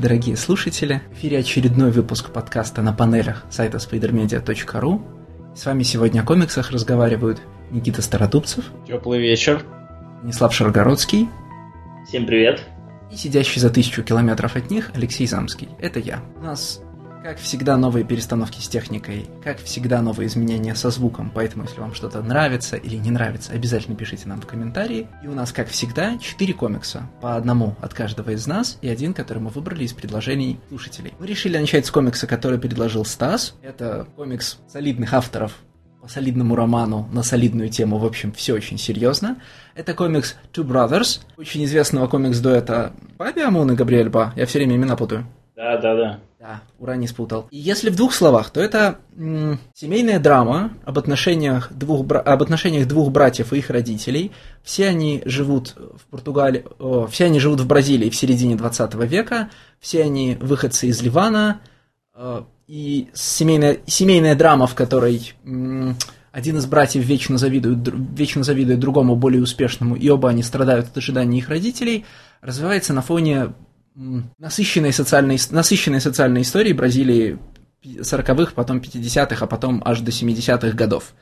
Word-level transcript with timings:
Дорогие 0.00 0.34
слушатели! 0.34 1.02
В 1.10 1.18
эфире 1.18 1.40
очередной 1.40 1.90
выпуск 1.90 2.30
подкаста 2.30 2.80
на 2.80 2.94
панелях 2.94 3.44
сайта 3.50 3.76
spidermedia.ru. 3.76 5.02
С 5.54 5.66
вами 5.66 5.82
сегодня 5.82 6.22
о 6.22 6.24
комиксах 6.24 6.70
разговаривают 6.70 7.42
Никита 7.70 8.00
Стародубцев. 8.00 8.64
Теплый 8.86 9.20
вечер. 9.20 9.62
Станислав 10.20 10.54
Шаргородский. 10.54 11.28
Всем 12.08 12.24
привет. 12.24 12.62
И 13.12 13.16
сидящий 13.16 13.60
за 13.60 13.68
тысячу 13.68 14.02
километров 14.02 14.56
от 14.56 14.70
них 14.70 14.90
Алексей 14.94 15.26
Замский. 15.26 15.68
Это 15.78 15.98
я. 15.98 16.22
У 16.40 16.44
нас 16.44 16.80
как 17.22 17.38
всегда, 17.38 17.76
новые 17.76 18.04
перестановки 18.04 18.60
с 18.60 18.68
техникой, 18.68 19.26
как 19.44 19.58
всегда, 19.58 20.00
новые 20.00 20.26
изменения 20.26 20.74
со 20.74 20.90
звуком, 20.90 21.30
поэтому, 21.34 21.64
если 21.64 21.80
вам 21.80 21.94
что-то 21.94 22.22
нравится 22.22 22.76
или 22.76 22.96
не 22.96 23.10
нравится, 23.10 23.52
обязательно 23.52 23.96
пишите 23.96 24.28
нам 24.28 24.40
в 24.40 24.46
комментарии. 24.46 25.06
И 25.22 25.26
у 25.26 25.32
нас, 25.32 25.52
как 25.52 25.68
всегда, 25.68 26.16
четыре 26.18 26.54
комикса, 26.54 27.02
по 27.20 27.36
одному 27.36 27.76
от 27.80 27.94
каждого 27.94 28.30
из 28.30 28.46
нас, 28.46 28.78
и 28.80 28.88
один, 28.88 29.12
который 29.12 29.40
мы 29.40 29.50
выбрали 29.50 29.84
из 29.84 29.92
предложений 29.92 30.58
слушателей. 30.68 31.12
Мы 31.18 31.26
решили 31.26 31.58
начать 31.58 31.86
с 31.86 31.90
комикса, 31.90 32.26
который 32.26 32.58
предложил 32.58 33.04
Стас. 33.04 33.54
Это 33.62 34.06
комикс 34.16 34.58
солидных 34.68 35.12
авторов 35.12 35.54
по 36.00 36.08
солидному 36.08 36.56
роману 36.56 37.08
на 37.12 37.22
солидную 37.22 37.68
тему, 37.68 37.98
в 37.98 38.06
общем, 38.06 38.32
все 38.32 38.54
очень 38.54 38.78
серьезно. 38.78 39.36
Это 39.74 39.92
комикс 39.92 40.36
Two 40.54 40.64
Brothers, 40.64 41.20
очень 41.36 41.64
известного 41.64 42.06
комикс-дуэта 42.06 42.92
Баби 43.18 43.40
Амун 43.40 43.70
и 43.72 43.74
Габриэль 43.74 44.08
Ба. 44.08 44.32
Я 44.34 44.46
все 44.46 44.58
время 44.58 44.76
имена 44.76 44.96
путаю. 44.96 45.26
Да, 45.54 45.76
да, 45.76 45.94
да. 45.94 46.20
Да, 46.40 46.62
ура, 46.78 46.96
не 46.96 47.06
спутал. 47.06 47.48
И 47.50 47.58
если 47.58 47.90
в 47.90 47.96
двух 47.96 48.14
словах, 48.14 48.48
то 48.48 48.62
это 48.62 48.96
м- 49.14 49.58
семейная 49.74 50.18
драма 50.18 50.72
об 50.86 50.98
отношениях, 50.98 51.70
двух 51.70 52.06
бра- 52.06 52.20
об 52.20 52.40
отношениях 52.42 52.88
двух 52.88 53.10
братьев 53.10 53.52
и 53.52 53.58
их 53.58 53.68
родителей. 53.68 54.32
Все 54.62 54.88
они 54.88 55.20
живут 55.26 55.74
в 55.76 56.06
Португалии, 56.10 56.64
все 57.10 57.26
они 57.26 57.40
живут 57.40 57.60
в 57.60 57.66
Бразилии 57.66 58.08
в 58.08 58.16
середине 58.16 58.56
20 58.56 58.94
века, 59.04 59.50
все 59.80 60.02
они 60.02 60.38
выходцы 60.40 60.86
из 60.86 61.02
Ливана, 61.02 61.60
э, 62.14 62.42
и 62.66 63.10
семейная, 63.12 63.80
семейная 63.86 64.34
драма, 64.34 64.66
в 64.66 64.74
которой 64.74 65.34
м- 65.44 65.94
один 66.32 66.56
из 66.56 66.64
братьев 66.64 67.04
вечно 67.04 67.36
завидует, 67.36 67.80
вечно 68.16 68.44
завидует 68.44 68.80
другому 68.80 69.14
более 69.14 69.42
успешному, 69.42 69.94
и 69.94 70.08
оба 70.08 70.30
они 70.30 70.42
страдают 70.42 70.86
от 70.86 70.96
ожиданий 70.96 71.36
их 71.40 71.50
родителей, 71.50 72.06
развивается 72.40 72.94
на 72.94 73.02
фоне 73.02 73.52
насыщенной 74.38 74.92
социальной, 74.92 75.38
насыщенной 75.50 76.00
социальной 76.00 76.42
истории 76.42 76.72
Бразилии 76.72 77.38
40-х, 77.84 78.52
потом 78.54 78.78
50-х, 78.78 79.44
а 79.44 79.46
потом 79.46 79.82
аж 79.84 80.00
до 80.00 80.10
70-х 80.10 80.76
годов. 80.76 81.14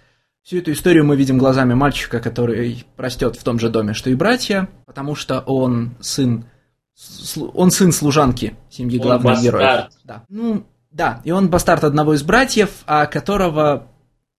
Всю 0.42 0.58
эту 0.58 0.72
историю 0.72 1.04
мы 1.04 1.16
видим 1.16 1.38
глазами 1.38 1.74
мальчика, 1.74 2.20
который 2.20 2.86
растет 2.96 3.36
в 3.36 3.42
том 3.42 3.58
же 3.58 3.68
доме, 3.68 3.94
что 3.94 4.10
и 4.10 4.14
братья, 4.14 4.68
потому 4.86 5.14
что 5.14 5.40
он 5.40 5.96
сын, 6.00 6.44
он 7.52 7.70
сын 7.70 7.92
служанки 7.92 8.56
семьи 8.70 8.98
главных 8.98 9.42
героев. 9.42 9.88
Да. 10.04 10.24
Ну, 10.28 10.64
да, 10.90 11.20
и 11.24 11.32
он 11.32 11.50
бастард 11.50 11.84
одного 11.84 12.14
из 12.14 12.22
братьев, 12.22 12.70
а 12.86 13.06
которого 13.06 13.88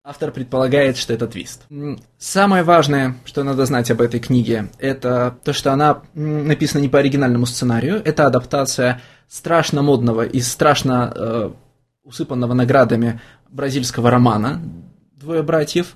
Автор 0.04 0.32
предполагает, 0.32 0.98
что 0.98 1.14
это 1.14 1.28
твист. 1.28 1.68
Самое 2.18 2.64
важное, 2.64 3.16
что 3.26 3.44
надо 3.44 3.66
знать 3.66 3.92
об 3.92 4.02
этой 4.02 4.20
книге, 4.20 4.70
это 4.80 5.38
то, 5.44 5.52
что 5.52 5.74
она 5.74 6.04
написана 6.14 6.82
не 6.82 6.88
по 6.88 7.00
оригинальному 7.00 7.46
сценарию. 7.46 8.02
Это 8.04 8.26
адаптация 8.26 9.02
страшно 9.28 9.82
модного 9.82 10.26
и 10.26 10.40
страшно 10.40 11.14
э, 11.14 11.52
усыпанного 12.04 12.54
наградами 12.54 13.20
бразильского 13.50 14.10
романа 14.10 14.62
«Двое 15.14 15.44
братьев», 15.44 15.96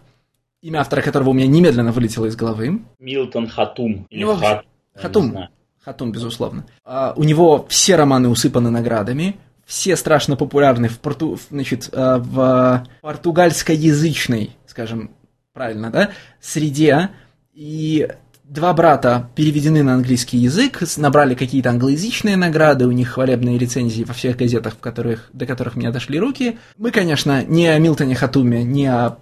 имя 0.62 0.80
автора 0.80 1.02
которого 1.02 1.30
у 1.30 1.34
меня 1.34 1.48
немедленно 1.48 1.92
вылетело 1.92 2.26
из 2.26 2.36
головы. 2.36 2.82
Милтон 3.00 3.48
Хатум. 3.48 4.06
Или 4.10 4.26
Хат, 4.26 4.66
Хатум. 4.96 5.48
Хатум, 5.84 6.12
безусловно. 6.12 6.66
А, 6.86 7.14
у 7.16 7.24
него 7.24 7.66
все 7.70 7.96
романы 7.96 8.30
усыпаны 8.30 8.70
наградами 8.70 9.38
все 9.66 9.96
страшно 9.96 10.36
популярны 10.36 10.90
в, 10.90 11.00
порту, 11.00 11.40
значит, 11.50 11.90
э, 11.92 12.18
в 12.18 12.86
португальскоязычной, 13.02 14.56
скажем 14.68 15.12
правильно, 15.54 15.90
да, 15.90 16.12
среде. 16.42 17.10
И 17.54 18.08
два 18.44 18.74
брата 18.74 19.30
переведены 19.36 19.84
на 19.84 19.94
английский 19.94 20.38
язык, 20.38 20.84
набрали 20.98 21.36
какие-то 21.36 21.70
англоязычные 21.70 22.36
награды, 22.36 22.88
у 22.88 22.92
них 22.92 23.10
хвалебные 23.10 23.58
рецензии 23.58 24.04
во 24.04 24.14
всех 24.14 24.38
газетах, 24.38 24.74
в 24.74 24.80
которых, 24.80 25.30
до 25.34 25.46
которых 25.46 25.76
мне 25.76 25.92
дошли 25.92 26.20
руки. 26.20 26.58
Мы, 26.78 26.92
конечно, 26.92 27.44
не 27.44 27.68
о 27.68 27.80
Милтоне 27.80 28.16
Хатуме, 28.16 28.64
не 28.64 28.88
о 28.88 29.18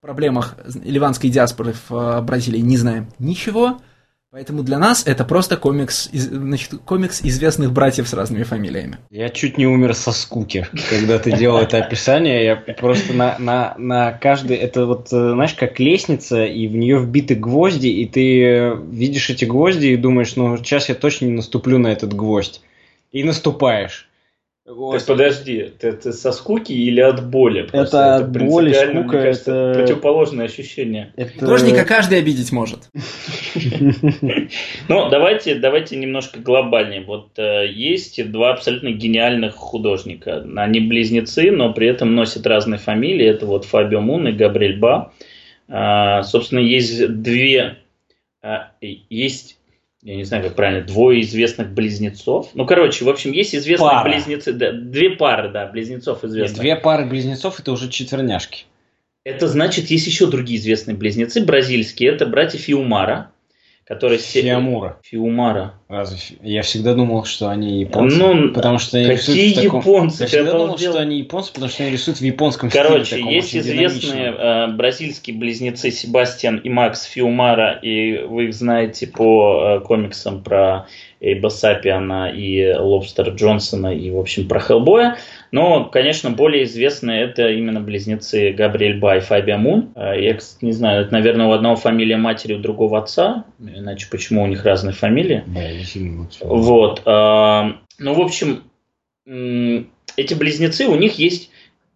проблемах 0.00 0.56
ливанской 0.84 1.30
диаспоры 1.30 1.74
в 1.88 1.92
э, 1.92 2.20
Бразилии 2.22 2.60
не 2.60 2.76
знаем 2.76 3.08
ничего. 3.18 3.80
Поэтому 4.36 4.62
для 4.62 4.78
нас 4.78 5.06
это 5.06 5.24
просто 5.24 5.56
комикс, 5.56 6.10
значит, 6.12 6.72
комикс 6.84 7.22
известных 7.22 7.72
братьев 7.72 8.06
с 8.06 8.12
разными 8.12 8.42
фамилиями. 8.42 8.98
Я 9.08 9.30
чуть 9.30 9.56
не 9.56 9.66
умер 9.66 9.94
со 9.94 10.12
скуки, 10.12 10.68
когда 10.90 11.18
ты 11.18 11.32
делал 11.32 11.56
это 11.56 11.78
описание. 11.78 12.44
Я 12.44 12.56
просто 12.74 13.14
на, 13.14 13.38
на, 13.38 13.74
на 13.78 14.12
каждый... 14.12 14.58
Это 14.58 14.84
вот, 14.84 15.10
э, 15.10 15.30
знаешь, 15.32 15.54
как 15.54 15.80
лестница, 15.80 16.44
и 16.44 16.68
в 16.68 16.76
нее 16.76 16.98
вбиты 16.98 17.34
гвозди, 17.34 17.86
и 17.86 18.04
ты 18.04 18.76
видишь 18.90 19.30
эти 19.30 19.46
гвозди 19.46 19.86
и 19.86 19.96
думаешь, 19.96 20.36
ну, 20.36 20.58
сейчас 20.58 20.90
я 20.90 20.94
точно 20.94 21.24
не 21.24 21.32
наступлю 21.32 21.78
на 21.78 21.86
этот 21.86 22.12
гвоздь. 22.12 22.60
И 23.12 23.24
наступаешь. 23.24 24.06
Вот. 24.66 24.98
Так 24.98 25.06
подожди, 25.06 25.54
это, 25.58 25.86
это 25.86 26.12
со 26.12 26.32
скуки 26.32 26.72
или 26.72 27.00
от 27.00 27.24
боли? 27.24 27.68
это 27.72 28.16
от 28.16 28.32
боли, 28.32 28.72
скука, 28.72 29.22
кажется, 29.22 29.52
это... 29.52 29.78
противоположное 29.78 30.46
ощущение. 30.46 31.12
Это... 31.14 31.38
Художника 31.38 31.84
каждый 31.84 32.18
обидеть 32.18 32.50
может. 32.52 32.90
Ну, 34.88 35.08
давайте, 35.08 35.56
давайте 35.56 35.96
немножко 35.96 36.40
глобальнее. 36.40 37.02
Вот 37.02 37.38
э, 37.38 37.66
есть 37.68 38.30
два 38.30 38.52
абсолютно 38.52 38.90
гениальных 38.90 39.54
художника. 39.54 40.46
Они 40.56 40.80
близнецы, 40.80 41.50
но 41.50 41.72
при 41.72 41.88
этом 41.88 42.14
носят 42.14 42.46
разные 42.46 42.78
фамилии. 42.78 43.26
Это 43.26 43.46
вот 43.46 43.64
Фабио 43.64 44.00
Мун 44.00 44.28
и 44.28 44.32
Габриэль 44.32 44.78
Ба. 44.78 45.12
А, 45.68 46.22
собственно, 46.22 46.60
есть 46.60 47.22
две... 47.22 47.78
А, 48.42 48.70
есть 48.80 49.55
я 50.06 50.14
не 50.14 50.22
знаю, 50.22 50.44
как 50.44 50.54
правильно, 50.54 50.86
двое 50.86 51.20
известных 51.22 51.72
близнецов. 51.72 52.50
Ну, 52.54 52.64
короче, 52.64 53.04
в 53.04 53.08
общем, 53.08 53.32
есть 53.32 53.56
известные 53.56 53.90
Пара. 53.90 54.08
близнецы, 54.08 54.52
да, 54.52 54.70
две 54.70 55.10
пары, 55.10 55.48
да, 55.50 55.66
близнецов 55.66 56.22
известных. 56.22 56.58
Нет, 56.58 56.60
две 56.60 56.76
пары 56.76 57.06
близнецов 57.06 57.58
это 57.58 57.72
уже 57.72 57.88
четверняшки. 57.88 58.66
Это 59.24 59.48
значит, 59.48 59.90
есть 59.90 60.06
еще 60.06 60.28
другие 60.28 60.60
известные 60.60 60.96
близнецы 60.96 61.44
бразильские. 61.44 62.12
Это 62.12 62.24
братья 62.24 62.56
Фиумара 62.56 63.32
который... 63.86 64.18
Фиамура. 64.18 64.98
Фиумара. 65.04 65.74
Разве? 65.88 66.18
Я 66.42 66.62
всегда 66.62 66.94
думал, 66.94 67.24
что 67.24 67.48
они 67.48 67.80
японцы. 67.80 68.16
Ну, 68.16 68.52
потому 68.52 68.78
что 68.78 68.98
они 68.98 69.06
какие 69.06 69.50
рисуют 69.50 69.64
таком... 69.64 69.80
японцы? 69.80 70.22
Я 70.22 70.26
всегда 70.26 70.52
думал, 70.52 70.76
что 70.76 70.98
они 70.98 71.18
японцы, 71.18 71.52
потому 71.52 71.70
что 71.70 71.82
они 71.84 71.92
рисуют 71.92 72.18
в 72.18 72.24
японском 72.24 72.68
Короче, 72.68 73.04
стиле. 73.04 73.22
Короче, 73.22 73.36
есть 73.36 73.56
известные 73.56 74.32
э, 74.32 74.66
бразильские 74.72 75.36
близнецы 75.36 75.92
Себастьян 75.92 76.56
и 76.56 76.68
Макс 76.68 77.04
Фиумара, 77.04 77.78
и 77.80 78.24
вы 78.24 78.46
их 78.46 78.54
знаете 78.54 79.06
по 79.06 79.78
э, 79.78 79.80
комиксам 79.84 80.42
про 80.42 80.88
Эйба 81.20 81.48
Сапиана 81.48 82.32
и 82.34 82.72
Лобстер 82.74 83.28
Джонсона 83.30 83.94
и, 83.94 84.10
в 84.10 84.18
общем, 84.18 84.48
про 84.48 84.58
Хеллбоя. 84.58 85.16
Но, 85.52 85.84
конечно, 85.84 86.30
более 86.30 86.64
известные 86.64 87.22
это 87.22 87.48
именно 87.48 87.80
близнецы 87.80 88.52
Габриэль 88.52 88.98
Ба 88.98 89.16
и 89.16 89.20
Фабиа 89.20 89.58
Мун. 89.58 89.92
А, 89.94 90.14
я, 90.14 90.34
кстати, 90.34 90.64
не 90.64 90.72
знаю, 90.72 91.02
это, 91.02 91.12
наверное, 91.12 91.46
у 91.46 91.52
одного 91.52 91.76
фамилия 91.76 92.16
матери, 92.16 92.54
у 92.54 92.58
другого 92.58 92.98
отца. 92.98 93.44
Иначе 93.58 94.08
почему 94.10 94.42
у 94.42 94.46
них 94.46 94.64
разные 94.64 94.92
фамилии? 94.92 95.44
Да, 95.46 95.62
я 95.62 95.84
сильно 95.84 96.28
Вот. 96.40 97.02
А, 97.04 97.78
ну, 97.98 98.14
в 98.14 98.20
общем, 98.20 98.64
эти 99.24 100.34
близнецы, 100.34 100.86
у 100.86 100.96
них 100.96 101.18
есть, 101.18 101.50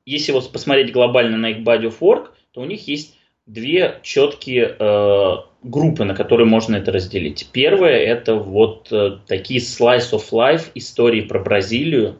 если 0.06 0.32
вот 0.32 0.50
посмотреть 0.52 0.92
глобально 0.92 1.36
на 1.36 1.50
их 1.50 1.58
body 1.58 1.86
of 1.86 1.98
work, 2.00 2.28
то 2.52 2.60
у 2.60 2.64
них 2.64 2.88
есть 2.88 3.16
две 3.46 3.98
четкие 4.02 4.76
э, 4.78 5.36
группы, 5.62 6.04
на 6.04 6.14
которые 6.14 6.46
можно 6.46 6.76
это 6.76 6.92
разделить. 6.92 7.48
Первое 7.52 7.96
это 7.96 8.34
вот 8.36 8.88
э, 8.92 9.18
такие 9.26 9.60
slice 9.60 10.12
of 10.12 10.24
life 10.32 10.70
истории 10.74 11.22
про 11.22 11.40
Бразилию, 11.40 12.16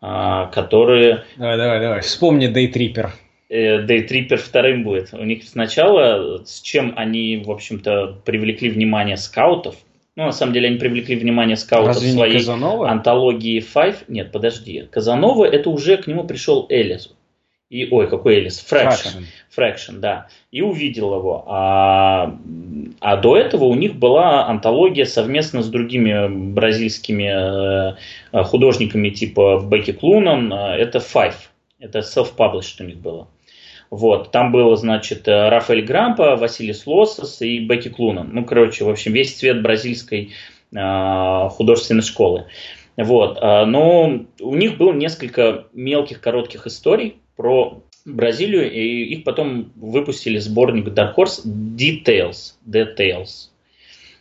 которые... 0.00 1.24
Давай, 1.36 1.56
давай, 1.56 1.80
давай. 1.80 2.00
Вспомни 2.00 2.48
Day 2.48 2.72
Tripper. 2.72 3.10
Э, 3.48 4.36
вторым 4.36 4.84
будет. 4.84 5.12
У 5.12 5.24
них 5.24 5.44
сначала, 5.44 6.44
с 6.44 6.60
чем 6.60 6.92
они, 6.96 7.42
в 7.44 7.50
общем-то, 7.50 8.18
привлекли 8.24 8.70
внимание 8.70 9.16
скаутов, 9.16 9.76
ну, 10.16 10.24
на 10.24 10.32
самом 10.32 10.52
деле, 10.52 10.68
они 10.68 10.78
привлекли 10.78 11.14
внимание 11.14 11.56
скаутов 11.56 11.94
Разве 11.94 12.10
своей 12.10 12.38
Казанова? 12.38 12.90
антологии 12.90 13.60
Five. 13.62 13.98
Нет, 14.08 14.32
подожди. 14.32 14.88
Казанова, 14.90 15.44
это 15.44 15.70
уже 15.70 15.96
к 15.96 16.08
нему 16.08 16.24
пришел 16.24 16.66
Элис 16.68 17.14
и, 17.70 17.86
ой, 17.90 18.08
какой 18.08 18.36
Элис, 18.36 18.60
Фрэкшн, 18.60 19.24
Фрэкшн, 19.50 20.00
да, 20.00 20.28
и 20.50 20.62
увидел 20.62 21.14
его. 21.14 21.44
А, 21.46 22.38
а 23.00 23.16
до 23.16 23.36
этого 23.36 23.64
у 23.64 23.74
них 23.74 23.96
была 23.96 24.46
антология 24.46 25.04
совместно 25.04 25.62
с 25.62 25.68
другими 25.68 26.28
бразильскими 26.28 27.94
э, 28.32 28.42
художниками 28.44 29.10
типа 29.10 29.62
Бекки 29.68 29.92
Клунан, 29.92 30.52
это 30.52 30.98
Five, 30.98 31.34
это 31.78 31.98
self-published 31.98 32.80
у 32.80 32.84
них 32.84 32.98
было. 32.98 33.28
Вот, 33.90 34.32
там 34.32 34.52
было, 34.52 34.76
значит, 34.76 35.26
Рафаэль 35.26 35.82
Грампа, 35.82 36.36
Василий 36.36 36.74
Лосос 36.84 37.40
и 37.40 37.58
Бекки 37.58 37.88
Клунан. 37.88 38.30
Ну, 38.32 38.44
короче, 38.44 38.84
в 38.84 38.90
общем, 38.90 39.12
весь 39.12 39.34
цвет 39.36 39.62
бразильской 39.62 40.32
э, 40.74 41.48
художественной 41.50 42.02
школы. 42.02 42.46
Вот. 42.98 43.38
А, 43.40 43.64
но 43.64 44.24
у 44.40 44.54
них 44.54 44.76
было 44.76 44.92
несколько 44.92 45.66
мелких 45.72 46.20
коротких 46.20 46.66
историй 46.66 47.20
про 47.38 47.84
Бразилию, 48.04 48.70
и 48.70 49.04
их 49.14 49.22
потом 49.22 49.72
выпустили 49.76 50.38
сборник 50.38 50.88
Dark 50.88 51.14
Horse 51.16 51.46
Details. 51.46 52.54
Details. 52.66 53.50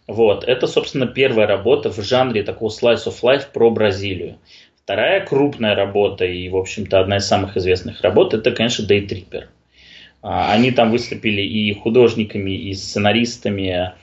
Вот. 0.07 0.43
Это, 0.43 0.67
собственно, 0.67 1.07
первая 1.07 1.47
работа 1.47 1.91
в 1.91 1.99
жанре 1.99 2.43
такого 2.43 2.69
slice 2.69 3.07
of 3.07 3.15
life 3.23 3.45
про 3.51 3.71
Бразилию. 3.71 4.37
Вторая 4.83 5.25
крупная 5.25 5.73
работа 5.73 6.25
и, 6.25 6.47
в 6.47 6.55
общем-то, 6.55 6.99
одна 6.99 7.17
из 7.17 7.25
самых 7.25 7.57
известных 7.57 8.01
работ, 8.01 8.35
это, 8.35 8.51
конечно, 8.51 8.83
Day 8.83 9.07
Tripper. 9.07 9.45
А, 10.21 10.53
они 10.53 10.71
там 10.71 10.91
выступили 10.91 11.41
и 11.41 11.73
художниками, 11.73 12.51
и 12.51 12.73
сценаристами. 12.75 13.93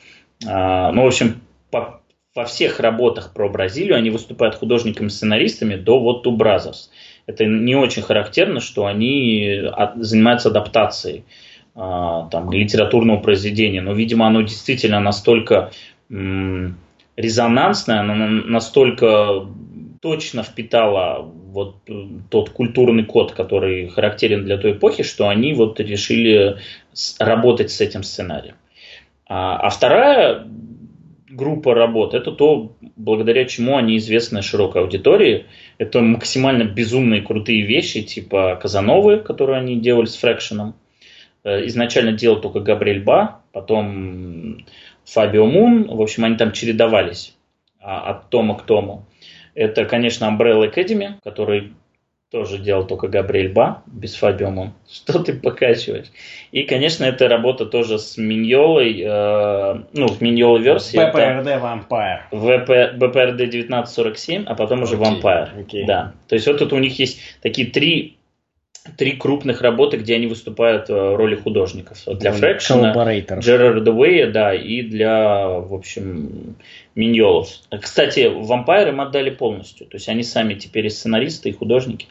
А, 0.44 0.90
ну, 0.90 1.04
в 1.04 1.06
общем, 1.06 1.40
по, 1.70 2.02
во 2.34 2.44
всех 2.46 2.80
работах 2.80 3.32
про 3.32 3.48
Бразилию 3.48 3.96
они 3.96 4.10
выступают 4.10 4.56
художниками-сценаристами 4.56 5.76
до 5.76 6.00
вот 6.00 6.26
Two 6.26 6.36
Brothers. 6.36 6.90
Это 7.26 7.46
не 7.46 7.74
очень 7.74 8.02
характерно, 8.02 8.60
что 8.60 8.86
они 8.86 9.62
занимаются 9.96 10.50
адаптацией 10.50 11.24
а, 11.74 12.28
там, 12.28 12.52
литературного 12.52 13.20
произведения. 13.20 13.80
Но, 13.80 13.92
видимо, 13.92 14.26
оно 14.26 14.42
действительно 14.42 15.00
настолько 15.00 15.70
резонансное, 17.16 18.00
оно 18.00 18.14
настолько 18.14 19.46
точно 20.00 20.42
впитало 20.42 21.22
вот 21.22 21.76
тот 22.30 22.50
культурный 22.50 23.04
код, 23.04 23.32
который 23.32 23.88
характерен 23.88 24.44
для 24.44 24.58
той 24.58 24.72
эпохи, 24.72 25.02
что 25.02 25.28
они 25.28 25.54
вот 25.54 25.80
решили 25.80 26.58
работать 27.18 27.70
с 27.70 27.80
этим 27.80 28.02
сценарием. 28.02 28.56
А, 29.26 29.56
а 29.56 29.70
вторая 29.70 30.46
группа 31.30 31.74
работ, 31.74 32.14
это 32.14 32.32
то, 32.32 32.72
благодаря 32.96 33.44
чему 33.44 33.76
они 33.76 33.96
известны 33.96 34.42
широкой 34.42 34.82
аудитории. 34.82 35.46
Это 35.78 36.00
максимально 36.00 36.64
безумные 36.64 37.22
крутые 37.22 37.62
вещи, 37.62 38.02
типа 38.02 38.58
Казановы, 38.60 39.18
которые 39.18 39.58
они 39.58 39.80
делали 39.80 40.06
с 40.06 40.16
Фрэкшеном. 40.16 40.74
Э, 41.42 41.66
изначально 41.66 42.12
делал 42.12 42.40
только 42.40 42.60
Габриэль 42.60 43.02
Ба, 43.02 43.40
потом 43.52 44.64
Фабио 45.04 45.46
Мун. 45.46 45.88
В 45.88 46.00
общем, 46.00 46.24
они 46.24 46.36
там 46.36 46.52
чередовались 46.52 47.36
а, 47.80 48.10
от 48.10 48.30
тома 48.30 48.56
к 48.56 48.64
тому. 48.64 49.04
Это, 49.54 49.84
конечно, 49.84 50.24
Umbrella 50.24 50.72
Academy, 50.72 51.14
который 51.22 51.72
тоже 52.34 52.58
делал 52.58 52.84
только 52.84 53.06
Габриэль 53.06 53.52
Ба, 53.52 53.84
без 53.86 54.16
Фабио 54.16 54.50
Мун. 54.50 54.72
Что 54.90 55.22
ты 55.22 55.34
покачиваешь? 55.34 56.06
И, 56.50 56.64
конечно, 56.64 57.04
это 57.04 57.28
работа 57.28 57.64
тоже 57.64 58.00
с 58.00 58.16
Миньолой, 58.18 59.00
э, 59.00 59.82
ну, 59.92 60.08
в 60.08 60.20
Миньолой 60.20 60.60
версии. 60.60 60.96
БПРД 60.96 61.46
Vampire. 61.62 62.22
ВП, 62.32 62.96
БПРД 62.96 63.34
1947, 63.34 64.46
а 64.48 64.56
потом 64.56 64.82
уже 64.82 64.96
okay. 64.96 65.22
Vampire. 65.22 65.64
Okay. 65.64 65.86
Да. 65.86 66.12
То 66.26 66.34
есть 66.34 66.48
вот 66.48 66.58
тут 66.58 66.72
у 66.72 66.78
них 66.78 66.98
есть 66.98 67.20
такие 67.40 67.70
три 67.70 68.16
три 68.96 69.12
крупных 69.12 69.62
работы, 69.62 69.96
где 69.96 70.16
они 70.16 70.26
выступают 70.26 70.88
в 70.88 71.16
роли 71.16 71.36
художников. 71.36 71.98
Для 72.06 72.32
Фрэкшена, 72.32 72.92
Джерарда 73.38 73.92
Уэя, 73.92 74.30
да, 74.30 74.54
и 74.54 74.82
для, 74.82 75.48
в 75.48 75.72
общем, 75.72 76.56
Миньолов. 76.94 77.48
Кстати, 77.80 78.30
вампиры 78.32 78.90
им 78.90 79.00
отдали 79.00 79.30
полностью. 79.30 79.86
То 79.86 79.96
есть 79.96 80.08
они 80.08 80.22
сами 80.22 80.54
теперь 80.54 80.86
и 80.86 80.90
сценаристы, 80.90 81.48
и 81.48 81.52
художники. 81.52 82.06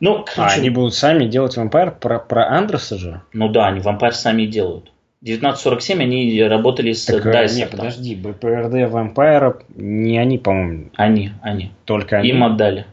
Ну, 0.00 0.24
а 0.36 0.48
они 0.48 0.70
будут 0.70 0.94
сами 0.94 1.26
делать 1.26 1.56
вампир 1.56 1.92
про, 1.92 2.18
про 2.18 2.48
Андерса 2.48 2.98
же? 2.98 3.22
Ну 3.32 3.48
да, 3.48 3.68
они 3.68 3.80
вампир 3.80 4.14
сами 4.14 4.46
делают. 4.46 4.90
1947 5.20 6.00
они 6.00 6.42
работали 6.44 6.92
с 6.92 7.04
так, 7.04 7.24
Дайсом. 7.24 7.58
Не, 7.58 7.66
подожди, 7.66 8.14
БПРД 8.14 8.88
вампира 8.88 9.58
не 9.74 10.16
они, 10.18 10.38
по-моему. 10.38 10.90
Они, 10.94 11.32
они. 11.42 11.72
Только 11.84 12.18
они. 12.18 12.28
Им 12.28 12.44
отдали. 12.44 12.86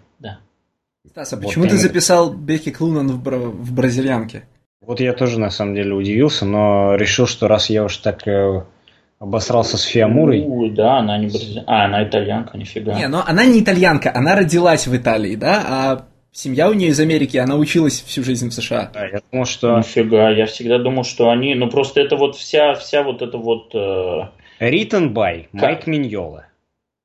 Стас, 1.15 1.31
а 1.31 1.37
почему 1.37 1.63
вот 1.63 1.71
ты 1.71 1.77
записал 1.77 2.33
Бекки 2.33 2.71
Клунан 2.71 3.07
в, 3.07 3.23
бра- 3.23 3.37
в 3.37 3.71
бразильянке? 3.71 4.43
Вот 4.81 4.99
я 4.99 5.13
тоже 5.13 5.39
на 5.39 5.49
самом 5.49 5.73
деле 5.73 5.93
удивился, 5.93 6.43
но 6.45 6.95
решил, 6.95 7.25
что 7.25 7.47
раз 7.47 7.69
я 7.69 7.85
уж 7.85 7.95
так 7.95 8.27
э, 8.27 8.65
обосрался 9.17 9.77
с 9.77 9.83
Фиамурой. 9.83 10.43
Ну, 10.43 10.67
да, 10.71 10.97
она 10.97 11.17
не 11.17 11.27
бразильянка. 11.27 11.71
А, 11.71 11.85
она 11.85 12.03
итальянка, 12.03 12.57
нифига. 12.57 12.95
Не, 12.95 13.07
но 13.07 13.23
она 13.25 13.45
не 13.45 13.61
итальянка, 13.61 14.11
она 14.13 14.35
родилась 14.35 14.87
в 14.87 14.97
Италии, 14.97 15.37
да, 15.37 15.63
а 15.65 16.05
семья 16.33 16.69
у 16.69 16.73
нее 16.73 16.89
из 16.89 16.99
Америки, 16.99 17.37
она 17.37 17.55
училась 17.55 18.01
всю 18.01 18.21
жизнь 18.21 18.49
в 18.49 18.53
США. 18.53 18.91
Да, 18.93 19.05
я 19.05 19.21
думал, 19.31 19.45
что... 19.45 19.77
Нифига, 19.77 20.31
я 20.31 20.47
всегда 20.47 20.79
думал, 20.79 21.05
что 21.05 21.29
они, 21.29 21.55
ну 21.55 21.69
просто 21.69 22.01
это 22.01 22.17
вот 22.17 22.35
вся, 22.35 22.73
вся 22.73 23.03
вот 23.03 23.21
эта 23.21 23.37
вот... 23.37 23.73
Э... 23.73 24.31
Written 24.59 25.13
by 25.13 25.45
Майк 25.53 25.87
Миньола. 25.87 26.47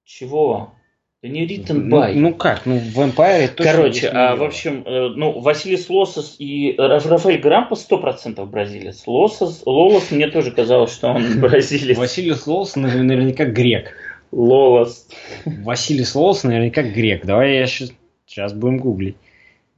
Чего? 0.05 0.73
Да 1.22 1.28
не 1.28 1.46
Ритен 1.46 1.90
Бай. 1.90 2.14
Ну, 2.14 2.31
ну 2.31 2.34
как, 2.34 2.64
ну 2.64 2.78
в 2.78 2.99
Empire 2.99 3.49
точно 3.49 3.72
Короче, 3.72 4.08
а, 4.08 4.37
в 4.37 4.43
общем, 4.43 4.82
э, 4.87 5.08
ну, 5.14 5.38
Василис 5.38 5.90
Лосос 5.90 6.37
и 6.38 6.75
Рафаэль 6.78 7.38
Грампа 7.38 7.75
100% 7.75 8.43
бразилец. 8.46 9.06
Лосос, 9.06 9.62
Лолос 9.67 10.11
мне 10.11 10.31
тоже 10.31 10.50
казалось, 10.50 10.94
что 10.94 11.08
он 11.08 11.40
бразилец. 11.40 11.99
Василис 11.99 12.46
Лолос 12.46 12.75
наверняка 12.75 13.44
грек. 13.44 13.93
Лолос. 14.32 15.08
Василис 15.44 16.14
Лолос 16.14 16.43
наверняка 16.43 16.82
грек. 16.82 17.26
Давай 17.26 17.56
я 17.56 17.67
сейчас, 17.67 17.93
сейчас 18.25 18.55
будем 18.55 18.78
гуглить. 18.78 19.17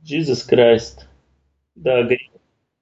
Jesus 0.05 0.49
Christ. 0.49 1.07
Да, 1.75 2.05
грек. 2.05 2.31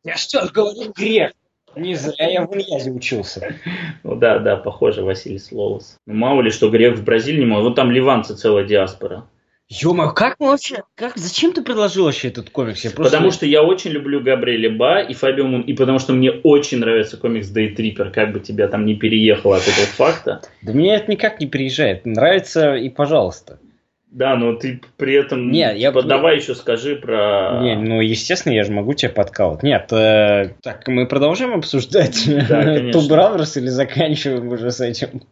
Я 0.05 0.17
что, 0.17 0.47
говорю 0.53 0.93
грек? 0.93 1.33
Не 1.77 1.95
зря 1.95 2.29
я 2.29 2.47
в 2.47 2.55
Ильязе 2.55 2.91
учился. 2.91 3.55
Ну 4.03 4.17
да, 4.17 4.39
да, 4.39 4.57
похоже, 4.57 5.03
Василий 5.03 5.39
Слолос. 5.39 5.97
Ну, 6.07 6.15
мало 6.15 6.41
ли, 6.41 6.51
что 6.51 6.71
грек 6.71 6.97
в 6.97 7.05
Бразилии 7.05 7.41
не 7.41 7.47
мог. 7.47 7.63
Вот 7.63 7.75
там 7.75 7.91
ливанцы 7.91 8.35
целая 8.35 8.65
диаспора. 8.65 9.25
ё 9.69 9.93
как 10.11 10.37
вообще, 10.41 10.83
как, 10.95 11.17
зачем 11.17 11.53
ты 11.53 11.63
предложил 11.63 12.07
вообще 12.07 12.29
этот 12.29 12.51
комикс? 12.51 12.85
Я 12.85 12.91
просто... 12.91 13.13
Потому 13.13 13.31
что 13.31 13.47
я 13.47 13.63
очень 13.63 13.91
люблю 13.91 14.21
Габриэля 14.21 14.71
Ба 14.71 15.01
и 15.01 15.15
Фабио 15.15 15.47
Мун, 15.47 15.63
и 15.63 15.75
потому 15.75 15.99
что 15.99 16.13
мне 16.13 16.31
очень 16.31 16.79
нравится 16.79 17.17
комикс 17.17 17.49
Дейтрипер, 17.49 18.11
как 18.11 18.33
бы 18.33 18.41
тебя 18.41 18.69
там 18.69 18.85
не 18.85 18.97
переехало 18.97 19.57
от 19.57 19.63
этого 19.63 19.87
факта. 19.87 20.41
Да 20.63 20.73
мне 20.73 20.95
это 20.97 21.11
никак 21.11 21.41
не 21.41 21.47
переезжает, 21.47 22.05
нравится 22.07 22.75
и 22.75 22.89
пожалуйста. 22.89 23.59
Да, 24.11 24.35
но 24.37 24.55
ты 24.55 24.81
при 24.97 25.15
этом... 25.15 25.53
Нет, 25.53 25.77
я... 25.77 25.93
Давай 25.93 26.37
еще 26.37 26.57
скажи 26.57 26.97
про... 26.97 27.61
Не, 27.63 27.77
ну, 27.77 28.01
естественно, 28.01 28.53
я 28.53 28.65
же 28.65 28.73
могу 28.73 28.95
тебя 28.95 29.11
подкалывать. 29.11 29.63
Нет, 29.63 29.93
э, 29.93 30.55
так, 30.63 30.89
мы 30.89 31.07
продолжаем 31.07 31.55
обсуждать 31.55 32.25
да, 32.27 32.81
Brothers 32.91 33.57
или 33.57 33.69
заканчиваем 33.69 34.49
уже 34.49 34.73
с 34.73 34.81
этим? 34.81 35.23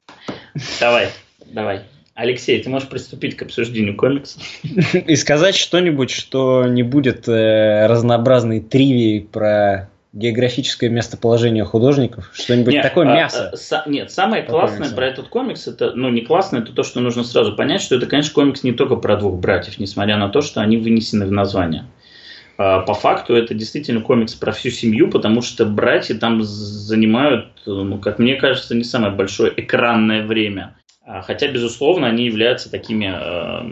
Давай, 0.78 1.08
давай. 1.46 1.80
Алексей, 2.14 2.62
ты 2.62 2.70
можешь 2.70 2.88
приступить 2.88 3.36
к 3.36 3.42
обсуждению 3.42 3.96
комикса. 3.96 4.40
И 5.06 5.16
сказать 5.16 5.56
что-нибудь, 5.56 6.10
что 6.10 6.64
не 6.64 6.84
будет 6.84 7.28
э, 7.28 7.86
разнообразной 7.86 8.60
тривии 8.60 9.20
про 9.20 9.88
географическое 10.18 10.90
местоположение 10.90 11.64
художников, 11.64 12.30
что-нибудь 12.34 12.74
нет, 12.74 12.82
такое 12.82 13.08
а, 13.08 13.14
мясо. 13.14 13.50
А, 13.52 13.56
са, 13.56 13.82
нет, 13.86 14.10
самое 14.10 14.42
классное 14.42 14.90
про 14.90 15.06
этот 15.06 15.28
комикс, 15.28 15.66
это, 15.68 15.92
ну 15.94 16.10
не 16.10 16.22
классное, 16.22 16.60
это 16.60 16.72
то, 16.72 16.82
что 16.82 17.00
нужно 17.00 17.22
сразу 17.22 17.54
понять, 17.54 17.80
что 17.80 17.94
это, 17.94 18.06
конечно, 18.06 18.34
комикс 18.34 18.64
не 18.64 18.72
только 18.72 18.96
про 18.96 19.16
двух 19.16 19.38
братьев, 19.38 19.78
несмотря 19.78 20.16
на 20.16 20.28
то, 20.28 20.40
что 20.40 20.60
они 20.60 20.76
вынесены 20.76 21.24
в 21.24 21.32
название. 21.32 21.84
А, 22.58 22.80
по 22.80 22.94
факту 22.94 23.34
это 23.34 23.54
действительно 23.54 24.00
комикс 24.00 24.34
про 24.34 24.50
всю 24.52 24.70
семью, 24.70 25.08
потому 25.10 25.40
что 25.40 25.64
братья 25.64 26.16
там 26.16 26.42
занимают, 26.42 27.50
ну, 27.64 27.98
как 27.98 28.18
мне 28.18 28.34
кажется, 28.34 28.74
не 28.74 28.84
самое 28.84 29.12
большое 29.12 29.52
экранное 29.56 30.26
время. 30.26 30.76
А, 31.06 31.22
хотя, 31.22 31.48
безусловно, 31.48 32.08
они 32.08 32.26
являются 32.26 32.70
такими 32.70 33.14
э, 33.14 33.70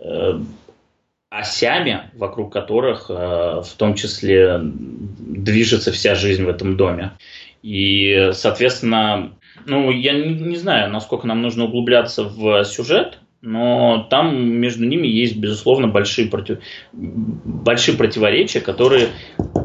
э, 0.00 0.40
осями, 1.32 2.10
вокруг 2.14 2.52
которых 2.52 3.06
э, 3.08 3.14
в 3.14 3.72
том 3.78 3.94
числе 3.94 4.60
движется 4.62 5.90
вся 5.90 6.14
жизнь 6.14 6.44
в 6.44 6.48
этом 6.48 6.76
доме. 6.76 7.12
И, 7.62 8.30
соответственно, 8.32 9.32
ну, 9.64 9.90
я 9.90 10.12
не, 10.12 10.34
не 10.34 10.56
знаю, 10.56 10.90
насколько 10.90 11.26
нам 11.26 11.40
нужно 11.40 11.64
углубляться 11.64 12.24
в 12.24 12.64
сюжет, 12.64 13.20
но 13.40 14.06
там 14.10 14.38
между 14.46 14.84
ними 14.84 15.06
есть, 15.06 15.36
безусловно, 15.36 15.88
большие, 15.88 16.28
против... 16.28 16.58
большие 16.92 17.96
противоречия, 17.96 18.60
которые, 18.60 19.08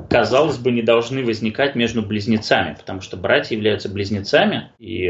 казалось 0.09 0.57
бы, 0.57 0.71
не 0.71 0.81
должны 0.81 1.23
возникать 1.23 1.75
между 1.75 2.01
близнецами, 2.01 2.75
потому 2.77 3.01
что 3.01 3.17
братья 3.17 3.55
являются 3.55 3.89
близнецами, 3.89 4.69
и, 4.79 5.09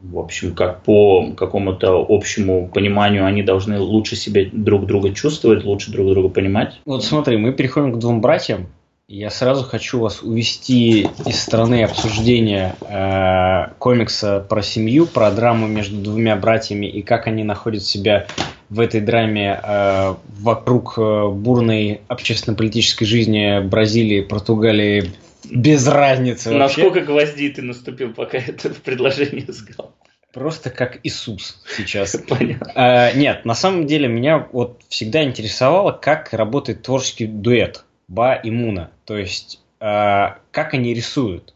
в 0.00 0.18
общем, 0.18 0.54
как 0.54 0.82
по 0.82 1.32
какому-то 1.36 2.04
общему 2.08 2.68
пониманию 2.68 3.26
они 3.26 3.42
должны 3.42 3.78
лучше 3.78 4.16
себе 4.16 4.48
друг 4.52 4.86
друга 4.86 5.12
чувствовать, 5.12 5.64
лучше 5.64 5.90
друг 5.90 6.08
друга 6.08 6.28
понимать. 6.28 6.80
Вот 6.84 7.04
смотри, 7.04 7.36
мы 7.36 7.52
переходим 7.52 7.92
к 7.92 7.98
двум 7.98 8.20
братьям, 8.20 8.68
я 9.08 9.28
сразу 9.28 9.64
хочу 9.64 10.00
вас 10.00 10.22
увести 10.22 11.02
из 11.26 11.42
страны 11.42 11.84
обсуждения 11.84 12.76
э, 12.80 13.74
комикса 13.78 14.40
про 14.48 14.62
семью, 14.62 15.06
про 15.06 15.30
драму 15.30 15.66
между 15.66 16.00
двумя 16.00 16.34
братьями 16.34 16.86
и 16.86 17.02
как 17.02 17.26
они 17.26 17.44
находят 17.44 17.82
себя 17.82 18.26
в 18.72 18.80
этой 18.80 19.02
драме 19.02 19.60
э, 19.62 20.14
вокруг 20.40 20.94
э, 20.96 21.28
бурной 21.28 22.00
общественно-политической 22.08 23.04
жизни 23.04 23.60
Бразилии, 23.60 24.22
Португалии, 24.22 25.12
без 25.50 25.86
разницы 25.86 26.50
вообще. 26.50 26.82
Насколько 26.82 27.04
гвоздей 27.04 27.50
ты 27.50 27.60
наступил, 27.60 28.14
пока 28.14 28.38
это 28.38 28.70
предложение 28.70 29.52
сказал? 29.52 29.92
просто 30.32 30.70
как 30.70 31.00
Иисус 31.02 31.62
сейчас. 31.76 32.16
А, 32.74 33.12
нет, 33.12 33.44
на 33.44 33.54
самом 33.54 33.86
деле 33.86 34.08
меня 34.08 34.48
вот 34.52 34.80
всегда 34.88 35.22
интересовало, 35.22 35.92
как 35.92 36.32
работает 36.32 36.82
творческий 36.82 37.26
дуэт 37.26 37.84
Ба 38.08 38.34
и 38.34 38.50
Муна. 38.50 38.90
То 39.04 39.18
есть, 39.18 39.60
а, 39.80 40.38
как 40.50 40.72
они 40.72 40.94
рисуют. 40.94 41.54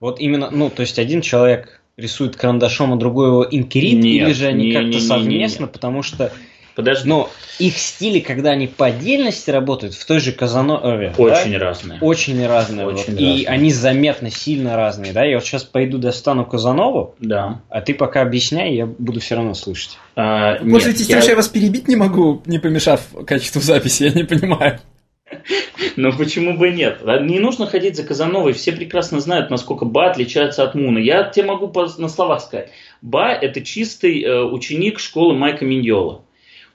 Вот 0.00 0.20
именно, 0.20 0.50
ну, 0.50 0.68
то 0.68 0.82
есть 0.82 0.98
один 0.98 1.22
человек 1.22 1.80
рисует 1.96 2.36
карандашом, 2.36 2.92
а 2.92 2.96
другой 2.96 3.28
его 3.28 3.46
инкерит, 3.50 4.04
или 4.04 4.32
же 4.32 4.46
они 4.46 4.72
как-то 4.72 5.00
совместно, 5.00 5.66
потому 5.66 6.02
что 6.02 6.32
Подожди. 6.74 7.08
Но 7.08 7.30
их 7.58 7.76
стили, 7.76 8.20
когда 8.20 8.50
они 8.50 8.66
по 8.66 8.86
отдельности 8.86 9.50
работают, 9.50 9.94
в 9.94 10.06
той 10.06 10.20
же 10.20 10.32
Казанове, 10.32 11.12
очень 11.18 11.52
да, 11.52 11.58
разные. 11.58 11.98
Очень 12.00 12.46
разные. 12.46 12.86
Очень 12.86 12.96
вот. 12.96 13.06
разные. 13.08 13.36
И 13.36 13.44
они 13.44 13.72
заметно 13.72 14.30
сильно 14.30 14.76
разные. 14.76 15.12
Да? 15.12 15.24
Я 15.24 15.36
вот 15.36 15.44
сейчас 15.44 15.64
пойду 15.64 15.98
достану 15.98 16.44
Казанову, 16.46 17.14
Да. 17.20 17.60
а 17.68 17.80
ты 17.80 17.94
пока 17.94 18.22
объясняй, 18.22 18.74
я 18.74 18.86
буду 18.86 19.20
все 19.20 19.36
равно 19.36 19.54
слышать. 19.54 19.98
А, 20.16 20.58
нет, 20.58 20.72
Пользуйтесь 20.72 21.08
я- 21.08 21.16
тем, 21.16 21.22
что 21.22 21.30
я 21.30 21.36
вас 21.36 21.48
перебить 21.48 21.88
не 21.88 21.96
могу, 21.96 22.42
не 22.46 22.58
помешав 22.58 23.02
качеству 23.26 23.60
записи, 23.60 24.04
я 24.04 24.12
не 24.12 24.24
понимаю. 24.24 24.80
Ну 25.96 26.12
почему 26.16 26.56
бы 26.56 26.70
нет? 26.70 27.00
А 27.04 27.18
Не 27.18 27.40
нужно 27.40 27.66
ходить 27.66 27.96
за 27.96 28.04
Казановой. 28.04 28.52
Все 28.52 28.72
прекрасно 28.72 29.20
знают, 29.20 29.50
насколько 29.50 29.84
Ба 29.84 30.10
отличается 30.10 30.62
от 30.64 30.74
Муна. 30.74 30.98
Я 30.98 31.24
тебе 31.24 31.46
могу 31.46 31.72
на 31.98 32.08
словах 32.08 32.42
сказать. 32.42 32.70
Ба– 33.00 33.28
это 33.40 33.60
чистый 33.62 34.22
э, 34.22 34.42
ученик 34.44 34.98
школы 34.98 35.34
Майка 35.34 35.64
Миньола. 35.64 36.22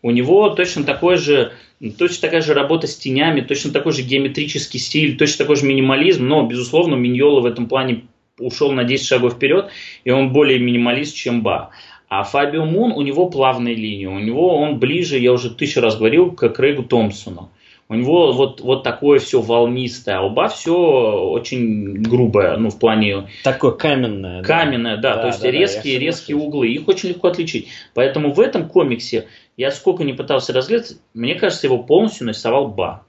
У 0.02 0.12
него 0.12 0.50
точно 0.50 0.84
такой 0.84 1.18
же, 1.18 1.54
точно 1.98 2.22
такая 2.22 2.42
же 2.42 2.54
работа 2.54 2.88
с 2.88 2.96
тенями, 2.96 3.42
точно 3.42 3.72
такой 3.72 3.94
же 3.94 4.04
геометрический 4.04 4.80
стиль, 4.80 5.18
точно 5.18 5.40
такой 5.40 5.56
же 5.56 5.66
минимализм. 5.66 6.28
Но, 6.28 6.46
безусловно, 6.46 6.96
Миньола 6.96 7.42
в 7.42 7.46
этом 7.46 7.68
плане 7.68 8.04
ушел 8.40 8.72
на 8.72 8.84
10 8.84 9.06
шагов 9.06 9.34
вперед, 9.34 9.70
и 10.04 10.12
он 10.12 10.32
более 10.32 10.60
минималист, 10.60 11.16
чем 11.16 11.42
Ба. 11.42 11.72
А 12.10 12.24
Фабио 12.24 12.66
Мун, 12.66 12.94
у 12.94 13.02
него 13.02 13.30
плавная 13.30 13.74
линия, 13.74 14.10
у 14.10 14.20
него 14.20 14.58
он 14.58 14.80
ближе, 14.80 15.18
я 15.18 15.34
уже 15.34 15.50
тысячу 15.50 15.82
раз 15.82 15.98
говорил, 15.98 16.32
к 16.32 16.48
Крейгу 16.50 16.84
Томпсону. 16.84 17.50
У 17.90 17.96
него 17.96 18.34
вот, 18.34 18.60
вот 18.60 18.84
такое 18.84 19.20
все 19.20 19.40
волнистое, 19.42 20.18
а 20.18 20.22
у 20.22 20.30
Ба 20.30 20.50
все 20.50 20.76
очень 20.76 22.02
грубое, 22.02 22.58
ну, 22.58 22.70
в 22.70 22.78
плане 22.80 23.30
Такое 23.44 23.72
каменное. 23.72 24.42
да. 24.42 24.48
каменное, 24.48 24.98
да, 24.98 25.16
Да, 25.16 25.22
то 25.22 25.28
есть 25.28 25.40
да, 25.40 25.46
да, 25.46 25.52
резкие, 25.52 25.94
я 25.94 26.00
резкие 26.00 26.36
углы, 26.38 26.68
их 26.68 26.86
очень 26.88 27.10
легко 27.10 27.30
отличить. 27.30 27.70
Поэтому 27.94 28.34
в 28.34 28.42
этом 28.42 28.68
комиксе 28.68 29.28
я 29.56 29.72
сколько 29.72 30.04
не 30.04 30.12
пытался 30.14 30.52
разглядеть, 30.52 30.98
мне 31.14 31.36
кажется, 31.36 31.68
его 31.68 31.78
полностью 31.78 32.26
нарисовал 32.28 32.68
Ба. 32.68 33.04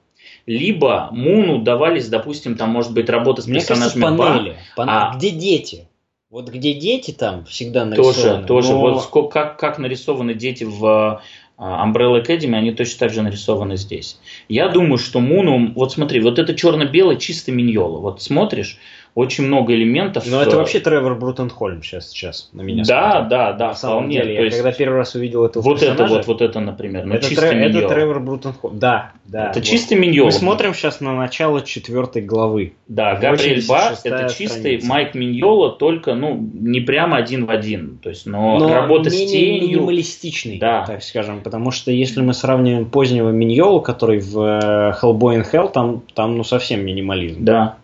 Либо 0.45 1.09
Муну 1.11 1.59
давались, 1.59 2.07
допустим, 2.07 2.55
там 2.55 2.69
может 2.69 2.93
быть 2.93 3.09
работа 3.09 3.41
с 3.41 3.47
Мне 3.47 3.59
кажется, 3.61 3.93
персонажами 3.93 4.17
Ба, 4.17 4.23
панели. 4.33 4.55
Пан- 4.77 4.89
А. 4.89 5.13
Где 5.17 5.31
дети? 5.31 5.87
Вот 6.31 6.47
где 6.49 6.73
дети 6.75 7.11
там 7.11 7.43
всегда 7.45 7.89
Тоже, 7.89 8.19
нарисованы. 8.19 8.47
тоже. 8.47 8.71
но- 8.73 8.79
Вот 8.81 9.01
сколько, 9.03 9.29
как, 9.29 9.59
как 9.59 9.79
нарисованы 9.79 10.35
дети 10.35 10.63
в 10.63 11.21
Umbrella 11.59 12.23
Academy, 12.23 12.55
они 12.55 12.71
точно 12.71 12.99
так 12.99 13.13
же 13.13 13.21
нарисованы 13.21 13.75
здесь. 13.75 14.17
Я 14.47 14.69
думаю, 14.69 14.97
что 14.97 15.19
Муну, 15.19 15.73
вот 15.75 15.91
смотри, 15.91 16.21
вот 16.21 16.39
это 16.39 16.55
черно-белое 16.55 17.17
чисто 17.17 17.51
миньола. 17.51 17.99
Вот 17.99 18.21
смотришь, 18.21 18.79
очень 19.19 19.45
много 19.45 19.73
элементов. 19.73 20.25
Но 20.27 20.41
это 20.41 20.55
э, 20.55 20.59
вообще 20.59 20.79
Тревор 20.79 21.15
Брутенхольм 21.15 21.83
сейчас, 21.83 22.09
сейчас 22.09 22.49
на 22.53 22.61
меня 22.61 22.83
Да, 22.87 23.11
смотрит. 23.11 23.29
да, 23.29 23.53
да, 23.53 23.67
На 23.67 23.73
самом 23.75 23.97
вполне. 23.97 24.15
деле, 24.21 24.33
я 24.33 24.41
есть 24.43 24.57
когда 24.57 24.71
первый 24.71 24.95
раз 24.97 25.15
увидел 25.15 25.45
этого 25.45 25.61
вот 25.63 25.77
это 25.83 25.91
персонажа, 25.91 26.15
вот, 26.15 26.27
вот 26.27 26.41
это, 26.41 26.59
например, 26.59 27.05
ну 27.05 27.15
это, 27.15 27.27
чисто 27.27 27.47
Тре- 27.49 27.59
это 27.59 27.69
миньола. 27.75 27.93
Тревор 27.93 28.19
Брутенхольм. 28.19 28.79
Да, 28.79 29.11
да. 29.25 29.49
это 29.49 29.59
вот. 29.59 29.65
чисто 29.67 29.95
миньола. 29.95 30.25
Мы 30.27 30.31
смотрим 30.31 30.73
сейчас 30.73 31.01
на 31.01 31.13
начало 31.15 31.61
четвертой 31.61 32.21
главы. 32.21 32.73
Да, 32.87 33.15
Габриэль 33.15 33.63
Ба 33.67 33.91
86-я 33.93 34.15
это 34.15 34.33
чистый 34.33 34.59
страница. 34.59 34.87
Майк 34.87 35.13
Миньола, 35.15 35.71
только, 35.71 36.15
ну, 36.15 36.35
не 36.53 36.79
прямо 36.79 37.17
один 37.17 37.45
в 37.45 37.51
один. 37.51 37.97
То 38.01 38.09
есть, 38.09 38.25
но, 38.25 38.57
Но 38.57 38.73
работа 38.73 39.09
с 39.09 39.13
менее 39.13 39.29
тенью. 39.59 39.77
минималистичный, 39.79 40.57
Да. 40.57 40.85
так 40.85 41.03
скажем, 41.03 41.41
потому 41.41 41.71
что 41.71 41.91
если 41.91 42.21
мы 42.21 42.33
сравниваем 42.33 42.85
позднего 42.85 43.29
Миньолу, 43.29 43.81
который 43.81 44.19
в 44.19 44.39
э, 44.39 44.93
Hellboy 45.01 45.41
and 45.41 45.45
Hell, 45.51 45.71
там, 45.71 46.01
там 46.13 46.37
ну 46.37 46.43
совсем 46.43 46.85
минимализм. 46.85 47.43
Да. 47.43 47.77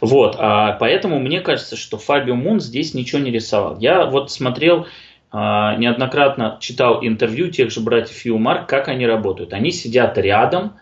Вот, 0.00 0.36
а 0.38 0.72
поэтому 0.72 1.18
мне 1.18 1.40
кажется, 1.40 1.76
что 1.76 1.98
Фабио 1.98 2.34
Мун 2.34 2.60
здесь 2.60 2.94
ничего 2.94 3.20
не 3.20 3.30
рисовал. 3.30 3.78
Я 3.78 4.06
вот 4.06 4.30
смотрел, 4.30 4.86
а, 5.32 5.76
неоднократно 5.76 6.58
читал 6.60 7.04
интервью 7.04 7.50
тех 7.50 7.70
же 7.70 7.80
братьев 7.80 8.16
Фиумар, 8.16 8.66
как 8.66 8.88
они 8.88 9.06
работают. 9.06 9.52
Они 9.52 9.72
сидят 9.72 10.16
рядом, 10.18 10.74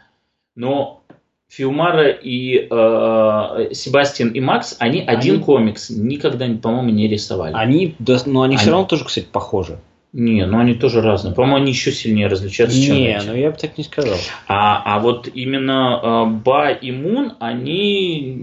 но 0.55 1.03
Фиумара 1.49 2.09
и 2.09 2.67
э, 2.69 3.75
Себастьян 3.75 4.31
и 4.31 4.41
Макс, 4.41 4.77
они, 4.81 5.03
один 5.03 5.41
комикс 5.43 5.91
никогда, 5.91 6.47
по-моему, 6.61 6.91
не 6.91 7.07
рисовали. 7.07 7.53
Они, 7.55 7.95
да, 7.99 8.19
но 8.27 8.43
они, 8.43 8.57
все 8.57 8.67
Они- 8.67 8.73
равно 8.73 8.87
тоже, 8.87 9.05
кстати, 9.05 9.27
похожи. 9.31 9.79
Не, 10.17 10.47
ну 10.47 10.61
они 10.61 10.75
тоже 10.75 11.03
разные. 11.03 11.35
По-моему, 11.35 11.57
они 11.57 11.73
еще 11.73 11.91
сильнее 11.91 12.29
различаются, 12.29 12.81
чем 12.81 12.95
Не, 12.95 13.17
эти. 13.17 13.27
ну 13.27 13.35
я 13.35 13.51
бы 13.51 13.57
так 13.57 13.77
не 13.77 13.83
сказал. 13.83 14.17
А, 14.47 14.81
а 14.85 15.01
вот 15.01 15.29
именно 15.35 16.01
э, 16.01 16.31
Ба 16.45 16.71
и 16.71 16.93
Мун, 16.93 17.33
они, 17.41 18.39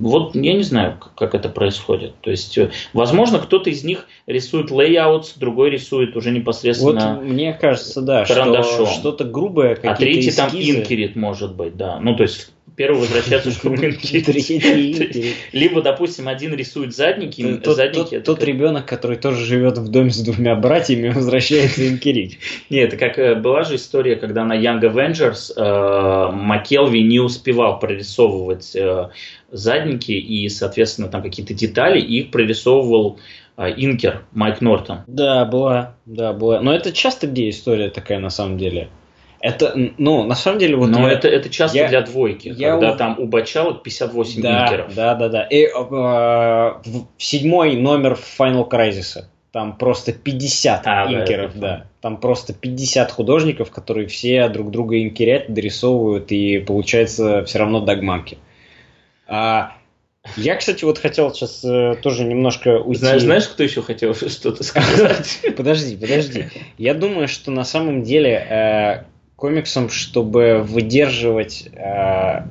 вот 0.00 0.34
я 0.34 0.54
не 0.54 0.62
знаю, 0.62 0.96
как, 0.98 1.14
как 1.14 1.34
это 1.34 1.50
происходит. 1.50 2.14
То 2.22 2.30
есть, 2.30 2.56
э, 2.56 2.70
возможно, 2.94 3.40
кто-то 3.40 3.68
из 3.68 3.84
них 3.84 4.06
рисует 4.26 4.70
layout, 4.70 5.34
другой 5.36 5.68
рисует 5.68 6.16
уже 6.16 6.30
Вот 6.30 6.36
непосредственно, 6.38 7.20
мне 7.22 7.52
кажется, 7.52 8.00
да, 8.00 8.24
что 8.24 8.34
карандашом. 8.34 8.86
что-то 8.86 9.24
грубое, 9.24 9.72
а 9.72 9.74
какие-то 9.74 9.96
третий 9.98 10.30
там 10.30 10.48
эскизы. 10.48 10.78
инкерит 10.78 11.14
может 11.14 11.54
быть, 11.54 11.76
да. 11.76 12.00
Ну, 12.00 12.16
то 12.16 12.22
есть, 12.22 12.52
первый 12.82 12.98
возвращается, 13.02 13.50
инкерит. 13.50 14.26
Третий. 14.96 15.34
Либо, 15.52 15.82
допустим, 15.82 16.26
один 16.26 16.52
рисует 16.54 16.92
задники, 16.96 17.60
Тот, 17.62 17.76
задники 17.76 18.18
тот- 18.18 18.42
ребенок, 18.42 18.86
который 18.86 19.16
тоже 19.16 19.44
живет 19.44 19.78
в 19.78 19.88
доме 19.88 20.10
с 20.10 20.18
двумя 20.20 20.56
братьями, 20.56 21.10
возвращается 21.10 21.88
инкерить. 21.88 22.40
Нет, 22.70 22.88
это 22.88 22.96
как 22.96 23.18
э, 23.20 23.36
была 23.36 23.62
же 23.62 23.76
история, 23.76 24.16
когда 24.16 24.44
на 24.44 24.54
Young 24.60 24.80
Avengers 24.80 25.52
э, 25.56 26.32
Маккелви 26.32 27.02
не 27.04 27.20
успевал 27.20 27.78
прорисовывать 27.78 28.74
э, 28.74 29.10
задники 29.52 30.10
и, 30.10 30.48
соответственно, 30.48 31.06
там 31.06 31.22
какие-то 31.22 31.54
детали, 31.54 32.00
и 32.00 32.22
их 32.22 32.30
прорисовывал 32.32 33.20
э, 33.58 33.68
Инкер 33.76 34.24
Майк 34.32 34.60
Нортон. 34.60 35.02
Да, 35.06 35.44
была, 35.44 35.94
да, 36.04 36.32
была. 36.32 36.60
Но 36.60 36.74
это 36.74 36.90
часто 36.90 37.28
где 37.28 37.48
история 37.48 37.90
такая 37.90 38.18
на 38.18 38.30
самом 38.30 38.58
деле. 38.58 38.88
Это, 39.42 39.74
ну, 39.98 40.22
на 40.22 40.36
самом 40.36 40.58
деле, 40.60 40.76
вот 40.76 40.88
Но 40.90 41.08
я- 41.08 41.14
это, 41.14 41.26
это 41.26 41.48
часто 41.50 41.76
я- 41.76 41.88
для 41.88 42.00
двойки, 42.02 42.52
я 42.56 42.70
когда 42.70 42.92
у- 42.92 42.96
там 42.96 43.18
у 43.18 43.26
бочалок 43.26 43.82
58 43.82 44.40
да, 44.40 44.64
инкеров. 44.64 44.94
да, 44.94 45.14
да, 45.16 45.28
да. 45.28 45.42
И 45.42 45.64
э, 45.66 46.72
седьмой 47.18 47.74
номер 47.76 48.16
Final 48.38 48.68
Crisis. 48.70 49.24
Там 49.50 49.76
просто 49.76 50.12
50 50.12 50.86
А, 50.86 51.06
да, 51.06 51.12
инкеров, 51.12 51.50
это 51.50 51.60
да. 51.60 51.86
Там 52.00 52.16
просто 52.18 52.54
50 52.54 53.10
художников, 53.10 53.70
которые 53.70 54.06
все 54.06 54.48
друг 54.48 54.70
друга 54.70 55.02
инкерят, 55.02 55.52
дорисовывают, 55.52 56.32
и 56.32 56.58
получается 56.60 57.44
все 57.44 57.58
равно 57.58 57.80
догманки. 57.80 58.38
А, 59.26 59.72
я, 60.36 60.54
кстати, 60.56 60.84
вот 60.84 60.98
хотел 60.98 61.34
сейчас 61.34 61.64
э, 61.64 61.96
тоже 62.00 62.24
немножко 62.24 62.78
уйти. 62.78 63.00
Знаешь, 63.00 63.22
знаешь, 63.22 63.48
кто 63.48 63.62
еще 63.62 63.82
хотел 63.82 64.14
что-то 64.14 64.62
сказать? 64.64 65.40
Подожди, 65.56 65.96
подожди. 65.96 66.46
Я 66.78 66.94
думаю, 66.94 67.26
что 67.28 67.50
на 67.50 67.64
самом 67.64 68.04
деле 68.04 68.30
э, 68.30 69.02
комиксам, 69.42 69.88
чтобы 69.88 70.62
выдерживать 70.64 71.68
э, 71.72 72.42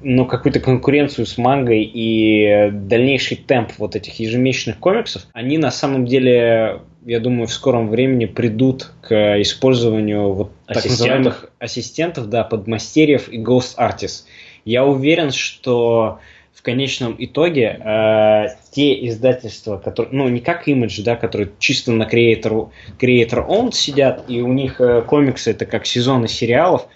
ну, 0.00 0.26
какую-то 0.26 0.60
конкуренцию 0.60 1.26
с 1.26 1.38
мангой 1.38 1.82
и 1.82 2.70
дальнейший 2.70 3.36
темп 3.36 3.72
вот 3.78 3.96
этих 3.96 4.20
ежемесячных 4.20 4.78
комиксов, 4.78 5.26
они 5.32 5.58
на 5.58 5.72
самом 5.72 6.06
деле, 6.06 6.82
я 7.04 7.18
думаю, 7.18 7.48
в 7.48 7.52
скором 7.52 7.88
времени 7.88 8.26
придут 8.26 8.92
к 9.00 9.42
использованию 9.42 10.34
вот 10.34 10.52
так 10.66 10.76
Ассистентов. 10.76 11.00
называемых 11.00 11.50
ассистентов, 11.58 12.28
да, 12.28 12.44
подмастерьев 12.44 13.28
и 13.28 13.42
ghost 13.42 13.76
artists. 13.76 14.22
Я 14.64 14.84
уверен, 14.84 15.32
что 15.32 16.20
конечном 16.66 17.14
итоге 17.16 17.80
э, 17.80 18.46
те 18.72 19.06
издательства, 19.06 19.78
которые, 19.78 20.12
ну, 20.12 20.28
не 20.28 20.40
как 20.40 20.66
Image, 20.66 21.02
да, 21.04 21.14
которые 21.14 21.52
чисто 21.60 21.92
на 21.92 22.02
creator, 22.02 22.70
creator 23.00 23.46
owned 23.48 23.72
сидят, 23.72 24.24
и 24.28 24.42
у 24.42 24.52
них 24.52 24.80
э, 24.80 25.02
комиксы 25.02 25.52
это 25.52 25.64
как 25.64 25.86
сезоны 25.86 26.26
сериалов, 26.26 26.88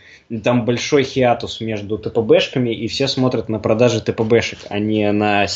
там 0.42 0.64
большой 0.64 1.04
хиатус 1.04 1.60
между 1.60 1.98
ТПБшками, 1.98 2.70
и 2.70 2.88
все 2.88 3.06
смотрят 3.06 3.48
на 3.48 3.60
продажи 3.60 4.00
ТПБшек, 4.00 4.58
а 4.68 4.80
не 4.80 5.10
на, 5.12 5.46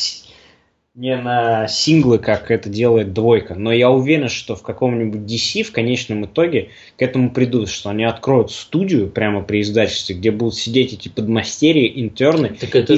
не 0.94 1.16
на 1.16 1.66
синглы, 1.66 2.20
как 2.20 2.52
это 2.52 2.68
делает 2.68 3.12
двойка. 3.12 3.56
Но 3.56 3.72
я 3.72 3.90
уверен, 3.90 4.28
что 4.28 4.54
в 4.54 4.62
каком-нибудь 4.62 5.22
DC 5.22 5.64
в 5.64 5.72
конечном 5.72 6.24
итоге 6.24 6.68
к 6.96 7.02
этому 7.02 7.32
придут, 7.32 7.68
что 7.68 7.90
они 7.90 8.04
откроют 8.04 8.52
студию 8.52 9.08
прямо 9.08 9.42
при 9.42 9.62
издательстве, 9.62 10.14
где 10.14 10.30
будут 10.30 10.54
сидеть 10.54 10.92
эти 10.92 11.08
подмастерья, 11.08 11.88
интерны, 12.00 12.50
Так 12.60 12.76
это 12.76 12.92
и 12.92 12.96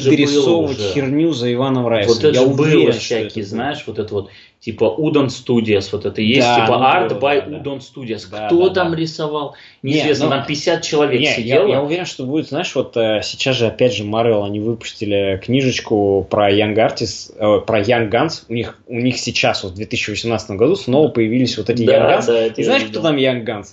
уже. 0.65 0.93
херню 0.93 1.33
за 1.33 1.51
Иваном 1.51 1.89
Райсом. 1.89 2.15
Вот 2.17 2.25
это 2.25 2.39
я 2.39 2.45
же 2.45 2.53
уверен, 2.53 2.83
было 2.83 2.93
что 2.93 3.01
всякие, 3.01 3.43
это 3.43 3.49
знаешь, 3.51 3.85
вот 3.87 3.99
это 3.99 4.13
вот 4.13 4.31
типа 4.67 4.97
Udon 4.99 5.29
Studios, 5.29 5.91
вот 5.93 6.07
это 6.07 6.21
есть, 6.21 6.41
Да, 6.41 6.57
типа 6.57 6.79
ну, 6.79 6.85
Art 6.85 7.09
да, 7.09 7.15
by 7.15 7.49
да. 7.49 7.57
Udon 7.59 7.79
Studios. 7.79 8.27
Да, 8.29 8.49
Кто 8.49 8.69
да, 8.69 8.75
там 8.75 8.91
да. 8.91 8.97
рисовал? 8.97 9.55
Не, 9.85 9.93
Неизвестно, 9.93 10.25
ну, 10.25 10.31
там 10.33 10.45
50 10.45 10.83
человек 10.83 11.21
Не, 11.21 11.27
я, 11.27 11.35
сидело. 11.35 11.69
я 11.69 11.81
уверен, 11.83 12.05
что 12.05 12.25
будет, 12.25 12.49
знаешь, 12.49 12.75
вот 12.75 12.97
э, 12.97 13.21
сейчас 13.23 13.55
же 13.55 13.69
опять 13.69 13.95
же 13.95 14.03
Marvel, 14.03 14.45
они 14.45 14.59
выпустили 14.59 15.41
книжечку 15.41 16.27
про 16.29 16.53
Young 16.53 16.75
Artists, 16.75 17.33
э, 17.39 17.61
про 17.65 17.81
Young 17.81 18.11
Guns. 18.11 18.43
У 18.49 18.55
них, 18.55 18.77
у 18.89 18.99
них 18.99 19.19
сейчас, 19.19 19.63
вот 19.63 19.75
в 19.75 19.77
2018 19.77 20.51
году, 20.57 20.75
снова 20.75 21.11
появились 21.11 21.57
вот 21.59 21.71
эти 21.71 21.85
Да, 21.85 21.93
Young 21.93 22.19
Guns. 22.19 22.27
да, 22.27 22.47
И 22.47 22.53
я 22.57 22.65
знаешь, 22.65 22.83
кто 22.91 23.01
там 23.03 23.15
Young 23.17 23.45
Guns? 23.45 23.67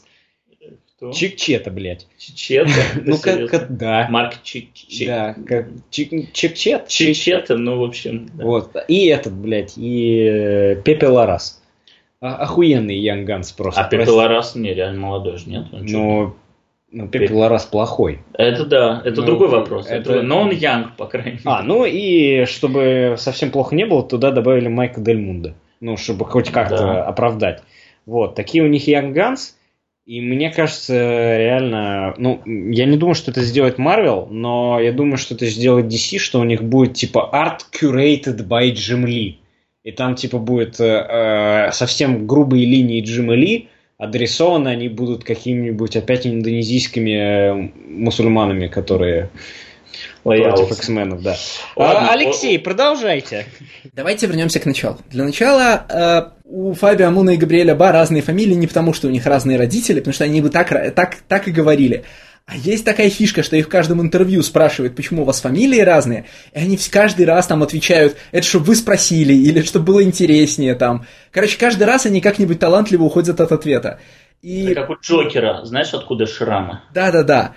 Кто? 1.03 1.12
Чик-чета, 1.12 1.69
блядь. 1.69 2.07
Чечета? 2.17 2.69
Ну, 3.05 3.17
как, 3.17 3.75
да. 3.75 4.07
Марк 4.10 4.36
Чик- 4.43 4.69
Чик- 4.74 5.07
Да, 5.07 5.36
Чик-чет. 5.91 6.88
Чечета, 6.88 7.57
ну, 7.57 7.77
в 7.77 7.83
общем. 7.83 8.29
Вот. 8.36 8.72
И 8.88 9.07
этот, 9.07 9.33
блядь, 9.33 9.74
и 9.77 10.24
э, 10.24 10.75
Пепе 10.81 11.07
Ларас. 11.07 11.62
А- 12.22 12.36
охуенный 12.38 13.03
Young 13.05 13.25
Guns 13.25 13.53
просто. 13.55 13.81
А 13.81 13.83
Пепе. 13.83 14.10
Ларас 14.10 14.55
не 14.55 14.74
реально 14.74 15.01
молодой 15.01 15.38
же, 15.38 15.50
нет? 15.50 15.65
Ну, 15.74 16.36
ну, 16.89 17.07
Пепе. 17.10 17.33
Ларас 17.33 17.65
плохой. 17.65 18.19
Это 18.33 18.65
да, 18.65 19.01
это 19.03 19.19
Ну, 19.19 19.27
другой 19.27 19.50
вопрос. 19.50 19.88
это- 19.88 20.13
Это. 20.13 20.22
Но 20.22 20.39
он 20.43 20.51
янг, 20.51 20.95
по 20.95 21.07
крайней 21.07 21.31
мере. 21.31 21.41
А, 21.43 21.63
ну 21.63 21.83
и 21.86 22.45
чтобы 22.45 23.15
совсем 23.17 23.51
плохо 23.51 23.75
не 23.75 23.86
было, 23.86 24.03
туда 24.03 24.31
добавили 24.31 24.69
Майка 24.69 25.01
Дель 25.01 25.19
Мунда. 25.19 25.53
Ну, 25.81 25.98
чтобы 25.98 26.24
хоть 26.24 26.50
как-то 26.50 26.77
Да. 26.77 27.03
оправдать. 27.03 27.62
Вот, 28.05 28.36
такие 28.36 28.63
у 28.63 28.67
них 28.67 28.88
Young 28.88 29.12
Guns. 29.13 29.55
И 30.05 30.19
мне 30.19 30.51
кажется, 30.51 30.93
реально, 31.38 32.13
ну, 32.17 32.41
я 32.45 32.86
не 32.86 32.98
думаю, 32.98 33.15
что 33.15 33.31
это 33.31 33.41
сделает 33.41 33.79
Marvel, 33.79 34.27
но 34.29 34.77
я 34.81 34.91
думаю, 34.91 35.17
что 35.17 35.33
это 35.33 35.45
сделает 35.45 35.86
DC, 35.86 36.17
что 36.17 36.41
у 36.41 36.43
них 36.43 36.62
будет 36.62 36.95
типа 36.95 37.29
Art 37.33 37.62
Curated 37.72 38.45
by 38.45 38.74
Jim 38.74 39.05
Lee. 39.05 39.36
И 39.83 39.91
там 39.91 40.15
типа 40.15 40.39
будет 40.39 40.79
э, 40.79 40.86
э, 40.86 41.72
совсем 41.72 42.27
грубые 42.27 42.65
линии 42.65 43.01
Джима 43.01 43.36
Ли, 43.36 43.69
адресованы 43.98 44.69
они 44.69 44.89
будут 44.89 45.24
какими-нибудь 45.24 45.95
опять 45.95 46.25
индонезийскими 46.25 47.12
э, 47.12 47.69
мусульманами, 47.88 48.67
которые 48.67 49.29
Лоялс. 50.24 50.60
против 50.60 50.77
X-менов, 50.77 51.22
да. 51.22 51.36
Ладно, 51.75 52.10
А, 52.10 52.13
Алексей, 52.13 52.58
продолжайте. 52.60 53.46
Давайте 53.94 54.27
вернемся 54.27 54.60
к 54.60 54.65
началу. 54.65 54.98
Для 55.10 55.24
начала 55.24 55.86
э, 55.89 56.44
у 56.46 56.74
Фабио 56.74 57.08
Амуна 57.08 57.32
и 57.32 57.38
Габриэля 57.38 57.75
Ба 57.75 57.92
разные 57.92 58.22
фамилии 58.22 58.53
не 58.53 58.68
потому, 58.68 58.94
что 58.94 59.08
у 59.08 59.12
них 59.12 59.25
разные 59.25 59.58
родители, 59.58 60.00
потому 60.00 60.13
что 60.13 60.24
они 60.24 60.42
бы 60.42 60.50
так, 60.50 60.70
так, 60.96 61.18
так 61.27 61.48
и 61.48 61.51
говорили. 61.51 62.06
А 62.46 62.58
есть 62.58 62.84
такая 62.84 63.10
фишка, 63.10 63.42
что 63.42 63.56
их 63.56 63.68
в 63.68 63.70
каждом 63.70 64.01
интервью 64.01 64.44
спрашивают, 64.44 64.98
почему 64.98 65.22
у 65.22 65.25
вас 65.25 65.39
фамилии 65.39 65.80
разные, 65.80 66.25
и 66.53 66.60
они 66.60 66.77
каждый 66.92 67.25
раз 67.25 67.48
там 67.48 67.63
отвечают, 67.63 68.18
это 68.34 68.46
чтобы 68.46 68.65
вы 68.65 68.75
спросили, 68.75 69.34
или 69.34 69.62
чтобы 69.62 69.86
было 69.86 70.03
интереснее 70.03 70.75
там. 70.75 71.06
Короче, 71.32 71.58
каждый 71.58 71.84
раз 71.84 72.06
они 72.06 72.20
как-нибудь 72.20 72.60
талантливо 72.60 73.03
уходят 73.03 73.39
от 73.39 73.53
ответа. 73.53 74.00
И... 74.42 74.65
Это 74.65 74.82
как 74.82 74.89
у 74.89 74.96
Джокера. 75.01 75.63
Знаешь, 75.63 75.94
откуда 75.94 76.27
шрамы? 76.27 76.82
Да-да-да. 76.94 77.56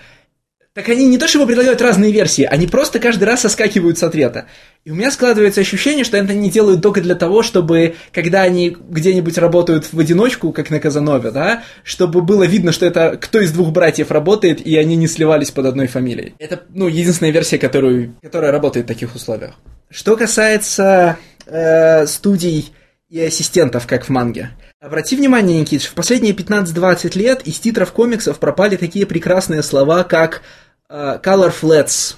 Так 0.76 0.90
они 0.90 1.06
не 1.06 1.16
то 1.16 1.26
чтобы 1.26 1.46
предлагают 1.46 1.80
разные 1.80 2.12
версии, 2.12 2.44
они 2.44 2.66
просто 2.66 2.98
каждый 2.98 3.24
раз 3.24 3.40
соскакивают 3.40 3.96
с 3.96 4.02
ответа. 4.02 4.44
И 4.84 4.90
у 4.90 4.94
меня 4.94 5.10
складывается 5.10 5.62
ощущение, 5.62 6.04
что 6.04 6.18
это 6.18 6.32
они 6.32 6.50
делают 6.50 6.82
только 6.82 7.00
для 7.00 7.14
того, 7.14 7.42
чтобы, 7.42 7.94
когда 8.12 8.42
они 8.42 8.76
где-нибудь 8.78 9.38
работают 9.38 9.90
в 9.90 9.98
одиночку, 9.98 10.52
как 10.52 10.68
на 10.68 10.78
Казанове, 10.78 11.30
да, 11.30 11.62
чтобы 11.82 12.20
было 12.20 12.42
видно, 12.42 12.72
что 12.72 12.84
это 12.84 13.16
кто 13.18 13.40
из 13.40 13.52
двух 13.52 13.70
братьев 13.70 14.10
работает, 14.10 14.60
и 14.60 14.76
они 14.76 14.96
не 14.96 15.08
сливались 15.08 15.50
под 15.50 15.64
одной 15.64 15.86
фамилией. 15.86 16.34
Это, 16.38 16.64
ну, 16.68 16.88
единственная 16.88 17.32
версия, 17.32 17.56
которую, 17.56 18.14
которая 18.20 18.52
работает 18.52 18.84
в 18.84 18.88
таких 18.88 19.14
условиях. 19.14 19.54
Что 19.88 20.14
касается 20.14 21.16
э, 21.46 22.06
студий 22.06 22.74
и 23.08 23.18
ассистентов, 23.22 23.86
как 23.86 24.04
в 24.04 24.08
манге. 24.10 24.50
Обрати 24.78 25.16
внимание, 25.16 25.58
Никитич, 25.58 25.86
в 25.88 25.94
последние 25.94 26.34
15-20 26.34 27.16
лет 27.16 27.42
из 27.46 27.58
титров 27.58 27.92
комиксов 27.92 28.38
пропали 28.38 28.76
такие 28.76 29.06
прекрасные 29.06 29.62
слова, 29.62 30.04
как 30.04 30.42
color 30.88 31.52
flats, 31.52 32.16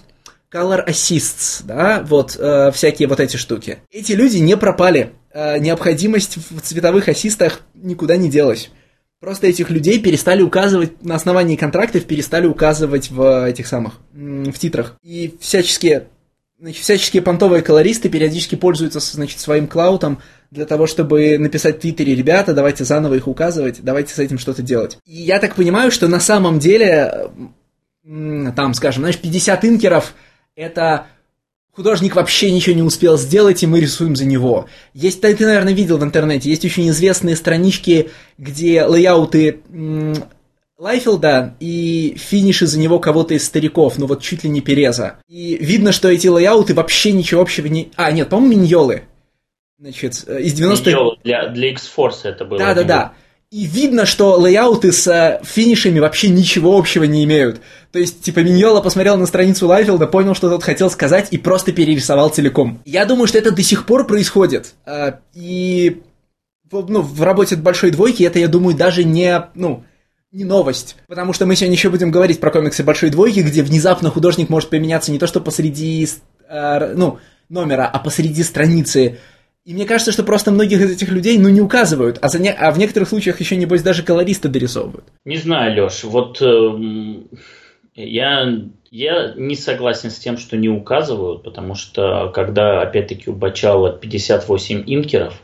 color 0.52 0.86
assists, 0.86 1.62
да, 1.64 2.04
вот 2.06 2.36
э, 2.38 2.70
всякие 2.72 3.08
вот 3.08 3.20
эти 3.20 3.36
штуки. 3.36 3.78
Эти 3.90 4.12
люди 4.12 4.38
не 4.38 4.56
пропали. 4.56 5.12
Э, 5.32 5.58
необходимость 5.58 6.36
в 6.50 6.60
цветовых 6.60 7.08
ассистах 7.08 7.60
никуда 7.74 8.16
не 8.16 8.30
делась. 8.30 8.70
Просто 9.20 9.48
этих 9.48 9.68
людей 9.70 9.98
перестали 9.98 10.42
указывать, 10.42 11.02
на 11.04 11.16
основании 11.16 11.56
контрактов 11.56 12.04
перестали 12.04 12.46
указывать 12.46 13.10
в 13.10 13.48
этих 13.48 13.66
самых, 13.66 13.94
в 14.12 14.52
титрах. 14.52 14.96
И 15.02 15.36
всяческие, 15.40 16.06
значит, 16.60 16.82
всяческие 16.82 17.20
понтовые 17.22 17.62
колористы 17.62 18.08
периодически 18.08 18.54
пользуются, 18.54 19.00
значит, 19.00 19.40
своим 19.40 19.66
клаутом 19.66 20.22
для 20.52 20.66
того, 20.66 20.86
чтобы 20.86 21.36
написать 21.36 21.78
в 21.78 21.80
Твиттере, 21.80 22.14
ребята, 22.14 22.54
давайте 22.54 22.84
заново 22.84 23.14
их 23.14 23.26
указывать, 23.26 23.80
давайте 23.82 24.14
с 24.14 24.20
этим 24.20 24.38
что-то 24.38 24.62
делать. 24.62 24.98
И 25.04 25.20
я 25.20 25.40
так 25.40 25.56
понимаю, 25.56 25.90
что 25.90 26.06
на 26.06 26.20
самом 26.20 26.60
деле, 26.60 27.28
там, 28.56 28.74
скажем, 28.74 29.02
знаешь, 29.02 29.18
50 29.18 29.64
инкеров 29.64 30.14
это 30.56 31.06
художник 31.72 32.16
вообще 32.16 32.50
ничего 32.50 32.74
не 32.74 32.82
успел 32.82 33.16
сделать, 33.16 33.62
и 33.62 33.66
мы 33.66 33.80
рисуем 33.80 34.16
за 34.16 34.24
него. 34.24 34.66
Есть, 34.94 35.20
ты, 35.20 35.34
ты, 35.34 35.46
наверное, 35.46 35.74
видел 35.74 35.98
в 35.98 36.04
интернете, 36.04 36.50
есть 36.50 36.64
очень 36.64 36.88
известные 36.88 37.36
странички, 37.36 38.10
где 38.36 38.84
лейауты 38.84 39.60
Лайфилда 40.78 41.56
и 41.60 42.16
финиши 42.16 42.66
за 42.66 42.78
него 42.78 42.98
кого-то 42.98 43.34
из 43.34 43.44
стариков, 43.44 43.98
ну 43.98 44.06
вот 44.06 44.22
чуть 44.22 44.44
ли 44.44 44.50
не 44.50 44.60
Переза. 44.60 45.18
И 45.28 45.56
видно, 45.56 45.92
что 45.92 46.08
эти 46.08 46.28
лейауты 46.28 46.74
вообще 46.74 47.12
ничего 47.12 47.42
общего 47.42 47.66
не... 47.66 47.90
А, 47.96 48.10
нет, 48.12 48.28
по-моему, 48.28 48.62
Миньолы. 48.62 49.02
Значит, 49.78 50.24
э, 50.26 50.40
из 50.40 50.60
90-х... 50.60 50.84
Дело 50.84 51.16
Для, 51.22 51.48
для 51.48 51.70
X-Force 51.70 52.20
это 52.24 52.44
было. 52.44 52.58
Да, 52.58 52.74
да, 52.74 52.82
да. 52.84 53.12
И 53.50 53.64
видно, 53.64 54.04
что 54.04 54.38
лейауты 54.38 54.92
с 54.92 55.06
э, 55.06 55.40
финишами 55.42 56.00
вообще 56.00 56.28
ничего 56.28 56.76
общего 56.76 57.04
не 57.04 57.24
имеют. 57.24 57.62
То 57.92 57.98
есть, 57.98 58.20
типа, 58.20 58.40
Миньола 58.40 58.82
посмотрел 58.82 59.16
на 59.16 59.24
страницу 59.24 59.66
Лайфилда, 59.66 60.06
понял, 60.06 60.34
что 60.34 60.50
тот 60.50 60.62
хотел 60.62 60.90
сказать, 60.90 61.28
и 61.30 61.38
просто 61.38 61.72
перерисовал 61.72 62.28
целиком. 62.28 62.82
Я 62.84 63.06
думаю, 63.06 63.26
что 63.26 63.38
это 63.38 63.50
до 63.50 63.62
сих 63.62 63.86
пор 63.86 64.06
происходит. 64.06 64.74
Э, 64.84 65.12
И 65.32 66.02
ну, 66.70 67.00
в 67.00 67.22
работе 67.22 67.56
большой 67.56 67.90
двойки 67.90 68.22
это, 68.22 68.38
я 68.38 68.48
думаю, 68.48 68.76
даже 68.76 69.04
не, 69.04 69.48
ну, 69.54 69.84
не 70.30 70.44
новость. 70.44 70.96
Потому 71.06 71.32
что 71.32 71.46
мы 71.46 71.56
сегодня 71.56 71.74
еще 71.74 71.88
будем 71.88 72.10
говорить 72.10 72.40
про 72.40 72.50
комиксы 72.50 72.82
большой 72.82 73.08
двойки, 73.08 73.40
где 73.40 73.62
внезапно 73.62 74.10
художник 74.10 74.50
может 74.50 74.68
поменяться 74.68 75.10
не 75.10 75.18
то 75.18 75.26
что 75.26 75.40
посреди, 75.40 76.06
э, 76.48 76.94
ну, 76.94 77.18
номера, 77.48 77.86
а 77.86 77.98
посреди 77.98 78.42
страницы. 78.42 79.18
И 79.68 79.74
мне 79.74 79.84
кажется, 79.84 80.12
что 80.12 80.22
просто 80.22 80.50
многих 80.50 80.80
из 80.80 80.90
этих 80.92 81.10
людей, 81.10 81.36
ну, 81.36 81.50
не 81.50 81.60
указывают, 81.60 82.18
а, 82.22 82.28
за 82.28 82.38
не... 82.38 82.50
а 82.50 82.70
в 82.70 82.78
некоторых 82.78 83.06
случаях 83.06 83.38
еще, 83.38 83.54
небось, 83.54 83.82
даже 83.82 84.02
колористы 84.02 84.48
дорисовывают. 84.48 85.04
Не 85.26 85.36
знаю, 85.36 85.84
Леш, 85.84 86.04
вот 86.04 86.40
эм, 86.40 87.28
я, 87.94 88.60
я 88.90 89.34
не 89.36 89.56
согласен 89.56 90.10
с 90.10 90.16
тем, 90.16 90.38
что 90.38 90.56
не 90.56 90.70
указывают, 90.70 91.42
потому 91.42 91.74
что 91.74 92.32
когда, 92.34 92.80
опять-таки, 92.80 93.28
у 93.28 93.34
Бачала 93.34 93.92
58 93.92 94.84
инкеров, 94.86 95.38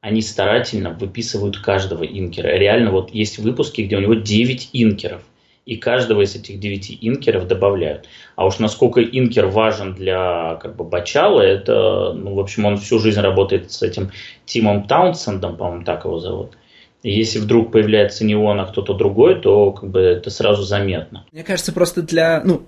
они 0.00 0.22
старательно 0.22 0.92
выписывают 0.98 1.58
каждого 1.58 2.02
инкера. 2.02 2.56
Реально, 2.56 2.92
вот 2.92 3.10
есть 3.10 3.36
выпуски, 3.36 3.82
где 3.82 3.98
у 3.98 4.00
него 4.00 4.14
9 4.14 4.70
инкеров, 4.72 5.20
и 5.66 5.76
каждого 5.76 6.22
из 6.22 6.34
этих 6.36 6.60
9 6.60 6.98
инкеров 7.00 7.48
добавляют. 7.48 8.06
А 8.36 8.46
уж 8.46 8.60
насколько 8.60 9.02
инкер 9.02 9.46
важен 9.46 9.94
для 9.94 10.54
как 10.62 10.76
бы, 10.76 10.84
Бачала, 10.84 11.40
это, 11.40 12.12
ну, 12.12 12.34
в 12.34 12.40
общем, 12.40 12.64
он 12.64 12.78
всю 12.78 13.00
жизнь 13.00 13.20
работает 13.20 13.72
с 13.72 13.82
этим 13.82 14.12
Тимом 14.44 14.86
Таунсендом, 14.86 15.56
по-моему, 15.56 15.84
так 15.84 16.04
его 16.04 16.20
зовут. 16.20 16.56
Если 17.02 17.40
вдруг 17.40 17.72
появляется 17.72 18.24
не 18.24 18.36
он, 18.36 18.60
а 18.60 18.66
кто-то 18.66 18.94
другой, 18.94 19.40
то 19.40 19.72
как 19.72 19.90
бы 19.90 20.00
это 20.00 20.30
сразу 20.30 20.62
заметно. 20.62 21.26
Мне 21.32 21.42
кажется, 21.42 21.72
просто 21.72 22.02
для, 22.02 22.42
ну, 22.44 22.62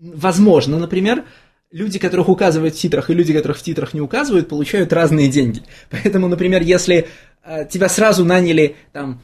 возможно, 0.00 0.76
например, 0.76 1.24
люди, 1.70 2.00
которых 2.00 2.28
указывают 2.28 2.74
в 2.74 2.78
титрах, 2.78 3.10
и 3.10 3.14
люди, 3.14 3.32
которых 3.32 3.58
в 3.58 3.62
титрах 3.62 3.94
не 3.94 4.00
указывают, 4.00 4.48
получают 4.48 4.92
разные 4.92 5.28
деньги. 5.28 5.62
Поэтому, 5.90 6.26
например, 6.26 6.62
если 6.62 7.06
э, 7.44 7.66
тебя 7.70 7.88
сразу 7.88 8.24
наняли 8.24 8.74
там 8.92 9.22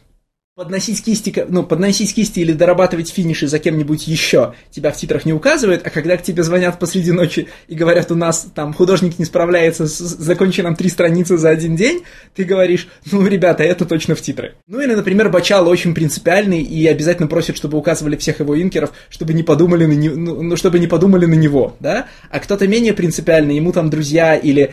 подносить 0.57 1.05
кисти, 1.05 1.45
ну, 1.51 1.65
подносить 1.65 2.15
кисти 2.15 2.41
или 2.41 2.55
дорабатывать 2.55 3.11
финиши 3.11 3.47
за 3.47 3.59
кем-нибудь 3.59 4.09
еще, 4.09 4.55
тебя 4.71 4.91
в 4.91 4.97
титрах 4.97 5.27
не 5.27 5.35
указывают, 5.35 5.87
а 5.87 5.91
когда 5.91 6.17
к 6.17 6.23
тебе 6.23 6.43
звонят 6.43 6.79
посреди 6.79 7.13
ночи 7.13 7.49
и 7.69 7.75
говорят, 7.75 8.11
у 8.11 8.15
нас 8.15 8.47
там 8.55 8.73
художник 8.73 9.19
не 9.19 9.27
справляется, 9.27 9.87
с, 9.87 9.99
закончи 9.99 10.63
нам 10.63 10.75
три 10.75 10.89
страницы 10.89 11.37
за 11.37 11.51
один 11.51 11.77
день, 11.77 12.05
ты 12.35 12.45
говоришь, 12.45 12.89
ну, 13.13 13.27
ребята, 13.27 13.65
это 13.65 13.85
точно 13.85 14.15
в 14.15 14.23
титры. 14.23 14.55
Ну, 14.67 14.81
или, 14.81 14.95
например, 14.95 15.29
Бачало 15.29 15.69
очень 15.69 15.95
принципиальный 15.95 16.63
и 16.63 16.87
обязательно 16.87 17.29
просит, 17.29 17.59
чтобы 17.59 17.77
указывали 17.77 18.17
всех 18.17 18.41
его 18.41 18.59
инкеров, 18.59 18.95
чтобы 19.11 19.35
не 19.35 19.43
подумали 19.43 19.85
на, 19.85 19.93
не- 19.93 20.09
ну, 20.09 20.43
ну, 20.43 20.57
чтобы 20.57 20.79
не 20.79 20.87
подумали 20.87 21.27
на 21.27 21.35
него, 21.35 21.77
да? 21.81 22.07
А 22.31 22.41
кто-то 22.41 22.67
менее 22.67 22.95
принципиальный, 22.95 23.57
ему 23.57 23.73
там 23.73 23.91
друзья 23.91 24.35
или 24.37 24.73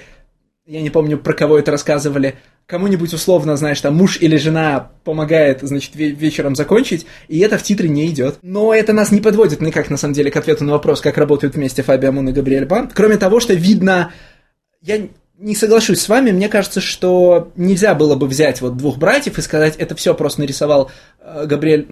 я 0.65 0.81
не 0.81 0.89
помню, 0.89 1.17
про 1.17 1.33
кого 1.33 1.59
это 1.59 1.71
рассказывали, 1.71 2.35
кому-нибудь 2.65 3.13
условно, 3.13 3.57
знаешь, 3.57 3.81
там 3.81 3.95
муж 3.95 4.17
или 4.21 4.37
жена 4.37 4.91
помогает, 5.03 5.59
значит, 5.61 5.95
ве- 5.95 6.11
вечером 6.11 6.55
закончить, 6.55 7.05
и 7.27 7.39
это 7.39 7.57
в 7.57 7.63
титры 7.63 7.87
не 7.87 8.07
идет. 8.07 8.39
Но 8.41 8.73
это 8.73 8.93
нас 8.93 9.11
не 9.11 9.21
подводит 9.21 9.61
никак, 9.61 9.89
на 9.89 9.97
самом 9.97 10.13
деле, 10.13 10.31
к 10.31 10.37
ответу 10.37 10.63
на 10.63 10.73
вопрос, 10.73 11.01
как 11.01 11.17
работают 11.17 11.55
вместе 11.55 11.83
Фабио 11.83 12.11
Мун 12.11 12.29
и 12.29 12.31
Габриэль 12.31 12.65
Бан. 12.65 12.89
Кроме 12.93 13.17
того, 13.17 13.39
что 13.39 13.53
видно, 13.53 14.11
я 14.81 15.07
не 15.37 15.55
соглашусь 15.55 15.99
с 15.99 16.09
вами, 16.09 16.31
мне 16.31 16.47
кажется, 16.47 16.79
что 16.79 17.51
нельзя 17.55 17.95
было 17.95 18.15
бы 18.15 18.27
взять 18.27 18.61
вот 18.61 18.77
двух 18.77 18.97
братьев 18.97 19.37
и 19.37 19.41
сказать, 19.41 19.75
это 19.77 19.95
все 19.95 20.13
просто 20.13 20.41
нарисовал 20.41 20.91
э, 21.19 21.45
Габриэль, 21.45 21.85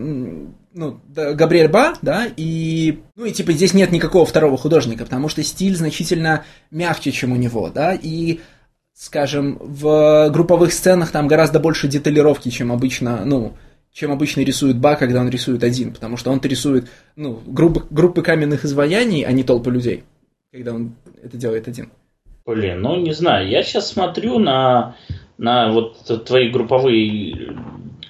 ну, 0.73 1.01
Габриэль 1.09 1.67
Ба, 1.67 1.95
да, 2.01 2.27
и, 2.37 2.99
ну, 3.15 3.25
и 3.25 3.31
типа 3.31 3.51
здесь 3.51 3.73
нет 3.73 3.91
никакого 3.91 4.25
второго 4.25 4.57
художника, 4.57 5.03
потому 5.05 5.27
что 5.27 5.43
стиль 5.43 5.75
значительно 5.75 6.45
мягче, 6.69 7.11
чем 7.11 7.33
у 7.33 7.35
него, 7.35 7.69
да, 7.69 7.93
и, 7.93 8.39
скажем, 9.01 9.57
в 9.59 10.29
групповых 10.29 10.71
сценах 10.71 11.11
там 11.11 11.27
гораздо 11.27 11.59
больше 11.59 11.87
деталировки, 11.87 12.49
чем 12.49 12.71
обычно, 12.71 13.25
ну, 13.25 13.53
чем 13.91 14.11
обычно 14.11 14.41
рисует 14.41 14.77
Ба, 14.77 14.95
когда 14.95 15.21
он 15.21 15.29
рисует 15.29 15.63
один, 15.63 15.91
потому 15.91 16.17
что 16.17 16.29
он 16.29 16.39
рисует, 16.43 16.87
ну, 17.15 17.41
группы, 17.47 17.81
группы 17.89 18.21
каменных 18.21 18.63
изваяний, 18.63 19.23
а 19.23 19.31
не 19.31 19.43
толпы 19.43 19.71
людей, 19.71 20.03
когда 20.51 20.75
он 20.75 20.93
это 21.23 21.35
делает 21.35 21.67
один. 21.67 21.89
Блин, 22.45 22.81
ну 22.81 22.95
не 22.95 23.13
знаю, 23.13 23.49
я 23.49 23.63
сейчас 23.63 23.89
смотрю 23.89 24.37
на, 24.37 24.95
на 25.39 25.71
вот 25.71 25.97
твои 26.27 26.49
групповые 26.49 27.57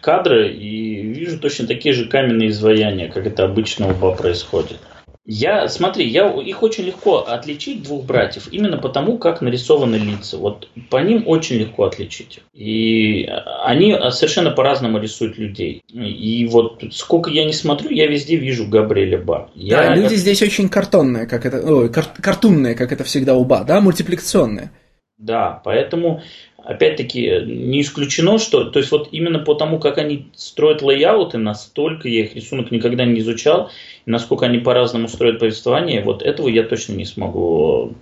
кадры 0.02 0.54
и 0.54 1.04
вижу 1.04 1.40
точно 1.40 1.68
такие 1.68 1.94
же 1.94 2.10
каменные 2.10 2.50
изваяния, 2.50 3.10
как 3.10 3.26
это 3.26 3.46
обычно 3.46 3.88
у 3.88 3.94
Ба 3.96 4.12
происходит. 4.12 4.80
Я, 5.24 5.68
смотри, 5.68 6.08
я, 6.08 6.32
их 6.32 6.64
очень 6.64 6.86
легко 6.86 7.20
отличить, 7.20 7.84
двух 7.84 8.06
братьев, 8.06 8.48
именно 8.52 8.78
потому, 8.78 9.20
как 9.20 9.42
нарисованы 9.42 9.98
лица. 9.98 10.38
Вот 10.38 10.68
по 10.90 10.98
ним 10.98 11.24
очень 11.28 11.58
легко 11.58 11.84
отличить. 11.84 12.40
И 12.56 13.30
они 13.64 13.96
совершенно 14.10 14.50
по-разному 14.50 15.00
рисуют 15.00 15.38
людей. 15.38 15.84
И 15.88 16.48
вот 16.48 16.84
сколько 16.92 17.30
я 17.30 17.46
не 17.46 17.54
смотрю, 17.54 17.92
я 17.92 18.08
везде 18.08 18.36
вижу 18.36 18.68
Габриэля 18.68 19.20
Ба. 19.20 19.52
Я... 19.54 19.84
Да, 19.84 19.96
люди 19.96 20.16
здесь 20.16 20.42
очень 20.42 20.70
картонные, 20.70 21.28
как 21.28 21.46
это, 21.46 21.62
ой, 21.72 21.92
кар- 21.92 22.14
картунные, 22.20 22.74
как 22.74 22.92
это 22.92 23.04
всегда 23.04 23.36
у 23.36 23.46
Ба, 23.46 23.64
да, 23.64 23.80
мультипликационные. 23.80 24.72
Да, 25.20 25.62
поэтому 25.64 26.24
опять-таки, 26.64 27.42
не 27.46 27.82
исключено, 27.82 28.38
что, 28.38 28.66
то 28.66 28.80
есть 28.80 28.92
вот 28.92 29.10
именно 29.12 29.40
по 29.40 29.54
тому, 29.54 29.80
как 29.80 29.98
они 29.98 30.32
строят 30.36 30.82
лейауты, 30.82 31.38
настолько 31.38 32.08
я 32.08 32.24
их 32.24 32.36
рисунок 32.36 32.72
никогда 32.72 33.06
не 33.06 33.20
изучал, 33.20 33.70
насколько 34.06 34.46
они 34.46 34.58
по-разному 34.60 35.08
строят 35.08 35.40
повествование, 35.40 36.04
вот 36.04 36.22
этого 36.22 36.48
я 36.48 36.64
точно 36.64 36.94
не 36.94 37.06
смогу 37.06 37.94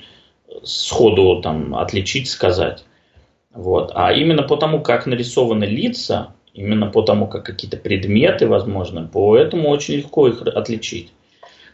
сходу 0.63 1.41
там 1.41 1.75
отличить, 1.75 2.29
сказать. 2.29 2.83
Вот. 3.53 3.91
А 3.95 4.13
именно 4.13 4.43
по 4.43 4.55
тому, 4.55 4.81
как 4.81 5.05
нарисованы 5.05 5.63
лица, 5.63 6.33
именно 6.53 6.87
по 6.87 7.01
тому, 7.01 7.27
как 7.27 7.45
какие-то 7.45 7.77
предметы, 7.77 8.47
возможно, 8.47 9.07
по 9.07 9.37
этому 9.37 9.69
очень 9.69 9.95
легко 9.95 10.27
их 10.27 10.41
отличить. 10.41 11.11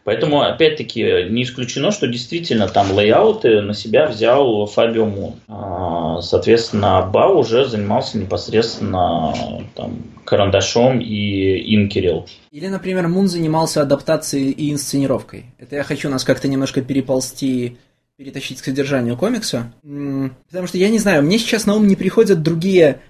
Поэтому, 0.05 0.41
опять-таки, 0.41 1.01
не 1.31 1.41
исключено, 1.41 1.89
что 1.89 2.05
действительно 2.07 2.67
там 2.67 2.91
лейауты 2.91 3.61
на 3.61 3.73
себя 3.73 4.05
взял 4.05 4.67
Фабио 4.67 5.07
Мун. 5.07 5.33
А, 5.47 6.21
соответственно, 6.21 7.01
Ба 7.01 7.27
уже 7.27 7.65
занимался 7.65 8.19
непосредственно 8.19 9.33
там, 9.73 10.03
карандашом 10.23 11.01
и 11.01 11.75
инкерил. 11.75 12.27
Или, 12.51 12.67
например, 12.67 13.07
Мун 13.07 13.27
занимался 13.27 13.81
адаптацией 13.81 14.51
и 14.51 14.71
инсценировкой. 14.71 15.45
Это 15.57 15.75
я 15.75 15.83
хочу 15.83 16.07
нас 16.07 16.23
как-то 16.23 16.47
немножко 16.47 16.83
переползти 16.83 17.77
перетащить 18.15 18.61
к 18.61 18.65
содержанию 18.65 19.17
комикса. 19.17 19.73
Потому 19.81 20.67
что 20.67 20.77
я 20.77 20.89
не 20.89 20.99
знаю, 20.99 21.23
мне 21.23 21.39
сейчас 21.39 21.65
на 21.65 21.75
ум 21.75 21.87
не 21.87 21.95
приходят 21.95 22.43
другие 22.43 23.01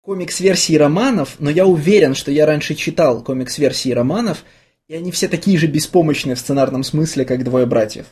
комикс-версии 0.00 0.76
романов, 0.76 1.36
но 1.38 1.50
я 1.50 1.66
уверен, 1.66 2.14
что 2.14 2.32
я 2.32 2.46
раньше 2.46 2.74
читал 2.74 3.22
комикс-версии 3.22 3.90
романов, 3.90 4.44
и 4.88 4.94
они 4.94 5.12
все 5.12 5.28
такие 5.28 5.58
же 5.58 5.66
беспомощные 5.66 6.34
в 6.34 6.38
сценарном 6.38 6.82
смысле, 6.82 7.24
как 7.24 7.44
двое 7.44 7.66
братьев. 7.66 8.06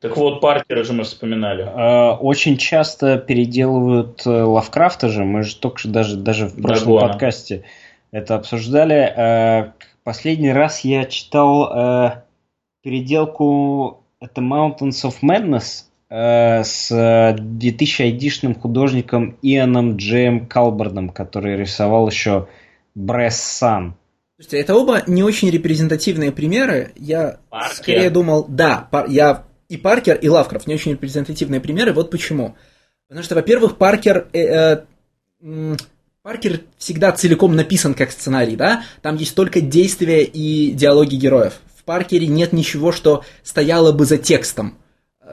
Так 0.00 0.16
вот, 0.16 0.40
Паркера 0.40 0.82
же 0.82 0.94
мы 0.94 1.04
вспоминали. 1.04 1.62
А, 1.64 2.16
очень 2.16 2.56
часто 2.56 3.18
переделывают 3.18 4.22
э, 4.26 4.30
Лавкрафта 4.30 5.08
же. 5.08 5.24
Мы 5.24 5.44
же 5.44 5.54
только 5.54 5.78
что 5.78 5.90
даже, 5.90 6.16
даже 6.16 6.48
в 6.48 6.60
прошлом 6.60 6.94
Дагона. 6.94 7.08
подкасте 7.08 7.62
это 8.10 8.34
обсуждали. 8.34 9.14
А, 9.16 9.72
последний 10.02 10.52
раз 10.52 10.80
я 10.80 11.04
читал 11.04 11.70
э, 11.72 12.22
переделку 12.82 14.02
это 14.18 14.40
Mountains 14.40 15.04
of 15.04 15.16
Madness 15.22 15.84
э, 16.10 16.64
с 16.64 16.90
2000 16.90 17.51
AD 17.51 17.82
шным 17.82 18.58
художником 18.58 19.36
Ианом 19.42 19.96
Джеем 19.96 20.46
Калбердом, 20.46 21.10
который 21.10 21.56
рисовал 21.56 22.08
еще 22.08 22.48
Brass 22.96 23.36
Sun. 23.36 23.94
Слушайте, 24.42 24.58
это 24.58 24.74
оба 24.74 25.04
не 25.06 25.22
очень 25.22 25.50
репрезентативные 25.50 26.32
примеры. 26.32 26.90
Я 26.96 27.38
Паркер. 27.48 27.76
скорее 27.76 28.10
думал, 28.10 28.44
да, 28.48 28.88
я 29.06 29.44
и 29.68 29.76
Паркер, 29.76 30.16
и 30.16 30.28
Лавкрафт 30.28 30.66
не 30.66 30.74
очень 30.74 30.92
репрезентативные 30.92 31.60
примеры. 31.60 31.92
Вот 31.92 32.10
почему. 32.10 32.56
Потому 33.06 33.22
что, 33.22 33.36
во-первых, 33.36 33.76
Паркер 33.76 34.26
э, 34.32 34.84
э, 35.42 35.76
Паркер 36.22 36.62
всегда 36.76 37.12
целиком 37.12 37.54
написан 37.54 37.94
как 37.94 38.10
сценарий, 38.10 38.56
да? 38.56 38.82
Там 39.00 39.14
есть 39.14 39.36
только 39.36 39.60
действия 39.60 40.24
и 40.24 40.72
диалоги 40.72 41.14
героев. 41.14 41.60
В 41.76 41.84
Паркере 41.84 42.26
нет 42.26 42.52
ничего, 42.52 42.90
что 42.90 43.24
стояло 43.44 43.92
бы 43.92 44.06
за 44.06 44.18
текстом. 44.18 44.76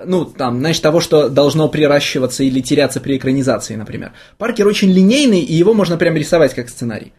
Ну, 0.05 0.25
там, 0.25 0.59
знаешь, 0.59 0.79
того, 0.79 0.99
что 0.99 1.29
должно 1.29 1.67
приращиваться 1.67 2.43
или 2.43 2.61
теряться 2.61 2.99
при 3.01 3.17
экранизации, 3.17 3.75
например. 3.75 4.13
Паркер 4.37 4.67
очень 4.67 4.91
линейный, 4.91 5.41
и 5.41 5.55
его 5.55 5.73
можно 5.73 5.97
прям 5.97 6.15
рисовать 6.15 6.53
как 6.53 6.69
сценарий. 6.69 7.11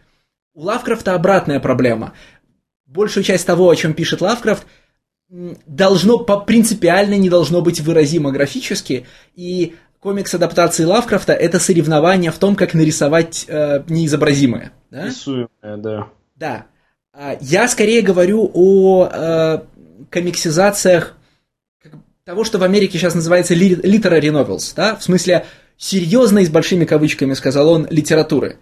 У 0.53 0.63
Лавкрафта 0.63 1.15
обратная 1.15 1.59
проблема. 1.59 2.13
Большую 2.85 3.23
часть 3.23 3.45
того, 3.45 3.69
о 3.69 3.75
чем 3.75 3.93
пишет 3.93 4.21
Лавкрафт, 4.21 4.65
должно 5.29 6.19
по 6.19 6.41
принципиально 6.41 7.17
не 7.17 7.29
должно 7.29 7.61
быть 7.61 7.79
выразимо 7.79 8.31
графически, 8.31 9.05
и 9.33 9.75
комикс 9.99 10.33
адаптации 10.33 10.83
Лавкрафта 10.83 11.31
это 11.31 11.59
соревнование 11.59 12.31
в 12.31 12.37
том, 12.37 12.55
как 12.55 12.73
нарисовать 12.73 13.45
э, 13.47 13.83
неизобразимое. 13.87 14.73
Да? 14.89 15.05
Рисуемое, 15.05 15.47
да. 15.61 16.07
Да. 16.35 16.65
А, 17.13 17.37
я 17.39 17.69
скорее 17.69 18.01
говорю 18.01 18.51
о 18.53 19.07
э, 19.07 19.59
комиксизациях 20.09 21.15
того, 22.25 22.43
что 22.43 22.59
в 22.59 22.63
Америке 22.63 22.97
сейчас 22.97 23.15
называется 23.15 23.53
literary 23.53 24.31
novels, 24.31 24.73
да, 24.75 24.95
в 24.95 25.03
смысле 25.03 25.45
серьезной, 25.77 26.45
с 26.45 26.49
большими 26.49 26.85
кавычками, 26.85 27.33
сказал 27.33 27.69
он, 27.69 27.87
литературы. 27.89 28.57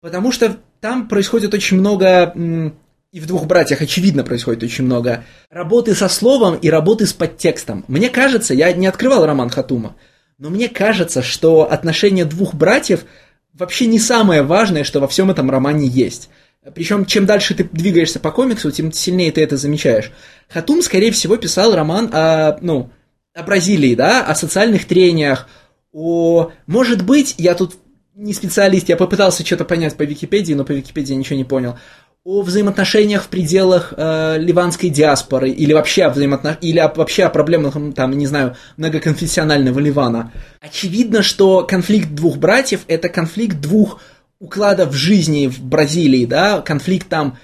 Потому 0.00 0.32
что 0.32 0.56
там 0.80 1.08
происходит 1.08 1.54
очень 1.54 1.78
много, 1.78 2.72
и 3.12 3.20
в 3.20 3.26
«Двух 3.26 3.46
братьях» 3.46 3.80
очевидно 3.80 4.24
происходит 4.24 4.62
очень 4.62 4.84
много, 4.84 5.24
работы 5.50 5.94
со 5.94 6.08
словом 6.08 6.56
и 6.56 6.68
работы 6.68 7.06
с 7.06 7.12
подтекстом. 7.12 7.84
Мне 7.88 8.08
кажется, 8.10 8.54
я 8.54 8.72
не 8.72 8.86
открывал 8.86 9.24
роман 9.24 9.50
Хатума, 9.50 9.96
но 10.38 10.50
мне 10.50 10.68
кажется, 10.68 11.22
что 11.22 11.70
отношения 11.70 12.24
двух 12.24 12.54
братьев 12.54 13.04
вообще 13.54 13.86
не 13.86 13.98
самое 13.98 14.42
важное, 14.42 14.84
что 14.84 15.00
во 15.00 15.08
всем 15.08 15.30
этом 15.30 15.50
романе 15.50 15.86
есть. 15.86 16.28
Причем, 16.74 17.06
чем 17.06 17.26
дальше 17.26 17.54
ты 17.54 17.64
двигаешься 17.64 18.18
по 18.18 18.32
комиксу, 18.32 18.70
тем 18.70 18.92
сильнее 18.92 19.30
ты 19.32 19.42
это 19.42 19.56
замечаешь. 19.56 20.10
Хатум, 20.48 20.82
скорее 20.82 21.12
всего, 21.12 21.36
писал 21.36 21.74
роман 21.74 22.10
о, 22.12 22.58
ну, 22.60 22.90
о 23.34 23.42
Бразилии, 23.44 23.94
да, 23.94 24.24
о 24.24 24.34
социальных 24.34 24.86
трениях, 24.86 25.48
о... 25.92 26.50
Может 26.66 27.04
быть, 27.04 27.36
я 27.38 27.54
тут 27.54 27.76
не 28.16 28.32
специалист, 28.32 28.88
я 28.88 28.96
попытался 28.96 29.44
что-то 29.44 29.64
понять 29.64 29.94
по 29.96 30.02
Википедии, 30.02 30.54
но 30.54 30.64
по 30.64 30.72
Википедии 30.72 31.12
ничего 31.14 31.36
не 31.36 31.44
понял. 31.44 31.78
О 32.24 32.42
взаимоотношениях 32.42 33.22
в 33.22 33.28
пределах 33.28 33.92
э, 33.96 34.38
ливанской 34.38 34.88
диаспоры 34.88 35.50
или 35.50 35.72
вообще 35.72 36.04
о 36.04 36.10
взаимоотнош... 36.10 36.56
или 36.60 36.78
о, 36.78 36.92
вообще 36.92 37.24
о 37.24 37.30
проблемах, 37.30 37.76
там, 37.94 38.12
не 38.12 38.26
знаю, 38.26 38.56
многоконфессионального 38.78 39.78
Ливана. 39.78 40.32
Очевидно, 40.60 41.22
что 41.22 41.62
конфликт 41.62 42.08
двух 42.10 42.38
братьев– 42.38 42.80
это 42.88 43.08
конфликт 43.08 43.60
двух 43.60 44.00
укладов 44.40 44.94
жизни 44.94 45.46
в 45.46 45.60
Бразилии, 45.60 46.26
да, 46.26 46.62
конфликт 46.62 47.08
там 47.08 47.38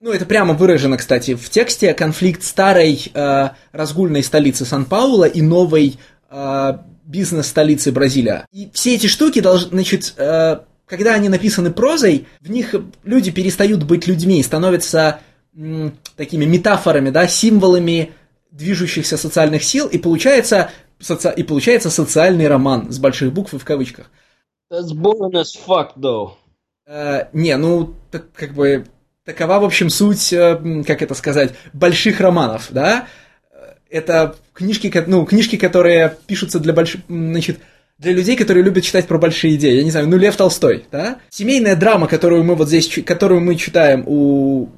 ну, 0.00 0.10
это 0.10 0.26
прямо 0.26 0.52
выражено, 0.52 0.96
кстати, 0.96 1.36
в 1.36 1.48
тексте 1.48 1.94
конфликт 1.94 2.42
старой 2.42 3.08
э, 3.14 3.50
разгульной 3.70 4.24
столицы 4.24 4.64
Сан-Паула 4.64 5.26
и 5.26 5.40
новой 5.40 5.96
э, 6.28 6.72
бизнес-столицы 7.04 7.92
Бразилия. 7.92 8.46
И 8.52 8.70
все 8.72 8.94
эти 8.94 9.06
штуки 9.06 9.40
должны, 9.40 9.70
значит, 9.70 10.14
э, 10.16 10.60
когда 10.86 11.14
они 11.14 11.28
написаны 11.28 11.70
прозой, 11.70 12.26
в 12.40 12.50
них 12.50 12.74
люди 13.04 13.30
перестают 13.30 13.84
быть 13.84 14.06
людьми, 14.06 14.42
становятся 14.42 15.20
м, 15.56 15.96
такими 16.16 16.44
метафорами, 16.44 17.10
да, 17.10 17.26
символами 17.26 18.12
движущихся 18.50 19.16
социальных 19.16 19.64
сил, 19.64 19.86
и 19.86 19.98
получается, 19.98 20.70
соци... 21.00 21.32
и 21.34 21.42
получается 21.42 21.90
социальный 21.90 22.48
роман 22.48 22.92
с 22.92 22.98
больших 22.98 23.32
букв 23.32 23.54
и 23.54 23.58
в 23.58 23.64
кавычках. 23.64 24.10
That's 24.70 24.92
boring 24.92 25.32
as 25.32 25.56
fuck, 25.66 25.90
though. 25.96 26.32
Э, 26.86 27.26
не, 27.32 27.56
ну, 27.56 27.94
так, 28.10 28.32
как 28.32 28.54
бы, 28.54 28.84
такова, 29.24 29.58
в 29.60 29.64
общем, 29.64 29.90
суть, 29.90 30.32
э, 30.32 30.82
как 30.86 31.02
это 31.02 31.14
сказать, 31.14 31.54
больших 31.72 32.20
романов, 32.20 32.68
да? 32.70 33.06
Это 33.92 34.34
книжки, 34.54 34.92
ну, 35.06 35.24
книжки, 35.26 35.56
которые 35.56 36.16
пишутся 36.26 36.58
для 36.58 36.72
больших, 36.72 37.02
значит, 37.08 37.58
для 37.98 38.12
людей, 38.12 38.36
которые 38.36 38.64
любят 38.64 38.84
читать 38.84 39.06
про 39.06 39.18
большие 39.18 39.54
идеи. 39.56 39.76
Я 39.76 39.84
не 39.84 39.90
знаю, 39.90 40.08
ну, 40.08 40.16
Лев 40.16 40.36
Толстой, 40.36 40.86
да? 40.90 41.18
Семейная 41.28 41.76
драма, 41.76 42.08
которую 42.08 42.42
мы 42.42 42.54
вот 42.54 42.68
здесь, 42.68 42.88
которую 43.04 43.42
мы 43.42 43.54
читаем 43.56 44.04
у 44.06 44.70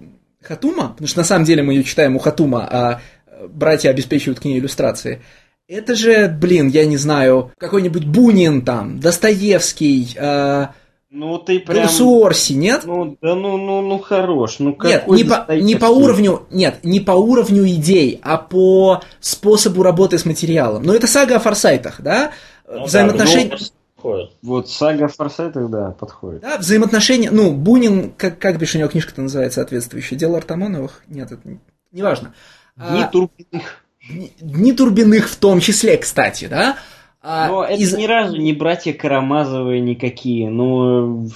Хатума, 0.42 0.88
потому 0.88 1.08
что 1.08 1.18
на 1.18 1.24
самом 1.24 1.44
деле 1.44 1.62
мы 1.62 1.74
ее 1.74 1.84
читаем 1.84 2.16
у 2.16 2.18
Хатума, 2.18 2.68
а 2.70 3.00
братья 3.48 3.90
обеспечивают 3.90 4.40
к 4.40 4.44
ней 4.44 4.58
иллюстрации, 4.58 5.22
Это 5.66 5.94
же, 5.94 6.28
блин, 6.28 6.68
я 6.68 6.84
не 6.84 6.98
знаю, 6.98 7.52
какой-нибудь 7.58 8.04
Бунин 8.04 8.62
там, 8.62 9.00
Достоевский, 9.00 10.14
э, 10.14 10.66
ну, 11.14 11.38
ты 11.38 11.60
прям... 11.60 11.88
Суорси, 11.88 12.54
нет? 12.54 12.82
Ну, 12.84 13.16
да 13.22 13.36
ну, 13.36 13.56
ну, 13.56 13.82
ну, 13.82 14.00
хорош. 14.00 14.58
Ну, 14.58 14.76
нет, 14.82 15.06
не 15.06 15.22
по, 15.22 15.46
не 15.48 15.76
по 15.76 15.86
уровню, 15.86 16.42
нет, 16.50 16.80
не 16.82 16.98
по 16.98 17.12
уровню 17.12 17.64
идей, 17.68 18.20
а 18.24 18.36
по 18.36 19.00
способу 19.20 19.84
работы 19.84 20.18
с 20.18 20.24
материалом. 20.24 20.82
Но 20.82 20.92
это 20.92 21.06
сага 21.06 21.36
о 21.36 21.38
форсайтах, 21.38 22.00
да? 22.00 22.32
Ну, 22.68 22.84
Взаимоотношения... 22.84 23.50
Да, 23.50 23.56
ну, 24.02 24.28
вот 24.42 24.68
сага 24.68 25.04
о 25.04 25.08
форсайтах, 25.08 25.70
да, 25.70 25.92
подходит. 25.92 26.42
Да, 26.42 26.58
взаимоотношения, 26.58 27.30
ну, 27.30 27.52
Бунин, 27.52 28.12
как, 28.16 28.40
как 28.40 28.58
бишь 28.58 28.74
у 28.74 28.78
него 28.78 28.88
книжка-то 28.88 29.22
называется 29.22 29.60
соответствующая? 29.60 30.16
Дело 30.16 30.38
Артамоновых? 30.38 31.04
Нет, 31.06 31.30
это 31.30 31.48
не, 31.48 31.60
неважно. 31.92 32.34
Дни 32.74 33.02
а, 33.02 33.06
Турбиных. 33.06 33.84
Дни, 34.08 34.32
дни 34.40 34.72
Турбиных 34.72 35.28
в 35.28 35.36
том 35.36 35.60
числе, 35.60 35.96
кстати, 35.96 36.46
да? 36.46 36.76
А, 37.26 37.48
Но 37.48 37.64
это 37.64 37.80
из... 37.80 37.96
ни 37.96 38.04
разу 38.04 38.36
не 38.36 38.52
братья 38.52 38.92
Карамазовые 38.92 39.80
никакие. 39.80 40.50
Ну, 40.50 41.26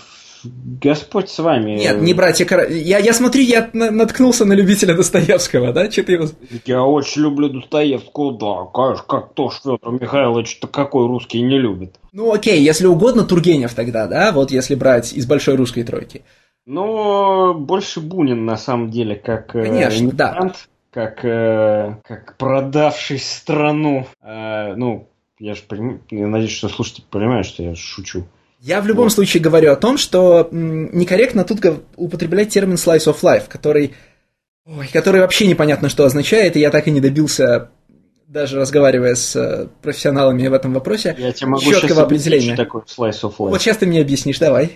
Господь 0.44 1.31
с 1.31 1.38
вами. 1.38 1.79
Нет, 1.79 2.03
не 2.03 2.12
братья 2.12 2.44
Карамазовые. 2.44 2.83
Я, 2.83 2.98
я 2.98 3.14
смотрю, 3.14 3.42
я 3.42 3.70
наткнулся 3.72 4.44
на 4.44 4.53
любителя 4.53 4.94
Достоевского, 4.94 5.72
да? 5.72 5.90
Что 5.90 6.03
ты 6.05 6.12
его... 6.12 6.27
Я 6.66 6.83
очень 6.85 7.22
люблю 7.22 7.48
Достоевского, 7.48 8.37
да. 8.38 8.70
Конечно, 8.70 9.05
как 9.09 9.33
то, 9.33 9.51
что 9.51 9.79
Михайлович-то 9.83 10.68
какой 10.68 11.07
русский 11.07 11.40
не 11.40 11.59
любит. 11.59 11.96
Ну, 12.12 12.35
окей, 12.35 12.61
если 12.61 12.87
угодно, 12.87 13.24
Тургенев 13.24 13.72
тогда, 13.72 14.07
да? 14.07 14.33
Вот 14.33 14.51
если 14.51 14.74
брать 14.74 15.14
из 15.14 15.24
большой 15.24 15.57
русской 15.57 15.85
тройки. 15.85 16.22
Но 16.66 17.55
больше 17.55 18.01
Бунин, 18.01 18.44
на 18.44 18.59
самом 18.59 18.90
деле, 18.90 19.14
как 19.16 19.57
э, 19.57 19.64
Конечно, 19.64 20.12
да. 20.12 20.53
как, 20.90 21.24
э, 21.24 21.96
как 22.05 22.37
продавший 22.37 23.18
страну. 23.18 24.07
Э, 24.20 24.74
ну, 24.74 25.09
я 25.38 25.55
же 25.55 25.62
понимаю, 25.62 26.01
я 26.11 26.27
надеюсь, 26.27 26.53
что 26.53 26.68
слушайте 26.68 27.03
понимают, 27.11 27.46
что 27.46 27.62
я 27.62 27.74
шучу. 27.74 28.27
Я 28.61 28.81
в 28.81 28.87
любом 28.87 29.05
вот. 29.05 29.12
случае 29.12 29.42
говорю 29.42 29.72
о 29.72 29.77
том, 29.77 29.98
что 29.98 30.48
некорректно 30.51 31.44
тут 31.44 31.61
употреблять 31.96 32.51
термин 32.51 32.74
slice 32.74 33.07
of 33.07 33.20
life, 33.22 33.44
который, 33.48 33.94
ой, 34.66 34.88
который 34.92 35.20
вообще 35.20 35.46
непонятно, 35.46 35.88
что 35.88 36.05
означает, 36.05 36.57
и 36.57 36.61
я 36.61 36.70
так 36.70 36.88
и 36.88 36.90
не 36.90 37.01
добился, 37.01 37.70
даже 38.27 38.59
разговаривая 38.59 39.14
с 39.14 39.37
э, 39.37 39.68
профессионалами 39.81 40.46
в 40.48 40.53
этом 40.53 40.74
вопросе, 40.74 41.14
я 41.18 41.33
тебе 41.33 41.51
могу 41.51 41.62
четкого 41.62 42.03
определения. 42.03 42.55
Что 42.55 42.64
такое 42.64 42.83
slice 42.83 43.20
of 43.22 43.37
life. 43.38 43.51
Вот 43.51 43.62
сейчас 43.62 43.77
ты 43.77 43.87
мне 43.87 44.01
объяснишь, 44.01 44.40
давай. 44.40 44.72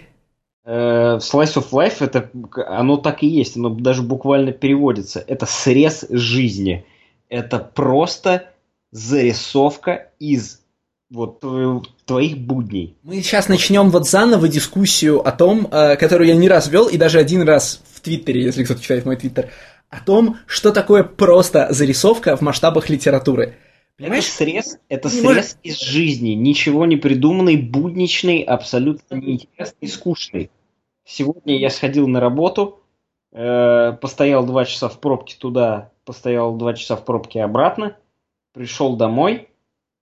Э, 0.64 1.16
slice 1.16 1.57
of 1.57 1.70
life 1.72 1.96
это 1.98 2.31
оно 2.68 2.98
так 2.98 3.25
и 3.25 3.27
есть, 3.27 3.57
оно 3.57 3.70
даже 3.70 4.03
буквально 4.03 4.53
переводится. 4.53 5.25
Это 5.27 5.46
срез 5.46 6.07
жизни. 6.09 6.87
Это 7.29 7.59
просто 7.59 8.51
зарисовка 8.92 10.12
из 10.18 10.61
вот 11.11 11.44
твоих 12.07 12.38
будней. 12.38 12.96
Мы 13.02 13.16
сейчас 13.22 13.48
начнем 13.48 13.90
вот 13.90 14.09
заново 14.09 14.48
дискуссию 14.48 15.26
о 15.26 15.33
том, 15.33 15.66
э, 15.70 15.96
которую 15.96 16.28
я 16.28 16.37
не 16.37 16.48
раз 16.48 16.68
вел, 16.68 16.88
и 16.88 16.96
даже 16.96 17.18
один 17.18 17.42
раз 17.42 17.83
в 17.92 18.00
Твиттере, 18.00 18.42
если 18.42 18.64
кто-то 18.64 18.81
читает 18.81 19.05
мой 19.05 19.16
Твиттер, 19.16 19.50
о 19.90 20.00
том, 20.00 20.38
что 20.46 20.72
такое 20.72 21.05
просто 21.05 21.68
зарисовка 21.70 22.37
в 22.37 22.40
масштабах 22.40 22.88
литературы. 22.88 23.57
Понимаешь? 23.98 24.24
Это 24.24 24.35
срез, 24.35 24.78
это 24.88 25.09
срез 25.11 25.22
можешь... 25.22 25.55
из 25.62 25.78
жизни, 25.81 26.31
ничего 26.31 26.87
не 26.87 26.96
придуманный, 26.96 27.57
будничный, 27.57 28.40
абсолютно 28.40 29.16
неинтересный, 29.16 29.88
скучный. 29.88 30.50
Сегодня 31.05 31.59
я 31.59 31.68
сходил 31.68 32.09
на 32.09 32.20
работу, 32.20 32.81
э, 33.33 33.92
постоял 34.00 34.46
два 34.46 34.64
часа 34.64 34.88
в 34.88 34.98
пробке 34.98 35.37
туда, 35.38 35.92
постоял 36.07 36.57
два 36.57 36.72
часа 36.72 36.96
в 36.96 37.05
пробке 37.05 37.42
обратно, 37.42 37.96
пришел 38.52 38.96
домой, 38.96 39.48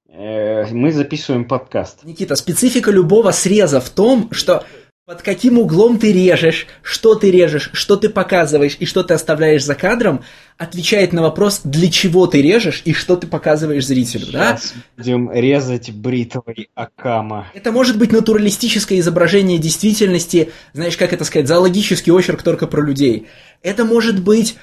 э, 0.09 0.67
мы 0.73 0.93
записываем 0.93 1.45
подкаст. 1.45 2.05
Никита, 2.05 2.35
специфика 2.35 2.91
любого 2.91 3.31
среза 3.31 3.81
в 3.81 3.91
том, 3.91 4.33
что 4.33 4.65
под 5.07 5.23
каким 5.23 5.59
углом 5.59 5.99
ты 5.99 6.13
режешь, 6.13 6.69
что 6.83 7.17
ты 7.17 7.33
режешь, 7.33 7.71
что 7.73 7.97
ты 7.97 8.09
показываешь 8.09 8.77
и 8.79 8.87
что 8.87 9.03
ты 9.03 9.15
оставляешь 9.15 9.65
за 9.65 9.75
кадром, 9.75 10.23
отвечает 10.57 11.13
на 11.13 11.23
вопрос, 11.23 11.63
для 11.65 11.91
чего 11.91 12.29
ты 12.29 12.43
режешь 12.43 12.83
и 12.85 12.93
что 12.93 13.17
ты 13.17 13.27
показываешь 13.27 13.87
зрителю. 13.87 14.27
Сейчас 14.27 14.73
да? 14.73 14.83
будем 14.97 15.33
резать 15.33 15.91
бритвой 15.93 16.71
Акама. 16.75 17.49
Это 17.55 17.73
может 17.73 17.99
быть 17.99 18.13
натуралистическое 18.13 19.01
изображение 19.01 19.59
действительности, 19.59 20.53
знаешь, 20.75 20.97
как 20.97 21.13
это 21.13 21.25
сказать, 21.25 21.49
зоологический 21.49 22.13
очерк 22.13 22.43
только 22.43 22.69
про 22.69 22.83
людей. 22.83 23.27
Это 23.63 23.85
может 23.85 24.23
быть 24.23 24.57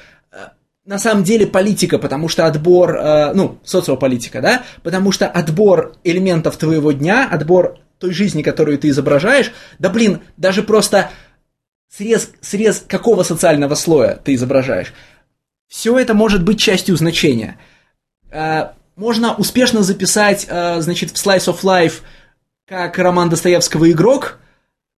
на 0.88 0.98
самом 0.98 1.24
деле 1.24 1.46
политика, 1.46 2.00
потому 2.00 2.30
что 2.30 2.48
отбор, 2.48 2.96
э, 2.96 3.34
ну, 3.34 3.60
социополитика, 3.66 4.42
да, 4.42 4.64
потому 4.84 5.12
что 5.12 5.28
отбор 5.28 5.94
элементов 6.06 6.56
твоего 6.56 6.94
дня, 6.94 7.28
отбор 7.30 7.80
той 8.00 8.14
жизни, 8.14 8.42
которую 8.42 8.80
ты 8.80 8.88
изображаешь, 8.88 9.52
да 9.80 9.90
блин, 9.90 10.22
даже 10.38 10.64
просто 10.64 11.12
срез, 11.94 12.32
срез 12.40 12.86
какого 12.88 13.24
социального 13.24 13.76
слоя 13.76 14.16
ты 14.16 14.34
изображаешь, 14.34 14.94
все 15.68 16.00
это 16.00 16.14
может 16.14 16.44
быть 16.44 16.60
частью 16.60 16.96
значения. 16.96 17.60
Э, 18.32 18.70
можно 18.96 19.36
успешно 19.36 19.84
записать, 19.84 20.48
э, 20.48 20.80
значит, 20.80 21.12
в 21.12 21.16
Slice 21.16 21.54
of 21.54 21.64
Life 21.64 21.96
как 22.66 22.98
роман 22.98 23.30
Достоевского 23.30 23.92
«Игрок», 23.92 24.40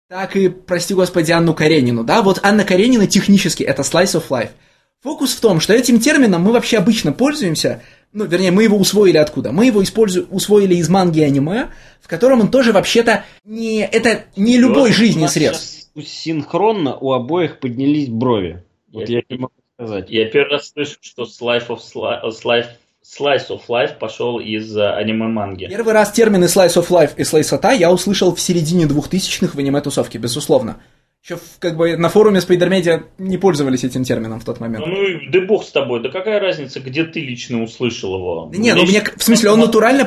так 0.08 0.36
и, 0.36 0.50
прости 0.50 0.94
господи, 0.94 1.32
Анну 1.32 1.56
Каренину, 1.56 2.04
да, 2.04 2.22
вот 2.22 2.40
Анна 2.44 2.64
Каренина 2.64 3.08
технически 3.08 3.64
это 3.64 3.82
Slice 3.82 4.22
of 4.22 4.28
Life– 4.30 4.52
Фокус 5.02 5.34
в 5.34 5.40
том, 5.40 5.62
что 5.62 5.74
этим 5.74 6.00
термином 6.00 6.44
мы 6.44 6.52
вообще 6.52 6.78
обычно 6.78 7.14
пользуемся, 7.14 7.82
ну, 8.12 8.26
вернее, 8.26 8.52
мы 8.52 8.64
его 8.64 8.78
усвоили 8.78 9.18
откуда? 9.18 9.54
Мы 9.54 9.68
его 9.68 9.82
используем, 9.82 10.28
усвоили 10.30 10.76
из 10.76 10.90
манги 10.90 11.20
и 11.20 11.24
аниме, 11.24 11.70
в 12.02 12.08
котором 12.10 12.42
он 12.42 12.52
тоже 12.52 12.74
вообще-то 12.74 13.24
не... 13.46 13.80
Это 13.80 14.26
не 14.36 14.58
любой 14.58 14.92
жизни 14.92 15.26
срез. 15.28 15.90
Синхронно 16.06 16.98
у 16.98 17.14
обоих 17.14 17.60
поднялись 17.60 18.10
брови. 18.10 18.64
Вот 18.92 19.08
я, 19.08 19.18
я 19.18 19.24
не 19.30 19.38
могу 19.38 19.54
сказать. 19.76 20.10
Я 20.10 20.26
первый 20.26 20.52
раз 20.52 20.72
слышу, 20.72 20.98
что 21.00 21.24
Slice 21.24 21.68
of, 21.68 21.80
Slice, 21.94 22.68
Slice 23.04 23.48
of 23.50 23.62
Life 23.70 23.98
пошел 23.98 24.40
из 24.40 24.76
uh, 24.76 24.96
аниме-манги. 24.96 25.68
Первый 25.68 25.94
раз 25.94 26.12
термины 26.12 26.46
Slice 26.46 26.76
of 26.76 26.90
Life 26.90 27.12
и 27.16 27.22
Slice 27.22 27.60
of 27.60 27.78
я 27.78 27.92
услышал 27.92 28.36
в 28.36 28.42
середине 28.42 28.86
двухтысячных 28.86 29.56
в 29.56 29.60
аниме-тусовке, 29.60 30.18
безусловно. 30.18 30.82
Еще 31.24 31.38
как 31.60 31.76
бы 31.76 31.98
на 31.98 32.10
форуме 32.10 32.40
Спайдермедиа 32.40 33.04
не 33.18 33.38
пользовались 33.38 33.84
этим 33.84 34.04
термином 34.04 34.40
в 34.40 34.46
тот 34.46 34.60
момент. 34.60 34.86
Ну, 34.86 34.94
ну 34.94 35.32
да 35.32 35.42
бог 35.42 35.66
с 35.66 35.72
тобой, 35.72 36.02
да 36.02 36.10
какая 36.10 36.40
разница, 36.40 36.80
где 36.80 37.04
ты 37.04 37.20
лично 37.20 37.62
услышал 37.62 38.16
его? 38.16 38.50
Не, 38.54 38.74
ну 38.74 38.84
мне, 38.84 39.02
в 39.02 39.24
смысле, 39.24 39.52
он 39.52 39.60
натурально 39.60 40.06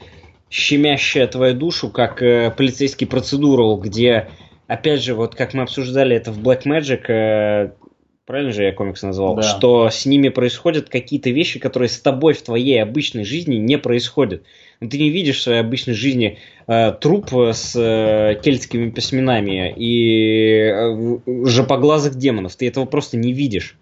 щемящее 0.48 1.26
твою 1.26 1.54
душу, 1.54 1.90
как 1.90 2.22
э, 2.22 2.50
полицейский 2.56 3.06
процедурал, 3.06 3.78
где, 3.78 4.28
опять 4.68 5.02
же, 5.02 5.14
вот 5.14 5.34
как 5.34 5.52
мы 5.52 5.64
обсуждали 5.64 6.16
это 6.16 6.32
в 6.32 6.38
Black 6.38 6.62
Magic, 6.64 7.10
э, 7.10 7.72
правильно 8.26 8.52
же 8.52 8.64
я 8.64 8.72
комикс 8.72 9.02
назвал, 9.02 9.36
да. 9.36 9.42
что 9.42 9.88
с 9.88 10.04
ними 10.04 10.28
происходят 10.28 10.88
какие-то 10.88 11.30
вещи, 11.30 11.58
которые 11.58 11.88
с 11.88 11.98
тобой 11.98 12.34
в 12.34 12.42
твоей 12.42 12.82
обычной 12.82 13.24
жизни 13.24 13.56
не 13.56 13.78
происходят. 13.78 14.42
Но 14.80 14.88
ты 14.88 14.98
не 14.98 15.08
видишь 15.10 15.38
в 15.38 15.42
своей 15.42 15.60
обычной 15.60 15.94
жизни 15.94 16.38
э, 16.66 16.92
труп 17.00 17.32
с 17.32 17.74
э, 17.74 18.38
кельтскими 18.42 18.90
письменами 18.90 19.72
и 19.74 20.68
э, 20.68 21.18
жопоглазых 21.46 22.16
демонов. 22.16 22.56
Ты 22.56 22.68
этого 22.68 22.84
просто 22.84 23.16
не 23.16 23.32
видишь 23.32 23.76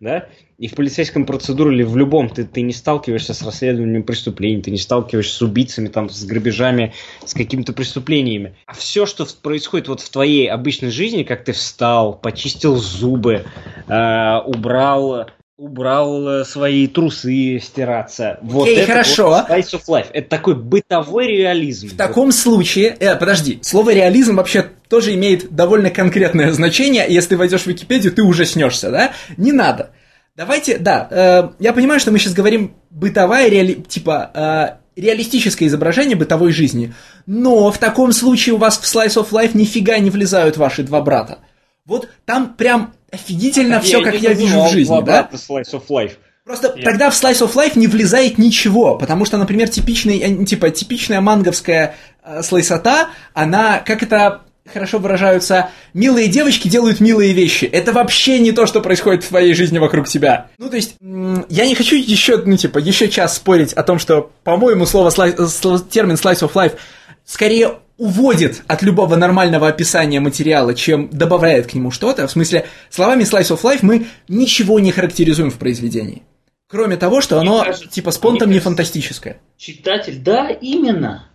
да, 0.00 0.28
и 0.58 0.66
в 0.66 0.74
полицейском 0.74 1.24
процедуре 1.24 1.76
или 1.76 1.82
в 1.84 1.96
любом 1.96 2.28
ты, 2.28 2.44
ты 2.44 2.62
не 2.62 2.72
сталкиваешься 2.72 3.32
с 3.32 3.42
расследованием 3.42 4.02
преступлений, 4.02 4.60
ты 4.60 4.72
не 4.72 4.78
сталкиваешься 4.78 5.34
с 5.36 5.42
убийцами, 5.42 5.86
там, 5.86 6.10
с 6.10 6.24
грабежами, 6.24 6.94
с 7.24 7.32
какими-то 7.32 7.72
преступлениями. 7.72 8.56
А 8.66 8.74
все, 8.74 9.06
что 9.06 9.24
происходит 9.40 9.86
вот 9.86 10.00
в 10.00 10.10
твоей 10.10 10.50
обычной 10.50 10.90
жизни, 10.90 11.22
как 11.22 11.44
ты 11.44 11.52
встал, 11.52 12.18
почистил 12.18 12.76
зубы, 12.76 13.44
э, 13.86 14.38
убрал 14.44 15.28
убрал 15.56 16.28
э, 16.28 16.44
свои 16.44 16.86
трусы 16.86 17.58
стираться. 17.60 18.38
Вот 18.42 18.68
Окей, 18.68 18.78
это 18.78 18.92
хорошо. 18.92 19.28
Вот 19.30 19.50
slice 19.50 19.74
of 19.74 19.82
life. 19.88 20.06
Это 20.12 20.28
такой 20.28 20.54
бытовой 20.54 21.26
реализм. 21.26 21.88
В 21.88 21.96
таком 21.96 22.30
случае, 22.30 22.96
э, 23.00 23.16
подожди, 23.16 23.58
слово 23.62 23.92
реализм 23.92 24.36
вообще 24.36 24.66
тоже 24.88 25.14
имеет 25.14 25.52
довольно 25.52 25.90
конкретное 25.90 26.52
значение. 26.52 27.06
Если 27.08 27.34
войдешь 27.34 27.62
в 27.62 27.66
Википедию, 27.66 28.12
ты 28.12 28.22
уже 28.22 28.44
снешься, 28.44 28.92
да? 28.92 29.12
Не 29.36 29.50
надо. 29.50 29.90
Давайте, 30.38 30.78
да, 30.78 31.08
э, 31.10 31.48
я 31.58 31.72
понимаю, 31.72 31.98
что 31.98 32.12
мы 32.12 32.20
сейчас 32.20 32.32
говорим 32.32 32.76
бытовая, 32.90 33.48
реали, 33.48 33.72
типа, 33.74 34.30
э, 34.32 35.00
реалистическое 35.00 35.66
изображение 35.66 36.14
бытовой 36.14 36.52
жизни. 36.52 36.94
Но 37.26 37.72
в 37.72 37.78
таком 37.78 38.12
случае 38.12 38.54
у 38.54 38.58
вас 38.58 38.78
в 38.78 38.84
Slice 38.84 39.16
of 39.16 39.30
Life 39.30 39.50
нифига 39.54 39.98
не 39.98 40.10
влезают 40.10 40.56
ваши 40.56 40.84
два 40.84 41.00
брата. 41.00 41.40
Вот 41.84 42.08
там 42.24 42.54
прям 42.54 42.94
офигительно 43.10 43.74
я 43.74 43.80
все, 43.80 44.00
как 44.00 44.14
я 44.14 44.32
вижу 44.32 44.62
в 44.62 44.70
жизни, 44.70 45.02
да? 45.04 45.28
Slice 45.32 45.72
of 45.72 45.88
Life. 45.88 46.12
Просто 46.44 46.68
yeah. 46.68 46.84
тогда 46.84 47.10
в 47.10 47.14
Slice 47.14 47.40
of 47.40 47.54
Life 47.54 47.76
не 47.76 47.88
влезает 47.88 48.38
ничего, 48.38 48.96
потому 48.96 49.24
что, 49.24 49.38
например, 49.38 49.68
типичный, 49.68 50.18
э, 50.20 50.44
типа, 50.44 50.70
типичная 50.70 51.20
манговская 51.20 51.96
э, 52.22 52.42
слайсота, 52.44 53.08
она, 53.34 53.80
как 53.80 54.04
это 54.04 54.42
хорошо 54.72 54.98
выражаются, 54.98 55.70
милые 55.94 56.28
девочки 56.28 56.68
делают 56.68 57.00
милые 57.00 57.32
вещи. 57.32 57.64
Это 57.64 57.92
вообще 57.92 58.38
не 58.38 58.52
то, 58.52 58.66
что 58.66 58.80
происходит 58.80 59.24
в 59.24 59.28
твоей 59.28 59.54
жизни 59.54 59.78
вокруг 59.78 60.08
тебя. 60.08 60.48
Ну, 60.58 60.68
то 60.68 60.76
есть, 60.76 60.96
я 61.00 61.66
не 61.66 61.74
хочу 61.74 61.96
еще, 61.96 62.36
ну, 62.38 62.56
типа, 62.56 62.78
еще 62.78 63.08
час 63.08 63.36
спорить 63.36 63.72
о 63.72 63.82
том, 63.82 63.98
что, 63.98 64.30
по-моему, 64.44 64.86
слово, 64.86 65.10
слово 65.10 65.80
термин 65.80 66.14
slice 66.14 66.40
of 66.40 66.52
life 66.52 66.76
скорее 67.24 67.78
уводит 67.98 68.62
от 68.68 68.82
любого 68.82 69.16
нормального 69.16 69.68
описания 69.68 70.20
материала, 70.20 70.74
чем 70.74 71.10
добавляет 71.10 71.66
к 71.66 71.74
нему 71.74 71.90
что-то. 71.90 72.26
В 72.26 72.30
смысле, 72.30 72.66
словами 72.90 73.24
slice 73.24 73.50
of 73.50 73.62
life 73.62 73.80
мы 73.82 74.06
ничего 74.28 74.78
не 74.78 74.92
характеризуем 74.92 75.50
в 75.50 75.58
произведении. 75.58 76.22
Кроме 76.70 76.96
того, 76.96 77.20
что 77.20 77.40
оно, 77.40 77.64
кажется, 77.64 77.88
типа, 77.88 78.10
спонтом 78.10 78.50
не 78.50 78.60
фантастическое. 78.60 79.40
Читатель, 79.56 80.18
да, 80.18 80.50
именно. 80.50 81.27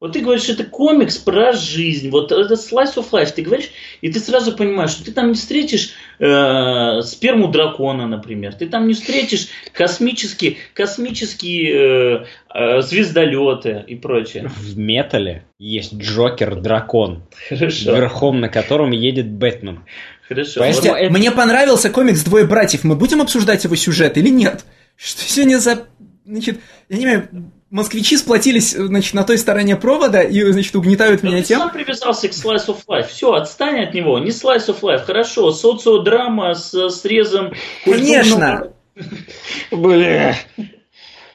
Вот 0.00 0.14
ты 0.14 0.20
говоришь, 0.20 0.48
это 0.48 0.64
комикс 0.64 1.18
про 1.18 1.52
жизнь, 1.52 2.08
вот 2.08 2.32
это 2.32 2.54
slice 2.54 2.94
of 2.96 3.10
life, 3.10 3.32
ты 3.36 3.42
говоришь, 3.42 3.70
и 4.00 4.10
ты 4.10 4.18
сразу 4.18 4.56
понимаешь, 4.56 4.92
что 4.92 5.04
ты 5.04 5.12
там 5.12 5.28
не 5.28 5.34
встретишь 5.34 5.92
э, 6.18 7.02
сперму 7.02 7.48
дракона, 7.48 8.06
например, 8.06 8.54
ты 8.54 8.66
там 8.66 8.88
не 8.88 8.94
встретишь 8.94 9.48
космические, 9.74 10.56
космические 10.72 12.22
э, 12.22 12.24
э, 12.54 12.80
звездолеты 12.80 13.84
и 13.86 13.94
прочее. 13.94 14.48
В 14.48 14.78
металле 14.78 15.44
есть 15.58 15.92
Джокер-дракон, 15.94 17.24
верхом 17.50 18.40
на 18.40 18.48
котором 18.48 18.92
едет 18.92 19.30
Бэтмен. 19.30 19.80
Хорошо. 20.26 20.60
Поэтому 20.60 20.94
это... 20.94 21.12
Мне 21.12 21.30
понравился 21.30 21.90
комикс 21.90 22.24
«Двое 22.24 22.46
братьев», 22.46 22.84
мы 22.84 22.96
будем 22.96 23.20
обсуждать 23.20 23.64
его 23.64 23.76
сюжет 23.76 24.16
или 24.16 24.30
нет? 24.30 24.64
Что 24.96 25.20
сегодня 25.22 25.58
за... 25.58 25.88
Значит, 26.24 26.60
я 26.88 26.96
не 26.96 27.02
знаю, 27.02 27.28
москвичи 27.70 28.16
сплотились, 28.16 28.72
значит, 28.72 29.14
на 29.14 29.24
той 29.24 29.38
стороне 29.38 29.76
провода 29.76 30.22
и, 30.22 30.42
значит, 30.52 30.74
угнетают 30.76 31.22
меня 31.22 31.42
тем... 31.42 31.58
Ты 31.58 31.64
сам 31.64 31.72
привязался 31.72 32.28
к 32.28 32.32
Slice 32.32 32.66
of 32.66 32.78
Life. 32.86 33.08
Все, 33.08 33.32
отстань 33.32 33.84
от 33.84 33.94
него. 33.94 34.18
Не 34.18 34.30
Slice 34.30 34.66
of 34.68 34.80
Life. 34.80 35.04
Хорошо, 35.04 35.52
социодрама 35.52 36.54
с 36.54 36.90
срезом... 36.90 37.52
Конечно! 37.84 38.72
Бля. 39.70 40.36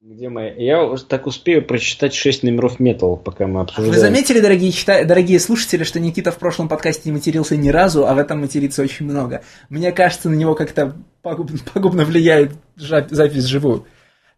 Где 0.01 0.29
моя? 0.29 0.53
Я 0.53 0.95
так 1.09 1.25
успею 1.25 1.65
прочитать 1.65 2.13
6 2.13 2.43
номеров 2.43 2.79
металл, 2.79 3.17
пока 3.17 3.47
мы 3.47 3.61
обсуждаем. 3.61 3.91
Вы 3.91 3.99
заметили, 3.99 4.39
дорогие, 4.39 4.71
чита... 4.71 5.03
дорогие 5.03 5.39
слушатели, 5.39 5.83
что 5.83 5.99
Никита 5.99 6.31
в 6.31 6.37
прошлом 6.37 6.69
подкасте 6.69 7.09
не 7.09 7.11
матерился 7.11 7.57
ни 7.57 7.69
разу, 7.69 8.05
а 8.05 8.13
в 8.13 8.19
этом 8.19 8.41
матерится 8.41 8.83
очень 8.83 9.07
много. 9.07 9.43
Мне 9.69 9.91
кажется, 9.91 10.29
на 10.29 10.35
него 10.35 10.53
как-то 10.53 10.95
пагубно, 11.23 11.57
пагубно 11.73 12.05
влияет 12.05 12.51
запись 12.75 13.45
живую. 13.45 13.87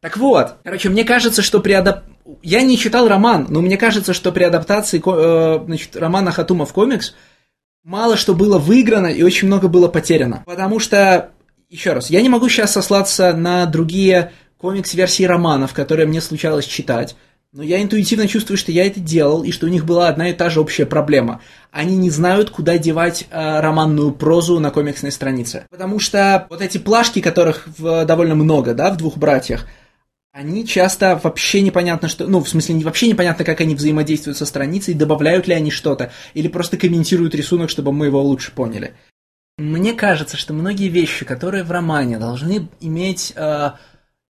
Так 0.02 0.18
вот, 0.18 0.56
короче, 0.64 0.90
мне 0.90 1.04
кажется, 1.04 1.42
что 1.42 1.60
при 1.60 1.74
адап... 1.74 2.04
Я 2.44 2.62
не 2.62 2.78
читал 2.78 3.08
роман, 3.08 3.48
но 3.50 3.62
мне 3.62 3.78
кажется, 3.78 4.14
что 4.14 4.32
при 4.32 4.44
адаптации 4.44 5.02
э, 5.04 5.66
значит, 5.66 5.96
романа 5.96 6.32
Хатума 6.32 6.66
в 6.66 6.74
комикс 6.74 7.14
мало 7.84 8.18
что 8.18 8.34
было 8.34 8.60
выиграно 8.60 9.08
и 9.08 9.24
очень 9.24 9.48
много 9.48 9.68
было 9.68 9.88
потеряно. 9.88 10.44
Потому 10.46 10.80
что, 10.80 11.32
еще 11.70 11.94
раз, 11.94 12.10
я 12.10 12.22
не 12.22 12.30
могу 12.30 12.50
сейчас 12.50 12.74
сослаться 12.74 13.34
на 13.34 13.66
другие 13.66 14.34
комикс-версии 14.58 15.24
романов, 15.24 15.74
которые 15.74 16.06
мне 16.06 16.22
случалось 16.22 16.66
читать. 16.66 17.16
Но 17.54 17.64
я 17.64 17.82
интуитивно 17.82 18.28
чувствую, 18.28 18.58
что 18.58 18.74
я 18.74 18.86
это 18.86 19.00
делал, 19.00 19.44
и 19.44 19.52
что 19.52 19.68
у 19.68 19.70
них 19.70 19.86
была 19.86 20.10
одна 20.10 20.30
и 20.30 20.34
та 20.34 20.50
же 20.50 20.60
общая 20.60 20.86
проблема. 20.86 21.42
Они 21.72 21.96
не 21.96 22.10
знают, 22.10 22.50
куда 22.50 22.78
девать 22.78 23.26
э, 23.32 23.60
романную 23.62 24.12
прозу 24.12 24.60
на 24.60 24.70
комиксной 24.70 25.14
странице. 25.14 25.66
Потому 25.70 26.00
что 26.00 26.46
вот 26.50 26.62
эти 26.62 26.78
плашки, 26.78 27.22
которых 27.22 27.68
в, 27.78 28.04
довольно 28.06 28.36
много, 28.36 28.74
да, 28.74 28.92
в 28.92 28.98
двух 28.98 29.18
братьях, 29.18 29.66
они 30.38 30.68
часто 30.68 31.20
вообще 31.24 31.62
непонятно, 31.62 32.08
что... 32.08 32.28
Ну, 32.28 32.44
в 32.44 32.48
смысле, 32.48 32.78
вообще 32.82 33.08
непонятно, 33.08 33.44
как 33.44 33.60
они 33.60 33.74
взаимодействуют 33.74 34.38
со 34.38 34.46
страницей, 34.46 34.94
добавляют 34.94 35.48
ли 35.48 35.56
они 35.56 35.72
что-то, 35.72 36.12
или 36.36 36.48
просто 36.48 36.78
комментируют 36.78 37.34
рисунок, 37.34 37.72
чтобы 37.72 37.92
мы 37.92 38.06
его 38.06 38.22
лучше 38.22 38.52
поняли. 38.52 38.94
Мне 39.58 39.94
кажется, 39.94 40.38
что 40.38 40.54
многие 40.54 40.90
вещи, 40.90 41.26
которые 41.26 41.64
в 41.64 41.72
романе 41.72 42.20
должны 42.20 42.70
иметь 42.80 43.34
э, 43.36 43.72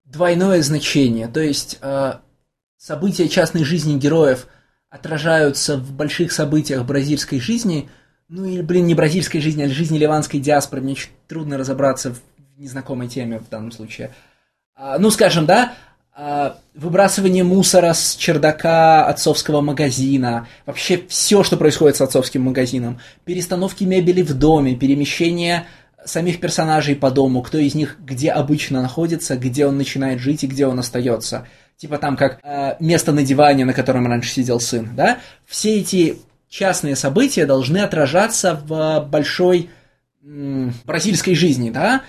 двойное 0.06 0.62
значение, 0.62 1.28
то 1.28 1.42
есть 1.42 1.78
э, 1.82 2.14
события 2.78 3.28
частной 3.28 3.66
жизни 3.66 4.00
героев 4.00 4.48
отражаются 4.90 5.76
в 5.76 5.92
больших 5.92 6.32
событиях 6.32 6.86
бразильской 6.86 7.42
жизни, 7.42 7.90
ну 8.30 8.46
или, 8.46 8.62
блин, 8.62 8.86
не 8.86 8.96
бразильской 8.96 9.42
жизни, 9.42 9.64
а 9.64 9.68
жизни 9.68 9.98
ливанской 9.98 10.40
диаспоры, 10.40 10.82
мне 10.82 10.96
трудно 11.28 11.58
разобраться 11.58 12.14
в 12.14 12.22
незнакомой 12.56 13.10
теме 13.10 13.40
в 13.40 13.50
данном 13.50 13.74
случае. 13.74 14.14
А, 14.74 15.00
ну, 15.00 15.10
скажем, 15.10 15.46
да, 15.46 15.74
выбрасывание 16.74 17.44
мусора 17.44 17.94
с 17.94 18.16
чердака 18.16 19.06
отцовского 19.06 19.62
магазина, 19.62 20.48
вообще 20.66 21.02
все, 21.08 21.44
что 21.44 21.58
происходит 21.58 21.98
с 21.98 22.02
отцовским 22.02 22.42
магазином, 22.42 23.00
перестановки 23.24 23.84
мебели 23.84 24.24
в 24.24 24.34
доме, 24.34 24.76
перемещение 24.76 25.68
самих 26.06 26.40
персонажей 26.40 26.96
по 26.96 27.12
дому, 27.12 27.42
кто 27.42 27.58
из 27.58 27.76
них 27.76 27.98
где 28.00 28.32
обычно 28.32 28.82
находится, 28.82 29.36
где 29.36 29.66
он 29.68 29.78
начинает 29.78 30.20
жить 30.20 30.44
и 30.44 30.48
где 30.48 30.66
он 30.66 30.80
остается. 30.80 31.48
Типа 31.76 32.00
там 32.00 32.18
как 32.18 32.40
э, 32.44 32.76
место 32.80 33.12
на 33.12 33.24
диване, 33.24 33.66
на 33.66 33.74
котором 33.74 34.08
раньше 34.08 34.32
сидел 34.32 34.60
сын, 34.60 34.96
да? 34.96 35.20
Все 35.46 35.80
эти 35.80 36.18
частные 36.50 36.96
события 36.96 37.46
должны 37.46 37.80
отражаться 37.80 38.60
в 38.66 39.08
большой 39.10 39.70
бразильской 40.22 41.36
жизни, 41.36 41.70
да? 41.70 42.02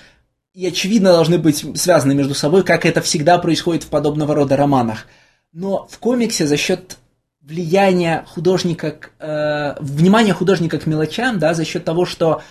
И, 0.58 0.66
очевидно, 0.66 1.12
должны 1.12 1.38
быть 1.38 1.64
связаны 1.78 2.16
между 2.16 2.34
собой, 2.34 2.64
как 2.64 2.84
это 2.84 3.00
всегда 3.00 3.38
происходит 3.38 3.84
в 3.84 3.90
подобного 3.90 4.34
рода 4.34 4.56
романах. 4.56 5.06
Но 5.52 5.86
в 5.86 6.00
комиксе 6.00 6.48
за 6.48 6.56
счет 6.56 6.96
влияния 7.40 8.24
художника, 8.26 8.90
к, 8.90 9.10
э, 9.20 9.76
внимания 9.78 10.32
художника 10.32 10.80
к 10.80 10.86
мелочам, 10.86 11.38
да, 11.38 11.54
за 11.54 11.64
счет 11.64 11.84
того, 11.84 12.06
что 12.06 12.42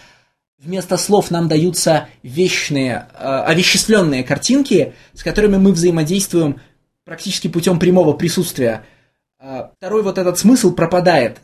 вместо 0.57 0.95
слов 0.95 1.31
нам 1.31 1.49
даются 1.49 2.07
вечные, 2.23 3.07
э, 3.13 3.25
овеществленные 3.25 4.23
картинки, 4.23 4.93
с 5.13 5.21
которыми 5.21 5.57
мы 5.57 5.73
взаимодействуем 5.73 6.61
практически 7.03 7.49
путем 7.49 7.77
прямого 7.77 8.13
присутствия. 8.13 8.85
Э, 9.37 9.63
второй 9.75 10.01
вот 10.01 10.17
этот 10.17 10.39
смысл 10.39 10.71
пропадает. 10.73 11.39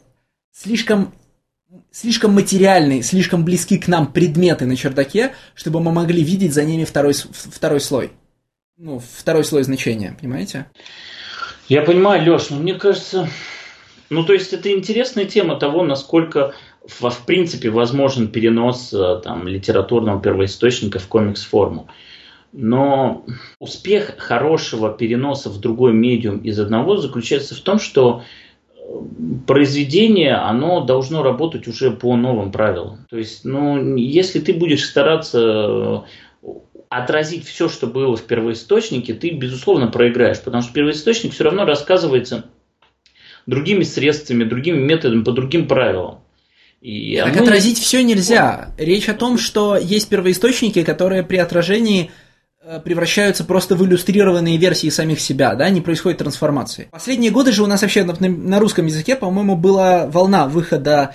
Слишком 0.53 1.13
слишком 1.93 2.31
материальные, 2.33 3.03
слишком 3.03 3.45
близки 3.45 3.77
к 3.77 3.87
нам 3.87 4.11
предметы 4.11 4.65
на 4.65 4.75
чердаке, 4.75 5.33
чтобы 5.53 5.79
мы 5.79 5.91
могли 5.93 6.23
видеть 6.23 6.53
за 6.53 6.65
ними 6.65 6.83
второй, 6.83 7.13
второй 7.13 7.79
слой. 7.79 8.11
Ну, 8.77 8.99
второй 8.99 9.45
слой 9.45 9.63
значения, 9.63 10.17
понимаете? 10.19 10.65
Я 11.69 11.83
понимаю, 11.83 12.29
Леш, 12.29 12.49
но 12.49 12.57
мне 12.57 12.73
кажется... 12.73 13.29
Ну, 14.09 14.23
то 14.23 14.33
есть, 14.33 14.51
это 14.53 14.71
интересная 14.71 15.25
тема 15.25 15.55
того, 15.55 15.83
насколько 15.83 16.53
в, 16.85 17.09
в 17.09 17.25
принципе 17.25 17.69
возможен 17.69 18.27
перенос 18.27 18.93
э, 18.93 19.21
там, 19.23 19.47
литературного 19.47 20.21
первоисточника 20.21 20.99
в 20.99 21.07
комикс-форму. 21.07 21.87
Но 22.51 23.25
успех 23.59 24.15
хорошего 24.17 24.91
переноса 24.91 25.49
в 25.49 25.59
другой 25.59 25.93
медиум 25.93 26.39
из 26.39 26.59
одного 26.59 26.97
заключается 26.97 27.55
в 27.55 27.59
том, 27.59 27.79
что 27.79 28.23
произведение, 29.47 30.35
оно 30.35 30.81
должно 30.81 31.23
работать 31.23 31.67
уже 31.67 31.91
по 31.91 32.15
новым 32.15 32.51
правилам. 32.51 33.05
То 33.09 33.17
есть, 33.17 33.45
ну, 33.45 33.95
если 33.95 34.39
ты 34.39 34.53
будешь 34.53 34.85
стараться 34.85 36.05
э, 36.43 36.47
отразить 36.89 37.47
все, 37.47 37.69
что 37.69 37.87
было 37.87 38.15
в 38.15 38.23
первоисточнике, 38.23 39.13
ты, 39.13 39.31
безусловно, 39.31 39.87
проиграешь, 39.87 40.41
потому 40.41 40.63
что 40.63 40.73
первоисточник 40.73 41.33
все 41.33 41.45
равно 41.45 41.65
рассказывается 41.65 42.45
другими 43.45 43.83
средствами, 43.83 44.43
другими 44.43 44.77
методами, 44.77 45.23
по 45.23 45.31
другим 45.31 45.67
правилам. 45.67 46.19
И 46.81 47.17
так 47.17 47.35
мы... 47.35 47.41
отразить 47.41 47.79
все 47.79 48.03
нельзя. 48.03 48.73
Речь 48.77 49.07
о 49.07 49.13
том, 49.13 49.37
что 49.37 49.77
есть 49.77 50.09
первоисточники, 50.09 50.83
которые 50.83 51.23
при 51.23 51.37
отражении 51.37 52.11
превращаются 52.83 53.43
просто 53.43 53.75
в 53.75 53.85
иллюстрированные 53.85 54.57
версии 54.57 54.89
самих 54.89 55.19
себя, 55.19 55.55
да, 55.55 55.69
не 55.69 55.81
происходит 55.81 56.19
трансформации. 56.19 56.87
Последние 56.91 57.31
годы 57.31 57.51
же 57.51 57.63
у 57.63 57.67
нас 57.67 57.81
вообще 57.81 58.03
на, 58.03 58.15
на 58.29 58.59
русском 58.59 58.85
языке, 58.85 59.15
по-моему, 59.15 59.55
была 59.55 60.07
волна 60.07 60.47
выхода 60.47 61.13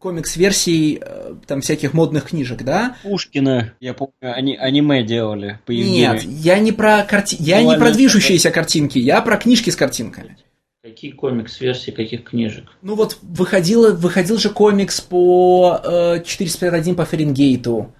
комикс-версий 0.00 0.98
э, 1.00 1.34
там 1.46 1.60
всяких 1.60 1.92
модных 1.92 2.24
книжек, 2.24 2.62
да? 2.62 2.96
Пушкина, 3.02 3.74
я 3.80 3.94
помню, 3.94 4.14
они 4.20 4.56
аниме 4.56 5.04
делали 5.04 5.60
по 5.66 5.72
Нет, 5.72 6.22
я 6.22 6.58
не 6.58 6.72
про 6.72 7.02
карти... 7.02 7.36
я 7.38 7.62
не 7.62 7.76
про 7.76 7.92
движущиеся 7.92 8.50
картинки, 8.50 8.98
я 8.98 9.20
про 9.20 9.36
книжки 9.36 9.70
с 9.70 9.76
картинками. 9.76 10.38
Какие 10.82 11.12
комикс-версии 11.12 11.90
каких 11.90 12.24
книжек? 12.24 12.64
Ну 12.80 12.94
вот 12.94 13.18
выходил, 13.20 13.94
выходил 13.94 14.38
же 14.38 14.48
комикс 14.48 15.02
по 15.02 15.78
э, 15.84 16.22
451 16.24 16.94
по 16.94 17.04
Фаренгейту. 17.04 17.94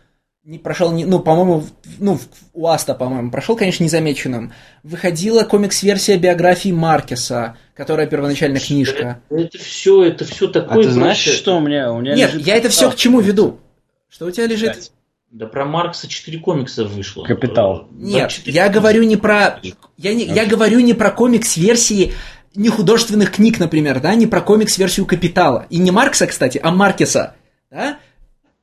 Не 0.51 0.59
прошел, 0.59 0.90
не, 0.90 1.05
ну, 1.05 1.20
по-моему, 1.20 1.62
ну, 2.01 2.18
у 2.55 2.66
Аста, 2.66 2.96
по-моему, 2.96 3.30
прошел, 3.30 3.55
конечно, 3.55 3.84
незамеченным. 3.84 4.53
Выходила 4.82 5.44
комикс-версия 5.44 6.16
биографии 6.16 6.72
Маркеса, 6.72 7.57
которая 7.76 8.09
первоначальная 8.09 8.61
книжка. 8.61 9.22
Это, 9.30 9.42
это 9.42 9.59
все, 9.59 10.03
это 10.03 10.24
все 10.24 10.48
такое. 10.48 10.80
А 10.80 10.82
ты 10.82 10.90
знаешь, 10.90 11.18
что 11.18 11.59
у 11.59 11.61
меня, 11.61 11.92
у 11.92 12.01
меня 12.01 12.16
Нет, 12.16 12.34
я 12.34 12.57
это 12.57 12.68
все 12.68 12.90
к 12.90 12.96
чему 12.96 13.20
веду? 13.20 13.61
Что 14.09 14.26
у 14.26 14.30
тебя 14.32 14.48
лежит? 14.48 14.90
Да 15.30 15.46
про 15.46 15.64
Маркса 15.66 16.09
4 16.09 16.40
комикса 16.40 16.84
вышло. 16.84 17.22
Капитал. 17.22 17.86
Нет, 17.92 18.32
я 18.44 18.68
говорю 18.68 19.05
не 19.05 19.16
про... 19.16 19.61
Я, 19.96 20.14
не, 20.14 20.24
я 20.24 20.46
говорю 20.46 20.80
не 20.80 20.94
про 20.94 21.12
комикс-версии 21.12 22.12
не 22.57 22.70
художественных 22.70 23.30
книг, 23.30 23.61
например, 23.61 24.01
да, 24.01 24.16
не 24.16 24.26
про 24.26 24.40
комикс-версию 24.40 25.07
Капитала. 25.07 25.68
И 25.70 25.78
не 25.78 25.92
Маркса, 25.92 26.26
кстати, 26.26 26.59
а 26.61 26.72
Маркеса. 26.72 27.36
Да? 27.70 28.01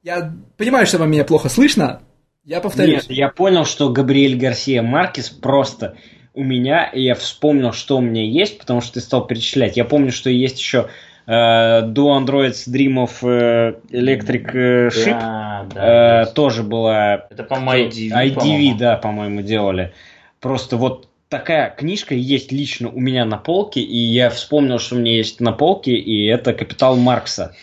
Я 0.04 0.34
понимаю, 0.58 0.86
что 0.86 0.98
вам 0.98 1.12
меня 1.12 1.26
плохо 1.26 1.50
слышно. 1.50 2.02
Я 2.44 2.62
повторюсь. 2.62 3.10
Нет, 3.10 3.18
я 3.18 3.30
понял, 3.30 3.66
что 3.66 3.90
Габриэль 3.90 4.38
Гарсия 4.38 4.82
Маркес 4.82 5.30
просто 5.30 5.98
у 6.34 6.44
меня, 6.44 6.86
и 6.86 7.02
я 7.02 7.16
вспомнил, 7.16 7.74
что 7.74 7.98
у 7.98 8.02
меня 8.02 8.24
есть, 8.24 8.60
потому 8.60 8.80
что 8.80 8.94
ты 8.94 9.02
стал 9.02 9.28
перечислять. 9.28 9.76
Я 9.76 9.86
помню, 9.86 10.12
что 10.12 10.30
есть 10.30 10.60
еще 10.60 10.88
э, 11.26 11.32
Do 11.32 12.18
Androids 12.18 12.70
Dream 12.70 13.06
of 13.06 13.12
э, 13.24 13.74
Electric 13.90 14.52
э, 14.54 14.88
Ship. 14.90 15.20
Да, 15.20 15.68
да, 15.74 16.22
э, 16.22 16.26
тоже 16.28 16.64
была... 16.64 17.26
Это, 17.30 17.44
по-моему, 17.44 17.90
IDV, 17.90 18.12
IDV 18.12 18.72
по 18.72 18.78
да, 18.78 18.96
по-моему, 18.96 19.42
делали. 19.42 19.94
Просто 20.40 20.78
вот 20.78 21.10
такая 21.30 21.70
книжка 21.72 22.16
есть 22.16 22.52
лично 22.52 22.90
у 22.90 23.00
меня 23.00 23.26
на 23.26 23.38
полке, 23.38 23.82
и 23.82 23.98
я 23.98 24.30
вспомнил, 24.30 24.80
что 24.80 24.96
у 24.96 25.00
меня 25.00 25.16
есть 25.18 25.42
на 25.42 25.52
полке, 25.52 25.96
и 25.96 26.26
это 26.28 26.54
«Капитал 26.54 26.96
Маркса». 26.96 27.56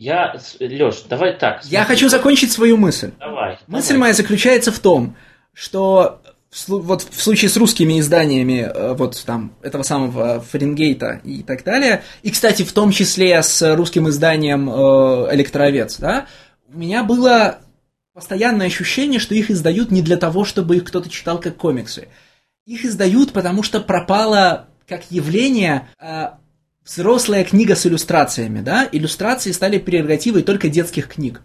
Я, 0.00 0.34
Леш, 0.58 1.02
давай 1.10 1.36
так. 1.36 1.60
Смотри. 1.60 1.76
Я 1.76 1.84
хочу 1.84 2.08
закончить 2.08 2.50
свою 2.50 2.78
мысль. 2.78 3.10
Давай. 3.20 3.58
Мысль 3.66 3.88
давай. 3.88 4.00
моя 4.00 4.14
заключается 4.14 4.72
в 4.72 4.78
том, 4.78 5.14
что 5.52 6.22
вот 6.68 7.02
в 7.02 7.20
случае 7.20 7.50
с 7.50 7.56
русскими 7.58 8.00
изданиями 8.00 8.60
э, 8.60 8.94
вот 8.94 9.22
там 9.26 9.52
этого 9.60 9.82
самого 9.82 10.40
Фаренгейта 10.40 11.20
и 11.22 11.42
так 11.42 11.64
далее, 11.64 12.02
и, 12.22 12.30
кстати, 12.30 12.62
в 12.62 12.72
том 12.72 12.92
числе 12.92 13.42
с 13.42 13.76
русским 13.76 14.08
изданием 14.08 14.70
э, 14.70 15.34
Электроовец, 15.34 15.98
да, 15.98 16.28
у 16.72 16.78
меня 16.78 17.04
было 17.04 17.58
постоянное 18.14 18.68
ощущение, 18.68 19.20
что 19.20 19.34
их 19.34 19.50
издают 19.50 19.90
не 19.90 20.00
для 20.00 20.16
того, 20.16 20.46
чтобы 20.46 20.78
их 20.78 20.84
кто-то 20.84 21.10
читал 21.10 21.38
как 21.38 21.58
комиксы. 21.58 22.08
Их 22.64 22.86
издают, 22.86 23.34
потому 23.34 23.62
что 23.62 23.80
пропало 23.80 24.66
как 24.88 25.02
явление 25.10 25.88
э, 26.00 26.30
взрослая 26.84 27.44
книга 27.44 27.74
с 27.76 27.86
иллюстрациями, 27.86 28.60
да? 28.60 28.88
Иллюстрации 28.90 29.52
стали 29.52 29.78
прерогативой 29.78 30.42
только 30.42 30.68
детских 30.68 31.08
книг. 31.08 31.42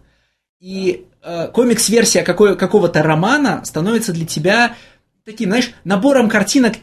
И 0.60 1.06
э, 1.22 1.48
комикс-версия 1.48 2.22
какого-то 2.22 3.02
романа 3.02 3.62
становится 3.64 4.12
для 4.12 4.26
тебя 4.26 4.74
таким, 5.24 5.50
знаешь, 5.50 5.72
набором 5.84 6.28
картинок, 6.28 6.74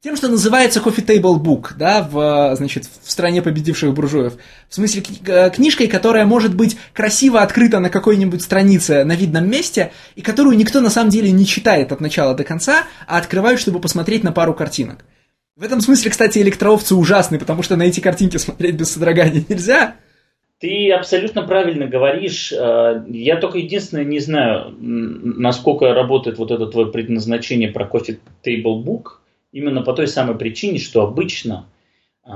тем, 0.00 0.16
что 0.16 0.28
называется 0.28 0.78
Coffee 0.78 1.04
Table 1.04 1.42
Book, 1.42 1.72
да, 1.76 2.08
в, 2.08 2.54
значит, 2.54 2.84
в 3.02 3.10
стране 3.10 3.42
победивших 3.42 3.92
буржуев. 3.92 4.34
В 4.68 4.74
смысле, 4.74 5.02
э, 5.26 5.50
книжкой, 5.50 5.88
которая 5.88 6.24
может 6.24 6.54
быть 6.54 6.78
красиво 6.92 7.42
открыта 7.42 7.80
на 7.80 7.90
какой-нибудь 7.90 8.40
странице 8.40 9.02
на 9.02 9.16
видном 9.16 9.50
месте, 9.50 9.90
и 10.14 10.22
которую 10.22 10.56
никто 10.56 10.80
на 10.80 10.90
самом 10.90 11.10
деле 11.10 11.32
не 11.32 11.44
читает 11.44 11.90
от 11.90 12.00
начала 12.00 12.34
до 12.34 12.44
конца, 12.44 12.84
а 13.08 13.18
открывают, 13.18 13.60
чтобы 13.60 13.80
посмотреть 13.80 14.22
на 14.22 14.30
пару 14.30 14.54
картинок. 14.54 15.04
В 15.58 15.62
этом 15.62 15.80
смысле, 15.80 16.10
кстати, 16.10 16.38
электроовцы 16.38 16.94
ужасны, 16.94 17.38
потому 17.38 17.62
что 17.62 17.76
на 17.76 17.82
эти 17.82 18.00
картинки 18.00 18.36
смотреть 18.38 18.76
без 18.76 18.92
содрогания 18.92 19.44
нельзя. 19.48 19.96
Ты 20.60 20.90
абсолютно 20.92 21.42
правильно 21.42 21.86
говоришь. 21.86 22.52
Э, 22.52 23.04
я 23.08 23.36
только 23.36 23.58
единственное 23.58 24.04
не 24.04 24.20
знаю, 24.20 24.74
насколько 24.78 25.92
работает 25.92 26.38
вот 26.38 26.50
это 26.50 26.66
твое 26.66 26.86
предназначение 26.90 27.70
про 27.70 27.84
Coffee 27.84 28.18
Table 28.42 28.82
Book– 28.82 29.02
Именно 29.52 29.82
по 29.82 29.94
той 29.94 30.06
самой 30.06 30.36
причине, 30.36 30.78
что 30.78 31.02
обычно 31.02 31.66
э, 32.24 32.30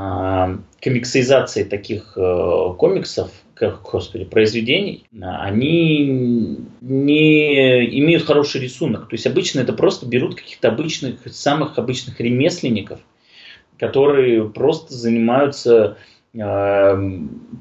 комиксизации 0.81 1.63
таких 1.63 2.15
э, 2.17 2.75
комиксов, 2.79 3.31
как, 3.55 3.83
господи, 3.83 4.25
произведений, 4.25 5.05
они 5.21 6.59
не 6.81 7.99
имеют 8.01 8.25
хороший 8.25 8.63
рисунок. 8.63 9.09
То 9.09 9.15
есть 9.15 9.27
обычно 9.27 9.61
это 9.61 9.75
просто 9.75 10.07
берут 10.07 10.37
каких-то 10.37 10.69
обычных, 10.69 11.21
самых 11.27 11.79
обычных 11.79 12.19
ремесленников, 12.19 13.01
которые 13.79 14.49
просто 14.49 14.95
занимаются 14.95 15.97
э, 16.35 17.19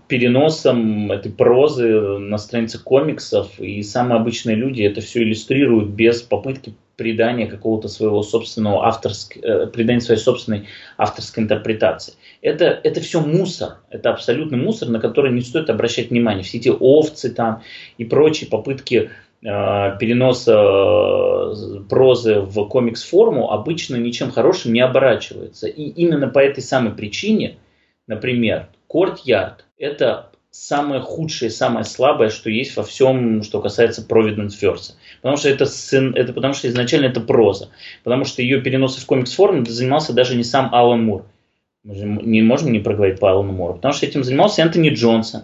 переносом 0.07 1.11
этой 1.11 1.31
прозы 1.31 2.17
на 2.19 2.37
странице 2.37 2.79
комиксов, 2.83 3.59
и 3.59 3.81
самые 3.83 4.19
обычные 4.19 4.55
люди 4.55 4.83
это 4.83 5.01
все 5.01 5.23
иллюстрируют 5.23 5.89
без 5.89 6.21
попытки 6.21 6.75
придание 7.01 7.47
какого-то 7.47 7.87
своего 7.87 8.21
собственного 8.21 8.85
авторского, 8.85 9.41
э, 9.43 9.67
придание 9.67 10.01
своей 10.01 10.19
собственной 10.19 10.67
авторской 10.99 11.43
интерпретации. 11.43 12.13
Это, 12.43 12.79
это 12.83 13.01
все 13.01 13.21
мусор, 13.21 13.77
это 13.89 14.11
абсолютный 14.11 14.59
мусор, 14.59 14.89
на 14.89 14.99
который 14.99 15.31
не 15.31 15.41
стоит 15.41 15.71
обращать 15.71 16.11
внимание. 16.11 16.43
Все 16.43 16.59
эти 16.59 16.69
овцы 16.69 17.31
там 17.31 17.63
и 17.97 18.05
прочие 18.05 18.51
попытки 18.51 19.09
э, 19.43 19.97
переноса 19.99 20.53
э, 20.53 21.83
прозы 21.89 22.39
в 22.41 22.67
комикс-форму 22.67 23.51
обычно 23.51 23.95
ничем 23.95 24.31
хорошим 24.31 24.73
не 24.73 24.81
оборачиваются. 24.81 25.67
И 25.67 25.83
именно 25.83 26.27
по 26.27 26.39
этой 26.39 26.61
самой 26.61 26.93
причине, 26.93 27.57
например, 28.07 28.67
Courtyard– 28.89 29.59
это 29.77 30.31
самое 30.51 31.01
худшее, 31.01 31.49
самое 31.49 31.85
слабое, 31.85 32.29
что 32.29 32.49
есть 32.49 32.75
во 32.75 32.83
всем, 32.83 33.41
что 33.41 33.61
касается 33.61 34.05
Providence 34.07 34.59
Verse. 34.61 34.93
Потому 35.21 35.37
что 35.37 35.49
это, 35.49 35.65
сын, 35.65 36.13
это 36.15 36.33
потому 36.33 36.53
что 36.53 36.67
изначально 36.67 37.05
это 37.05 37.21
проза. 37.21 37.69
Потому 38.03 38.25
что 38.25 38.41
ее 38.41 38.61
переносы 38.61 39.01
в 39.01 39.05
комикс-форму 39.05 39.65
занимался 39.65 40.13
даже 40.13 40.35
не 40.35 40.43
сам 40.43 40.69
Алан 40.73 41.03
Мур. 41.03 41.25
Мы 41.83 41.95
же 41.95 42.05
не 42.05 42.43
можем 42.43 42.71
не 42.71 42.79
проговорить 42.79 43.19
по 43.19 43.31
Алану 43.31 43.53
Муру. 43.53 43.73
Потому 43.75 43.93
что 43.93 44.05
этим 44.05 44.23
занимался 44.23 44.61
Энтони 44.61 44.89
Джонсон. 44.89 45.43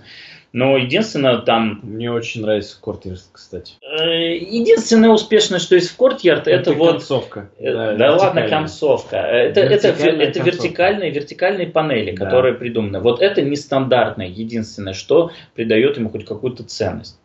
Но 0.54 0.78
единственное 0.78 1.40
там... 1.40 1.80
Мне 1.84 2.12
очень 2.12 2.42
нравится 2.42 2.80
Courtyard, 2.82 3.22
кстати. 3.32 3.74
Э, 3.82 4.36
единственное 4.36 5.10
успешное, 5.10 5.60
что 5.60 5.76
есть 5.76 5.90
в 5.90 5.98
Courtyard, 5.98 6.48
это, 6.48 6.72
это 6.72 6.74
вот... 6.74 6.92
концовка. 6.92 7.50
Э, 7.60 7.74
да, 7.74 7.94
да 7.96 8.16
ладно, 8.16 8.48
концовка. 8.48 9.18
Это, 9.18 9.60
это, 9.62 9.90
это 9.90 10.40
вертикальные, 10.42 11.12
вертикальные 11.12 11.68
панели, 11.68 12.16
да. 12.16 12.26
которые 12.26 12.54
придуманы. 12.54 13.00
Вот 13.00 13.22
это 13.22 13.42
нестандартное, 13.42 14.28
единственное, 14.28 14.94
что 14.94 15.32
придает 15.54 15.98
ему 15.98 16.10
хоть 16.10 16.26
какую-то 16.26 16.64
ценность. 16.64 17.20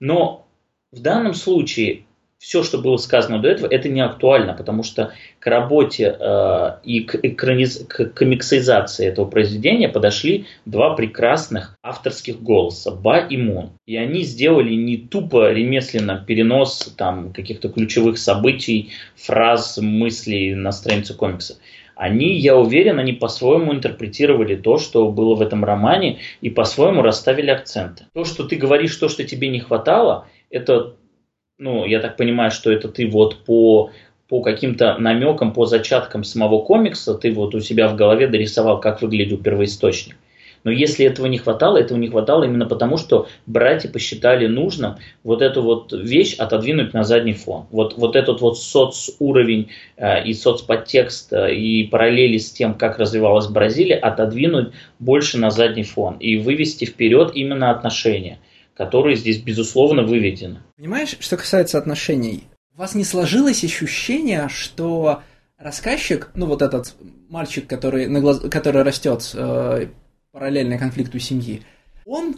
Но 0.00 0.46
в 0.90 1.00
данном 1.00 1.34
случае 1.34 2.04
все, 2.42 2.64
что 2.64 2.78
было 2.78 2.96
сказано 2.96 3.38
до 3.38 3.48
этого, 3.48 3.68
это 3.68 3.88
не 3.88 4.00
актуально, 4.00 4.52
потому 4.52 4.82
что 4.82 5.12
к 5.38 5.46
работе 5.46 6.16
э, 6.18 6.70
и 6.82 7.00
к, 7.04 7.14
экраниз... 7.22 7.84
к 7.88 8.06
комиксизации 8.06 9.06
этого 9.06 9.26
произведения 9.26 9.88
подошли 9.88 10.46
два 10.64 10.96
прекрасных 10.96 11.76
авторских 11.84 12.42
голоса, 12.42 12.90
Ба 12.90 13.18
и 13.18 13.36
Мун. 13.36 13.70
И 13.86 13.96
они 13.96 14.24
сделали 14.24 14.74
не 14.74 14.96
тупо 14.96 15.52
ремесленно 15.52 16.16
перенос 16.26 16.92
там, 16.98 17.32
каких-то 17.32 17.68
ключевых 17.68 18.18
событий, 18.18 18.90
фраз, 19.14 19.78
мыслей 19.78 20.56
на 20.56 20.72
странице 20.72 21.14
комикса. 21.14 21.58
Они, 21.94 22.40
я 22.40 22.56
уверен, 22.56 22.98
они 22.98 23.12
по-своему 23.12 23.72
интерпретировали 23.72 24.56
то, 24.56 24.78
что 24.78 25.08
было 25.12 25.36
в 25.36 25.42
этом 25.42 25.64
романе, 25.64 26.18
и 26.40 26.50
по-своему 26.50 27.02
расставили 27.02 27.50
акценты. 27.50 28.06
То, 28.12 28.24
что 28.24 28.42
ты 28.42 28.56
говоришь, 28.56 28.96
то, 28.96 29.08
что 29.08 29.22
тебе 29.22 29.46
не 29.46 29.60
хватало, 29.60 30.26
это 30.50 30.96
ну, 31.58 31.86
я 31.86 32.00
так 32.00 32.16
понимаю, 32.16 32.50
что 32.50 32.72
это 32.72 32.88
ты 32.88 33.06
вот 33.06 33.44
по, 33.44 33.90
по 34.28 34.42
каким-то 34.42 34.98
намекам, 34.98 35.52
по 35.52 35.66
зачаткам 35.66 36.24
самого 36.24 36.62
комикса, 36.62 37.14
ты 37.14 37.32
вот 37.32 37.54
у 37.54 37.60
себя 37.60 37.88
в 37.88 37.96
голове 37.96 38.26
дорисовал, 38.26 38.80
как 38.80 39.02
выглядел 39.02 39.38
первоисточник. 39.38 40.16
Но 40.64 40.70
если 40.70 41.06
этого 41.06 41.26
не 41.26 41.38
хватало, 41.38 41.78
этого 41.78 41.98
не 41.98 42.08
хватало 42.08 42.44
именно 42.44 42.66
потому, 42.66 42.96
что 42.96 43.26
братья 43.46 43.88
посчитали 43.88 44.46
нужным 44.46 44.96
вот 45.24 45.42
эту 45.42 45.62
вот 45.62 45.92
вещь 45.92 46.36
отодвинуть 46.36 46.94
на 46.94 47.04
задний 47.04 47.32
фон. 47.32 47.66
Вот, 47.70 47.96
вот 47.96 48.16
этот 48.16 48.40
вот 48.40 48.58
соцуровень 48.58 49.70
э, 49.96 50.24
и 50.24 50.32
соцподтекст 50.32 51.32
э, 51.32 51.54
и 51.54 51.86
параллели 51.88 52.38
с 52.38 52.52
тем, 52.52 52.74
как 52.74 52.98
развивалась 52.98 53.48
Бразилия, 53.48 53.96
отодвинуть 53.96 54.72
больше 54.98 55.38
на 55.38 55.50
задний 55.50 55.82
фон 55.82 56.16
и 56.18 56.36
вывести 56.36 56.84
вперед 56.84 57.32
именно 57.34 57.70
отношения, 57.70 58.38
которые 58.74 59.16
здесь, 59.16 59.38
безусловно, 59.38 60.02
выведены. 60.02 60.62
Понимаешь, 60.76 61.16
что 61.20 61.36
касается 61.36 61.78
отношений, 61.78 62.44
у 62.74 62.78
вас 62.78 62.94
не 62.94 63.04
сложилось 63.04 63.64
ощущение, 63.64 64.48
что 64.48 65.22
рассказчик, 65.58 66.30
ну 66.34 66.46
вот 66.46 66.62
этот 66.62 66.94
мальчик, 67.28 67.66
который, 67.66 68.06
на 68.06 68.20
глаз... 68.20 68.40
который 68.50 68.82
растет 68.82 69.30
э, 69.34 69.86
параллельно 70.32 70.78
конфликту 70.78 71.18
семьи, 71.18 71.62
он, 72.04 72.34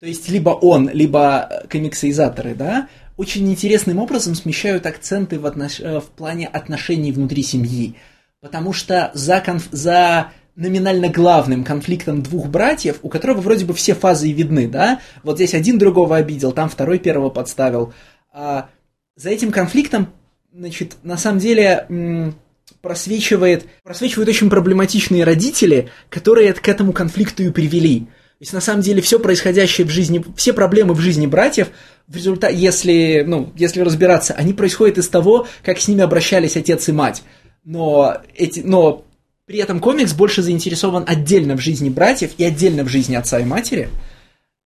то 0.00 0.06
есть 0.06 0.28
либо 0.28 0.50
он, 0.50 0.88
либо 0.88 1.64
комиксоизаторы, 1.68 2.54
да, 2.54 2.88
очень 3.16 3.50
интересным 3.50 3.98
образом 3.98 4.34
смещают 4.34 4.86
акценты 4.86 5.38
в, 5.38 5.46
отнош... 5.46 5.80
Э, 5.80 6.00
в 6.00 6.06
плане 6.06 6.46
отношений 6.46 7.12
внутри 7.12 7.42
семьи. 7.42 7.96
Потому 8.40 8.72
что 8.72 9.10
за, 9.14 9.40
конф... 9.40 9.68
за 9.70 10.32
номинально 10.56 11.08
главным 11.08 11.62
конфликтом 11.64 12.22
двух 12.22 12.48
братьев, 12.48 12.98
у 13.02 13.08
которого 13.08 13.40
вроде 13.40 13.64
бы 13.64 13.74
все 13.74 13.94
фазы 13.94 14.32
видны, 14.32 14.66
да, 14.66 15.00
вот 15.22 15.36
здесь 15.36 15.54
один 15.54 15.78
другого 15.78 16.16
обидел, 16.16 16.52
там 16.52 16.68
второй 16.68 16.98
первого 16.98 17.30
подставил. 17.30 17.92
А 18.32 18.68
за 19.16 19.30
этим 19.30 19.52
конфликтом, 19.52 20.08
значит, 20.52 20.96
на 21.02 21.16
самом 21.18 21.38
деле 21.38 22.34
просвечивает, 22.80 23.66
просвечивают 23.82 24.28
очень 24.28 24.50
проблематичные 24.50 25.24
родители, 25.24 25.90
которые 26.08 26.52
к 26.54 26.68
этому 26.68 26.92
конфликту 26.92 27.42
и 27.42 27.50
привели. 27.50 28.00
То 28.00 28.42
есть, 28.42 28.52
на 28.52 28.60
самом 28.60 28.82
деле, 28.82 29.00
все 29.00 29.18
происходящее 29.18 29.86
в 29.86 29.90
жизни, 29.90 30.22
все 30.36 30.52
проблемы 30.52 30.92
в 30.92 31.00
жизни 31.00 31.26
братьев, 31.26 31.68
в 32.06 32.14
результате, 32.14 32.54
если, 32.54 33.24
ну, 33.26 33.50
если 33.56 33.80
разбираться, 33.80 34.34
они 34.34 34.52
происходят 34.52 34.98
из 34.98 35.08
того, 35.08 35.46
как 35.64 35.78
с 35.78 35.88
ними 35.88 36.02
обращались 36.02 36.56
отец 36.56 36.86
и 36.88 36.92
мать. 36.92 37.22
Но, 37.64 38.18
эти, 38.34 38.60
но 38.60 39.05
при 39.46 39.58
этом 39.58 39.80
комикс 39.80 40.12
больше 40.12 40.42
заинтересован 40.42 41.04
отдельно 41.06 41.56
в 41.56 41.60
жизни 41.60 41.88
братьев 41.88 42.32
и 42.36 42.44
отдельно 42.44 42.82
в 42.82 42.88
жизни 42.88 43.14
отца 43.14 43.38
и 43.38 43.44
матери. 43.44 43.88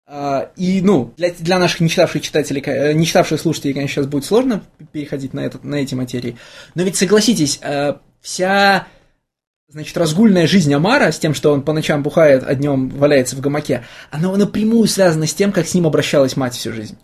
А, 0.07 0.51
и, 0.57 0.81
ну, 0.81 1.13
для, 1.17 1.31
для 1.31 1.59
наших 1.59 1.81
нечитавших 1.81 2.23
читателей, 2.23 2.63
э, 2.65 2.93
не 2.95 3.07
читавших 3.07 3.39
слушателей, 3.41 3.75
конечно, 3.75 3.95
сейчас 3.95 4.07
будет 4.07 4.25
сложно 4.25 4.65
переходить 4.91 5.35
на, 5.35 5.41
этот, 5.41 5.63
на 5.65 5.77
эти 5.77 5.95
материи. 5.95 6.37
Но 6.75 6.83
ведь 6.83 6.97
согласитесь, 6.97 7.61
э, 7.63 7.95
вся, 8.21 8.89
значит, 9.69 9.97
разгульная 9.97 10.47
жизнь 10.47 10.73
Амара 10.75 11.13
с 11.13 11.19
тем, 11.19 11.35
что 11.35 11.53
он 11.53 11.63
по 11.63 11.73
ночам 11.73 12.03
бухает, 12.03 12.43
а 12.45 12.55
днем 12.55 12.89
валяется 12.89 13.37
в 13.37 13.41
гамаке, 13.41 13.85
она 14.11 14.35
напрямую 14.35 14.89
связана 14.89 15.27
с 15.27 15.35
тем, 15.35 15.53
как 15.53 15.69
с 15.69 15.75
ним 15.75 15.87
обращалась 15.87 16.37
мать 16.37 16.55
всю 16.55 16.73
жизнь. 16.73 16.99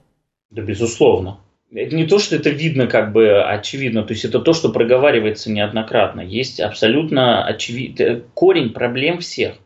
Да, 0.50 0.62
безусловно. 0.62 1.40
Это 1.72 1.96
не 1.96 2.06
то, 2.06 2.18
что 2.18 2.36
это 2.36 2.50
видно 2.50 2.86
как 2.86 3.12
бы 3.12 3.42
очевидно, 3.42 4.02
то 4.04 4.12
есть 4.12 4.24
это 4.24 4.40
то, 4.40 4.52
что 4.52 4.70
проговаривается 4.70 5.50
неоднократно. 5.50 6.20
Есть 6.20 6.60
абсолютно 6.60 7.44
очевидно 7.44 8.22
корень 8.34 8.70
проблем 8.70 9.18
всех 9.18 9.56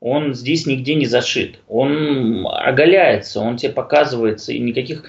он 0.00 0.34
здесь 0.34 0.66
нигде 0.66 0.94
не 0.94 1.06
зашит. 1.06 1.60
Он 1.68 2.46
оголяется, 2.46 3.40
он 3.40 3.56
тебе 3.56 3.72
показывается, 3.72 4.52
и 4.52 4.58
никаких... 4.58 5.04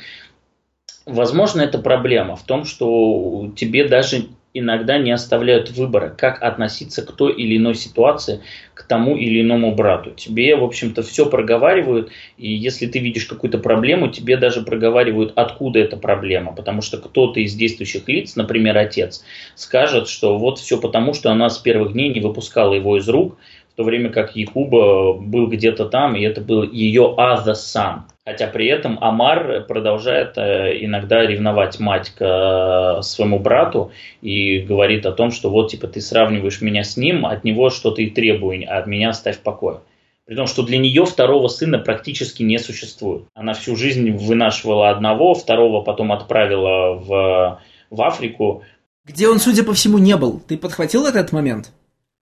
Возможно, 1.05 1.61
это 1.61 1.79
проблема 1.79 2.35
в 2.35 2.43
том, 2.43 2.65
что 2.65 3.51
тебе 3.55 3.87
даже 3.87 4.25
иногда 4.59 4.97
не 4.97 5.11
оставляют 5.11 5.71
выбора, 5.71 6.13
как 6.15 6.41
относиться 6.41 7.05
к 7.05 7.11
той 7.11 7.33
или 7.33 7.57
иной 7.57 7.75
ситуации, 7.75 8.41
к 8.73 8.83
тому 8.83 9.15
или 9.15 9.41
иному 9.41 9.75
брату. 9.75 10.11
Тебе, 10.11 10.55
в 10.55 10.63
общем-то, 10.63 11.03
все 11.03 11.29
проговаривают, 11.29 12.11
и 12.37 12.51
если 12.51 12.87
ты 12.87 12.99
видишь 12.99 13.25
какую-то 13.25 13.57
проблему, 13.57 14.09
тебе 14.09 14.37
даже 14.37 14.61
проговаривают, 14.61 15.33
откуда 15.35 15.79
эта 15.79 15.97
проблема, 15.97 16.53
потому 16.53 16.81
что 16.81 16.97
кто-то 16.97 17.39
из 17.39 17.55
действующих 17.55 18.07
лиц, 18.07 18.35
например, 18.35 18.77
отец, 18.77 19.23
скажет, 19.55 20.07
что 20.07 20.37
вот 20.37 20.59
все 20.59 20.79
потому, 20.79 21.13
что 21.13 21.31
она 21.31 21.49
с 21.49 21.57
первых 21.57 21.93
дней 21.93 22.09
не 22.13 22.19
выпускала 22.19 22.73
его 22.73 22.97
из 22.97 23.07
рук, 23.09 23.37
то 23.79 23.85
время 23.85 24.09
как 24.09 24.35
Якуба 24.35 25.13
был 25.13 25.47
где-то 25.47 25.85
там, 25.85 26.13
и 26.13 26.21
это 26.21 26.41
был 26.41 26.63
ее 26.63 27.15
other 27.17 27.53
son. 27.53 28.01
Хотя 28.29 28.45
при 28.45 28.67
этом 28.67 28.99
Амар 29.01 29.65
продолжает 29.67 30.37
э, 30.37 30.85
иногда 30.85 31.25
ревновать 31.25 31.79
мать 31.79 32.11
к 32.15 32.21
э, 32.21 33.01
своему 33.01 33.39
брату 33.39 33.91
и 34.21 34.59
говорит 34.59 35.07
о 35.07 35.11
том, 35.11 35.31
что 35.31 35.49
вот 35.49 35.71
типа 35.71 35.87
ты 35.87 35.99
сравниваешь 35.99 36.61
меня 36.61 36.83
с 36.83 36.95
ним, 36.95 37.25
от 37.25 37.43
него 37.43 37.71
что-то 37.71 38.03
и 38.03 38.09
требуй, 38.11 38.61
а 38.65 38.77
от 38.77 38.85
меня 38.85 39.09
оставь 39.09 39.37
в 39.37 39.41
покое. 39.41 39.79
При 40.25 40.35
том, 40.35 40.45
что 40.45 40.61
для 40.61 40.77
нее 40.77 41.05
второго 41.05 41.47
сына 41.47 41.79
практически 41.79 42.43
не 42.43 42.59
существует. 42.59 43.23
Она 43.33 43.53
всю 43.55 43.75
жизнь 43.75 44.11
вынашивала 44.11 44.91
одного, 44.91 45.33
второго 45.33 45.81
потом 45.81 46.11
отправила 46.11 46.93
в, 46.93 47.61
в 47.89 48.01
Африку. 48.03 48.61
Где 49.05 49.27
он, 49.27 49.39
судя 49.39 49.63
по 49.63 49.73
всему, 49.73 49.97
не 49.97 50.15
был. 50.17 50.39
Ты 50.47 50.59
подхватил 50.59 51.07
этот 51.07 51.31
момент? 51.31 51.71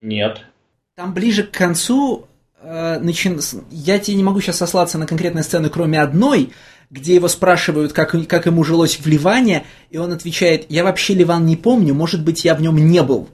Нет. 0.01 0.43
Там 0.95 1.13
ближе 1.13 1.43
к 1.43 1.51
концу 1.51 2.23
э, 2.23 2.28
начин... 2.63 3.41
я 3.71 3.99
тебе 3.99 4.17
не 4.17 4.23
могу 4.23 4.41
сейчас 4.41 4.57
сослаться 4.57 4.99
на 4.99 5.07
конкретные 5.07 5.43
сцены, 5.43 5.71
кроме 5.71 6.01
одной, 6.01 6.51
где 6.91 7.15
его 7.15 7.29
спрашивают, 7.29 7.93
как, 7.93 8.15
как 8.27 8.47
ему 8.47 8.65
жилось 8.65 8.99
в 8.99 9.07
Ливане, 9.07 9.65
и 9.91 9.99
он 9.99 10.13
отвечает, 10.13 10.67
я 10.69 10.85
вообще 10.85 11.15
Ливан 11.15 11.47
не 11.47 11.57
помню, 11.57 11.95
может 11.95 12.25
быть, 12.25 12.45
я 12.45 12.55
в 12.55 12.63
нем 12.63 12.77
не 12.77 13.03
был. 13.03 13.29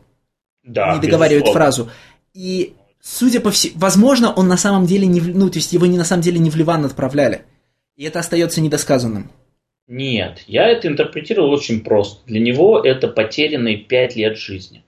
Да, 0.65 0.95
не 0.95 1.01
договаривает 1.01 1.45
безусловно. 1.45 1.61
фразу. 1.61 1.91
И, 2.33 2.75
судя 3.01 3.41
по 3.41 3.51
всему, 3.51 3.75
возможно, 3.77 4.33
он 4.33 4.49
на 4.49 4.57
самом 4.57 4.87
деле 4.87 5.07
не, 5.07 5.21
ну, 5.21 5.51
то 5.51 5.59
есть 5.59 5.73
его 5.73 5.87
не 5.87 5.99
на 5.99 6.05
самом 6.05 6.23
деле 6.23 6.39
не 6.39 6.51
в 6.51 6.57
Ливан 6.57 6.85
отправляли. 6.85 7.43
И 7.97 8.05
это 8.05 8.19
остается 8.19 8.61
недосказанным. 8.61 9.31
Нет, 9.87 10.43
я 10.47 10.67
это 10.69 10.89
интерпретировал 10.89 11.51
очень 11.51 11.81
просто. 11.81 12.25
Для 12.27 12.41
него 12.41 12.81
это 12.81 13.07
потерянные 13.07 13.77
пять 13.77 14.17
лет 14.17 14.39
жизни 14.39 14.83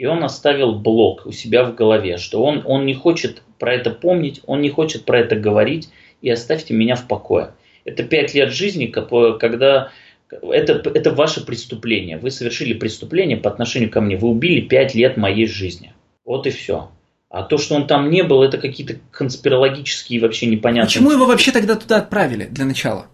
и 0.00 0.06
он 0.06 0.24
оставил 0.24 0.76
блок 0.76 1.26
у 1.26 1.30
себя 1.30 1.62
в 1.62 1.74
голове, 1.74 2.16
что 2.16 2.42
он, 2.42 2.62
он 2.64 2.86
не 2.86 2.94
хочет 2.94 3.42
про 3.58 3.74
это 3.74 3.90
помнить, 3.90 4.40
он 4.46 4.62
не 4.62 4.70
хочет 4.70 5.04
про 5.04 5.18
это 5.20 5.36
говорить, 5.36 5.90
и 6.22 6.30
оставьте 6.30 6.72
меня 6.72 6.96
в 6.96 7.06
покое. 7.06 7.50
Это 7.84 8.02
пять 8.02 8.32
лет 8.32 8.50
жизни, 8.50 8.86
когда 8.86 9.90
это, 10.30 10.90
это 10.94 11.10
ваше 11.12 11.44
преступление. 11.44 12.16
Вы 12.16 12.30
совершили 12.30 12.72
преступление 12.72 13.36
по 13.36 13.50
отношению 13.50 13.90
ко 13.90 14.00
мне. 14.00 14.16
Вы 14.16 14.28
убили 14.28 14.62
пять 14.62 14.94
лет 14.94 15.18
моей 15.18 15.46
жизни. 15.46 15.92
Вот 16.24 16.46
и 16.46 16.50
все. 16.50 16.88
А 17.28 17.42
то, 17.42 17.58
что 17.58 17.74
он 17.74 17.86
там 17.86 18.08
не 18.08 18.22
был, 18.22 18.42
это 18.42 18.56
какие-то 18.56 18.94
конспирологические 19.10 20.18
вообще 20.22 20.46
непонятные... 20.46 20.86
Почему 20.86 21.10
его 21.10 21.26
вообще 21.26 21.52
тогда 21.52 21.76
туда 21.76 21.98
отправили 21.98 22.46
для 22.46 22.64
начала? 22.64 23.04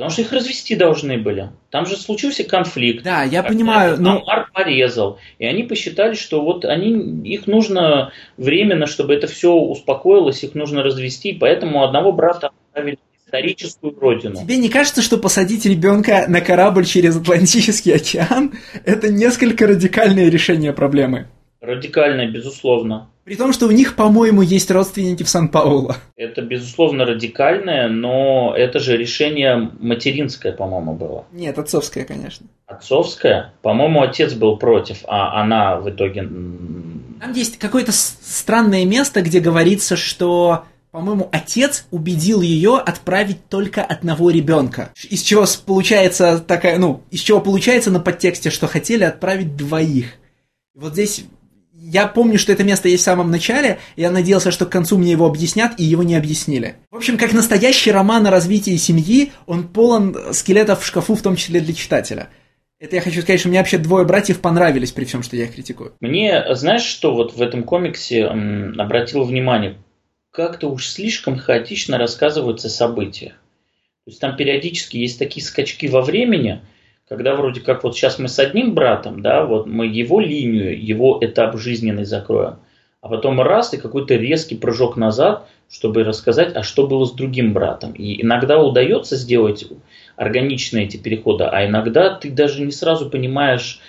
Потому 0.00 0.12
что 0.12 0.22
их 0.22 0.32
развести 0.32 0.76
должны 0.76 1.18
были. 1.18 1.50
Там 1.68 1.84
же 1.84 1.94
случился 1.94 2.42
конфликт. 2.42 3.04
Да, 3.04 3.22
я 3.22 3.42
понимаю, 3.42 4.00
но... 4.00 4.22
Амар 4.26 4.50
порезал. 4.50 5.18
И 5.38 5.44
они 5.44 5.62
посчитали, 5.62 6.14
что 6.14 6.40
вот 6.40 6.64
они, 6.64 7.20
их 7.30 7.46
нужно 7.46 8.10
временно, 8.38 8.86
чтобы 8.86 9.12
это 9.12 9.26
все 9.26 9.52
успокоилось, 9.52 10.42
их 10.42 10.54
нужно 10.54 10.82
развести. 10.82 11.34
Поэтому 11.34 11.84
одного 11.84 12.12
брата 12.12 12.50
оставили 12.70 12.96
историческую 13.26 13.94
родину. 14.00 14.36
Тебе 14.36 14.56
не 14.56 14.70
кажется, 14.70 15.02
что 15.02 15.18
посадить 15.18 15.66
ребенка 15.66 16.24
на 16.28 16.40
корабль 16.40 16.86
через 16.86 17.18
Атлантический 17.18 17.94
океан– 17.94 18.54
это 18.86 19.12
несколько 19.12 19.66
радикальное 19.66 20.30
решение 20.30 20.72
проблемы? 20.72 21.28
Радикальное, 21.60 22.30
безусловно. 22.30 23.09
При 23.30 23.36
том, 23.36 23.52
что 23.52 23.68
у 23.68 23.70
них, 23.70 23.94
по-моему, 23.94 24.42
есть 24.42 24.72
родственники 24.72 25.22
в 25.22 25.28
Сан-Пауло. 25.28 25.96
Это, 26.16 26.42
безусловно, 26.42 27.04
радикальное, 27.04 27.86
но 27.86 28.52
это 28.56 28.80
же 28.80 28.96
решение 28.96 29.70
материнское, 29.78 30.50
по-моему, 30.52 30.94
было. 30.94 31.26
Нет, 31.30 31.56
отцовское, 31.56 32.04
конечно. 32.04 32.48
Отцовское? 32.66 33.52
По-моему, 33.62 34.02
отец 34.02 34.32
был 34.32 34.56
против, 34.56 35.04
а 35.06 35.40
она 35.40 35.76
в 35.76 35.88
итоге... 35.88 36.22
Там 36.22 37.32
есть 37.32 37.56
какое-то 37.56 37.92
странное 37.92 38.84
место, 38.84 39.22
где 39.22 39.38
говорится, 39.38 39.94
что 39.94 40.64
по-моему, 40.90 41.28
отец 41.30 41.86
убедил 41.92 42.40
ее 42.40 42.78
отправить 42.78 43.46
только 43.48 43.84
одного 43.84 44.30
ребенка. 44.30 44.90
Из 45.08 45.22
чего 45.22 45.44
получается 45.64 46.40
такая, 46.40 46.80
ну, 46.80 47.04
из 47.12 47.20
чего 47.20 47.40
получается 47.40 47.92
на 47.92 48.00
подтексте, 48.00 48.50
что 48.50 48.66
хотели 48.66 49.04
отправить 49.04 49.54
двоих. 49.54 50.14
Вот 50.74 50.94
здесь 50.94 51.26
я 51.90 52.06
помню, 52.06 52.38
что 52.38 52.52
это 52.52 52.62
место 52.62 52.88
есть 52.88 53.02
в 53.02 53.04
самом 53.04 53.30
начале, 53.30 53.78
я 53.96 54.10
надеялся, 54.10 54.50
что 54.50 54.64
к 54.64 54.70
концу 54.70 54.96
мне 54.96 55.10
его 55.10 55.26
объяснят, 55.26 55.72
и 55.76 55.84
его 55.84 56.02
не 56.02 56.14
объяснили. 56.14 56.76
В 56.90 56.96
общем, 56.96 57.18
как 57.18 57.32
настоящий 57.32 57.90
роман 57.90 58.26
о 58.26 58.30
развитии 58.30 58.76
семьи, 58.76 59.32
он 59.46 59.66
полон 59.66 60.16
скелетов 60.32 60.82
в 60.82 60.86
шкафу, 60.86 61.16
в 61.16 61.22
том 61.22 61.36
числе 61.36 61.60
для 61.60 61.74
читателя. 61.74 62.28
Это 62.78 62.96
я 62.96 63.02
хочу 63.02 63.20
сказать, 63.20 63.40
что 63.40 63.48
мне 63.48 63.58
вообще 63.58 63.76
двое 63.76 64.06
братьев 64.06 64.40
понравились 64.40 64.92
при 64.92 65.04
всем, 65.04 65.22
что 65.22 65.36
я 65.36 65.44
их 65.44 65.54
критикую. 65.54 65.92
Мне, 66.00 66.54
знаешь, 66.54 66.84
что 66.84 67.12
вот 67.12 67.34
в 67.34 67.42
этом 67.42 67.64
комиксе 67.64 68.20
м, 68.20 68.80
обратил 68.80 69.24
внимание? 69.24 69.76
Как-то 70.30 70.68
уж 70.68 70.86
слишком 70.86 71.36
хаотично 71.36 71.98
рассказываются 71.98 72.68
события. 72.68 73.34
То 74.04 74.10
есть 74.10 74.20
там 74.20 74.36
периодически 74.36 74.96
есть 74.96 75.18
такие 75.18 75.44
скачки 75.44 75.88
во 75.88 76.02
времени, 76.02 76.62
когда 77.10 77.34
вроде 77.34 77.60
как 77.60 77.82
вот 77.82 77.96
сейчас 77.96 78.20
мы 78.20 78.28
с 78.28 78.38
одним 78.38 78.72
братом, 78.72 79.20
да, 79.20 79.44
вот 79.44 79.66
мы 79.66 79.86
его 79.86 80.20
линию, 80.20 80.80
его 80.80 81.18
этап 81.20 81.58
жизненный 81.58 82.04
закроем, 82.04 82.58
а 83.02 83.08
потом 83.08 83.40
раз 83.40 83.74
и 83.74 83.78
какой-то 83.78 84.14
резкий 84.14 84.54
прыжок 84.54 84.96
назад, 84.96 85.48
чтобы 85.68 86.04
рассказать, 86.04 86.54
а 86.54 86.62
что 86.62 86.86
было 86.86 87.04
с 87.04 87.10
другим 87.10 87.52
братом. 87.52 87.92
И 87.94 88.22
иногда 88.22 88.62
удается 88.62 89.16
сделать 89.16 89.66
органичные 90.14 90.84
эти 90.84 90.98
переходы, 90.98 91.44
а 91.44 91.66
иногда 91.66 92.14
ты 92.14 92.30
даже 92.30 92.62
не 92.62 92.70
сразу 92.70 93.10
понимаешь, 93.10 93.80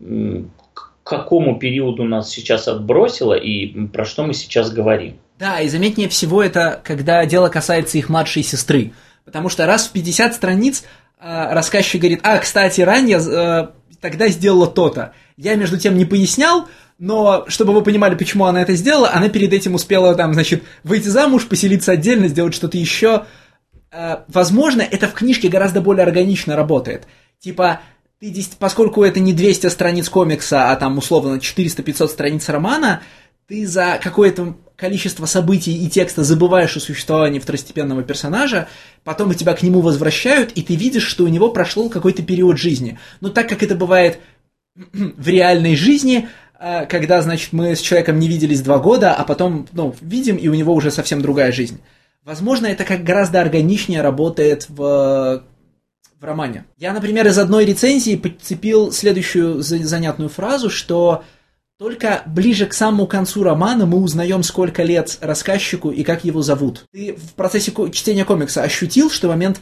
к 0.00 0.90
какому 1.04 1.60
периоду 1.60 2.02
нас 2.02 2.28
сейчас 2.28 2.66
отбросило 2.66 3.34
и 3.34 3.86
про 3.86 4.04
что 4.04 4.24
мы 4.24 4.34
сейчас 4.34 4.72
говорим. 4.72 5.14
Да, 5.38 5.60
и 5.60 5.68
заметнее 5.68 6.08
всего 6.08 6.42
это, 6.42 6.80
когда 6.82 7.24
дело 7.24 7.48
касается 7.50 7.98
их 7.98 8.08
младшей 8.08 8.42
сестры. 8.42 8.90
Потому 9.24 9.48
что 9.48 9.66
раз 9.66 9.86
в 9.86 9.92
50 9.92 10.34
страниц 10.34 10.84
э, 11.20 11.52
рассказчик 11.52 12.00
говорит, 12.00 12.20
а, 12.22 12.38
кстати, 12.38 12.80
ранее 12.82 13.18
э, 13.18 13.68
тогда 14.00 14.28
сделала 14.28 14.66
то-то. 14.66 15.14
Я, 15.36 15.54
между 15.56 15.78
тем, 15.78 15.96
не 15.96 16.04
пояснял, 16.04 16.68
но 16.98 17.44
чтобы 17.48 17.72
вы 17.72 17.82
понимали, 17.82 18.14
почему 18.14 18.44
она 18.44 18.62
это 18.62 18.74
сделала, 18.74 19.10
она 19.12 19.28
перед 19.28 19.52
этим 19.52 19.74
успела 19.74 20.14
там, 20.14 20.34
значит, 20.34 20.62
выйти 20.84 21.08
замуж, 21.08 21.46
поселиться 21.48 21.92
отдельно, 21.92 22.28
сделать 22.28 22.54
что-то 22.54 22.76
еще. 22.76 23.24
Э, 23.90 24.18
возможно, 24.28 24.82
это 24.82 25.08
в 25.08 25.14
книжке 25.14 25.48
гораздо 25.48 25.80
более 25.80 26.04
органично 26.04 26.54
работает. 26.54 27.06
Типа, 27.38 27.80
ты, 28.20 28.44
поскольку 28.58 29.02
это 29.02 29.20
не 29.20 29.32
200 29.32 29.68
страниц 29.68 30.08
комикса, 30.08 30.70
а 30.70 30.76
там 30.76 30.98
условно 30.98 31.36
400-500 31.36 32.08
страниц 32.08 32.48
романа, 32.48 33.02
ты 33.46 33.66
за 33.66 33.98
какое-то 34.02 34.56
количество 34.76 35.26
событий 35.26 35.84
и 35.84 35.88
текста 35.88 36.24
забываешь 36.24 36.76
о 36.76 36.80
существовании 36.80 37.38
второстепенного 37.38 38.02
персонажа, 38.02 38.68
потом 39.04 39.32
тебя 39.34 39.54
к 39.54 39.62
нему 39.62 39.80
возвращают, 39.80 40.52
и 40.52 40.62
ты 40.62 40.74
видишь, 40.74 41.06
что 41.06 41.24
у 41.24 41.28
него 41.28 41.50
прошел 41.50 41.88
какой-то 41.88 42.22
период 42.22 42.58
жизни. 42.58 42.98
Но 43.20 43.28
так 43.28 43.48
как 43.48 43.62
это 43.62 43.74
бывает 43.74 44.18
в 44.74 45.28
реальной 45.28 45.76
жизни, 45.76 46.28
а, 46.58 46.86
когда, 46.86 47.20
значит, 47.22 47.52
мы 47.52 47.76
с 47.76 47.80
человеком 47.80 48.18
не 48.18 48.28
виделись 48.28 48.62
два 48.62 48.78
года, 48.78 49.14
а 49.14 49.24
потом, 49.24 49.68
ну, 49.72 49.94
видим, 50.00 50.36
и 50.36 50.48
у 50.48 50.54
него 50.54 50.74
уже 50.74 50.90
совсем 50.90 51.20
другая 51.20 51.52
жизнь. 51.52 51.80
Возможно, 52.24 52.66
это 52.66 52.84
как 52.84 53.04
гораздо 53.04 53.40
органичнее 53.40 54.00
работает 54.00 54.66
в, 54.68 55.44
в 56.20 56.24
романе. 56.24 56.64
Я, 56.78 56.92
например, 56.94 57.26
из 57.26 57.38
одной 57.38 57.66
рецензии 57.66 58.16
подцепил 58.16 58.92
следующую 58.92 59.62
занятную 59.62 60.30
фразу, 60.30 60.70
что 60.70 61.22
только 61.78 62.22
ближе 62.26 62.66
к 62.66 62.72
самому 62.72 63.06
концу 63.06 63.42
романа 63.42 63.86
мы 63.86 63.98
узнаем, 63.98 64.42
сколько 64.42 64.82
лет 64.82 65.18
рассказчику 65.20 65.90
и 65.90 66.04
как 66.04 66.24
его 66.24 66.42
зовут. 66.42 66.84
Ты 66.92 67.14
в 67.14 67.34
процессе 67.34 67.72
чтения 67.92 68.24
комикса 68.24 68.62
ощутил, 68.62 69.10
что 69.10 69.28
момент 69.28 69.60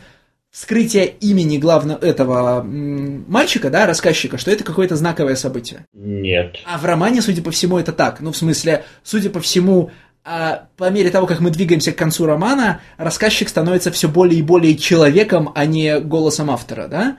вскрытия 0.51 1.05
имени 1.05 1.57
главного 1.57 1.99
этого 2.05 2.63
мальчика, 2.63 3.71
да, 3.71 3.87
рассказчика, 3.87 4.37
что 4.37 4.51
это 4.51 4.63
какое-то 4.63 4.97
знаковое 4.97 5.35
событие? 5.35 5.87
Нет. 5.95 6.57
А 6.67 6.77
в 6.77 6.85
романе, 6.85 7.23
судя 7.23 7.43
по 7.43 7.51
всему, 7.51 7.79
это 7.79 7.93
так. 7.93 8.21
Ну, 8.21 8.33
в 8.33 8.37
смысле, 8.37 8.85
судя 9.03 9.31
по 9.31 9.41
всему, 9.41 9.91
а 10.25 10.69
по 10.77 10.91
мере 10.91 11.11
того, 11.11 11.27
как 11.27 11.41
мы 11.41 11.51
двигаемся 11.51 11.93
к 11.93 11.97
концу 11.97 12.27
романа, 12.27 12.83
рассказчик 12.99 13.49
становится 13.49 13.91
все 13.91 14.09
более 14.09 14.41
и 14.41 14.43
более 14.43 14.77
человеком, 14.77 15.51
а 15.55 15.65
не 15.65 15.99
голосом 15.99 16.51
автора, 16.51 16.87
да? 16.87 17.17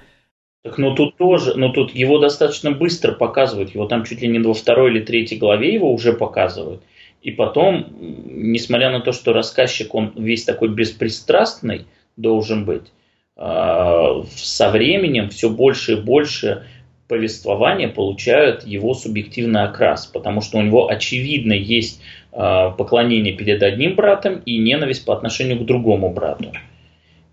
Так, 0.64 0.78
ну 0.78 0.95
тут 0.95 1.18
тоже, 1.18 1.55
но 1.55 1.74
тут 1.74 1.93
его 1.93 2.20
достаточно 2.20 2.72
быстро 2.72 3.11
показывают, 3.11 3.76
его 3.76 3.86
там 3.86 4.05
чуть 4.05 4.22
ли 4.22 4.30
не 4.30 4.39
во 4.39 4.53
второй 4.53 4.91
или 4.91 5.01
третьей 5.01 5.38
главе 5.38 5.74
его 5.74 5.93
уже 5.93 6.14
показывают. 6.14 6.82
И 7.22 7.32
потом, 7.32 7.88
несмотря 7.99 8.89
на 8.89 9.01
то, 9.01 9.11
что 9.11 9.34
рассказчик, 9.34 9.93
он 9.93 10.14
весь 10.16 10.45
такой 10.45 10.70
беспристрастный 10.70 11.86
должен 12.16 12.64
быть, 12.64 12.93
а, 13.36 14.24
со 14.36 14.70
временем 14.70 15.30
все 15.30 15.49
больше 15.49 15.93
и 15.93 16.01
больше 16.01 16.66
повествования 17.09 17.89
получают 17.89 18.66
его 18.66 18.93
субъективный 18.93 19.64
окрас, 19.64 20.05
потому 20.05 20.39
что 20.39 20.59
у 20.59 20.61
него 20.61 20.89
очевидно 20.89 21.53
есть 21.53 22.01
а, 22.32 22.70
поклонение 22.70 23.34
перед 23.34 23.61
одним 23.64 23.95
братом 23.95 24.41
и 24.45 24.57
ненависть 24.57 25.05
по 25.05 25.14
отношению 25.14 25.59
к 25.59 25.66
другому 25.66 26.14
брату. 26.14 26.53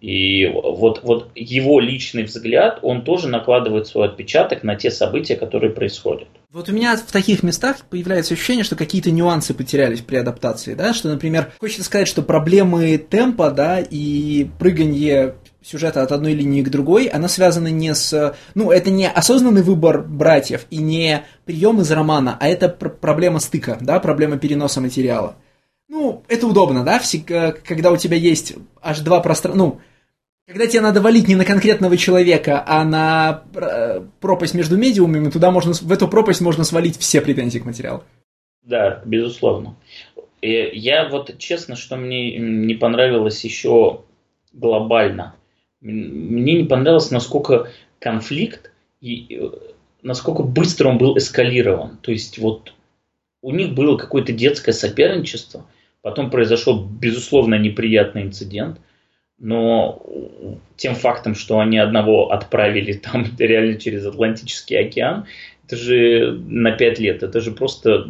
И 0.01 0.47
вот, 0.47 1.03
вот 1.03 1.31
его 1.35 1.79
личный 1.79 2.23
взгляд, 2.23 2.79
он 2.83 3.05
тоже 3.05 3.29
накладывает 3.29 3.87
свой 3.87 4.09
отпечаток 4.09 4.63
на 4.63 4.75
те 4.75 4.91
события, 4.91 5.37
которые 5.37 5.73
происходят. 5.73 6.29
Вот 6.51 6.69
у 6.71 6.73
меня 6.73 6.97
в 6.97 7.13
таких 7.13 7.43
местах 7.43 7.85
появляется 7.89 8.35
ощущение, 8.35 8.65
что 8.65 8.77
какие-то 8.77 9.11
нюансы 9.11 9.53
потерялись 9.53 10.01
при 10.01 10.17
адаптации, 10.17 10.75
да, 10.75 10.95
что, 10.95 11.09
например, 11.09 11.53
хочется 11.59 11.85
сказать, 11.85 12.09
что 12.09 12.23
проблемы 12.23 12.97
темпа, 12.97 13.51
да, 13.51 13.79
и 13.79 14.47
прыганье 14.59 15.35
сюжета 15.63 16.03
от 16.03 16.13
одной 16.13 16.33
линии 16.33 16.63
к 16.63 16.71
другой, 16.71 17.05
она 17.05 17.29
связана 17.29 17.69
не 17.69 17.95
с... 17.95 18.35
Ну, 18.55 18.71
это 18.71 18.91
не 18.91 19.07
осознанный 19.07 19.63
выбор 19.63 20.03
братьев 20.03 20.67
и 20.71 20.79
не 20.79 21.25
прием 21.45 21.81
из 21.83 21.91
романа, 21.91 22.39
а 22.41 22.49
это 22.49 22.71
пр- 22.71 22.97
проблема 22.97 23.39
стыка, 23.39 23.77
да, 23.81 24.01
проблема 24.01 24.39
переноса 24.39 24.81
материала. 24.81 25.37
Ну, 25.89 26.23
это 26.29 26.47
удобно, 26.47 26.85
да, 26.85 27.01
когда 27.67 27.91
у 27.91 27.97
тебя 27.97 28.17
есть 28.17 28.55
аж 28.81 29.01
два 29.01 29.21
пространства, 29.21 29.59
ну, 29.59 29.81
когда 30.51 30.67
тебе 30.67 30.81
надо 30.81 31.01
валить 31.01 31.29
не 31.29 31.37
на 31.37 31.45
конкретного 31.45 31.97
человека, 31.97 32.65
а 32.67 32.85
на 32.85 33.45
э, 33.55 34.03
пропасть 34.19 34.53
между 34.53 34.77
медиумами, 34.77 35.31
туда 35.31 35.53
можно, 35.53 35.75
в 35.75 35.93
эту 35.93 36.09
пропасть 36.09 36.41
можно 36.41 36.65
свалить 36.65 36.99
все 36.99 37.21
претензии 37.21 37.61
к 37.61 37.65
материалу. 37.65 38.03
Да, 38.65 39.01
безусловно. 39.05 39.77
Я 40.43 41.09
вот 41.09 41.39
честно, 41.39 41.77
что 41.77 41.97
мне 41.97 42.37
не 42.37 42.75
понравилось 42.75 43.45
еще 43.45 44.01
глобально. 44.53 45.37
Мне 45.81 46.55
не 46.55 46.65
понравилось, 46.65 47.13
насколько 47.13 47.71
конфликт 48.01 48.73
и 49.01 49.39
э, 49.41 49.51
насколько 50.03 50.43
быстро 50.43 50.89
он 50.89 50.99
был 50.99 51.17
эскалирован. 51.17 51.99
То 51.99 52.11
есть 52.11 52.39
вот 52.39 52.75
у 53.41 53.53
них 53.53 53.73
было 53.75 53.97
какое-то 53.97 54.33
детское 54.33 54.73
соперничество, 54.73 55.65
потом 56.03 56.29
произошел 56.29 56.85
безусловно 56.85 57.55
неприятный 57.55 58.23
инцидент– 58.23 58.81
но 59.41 60.03
тем 60.76 60.95
фактом, 60.95 61.34
что 61.34 61.59
они 61.59 61.78
одного 61.78 62.30
отправили 62.30 62.93
там 62.93 63.26
реально 63.38 63.76
через 63.76 64.07
Атлантический 64.07 64.78
океан, 64.78 65.26
это 65.66 65.76
же 65.76 66.38
на 66.47 66.72
пять 66.72 66.99
лет, 66.99 67.22
это 67.22 67.41
же 67.41 67.51
просто 67.51 68.07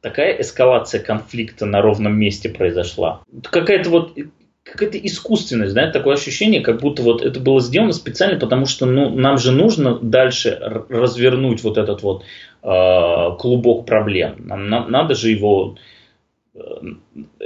такая 0.00 0.40
эскалация 0.40 1.02
конфликта 1.02 1.64
на 1.64 1.80
ровном 1.80 2.18
месте 2.18 2.48
произошла. 2.48 3.22
Какая-то 3.42 3.88
вот 3.90 4.18
какая-то 4.64 4.98
искусственность, 4.98 5.74
да, 5.74 5.90
такое 5.90 6.14
ощущение, 6.14 6.62
как 6.62 6.80
будто 6.80 7.02
вот 7.02 7.22
это 7.22 7.38
было 7.38 7.60
сделано 7.60 7.92
специально, 7.92 8.38
потому 8.38 8.66
что 8.66 8.86
ну, 8.86 9.10
нам 9.10 9.38
же 9.38 9.52
нужно 9.52 9.98
дальше 9.98 10.58
развернуть 10.88 11.62
вот 11.62 11.78
этот 11.78 12.02
вот 12.02 12.24
э, 12.62 13.36
клубок 13.38 13.86
проблем. 13.86 14.36
Нам, 14.38 14.68
нам 14.68 14.90
надо 14.90 15.14
же 15.14 15.30
его 15.30 15.76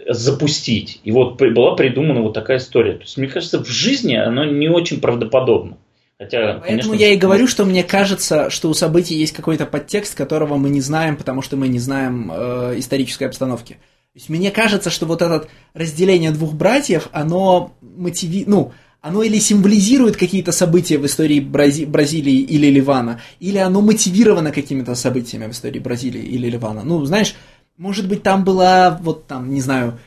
запустить. 0.09 1.01
И 1.05 1.13
вот 1.13 1.39
была 1.39 1.75
придумана 1.75 2.21
вот 2.21 2.35
такая 2.35 2.59
история. 2.59 2.95
То 2.95 3.03
есть, 3.03 3.17
мне 3.17 3.29
кажется, 3.29 3.63
в 3.63 3.69
жизни 3.69 4.15
оно 4.15 4.45
не 4.45 4.69
очень 4.69 5.01
правдоподобно. 5.01 5.79
Хотя, 6.19 6.39
Поэтому 6.39 6.63
конечно, 6.63 6.95
я 6.95 7.13
и 7.13 7.17
говорю, 7.17 7.47
что 7.47 7.65
мне 7.65 7.85
кажется, 7.85 8.51
что 8.51 8.69
у 8.69 8.75
событий 8.75 9.15
есть 9.15 9.33
какой-то 9.33 9.67
подтекст, 9.67 10.17
которого 10.17 10.57
мы 10.57 10.69
не 10.69 10.81
знаем, 10.81 11.17
потому 11.17 11.43
что 11.43 11.57
мы 11.57 11.69
не 11.69 11.79
знаем 11.79 12.31
э, 12.33 12.75
исторической 12.77 13.25
обстановки. 13.25 13.75
То 13.75 14.17
есть 14.17 14.29
мне 14.29 14.51
кажется, 14.51 14.91
что 14.91 15.07
вот 15.07 15.23
это 15.23 15.47
разделение 15.75 16.33
двух 16.33 16.55
братьев, 16.55 17.09
оно 17.13 17.73
мотиви... 17.81 18.45
ну, 18.49 18.73
оно 19.01 19.23
или 19.23 19.39
символизирует 19.39 20.17
какие-то 20.17 20.51
события 20.51 20.99
в 20.99 21.07
истории 21.07 21.39
Брази... 21.39 21.85
Бразилии 21.85 22.41
или 22.41 22.67
Ливана, 22.67 23.21
или 23.39 23.59
оно 23.59 23.81
мотивировано 23.81 24.51
какими-то 24.51 24.97
событиями 24.97 25.47
в 25.47 25.53
истории 25.53 25.79
Бразилии 25.79 26.23
или 26.23 26.51
Ливана. 26.51 26.83
Ну, 26.83 27.05
знаешь, 27.05 27.37
может 27.79 28.09
быть, 28.09 28.23
там 28.23 28.45
была, 28.45 28.99
вот 29.01 29.27
там, 29.27 29.51
не 29.51 29.61
знаю, 29.61 29.99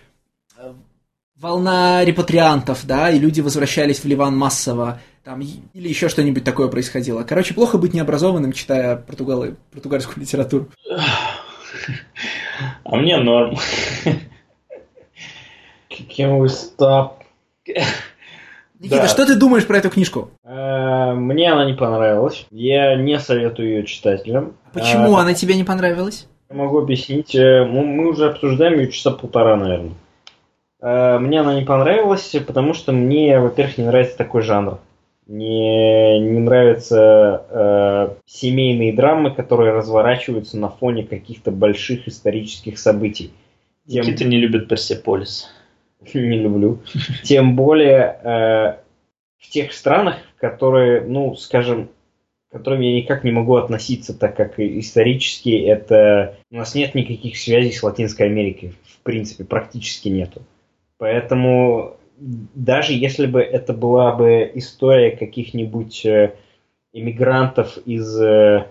э, 0.57 0.73
волна 1.37 2.05
репатриантов, 2.05 2.85
да, 2.85 3.09
и 3.09 3.17
люди 3.17 3.41
возвращались 3.41 3.99
в 3.99 4.05
Ливан 4.05 4.37
массово, 4.37 4.99
там, 5.23 5.41
или 5.41 5.87
еще 5.87 6.09
что-нибудь 6.09 6.43
такое 6.43 6.67
происходило. 6.67 7.23
Короче, 7.23 7.53
плохо 7.53 7.77
быть 7.77 7.93
необразованным, 7.93 8.51
читая 8.51 8.97
португалы, 8.97 9.55
португальскую 9.71 10.21
литературу. 10.21 10.67
А 12.83 12.95
мне 12.95 13.17
норм. 13.17 13.55
Can 15.89 16.39
we 16.39 16.47
stop? 16.47 17.13
Никита, 18.79 19.03
да. 19.03 19.07
что 19.07 19.25
ты 19.25 19.35
думаешь 19.35 19.65
про 19.65 19.77
эту 19.77 19.89
книжку? 19.89 20.31
Э, 20.43 21.13
мне 21.13 21.51
она 21.51 21.65
не 21.65 21.73
понравилась. 21.73 22.45
Я 22.51 22.95
не 22.95 23.19
советую 23.19 23.69
ее 23.69 23.85
читателям. 23.85 24.57
Почему 24.73 25.15
а, 25.15 25.21
она 25.21 25.33
тебе 25.33 25.55
не 25.55 25.63
понравилась? 25.63 26.27
Могу 26.53 26.79
объяснить. 26.79 27.35
Э, 27.35 27.65
мы 27.65 28.09
уже 28.09 28.29
обсуждаем 28.29 28.79
ее 28.79 28.91
часа 28.91 29.11
полтора, 29.11 29.55
наверное. 29.55 29.93
Э, 30.81 31.19
мне 31.19 31.41
она 31.41 31.53
не 31.53 31.65
понравилась, 31.65 32.35
потому 32.45 32.73
что 32.73 32.91
мне, 32.91 33.39
во-первых, 33.39 33.77
не 33.77 33.85
нравится 33.85 34.17
такой 34.17 34.41
жанр. 34.41 34.79
Мне 35.27 36.19
не 36.19 36.39
нравятся 36.39 37.45
э, 37.49 38.09
семейные 38.25 38.91
драмы, 38.91 39.31
которые 39.31 39.71
разворачиваются 39.71 40.57
на 40.57 40.69
фоне 40.69 41.03
каких-то 41.03 41.51
больших 41.51 42.07
исторических 42.07 42.79
событий. 42.79 43.31
Тем... 43.87 44.03
Никита 44.03 44.25
не 44.25 44.37
любит 44.37 44.67
Персеполис. 44.67 45.49
Не 46.13 46.39
люблю. 46.39 46.79
Тем 47.23 47.55
более, 47.55 48.19
э, 48.23 48.77
в 49.37 49.49
тех 49.49 49.71
странах, 49.71 50.17
которые, 50.37 51.01
ну, 51.01 51.35
скажем, 51.35 51.89
к 52.51 52.57
которым 52.57 52.81
я 52.81 52.93
никак 52.93 53.23
не 53.23 53.31
могу 53.31 53.55
относиться, 53.55 54.13
так 54.13 54.35
как 54.35 54.59
исторически 54.59 55.57
это 55.57 56.35
у 56.51 56.57
нас 56.57 56.75
нет 56.75 56.93
никаких 56.95 57.37
связей 57.37 57.71
с 57.71 57.81
Латинской 57.81 58.25
Америкой, 58.25 58.73
в 58.83 58.99
принципе, 59.03 59.45
практически 59.45 60.09
нету. 60.09 60.41
Поэтому 60.97 61.95
даже 62.17 62.93
если 62.93 63.25
бы 63.25 63.39
это 63.41 63.73
была 63.73 64.13
бы 64.13 64.51
история 64.53 65.11
каких-нибудь 65.11 66.05
э, 66.05 66.35
иммигрантов 66.91 67.77
из, 67.85 68.21
э, 68.21 68.67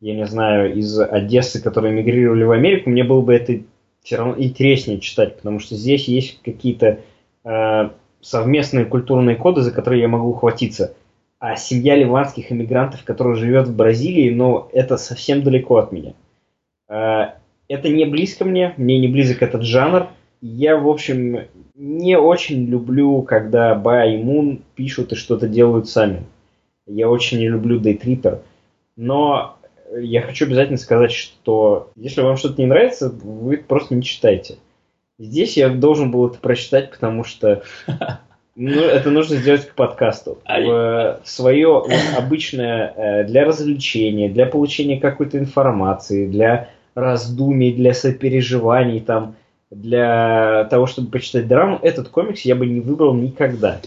я 0.00 0.14
не 0.14 0.26
знаю, 0.26 0.74
из 0.74 0.98
Одессы, 0.98 1.62
которые 1.62 1.92
эмигрировали 1.92 2.44
в 2.44 2.50
Америку, 2.50 2.88
мне 2.88 3.04
было 3.04 3.20
бы 3.20 3.34
это 3.34 3.60
все 4.02 4.16
равно 4.16 4.36
интереснее 4.38 5.00
читать, 5.00 5.36
потому 5.36 5.60
что 5.60 5.74
здесь 5.76 6.08
есть 6.08 6.40
какие-то 6.42 7.00
э, 7.44 7.90
совместные 8.22 8.86
культурные 8.86 9.36
коды, 9.36 9.60
за 9.60 9.70
которые 9.70 10.00
я 10.00 10.08
могу 10.08 10.30
ухватиться. 10.30 10.94
А 11.40 11.56
семья 11.56 11.94
ливанских 11.94 12.50
иммигрантов, 12.50 13.04
которая 13.04 13.36
живет 13.36 13.68
в 13.68 13.76
Бразилии, 13.76 14.34
ну, 14.34 14.68
это 14.72 14.96
совсем 14.96 15.42
далеко 15.42 15.76
от 15.76 15.92
меня. 15.92 16.14
Э, 16.88 17.34
это 17.68 17.88
не 17.88 18.06
близко 18.06 18.44
мне, 18.44 18.74
мне 18.76 18.98
не 18.98 19.08
близок 19.08 19.42
этот 19.42 19.62
жанр. 19.62 20.08
Я, 20.40 20.76
в 20.76 20.88
общем, 20.88 21.46
не 21.74 22.18
очень 22.18 22.66
люблю, 22.66 23.22
когда 23.22 23.74
Ба 23.74 24.06
и 24.06 24.16
Мун 24.16 24.62
пишут 24.74 25.12
и 25.12 25.16
что-то 25.16 25.48
делают 25.48 25.88
сами. 25.88 26.24
Я 26.86 27.08
очень 27.08 27.38
не 27.38 27.48
люблю 27.48 27.78
Дейтрипер. 27.78 28.42
Но 28.96 29.58
я 29.96 30.22
хочу 30.22 30.46
обязательно 30.46 30.78
сказать, 30.78 31.12
что 31.12 31.90
если 31.94 32.20
вам 32.20 32.36
что-то 32.36 32.60
не 32.60 32.66
нравится, 32.66 33.10
вы 33.10 33.58
просто 33.58 33.94
не 33.94 34.02
читайте. 34.02 34.56
Здесь 35.18 35.56
я 35.56 35.68
должен 35.68 36.10
был 36.10 36.26
это 36.26 36.38
прочитать, 36.38 36.90
потому 36.90 37.24
что 37.24 37.62
ну, 38.60 38.82
это 38.82 39.10
нужно 39.10 39.36
сделать 39.36 39.68
к 39.68 39.74
подкасту. 39.74 40.38
А 40.44 40.60
в, 40.60 41.20
в 41.22 41.28
свое 41.28 41.68
вот, 41.68 41.92
обычное 42.16 42.92
э, 42.96 43.24
для 43.24 43.44
развлечения, 43.44 44.28
для 44.28 44.46
получения 44.46 44.98
какой-то 44.98 45.38
информации, 45.38 46.26
для 46.26 46.68
раздумий, 46.96 47.72
для 47.72 47.94
сопереживаний, 47.94 48.98
там, 48.98 49.36
для 49.70 50.66
того, 50.70 50.86
чтобы 50.88 51.12
почитать 51.12 51.46
драму, 51.46 51.78
этот 51.82 52.08
комикс 52.08 52.40
я 52.40 52.56
бы 52.56 52.66
не 52.66 52.80
выбрал 52.80 53.14
никогда. 53.14 53.80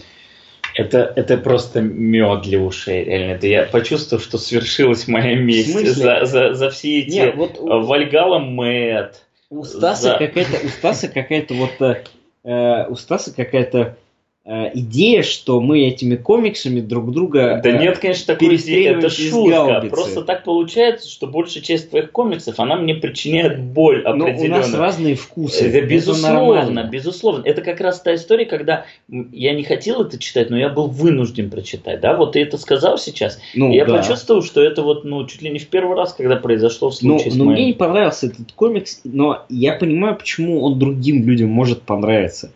Это, 0.74 1.12
это 1.16 1.36
просто 1.36 1.82
мед 1.82 2.40
для 2.40 2.58
ушей, 2.58 3.04
реально. 3.04 3.32
Это 3.32 3.46
я 3.48 3.64
почувствовал, 3.64 4.22
что 4.22 4.38
свершилась 4.38 5.06
моя 5.06 5.34
месть 5.36 5.86
за, 5.86 6.24
за, 6.24 6.54
за 6.54 6.70
все 6.70 7.00
эти 7.00 7.16
Нет, 7.16 7.36
вот, 7.36 7.58
Вальгала 7.60 8.38
Мэтт. 8.38 9.22
У 9.50 9.64
Стаса 9.64 10.02
за... 10.02 10.16
какая-то, 10.16 10.64
у 10.64 10.68
Стаса 10.70 11.08
какая-то 11.08 11.52
вот, 11.52 12.04
э, 12.44 12.86
у 12.88 12.94
Стаса 12.94 13.36
какая-то 13.36 13.78
Э, 13.78 14.01
идея, 14.44 15.22
что 15.22 15.60
мы 15.60 15.82
этими 15.82 16.16
комиксами 16.16 16.80
друг 16.80 17.12
друга 17.12 17.60
Да 17.62 17.70
э, 17.70 17.78
нет, 17.78 17.98
конечно, 17.98 18.34
такой 18.34 18.56
идеи, 18.56 18.86
это 18.86 19.08
шутка. 19.08 19.86
Просто 19.88 20.22
так 20.22 20.42
получается, 20.44 21.08
что 21.08 21.28
большая 21.28 21.62
часть 21.62 21.90
твоих 21.90 22.10
комиксов, 22.10 22.58
она 22.58 22.76
мне 22.76 22.94
причиняет 22.94 23.60
боль 23.60 24.02
определенную. 24.02 24.48
Но 24.48 24.56
у 24.56 24.58
нас 24.58 24.74
разные 24.74 25.14
вкусы. 25.14 25.68
Это 25.68 25.86
безусловно, 25.86 26.80
это 26.80 26.88
безусловно. 26.88 27.42
Это 27.44 27.62
как 27.62 27.80
раз 27.80 28.00
та 28.00 28.14
история, 28.14 28.46
когда 28.46 28.86
я 29.08 29.54
не 29.54 29.62
хотел 29.62 30.02
это 30.02 30.18
читать, 30.18 30.50
но 30.50 30.58
я 30.58 30.68
был 30.68 30.88
вынужден 30.88 31.48
прочитать. 31.48 32.00
Да, 32.00 32.16
вот 32.16 32.32
ты 32.32 32.42
это 32.42 32.58
сказал 32.58 32.98
сейчас. 32.98 33.38
Ну, 33.54 33.70
и 33.70 33.76
я 33.76 33.84
да. 33.84 33.98
почувствовал, 33.98 34.42
что 34.42 34.62
это 34.62 34.82
вот, 34.82 35.04
ну, 35.04 35.24
чуть 35.26 35.42
ли 35.42 35.50
не 35.50 35.60
в 35.60 35.68
первый 35.68 35.96
раз, 35.96 36.14
когда 36.14 36.36
произошло 36.36 36.90
в 36.90 36.94
случае 36.94 37.26
ну, 37.26 37.30
с 37.30 37.36
моим... 37.36 37.52
мне 37.52 37.66
не 37.66 37.72
понравился 37.74 38.26
этот 38.26 38.52
комикс, 38.52 39.00
но 39.04 39.44
я 39.48 39.74
понимаю, 39.74 40.16
почему 40.16 40.62
он 40.62 40.78
другим 40.78 41.26
людям 41.26 41.50
может 41.50 41.82
понравиться 41.82 42.50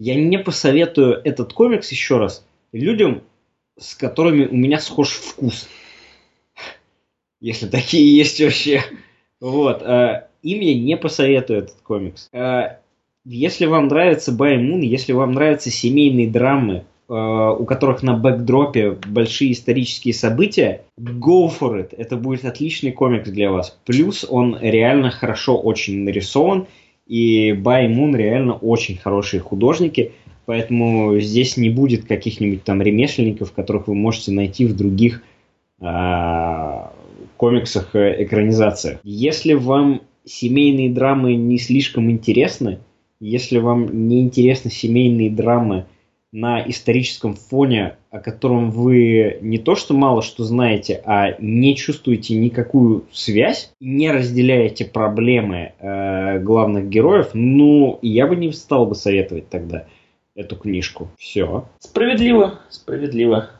я 0.00 0.14
не 0.14 0.38
посоветую 0.38 1.20
этот 1.22 1.52
комикс 1.52 1.92
еще 1.92 2.16
раз 2.16 2.44
людям, 2.72 3.22
с 3.78 3.94
которыми 3.94 4.46
у 4.46 4.54
меня 4.56 4.80
схож 4.80 5.10
вкус. 5.10 5.68
Если 7.40 7.68
такие 7.68 8.16
есть 8.16 8.40
вообще. 8.40 8.82
Вот. 9.40 9.82
Э, 9.82 10.28
им 10.42 10.60
я 10.60 10.74
не 10.74 10.96
посоветую 10.96 11.60
этот 11.60 11.76
комикс. 11.82 12.28
Э, 12.32 12.78
если 13.26 13.66
вам 13.66 13.88
нравится 13.88 14.32
Баймун, 14.32 14.80
если 14.80 15.12
вам 15.12 15.32
нравятся 15.32 15.70
семейные 15.70 16.30
драмы, 16.30 16.84
э, 17.08 17.12
у 17.12 17.64
которых 17.66 18.02
на 18.02 18.14
бэкдропе 18.14 18.92
большие 18.92 19.52
исторические 19.52 20.14
события, 20.14 20.82
go 20.98 21.50
for 21.50 21.78
it. 21.78 21.94
Это 21.96 22.16
будет 22.16 22.46
отличный 22.46 22.92
комикс 22.92 23.28
для 23.28 23.50
вас. 23.50 23.78
Плюс 23.84 24.24
он 24.28 24.58
реально 24.60 25.10
хорошо 25.10 25.58
очень 25.58 26.04
нарисован, 26.04 26.68
и 27.10 27.52
Бай 27.54 27.88
Мун 27.88 28.14
реально 28.14 28.54
очень 28.54 28.96
хорошие 28.96 29.40
художники, 29.40 30.12
поэтому 30.46 31.18
здесь 31.18 31.56
не 31.56 31.68
будет 31.68 32.04
каких-нибудь 32.04 32.62
там 32.62 32.80
ремесленников, 32.80 33.52
которых 33.52 33.88
вы 33.88 33.96
можете 33.96 34.30
найти 34.30 34.64
в 34.64 34.76
других 34.76 35.24
а, 35.80 36.92
комиксах 37.36 37.96
э, 37.96 38.22
экранизациях. 38.22 39.00
Если 39.02 39.54
вам 39.54 40.02
семейные 40.24 40.88
драмы 40.90 41.34
не 41.34 41.58
слишком 41.58 42.12
интересны, 42.12 42.78
если 43.18 43.58
вам 43.58 44.08
не 44.08 44.20
интересны 44.20 44.70
семейные 44.70 45.30
драмы, 45.30 45.86
на 46.32 46.62
историческом 46.68 47.34
фоне, 47.34 47.96
о 48.10 48.20
котором 48.20 48.70
вы 48.70 49.38
не 49.40 49.58
то 49.58 49.74
что 49.74 49.94
мало 49.94 50.22
что 50.22 50.44
знаете, 50.44 51.02
а 51.04 51.34
не 51.38 51.76
чувствуете 51.76 52.36
никакую 52.36 53.04
связь, 53.12 53.72
не 53.80 54.10
разделяете 54.10 54.84
проблемы 54.84 55.72
э, 55.78 56.38
главных 56.40 56.88
героев, 56.88 57.30
ну, 57.34 57.98
я 58.02 58.26
бы 58.26 58.36
не 58.36 58.52
стал 58.52 58.86
бы 58.86 58.94
советовать 58.94 59.48
тогда 59.48 59.86
эту 60.34 60.56
книжку. 60.56 61.08
Все. 61.18 61.64
Справедливо, 61.80 62.60
справедливо. 62.68 63.50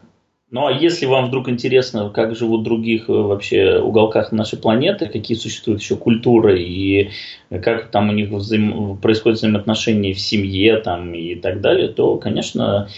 Ну 0.51 0.67
а 0.67 0.73
если 0.73 1.07
вам 1.07 1.29
вдруг 1.29 1.49
интересно, 1.49 2.11
как 2.11 2.35
живут 2.35 2.63
в 2.63 2.65
других 2.65 3.09
э, 3.09 3.13
вообще 3.13 3.79
уголках 3.79 4.33
нашей 4.33 4.59
планеты, 4.59 5.07
какие 5.07 5.37
существуют 5.37 5.81
еще 5.81 5.97
культуры 5.97 6.61
и 6.61 7.11
как 7.63 7.91
там 7.91 8.09
у 8.09 8.13
них 8.13 8.31
взаим... 8.31 8.97
происходят 8.99 9.39
взаимоотношения 9.39 10.13
в 10.13 10.19
семье 10.19 10.79
там, 10.79 11.15
и 11.15 11.37
так 11.37 11.61
далее, 11.61 11.89
то, 11.89 12.17
конечно, 12.17 12.89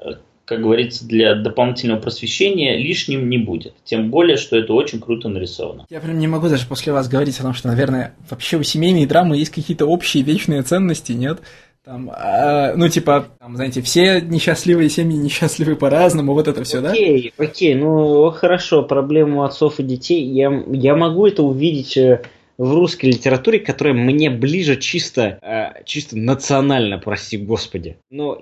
э, 0.00 0.14
как 0.44 0.62
говорится, 0.62 1.06
для 1.06 1.36
дополнительного 1.36 2.00
просвещения 2.00 2.76
лишним 2.76 3.30
не 3.30 3.38
будет. 3.38 3.74
Тем 3.84 4.10
более, 4.10 4.36
что 4.36 4.56
это 4.56 4.72
очень 4.72 5.00
круто 5.00 5.28
нарисовано. 5.28 5.86
Я 5.88 6.00
прям 6.00 6.18
не 6.18 6.26
могу 6.26 6.48
даже 6.48 6.66
после 6.66 6.92
вас 6.92 7.08
говорить 7.08 7.38
о 7.38 7.42
том, 7.44 7.54
что, 7.54 7.68
наверное, 7.68 8.16
вообще 8.28 8.56
у 8.56 8.64
семейной 8.64 9.06
драмы 9.06 9.36
есть 9.36 9.52
какие-то 9.52 9.86
общие 9.86 10.24
вечные 10.24 10.62
ценности, 10.62 11.12
нет? 11.12 11.38
Там, 11.86 12.10
а, 12.12 12.72
ну, 12.74 12.88
типа, 12.88 13.28
там, 13.38 13.54
знаете, 13.54 13.80
все 13.80 14.20
несчастливые 14.20 14.90
семьи 14.90 15.16
несчастливы 15.16 15.76
по-разному, 15.76 16.34
вот 16.34 16.48
это 16.48 16.64
все, 16.64 16.80
да? 16.80 16.90
Окей, 16.90 17.32
окей, 17.38 17.76
ну, 17.76 18.28
хорошо, 18.32 18.82
проблему 18.82 19.44
отцов 19.44 19.78
и 19.78 19.84
детей, 19.84 20.24
я, 20.24 20.64
я 20.72 20.96
могу 20.96 21.28
это 21.28 21.44
увидеть 21.44 21.96
э, 21.96 22.22
в 22.58 22.74
русской 22.74 23.06
литературе, 23.06 23.60
которая 23.60 23.94
мне 23.94 24.30
ближе 24.30 24.74
чисто, 24.74 25.38
э, 25.40 25.84
чисто 25.84 26.18
национально, 26.18 26.98
прости 26.98 27.36
господи. 27.36 27.98
Но 28.10 28.36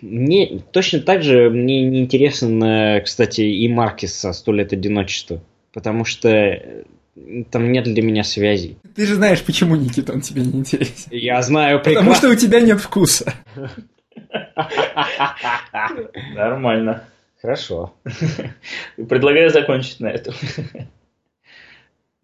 мне 0.00 0.62
точно 0.70 1.00
так 1.00 1.22
же 1.22 1.50
мне 1.50 1.82
не 1.82 2.00
интересен, 2.00 3.02
кстати, 3.04 3.42
и 3.42 3.68
Маркис 3.68 4.14
со 4.14 4.32
«Сто 4.32 4.52
лет 4.52 4.72
одиночества», 4.72 5.42
потому 5.74 6.06
что 6.06 6.58
там 7.50 7.70
нет 7.70 7.84
для 7.84 8.02
меня 8.02 8.24
связей. 8.24 8.78
Ты 8.94 9.06
же 9.06 9.14
знаешь, 9.14 9.42
почему, 9.42 9.76
Никита, 9.76 10.12
он 10.12 10.20
тебе 10.20 10.42
не 10.42 10.60
интересен. 10.60 11.10
Я 11.10 11.42
знаю 11.42 11.80
прекрасно. 11.80 12.10
Потому 12.10 12.16
что 12.16 12.28
у 12.30 12.34
тебя 12.34 12.60
нет 12.60 12.80
вкуса. 12.80 13.32
Нормально. 16.34 17.04
Хорошо. 17.40 17.94
Предлагаю 18.96 19.50
закончить 19.50 20.00
на 20.00 20.08
этом. 20.08 20.34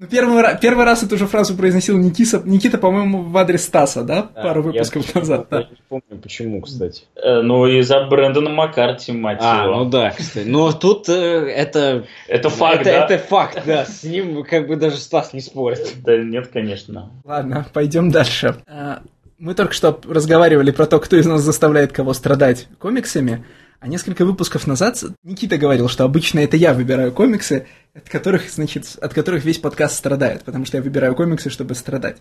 Ну, 0.01 0.07
первый, 0.07 0.42
первый 0.62 0.86
раз 0.86 1.03
эту 1.03 1.18
же 1.18 1.26
фразу 1.26 1.55
произносил 1.55 1.98
Никита, 1.98 2.40
Никита, 2.46 2.78
по-моему, 2.78 3.20
в 3.20 3.36
адрес 3.36 3.66
Стаса, 3.66 4.03
да? 4.03 4.22
Пару 4.22 4.62
выпусков 4.62 5.05
я, 5.14 5.20
назад. 5.20 5.46
Я 5.51 5.59
да. 5.59 5.64
не 5.64 5.76
помню, 5.90 6.22
почему, 6.22 6.62
кстати. 6.62 7.03
Э, 7.16 7.42
ну, 7.42 7.66
из-за 7.66 8.07
Брэндона 8.07 8.48
Маккарти, 8.48 9.12
мать 9.12 9.40
а, 9.42 9.64
его. 9.64 9.76
ну 9.76 9.90
да, 9.90 10.09
кстати. 10.09 10.46
Но 10.46 10.72
тут 10.72 11.11
э, 11.11 11.12
это... 11.12 12.07
Это 12.28 12.48
факт, 12.48 12.80
это, 12.80 12.84
да? 12.84 13.05
Это 13.05 13.18
факт, 13.18 13.62
да. 13.66 13.84
С 13.84 14.03
ним 14.03 14.42
как 14.42 14.68
бы 14.68 14.76
даже 14.76 14.96
Стас 14.96 15.34
не 15.34 15.42
спорит. 15.42 15.96
Да 16.03 16.16
нет, 16.16 16.46
конечно. 16.46 17.11
Ладно, 17.22 17.66
пойдем 17.70 18.11
дальше. 18.11 18.57
А, 18.66 19.03
мы 19.38 19.55
только 19.55 19.74
что 19.74 20.01
разговаривали 20.09 20.70
про 20.70 20.86
то, 20.86 20.98
кто 20.98 21.16
из 21.16 21.26
нас 21.26 21.42
заставляет 21.42 21.92
кого 21.92 22.14
страдать 22.14 22.68
комиксами. 22.78 23.44
А 23.81 23.89
несколько 23.89 24.26
выпусков 24.26 24.66
назад 24.66 25.03
Никита 25.22 25.57
говорил, 25.57 25.89
что 25.89 26.05
обычно 26.05 26.41
это 26.41 26.55
я 26.59 26.74
выбираю 26.74 27.12
комиксы, 27.12 27.66
от 27.95 28.11
которых, 28.11 28.51
значит, 28.51 28.99
от 29.01 29.14
которых 29.14 29.47
весь 29.47 29.57
подкаст 29.57 29.97
страдает, 29.97 30.45
потому 30.45 30.66
что 30.66 30.76
я 30.76 30.83
выбираю 30.83 31.14
комиксы, 31.14 31.49
чтобы 31.49 31.74
страдать. 31.74 32.18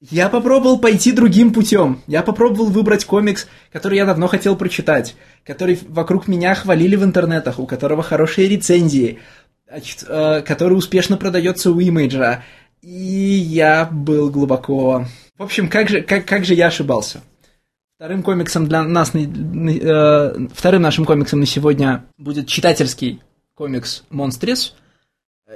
Я 0.00 0.30
попробовал 0.30 0.78
пойти 0.78 1.12
другим 1.12 1.52
путем. 1.52 2.00
Я 2.06 2.22
попробовал 2.22 2.70
выбрать 2.70 3.04
комикс, 3.04 3.46
который 3.70 3.98
я 3.98 4.06
давно 4.06 4.26
хотел 4.26 4.56
прочитать, 4.56 5.14
который 5.44 5.78
вокруг 5.86 6.28
меня 6.28 6.54
хвалили 6.54 6.96
в 6.96 7.04
интернетах, 7.04 7.58
у 7.58 7.66
которого 7.66 8.02
хорошие 8.02 8.48
рецензии, 8.48 9.18
э, 9.68 10.40
который 10.40 10.72
успешно 10.72 11.18
продается 11.18 11.70
у 11.70 11.78
имиджа. 11.78 12.42
И 12.80 12.90
я 12.90 13.84
был 13.84 14.30
глубоко... 14.30 15.04
В 15.36 15.42
общем, 15.42 15.68
как 15.68 15.90
же, 15.90 16.00
как, 16.00 16.24
как 16.24 16.46
же 16.46 16.54
я 16.54 16.68
ошибался? 16.68 17.20
Вторым 18.02 18.24
комиксом 18.24 18.66
для 18.66 18.82
нас, 18.82 19.14
э, 19.14 20.48
вторым 20.52 20.82
нашим 20.82 21.04
комиксом 21.04 21.38
на 21.38 21.46
сегодня 21.46 22.04
будет 22.18 22.48
читательский 22.48 23.22
комикс 23.54 24.02
«Монстрис». 24.10 24.74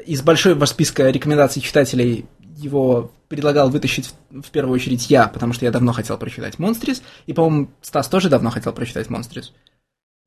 Из 0.07 0.22
большого 0.22 0.64
списка 0.66 1.11
рекомендаций 1.11 1.61
читателей 1.61 2.26
его 2.38 3.11
предлагал 3.26 3.68
вытащить 3.68 4.14
в 4.30 4.49
первую 4.53 4.76
очередь 4.76 5.11
я, 5.11 5.26
потому 5.26 5.55
что 5.55 5.64
я 5.64 5.72
давно 5.72 5.92
хотел 5.92 6.18
прочитать 6.18 6.61
«Монстрис», 6.61 7.03
и, 7.26 7.32
по-моему, 7.32 7.66
Стас 7.82 8.07
тоже 8.07 8.28
давно 8.28 8.51
хотел 8.51 8.72
прочитать 8.72 9.11
«Монстрис». 9.11 9.53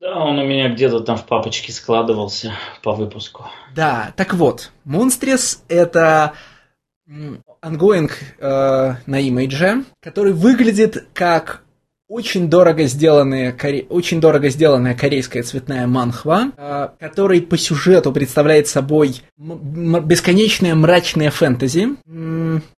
Да, 0.02 0.18
он 0.18 0.38
у 0.38 0.44
меня 0.44 0.68
где-то 0.68 1.00
там 1.00 1.16
в 1.16 1.24
папочке 1.24 1.72
складывался 1.72 2.52
по 2.82 2.92
выпуску. 2.92 3.46
Да, 3.74 4.12
так 4.14 4.34
вот, 4.34 4.72
«Монстрис»— 4.84 5.64
это 5.68 6.34
ongoing 7.62 8.10
э, 8.40 8.94
на 9.06 9.20
имидже, 9.20 9.84
который 10.02 10.34
выглядит 10.34 11.08
как 11.14 11.62
очень 12.10 12.50
дорого 12.50 12.84
сделанная, 12.86 13.52
коре... 13.52 13.86
очень 13.88 14.20
дорого 14.20 14.50
сделанная 14.50 14.94
корейская 14.96 15.44
цветная 15.44 15.86
манхва, 15.86 16.50
э, 16.56 16.88
который 16.98 17.40
по 17.40 17.56
сюжету 17.56 18.10
представляет 18.12 18.66
собой 18.66 19.22
бесконечное 19.38 20.74
мрачное 20.74 21.30
фэнтези. 21.30 21.90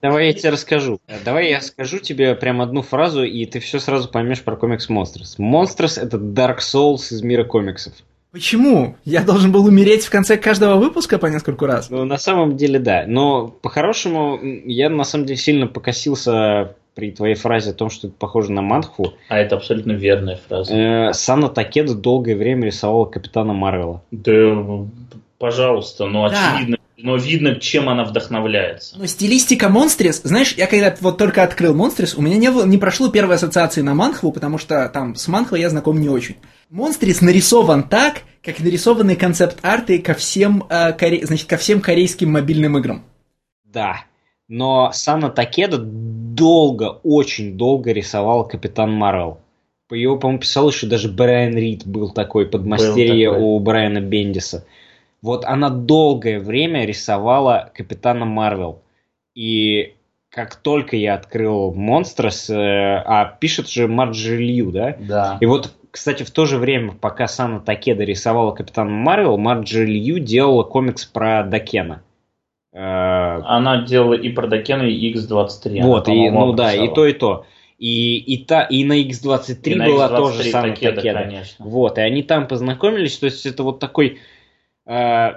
Давай 0.02 0.28
я 0.28 0.34
тебе 0.34 0.50
расскажу. 0.50 1.00
Давай 1.24 1.50
я 1.50 1.62
скажу 1.62 2.00
тебе 2.00 2.36
прям 2.36 2.62
одну 2.62 2.82
фразу, 2.82 3.24
и 3.24 3.46
ты 3.46 3.62
все 3.62 3.80
сразу 3.80 4.10
поймешь 4.10 4.42
про 4.42 4.58
комикс 4.58 4.90
Monsters. 4.90 5.38
Monsters 5.40 6.00
это 6.00 6.18
Dark 6.18 6.58
Souls 6.58 7.12
из 7.12 7.24
мира 7.24 7.46
комиксов. 7.46 7.94
Почему? 8.32 8.96
Я 9.04 9.24
должен 9.24 9.52
был 9.52 9.66
умереть 9.66 10.06
в 10.06 10.10
конце 10.10 10.38
каждого 10.38 10.76
выпуска 10.76 11.18
по 11.18 11.26
нескольку 11.26 11.66
раз? 11.66 11.90
Ну, 11.90 12.06
на 12.06 12.18
самом 12.18 12.56
деле, 12.56 12.80
да. 12.80 13.04
Но 13.06 13.48
по-хорошему, 13.48 14.40
я 14.42 14.90
на 14.90 15.04
самом 15.04 15.26
деле 15.26 15.38
сильно 15.38 15.68
покосился 15.68 16.76
при 16.94 17.12
твоей 17.12 17.36
фразе 17.36 17.72
о 17.72 17.74
том, 17.74 17.90
что 17.90 18.08
это 18.08 18.16
похоже 18.18 18.52
на 18.52 18.62
манхву. 18.62 19.14
А 19.30 19.38
это 19.38 19.56
абсолютно 19.56 19.94
верная 19.94 20.40
фраза. 20.48 20.76
Э, 20.76 21.14
Сана 21.14 21.50
Такеда 21.50 21.96
долгое 21.96 22.36
время 22.36 22.66
рисовала 22.66 23.06
Капитана 23.06 23.54
Марвела. 23.54 24.04
Да, 24.12 24.86
пожалуйста, 25.38 26.06
но 26.06 26.30
да. 26.30 26.56
очевидно, 26.56 26.78
но 26.98 27.16
видно, 27.16 27.56
чем 27.56 27.90
она 27.90 28.04
вдохновляется. 28.04 28.98
Но 28.98 29.06
стилистика 29.06 29.70
Монстрис, 29.70 30.22
знаешь, 30.24 30.54
я 30.54 30.68
когда 30.68 30.96
вот 31.00 31.18
только 31.18 31.44
открыл 31.44 31.74
Монстрис, 31.74 32.16
у 32.16 32.22
меня 32.22 32.38
не, 32.38 32.52
было, 32.52 32.66
не 32.66 32.78
прошло 32.78 33.10
первой 33.10 33.36
ассоциации 33.36 33.82
на 33.82 33.94
Манхву, 33.94 34.32
потому 34.32 34.58
что 34.58 34.90
там 34.90 35.16
с 35.16 35.28
Манхвой 35.28 35.62
я 35.62 35.70
знаком 35.70 36.00
не 36.00 36.10
очень. 36.10 36.36
Monstress 36.70 37.22
нарисован 37.22 37.84
так, 37.84 38.22
как 38.44 38.60
нарисованы 38.60 39.16
концепт-арты 39.16 40.00
ко 40.00 40.14
всем, 40.14 40.66
э, 40.70 40.94
коре... 40.94 41.26
значит, 41.26 41.48
ко 41.48 41.58
всем 41.58 41.82
корейским 41.82 42.32
мобильным 42.32 42.78
играм. 42.78 43.04
Да, 43.66 44.02
но 44.52 44.92
Сана 44.92 45.30
Такеда 45.30 45.78
долго, 45.80 47.00
очень 47.04 47.58
долго 47.58 47.94
рисовал 47.94 48.46
Капитан 48.46 48.92
Марвел. 48.92 49.38
По 49.88 49.94
его, 49.94 50.18
по-моему, 50.18 50.42
писал 50.42 50.70
еще 50.70 50.88
даже 50.88 51.08
Брайан 51.08 51.56
Рид 51.56 51.88
был 51.88 52.12
такой 52.12 52.46
подмастерье 52.46 53.30
был 53.30 53.36
такой. 53.36 53.48
у 53.48 53.60
Брайана 53.60 54.02
Бендиса. 54.02 54.66
Вот 55.22 55.46
она 55.46 55.70
долгое 55.70 56.40
время 56.42 56.86
рисовала 56.86 57.72
Капитана 57.74 58.26
Марвел. 58.26 58.82
И 59.36 59.96
как 60.30 60.58
только 60.58 60.98
я 60.98 61.14
открыл 61.14 61.74
Monstress, 61.74 62.50
э, 62.50 62.54
а 62.58 63.38
пишет 63.40 63.70
же 63.70 63.88
Марджи 63.88 64.36
Лью, 64.36 64.72
да? 64.72 64.98
Да. 65.00 65.38
И 65.40 65.46
вот, 65.46 65.72
кстати, 65.92 66.24
в 66.24 66.32
то 66.32 66.46
же 66.46 66.58
время, 66.58 66.92
пока 66.92 67.30
Сана 67.30 67.62
Такеда 67.62 68.04
рисовала 68.04 68.52
Капитана 68.52 68.90
Марвел, 68.90 69.38
Марджи 69.38 69.86
Лью 69.86 70.20
делала 70.20 70.64
комикс 70.64 71.06
про 71.06 71.44
Дакена. 71.44 72.02
Э, 72.74 73.42
она 73.44 73.84
делала 73.84 74.14
и 74.14 74.30
про 74.30 74.48
Дакена, 74.48 74.84
и 74.84 75.14
X23. 75.14 75.82
Вот, 75.82 76.08
и, 76.08 76.30
ну 76.30 76.54
да, 76.54 76.74
и 76.74 76.94
то, 76.94 77.06
и 77.06 77.14
то. 77.14 77.46
И, 77.78 78.18
и, 78.18 78.46
та, 78.46 78.62
и 78.64 78.84
на 78.84 79.02
X23 79.02 79.60
и 79.64 79.80
была 79.80 80.08
X23 80.08 80.18
тоже 80.18 80.44
Сана 80.44 80.70
Такеда. 80.70 80.96
Такеда. 80.96 81.20
Конечно. 81.24 81.66
Вот, 81.66 81.98
и 81.98 82.02
они 82.02 82.22
там 82.24 82.48
познакомились, 82.48 83.18
то 83.18 83.26
есть 83.26 83.46
это 83.46 83.64
вот 83.64 83.80
такой 83.80 84.20
Э, 84.86 85.34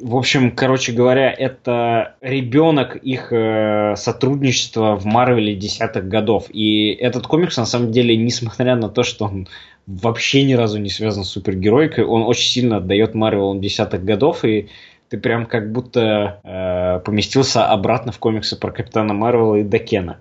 в 0.00 0.16
общем, 0.16 0.50
короче 0.50 0.92
говоря, 0.92 1.32
это 1.32 2.16
ребенок 2.20 2.96
их 2.96 3.32
э, 3.32 3.94
сотрудничества 3.96 4.96
в 4.96 5.04
Марвеле 5.04 5.54
десятых 5.54 6.08
годов. 6.08 6.46
И 6.50 6.90
этот 6.90 7.26
комикс, 7.26 7.56
на 7.56 7.66
самом 7.66 7.92
деле, 7.92 8.16
несмотря 8.16 8.76
на 8.76 8.88
то, 8.88 9.04
что 9.04 9.26
он 9.26 9.48
вообще 9.86 10.42
ни 10.42 10.54
разу 10.54 10.78
не 10.78 10.90
связан 10.90 11.24
с 11.24 11.30
супергеройкой, 11.30 12.04
он 12.04 12.22
очень 12.22 12.50
сильно 12.50 12.78
отдает 12.78 13.14
Марвелу 13.14 13.58
десятых 13.60 14.04
годов, 14.04 14.44
и 14.44 14.68
ты 15.12 15.18
прям 15.18 15.44
как 15.44 15.72
будто 15.72 16.40
э, 16.42 17.04
поместился 17.04 17.66
обратно 17.66 18.12
в 18.12 18.18
комиксы 18.18 18.58
про 18.58 18.72
Капитана 18.72 19.12
Марвела 19.12 19.56
и 19.56 19.62
Дакена. 19.62 20.20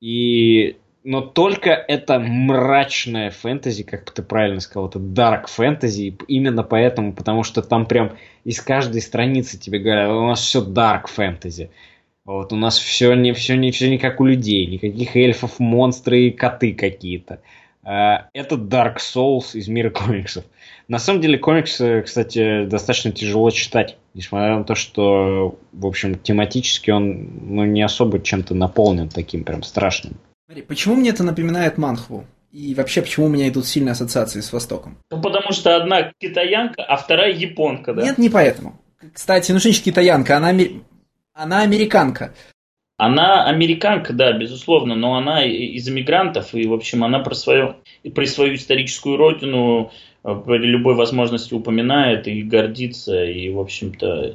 И 0.00 0.76
но 1.02 1.22
только 1.22 1.70
это 1.70 2.20
мрачное 2.20 3.32
фэнтези, 3.32 3.82
как 3.82 4.08
ты 4.12 4.22
правильно 4.22 4.60
сказал, 4.60 4.88
это 4.88 5.00
dark 5.00 5.48
фэнтези, 5.48 6.16
именно 6.28 6.62
поэтому, 6.62 7.14
потому 7.14 7.42
что 7.42 7.62
там 7.62 7.84
прям 7.84 8.12
из 8.44 8.60
каждой 8.60 9.00
страницы 9.00 9.58
тебе 9.58 9.80
говорят, 9.80 10.12
у 10.12 10.28
нас 10.28 10.40
все 10.40 10.64
dark 10.64 11.08
фэнтези. 11.08 11.70
Вот 12.24 12.52
у 12.52 12.56
нас 12.56 12.78
все 12.78 13.14
не, 13.14 13.32
все 13.32 13.56
не, 13.56 13.72
все 13.72 13.90
не 13.90 13.98
как 13.98 14.20
у 14.20 14.24
людей, 14.24 14.66
никаких 14.66 15.16
эльфов, 15.16 15.58
монстры 15.58 16.26
и 16.26 16.30
коты 16.30 16.74
какие-то. 16.74 17.40
А, 17.90 18.28
это 18.34 18.56
Dark 18.56 18.96
Souls 18.98 19.54
из 19.54 19.66
мира 19.68 19.88
комиксов. 20.04 20.44
На 20.88 20.98
самом 20.98 21.22
деле 21.22 21.38
комиксы, 21.38 22.02
кстати, 22.02 22.66
достаточно 22.66 23.12
тяжело 23.12 23.50
читать, 23.50 23.96
несмотря 24.12 24.58
на 24.58 24.64
то, 24.64 24.74
что, 24.74 25.58
в 25.72 25.86
общем, 25.86 26.18
тематически 26.18 26.90
он 26.90 27.30
ну, 27.40 27.64
не 27.64 27.82
особо 27.82 28.20
чем-то 28.20 28.54
наполнен 28.54 29.08
таким 29.08 29.42
прям 29.42 29.62
страшным. 29.62 30.18
Смотри, 30.44 30.62
почему 30.64 30.96
мне 30.96 31.10
это 31.10 31.24
напоминает 31.24 31.78
манхву? 31.78 32.26
И 32.52 32.74
вообще, 32.74 33.00
почему 33.00 33.26
у 33.26 33.28
меня 33.30 33.48
идут 33.48 33.66
сильные 33.66 33.92
ассоциации 33.92 34.40
с 34.40 34.52
Востоком? 34.52 34.98
Ну, 35.10 35.22
потому 35.22 35.52
что 35.52 35.74
одна 35.76 36.12
китаянка, 36.18 36.82
а 36.82 36.96
вторая 36.96 37.32
японка, 37.32 37.94
да? 37.94 38.02
Нет, 38.02 38.18
не 38.18 38.28
поэтому. 38.28 38.78
Кстати, 39.14 39.52
ну 39.52 39.60
что 39.60 39.68
значит 39.68 39.84
китаянка? 39.84 40.36
Она, 40.36 40.52
она 41.32 41.62
американка. 41.62 42.34
Она 42.98 43.44
американка, 43.44 44.12
да, 44.12 44.32
безусловно, 44.32 44.96
но 44.96 45.14
она 45.14 45.44
из 45.44 45.88
иммигрантов, 45.88 46.52
и, 46.52 46.66
в 46.66 46.74
общем, 46.74 47.04
она 47.04 47.20
про 47.20 47.34
свою, 47.36 47.76
про 48.12 48.26
свою 48.26 48.56
историческую 48.56 49.16
родину 49.16 49.92
э, 50.24 50.42
при 50.44 50.66
любой 50.66 50.96
возможности 50.96 51.54
упоминает 51.54 52.26
и 52.26 52.42
гордится, 52.42 53.24
и, 53.24 53.50
в 53.50 53.60
общем-то, 53.60 54.34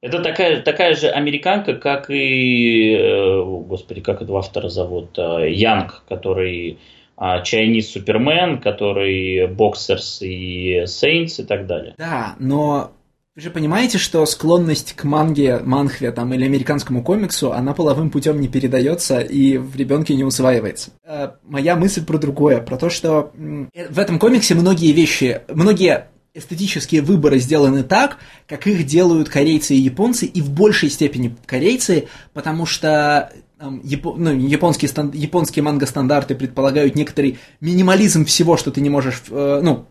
это 0.00 0.22
такая, 0.22 0.62
такая 0.62 0.94
же 0.94 1.08
американка, 1.08 1.74
как 1.74 2.08
и, 2.08 2.94
э, 2.94 3.42
господи, 3.42 4.00
как 4.00 4.22
этого 4.22 4.38
автора 4.38 4.68
зовут, 4.68 5.18
э, 5.18 5.50
Янг, 5.50 6.04
который 6.08 6.78
Chinese 7.18 7.80
Супермен, 7.80 8.60
который 8.60 9.48
Боксерс 9.48 10.22
и 10.22 10.84
Сейнс 10.86 11.40
и 11.40 11.44
так 11.44 11.66
далее. 11.66 11.96
Да, 11.98 12.36
но 12.38 12.92
вы 13.38 13.42
же 13.42 13.50
понимаете, 13.50 13.98
что 13.98 14.26
склонность 14.26 14.94
к 14.94 15.04
манге, 15.04 15.60
манхве 15.60 16.10
там, 16.10 16.34
или 16.34 16.44
американскому 16.44 17.04
комиксу, 17.04 17.52
она 17.52 17.72
половым 17.72 18.10
путем 18.10 18.40
не 18.40 18.48
передается 18.48 19.20
и 19.20 19.58
в 19.58 19.76
ребенке 19.76 20.16
не 20.16 20.24
усваивается. 20.24 20.90
Э, 21.04 21.34
моя 21.44 21.76
мысль 21.76 22.04
про 22.04 22.18
другое, 22.18 22.60
про 22.60 22.76
то, 22.76 22.90
что 22.90 23.30
в 23.36 23.96
этом 24.00 24.18
комиксе 24.18 24.56
многие 24.56 24.90
вещи, 24.90 25.42
многие 25.46 26.08
эстетические 26.34 27.00
выборы 27.00 27.38
сделаны 27.38 27.84
так, 27.84 28.18
как 28.48 28.66
их 28.66 28.84
делают 28.84 29.28
корейцы 29.28 29.76
и 29.76 29.78
японцы, 29.78 30.26
и 30.26 30.42
в 30.42 30.50
большей 30.50 30.90
степени 30.90 31.36
корейцы, 31.46 32.08
потому 32.32 32.66
что 32.66 33.30
там, 33.56 33.80
япо, 33.84 34.16
ну, 34.16 34.32
японские, 34.32 34.88
стан, 34.88 35.12
японские 35.14 35.62
манго-стандарты 35.62 36.34
предполагают 36.34 36.96
некоторый 36.96 37.38
минимализм 37.60 38.24
всего, 38.24 38.56
что 38.56 38.72
ты 38.72 38.80
не 38.80 38.90
можешь, 38.90 39.22
э, 39.30 39.60
ну, 39.62 39.86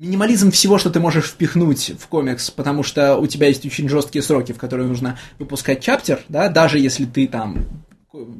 минимализм 0.00 0.50
всего, 0.50 0.78
что 0.78 0.90
ты 0.90 0.98
можешь 0.98 1.26
впихнуть 1.26 1.92
в 2.00 2.08
комикс, 2.08 2.50
потому 2.50 2.82
что 2.82 3.16
у 3.16 3.26
тебя 3.26 3.48
есть 3.48 3.64
очень 3.66 3.88
жесткие 3.88 4.22
сроки, 4.22 4.52
в 4.52 4.58
которые 4.58 4.88
нужно 4.88 5.18
выпускать 5.38 5.82
чаптер, 5.82 6.20
да, 6.28 6.48
даже 6.48 6.78
если 6.78 7.04
ты 7.04 7.28
там 7.28 7.66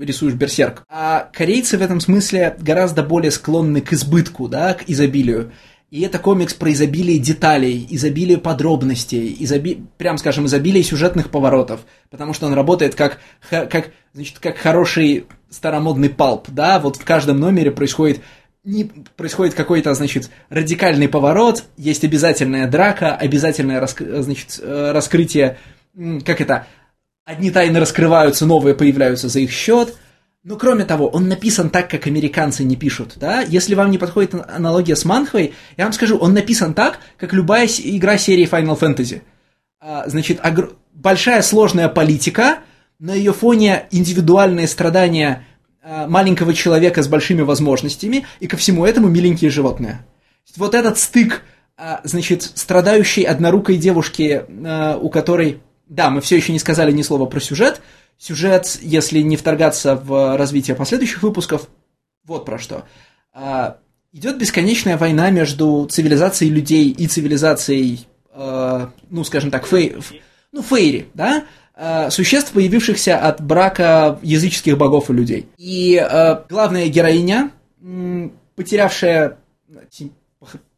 рисуешь 0.00 0.34
берсерк. 0.34 0.84
А 0.88 1.28
корейцы 1.32 1.76
в 1.76 1.82
этом 1.82 2.00
смысле 2.00 2.56
гораздо 2.58 3.02
более 3.02 3.30
склонны 3.30 3.82
к 3.82 3.92
избытку, 3.92 4.48
да, 4.48 4.74
к 4.74 4.88
изобилию. 4.88 5.52
И 5.90 6.00
это 6.00 6.18
комикс 6.18 6.54
про 6.54 6.72
изобилие 6.72 7.18
деталей, 7.18 7.86
изобилие 7.90 8.38
подробностей, 8.38 9.36
изоби... 9.40 9.82
прям 9.98 10.18
скажем, 10.18 10.46
изобилие 10.46 10.82
сюжетных 10.82 11.30
поворотов, 11.30 11.80
потому 12.10 12.32
что 12.32 12.46
он 12.46 12.54
работает 12.54 12.94
как, 12.94 13.18
как, 13.50 13.90
значит, 14.14 14.38
как 14.38 14.56
хороший 14.56 15.26
старомодный 15.50 16.08
палп, 16.08 16.48
да, 16.48 16.78
вот 16.78 16.96
в 16.96 17.04
каждом 17.04 17.40
номере 17.40 17.72
происходит 17.72 18.20
не 18.64 18.84
происходит 19.16 19.54
какой-то, 19.54 19.94
значит, 19.94 20.30
радикальный 20.48 21.08
поворот, 21.08 21.64
есть 21.76 22.04
обязательная 22.04 22.68
драка, 22.68 23.14
обязательное 23.14 23.80
раск... 23.80 24.02
значит, 24.02 24.60
э, 24.60 24.92
раскрытие, 24.92 25.58
как 26.26 26.40
это, 26.40 26.66
одни 27.24 27.50
тайны 27.50 27.80
раскрываются, 27.80 28.46
новые 28.46 28.74
появляются 28.74 29.28
за 29.28 29.40
их 29.40 29.50
счет– 29.50 29.94
но 30.42 30.56
кроме 30.56 30.86
того, 30.86 31.06
он 31.06 31.28
написан 31.28 31.68
так, 31.68 31.90
как 31.90 32.06
американцы 32.06 32.64
не 32.64 32.74
пишут, 32.74 33.14
да? 33.16 33.42
Если 33.42 33.74
вам 33.74 33.90
не 33.90 33.98
подходит 33.98 34.34
аналогия 34.34 34.96
с 34.96 35.04
Манхвой, 35.04 35.52
я 35.76 35.84
вам 35.84 35.92
скажу, 35.92 36.16
он 36.16 36.32
написан 36.32 36.72
так, 36.72 36.98
как 37.18 37.34
любая 37.34 37.66
игра 37.66 38.16
серии 38.16 38.48
Final 38.48 38.78
Fantasy. 38.78 39.20
А, 39.80 40.08
значит, 40.08 40.40
большая 40.94 41.42
сложная 41.42 41.90
политика, 41.90 42.60
на 42.98 43.12
ее 43.12 43.34
фоне 43.34 43.86
индивидуальные 43.90 44.66
страдания 44.66 45.44
маленького 46.06 46.54
человека 46.54 47.02
с 47.02 47.08
большими 47.08 47.42
возможностями, 47.42 48.26
и 48.38 48.46
ко 48.46 48.56
всему 48.56 48.84
этому 48.84 49.08
миленькие 49.08 49.50
животные. 49.50 50.06
Вот 50.56 50.74
этот 50.74 50.98
стык, 50.98 51.42
значит, 52.04 52.42
страдающей 52.42 53.24
однорукой 53.24 53.76
девушки, 53.76 54.44
у 55.00 55.08
которой, 55.10 55.60
да, 55.88 56.10
мы 56.10 56.20
все 56.20 56.36
еще 56.36 56.52
не 56.52 56.58
сказали 56.58 56.92
ни 56.92 57.02
слова 57.02 57.26
про 57.26 57.40
сюжет, 57.40 57.80
сюжет, 58.18 58.78
если 58.82 59.20
не 59.20 59.36
вторгаться 59.36 59.96
в 59.96 60.36
развитие 60.36 60.76
последующих 60.76 61.22
выпусков, 61.22 61.68
вот 62.24 62.44
про 62.44 62.58
что. 62.58 62.84
Идет 64.12 64.38
бесконечная 64.38 64.96
война 64.96 65.30
между 65.30 65.86
цивилизацией 65.90 66.52
людей 66.52 66.90
и 66.90 67.06
цивилизацией, 67.06 68.06
ну, 68.36 69.24
скажем 69.24 69.50
так, 69.50 69.66
фей, 69.66 69.96
ну, 70.52 70.62
фейри, 70.62 71.08
да, 71.14 71.44
Э, 71.82 72.10
существ, 72.10 72.52
появившихся 72.52 73.16
от 73.16 73.40
брака 73.40 74.18
языческих 74.20 74.76
богов 74.76 75.08
и 75.08 75.14
людей. 75.14 75.48
И 75.56 75.96
э, 75.96 76.42
главная 76.50 76.88
героиня, 76.88 77.52
потерявшая, 78.54 79.38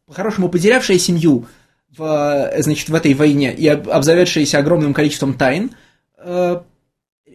по-хорошему, 0.05 0.47
потерявшая 0.47 0.97
семью 0.97 1.45
в, 1.89 2.53
значит, 2.57 2.87
в 2.87 2.95
этой 2.95 3.15
войне 3.15 3.53
и 3.53 3.67
обзаведшаяся 3.67 4.59
огромным 4.59 4.93
количеством 4.93 5.33
тайн, 5.33 5.71
э, 6.19 6.61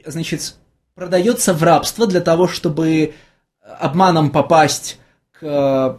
значит, 0.06 0.54
продается 0.94 1.52
в 1.52 1.62
рабство 1.62 2.06
для 2.06 2.22
того, 2.22 2.48
чтобы 2.48 3.12
обманом 3.60 4.30
попасть 4.30 4.98
к 5.38 5.98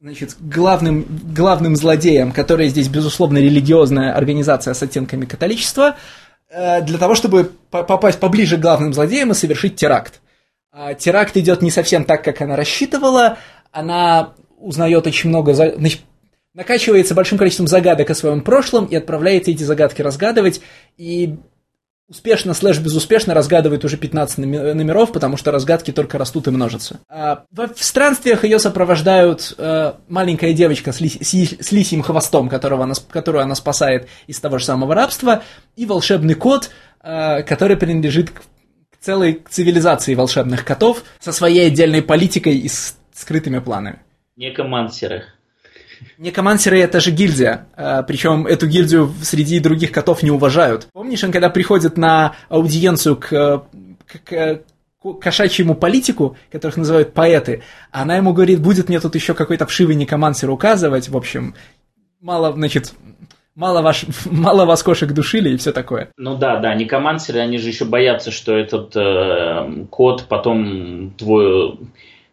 значит, 0.00 0.36
главным, 0.40 1.04
главным 1.24 1.76
злодеям, 1.76 2.32
которые 2.32 2.70
здесь, 2.70 2.88
безусловно, 2.88 3.36
религиозная 3.36 4.14
организация 4.14 4.72
с 4.72 4.82
оттенками 4.82 5.26
католичества– 5.26 5.96
Э, 6.06 6.31
для 6.52 6.98
того, 6.98 7.14
чтобы 7.14 7.50
попасть 7.70 8.20
поближе 8.20 8.58
к 8.58 8.60
главным 8.60 8.92
злодеям 8.92 9.30
и 9.30 9.34
совершить 9.34 9.76
теракт. 9.76 10.20
А 10.70 10.94
теракт 10.94 11.36
идет 11.36 11.62
не 11.62 11.70
совсем 11.70 12.04
так, 12.04 12.22
как 12.22 12.40
она 12.42 12.56
рассчитывала. 12.56 13.38
Она 13.70 14.34
узнает 14.58 15.06
очень 15.06 15.30
много, 15.30 15.54
накачивается 16.54 17.14
большим 17.14 17.38
количеством 17.38 17.68
загадок 17.68 18.10
о 18.10 18.14
своем 18.14 18.42
прошлом 18.42 18.84
и 18.84 18.94
отправляется 18.94 19.50
эти 19.50 19.62
загадки 19.62 20.02
разгадывать. 20.02 20.60
И 20.98 21.36
успешно 22.12 22.52
слэш 22.52 22.78
безуспешно 22.78 23.32
разгадывает 23.32 23.84
уже 23.86 23.96
15 23.96 24.38
номеров, 24.38 25.12
потому 25.12 25.38
что 25.38 25.50
разгадки 25.50 25.92
только 25.92 26.18
растут 26.18 26.46
и 26.46 26.50
множатся. 26.50 27.00
А 27.08 27.44
в 27.50 27.82
странствиях 27.82 28.44
ее 28.44 28.58
сопровождают 28.58 29.54
э, 29.56 29.94
маленькая 30.08 30.52
девочка 30.52 30.92
с, 30.92 31.00
ли, 31.00 31.08
с, 31.08 31.72
лисьим 31.72 32.02
хвостом, 32.02 32.50
которого 32.50 32.84
она, 32.84 32.94
которую 33.10 33.42
она 33.42 33.54
спасает 33.54 34.08
из 34.26 34.38
того 34.40 34.58
же 34.58 34.66
самого 34.66 34.94
рабства, 34.94 35.42
и 35.74 35.86
волшебный 35.86 36.34
кот, 36.34 36.70
э, 37.02 37.42
который 37.44 37.78
принадлежит 37.78 38.30
к 38.30 38.42
целой 39.00 39.42
цивилизации 39.48 40.14
волшебных 40.14 40.66
котов 40.66 41.04
со 41.18 41.32
своей 41.32 41.68
отдельной 41.68 42.02
политикой 42.02 42.58
и 42.58 42.70
скрытыми 43.14 43.58
планами. 43.58 44.00
Некомансеры. 44.36 45.24
Некомансеры 46.18 46.80
это 46.80 47.00
же 47.00 47.10
гильдия, 47.10 47.66
а, 47.76 48.02
причем 48.02 48.46
эту 48.46 48.66
гильдию 48.66 49.12
среди 49.22 49.60
других 49.60 49.92
котов 49.92 50.22
не 50.22 50.30
уважают. 50.30 50.88
Помнишь, 50.92 51.24
он 51.24 51.32
когда 51.32 51.50
приходит 51.50 51.96
на 51.96 52.34
аудиенцию 52.48 53.16
к, 53.16 53.64
к, 54.06 54.24
к 54.24 54.62
кошачьему 55.20 55.74
политику, 55.74 56.36
которых 56.50 56.76
называют 56.76 57.12
поэты, 57.12 57.62
она 57.90 58.16
ему 58.16 58.32
говорит, 58.32 58.60
будет 58.60 58.88
мне 58.88 59.00
тут 59.00 59.14
еще 59.14 59.34
какой-то 59.34 59.66
вшивый 59.66 59.96
некомансер 59.96 60.50
указывать, 60.50 61.08
в 61.08 61.16
общем, 61.16 61.54
мало, 62.20 62.52
значит, 62.52 62.92
мало, 63.54 63.82
ваш, 63.82 64.04
мало 64.26 64.64
вас 64.64 64.82
кошек 64.82 65.10
душили 65.12 65.50
и 65.50 65.56
все 65.56 65.72
такое. 65.72 66.10
Ну 66.16 66.36
да, 66.36 66.58
да, 66.58 66.74
некомансеры, 66.74 67.40
они 67.40 67.58
же 67.58 67.68
еще 67.68 67.84
боятся, 67.84 68.30
что 68.30 68.56
этот 68.56 68.96
э, 68.96 69.86
кот 69.90 70.26
потом 70.28 71.12
твой 71.18 71.78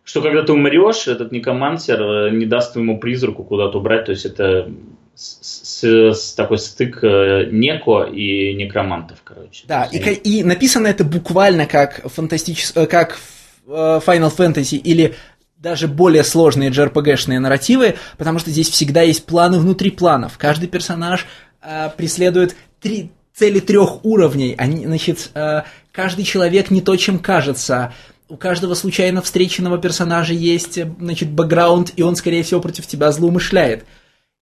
что 0.09 0.23
когда 0.23 0.41
ты 0.41 0.53
умрешь, 0.53 1.07
этот 1.07 1.31
некомансер 1.31 2.01
э, 2.01 2.29
не 2.31 2.47
даст 2.47 2.73
твоему 2.73 2.99
призраку 2.99 3.43
куда-то 3.43 3.77
убрать. 3.77 4.05
То 4.05 4.11
есть 4.11 4.25
это 4.25 4.71
с, 5.13 5.37
с, 5.43 5.83
с 5.83 6.33
такой 6.33 6.57
стык 6.57 7.03
э, 7.03 7.49
неко 7.51 8.05
и 8.05 8.55
некромантов, 8.55 9.19
короче. 9.23 9.65
Да, 9.67 9.83
и, 9.83 9.99
и 9.99 10.43
написано 10.43 10.87
это 10.87 11.03
буквально 11.03 11.67
как 11.67 12.01
фантастич... 12.11 12.71
Э, 12.73 12.87
как 12.87 13.19
Final 13.67 14.35
Fantasy 14.35 14.77
или 14.77 15.13
даже 15.55 15.87
более 15.87 16.23
сложные 16.23 16.71
JRPG-шные 16.71 17.37
нарративы, 17.37 17.97
потому 18.17 18.39
что 18.39 18.49
здесь 18.49 18.67
всегда 18.67 19.03
есть 19.03 19.27
планы 19.27 19.59
внутри 19.59 19.91
планов. 19.91 20.39
Каждый 20.39 20.69
персонаж 20.69 21.27
э, 21.61 21.91
преследует 21.95 22.55
три, 22.81 23.11
цели 23.35 23.59
трех 23.59 24.03
уровней. 24.03 24.55
Они, 24.57 24.87
значит, 24.87 25.29
э, 25.35 25.61
каждый 25.91 26.25
человек 26.25 26.71
не 26.71 26.81
то, 26.81 26.95
чем 26.95 27.19
кажется 27.19 27.93
у 28.29 28.37
каждого 28.37 28.75
случайно 28.75 29.21
встреченного 29.21 29.77
персонажа 29.79 30.33
есть, 30.33 30.79
значит, 30.99 31.29
бэкграунд, 31.29 31.93
и 31.95 32.03
он, 32.03 32.15
скорее 32.15 32.43
всего, 32.43 32.61
против 32.61 32.87
тебя 32.87 33.11
злоумышляет. 33.11 33.85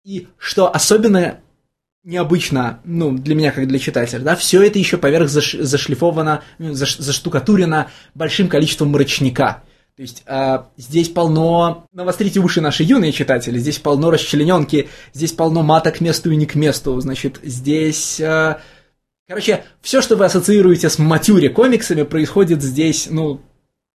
И 0.03 0.27
что 0.37 0.73
особенно 0.73 1.39
необычно, 2.03 2.79
ну, 2.83 3.17
для 3.17 3.35
меня, 3.35 3.51
как 3.51 3.67
для 3.67 3.79
читателя, 3.79 4.19
да, 4.19 4.35
все 4.35 4.61
это 4.61 4.77
еще 4.79 4.97
поверх 4.97 5.29
заш, 5.29 5.53
зашлифовано, 5.53 6.43
ну, 6.59 6.73
заш, 6.73 6.97
заштукатурено 6.97 7.89
большим 8.13 8.47
количеством 8.47 8.89
мрачника. 8.89 9.63
То 9.95 10.01
есть 10.01 10.23
э, 10.25 10.57
здесь 10.77 11.09
полно, 11.09 11.87
навострите 11.93 12.39
уши 12.41 12.61
наши 12.61 12.83
юные 12.83 13.11
читатели, 13.11 13.57
здесь 13.57 13.79
полно 13.79 14.11
расчлененки, 14.11 14.89
здесь 15.13 15.31
полно 15.31 15.63
мата 15.63 15.91
к 15.91 16.01
месту 16.01 16.31
и 16.31 16.35
не 16.35 16.45
к 16.45 16.55
месту, 16.55 16.99
значит, 16.99 17.39
здесь... 17.41 18.19
Э, 18.19 18.57
короче, 19.27 19.63
все, 19.81 20.01
что 20.01 20.15
вы 20.15 20.25
ассоциируете 20.25 20.89
с 20.89 20.99
матюре 20.99 21.49
комиксами, 21.49 22.03
происходит 22.03 22.61
здесь, 22.61 23.07
ну, 23.09 23.41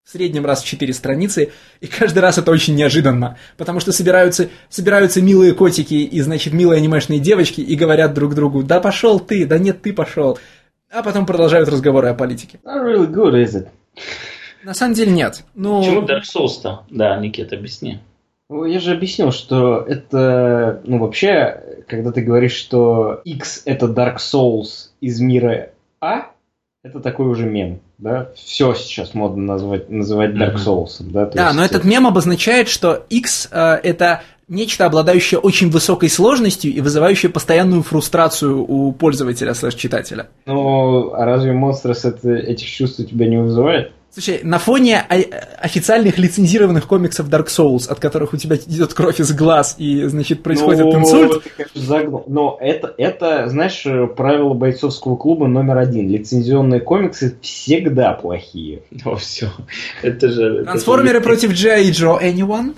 в 0.08 0.10
среднем 0.10 0.46
раз 0.46 0.62
в 0.62 0.66
четыре 0.66 0.94
страницы, 0.94 1.52
и 1.82 1.86
каждый 1.86 2.20
раз 2.20 2.38
это 2.38 2.50
очень 2.50 2.74
неожиданно, 2.74 3.36
потому 3.58 3.78
что 3.78 3.92
собираются, 3.92 4.48
собираются 4.70 5.20
милые 5.20 5.52
котики 5.52 5.92
и, 5.92 6.20
значит, 6.22 6.54
милые 6.54 6.78
анимешные 6.78 7.18
девочки 7.18 7.60
и 7.60 7.76
говорят 7.76 8.14
друг 8.14 8.34
другу, 8.34 8.62
да 8.62 8.80
пошел 8.80 9.20
ты, 9.20 9.44
да 9.44 9.58
нет, 9.58 9.82
ты 9.82 9.92
пошел, 9.92 10.38
а 10.90 11.02
потом 11.02 11.26
продолжают 11.26 11.68
разговоры 11.68 12.08
о 12.08 12.14
политике. 12.14 12.58
Not 12.64 12.86
really 12.86 13.06
good, 13.06 13.34
is 13.34 13.54
it? 13.54 13.68
На 14.64 14.72
самом 14.72 14.94
деле 14.94 15.12
нет. 15.12 15.44
Ну... 15.54 15.80
Почему 15.80 16.00
Dark 16.00 16.22
Souls-то? 16.22 16.84
Да, 16.88 17.14
Никита, 17.18 17.56
объясни. 17.56 17.98
Ну, 18.48 18.64
я 18.64 18.80
же 18.80 18.92
объяснил, 18.92 19.30
что 19.30 19.84
это, 19.86 20.80
ну, 20.86 21.00
вообще, 21.00 21.84
когда 21.86 22.12
ты 22.12 22.22
говоришь, 22.22 22.54
что 22.54 23.20
X 23.26 23.60
это 23.66 23.84
Dark 23.86 24.16
Souls 24.16 24.88
из 25.02 25.20
мира 25.20 25.72
А, 26.00 26.30
это 26.82 27.00
такой 27.00 27.26
уже 27.26 27.44
мем, 27.44 27.80
да? 27.98 28.30
Все 28.34 28.74
сейчас 28.74 29.14
модно 29.14 29.42
назвать, 29.42 29.90
называть 29.90 30.30
Dark 30.30 30.56
Souls, 30.56 31.00
mm-hmm. 31.00 31.10
да? 31.10 31.26
Да, 31.26 31.44
есть... 31.46 31.56
но 31.56 31.64
этот 31.64 31.84
мем 31.84 32.06
обозначает, 32.06 32.68
что 32.68 33.04
X 33.10 33.48
э, 33.50 33.80
это 33.82 34.22
нечто, 34.48 34.86
обладающее 34.86 35.38
очень 35.38 35.70
высокой 35.70 36.08
сложностью 36.08 36.72
и 36.72 36.80
вызывающее 36.80 37.30
постоянную 37.30 37.82
фрустрацию 37.82 38.64
у 38.66 38.92
пользователя 38.92 39.52
слэш-читателя. 39.54 40.28
Ну, 40.46 41.12
а 41.12 41.24
разве 41.24 41.52
Monsters 41.52 42.08
это, 42.08 42.34
этих 42.34 42.68
чувств 42.68 43.00
у 43.00 43.04
тебя 43.04 43.28
не 43.28 43.36
вызывает? 43.36 43.92
Слушай, 44.12 44.40
на 44.42 44.58
фоне 44.58 45.00
официальных 45.60 46.18
лицензированных 46.18 46.86
комиксов 46.86 47.28
Dark 47.28 47.46
Souls, 47.46 47.88
от 47.88 48.00
которых 48.00 48.32
у 48.32 48.36
тебя 48.36 48.56
идет 48.56 48.94
кровь 48.94 49.20
из 49.20 49.32
глаз 49.32 49.76
и, 49.78 50.04
значит, 50.04 50.42
происходит 50.42 50.86
ну, 50.86 51.00
инсульт. 51.00 51.44
Но 52.26 52.56
это, 52.60 52.94
это, 52.96 53.48
знаешь, 53.48 53.82
правило 54.16 54.54
бойцовского 54.54 55.16
клуба 55.16 55.46
номер 55.46 55.78
один. 55.78 56.08
Лицензионные 56.08 56.80
комиксы 56.80 57.36
всегда 57.42 58.12
плохие. 58.14 58.82
Ну 58.90 59.16
все. 59.16 59.50
Это 60.02 60.28
же... 60.28 60.64
Трансформеры 60.64 61.18
это 61.18 61.18
же... 61.18 61.24
против 61.24 61.52
G.I. 61.52 61.90
Joe. 61.90 62.20
Anyone? 62.20 62.74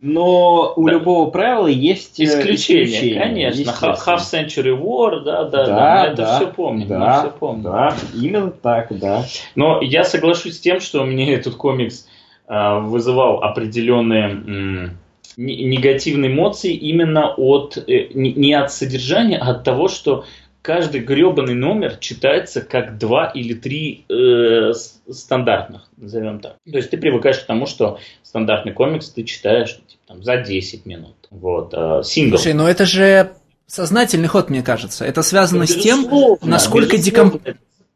Но 0.00 0.74
у 0.76 0.86
да. 0.86 0.92
любого 0.92 1.28
правила 1.30 1.66
есть 1.66 2.20
э, 2.20 2.24
исключения, 2.24 2.84
исключения 2.84 3.20
конечно. 3.20 3.70
Half 3.70 4.18
Century 4.18 4.80
War, 4.80 5.24
да, 5.24 5.44
да, 5.44 5.66
да, 5.66 5.66
да 5.66 6.02
мы 6.02 6.12
это 6.12 6.36
все 6.36 6.46
помним, 6.46 6.88
да, 6.88 6.98
мы 6.98 7.18
все 7.18 7.36
помним. 7.36 7.62
Да, 7.64 7.96
именно 8.14 8.50
так, 8.50 8.96
да. 8.96 9.24
Но 9.56 9.80
я 9.82 10.04
соглашусь 10.04 10.56
с 10.56 10.60
тем, 10.60 10.78
что 10.78 11.02
мне 11.04 11.34
этот 11.34 11.56
комикс 11.56 12.06
э, 12.46 12.78
вызывал 12.78 13.42
определенные 13.42 14.94
негативные 15.36 16.32
эмоции 16.32 16.74
именно 16.74 17.32
от 17.36 17.76
э, 17.76 18.08
не 18.14 18.52
от 18.54 18.72
содержания, 18.72 19.38
а 19.38 19.50
от 19.50 19.64
того, 19.64 19.88
что 19.88 20.24
каждый 20.62 21.00
гребаный 21.00 21.54
номер 21.54 21.96
читается 21.96 22.60
как 22.60 22.98
два 22.98 23.26
или 23.26 23.54
три 23.54 24.04
э, 24.08 24.72
стандартных, 25.10 25.88
назовем 25.96 26.40
так. 26.40 26.56
То 26.70 26.76
есть 26.76 26.90
ты 26.90 26.96
привыкаешь 26.96 27.38
к 27.38 27.46
тому, 27.46 27.66
что 27.66 27.98
стандартный 28.22 28.72
комикс 28.72 29.10
ты 29.10 29.24
читаешь 29.24 29.76
типа, 29.76 30.02
там, 30.06 30.22
за 30.22 30.36
10 30.38 30.86
минут. 30.86 31.16
Вот, 31.30 31.72
э, 31.74 32.02
сингл. 32.04 32.36
Слушай, 32.36 32.54
ну 32.54 32.66
это 32.66 32.86
же 32.86 33.32
сознательный 33.66 34.28
ход, 34.28 34.50
мне 34.50 34.62
кажется. 34.62 35.04
Это 35.04 35.22
связано 35.22 35.64
это 35.64 35.72
с 35.72 35.76
тем, 35.76 36.08
насколько 36.42 36.98
декомп... 36.98 37.42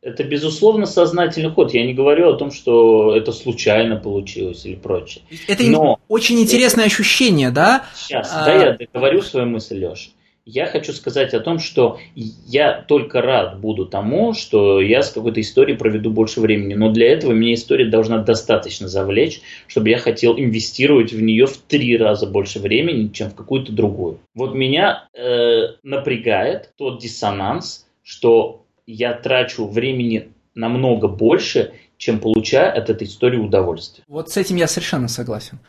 Это, 0.03 0.25
безусловно, 0.25 0.87
сознательный 0.87 1.53
ход. 1.53 1.73
Я 1.73 1.87
не 1.87 1.95
говорю 1.95 2.29
о 2.31 2.37
том, 2.37 2.51
что 2.51 3.17
это 3.17 3.31
случайно 3.31 3.95
получилось 3.97 4.67
или 4.67 4.75
прочее. 4.75 5.23
Это 5.47 5.63
Но 5.63 6.01
очень 6.09 6.41
интересное 6.41 6.87
это... 6.87 6.93
ощущение, 6.93 7.51
да? 7.51 7.85
Сейчас, 7.95 8.29
а... 8.35 8.45
да, 8.45 8.53
я 8.53 8.73
договорю 8.73 9.23
свою 9.23 9.47
мысль, 9.47 9.79
Леша. 9.79 10.11
Я 10.45 10.67
хочу 10.67 10.93
сказать 10.93 11.35
о 11.35 11.41
том, 11.41 11.59
что 11.59 11.99
я 12.15 12.83
только 12.83 13.23
рад 13.23 13.61
буду 13.61 13.87
тому, 13.87 14.35
что 14.35 14.81
я 14.81 15.03
с 15.03 15.11
какой-то 15.11 15.41
историей 15.41 15.77
проведу 15.77 16.11
больше 16.11 16.41
времени. 16.41 16.75
Но 16.75 16.91
для 16.91 17.13
этого 17.13 17.33
меня 17.33 17.55
история 17.55 17.87
должна 17.87 18.19
достаточно 18.19 18.89
завлечь, 18.89 19.41
чтобы 19.67 19.91
я 19.91 19.99
хотел 19.99 20.39
инвестировать 20.39 21.13
в 21.13 21.23
нее 21.23 21.47
в 21.47 21.57
три 21.57 21.97
раза 21.97 22.27
больше 22.27 22.59
времени, 22.59 23.09
чем 23.09 23.31
в 23.31 23.35
какую-то 23.35 23.73
другую. 23.73 24.19
Вот 24.35 24.55
меня 24.55 25.09
э, 25.15 25.75
напрягает 25.83 26.73
тот 26.77 27.01
диссонанс, 27.01 27.87
что 28.03 28.65
я 28.87 29.13
трачу 29.15 29.67
времени 29.67 30.29
намного 30.55 31.07
больше, 31.09 31.73
чем 31.97 32.19
получаю 32.19 32.77
от 32.77 32.91
этой 32.91 33.07
истории 33.07 33.39
удовольствие. 33.39 34.05
Вот 34.09 34.31
с 34.31 34.37
этим 34.37 34.57
я 34.57 34.67
совершенно 34.67 35.07
согласен. 35.07 35.61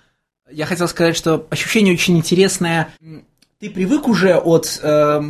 Я 0.52 0.66
хотел 0.66 0.88
сказать, 0.88 1.16
что 1.16 1.48
ощущение 1.50 1.94
очень 1.94 2.18
интересное 2.18 2.90
ты 3.64 3.70
привык 3.70 4.10
уже 4.10 4.36
от, 4.36 4.78
э, 4.84 5.22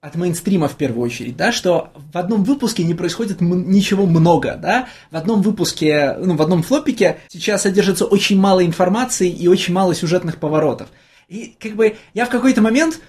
от 0.00 0.14
мейнстрима 0.14 0.68
в 0.68 0.76
первую 0.76 1.04
очередь, 1.04 1.36
да, 1.36 1.50
что 1.50 1.90
в 2.12 2.16
одном 2.16 2.44
выпуске 2.44 2.84
не 2.84 2.94
происходит 2.94 3.40
ничего 3.40 4.06
много, 4.06 4.54
да, 4.54 4.86
в 5.10 5.16
одном 5.16 5.42
выпуске, 5.42 6.14
ну, 6.20 6.36
в 6.36 6.42
одном 6.42 6.62
флопике 6.62 7.18
сейчас 7.26 7.62
содержится 7.62 8.04
очень 8.04 8.38
мало 8.38 8.64
информации 8.64 9.28
и 9.28 9.48
очень 9.48 9.74
мало 9.74 9.96
сюжетных 9.96 10.38
поворотов. 10.38 10.90
И 11.26 11.56
как 11.58 11.72
бы 11.72 11.96
я 12.14 12.26
в 12.26 12.28
какой-то 12.28 12.62
момент 12.62 13.00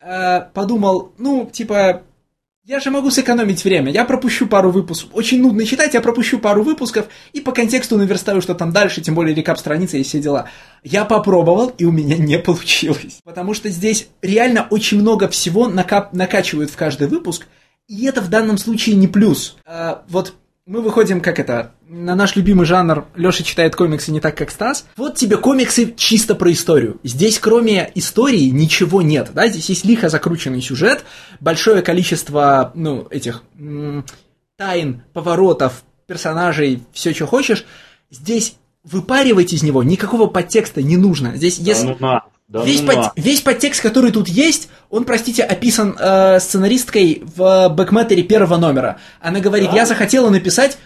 э, 0.00 0.40
подумал, 0.54 1.12
ну, 1.18 1.50
типа, 1.52 2.00
я 2.64 2.78
же 2.78 2.90
могу 2.90 3.10
сэкономить 3.10 3.64
время, 3.64 3.90
я 3.90 4.04
пропущу 4.04 4.46
пару 4.46 4.70
выпусков. 4.70 5.10
Очень 5.14 5.42
нудно 5.42 5.64
читать, 5.66 5.94
я 5.94 6.00
пропущу 6.00 6.38
пару 6.38 6.62
выпусков 6.62 7.06
и 7.32 7.40
по 7.40 7.52
контексту 7.52 7.98
наверстаю, 7.98 8.40
что 8.40 8.54
там 8.54 8.72
дальше, 8.72 9.00
тем 9.00 9.14
более 9.14 9.34
рекап 9.34 9.58
страницы 9.58 9.98
и 9.98 10.04
все 10.04 10.20
дела. 10.20 10.48
Я 10.84 11.04
попробовал, 11.04 11.68
и 11.70 11.84
у 11.84 11.90
меня 11.90 12.16
не 12.16 12.38
получилось. 12.38 13.20
Потому 13.24 13.54
что 13.54 13.68
здесь 13.68 14.08
реально 14.22 14.66
очень 14.70 15.00
много 15.00 15.28
всего 15.28 15.68
накап- 15.68 16.10
накачивают 16.12 16.70
в 16.70 16.76
каждый 16.76 17.08
выпуск, 17.08 17.48
и 17.88 18.06
это 18.06 18.20
в 18.20 18.28
данном 18.28 18.58
случае 18.58 18.94
не 18.94 19.08
плюс. 19.08 19.56
А, 19.66 20.04
вот 20.08 20.34
мы 20.66 20.80
выходим, 20.80 21.20
как 21.20 21.40
это, 21.40 21.72
на 21.88 22.14
наш 22.14 22.36
любимый 22.36 22.66
жанр 22.66 23.06
Леша 23.16 23.42
читает 23.42 23.74
комиксы 23.74 24.12
не 24.12 24.20
так, 24.20 24.36
как 24.36 24.50
Стас. 24.50 24.86
Вот 24.96 25.16
тебе 25.16 25.36
комиксы 25.36 25.92
чисто 25.96 26.34
про 26.34 26.52
историю. 26.52 27.00
Здесь 27.02 27.38
кроме 27.38 27.90
истории 27.94 28.44
ничего 28.44 29.02
нет, 29.02 29.30
да, 29.34 29.48
здесь 29.48 29.68
есть 29.68 29.84
лихо 29.84 30.08
закрученный 30.08 30.62
сюжет, 30.62 31.04
большое 31.40 31.82
количество, 31.82 32.70
ну, 32.74 33.06
этих 33.10 33.42
м- 33.58 34.04
тайн, 34.56 35.02
поворотов, 35.12 35.82
персонажей, 36.06 36.82
все, 36.92 37.12
что 37.12 37.26
хочешь. 37.26 37.64
Здесь 38.10 38.56
выпаривать 38.84 39.52
из 39.52 39.62
него 39.62 39.82
никакого 39.82 40.26
подтекста 40.26 40.82
не 40.82 40.96
нужно. 40.96 41.36
Здесь, 41.36 41.58
если... 41.58 41.88
ну, 41.88 41.96
на. 41.98 42.24
Да 42.52 42.62
весь, 42.62 42.82
ну, 42.82 42.92
под, 42.92 43.12
весь 43.16 43.40
подтекст, 43.40 43.80
который 43.80 44.12
тут 44.12 44.28
есть, 44.28 44.68
он, 44.90 45.04
простите, 45.04 45.42
описан 45.42 45.96
э, 45.98 46.38
сценаристкой 46.38 47.22
в 47.34 47.70
бэкметере 47.70 48.22
первого 48.24 48.58
номера. 48.58 48.98
Она 49.22 49.40
говорит, 49.40 49.70
да? 49.70 49.76
я 49.76 49.86
захотела 49.86 50.28
написать 50.28 50.76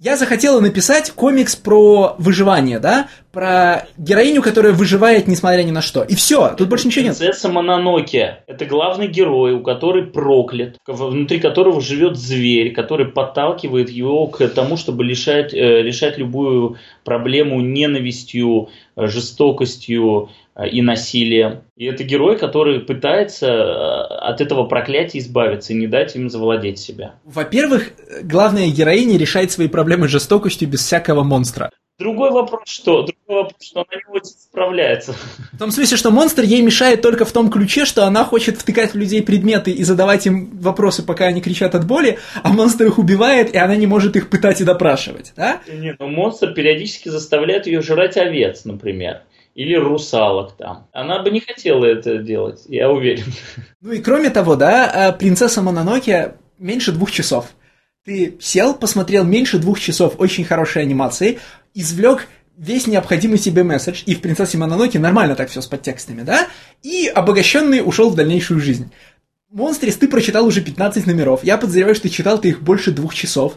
я 0.00 0.16
захотела 0.16 0.58
написать 0.58 1.12
комикс 1.12 1.54
про 1.54 2.16
выживание, 2.18 2.80
да, 2.80 3.06
про 3.30 3.86
героиню, 3.96 4.42
которая 4.42 4.72
выживает, 4.72 5.28
несмотря 5.28 5.62
ни 5.62 5.70
на 5.70 5.80
что. 5.80 6.02
И 6.02 6.16
все, 6.16 6.56
тут 6.58 6.68
больше 6.68 6.88
ничего 6.88 7.04
нет. 7.04 7.16
Принцесса 7.16 7.48
Мононоке– 7.48 8.38
это 8.48 8.64
главный 8.64 9.06
герой, 9.06 9.52
у 9.52 9.60
которой 9.60 10.02
проклят, 10.02 10.76
внутри 10.88 11.38
которого 11.38 11.80
живет 11.80 12.16
зверь, 12.16 12.72
который 12.72 13.06
подталкивает 13.06 13.90
его 13.90 14.26
к 14.26 14.44
тому, 14.48 14.76
чтобы 14.76 15.04
решать, 15.06 15.54
э, 15.54 15.82
решать 15.82 16.18
любую 16.18 16.78
проблему 17.04 17.60
ненавистью, 17.60 18.70
э, 18.96 19.06
жестокостью, 19.06 20.30
Э, 20.32 20.41
и 20.70 20.82
насилием. 20.82 21.62
И 21.76 21.86
это 21.86 22.04
герой, 22.04 22.38
который 22.38 22.80
пытается 22.80 23.46
э, 23.46 24.02
от 24.20 24.40
этого 24.40 24.64
проклятия 24.64 25.18
избавиться 25.18 25.72
и 25.72 25.76
не 25.76 25.86
дать 25.86 26.14
им 26.14 26.28
завладеть 26.28 26.78
себя. 26.78 27.14
Во-первых, 27.24 27.92
главная 28.22 28.68
героиня 28.68 29.16
решает 29.18 29.50
свои 29.50 29.68
проблемы 29.68 30.08
жестокостью 30.08 30.68
без 30.68 30.80
всякого 30.80 31.22
монстра. 31.22 31.70
Другой 31.98 32.30
вопрос, 32.30 32.62
что? 32.66 33.02
Другой 33.02 33.44
вопрос, 33.44 33.56
что 33.60 33.80
она 33.80 33.96
не 33.96 34.12
очень 34.12 34.32
справляется. 34.32 35.14
В 35.52 35.58
том 35.58 35.70
смысле, 35.70 35.96
что 35.96 36.10
монстр 36.10 36.42
ей 36.42 36.60
мешает 36.60 37.00
только 37.00 37.24
в 37.24 37.32
том 37.32 37.50
ключе, 37.50 37.84
что 37.84 38.06
она 38.06 38.24
хочет 38.24 38.58
втыкать 38.58 38.92
в 38.92 38.96
людей 38.96 39.22
предметы 39.22 39.70
и 39.70 39.84
задавать 39.84 40.26
им 40.26 40.50
вопросы, 40.58 41.04
пока 41.04 41.26
они 41.26 41.40
кричат 41.40 41.74
от 41.74 41.86
боли, 41.86 42.18
а 42.42 42.52
монстр 42.52 42.86
их 42.86 42.98
убивает, 42.98 43.54
и 43.54 43.58
она 43.58 43.76
не 43.76 43.86
может 43.86 44.16
их 44.16 44.30
пытать 44.30 44.60
и 44.60 44.64
допрашивать, 44.64 45.32
да? 45.36 45.60
Нет, 45.68 45.96
но 46.00 46.08
монстр 46.08 46.52
периодически 46.52 47.08
заставляет 47.08 47.66
ее 47.66 47.82
жрать 47.82 48.16
овец, 48.16 48.64
например 48.64 49.22
или 49.54 49.74
русалок 49.74 50.56
там. 50.56 50.88
Она 50.92 51.22
бы 51.22 51.30
не 51.30 51.40
хотела 51.40 51.84
это 51.84 52.18
делать, 52.18 52.64
я 52.68 52.90
уверен. 52.90 53.26
Ну 53.80 53.92
и 53.92 54.00
кроме 54.00 54.30
того, 54.30 54.54
да, 54.54 55.10
э, 55.10 55.18
принцесса 55.18 55.60
Мононоке 55.60 56.36
меньше 56.58 56.92
двух 56.92 57.10
часов. 57.10 57.48
Ты 58.04 58.36
сел, 58.40 58.74
посмотрел 58.74 59.24
меньше 59.24 59.58
двух 59.58 59.80
часов 59.80 60.14
очень 60.18 60.44
хорошей 60.44 60.82
анимации, 60.82 61.40
извлек 61.74 62.28
весь 62.56 62.86
необходимый 62.86 63.38
себе 63.38 63.64
месседж, 63.64 64.02
и 64.06 64.14
в 64.14 64.20
«Принцессе 64.20 64.58
Мононоке» 64.58 64.98
нормально 64.98 65.34
так 65.34 65.48
все 65.48 65.60
с 65.60 65.66
подтекстами, 65.66 66.22
да? 66.22 66.48
И 66.82 67.06
обогащенный 67.06 67.82
ушел 67.84 68.10
в 68.10 68.14
дальнейшую 68.14 68.60
жизнь. 68.60 68.92
Монстрис 69.50 69.96
ты 69.96 70.08
прочитал 70.08 70.46
уже 70.46 70.62
15 70.62 71.06
номеров. 71.06 71.44
Я 71.44 71.58
подозреваю, 71.58 71.94
что 71.94 72.04
ты 72.04 72.08
читал 72.08 72.38
ты 72.38 72.48
их 72.48 72.62
больше 72.62 72.90
двух 72.90 73.14
часов. 73.14 73.54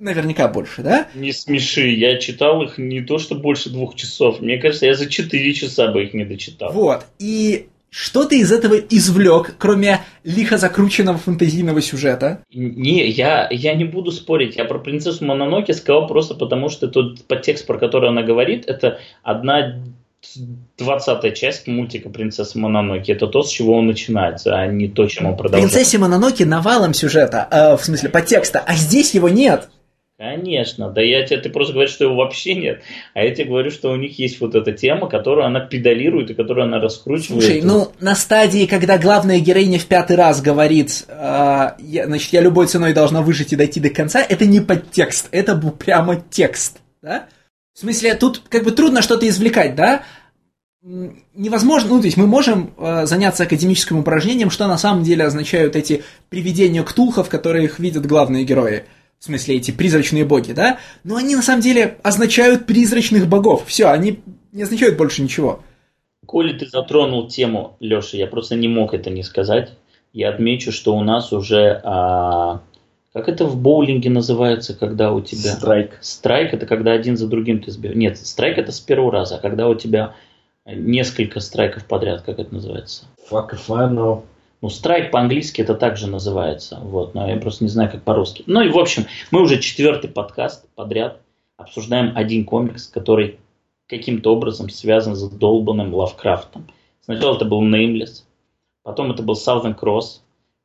Наверняка 0.00 0.48
больше, 0.48 0.82
да? 0.82 1.08
Не 1.14 1.32
смеши, 1.32 1.90
я 1.90 2.18
читал 2.18 2.62
их 2.62 2.78
не 2.78 3.02
то, 3.02 3.18
что 3.18 3.34
больше 3.34 3.68
двух 3.68 3.94
часов. 3.94 4.40
Мне 4.40 4.56
кажется, 4.56 4.86
я 4.86 4.94
за 4.94 5.08
четыре 5.08 5.52
часа 5.52 5.92
бы 5.92 6.04
их 6.04 6.14
не 6.14 6.24
дочитал. 6.24 6.72
Вот, 6.72 7.04
и 7.18 7.68
что 7.90 8.24
ты 8.24 8.40
из 8.40 8.50
этого 8.50 8.76
извлек, 8.76 9.56
кроме 9.58 10.00
лихо 10.24 10.56
закрученного 10.58 11.18
фантазийного 11.18 11.82
сюжета? 11.82 12.42
Не, 12.52 13.08
я, 13.08 13.48
я 13.50 13.74
не 13.74 13.84
буду 13.84 14.10
спорить. 14.12 14.56
Я 14.56 14.64
про 14.64 14.78
принцессу 14.78 15.24
Мононоки 15.24 15.72
сказал 15.72 16.06
просто 16.06 16.34
потому, 16.34 16.70
что 16.70 16.88
тот 16.88 17.24
подтекст, 17.24 17.66
про 17.66 17.78
который 17.78 18.08
она 18.08 18.22
говорит, 18.22 18.64
это 18.68 19.00
одна 19.22 19.82
двадцатая 20.78 21.32
часть 21.32 21.66
мультика 21.66 22.10
«Принцесса 22.10 22.58
Мононоки». 22.58 23.10
Это 23.10 23.26
то, 23.26 23.42
с 23.42 23.50
чего 23.50 23.76
он 23.76 23.86
начинается, 23.86 24.54
а 24.54 24.66
не 24.66 24.86
то, 24.88 25.06
чем 25.06 25.26
он 25.26 25.36
продолжает. 25.36 25.72
«Принцессе 25.72 25.98
Мононоки» 25.98 26.42
навалом 26.42 26.94
сюжета, 26.94 27.48
э, 27.50 27.76
в 27.76 27.84
смысле 27.84 28.10
подтекста, 28.10 28.62
а 28.64 28.74
здесь 28.76 29.14
его 29.14 29.28
нет. 29.28 29.68
Конечно, 30.20 30.90
да 30.90 31.00
я 31.00 31.24
тебе, 31.24 31.38
ты 31.38 31.48
просто 31.48 31.72
говоришь, 31.72 31.94
что 31.94 32.04
его 32.04 32.14
вообще 32.14 32.54
нет, 32.54 32.82
а 33.14 33.24
я 33.24 33.34
тебе 33.34 33.46
говорю, 33.46 33.70
что 33.70 33.90
у 33.90 33.96
них 33.96 34.18
есть 34.18 34.38
вот 34.42 34.54
эта 34.54 34.70
тема, 34.72 35.08
которую 35.08 35.46
она 35.46 35.60
педалирует 35.60 36.28
и 36.28 36.34
которую 36.34 36.64
она 36.66 36.78
раскручивает. 36.78 37.42
Слушай, 37.42 37.62
ну 37.62 37.90
на 38.00 38.14
стадии, 38.14 38.66
когда 38.66 38.98
главная 38.98 39.40
героиня 39.40 39.78
в 39.78 39.86
пятый 39.86 40.16
раз 40.16 40.42
говорит, 40.42 41.06
э, 41.08 41.70
я, 41.78 42.04
значит, 42.04 42.34
я 42.34 42.42
любой 42.42 42.66
ценой 42.66 42.92
должна 42.92 43.22
выжить 43.22 43.54
и 43.54 43.56
дойти 43.56 43.80
до 43.80 43.88
конца, 43.88 44.20
это 44.20 44.44
не 44.44 44.60
подтекст, 44.60 45.28
это 45.32 45.54
был 45.54 45.70
прямо 45.70 46.22
текст, 46.28 46.80
да? 47.00 47.24
В 47.72 47.78
смысле, 47.78 48.14
тут 48.14 48.42
как 48.50 48.64
бы 48.64 48.72
трудно 48.72 49.00
что-то 49.00 49.26
извлекать, 49.26 49.74
да? 49.74 50.02
невозможно, 50.82 51.90
ну, 51.90 52.00
то 52.00 52.06
есть 52.06 52.18
мы 52.18 52.26
можем 52.26 52.74
э, 52.76 53.06
заняться 53.06 53.44
академическим 53.44 53.98
упражнением, 53.98 54.50
что 54.50 54.66
на 54.66 54.76
самом 54.76 55.02
деле 55.02 55.24
означают 55.24 55.76
эти 55.76 56.02
привидения 56.28 56.82
ктулхов, 56.82 57.30
которые 57.30 57.64
их 57.64 57.78
видят 57.78 58.04
главные 58.04 58.44
герои 58.44 58.84
в 59.20 59.24
смысле 59.24 59.56
эти 59.56 59.70
призрачные 59.70 60.24
боги, 60.24 60.52
да, 60.52 60.78
но 61.04 61.16
они 61.16 61.36
на 61.36 61.42
самом 61.42 61.60
деле 61.60 61.98
означают 62.02 62.66
призрачных 62.66 63.28
богов. 63.28 63.64
Все, 63.66 63.88
они 63.88 64.20
не 64.50 64.62
означают 64.62 64.96
больше 64.96 65.22
ничего. 65.22 65.60
Коли 66.26 66.58
ты 66.58 66.66
затронул 66.66 67.28
тему, 67.28 67.76
Леша, 67.80 68.16
я 68.16 68.26
просто 68.26 68.56
не 68.56 68.66
мог 68.66 68.94
это 68.94 69.10
не 69.10 69.22
сказать. 69.22 69.72
Я 70.12 70.30
отмечу, 70.30 70.72
что 70.72 70.96
у 70.96 71.04
нас 71.04 71.32
уже 71.32 71.80
а, 71.84 72.62
как 73.12 73.28
это 73.28 73.44
в 73.44 73.60
боулинге 73.60 74.08
называется, 74.08 74.74
когда 74.74 75.12
у 75.12 75.20
тебя... 75.20 75.52
Страйк. 75.52 75.98
Страйк 76.00 76.54
это 76.54 76.66
когда 76.66 76.92
один 76.92 77.16
за 77.16 77.26
другим 77.26 77.60
ты 77.60 77.70
сбиваешь. 77.72 77.98
Нет, 77.98 78.18
страйк 78.18 78.56
это 78.56 78.72
с 78.72 78.80
первого 78.80 79.12
раза, 79.12 79.36
а 79.36 79.38
когда 79.38 79.68
у 79.68 79.74
тебя 79.74 80.14
несколько 80.64 81.40
страйков 81.40 81.84
подряд, 81.84 82.22
как 82.22 82.38
это 82.38 82.54
называется? 82.54 83.04
Fuck 83.30 83.50
if 83.52 83.68
I 83.68 83.92
know. 83.92 84.22
Ну, 84.62 84.68
страйк 84.68 85.10
по-английски 85.10 85.62
это 85.62 85.74
также 85.74 86.06
называется. 86.06 86.78
Вот, 86.82 87.14
но 87.14 87.28
я 87.28 87.36
просто 87.36 87.64
не 87.64 87.70
знаю, 87.70 87.90
как 87.90 88.02
по-русски. 88.02 88.44
Ну 88.46 88.60
и, 88.60 88.68
в 88.68 88.78
общем, 88.78 89.06
мы 89.30 89.40
уже 89.40 89.58
четвертый 89.58 90.10
подкаст 90.10 90.66
подряд 90.74 91.20
обсуждаем 91.56 92.12
один 92.16 92.44
комикс, 92.44 92.86
который 92.86 93.38
каким-то 93.86 94.32
образом 94.32 94.68
связан 94.68 95.16
с 95.16 95.28
долбанным 95.28 95.94
Лавкрафтом. 95.94 96.70
Сначала 97.02 97.36
это 97.36 97.44
был 97.44 97.62
Nameless, 97.62 98.22
потом 98.82 99.10
это 99.10 99.22
был 99.22 99.34
Southern 99.34 99.78
Cross, 99.78 100.20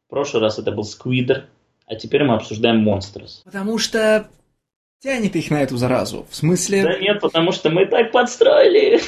в 0.08 0.10
прошлый 0.10 0.44
раз 0.44 0.60
это 0.60 0.72
был 0.72 0.84
Squidder, 0.84 1.46
а 1.88 1.96
теперь 1.96 2.24
мы 2.24 2.36
обсуждаем 2.36 2.88
Monsters. 2.88 3.44
Потому 3.44 3.78
что 3.80 4.28
тянет 5.00 5.36
их 5.36 5.50
на 5.50 5.62
эту 5.62 5.78
заразу. 5.78 6.26
В 6.30 6.36
смысле... 6.36 6.84
Да 6.84 7.00
нет, 7.00 7.20
потому 7.22 7.52
что 7.52 7.70
мы 7.70 7.86
так 7.86 8.12
подстроили. 8.12 9.00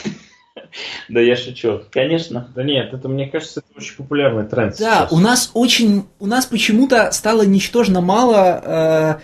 Да 1.09 1.21
я 1.21 1.35
шучу, 1.35 1.81
конечно. 1.91 2.49
Да 2.55 2.63
нет, 2.63 2.93
это, 2.93 3.07
мне 3.07 3.27
кажется, 3.27 3.61
это 3.61 3.77
очень 3.77 3.95
популярный 3.95 4.45
тренд 4.45 4.77
Да, 4.77 5.07
у 5.11 5.19
нас 5.19 5.51
очень, 5.53 6.05
у 6.19 6.27
нас 6.27 6.45
почему-то 6.45 7.11
стало 7.11 7.43
ничтожно 7.43 8.01
мало 8.01 8.61
э, 8.63 9.15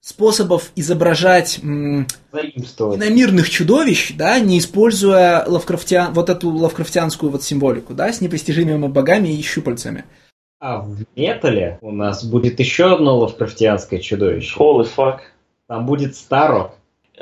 способов 0.00 0.72
изображать 0.76 1.60
м, 1.62 2.06
иномирных 2.32 3.50
чудовищ, 3.50 4.14
да, 4.16 4.38
не 4.40 4.58
используя 4.58 5.44
лавкрафтиан, 5.46 6.12
вот 6.12 6.30
эту 6.30 6.50
лавкрафтианскую 6.50 7.30
вот 7.30 7.42
символику, 7.42 7.94
да, 7.94 8.12
с 8.12 8.20
непостижимыми 8.20 8.88
богами 8.88 9.28
и 9.28 9.42
щупальцами. 9.42 10.04
А 10.58 10.80
в 10.80 11.04
метале 11.16 11.78
у 11.80 11.90
нас 11.90 12.22
будет 12.22 12.60
еще 12.60 12.92
одно 12.94 13.18
лавкрафтианское 13.18 13.98
чудовище. 13.98 14.54
Holy 14.58 14.88
fuck. 14.94 15.20
Там 15.66 15.86
будет 15.86 16.16
Старо. 16.16 16.74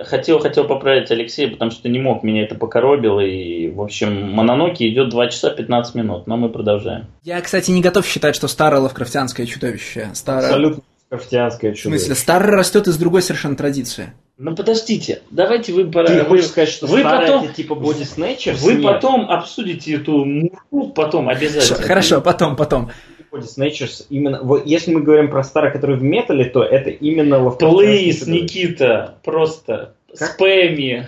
Хотел, 0.05 0.39
хотел 0.39 0.65
поправить 0.65 1.11
Алексея, 1.11 1.51
потому 1.51 1.70
что 1.70 1.89
не 1.89 1.99
мог, 1.99 2.23
меня 2.23 2.43
это 2.43 2.55
покоробило. 2.55 3.20
И, 3.20 3.69
в 3.69 3.81
общем, 3.81 4.31
Мононоки 4.33 4.89
идет 4.89 5.11
2 5.11 5.29
часа 5.29 5.51
15 5.51 5.95
минут, 5.95 6.27
но 6.27 6.37
мы 6.37 6.49
продолжаем. 6.49 7.07
Я, 7.25 7.41
кстати, 7.41 7.70
не 7.70 7.83
готов 7.83 8.07
считать, 8.07 8.37
что 8.37 8.49
старое 8.49 8.81
лавкрафтианское 8.81 9.47
чудовище. 9.47 10.11
Старое... 10.15 10.47
Абсолютно 10.47 10.83
лавкрафтианское 11.11 11.75
чудовище. 11.75 11.99
В 11.99 12.07
смысле, 12.07 12.15
старое 12.15 12.57
растет 12.57 12.87
из 12.87 12.97
другой 12.97 13.23
совершенно 13.23 13.57
традиции. 13.57 14.12
Ну 14.37 14.55
подождите, 14.55 15.23
давайте 15.33 15.73
вы... 15.73 15.85
Ты 15.85 16.23
вы, 16.23 16.25
хочешь 16.25 16.47
сказать, 16.47 16.69
что 16.69 16.87
вы 16.87 17.01
старое 17.01 17.27
потом- 17.27 17.45
это 17.45 17.55
типа 17.55 17.73
Body 17.73 18.03
Snatchers? 18.03 18.59
Вы 18.59 18.75
Нет. 18.75 18.83
потом 18.85 19.29
обсудите 19.29 19.95
эту 19.95 20.25
мурку, 20.25 20.91
потом 20.91 21.29
обязательно. 21.29 21.83
Хорошо, 21.83 22.20
потом, 22.20 22.55
потом. 22.55 22.91
Body 23.32 23.46
Snatchers 23.46 24.06
именно... 24.10 24.42
Вот 24.42 24.66
если 24.66 24.92
мы 24.92 25.02
говорим 25.02 25.30
про 25.30 25.42
старых, 25.42 25.72
которые 25.72 25.98
в 25.98 26.02
металле, 26.02 26.44
то 26.46 26.62
это 26.62 26.90
именно 26.90 27.50
Плиз, 27.50 28.20
чудовище. 28.20 28.30
Никита, 28.30 29.18
просто 29.24 29.94
Как? 30.16 30.30
спэми. 30.30 31.06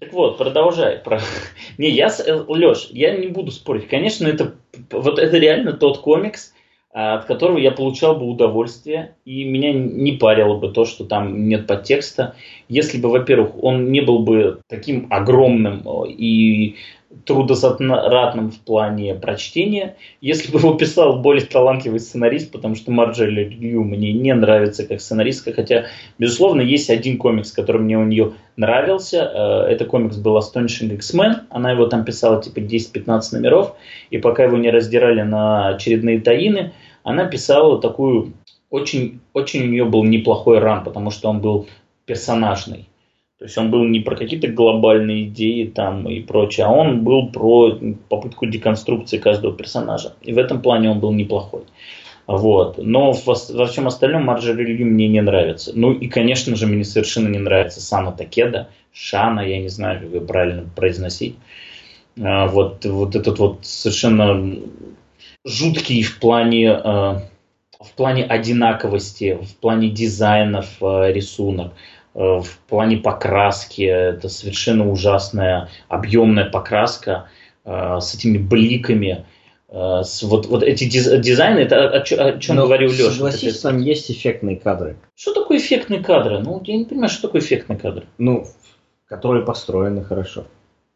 Так 0.00 0.12
вот, 0.12 0.38
продолжай. 0.38 0.98
Про... 0.98 1.20
Не, 1.78 1.90
я, 1.90 2.10
Леш, 2.48 2.88
я 2.90 3.16
не 3.16 3.28
буду 3.28 3.50
спорить. 3.50 3.88
Конечно, 3.88 4.26
это 4.26 4.54
вот 4.90 5.18
это 5.18 5.38
реально 5.38 5.72
тот 5.72 5.98
комикс, 5.98 6.52
а, 6.92 7.16
от 7.16 7.24
которого 7.26 7.58
я 7.58 7.72
получал 7.72 8.16
бы 8.16 8.26
удовольствие, 8.26 9.16
и 9.24 9.44
меня 9.44 9.72
не 9.72 10.12
парило 10.12 10.56
бы 10.56 10.70
то, 10.70 10.84
что 10.84 11.04
там 11.04 11.48
нет 11.48 11.66
подтекста. 11.66 12.34
Если 12.68 12.98
бы, 12.98 13.10
во-первых, 13.10 13.62
он 13.62 13.90
не 13.90 14.00
был 14.00 14.20
бы 14.20 14.60
таким 14.68 15.06
огромным 15.10 15.82
и 16.06 16.76
трудозатратным 17.24 18.50
в 18.50 18.58
плане 18.60 19.14
прочтения, 19.14 19.96
если 20.20 20.52
бы 20.52 20.58
его 20.58 20.74
писал 20.74 21.20
более 21.20 21.44
талантливый 21.44 22.00
сценарист, 22.00 22.52
потому 22.52 22.74
что 22.74 22.90
Марджори 22.90 23.44
Лью 23.44 23.84
мне 23.84 24.12
не 24.12 24.34
нравится 24.34 24.86
как 24.86 25.00
сценаристка, 25.00 25.52
хотя, 25.52 25.86
безусловно, 26.18 26.60
есть 26.60 26.90
один 26.90 27.18
комикс, 27.18 27.52
который 27.52 27.80
мне 27.80 27.98
у 27.98 28.04
нее 28.04 28.34
нравился. 28.56 29.30
Э, 29.32 29.72
Это 29.72 29.84
комикс 29.84 30.16
был 30.16 30.36
Astonishing 30.38 30.94
X-Men. 30.94 31.42
Она 31.50 31.72
его 31.72 31.86
там 31.86 32.04
писала 32.04 32.42
типа 32.42 32.58
10-15 32.58 33.20
номеров. 33.32 33.76
И 34.10 34.18
пока 34.18 34.44
его 34.44 34.56
не 34.56 34.70
раздирали 34.70 35.22
на 35.22 35.68
очередные 35.68 36.20
таины, 36.20 36.72
она 37.02 37.26
писала 37.26 37.80
такую... 37.80 38.32
Очень, 38.68 39.20
очень 39.32 39.62
у 39.62 39.66
нее 39.66 39.84
был 39.84 40.02
неплохой 40.02 40.58
ран, 40.58 40.82
потому 40.82 41.12
что 41.12 41.28
он 41.28 41.40
был 41.40 41.68
персонажный. 42.04 42.88
То 43.38 43.44
есть 43.44 43.58
он 43.58 43.70
был 43.70 43.84
не 43.84 44.00
про 44.00 44.16
какие-то 44.16 44.48
глобальные 44.48 45.26
идеи 45.26 45.64
там 45.64 46.08
и 46.08 46.20
прочее, 46.20 46.66
а 46.66 46.70
он 46.70 47.04
был 47.04 47.28
про 47.28 47.78
попытку 48.08 48.46
деконструкции 48.46 49.18
каждого 49.18 49.54
персонажа. 49.54 50.14
И 50.22 50.32
в 50.32 50.38
этом 50.38 50.62
плане 50.62 50.90
он 50.90 51.00
был 51.00 51.12
неплохой. 51.12 51.64
Вот. 52.26 52.78
Но 52.78 53.12
во, 53.12 53.34
всем 53.66 53.86
остальном 53.86 54.24
Марджори 54.24 54.64
Лью 54.64 54.86
мне 54.86 55.06
не 55.06 55.20
нравится. 55.20 55.72
Ну 55.74 55.92
и, 55.92 56.08
конечно 56.08 56.56
же, 56.56 56.66
мне 56.66 56.84
совершенно 56.84 57.28
не 57.28 57.38
нравится 57.38 57.80
Сана 57.80 58.10
Такеда, 58.10 58.68
Шана, 58.92 59.40
я 59.40 59.60
не 59.60 59.68
знаю, 59.68 60.00
как 60.00 60.12
ее 60.12 60.20
правильно 60.22 60.68
произносить. 60.74 61.36
А, 62.20 62.46
вот, 62.46 62.84
вот 62.86 63.14
этот 63.14 63.38
вот 63.38 63.58
совершенно 63.62 64.58
жуткий 65.44 66.02
в 66.02 66.18
плане, 66.18 66.68
э, 66.68 66.80
в 66.82 67.92
плане 67.94 68.24
одинаковости, 68.24 69.38
в 69.40 69.56
плане 69.56 69.90
дизайнов 69.90 70.66
э, 70.80 71.12
рисунок, 71.12 71.74
в 72.16 72.58
плане 72.68 72.96
покраски. 72.96 73.82
Это 73.82 74.28
совершенно 74.28 74.90
ужасная 74.90 75.68
объемная 75.88 76.46
покраска 76.46 77.28
э, 77.64 77.98
с 78.00 78.14
этими 78.14 78.38
бликами. 78.38 79.26
Э, 79.68 80.00
с 80.02 80.22
вот, 80.22 80.46
вот 80.46 80.62
эти 80.62 80.84
диз- 80.84 81.18
дизайны, 81.20 81.58
это 81.58 81.88
о, 81.88 81.98
о 81.98 82.38
чем 82.38 82.56
Но 82.56 82.64
говорил 82.64 82.90
Леша. 82.90 83.10
Согласись, 83.10 83.60
там 83.60 83.78
есть 83.78 84.10
эффектные 84.10 84.56
кадры. 84.56 84.96
Что 85.14 85.34
такое 85.34 85.58
эффектные 85.58 86.02
кадры? 86.02 86.38
Ну, 86.38 86.62
я 86.64 86.76
не 86.78 86.84
понимаю, 86.86 87.10
что 87.10 87.22
такое 87.28 87.42
эффектные 87.42 87.78
кадры. 87.78 88.06
Ну, 88.16 88.46
которые 89.06 89.44
построены 89.44 90.02
хорошо. 90.02 90.46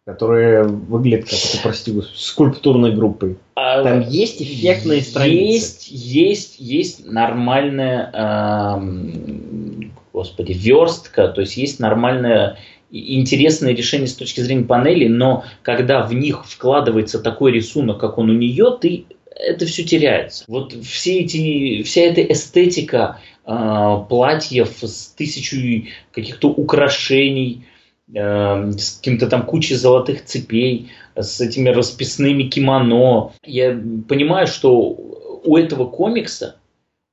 Которые 0.06 0.64
выглядят 0.64 1.26
как, 1.28 1.38
это, 1.38 1.58
прости, 1.62 1.92
скульптурной 2.14 2.92
группой. 2.92 3.36
А, 3.54 3.82
Там 3.84 4.00
есть 4.00 4.40
эффектные 4.40 5.02
страницы. 5.02 5.44
Есть, 5.44 5.90
есть, 5.90 6.54
есть 6.58 7.06
нормальная, 7.06 8.10
эм, 8.10 9.92
господи, 10.12 10.52
верстка, 10.52 11.28
то 11.28 11.40
есть 11.40 11.56
есть 11.56 11.80
нормальное 11.80 12.58
интересное 12.90 13.74
решение 13.74 14.08
с 14.08 14.14
точки 14.14 14.40
зрения 14.40 14.64
панелей, 14.64 15.08
но 15.08 15.44
когда 15.62 16.02
в 16.02 16.12
них 16.12 16.44
вкладывается 16.46 17.20
такой 17.20 17.52
рисунок, 17.52 17.98
как 17.98 18.18
он 18.18 18.30
у 18.30 18.34
нее, 18.34 18.76
ты 18.80 19.06
это 19.34 19.66
все 19.66 19.84
теряется. 19.84 20.44
Вот 20.48 20.72
все 20.72 21.20
эти, 21.20 21.82
вся 21.82 22.02
эта 22.02 22.20
эстетика 22.20 23.20
э, 23.46 23.96
платьев 24.08 24.70
с 24.82 25.08
тысячей 25.16 25.90
каких-то 26.12 26.48
украшений, 26.48 27.64
э, 28.12 28.72
с 28.72 28.96
каким-то 28.96 29.28
там 29.28 29.46
кучей 29.46 29.76
золотых 29.76 30.24
цепей, 30.24 30.90
с 31.14 31.40
этими 31.40 31.68
расписными 31.70 32.44
кимоно. 32.44 33.32
Я 33.44 33.80
понимаю, 34.08 34.46
что 34.46 34.96
у 35.44 35.56
этого 35.56 35.86
комикса, 35.86 36.56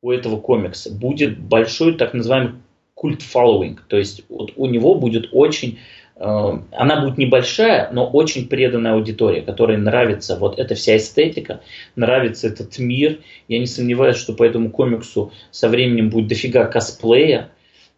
у 0.01 0.11
этого 0.11 0.39
комикса 0.39 0.93
будет 0.93 1.39
большой 1.39 1.97
так 1.97 2.13
называемый 2.13 2.53
культ 2.97 3.21
following. 3.21 3.77
То 3.87 3.97
есть 3.97 4.23
вот 4.27 4.53
у 4.55 4.65
него 4.65 4.95
будет 4.95 5.29
очень 5.31 5.77
э, 6.15 6.59
она 6.71 7.01
будет 7.01 7.19
небольшая, 7.19 7.91
но 7.91 8.07
очень 8.07 8.47
преданная 8.47 8.93
аудитория, 8.93 9.43
которой 9.43 9.77
нравится 9.77 10.35
вот 10.35 10.57
эта 10.57 10.73
вся 10.73 10.97
эстетика, 10.97 11.61
нравится 11.95 12.47
этот 12.47 12.79
мир. 12.79 13.19
Я 13.47 13.59
не 13.59 13.67
сомневаюсь, 13.67 14.17
что 14.17 14.33
по 14.33 14.43
этому 14.43 14.71
комиксу 14.71 15.31
со 15.51 15.69
временем 15.69 16.09
будет 16.09 16.27
дофига 16.27 16.65
косплея. 16.65 17.49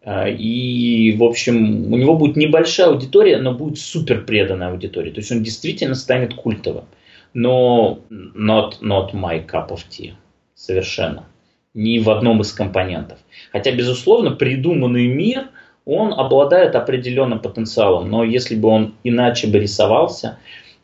Э, 0.04 0.30
И, 0.32 1.16
в 1.18 1.24
общем, 1.24 1.94
у 1.94 1.98
него 1.98 2.18
будет 2.18 2.36
небольшая 2.36 2.88
аудитория, 2.88 3.38
но 3.38 3.54
будет 3.54 3.80
супер 3.80 4.26
преданная 4.26 4.72
аудитория. 4.72 5.12
То 5.12 5.22
есть 5.22 5.32
он 5.32 5.44
действительно 5.44 5.96
станет 5.96 6.34
культовым. 6.34 6.86
Но 7.34 8.00
not, 8.12 8.82
not 8.82 9.14
my 9.14 9.46
cup 9.48 9.70
of 9.70 9.80
tea. 9.90 10.12
Совершенно. 10.56 11.24
Ни 11.74 12.00
в 12.00 12.10
одном 12.10 12.42
из 12.42 12.52
компонентов. 12.52 13.20
Хотя, 13.52 13.72
безусловно, 13.72 14.32
придуманный 14.32 15.08
мир, 15.08 15.48
он 15.86 16.14
обладает 16.14 16.76
определенным 16.76 17.40
потенциалом. 17.40 18.10
Но 18.10 18.24
если 18.24 18.56
бы 18.56 18.70
он 18.70 18.96
иначе 19.04 19.48
бы 19.48 19.60
рисовался, 19.60 20.38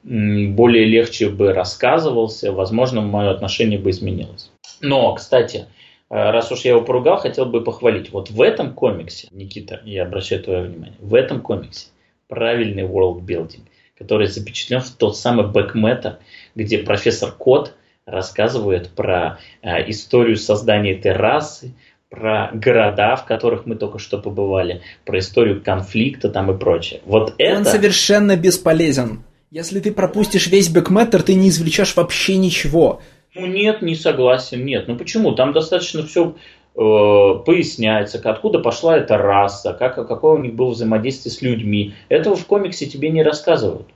более 0.03 0.85
легче 0.85 1.29
бы 1.29 1.53
рассказывался, 1.53 2.51
возможно, 2.51 3.01
мое 3.01 3.31
отношение 3.31 3.79
бы 3.79 3.89
изменилось. 3.89 4.51
Но, 4.81 5.13
кстати, 5.15 5.65
э, 6.09 6.29
раз 6.31 6.51
уж 6.51 6.61
я 6.61 6.71
его 6.71 6.81
поругал, 6.81 7.17
хотел 7.17 7.45
бы 7.45 7.63
похвалить. 7.63 8.11
Вот 8.11 8.29
в 8.29 8.41
этом 8.41 8.73
комиксе, 8.73 9.27
Никита, 9.31 9.81
я 9.83 10.03
обращаю 10.03 10.43
твое 10.43 10.63
внимание, 10.63 10.95
в 10.99 11.15
этом 11.15 11.41
комиксе 11.41 11.87
правильный 12.27 12.83
world-building, 12.83 13.61
который 13.97 14.27
запечатлен 14.27 14.81
в 14.81 14.91
тот 14.91 15.17
самый 15.17 15.47
бэкмета, 15.47 16.19
где 16.53 16.79
профессор 16.79 17.31
Кот 17.31 17.73
рассказывает 18.05 18.89
про 18.89 19.39
э, 19.61 19.89
историю 19.89 20.37
создания 20.37 20.93
этой 20.93 21.13
расы, 21.13 21.73
про 22.15 22.49
города, 22.53 23.15
в 23.15 23.25
которых 23.25 23.65
мы 23.65 23.75
только 23.75 23.99
что 23.99 24.17
побывали, 24.17 24.81
про 25.05 25.19
историю 25.19 25.61
конфликта 25.61 26.29
там 26.29 26.51
и 26.51 26.57
прочее. 26.57 27.01
Вот 27.05 27.35
это... 27.37 27.57
Он 27.57 27.65
совершенно 27.65 28.35
бесполезен. 28.35 29.23
Если 29.51 29.79
ты 29.79 29.91
пропустишь 29.91 30.47
весь 30.47 30.69
бэкметтер, 30.69 31.21
ты 31.21 31.35
не 31.35 31.49
извлечешь 31.49 31.95
вообще 31.95 32.37
ничего. 32.37 33.01
Ну 33.35 33.45
нет, 33.45 33.81
не 33.81 33.95
согласен, 33.95 34.65
нет. 34.65 34.87
Ну 34.87 34.97
почему? 34.97 35.33
Там 35.33 35.53
достаточно 35.53 36.05
все 36.05 36.35
поясняется, 36.73 38.19
откуда 38.21 38.59
пошла 38.59 38.97
эта 38.97 39.17
раса, 39.17 39.73
как, 39.73 39.95
какое 39.95 40.33
у 40.33 40.41
них 40.41 40.55
было 40.55 40.71
взаимодействие 40.71 41.31
с 41.31 41.41
людьми. 41.41 41.93
Этого 42.09 42.35
в 42.35 42.45
комиксе 42.45 42.85
тебе 42.85 43.09
не 43.11 43.23
рассказывают. 43.23 43.87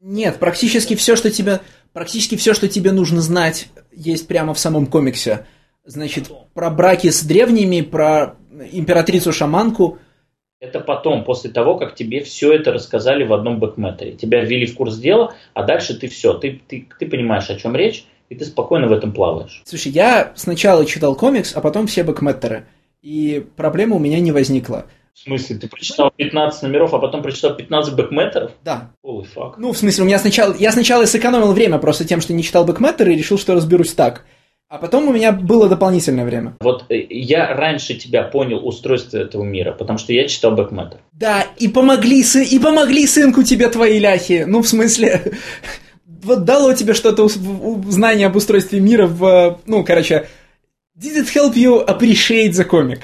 Нет, 0.00 0.36
практически 0.38 0.94
все, 0.94 1.16
что 1.16 1.32
тебе, 1.32 1.58
практически 1.92 2.36
все, 2.36 2.54
что 2.54 2.68
тебе 2.68 2.92
нужно 2.92 3.20
знать, 3.20 3.68
есть 3.92 4.28
прямо 4.28 4.54
в 4.54 4.58
самом 4.60 4.86
комиксе. 4.86 5.46
Значит, 5.88 6.30
про 6.52 6.68
браки 6.68 7.08
с 7.08 7.24
древними, 7.24 7.80
про 7.80 8.36
императрицу-шаманку. 8.72 9.98
Это 10.60 10.80
потом, 10.80 11.24
после 11.24 11.50
того, 11.50 11.78
как 11.78 11.94
тебе 11.94 12.22
все 12.22 12.52
это 12.52 12.72
рассказали 12.72 13.24
в 13.24 13.32
одном 13.32 13.58
бэкметере. 13.58 14.12
Тебя 14.12 14.44
ввели 14.44 14.66
в 14.66 14.74
курс 14.74 14.98
дела, 14.98 15.34
а 15.54 15.62
дальше 15.62 15.98
ты 15.98 16.08
все, 16.08 16.34
ты, 16.34 16.60
ты, 16.68 16.86
ты 16.98 17.06
понимаешь, 17.06 17.48
о 17.48 17.54
чем 17.54 17.74
речь, 17.74 18.04
и 18.28 18.34
ты 18.34 18.44
спокойно 18.44 18.86
в 18.86 18.92
этом 18.92 19.12
плаваешь. 19.12 19.62
Слушай, 19.64 19.92
я 19.92 20.32
сначала 20.36 20.84
читал 20.84 21.14
комикс, 21.14 21.56
а 21.56 21.62
потом 21.62 21.86
все 21.86 22.02
бэкметтеры. 22.02 22.66
И 23.00 23.46
проблема 23.56 23.96
у 23.96 23.98
меня 23.98 24.20
не 24.20 24.30
возникла. 24.30 24.84
В 25.14 25.20
смысле, 25.20 25.56
ты 25.56 25.68
прочитал 25.68 26.12
15 26.14 26.64
номеров, 26.64 26.92
а 26.92 26.98
потом 26.98 27.22
прочитал 27.22 27.56
15 27.56 27.94
бэкметеров? 27.94 28.50
Да. 28.62 28.90
Holy 29.02 29.26
fuck. 29.34 29.54
Ну, 29.56 29.72
в 29.72 29.78
смысле, 29.78 30.04
у 30.04 30.06
меня 30.06 30.18
сначала... 30.18 30.54
Я 30.54 30.70
сначала 30.70 31.06
сэкономил 31.06 31.54
время 31.54 31.78
просто 31.78 32.04
тем, 32.04 32.20
что 32.20 32.34
не 32.34 32.42
читал 32.42 32.66
бэкметтеры 32.66 33.14
и 33.14 33.16
решил, 33.16 33.38
что 33.38 33.54
разберусь 33.54 33.94
так. 33.94 34.26
А 34.68 34.76
потом 34.76 35.08
у 35.08 35.12
меня 35.12 35.32
было 35.32 35.66
дополнительное 35.68 36.26
время. 36.26 36.54
Вот 36.60 36.84
э, 36.90 37.06
я 37.08 37.54
раньше 37.54 37.94
тебя 37.94 38.22
понял 38.22 38.66
устройство 38.66 39.16
этого 39.16 39.42
мира, 39.42 39.72
потому 39.72 39.98
что 39.98 40.12
я 40.12 40.28
читал 40.28 40.52
бэкметер. 40.52 40.98
Да, 41.12 41.46
и 41.56 41.68
помогли, 41.68 42.22
сы... 42.22 42.44
и 42.44 42.58
помогли 42.58 43.06
сынку 43.06 43.42
тебе 43.42 43.70
твои 43.70 43.98
ляхи. 43.98 44.44
Ну, 44.46 44.62
в 44.62 44.68
смысле... 44.68 45.32
вот 46.22 46.44
дало 46.44 46.74
тебе 46.74 46.94
что-то 46.94 47.28
знание 47.28 48.26
об 48.26 48.36
устройстве 48.36 48.80
мира 48.80 49.06
в, 49.06 49.58
ну, 49.66 49.84
короче, 49.84 50.28
did 50.98 51.16
it 51.16 51.28
help 51.34 51.54
you 51.54 51.84
appreciate 51.86 52.50
the 52.50 52.68
comic? 52.68 53.00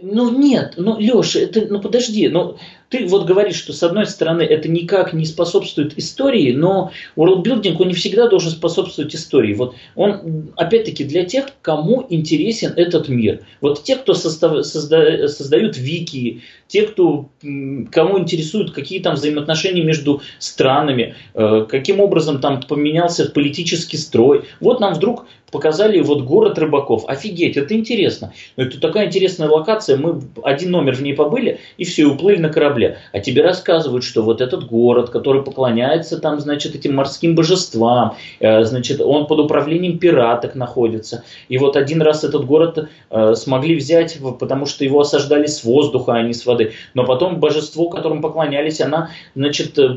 Ну 0.00 0.36
нет, 0.36 0.74
ну 0.76 0.98
Леша, 0.98 1.40
это, 1.40 1.66
ну 1.70 1.80
подожди, 1.80 2.28
ну 2.28 2.58
ты 2.88 3.06
вот 3.06 3.26
говоришь, 3.26 3.56
что 3.56 3.72
с 3.72 3.82
одной 3.82 4.06
стороны 4.06 4.42
это 4.42 4.68
никак 4.68 5.12
не 5.12 5.26
способствует 5.26 5.98
истории, 5.98 6.52
но 6.52 6.92
worldbuilding, 7.16 7.76
он 7.78 7.88
не 7.88 7.94
всегда 7.94 8.28
должен 8.28 8.50
способствовать 8.50 9.14
истории. 9.14 9.54
Вот 9.54 9.74
он, 9.94 10.52
опять-таки, 10.56 11.04
для 11.04 11.24
тех, 11.24 11.46
кому 11.62 12.06
интересен 12.08 12.72
этот 12.76 13.08
мир. 13.08 13.40
Вот 13.60 13.82
те, 13.82 13.96
кто 13.96 14.14
состав, 14.14 14.64
созда, 14.64 15.28
создают 15.28 15.76
вики, 15.76 16.42
те, 16.68 16.82
кто, 16.82 17.30
кому 17.40 18.18
интересуют 18.18 18.72
какие 18.72 19.00
там 19.00 19.14
взаимоотношения 19.14 19.82
между 19.82 20.20
странами, 20.38 21.14
э, 21.34 21.66
каким 21.68 22.00
образом 22.00 22.40
там 22.40 22.60
поменялся 22.62 23.30
политический 23.30 23.96
строй. 23.96 24.44
Вот 24.60 24.80
нам 24.80 24.94
вдруг 24.94 25.26
показали 25.50 26.00
вот 26.00 26.22
город 26.22 26.58
рыбаков. 26.58 27.04
Офигеть, 27.06 27.56
это 27.56 27.74
интересно. 27.74 28.32
Это 28.56 28.80
такая 28.80 29.06
интересная 29.06 29.48
локация. 29.48 29.96
Мы 29.96 30.20
один 30.42 30.72
номер 30.72 30.96
в 30.96 31.02
ней 31.02 31.14
побыли, 31.14 31.60
и 31.76 31.84
все, 31.84 32.02
и 32.02 32.06
уплыли 32.06 32.38
на 32.38 32.48
корабле 32.48 32.64
корабле, 32.64 32.98
а 33.12 33.20
тебе 33.20 33.42
рассказывают, 33.42 34.04
что 34.04 34.22
вот 34.22 34.40
этот 34.40 34.66
город, 34.66 35.10
который 35.10 35.42
поклоняется 35.42 36.18
там, 36.18 36.40
значит, 36.40 36.74
этим 36.74 36.94
морским 36.94 37.34
божествам, 37.34 38.16
э, 38.40 38.64
значит, 38.64 39.00
он 39.00 39.26
под 39.26 39.40
управлением 39.40 39.98
пираток 39.98 40.54
находится. 40.54 41.24
И 41.48 41.58
вот 41.58 41.76
один 41.76 42.02
раз 42.02 42.24
этот 42.24 42.44
город 42.44 42.88
э, 43.10 43.34
смогли 43.34 43.76
взять, 43.76 44.18
потому 44.38 44.66
что 44.66 44.84
его 44.84 45.00
осаждали 45.00 45.46
с 45.46 45.64
воздуха, 45.64 46.14
а 46.14 46.22
не 46.22 46.32
с 46.32 46.46
воды. 46.46 46.53
Но 46.94 47.04
потом 47.04 47.40
божество, 47.40 47.88
которому 47.88 48.20
поклонялись, 48.20 48.80
она, 48.80 49.10
значит, 49.34 49.78
э, 49.78 49.96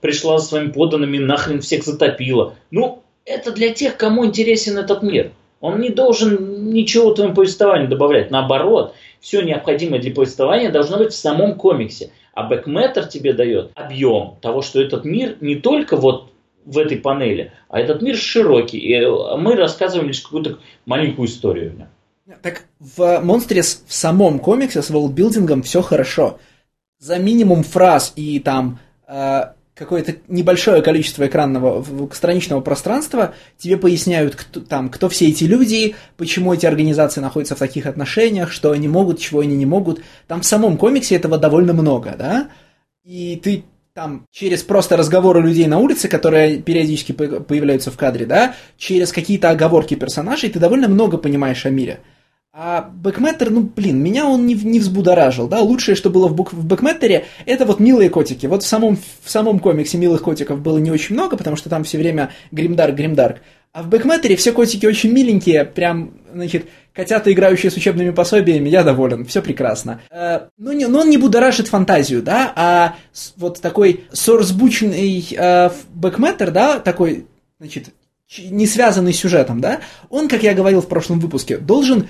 пришла 0.00 0.38
со 0.38 0.46
своими 0.46 0.70
подданными, 0.70 1.18
нахрен 1.18 1.60
всех 1.60 1.84
затопила. 1.84 2.54
Ну, 2.70 3.02
это 3.24 3.52
для 3.52 3.72
тех, 3.72 3.96
кому 3.96 4.26
интересен 4.26 4.78
этот 4.78 5.02
мир. 5.02 5.32
Он 5.60 5.80
не 5.80 5.90
должен 5.90 6.72
ничего 6.72 7.12
твоему 7.12 7.34
повествованию 7.34 7.88
добавлять. 7.88 8.30
Наоборот, 8.30 8.94
все 9.20 9.42
необходимое 9.42 10.00
для 10.00 10.12
повествования 10.12 10.70
должно 10.70 10.96
быть 10.96 11.12
в 11.12 11.16
самом 11.16 11.54
комиксе. 11.54 12.10
А 12.32 12.44
бэкметтер 12.44 13.06
тебе 13.06 13.34
дает 13.34 13.72
объем 13.74 14.36
того, 14.40 14.62
что 14.62 14.80
этот 14.80 15.04
мир 15.04 15.36
не 15.40 15.56
только 15.56 15.96
вот 15.96 16.30
в 16.64 16.78
этой 16.78 16.96
панели, 16.98 17.52
а 17.68 17.80
этот 17.80 18.02
мир 18.02 18.16
широкий. 18.16 18.78
И 18.78 18.94
э, 18.94 19.36
мы 19.36 19.56
рассказываем 19.56 20.08
лишь 20.08 20.20
какую-то 20.20 20.58
маленькую 20.86 21.28
историю. 21.28 21.88
Так 22.42 22.64
в 22.78 23.20
Монстрес 23.20 23.82
в 23.86 23.94
самом 23.94 24.38
комиксе 24.38 24.82
с 24.82 24.90
волдбилдингом 24.90 25.62
все 25.62 25.82
хорошо. 25.82 26.38
За 26.98 27.18
минимум 27.18 27.62
фраз 27.62 28.12
и 28.16 28.38
там 28.40 28.78
э, 29.08 29.42
какое-то 29.80 30.16
небольшое 30.28 30.82
количество 30.82 31.26
экранного 31.26 31.84
страничного 32.12 32.60
пространства, 32.60 33.34
тебе 33.56 33.78
поясняют, 33.78 34.36
кто, 34.36 34.60
там, 34.60 34.90
кто 34.90 35.08
все 35.08 35.28
эти 35.28 35.44
люди, 35.44 35.94
почему 36.18 36.52
эти 36.52 36.66
организации 36.66 37.22
находятся 37.22 37.56
в 37.56 37.60
таких 37.60 37.86
отношениях, 37.86 38.52
что 38.52 38.72
они 38.72 38.88
могут, 38.88 39.18
чего 39.18 39.40
они 39.40 39.56
не 39.56 39.66
могут. 39.66 40.02
Там 40.26 40.42
в 40.42 40.46
самом 40.46 40.76
комиксе 40.76 41.16
этого 41.16 41.38
довольно 41.38 41.72
много, 41.72 42.14
да? 42.18 42.50
И 43.04 43.40
ты 43.42 43.64
там 43.94 44.26
через 44.30 44.62
просто 44.62 44.98
разговоры 44.98 45.40
людей 45.40 45.66
на 45.66 45.78
улице, 45.78 46.08
которые 46.08 46.58
периодически 46.58 47.12
появляются 47.12 47.90
в 47.90 47.96
кадре, 47.96 48.26
да, 48.26 48.54
через 48.76 49.12
какие-то 49.12 49.48
оговорки 49.48 49.94
персонажей, 49.94 50.50
ты 50.50 50.58
довольно 50.58 50.88
много 50.88 51.16
понимаешь 51.16 51.64
о 51.64 51.70
мире. 51.70 52.00
А 52.52 52.82
Бэкметтер, 52.82 53.50
ну, 53.50 53.60
блин, 53.60 54.02
меня 54.02 54.26
он 54.26 54.44
не, 54.44 54.54
не 54.54 54.80
взбудоражил, 54.80 55.46
да, 55.46 55.60
лучшее, 55.60 55.94
что 55.94 56.10
было 56.10 56.26
в, 56.26 56.34
бук, 56.34 56.52
в 56.52 56.66
Бэкметтере, 56.66 57.26
это 57.46 57.64
вот 57.64 57.78
милые 57.78 58.10
котики. 58.10 58.46
Вот 58.46 58.64
в 58.64 58.66
самом, 58.66 58.98
в 59.22 59.30
самом 59.30 59.60
комиксе 59.60 59.98
милых 59.98 60.22
котиков 60.22 60.60
было 60.60 60.78
не 60.78 60.90
очень 60.90 61.14
много, 61.14 61.36
потому 61.36 61.54
что 61.54 61.70
там 61.70 61.84
все 61.84 61.96
время 61.98 62.32
гримдарк, 62.50 62.96
гримдарк. 62.96 63.42
А 63.72 63.84
в 63.84 63.88
Бэкметтере 63.88 64.34
все 64.34 64.50
котики 64.50 64.84
очень 64.84 65.12
миленькие, 65.12 65.64
прям, 65.64 66.14
значит, 66.32 66.66
котята, 66.92 67.32
играющие 67.32 67.70
с 67.70 67.76
учебными 67.76 68.10
пособиями, 68.10 68.68
я 68.68 68.82
доволен, 68.82 69.26
все 69.26 69.42
прекрасно. 69.42 70.00
Э, 70.10 70.48
ну, 70.58 70.72
не, 70.72 70.88
но 70.88 71.02
он 71.02 71.10
не 71.10 71.18
будоражит 71.18 71.68
фантазию, 71.68 72.20
да, 72.20 72.52
а 72.56 72.96
вот 73.36 73.60
такой 73.60 74.06
сорсбучный 74.12 75.24
э, 75.30 75.70
Бэкметтер, 75.94 76.50
да, 76.50 76.80
такой, 76.80 77.28
значит, 77.60 77.90
не 78.38 78.66
связанный 78.66 79.12
с 79.12 79.18
сюжетом, 79.18 79.60
да, 79.60 79.82
он, 80.08 80.28
как 80.28 80.42
я 80.42 80.52
говорил 80.52 80.80
в 80.82 80.88
прошлом 80.88 81.20
выпуске, 81.20 81.56
должен 81.56 82.08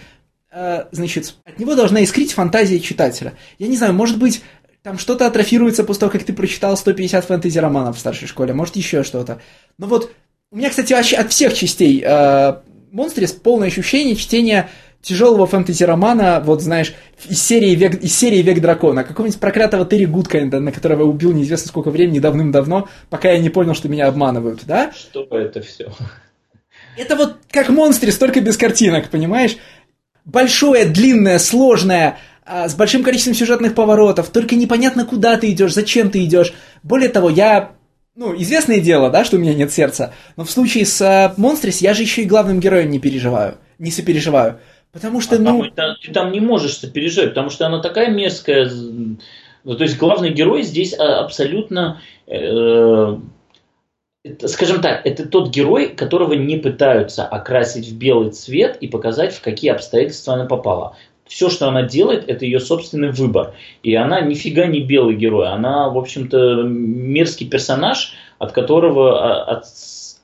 значит, 0.53 1.35
от 1.45 1.59
него 1.59 1.75
должна 1.75 2.03
искрить 2.03 2.33
фантазия 2.33 2.81
читателя. 2.81 3.35
Я 3.59 3.69
не 3.69 3.77
знаю, 3.77 3.95
может 3.95 4.19
быть, 4.19 4.43
там 4.83 4.99
что-то 4.99 5.27
атрофируется 5.27 5.85
после 5.85 6.01
того, 6.01 6.13
как 6.13 6.25
ты 6.25 6.33
прочитал 6.33 6.77
150 6.77 7.25
фэнтези-романов 7.25 7.97
в 7.97 8.01
старшей 8.01 8.27
школе, 8.27 8.55
может, 8.55 8.77
еще 8.77 9.03
что-то. 9.03 9.41
Но 9.79 9.87
вот 9.87 10.11
у 10.51 10.57
меня, 10.57 10.71
кстати, 10.71 10.93
вообще 10.93 11.17
от 11.17 11.31
всех 11.31 11.55
частей 11.55 12.03
э, 12.05 12.55
Монстрис 12.91 13.33
полное 13.33 13.69
ощущение 13.69 14.17
чтения 14.17 14.69
тяжелого 15.03 15.47
фэнтези-романа, 15.47 16.43
вот 16.45 16.61
знаешь, 16.63 16.95
из 17.29 17.43
серии 17.43 17.75
«Век, 17.75 18.03
из 18.03 18.15
серии 18.17 18.43
Век 18.43 18.61
дракона», 18.61 19.05
какого-нибудь 19.05 19.41
проклятого 19.41 19.87
Терри 19.87 20.05
Гудкайнда, 20.05 20.61
на 20.61 20.73
которого 20.73 21.01
я 21.01 21.07
убил 21.07 21.33
неизвестно 21.33 21.69
сколько 21.69 21.91
времени, 21.91 22.19
давным-давно, 22.19 22.89
пока 23.09 23.31
я 23.31 23.39
не 23.39 23.49
понял, 23.49 23.75
что 23.75 23.89
меня 23.89 24.09
обманывают, 24.09 24.65
да? 24.67 24.93
Что 24.93 25.27
это 25.31 25.63
все? 25.63 25.93
Это 26.97 27.17
вот 27.17 27.37
как 27.51 27.71
Монстрис, 27.71 28.19
только 28.19 28.41
без 28.41 28.57
картинок, 28.57 29.09
понимаешь? 29.09 29.57
Большое, 30.25 30.87
длинное, 30.87 31.39
сложное, 31.39 32.19
а, 32.45 32.69
с 32.69 32.75
большим 32.75 33.03
количеством 33.03 33.35
сюжетных 33.35 33.75
поворотов, 33.75 34.31
только 34.31 34.57
непонятно, 34.57 35.05
куда 35.05 35.37
ты 35.37 35.51
идешь, 35.51 35.75
зачем 35.75 36.11
ты 36.11 36.25
идешь. 36.25 36.53
Более 36.83 37.09
того, 37.09 37.31
я 37.31 37.73
ну, 38.17 38.35
известное 38.37 38.81
дело, 38.81 39.09
да, 39.11 39.25
что 39.25 39.37
у 39.37 39.41
меня 39.41 39.55
нет 39.55 39.73
сердца, 39.73 40.13
но 40.37 40.45
в 40.45 40.51
случае 40.51 40.85
с 40.85 41.01
э, 41.01 41.33
Монстрис 41.37 41.81
я 41.81 41.95
же 41.95 42.03
еще 42.03 42.23
и 42.23 42.27
главным 42.27 42.61
героем 42.61 42.91
не 42.91 42.99
переживаю, 42.99 43.59
не 43.79 43.91
сопереживаю. 43.91 44.59
Потому 44.93 45.21
что, 45.21 45.37
а 45.37 45.39
ну... 45.39 45.71
Там, 45.71 45.97
ты 46.03 46.13
там 46.13 46.33
не 46.33 46.41
можешь 46.41 46.77
сопереживать, 46.77 47.31
потому 47.31 47.51
что 47.51 47.67
она 47.67 47.81
такая 47.81 48.11
мерзкая. 48.11 48.69
Ну, 49.63 49.77
то 49.77 49.85
есть 49.85 49.97
главный 49.97 50.33
герой 50.33 50.63
здесь 50.63 50.95
а, 50.99 51.21
абсолютно 51.21 52.01
э, 52.27 53.17
скажем 54.47 54.81
так, 54.81 55.07
это 55.07 55.27
тот 55.27 55.51
герой, 55.51 55.89
которого 55.89 56.35
не 56.35 56.57
пытаются 56.57 57.25
окрасить 57.25 57.89
в 57.89 57.97
белый 57.97 58.31
цвет 58.31 58.77
и 58.81 58.89
показать, 58.89 59.35
в 59.35 59.41
какие 59.41 59.71
обстоятельства 59.71 60.35
она 60.35 60.45
попала. 60.47 60.97
Все, 61.27 61.49
что 61.49 61.69
она 61.69 61.85
делает, 61.85 62.29
это 62.29 62.45
ее 62.45 62.59
собственный 62.59 63.13
выбор. 63.13 63.55
И 63.85 63.95
она 63.95 64.21
нифига 64.21 64.67
не 64.67 64.81
белый 64.81 65.15
герой. 65.15 65.49
Она, 65.49 65.89
в 65.89 65.97
общем-то, 65.97 66.63
мерзкий 66.65 67.49
персонаж, 67.49 68.15
от 68.39 68.51
которого, 68.53 69.21
а, 69.23 69.45
от 69.45 69.65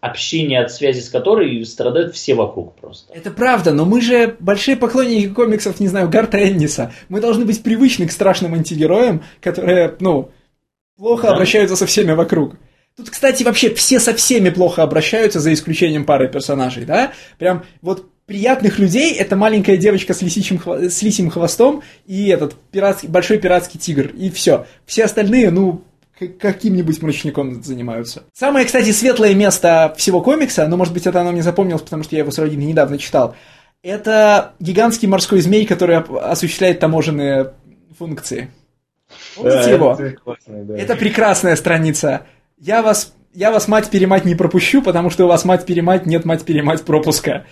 общения, 0.00 0.60
от 0.60 0.72
связи 0.72 1.00
с 1.00 1.08
которой 1.08 1.64
страдают 1.64 2.14
все 2.14 2.34
вокруг 2.34 2.74
просто. 2.74 3.12
Это 3.14 3.30
правда, 3.30 3.72
но 3.72 3.84
мы 3.84 4.00
же 4.00 4.36
большие 4.40 4.76
поклонники 4.76 5.28
комиксов, 5.28 5.80
не 5.80 5.88
знаю, 5.88 6.08
Гарта 6.08 6.38
Энниса. 6.38 6.92
Мы 7.08 7.20
должны 7.20 7.44
быть 7.44 7.62
привычны 7.62 8.06
к 8.06 8.12
страшным 8.12 8.54
антигероям, 8.54 9.22
которые, 9.40 9.94
ну, 10.00 10.30
плохо 10.96 11.28
да. 11.28 11.34
обращаются 11.34 11.76
со 11.76 11.86
всеми 11.86 12.12
вокруг. 12.12 12.56
Тут, 12.96 13.10
кстати, 13.10 13.42
вообще 13.42 13.74
все 13.74 14.00
со 14.00 14.14
всеми 14.14 14.48
плохо 14.48 14.82
обращаются, 14.82 15.38
за 15.38 15.52
исключением 15.52 16.06
пары 16.06 16.28
персонажей, 16.28 16.86
да? 16.86 17.12
Прям 17.38 17.64
вот 17.82 18.08
приятных 18.24 18.78
людей 18.78 19.12
это 19.14 19.36
маленькая 19.36 19.76
девочка 19.76 20.14
с, 20.14 20.22
лисичьим, 20.22 20.60
с 20.66 21.02
лисим 21.02 21.30
хвостом 21.30 21.82
и 22.06 22.28
этот 22.28 22.54
пиратский, 22.54 23.08
большой 23.08 23.38
пиратский 23.38 23.78
тигр, 23.78 24.08
и 24.08 24.30
все. 24.30 24.66
Все 24.86 25.04
остальные, 25.04 25.50
ну, 25.50 25.84
каким-нибудь 26.40 27.02
мрачником 27.02 27.62
занимаются. 27.62 28.24
Самое, 28.32 28.64
кстати, 28.64 28.90
светлое 28.92 29.34
место 29.34 29.94
всего 29.98 30.22
комикса, 30.22 30.66
но, 30.66 30.78
может 30.78 30.94
быть, 30.94 31.06
это 31.06 31.20
оно 31.20 31.32
мне 31.32 31.42
запомнилось, 31.42 31.82
потому 31.82 32.02
что 32.02 32.16
я 32.16 32.22
его 32.22 32.30
с 32.30 32.38
родиной 32.38 32.64
недавно 32.64 32.96
читал, 32.96 33.36
это 33.82 34.54
гигантский 34.58 35.06
морской 35.06 35.40
змей, 35.40 35.66
который 35.66 35.98
осуществляет 35.98 36.80
таможенные 36.80 37.52
функции. 37.98 38.50
Помните 39.36 39.64
да, 39.64 39.70
его? 39.70 39.92
Это, 39.92 40.16
классный, 40.16 40.64
да. 40.64 40.76
это 40.76 40.96
прекрасная 40.96 41.56
страница 41.56 42.26
я 42.58 42.82
вас, 42.82 43.14
я 43.32 43.50
вас 43.50 43.68
мать-перемать 43.68 44.24
не 44.24 44.34
пропущу, 44.34 44.82
потому 44.82 45.10
что 45.10 45.24
у 45.24 45.28
вас 45.28 45.44
мать-перемать, 45.44 46.06
нет 46.06 46.24
мать-перемать 46.24 46.84
пропуска. 46.84 47.46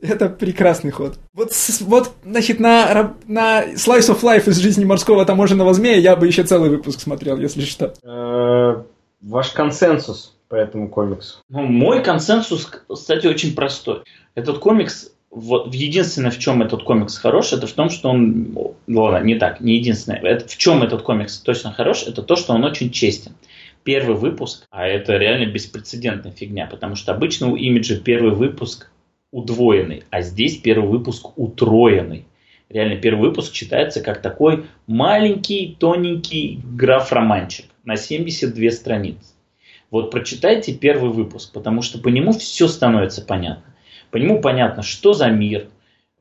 Это 0.00 0.28
прекрасный 0.28 0.92
ход. 0.92 1.18
Вот, 1.34 1.50
вот 1.80 2.12
значит, 2.24 2.60
на, 2.60 3.14
на 3.26 3.64
Slice 3.64 4.14
of 4.14 4.22
Life 4.22 4.48
из 4.48 4.58
жизни 4.58 4.84
морского 4.84 5.24
таможенного 5.24 5.74
змея 5.74 5.98
я 5.98 6.16
бы 6.16 6.26
еще 6.26 6.44
целый 6.44 6.70
выпуск 6.70 7.00
смотрел, 7.00 7.36
если 7.38 7.62
что. 7.62 7.92
Э, 8.04 8.82
ваш 9.20 9.50
консенсус 9.50 10.36
по 10.48 10.54
этому 10.54 10.88
комиксу? 10.88 11.38
Ну, 11.48 11.62
мой 11.62 12.02
консенсус, 12.04 12.66
кстати, 12.66 13.26
очень 13.26 13.56
простой. 13.56 14.02
Этот 14.36 14.58
комикс 14.58 15.10
вот 15.32 15.74
единственное, 15.74 16.30
в 16.30 16.38
чем 16.38 16.62
этот 16.62 16.84
комикс 16.84 17.16
хорош, 17.16 17.54
это 17.54 17.66
в 17.66 17.72
том, 17.72 17.88
что 17.88 18.10
он, 18.10 18.74
ну 18.86 19.02
ладно, 19.02 19.24
не 19.24 19.36
так, 19.36 19.60
не 19.60 19.76
единственное, 19.76 20.20
это, 20.20 20.46
в 20.46 20.56
чем 20.58 20.82
этот 20.82 21.02
комикс 21.02 21.38
точно 21.38 21.72
хорош, 21.72 22.04
это 22.06 22.22
то, 22.22 22.36
что 22.36 22.52
он 22.52 22.64
очень 22.64 22.90
честен 22.90 23.32
первый 23.84 24.16
выпуск, 24.16 24.66
а 24.70 24.86
это 24.86 25.16
реально 25.16 25.50
беспрецедентная 25.50 26.32
фигня, 26.32 26.66
потому 26.66 26.94
что 26.94 27.12
обычно 27.12 27.48
у 27.48 27.56
имиджа 27.56 27.96
первый 27.96 28.32
выпуск 28.32 28.90
удвоенный, 29.30 30.04
а 30.10 30.20
здесь 30.22 30.58
первый 30.58 30.88
выпуск 30.88 31.36
утроенный. 31.36 32.26
Реально 32.68 32.96
первый 32.96 33.28
выпуск 33.28 33.52
читается 33.52 34.00
как 34.00 34.22
такой 34.22 34.66
маленький, 34.86 35.76
тоненький 35.78 36.60
граф-романчик 36.64 37.66
на 37.84 37.96
72 37.96 38.70
страницы. 38.70 39.34
Вот 39.90 40.10
прочитайте 40.10 40.72
первый 40.72 41.10
выпуск, 41.10 41.52
потому 41.52 41.82
что 41.82 41.98
по 41.98 42.08
нему 42.08 42.32
все 42.32 42.66
становится 42.66 43.20
понятно. 43.20 43.74
По 44.10 44.16
нему 44.16 44.40
понятно, 44.40 44.82
что 44.82 45.12
за 45.12 45.28
мир. 45.28 45.68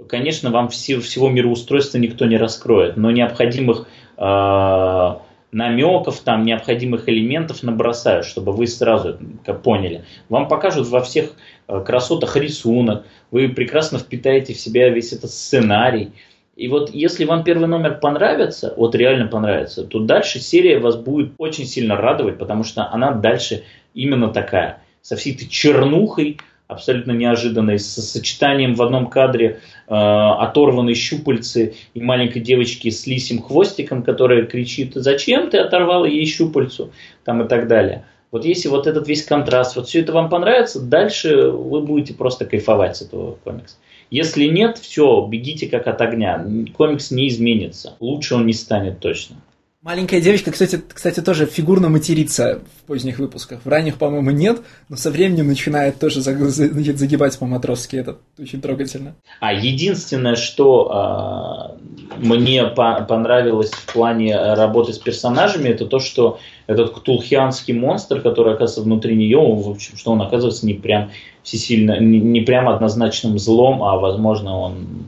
Конечно, 0.09 0.51
вам 0.51 0.67
все, 0.69 0.99
всего 0.99 1.29
мироустройства 1.29 1.97
никто 1.97 2.25
не 2.25 2.35
раскроет, 2.35 2.97
но 2.97 3.11
необходимых 3.11 3.87
э, 4.17 5.15
намеков, 5.51 6.19
там, 6.21 6.43
необходимых 6.45 7.09
элементов 7.09 7.63
набросают, 7.63 8.25
чтобы 8.25 8.51
вы 8.53 8.67
сразу 8.67 9.17
поняли. 9.63 10.05
Вам 10.29 10.47
покажут 10.47 10.87
во 10.87 11.01
всех 11.01 11.31
э, 11.67 11.81
красотах 11.85 12.37
рисунок, 12.37 13.05
вы 13.31 13.49
прекрасно 13.49 13.99
впитаете 13.99 14.53
в 14.53 14.59
себя 14.59 14.89
весь 14.89 15.13
этот 15.13 15.31
сценарий. 15.31 16.11
И 16.55 16.67
вот 16.67 16.93
если 16.93 17.25
вам 17.25 17.43
первый 17.43 17.67
номер 17.67 17.99
понравится, 17.99 18.73
вот 18.77 18.95
реально 18.95 19.27
понравится, 19.27 19.83
то 19.83 19.99
дальше 19.99 20.39
серия 20.39 20.79
вас 20.79 20.95
будет 20.95 21.33
очень 21.37 21.65
сильно 21.65 21.95
радовать, 21.95 22.37
потому 22.37 22.63
что 22.63 22.91
она 22.91 23.11
дальше 23.11 23.63
именно 23.93 24.29
такая. 24.29 24.81
Со 25.01 25.15
всей 25.15 25.33
этой 25.33 25.47
чернухой, 25.47 26.37
абсолютно 26.71 27.11
неожиданной, 27.11 27.79
с 27.79 27.85
сочетанием 27.85 28.75
в 28.75 28.81
одном 28.81 29.07
кадре 29.07 29.59
э, 29.87 29.93
оторванной 29.93 30.95
щупальцы 30.95 31.75
и 31.93 32.01
маленькой 32.01 32.41
девочки 32.41 32.89
с 32.89 33.05
лисим 33.05 33.41
хвостиком, 33.41 34.03
которая 34.03 34.45
кричит, 34.45 34.93
зачем 34.95 35.49
ты 35.49 35.57
оторвала 35.57 36.05
ей 36.05 36.25
щупальцу, 36.25 36.91
там 37.23 37.43
и 37.43 37.47
так 37.47 37.67
далее. 37.67 38.05
Вот 38.31 38.45
если 38.45 38.69
вот 38.69 38.87
этот 38.87 39.09
весь 39.09 39.25
контраст, 39.25 39.75
вот 39.75 39.87
все 39.87 39.99
это 39.99 40.13
вам 40.13 40.29
понравится, 40.29 40.81
дальше 40.81 41.49
вы 41.49 41.81
будете 41.81 42.13
просто 42.13 42.45
кайфовать 42.45 42.95
с 42.95 43.01
этого 43.01 43.37
комикса. 43.43 43.75
Если 44.09 44.45
нет, 44.45 44.77
все, 44.77 45.25
бегите 45.29 45.67
как 45.67 45.87
от 45.87 46.01
огня. 46.01 46.45
Комикс 46.75 47.11
не 47.11 47.27
изменится. 47.27 47.95
Лучше 47.99 48.35
он 48.35 48.45
не 48.45 48.53
станет 48.53 48.99
точно. 48.99 49.37
Маленькая 49.83 50.21
девочка, 50.21 50.51
кстати, 50.51 50.79
кстати, 50.93 51.21
тоже 51.21 51.47
фигурно 51.47 51.89
матерится 51.89 52.61
в 52.77 52.83
поздних 52.85 53.17
выпусках. 53.17 53.61
В 53.65 53.67
ранних, 53.67 53.97
по-моему, 53.97 54.29
нет, 54.29 54.59
но 54.89 54.95
со 54.95 55.09
временем 55.09 55.47
начинает 55.47 55.97
тоже 55.97 56.21
загибать 56.21 57.39
по-матросски. 57.39 57.95
Это 57.95 58.17
очень 58.37 58.61
трогательно. 58.61 59.15
А 59.39 59.51
единственное, 59.51 60.35
что 60.35 61.79
э, 61.79 62.17
мне 62.19 62.65
по 62.65 63.01
понравилось 63.09 63.71
в 63.71 63.91
плане 63.91 64.39
работы 64.53 64.93
с 64.93 64.99
персонажами, 64.99 65.69
это 65.69 65.87
то, 65.87 65.97
что 65.97 66.37
этот 66.67 66.93
ктулхианский 66.93 67.73
монстр, 67.73 68.21
который 68.21 68.53
оказывается 68.53 68.81
внутри 68.81 69.15
нее, 69.15 69.39
в 69.39 69.67
общем, 69.67 69.97
что 69.97 70.11
он 70.11 70.21
оказывается 70.21 70.67
не 70.67 70.75
прям 70.75 71.09
всесильно, 71.41 71.99
не, 71.99 72.19
не 72.19 72.41
прям 72.41 72.69
однозначным 72.69 73.39
злом, 73.39 73.81
а 73.81 73.97
возможно 73.97 74.59
он 74.59 75.07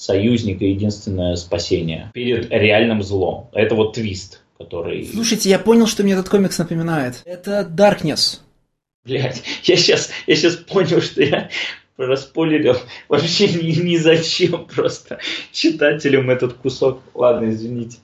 союзник 0.00 0.62
и 0.62 0.70
единственное 0.70 1.36
спасение 1.36 2.10
перед 2.14 2.50
реальным 2.50 3.02
злом. 3.02 3.50
Это 3.52 3.74
вот 3.74 3.92
твист, 3.92 4.40
который... 4.58 5.04
Слушайте, 5.04 5.50
я 5.50 5.58
понял, 5.58 5.86
что 5.86 6.02
мне 6.02 6.14
этот 6.14 6.30
комикс 6.30 6.58
напоминает. 6.58 7.20
Это 7.26 7.68
Darkness. 7.70 8.38
Блять, 9.04 9.42
я 9.64 9.76
сейчас, 9.76 10.10
я 10.26 10.36
сейчас 10.36 10.56
понял, 10.56 11.02
что 11.02 11.22
я 11.22 11.50
распойлерил 11.98 12.76
вообще 13.10 13.48
ни, 13.48 13.72
ни 13.72 13.96
зачем 13.96 14.64
просто 14.74 15.18
читателям 15.52 16.30
этот 16.30 16.54
кусок. 16.54 17.02
Ладно, 17.12 17.50
извините. 17.50 17.98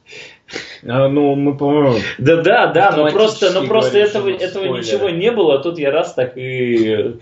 А, 0.84 1.08
ну, 1.08 1.34
мы, 1.34 1.56
по-моему... 1.56 1.98
Да, 2.18 2.42
да, 2.42 2.66
да, 2.66 2.92
но 2.94 3.10
просто, 3.10 3.52
но 3.52 3.66
просто 3.66 3.98
этого, 3.98 4.28
этого 4.28 4.76
ничего 4.76 5.08
не 5.08 5.32
было, 5.32 5.54
а 5.54 5.58
тут 5.62 5.78
я 5.78 5.90
раз 5.90 6.12
так 6.12 6.36
и 6.36 7.16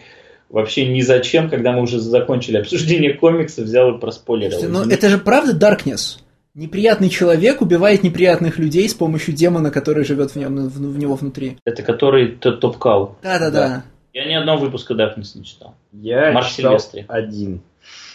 вообще 0.54 0.86
ни 0.86 1.00
зачем, 1.00 1.50
когда 1.50 1.72
мы 1.72 1.82
уже 1.82 1.98
закончили 1.98 2.56
обсуждение 2.58 3.12
комикса, 3.14 3.62
взял 3.62 3.96
и 3.96 4.00
проспойлерил. 4.00 4.68
Но 4.68 4.84
это 4.84 5.08
же 5.08 5.18
правда 5.18 5.52
Darkness? 5.52 6.20
Неприятный 6.54 7.10
человек 7.10 7.60
убивает 7.60 8.04
неприятных 8.04 8.58
людей 8.58 8.88
с 8.88 8.94
помощью 8.94 9.34
демона, 9.34 9.72
который 9.72 10.04
живет 10.04 10.30
в, 10.30 10.36
нем, 10.36 10.68
в, 10.68 10.78
в 10.78 10.98
него 10.98 11.16
внутри. 11.16 11.58
Это 11.64 11.82
который 11.82 12.36
Топкал. 12.36 13.18
Да-да-да. 13.24 13.84
Я 14.12 14.26
ни 14.26 14.34
одного 14.34 14.66
выпуска 14.66 14.94
Darkness 14.94 15.32
не 15.34 15.44
читал. 15.44 15.74
Я 15.90 16.30
Марк 16.30 16.46
читал 16.46 16.78
Сильвестри. 16.78 17.04
один. 17.08 17.60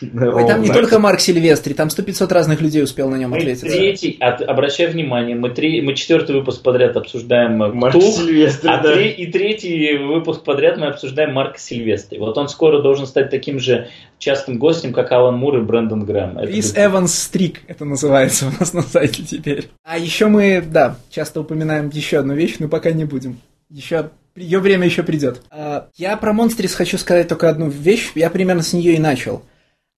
Ой, 0.13 0.47
там 0.47 0.61
не 0.61 0.69
только 0.69 0.99
Марк 0.99 1.19
Сильвестри, 1.19 1.73
там 1.73 1.89
сто 1.89 2.03
500 2.03 2.31
разных 2.31 2.61
людей 2.61 2.83
успел 2.83 3.09
на 3.09 3.15
нем 3.15 3.33
ответить. 3.33 3.61
Третий, 3.61 4.17
от, 4.19 4.41
обращай 4.41 4.87
внимание, 4.87 5.35
мы, 5.35 5.49
три, 5.49 5.81
мы 5.81 5.95
четвертый 5.95 6.35
выпуск 6.35 6.61
подряд 6.61 6.95
обсуждаем 6.95 7.61
э, 7.61 7.71
Марк 7.73 8.01
Сильвестри, 8.01 8.69
а 8.69 8.81
да. 8.81 8.93
три, 8.93 9.09
и 9.09 9.31
третий 9.31 9.97
выпуск 9.97 10.43
подряд 10.43 10.77
мы 10.77 10.87
обсуждаем 10.87 11.33
Марка 11.33 11.59
Сильвестри. 11.59 12.19
Вот 12.19 12.37
он 12.37 12.49
скоро 12.49 12.81
должен 12.81 13.05
стать 13.05 13.29
таким 13.29 13.59
же 13.59 13.89
частым 14.17 14.57
гостем, 14.57 14.93
как 14.93 15.11
Алан 15.11 15.35
Мур 15.35 15.57
и 15.57 15.61
Брэндон 15.61 16.05
Грэм. 16.05 16.37
Крис 16.45 16.73
Эванс 16.75 17.13
Стрик, 17.13 17.61
это 17.67 17.85
называется 17.85 18.47
у 18.47 18.59
нас 18.59 18.73
на 18.73 18.81
сайте 18.81 19.23
теперь. 19.23 19.69
А 19.83 19.97
еще 19.97 20.27
мы, 20.27 20.61
да, 20.65 20.97
часто 21.09 21.41
упоминаем 21.41 21.89
еще 21.93 22.19
одну 22.19 22.33
вещь, 22.33 22.55
но 22.59 22.67
пока 22.67 22.91
не 22.91 23.05
будем. 23.05 23.39
Еще 23.69 24.09
ее 24.35 24.59
время 24.59 24.85
еще 24.85 25.03
придет. 25.03 25.41
А, 25.51 25.89
я 25.95 26.15
про 26.17 26.33
Монстрис 26.33 26.73
хочу 26.73 26.97
сказать 26.97 27.27
только 27.27 27.49
одну 27.49 27.69
вещь. 27.69 28.11
Я 28.15 28.29
примерно 28.29 28.63
с 28.63 28.73
нее 28.73 28.93
и 28.93 28.99
начал. 28.99 29.43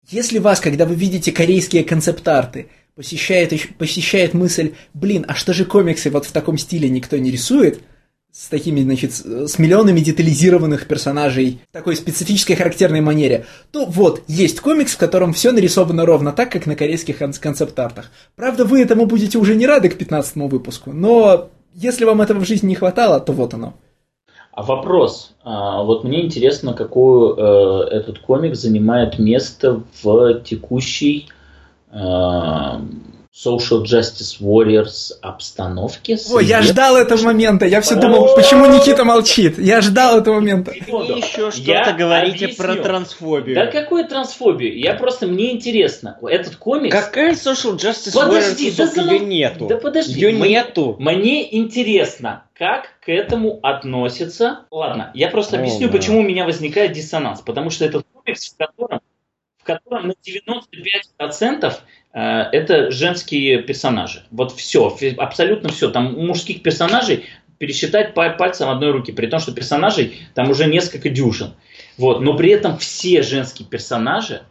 Если 0.09 0.39
вас, 0.39 0.59
когда 0.59 0.85
вы 0.85 0.95
видите 0.95 1.31
корейские 1.31 1.83
концепт-арты, 1.83 2.69
посещает, 2.95 3.53
посещает 3.77 4.33
мысль, 4.33 4.73
блин, 4.93 5.25
а 5.27 5.35
что 5.35 5.53
же 5.53 5.65
комиксы 5.65 6.09
вот 6.09 6.25
в 6.25 6.31
таком 6.31 6.57
стиле 6.57 6.89
никто 6.89 7.17
не 7.17 7.31
рисует, 7.31 7.81
с 8.31 8.47
такими, 8.47 8.81
значит, 8.81 9.11
с 9.13 9.59
миллионами 9.59 9.99
детализированных 9.99 10.87
персонажей 10.87 11.59
в 11.69 11.73
такой 11.73 11.97
специфической 11.97 12.55
характерной 12.55 13.01
манере, 13.01 13.45
то 13.71 13.85
вот, 13.85 14.23
есть 14.27 14.61
комикс, 14.61 14.93
в 14.93 14.97
котором 14.97 15.33
все 15.33 15.51
нарисовано 15.51 16.05
ровно 16.05 16.31
так, 16.31 16.49
как 16.51 16.65
на 16.65 16.77
корейских 16.77 17.17
концепт-артах. 17.17 18.09
Правда, 18.35 18.63
вы 18.63 18.81
этому 18.81 19.05
будете 19.05 19.37
уже 19.37 19.55
не 19.55 19.67
рады 19.67 19.89
к 19.89 19.97
15 19.97 20.35
выпуску, 20.35 20.93
но 20.93 21.51
если 21.73 22.05
вам 22.05 22.21
этого 22.21 22.39
в 22.39 22.47
жизни 22.47 22.67
не 22.67 22.75
хватало, 22.75 23.19
то 23.19 23.33
вот 23.33 23.53
оно. 23.53 23.77
А 24.53 24.63
вопрос. 24.63 25.33
А, 25.43 25.81
вот 25.83 26.03
мне 26.03 26.25
интересно, 26.25 26.73
какую 26.73 27.35
э, 27.35 27.87
этот 27.89 28.19
комик 28.19 28.55
занимает 28.55 29.17
место 29.17 29.81
в 30.03 30.41
текущей 30.41 31.29
э, 31.91 31.99
Social 33.33 33.83
Justice 33.83 34.41
Warriors 34.41 35.13
обстановке. 35.21 36.17
Ой, 36.33 36.45
я 36.45 36.61
ждал 36.61 36.97
этого 36.97 37.21
момента. 37.21 37.65
Я 37.65 37.79
все 37.79 37.95
думал, 37.95 38.35
почему 38.35 38.65
Никита 38.65 39.05
молчит. 39.05 39.57
Я 39.57 39.79
ждал 39.79 40.19
этого 40.19 40.35
момента. 40.35 40.71
Вы 40.71 41.05
еще 41.05 41.49
что-то 41.49 41.93
говорите 41.93 42.49
про 42.49 42.75
трансфобию. 42.75 43.55
Да 43.55 43.67
какую 43.67 44.05
трансфобию? 44.05 44.77
Я 44.77 44.95
просто, 44.95 45.27
мне 45.27 45.53
интересно. 45.53 46.17
Этот 46.21 46.57
комикс... 46.57 46.93
Какая 46.93 47.31
Social 47.31 47.77
Justice 47.77 48.13
подожди, 48.13 48.69
Warriors? 48.69 48.95
Да, 48.95 49.01
ее 49.13 49.19
нету. 49.19 49.67
Да 49.67 49.77
подожди. 49.77 50.13
Ее 50.13 50.33
нету. 50.33 50.97
Мне 50.99 51.57
интересно, 51.57 52.43
как 52.53 52.99
к 52.99 53.07
этому 53.07 53.61
относится... 53.63 54.65
Ладно, 54.71 55.11
я 55.13 55.29
просто 55.29 55.55
О, 55.55 55.59
объясню, 55.61 55.87
да. 55.87 55.97
почему 55.97 56.19
у 56.19 56.23
меня 56.23 56.43
возникает 56.43 56.91
диссонанс. 56.91 57.39
Потому 57.39 57.69
что 57.69 57.85
этот 57.85 58.05
комикс, 58.11 58.53
в 58.53 58.57
котором, 58.57 58.99
в 59.57 59.63
котором 59.63 60.07
на 60.09 60.13
95% 61.21 61.63
Э, 61.63 61.71
это 62.13 62.91
женские 62.91 63.63
персонажи. 63.63 64.23
Вот 64.31 64.51
все, 64.51 64.95
абсолютно 65.17 65.69
все. 65.69 65.89
Там 65.89 66.13
мужских 66.13 66.61
персонажей 66.61 67.25
пересчитать 67.61 68.15
пальцем 68.15 68.69
одной 68.69 68.91
руки, 68.91 69.11
при 69.11 69.27
том, 69.27 69.39
что 69.39 69.51
персонажей 69.51 70.15
там 70.33 70.49
уже 70.49 70.65
несколько 70.65 71.09
дюжин. 71.09 71.53
Вот. 71.97 72.19
Но 72.21 72.35
при 72.35 72.49
этом 72.49 72.79
все 72.79 73.21
женские 73.21 73.67
персонажи 73.67 74.41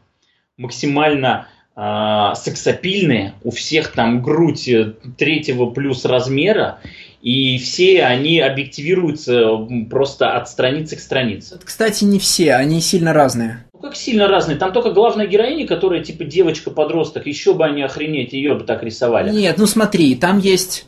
максимально 0.56 1.48
э, 1.74 2.32
сексапильные, 2.36 3.34
у 3.42 3.50
всех 3.50 3.88
там 3.92 4.22
грудь 4.22 4.68
э, 4.68 4.92
третьего 5.18 5.70
плюс 5.70 6.04
размера, 6.04 6.78
и 7.20 7.58
все 7.58 8.04
они 8.04 8.38
объективируются 8.38 9.66
просто 9.90 10.36
от 10.36 10.48
страницы 10.48 10.96
к 10.96 11.00
странице. 11.00 11.58
Кстати, 11.64 12.04
не 12.04 12.20
все, 12.20 12.54
они 12.54 12.80
сильно 12.80 13.12
разные. 13.12 13.64
Ну 13.81 13.89
как 13.89 13.97
сильно 13.97 14.28
разные? 14.28 14.59
Там 14.59 14.74
только 14.74 14.90
главная 14.90 15.27
героиня, 15.27 15.66
которая 15.66 16.05
типа 16.05 16.24
девочка-подросток, 16.24 17.27
еще 17.27 17.55
бы 17.55 17.65
они 17.65 17.81
охренеть, 17.81 18.35
ее 18.35 18.55
бы 18.55 18.65
так 18.65 18.82
рисовали. 18.82 19.31
Нет, 19.31 19.57
ну 19.57 19.66
смотри, 19.66 20.15
там 20.16 20.39
есть... 20.39 20.86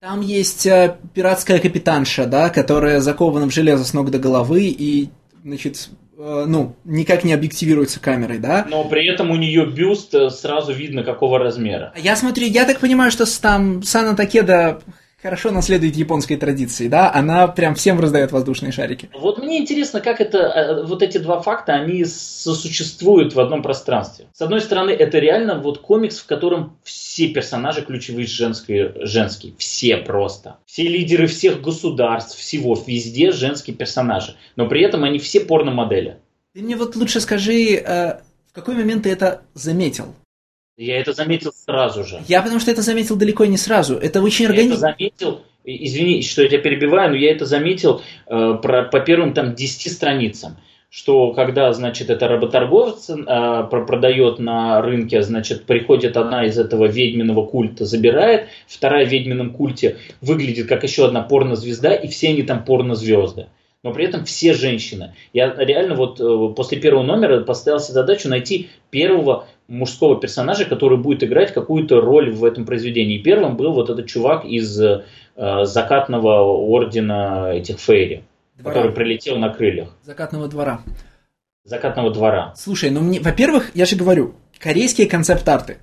Там 0.00 0.20
есть 0.20 0.64
э, 0.64 0.96
пиратская 1.12 1.58
капитанша, 1.58 2.26
да, 2.26 2.48
которая 2.48 3.00
закована 3.00 3.46
в 3.46 3.52
железо 3.52 3.84
с 3.84 3.92
ног 3.92 4.10
до 4.10 4.18
головы 4.18 4.62
и, 4.68 5.10
значит, 5.44 5.90
э, 6.16 6.44
ну, 6.46 6.76
никак 6.84 7.24
не 7.24 7.34
объективируется 7.34 8.00
камерой, 8.00 8.38
да? 8.38 8.64
Но 8.70 8.84
при 8.84 9.12
этом 9.12 9.30
у 9.30 9.36
нее 9.36 9.66
бюст 9.66 10.14
э, 10.14 10.30
сразу 10.30 10.72
видно 10.72 11.02
какого 11.02 11.38
размера. 11.38 11.92
Я 11.96 12.16
смотрю, 12.16 12.46
я 12.46 12.64
так 12.64 12.78
понимаю, 12.78 13.10
что 13.10 13.26
там 13.42 13.82
Сана 13.82 14.16
Такеда 14.16 14.80
хорошо 15.22 15.50
наследует 15.50 15.96
японской 15.96 16.36
традиции, 16.36 16.88
да, 16.88 17.12
она 17.12 17.46
прям 17.48 17.74
всем 17.74 18.00
раздает 18.00 18.32
воздушные 18.32 18.72
шарики. 18.72 19.10
Вот 19.14 19.38
мне 19.38 19.58
интересно, 19.58 20.00
как 20.00 20.20
это, 20.20 20.38
э, 20.38 20.84
вот 20.84 21.02
эти 21.02 21.18
два 21.18 21.40
факта, 21.40 21.74
они 21.74 22.04
сосуществуют 22.04 23.34
в 23.34 23.40
одном 23.40 23.62
пространстве. 23.62 24.26
С 24.32 24.40
одной 24.40 24.60
стороны, 24.60 24.90
это 24.90 25.18
реально 25.18 25.58
вот 25.58 25.78
комикс, 25.78 26.18
в 26.18 26.26
котором 26.26 26.76
все 26.82 27.28
персонажи 27.28 27.82
ключевые 27.82 28.26
женские, 28.26 28.94
женские, 29.06 29.54
все 29.58 29.96
просто. 29.98 30.56
Все 30.66 30.84
лидеры 30.84 31.26
всех 31.26 31.60
государств, 31.60 32.38
всего, 32.38 32.78
везде 32.86 33.32
женские 33.32 33.76
персонажи. 33.76 34.36
Но 34.56 34.68
при 34.68 34.82
этом 34.82 35.04
они 35.04 35.18
все 35.18 35.40
порно-модели. 35.40 36.18
Ты 36.54 36.62
мне 36.62 36.76
вот 36.76 36.96
лучше 36.96 37.20
скажи, 37.20 37.74
э, 37.74 38.20
в 38.50 38.52
какой 38.52 38.74
момент 38.74 39.04
ты 39.04 39.10
это 39.10 39.42
заметил? 39.54 40.14
Я 40.80 40.98
это 40.98 41.12
заметил 41.12 41.52
сразу 41.52 42.04
же. 42.04 42.22
Я 42.26 42.40
потому 42.40 42.58
что 42.58 42.70
это 42.70 42.80
заметил 42.82 43.16
далеко 43.16 43.44
не 43.44 43.58
сразу. 43.58 43.96
Это 43.96 44.22
очень 44.22 44.46
органично. 44.46 44.72
Я 44.72 44.74
это 44.74 44.80
заметил 44.80 45.40
извини, 45.64 46.22
что 46.22 46.42
я 46.42 46.48
тебя 46.48 46.60
перебиваю, 46.60 47.10
но 47.10 47.16
я 47.16 47.32
это 47.32 47.44
заметил 47.44 48.00
э, 48.26 48.58
про, 48.62 48.84
по 48.84 49.00
первым 49.00 49.34
там 49.34 49.54
10 49.54 49.92
страницам 49.92 50.56
что 50.92 51.32
когда, 51.34 51.72
значит, 51.72 52.10
это 52.10 52.26
работорговец 52.26 53.10
э, 53.10 53.68
продает 53.70 54.40
на 54.40 54.82
рынке, 54.82 55.22
значит, 55.22 55.64
приходит 55.64 56.16
одна 56.16 56.44
из 56.44 56.58
этого 56.58 56.86
ведьминого 56.86 57.46
культа, 57.46 57.84
забирает, 57.84 58.48
вторая 58.66 59.06
в 59.06 59.08
ведьмином 59.08 59.52
культе 59.52 59.98
выглядит 60.20 60.66
как 60.66 60.82
еще 60.82 61.06
одна 61.06 61.22
порнозвезда, 61.22 61.92
и 61.92 62.08
все 62.08 62.30
они 62.30 62.42
там 62.42 62.64
порнозвезды. 62.64 63.46
Но 63.82 63.94
при 63.94 64.04
этом 64.04 64.24
все 64.26 64.52
женщины. 64.52 65.14
Я 65.32 65.54
реально 65.56 65.94
вот 65.94 66.20
э, 66.20 66.54
после 66.54 66.78
первого 66.78 67.02
номера 67.02 67.40
поставил 67.40 67.80
себе 67.80 67.94
задачу 67.94 68.28
найти 68.28 68.68
первого 68.90 69.46
мужского 69.68 70.20
персонажа, 70.20 70.66
который 70.66 70.98
будет 70.98 71.24
играть 71.24 71.54
какую-то 71.54 72.00
роль 72.00 72.30
в 72.30 72.44
этом 72.44 72.66
произведении. 72.66 73.18
И 73.18 73.22
первым 73.22 73.56
был 73.56 73.72
вот 73.72 73.88
этот 73.88 74.06
чувак 74.06 74.44
из 74.44 74.78
э, 74.78 75.04
закатного 75.64 76.42
ордена 76.42 77.52
этих 77.54 77.78
фейри 77.78 78.24
двора. 78.58 78.74
который 78.74 78.94
прилетел 78.94 79.38
на 79.38 79.48
крыльях. 79.48 79.88
Закатного 80.02 80.48
двора. 80.48 80.82
Закатного 81.64 82.10
двора. 82.10 82.52
Слушай, 82.56 82.90
ну 82.90 83.00
мне, 83.00 83.20
во-первых, 83.20 83.70
я 83.74 83.86
же 83.86 83.96
говорю, 83.96 84.34
корейские 84.58 85.08
концепт-арты, 85.08 85.78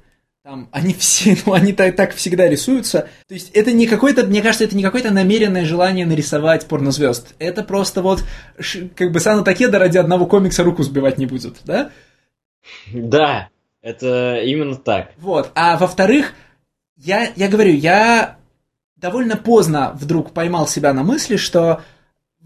там, 0.48 0.70
они 0.72 0.94
все, 0.94 1.36
ну, 1.46 1.52
они 1.52 1.74
так, 1.74 1.98
так 1.98 2.16
всегда 2.16 2.48
рисуются. 2.48 3.10
То 3.28 3.34
есть, 3.34 3.52
это 3.52 3.74
не 3.74 3.86
какое-то, 3.86 4.26
мне 4.26 4.42
кажется, 4.42 4.64
это 4.64 4.78
не 4.78 4.84
какое-то 4.84 5.12
намеренное 5.12 5.66
желание 5.66 6.06
нарисовать 6.06 6.68
порнозвезд. 6.68 7.36
Это 7.38 7.64
просто 7.64 8.02
вот, 8.02 8.24
как 8.96 9.12
бы 9.12 9.20
Сана 9.20 9.44
Такеда 9.44 9.78
ради 9.78 9.98
одного 9.98 10.26
комикса 10.26 10.64
руку 10.64 10.84
сбивать 10.84 11.18
не 11.18 11.26
будет, 11.26 11.58
да? 11.66 11.92
Да, 12.94 13.50
это 13.82 14.40
именно 14.42 14.78
так. 14.78 15.12
Вот, 15.18 15.52
а 15.54 15.76
во-вторых, 15.76 16.34
я, 16.96 17.30
я 17.36 17.50
говорю, 17.50 17.74
я 17.74 18.38
довольно 18.96 19.36
поздно 19.36 19.92
вдруг 20.00 20.32
поймал 20.32 20.66
себя 20.66 20.94
на 20.94 21.04
мысли, 21.04 21.36
что 21.36 21.82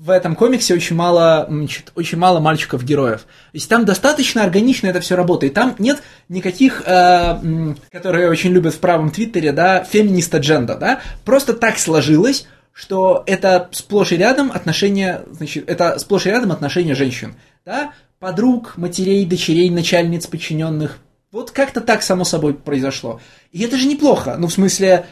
в 0.02 0.10
этом 0.10 0.36
комиксе 0.36 0.73
очень 0.73 0.95
мало, 0.95 1.45
значит, 1.48 1.91
очень 1.94 2.18
мало 2.18 2.40
мальчиков-героев. 2.40 3.22
То 3.22 3.28
есть 3.53 3.69
там 3.69 3.86
достаточно 3.86 4.44
органично 4.44 4.88
это 4.88 4.99
все 4.99 5.15
работает. 5.15 5.53
Там 5.53 5.76
нет 5.78 6.02
никаких, 6.28 6.82
э, 6.88 7.76
которые 7.91 8.32
очень 8.32 8.49
любят 8.49 8.73
в 8.73 8.80
правом 8.80 9.11
твиттере, 9.11 9.52
да, 9.52 9.84
феминиста 9.84 10.40
дженда, 10.40 10.76
да. 10.76 11.02
Просто 11.23 11.53
так 11.53 11.78
сложилось, 11.78 12.48
что 12.73 13.22
это 13.28 13.69
сплошь 13.73 14.11
и 14.11 14.18
рядом 14.18 14.52
отношения, 14.52 15.22
значит, 15.30 15.69
это 15.69 15.99
сплошь 15.99 16.26
и 16.26 16.30
рядом 16.30 16.52
отношения 16.52 16.95
женщин, 16.95 17.36
да, 17.64 17.94
подруг, 18.18 18.78
матерей, 18.78 19.23
дочерей, 19.28 19.69
начальниц, 19.69 20.26
подчиненных. 20.26 20.98
Вот 21.32 21.52
как-то 21.52 21.80
так 21.80 22.02
само 22.02 22.23
собой 22.23 22.56
произошло. 22.56 23.22
И 23.52 23.61
это 23.61 23.78
же 23.78 23.88
неплохо. 23.88 24.36
Ну, 24.40 24.48
в 24.48 24.53
смысле, 24.53 25.06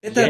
это 0.00 0.24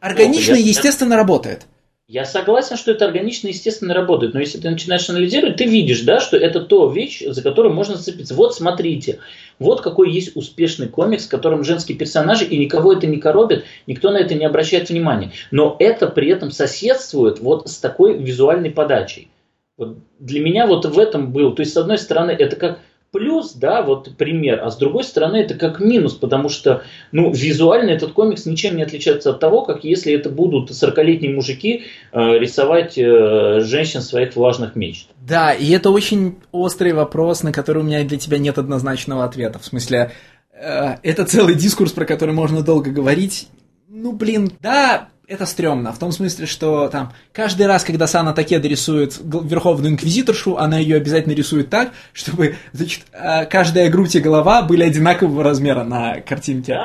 органично 0.00 0.54
и 0.54 0.62
естественно 0.62 1.16
работает. 1.16 1.66
Я 2.10 2.24
согласен, 2.24 2.78
что 2.78 2.90
это 2.90 3.04
органично, 3.04 3.48
естественно, 3.48 3.92
работает, 3.92 4.32
но 4.32 4.40
если 4.40 4.58
ты 4.58 4.70
начинаешь 4.70 5.10
анализировать, 5.10 5.56
ты 5.56 5.66
видишь, 5.66 6.00
да, 6.00 6.20
что 6.20 6.38
это 6.38 6.62
то 6.62 6.90
вещь, 6.90 7.22
за 7.22 7.42
которую 7.42 7.74
можно 7.74 7.96
зацепиться. 7.96 8.34
Вот 8.34 8.54
смотрите, 8.54 9.18
вот 9.58 9.82
какой 9.82 10.10
есть 10.10 10.34
успешный 10.34 10.88
комикс, 10.88 11.26
в 11.26 11.28
котором 11.28 11.64
женские 11.64 11.98
персонажи, 11.98 12.46
и 12.46 12.56
никого 12.56 12.94
это 12.94 13.06
не 13.06 13.18
коробит, 13.18 13.66
никто 13.86 14.10
на 14.10 14.16
это 14.16 14.34
не 14.34 14.46
обращает 14.46 14.88
внимания. 14.88 15.32
Но 15.50 15.76
это 15.78 16.06
при 16.06 16.30
этом 16.30 16.50
соседствует 16.50 17.40
вот 17.40 17.68
с 17.68 17.76
такой 17.76 18.16
визуальной 18.16 18.70
подачей. 18.70 19.28
Вот 19.76 19.98
для 20.18 20.40
меня 20.40 20.66
вот 20.66 20.86
в 20.86 20.98
этом 20.98 21.30
был, 21.30 21.54
то 21.54 21.60
есть 21.60 21.74
с 21.74 21.76
одной 21.76 21.98
стороны 21.98 22.30
это 22.30 22.56
как 22.56 22.80
плюс, 23.10 23.52
да, 23.54 23.82
вот 23.82 24.16
пример, 24.16 24.60
а 24.62 24.70
с 24.70 24.76
другой 24.76 25.04
стороны 25.04 25.36
это 25.36 25.54
как 25.54 25.80
минус, 25.80 26.14
потому 26.14 26.48
что, 26.48 26.82
ну, 27.12 27.32
визуально 27.32 27.90
этот 27.90 28.12
комикс 28.12 28.46
ничем 28.46 28.76
не 28.76 28.82
отличается 28.82 29.30
от 29.30 29.40
того, 29.40 29.62
как 29.62 29.84
если 29.84 30.12
это 30.12 30.30
будут 30.30 30.70
40-летние 30.70 31.34
мужики 31.34 31.84
э, 32.12 32.38
рисовать 32.38 32.98
э, 32.98 33.60
женщин 33.60 34.02
своих 34.02 34.36
влажных 34.36 34.76
мечт. 34.76 35.08
Да, 35.26 35.52
и 35.52 35.70
это 35.70 35.90
очень 35.90 36.36
острый 36.52 36.92
вопрос, 36.92 37.42
на 37.42 37.52
который 37.52 37.82
у 37.82 37.86
меня 37.86 38.04
для 38.04 38.18
тебя 38.18 38.38
нет 38.38 38.58
однозначного 38.58 39.24
ответа. 39.24 39.58
В 39.58 39.64
смысле, 39.64 40.12
э, 40.52 40.96
это 41.02 41.24
целый 41.24 41.54
дискурс, 41.54 41.92
про 41.92 42.04
который 42.04 42.34
можно 42.34 42.62
долго 42.62 42.90
говорить. 42.90 43.48
Ну, 44.00 44.12
блин, 44.12 44.52
да, 44.60 45.08
это 45.26 45.44
стрёмно, 45.44 45.92
в 45.92 45.98
том 45.98 46.12
смысле, 46.12 46.46
что 46.46 46.86
там 46.86 47.12
каждый 47.32 47.66
раз, 47.66 47.82
когда 47.82 48.06
Сана 48.06 48.32
Такеда 48.32 48.68
рисует 48.68 49.18
Верховную 49.20 49.92
Инквизиторшу, 49.92 50.56
она 50.56 50.78
ее 50.78 50.96
обязательно 50.96 51.32
рисует 51.32 51.68
так, 51.68 51.92
чтобы 52.12 52.54
значит, 52.72 53.02
а, 53.12 53.44
каждая 53.44 53.90
грудь 53.90 54.14
и 54.14 54.20
голова 54.20 54.62
были 54.62 54.84
одинакового 54.84 55.42
размера 55.42 55.82
на 55.82 56.20
картинке. 56.20 56.78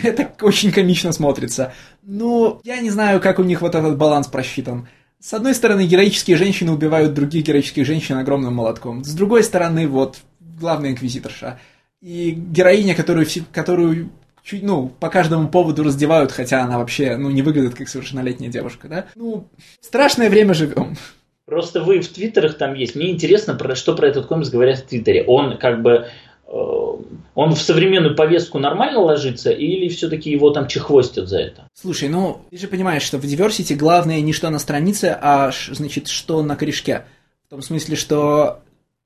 Это 0.00 0.30
очень 0.42 0.70
комично 0.70 1.10
смотрится. 1.10 1.72
Но 2.04 2.60
я 2.62 2.80
не 2.80 2.90
знаю, 2.90 3.20
как 3.20 3.40
у 3.40 3.42
них 3.42 3.62
вот 3.62 3.74
этот 3.74 3.98
баланс 3.98 4.28
просчитан. 4.28 4.86
С 5.18 5.34
одной 5.34 5.56
стороны, 5.56 5.86
героические 5.86 6.36
женщины 6.36 6.70
убивают 6.70 7.14
других 7.14 7.46
героических 7.46 7.84
женщин 7.84 8.16
огромным 8.16 8.54
молотком. 8.54 9.04
С 9.04 9.12
другой 9.12 9.42
стороны, 9.42 9.88
вот 9.88 10.18
главная 10.38 10.90
инквизиторша. 10.90 11.58
И 12.00 12.30
героиня, 12.30 12.94
которую, 12.94 13.26
которую 13.52 14.10
чуть, 14.42 14.62
ну, 14.62 14.88
по 14.88 15.08
каждому 15.08 15.48
поводу 15.48 15.82
раздевают, 15.82 16.32
хотя 16.32 16.62
она 16.62 16.78
вообще, 16.78 17.16
ну, 17.16 17.30
не 17.30 17.42
выглядит 17.42 17.74
как 17.74 17.88
совершеннолетняя 17.88 18.50
девушка, 18.50 18.88
да? 18.88 19.06
Ну, 19.14 19.48
страшное 19.80 20.30
время 20.30 20.54
живем. 20.54 20.96
Просто 21.44 21.82
вы 21.82 22.00
в 22.00 22.08
твиттерах 22.08 22.56
там 22.56 22.74
есть. 22.74 22.94
Мне 22.94 23.10
интересно, 23.10 23.54
про, 23.54 23.74
что 23.74 23.94
про 23.96 24.06
этот 24.06 24.26
комикс 24.26 24.50
говорят 24.50 24.78
в 24.78 24.86
твиттере. 24.86 25.24
Он 25.24 25.58
как 25.58 25.82
бы 25.82 26.06
э, 26.46 26.52
он 27.34 27.54
в 27.54 27.60
современную 27.60 28.14
повестку 28.14 28.58
нормально 28.58 29.00
ложится 29.00 29.50
или 29.50 29.88
все-таки 29.88 30.30
его 30.30 30.50
там 30.50 30.68
чехвостят 30.68 31.28
за 31.28 31.38
это? 31.38 31.68
Слушай, 31.74 32.08
ну, 32.08 32.42
ты 32.50 32.56
же 32.56 32.68
понимаешь, 32.68 33.02
что 33.02 33.18
в 33.18 33.24
Diversity 33.24 33.74
главное 33.74 34.20
не 34.20 34.32
что 34.32 34.48
на 34.50 34.58
странице, 34.58 35.16
а, 35.20 35.50
значит, 35.70 36.06
что 36.06 36.42
на 36.42 36.54
корешке. 36.54 37.04
В 37.46 37.50
том 37.50 37.62
смысле, 37.62 37.96
что 37.96 38.60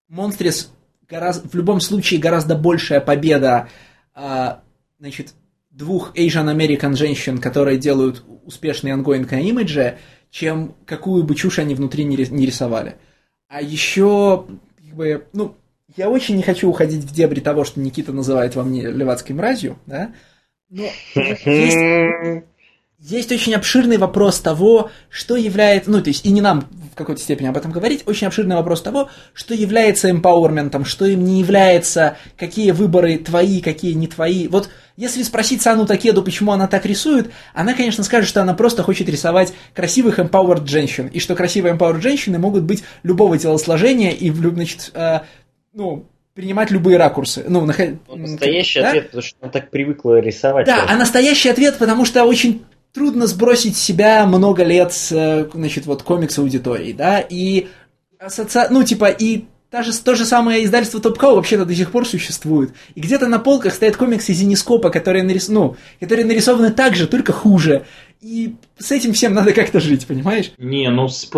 Монстрис 0.09 0.71
гораздо, 1.09 1.49
в 1.49 1.55
любом 1.55 1.81
случае 1.81 2.21
гораздо 2.21 2.57
большая 2.57 3.01
победа 3.01 3.69
а, 4.15 4.61
значит, 5.05 5.35
двух 5.71 6.15
Asian 6.17 6.51
American 6.51 6.97
женщин, 6.97 7.37
которые 7.37 7.77
делают 7.77 8.25
успешные 8.47 8.97
на 8.97 9.03
имидже, 9.03 9.99
чем 10.31 10.75
какую 10.87 11.25
бы 11.25 11.35
чушь 11.35 11.59
они 11.59 11.75
внутри 11.75 12.05
не 12.05 12.17
рисовали. 12.17 12.97
А 13.47 13.61
еще, 13.61 14.47
как 14.79 14.97
бы, 14.97 15.27
ну, 15.35 15.57
я 15.95 16.09
очень 16.09 16.37
не 16.37 16.43
хочу 16.43 16.71
уходить 16.71 17.05
в 17.05 17.13
дебри 17.13 17.41
того, 17.41 17.65
что 17.65 17.81
Никита 17.81 18.15
называет 18.15 18.57
во 18.57 18.65
мне 18.65 18.91
левацкой 18.91 19.37
мразью, 19.37 19.79
да, 19.85 20.15
но 20.71 20.85
есть, 21.45 22.45
есть 22.99 23.31
очень 23.33 23.55
обширный 23.55 23.99
вопрос 23.99 24.41
того, 24.41 24.91
что 25.11 25.37
является, 25.37 25.91
ну, 25.91 26.01
то 26.03 26.09
есть, 26.09 26.25
и 26.25 26.31
не 26.31 26.41
нам 26.41 26.67
в 26.93 26.97
какой-то 26.97 27.21
степени 27.21 27.49
об 27.49 27.57
этом 27.59 27.71
говорить, 27.71 28.05
очень 28.07 28.27
обширный 28.27 28.57
вопрос 28.57 28.81
того, 28.81 29.11
что 29.35 29.53
является 29.53 30.11
эмпауэрментом, 30.11 30.87
что 30.87 31.05
им 31.05 31.25
не 31.25 31.41
является, 31.41 32.17
какие 32.39 32.71
выборы 32.71 33.19
твои, 33.19 33.61
какие 33.61 33.93
не 33.93 34.07
твои. 34.07 34.49
Вот 34.49 34.71
если 34.97 35.23
спросить 35.23 35.63
Сану 35.63 35.87
Такеду, 35.87 36.23
почему 36.23 36.53
она 36.53 36.69
так 36.69 36.87
рисует, 36.87 37.31
она, 37.53 37.75
конечно, 37.75 38.05
скажет, 38.05 38.29
что 38.29 38.43
она 38.43 38.55
просто 38.55 38.83
хочет 38.83 39.09
рисовать 39.09 39.53
красивых 39.75 40.19
empowered 40.19 40.67
женщин, 40.67 41.09
и 41.09 41.19
что 41.19 41.35
красивые 41.35 41.75
empowered 41.75 42.01
женщины 42.01 42.39
могут 42.39 42.63
быть 42.63 42.85
любого 43.03 43.37
телосложения 43.39 44.11
и, 44.13 44.31
значит, 44.31 44.93
э, 44.95 45.21
ну, 45.73 46.07
принимать 46.35 46.71
любые 46.71 46.97
ракурсы. 46.97 47.45
Ну, 47.49 47.65
нах... 47.65 47.79
Настоящий 48.09 48.81
да? 48.81 48.89
ответ, 48.89 49.07
потому 49.07 49.23
что 49.23 49.37
она 49.41 49.51
так 49.51 49.71
привыкла 49.71 50.21
рисовать. 50.21 50.67
Да, 50.67 50.85
а 50.89 50.97
настоящий 50.97 51.49
ответ, 51.49 51.79
потому 51.79 52.05
что 52.05 52.25
очень 52.25 52.65
трудно 52.93 53.27
сбросить 53.27 53.77
себя 53.77 54.25
много 54.27 54.63
лет, 54.63 54.93
э, 55.11 55.49
значит, 55.53 55.87
вот 55.87 56.03
комикс 56.03 56.39
аудитории, 56.39 56.93
да, 56.93 57.21
и 57.21 57.67
ассоци... 58.19 58.69
ну, 58.71 58.85
типа, 58.85 59.07
и 59.07 59.45
та 59.75 59.83
же, 59.83 59.93
то 59.93 60.15
же 60.15 60.25
самое 60.25 60.65
издательство 60.65 61.01
Cow 61.01 61.35
вообще-то 61.35 61.65
до 61.65 61.75
сих 61.75 61.91
пор 61.91 62.07
существует. 62.07 62.73
И 62.95 63.01
где-то 63.01 63.27
на 63.27 63.41
полках 63.41 63.75
стоят 63.75 63.97
комиксы 63.97 64.33
Зенископа, 64.33 64.89
которые, 64.89 65.25
нарис... 65.25 65.49
ну, 65.49 65.75
которые 65.99 66.25
нарисованы 66.25 66.71
так 66.71 66.95
же, 66.95 67.09
только 67.09 67.33
хуже. 67.33 67.85
И 68.21 68.55
с 68.79 68.93
этим 68.93 69.15
всем 69.15 69.35
надо 69.35 69.53
как-то 69.53 69.81
жить, 69.81 70.07
понимаешь? 70.07 70.53
Не, 70.59 70.89
ну, 70.91 71.09
с, 71.09 71.29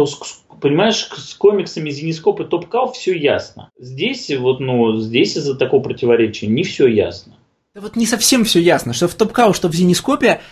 понимаешь, 0.60 1.08
с 1.16 1.32
комиксами 1.32 1.88
Зенископ 1.88 2.40
и 2.40 2.42
Cow 2.42 2.92
все 2.92 3.16
ясно. 3.16 3.70
Здесь 3.78 4.30
вот, 4.36 4.60
ну, 4.60 5.00
здесь 5.00 5.38
из-за 5.38 5.54
такого 5.54 5.82
противоречия 5.82 6.46
не 6.46 6.62
все 6.62 6.88
ясно. 6.88 7.38
Да 7.74 7.80
вот 7.80 7.96
не 7.96 8.04
совсем 8.04 8.44
все 8.44 8.60
ясно, 8.60 8.92
что 8.92 9.08
в 9.08 9.16
Cow, 9.16 9.54
что 9.54 9.68
в 9.68 9.74
Зенископе 9.74 10.42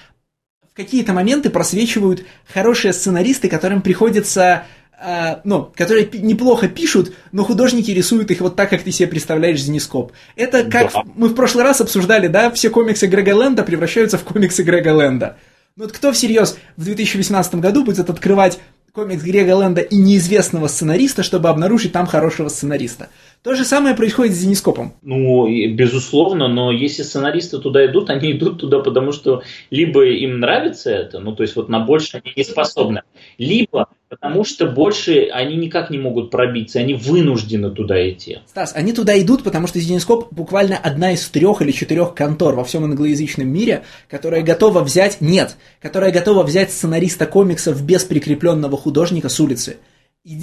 в 0.73 0.75
какие-то 0.75 1.13
моменты 1.13 1.51
просвечивают 1.51 2.25
хорошие 2.51 2.95
сценаристы, 2.95 3.51
которым 3.51 3.83
приходится 3.83 4.65
Uh, 5.03 5.41
ну, 5.45 5.71
которые 5.75 6.09
неплохо 6.13 6.69
пишут, 6.69 7.13
но 7.33 7.45
художники 7.45 7.91
рисуют 7.91 8.31
их 8.31 8.41
вот 8.41 8.57
так, 8.57 8.71
как 8.71 8.83
ты 8.83 8.93
себе 8.93 9.09
представляешь 9.09 9.61
Зенископ. 9.61 10.13
Это 10.37 10.63
как 10.65 10.93
да. 10.93 11.03
мы 11.17 11.29
в 11.29 11.35
прошлый 11.35 11.65
раз 11.65 11.81
обсуждали, 11.81 12.29
да, 12.29 12.51
все 12.51 12.71
комиксы 12.71 13.07
Грега 13.07 13.33
Ленда 13.33 13.65
превращаются 13.65 14.17
в 14.17 14.25
комиксы 14.25 14.63
Грега 14.63 14.93
Ленда. 14.93 15.37
Ну 15.77 15.85
вот 15.85 15.93
кто 15.93 16.13
всерьез 16.13 16.57
в 16.77 16.85
2018 16.85 17.57
году 17.57 17.85
будет 17.85 18.09
открывать 18.09 18.61
комикс 18.95 19.25
Грега 19.25 19.57
Лэнда 19.57 19.81
и 19.81 19.97
неизвестного 19.97 20.69
сценариста, 20.69 21.25
чтобы 21.25 21.49
обнаружить 21.49 21.91
там 21.91 22.07
хорошего 22.07 22.49
сценариста. 22.49 23.09
То 23.43 23.57
же 23.57 23.65
самое 23.65 23.97
происходит 23.97 24.35
с 24.35 24.39
Зенископом. 24.39 24.95
Ну, 25.03 25.49
безусловно, 25.75 26.47
но 26.47 26.71
если 26.71 27.03
сценаристы 27.03 27.59
туда 27.59 27.85
идут, 27.87 28.09
они 28.09 28.31
идут 28.31 28.61
туда, 28.61 28.79
потому 28.79 29.11
что 29.11 29.43
либо 29.71 30.05
им 30.07 30.39
нравится 30.39 30.91
это, 30.91 31.19
ну, 31.19 31.35
то 31.35 31.43
есть 31.43 31.57
вот 31.57 31.69
на 31.69 31.81
больше 31.81 32.23
они 32.23 32.33
не 32.37 32.45
способны, 32.45 33.03
либо 33.37 33.89
потому 34.09 34.45
что 34.45 34.67
больше 34.67 35.29
они 35.33 35.57
никак 35.57 35.91
не 35.91 35.99
могут 35.99 36.31
пробиться, 36.31 36.79
они 36.79 36.95
вынуждены 36.95 37.71
туда 37.71 38.09
идти. 38.09 38.39
Стас, 38.47 38.73
они 38.75 38.93
туда 38.93 39.19
идут, 39.21 39.43
потому 39.43 39.67
что 39.67 39.81
Зенископ 39.81 40.33
буквально 40.33 40.77
одна 40.77 41.13
из 41.13 41.29
трех 41.29 41.63
или 41.63 41.73
четырех 41.73 42.15
контор 42.15 42.55
во 42.55 42.65
всем 42.65 42.85
англоязычном 42.85 43.49
мире, 43.49 43.85
которая 44.09 44.43
готова 44.43 44.81
взять, 44.81 45.21
нет, 45.21 45.57
которая 45.81 46.13
готова 46.13 46.43
взять 46.43 46.73
сценариста 46.73 47.27
комиксов 47.27 47.83
без 47.83 48.05
прикрепленного 48.05 48.77
художника 48.77 49.29
с 49.29 49.41
улицы 49.41 49.79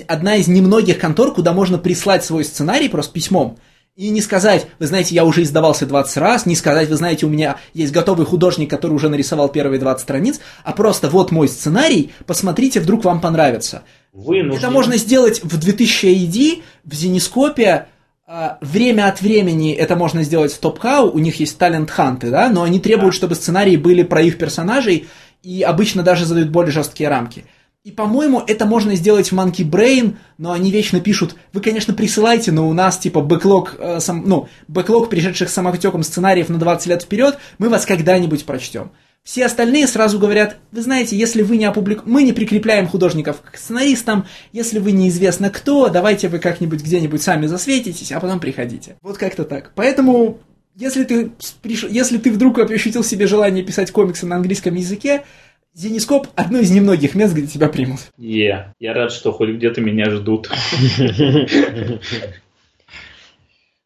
одна 0.07 0.35
из 0.35 0.47
немногих 0.47 0.99
контор, 0.99 1.33
куда 1.33 1.53
можно 1.53 1.77
прислать 1.77 2.23
свой 2.23 2.45
сценарий 2.45 2.88
просто 2.88 3.13
письмом, 3.13 3.57
и 3.95 4.09
не 4.09 4.22
сказать, 4.22 4.68
вы 4.80 4.88
знаете, 4.88 5.13
я 5.13 5.26
уже 5.26 5.43
издавался 5.43 5.85
20 5.85 6.18
раз, 6.18 6.45
не 6.45 6.55
сказать, 6.55 6.89
вы 6.89 6.95
знаете, 6.95 7.26
у 7.26 7.30
меня 7.30 7.57
есть 7.73 7.91
готовый 7.91 8.26
художник, 8.26 8.69
который 8.69 8.93
уже 8.93 9.09
нарисовал 9.09 9.49
первые 9.49 9.80
20 9.80 10.01
страниц, 10.01 10.39
а 10.63 10.72
просто 10.72 11.09
вот 11.09 11.31
мой 11.31 11.47
сценарий, 11.47 12.11
посмотрите, 12.26 12.80
вдруг 12.80 13.03
вам 13.03 13.19
понравится. 13.19 13.84
Вынужден. 14.13 14.57
Это 14.57 14.72
можно 14.72 14.97
сделать 14.97 15.43
в 15.43 15.57
2000 15.59 16.05
AD, 16.05 16.63
в 16.85 16.93
Зенископе, 16.93 17.88
а, 18.26 18.59
время 18.61 19.09
от 19.09 19.22
времени 19.22 19.73
это 19.73 19.97
можно 19.97 20.23
сделать 20.23 20.53
в 20.53 20.59
Топхау, 20.59 21.11
у 21.11 21.19
них 21.19 21.41
есть 21.41 21.57
талент-ханты, 21.57 22.30
да, 22.30 22.49
но 22.49 22.63
они 22.63 22.80
требуют, 22.80 23.13
чтобы 23.13 23.35
сценарии 23.35 23.76
были 23.76 24.03
про 24.03 24.22
их 24.22 24.38
персонажей, 24.38 25.07
и 25.43 25.63
обычно 25.63 26.01
даже 26.01 26.26
задают 26.26 26.49
более 26.49 26.72
жесткие 26.72 27.09
рамки. 27.09 27.45
И, 27.83 27.91
по-моему, 27.91 28.43
это 28.45 28.67
можно 28.67 28.93
сделать 28.93 29.31
в 29.31 29.35
Monkey 29.35 29.67
Brain, 29.67 30.17
но 30.37 30.51
они 30.51 30.69
вечно 30.69 30.99
пишут, 30.99 31.35
вы, 31.51 31.61
конечно, 31.61 31.95
присылайте, 31.95 32.51
но 32.51 32.69
у 32.69 32.73
нас, 32.73 32.99
типа, 32.99 33.21
бэклог, 33.21 33.75
э, 33.79 33.99
сам, 33.99 34.21
ну, 34.27 34.49
бэклог 34.67 35.09
пришедших 35.09 35.49
самотеком 35.49 36.03
сценариев 36.03 36.49
на 36.49 36.59
20 36.59 36.85
лет 36.85 37.01
вперед, 37.01 37.39
мы 37.57 37.69
вас 37.69 37.87
когда-нибудь 37.87 38.45
прочтем. 38.45 38.91
Все 39.23 39.45
остальные 39.47 39.87
сразу 39.87 40.19
говорят, 40.19 40.57
вы 40.71 40.81
знаете, 40.81 41.17
если 41.17 41.41
вы 41.41 41.57
не 41.57 41.65
опублик... 41.65 42.05
мы 42.05 42.21
не 42.21 42.33
прикрепляем 42.33 42.87
художников 42.87 43.41
к 43.41 43.57
сценаристам, 43.57 44.27
если 44.51 44.77
вы 44.77 44.91
неизвестно 44.91 45.49
кто, 45.49 45.89
давайте 45.89 46.27
вы 46.27 46.37
как-нибудь 46.37 46.83
где-нибудь 46.83 47.21
сами 47.23 47.47
засветитесь, 47.47 48.11
а 48.11 48.19
потом 48.19 48.39
приходите. 48.39 48.97
Вот 49.01 49.17
как-то 49.17 49.43
так. 49.43 49.71
Поэтому, 49.73 50.39
если 50.75 51.03
ты, 51.03 51.31
приш... 51.63 51.85
если 51.89 52.19
ты 52.19 52.31
вдруг 52.31 52.59
ощутил 52.59 53.03
себе 53.03 53.25
желание 53.25 53.63
писать 53.63 53.89
комиксы 53.89 54.27
на 54.27 54.35
английском 54.35 54.75
языке, 54.75 55.23
Зенископ– 55.73 56.27
одно 56.35 56.60
из 56.60 56.69
немногих 56.69 57.15
мест, 57.15 57.34
где 57.34 57.48
тебя 57.48 57.69
примут. 57.69 57.99
Yeah. 58.18 58.72
Я 58.80 58.93
рад, 58.93 59.11
что 59.14 59.31
хоть 59.31 59.49
где-то 59.52 59.80
меня 59.80 60.10
ждут. 60.10 60.49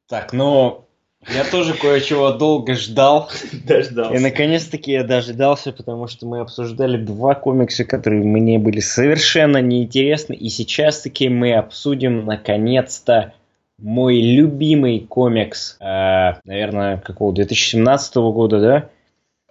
Так, 0.07 0.33
ну, 0.33 0.85
я 1.33 1.43
тоже 1.43 1.73
кое-чего 1.73 2.31
долго 2.31 2.75
ждал. 2.75 3.29
Дождался. 3.67 4.15
И 4.15 4.19
наконец-таки 4.19 4.91
я 4.91 5.03
дождался, 5.03 5.71
потому 5.71 6.07
что 6.07 6.27
мы 6.27 6.41
обсуждали 6.41 6.97
два 6.97 7.33
комикса, 7.33 7.85
которые 7.85 8.23
мне 8.23 8.59
были 8.59 8.79
совершенно 8.79 9.61
неинтересны. 9.61 10.33
И 10.33 10.49
сейчас 10.49 11.01
таки 11.01 11.29
мы 11.29 11.53
обсудим 11.53 12.25
наконец-то 12.25 13.33
мой 13.79 14.21
любимый 14.21 14.99
комикс, 14.99 15.77
э, 15.79 16.35
наверное, 16.45 16.97
какого 16.97 17.33
2017 17.33 18.15
года, 18.15 18.59
да? 18.59 18.89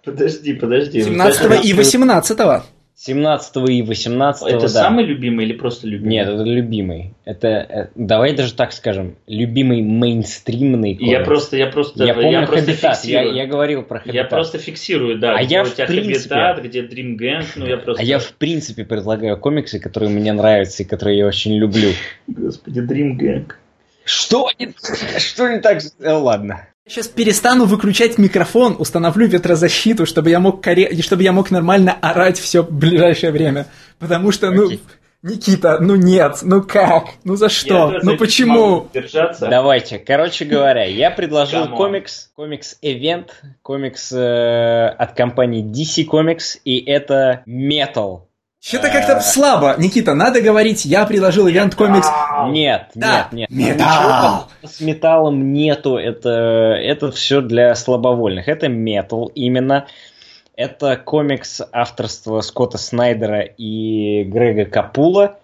Подожди, 0.05 0.53
подожди. 0.53 1.01
17 1.01 1.65
и 1.65 1.73
18 1.73 2.39
-го. 2.39 2.61
17 2.97 3.69
и 3.69 3.81
18 3.81 4.47
Это 4.47 4.61
да. 4.61 4.67
самый 4.69 5.03
любимый 5.03 5.45
или 5.45 5.53
просто 5.53 5.85
любимый? 5.85 6.11
Нет, 6.11 6.29
это 6.29 6.43
любимый. 6.43 7.13
Это, 7.25 7.47
э, 7.47 7.87
давай 7.95 8.33
даже 8.33 8.53
так 8.53 8.71
скажем, 8.71 9.17
любимый 9.27 9.81
мейнстримный 9.81 10.95
комикс. 10.95 11.11
Я 11.11 11.19
просто, 11.19 11.57
я 11.57 11.67
просто, 11.67 12.05
я, 12.05 12.13
помню 12.13 12.31
я 12.31 12.47
просто 12.47 12.71
фиксирую. 12.71 13.35
Я, 13.35 13.43
я 13.43 13.47
говорил 13.47 13.83
про 13.83 13.99
Хабитат. 13.99 14.15
Я 14.15 14.23
просто 14.23 14.59
фиксирую, 14.59 15.19
да. 15.19 15.35
А 15.35 15.41
я 15.41 15.65
в 15.65 15.75
принципе... 15.75 16.35
Хабитат, 16.35 16.63
где 16.63 16.81
Dream 16.83 17.17
Gang, 17.17 17.45
ну 17.57 17.65
я 17.65 17.77
просто... 17.77 18.01
А 18.01 18.05
я 18.05 18.19
в 18.19 18.31
принципе 18.33 18.85
предлагаю 18.85 19.37
комиксы, 19.37 19.77
которые 19.77 20.09
мне 20.09 20.31
нравятся 20.31 20.83
и 20.83 20.85
которые 20.85 21.17
я 21.17 21.27
очень 21.27 21.57
люблю. 21.57 21.89
Господи, 22.27 22.79
Dream 22.79 23.19
Gang. 23.19 23.51
Что 24.05 24.49
не, 24.57 24.73
что 25.19 25.49
не 25.49 25.59
так? 25.59 25.81
Ну, 25.99 26.23
ладно. 26.23 26.67
Сейчас 26.87 27.07
перестану 27.07 27.65
выключать 27.65 28.19
микрофон, 28.19 28.75
установлю 28.77 29.27
ветрозащиту, 29.27 30.05
чтобы 30.05 30.29
я 30.29 30.39
мог 30.39 30.63
коре... 30.63 31.01
чтобы 31.01 31.23
я 31.23 31.31
мог 31.31 31.49
нормально 31.49 31.97
орать 31.99 32.37
все 32.37 32.61
ближайшее 32.61 33.31
время. 33.31 33.65
Потому 33.97 34.31
что, 34.31 34.51
ну, 34.51 34.69
Никита, 35.23 35.79
ну 35.79 35.95
нет, 35.95 36.41
ну 36.43 36.61
как? 36.61 37.05
Ну 37.23 37.35
за 37.35 37.49
что? 37.49 37.91
Я 37.91 37.99
ну 38.03 38.15
почему? 38.15 38.87
Держаться. 38.93 39.47
Давайте, 39.47 39.97
короче 39.97 40.45
говоря, 40.45 40.85
я 40.85 41.09
предложил 41.09 41.67
комикс, 41.69 42.29
комикс 42.35 42.77
Event, 42.83 43.29
комикс 43.63 44.11
э, 44.11 44.85
от 44.87 45.13
компании 45.13 45.65
DC 45.65 46.07
Comics, 46.07 46.59
и 46.63 46.77
это 46.85 47.41
Metal. 47.47 48.24
Что-то 48.67 48.89
как-то 48.89 49.19
слабо. 49.19 49.75
Никита, 49.77 50.15
надо 50.15 50.41
говорить, 50.41 50.85
я 50.85 51.05
предложил 51.05 51.47
ивент 51.47 51.75
комикс. 51.75 52.07
Нет, 52.47 52.89
да. 52.95 53.29
нет, 53.31 53.51
нет. 53.51 53.75
Металл. 53.75 54.47
С 54.63 54.81
металлом 54.81 55.53
нету. 55.53 55.97
Это, 55.97 56.29
это 56.29 57.11
все 57.11 57.41
для 57.41 57.75
слабовольных. 57.75 58.47
Это 58.47 58.67
метал 58.67 59.27
именно. 59.35 59.85
Это 60.55 60.97
комикс 60.97 61.61
авторства 61.71 62.41
Скотта 62.41 62.79
Снайдера 62.79 63.41
и 63.41 64.23
Грега 64.23 64.65
Капула. 64.65 65.37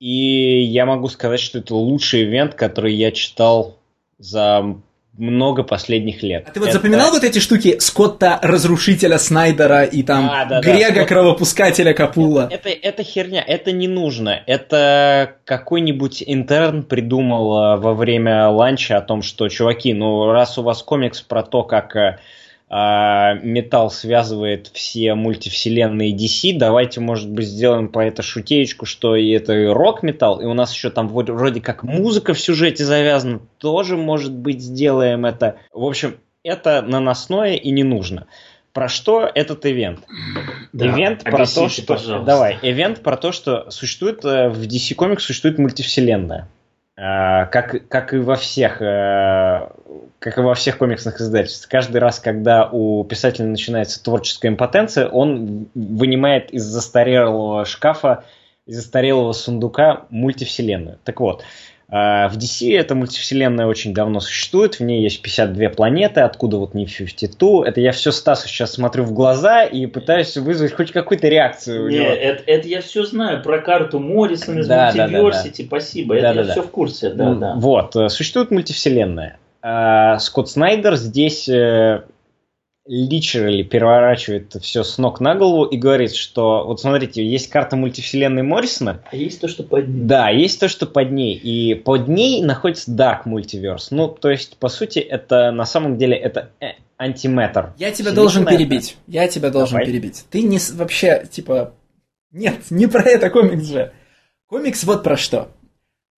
И 0.00 0.64
я 0.64 0.86
могу 0.86 1.06
сказать, 1.06 1.38
что 1.38 1.60
это 1.60 1.72
лучший 1.72 2.24
ивент, 2.24 2.56
который 2.56 2.94
я 2.94 3.12
читал 3.12 3.76
за 4.18 4.76
много 5.18 5.62
последних 5.62 6.22
лет. 6.22 6.46
А 6.48 6.52
ты 6.52 6.60
вот 6.60 6.68
это... 6.68 6.78
запоминал 6.78 7.10
вот 7.10 7.24
эти 7.24 7.38
штуки 7.38 7.78
Скотта 7.78 8.38
Разрушителя 8.42 9.18
Снайдера 9.18 9.84
и 9.84 10.02
там 10.02 10.30
а, 10.30 10.44
да, 10.44 10.60
Грега 10.60 11.00
да. 11.00 11.04
Кровопускателя 11.04 11.92
Капула? 11.94 12.48
Это, 12.50 12.68
это, 12.68 12.88
это 12.88 13.02
херня, 13.02 13.42
это 13.46 13.72
не 13.72 13.88
нужно. 13.88 14.42
Это 14.46 15.36
какой-нибудь 15.44 16.22
интерн 16.26 16.82
придумал 16.82 17.56
а, 17.56 17.76
во 17.76 17.94
время 17.94 18.48
ланча 18.48 18.98
о 18.98 19.02
том, 19.02 19.22
что, 19.22 19.48
чуваки, 19.48 19.94
ну 19.94 20.30
раз 20.30 20.58
у 20.58 20.62
вас 20.62 20.82
комикс 20.82 21.20
про 21.20 21.42
то, 21.42 21.62
как 21.62 21.96
э, 21.96 22.18
металл 22.68 23.90
связывает 23.90 24.68
все 24.74 25.14
мультивселенные 25.14 26.12
DC, 26.12 26.58
давайте, 26.58 27.00
может 27.00 27.30
быть, 27.30 27.46
сделаем 27.46 27.88
по 27.88 28.00
это 28.00 28.22
шутеечку, 28.22 28.86
что 28.86 29.14
и 29.14 29.30
это 29.30 29.72
рок-металл, 29.72 30.40
и 30.40 30.46
у 30.46 30.54
нас 30.54 30.74
еще 30.74 30.90
там 30.90 31.06
вроде 31.08 31.60
как 31.60 31.84
музыка 31.84 32.34
в 32.34 32.40
сюжете 32.40 32.84
завязана, 32.84 33.40
тоже, 33.58 33.96
может 33.96 34.32
быть, 34.32 34.60
сделаем 34.60 35.26
это. 35.26 35.58
В 35.72 35.84
общем, 35.84 36.16
это 36.42 36.82
наносное 36.82 37.54
и 37.54 37.70
не 37.70 37.84
нужно. 37.84 38.26
Про 38.72 38.88
что 38.88 39.30
этот 39.34 39.64
ивент? 39.64 40.00
Да, 40.72 40.86
ивент 40.86 41.24
про 41.24 41.46
то, 41.46 41.68
что... 41.68 41.82
Пожалуйста. 41.86 42.26
Давай, 42.26 42.58
ивент 42.60 43.02
про 43.02 43.16
то, 43.16 43.32
что 43.32 43.70
существует 43.70 44.22
э, 44.24 44.50
в 44.50 44.60
DC 44.64 44.94
Comics 44.96 45.20
существует 45.20 45.58
мультивселенная. 45.58 46.48
Э, 46.96 47.46
как, 47.46 47.88
как 47.88 48.12
и 48.12 48.18
во 48.18 48.36
всех 48.36 48.82
э, 48.82 49.70
как 50.18 50.38
и 50.38 50.40
во 50.40 50.54
всех 50.54 50.78
комиксных 50.78 51.20
издательствах, 51.20 51.68
каждый 51.68 51.98
раз, 51.98 52.20
когда 52.20 52.68
у 52.70 53.04
писателя 53.04 53.46
начинается 53.46 54.02
творческая 54.02 54.48
импотенция, 54.48 55.08
он 55.08 55.68
вынимает 55.74 56.50
из 56.50 56.64
застарелого 56.64 57.64
шкафа, 57.64 58.24
из 58.66 58.76
застарелого 58.76 59.32
сундука 59.32 60.06
мультивселенную. 60.10 60.98
Так 61.04 61.20
вот, 61.20 61.44
в 61.88 62.32
DC 62.36 62.76
эта 62.76 62.96
мультивселенная 62.96 63.66
очень 63.66 63.94
давно 63.94 64.18
существует, 64.18 64.74
в 64.74 64.80
ней 64.80 65.02
есть 65.02 65.22
52 65.22 65.68
планеты, 65.68 66.20
откуда 66.20 66.56
вот 66.56 66.74
не 66.74 66.84
52. 66.84 67.68
Это 67.68 67.80
я 67.80 67.92
все 67.92 68.10
Стасу 68.10 68.48
сейчас 68.48 68.72
смотрю 68.72 69.04
в 69.04 69.12
глаза 69.12 69.62
и 69.62 69.86
пытаюсь 69.86 70.36
вызвать 70.36 70.72
хоть 70.72 70.90
какую-то 70.90 71.28
реакцию. 71.28 71.88
Не, 71.88 71.98
это, 71.98 72.42
это 72.46 72.66
я 72.66 72.80
все 72.80 73.04
знаю 73.04 73.40
про 73.40 73.60
карту 73.60 74.00
Моррисона 74.00 74.60
из 74.60 74.66
да, 74.66 74.90
Multiversity, 74.90 75.58
да, 75.58 75.62
да, 75.62 75.66
спасибо, 75.66 76.14
да, 76.14 76.20
это 76.20 76.34
да, 76.34 76.40
я 76.40 76.46
да. 76.46 76.52
все 76.52 76.62
в 76.62 76.70
курсе. 76.70 77.10
Да, 77.10 77.34
да. 77.34 77.54
Вот, 77.54 77.94
э, 77.94 78.08
существует 78.08 78.50
мультивселенная. 78.50 79.38
А, 79.68 80.20
Скотт 80.20 80.48
Снайдер 80.48 80.94
здесь 80.94 81.48
э, 81.48 82.04
литерали 82.86 83.64
переворачивает 83.64 84.54
все 84.62 84.84
с 84.84 84.96
ног 84.96 85.18
на 85.18 85.34
голову 85.34 85.64
и 85.64 85.76
говорит, 85.76 86.14
что 86.14 86.64
вот 86.64 86.80
смотрите, 86.80 87.26
есть 87.26 87.50
карта 87.50 87.74
мультивселенной 87.74 88.44
Моррисона. 88.44 89.02
А 89.10 89.16
есть 89.16 89.40
то, 89.40 89.48
что 89.48 89.64
под 89.64 89.88
ней. 89.88 90.04
Да, 90.04 90.30
есть 90.30 90.60
то, 90.60 90.68
что 90.68 90.86
под 90.86 91.10
ней. 91.10 91.34
И 91.34 91.74
под 91.74 92.06
ней 92.06 92.44
находится 92.44 92.92
Dark 92.92 93.24
Multiverse. 93.26 93.88
Ну, 93.90 94.06
то 94.06 94.30
есть, 94.30 94.56
по 94.56 94.68
сути, 94.68 95.00
это 95.00 95.50
на 95.50 95.64
самом 95.64 95.98
деле 95.98 96.16
это 96.16 96.52
э, 96.60 96.74
антиметр. 96.96 97.74
Я 97.76 97.90
тебя 97.90 98.12
должен 98.12 98.46
перебить. 98.46 98.96
Я 99.08 99.26
тебя 99.26 99.50
должен 99.50 99.78
Давай. 99.78 99.86
перебить. 99.86 100.26
Ты 100.30 100.42
не 100.42 100.60
вообще, 100.74 101.26
типа... 101.28 101.74
Нет, 102.30 102.70
не 102.70 102.86
про 102.86 103.02
это 103.02 103.30
комикс 103.30 103.64
же. 103.64 103.92
Комикс 104.46 104.84
вот 104.84 105.02
про 105.02 105.16
что. 105.16 105.48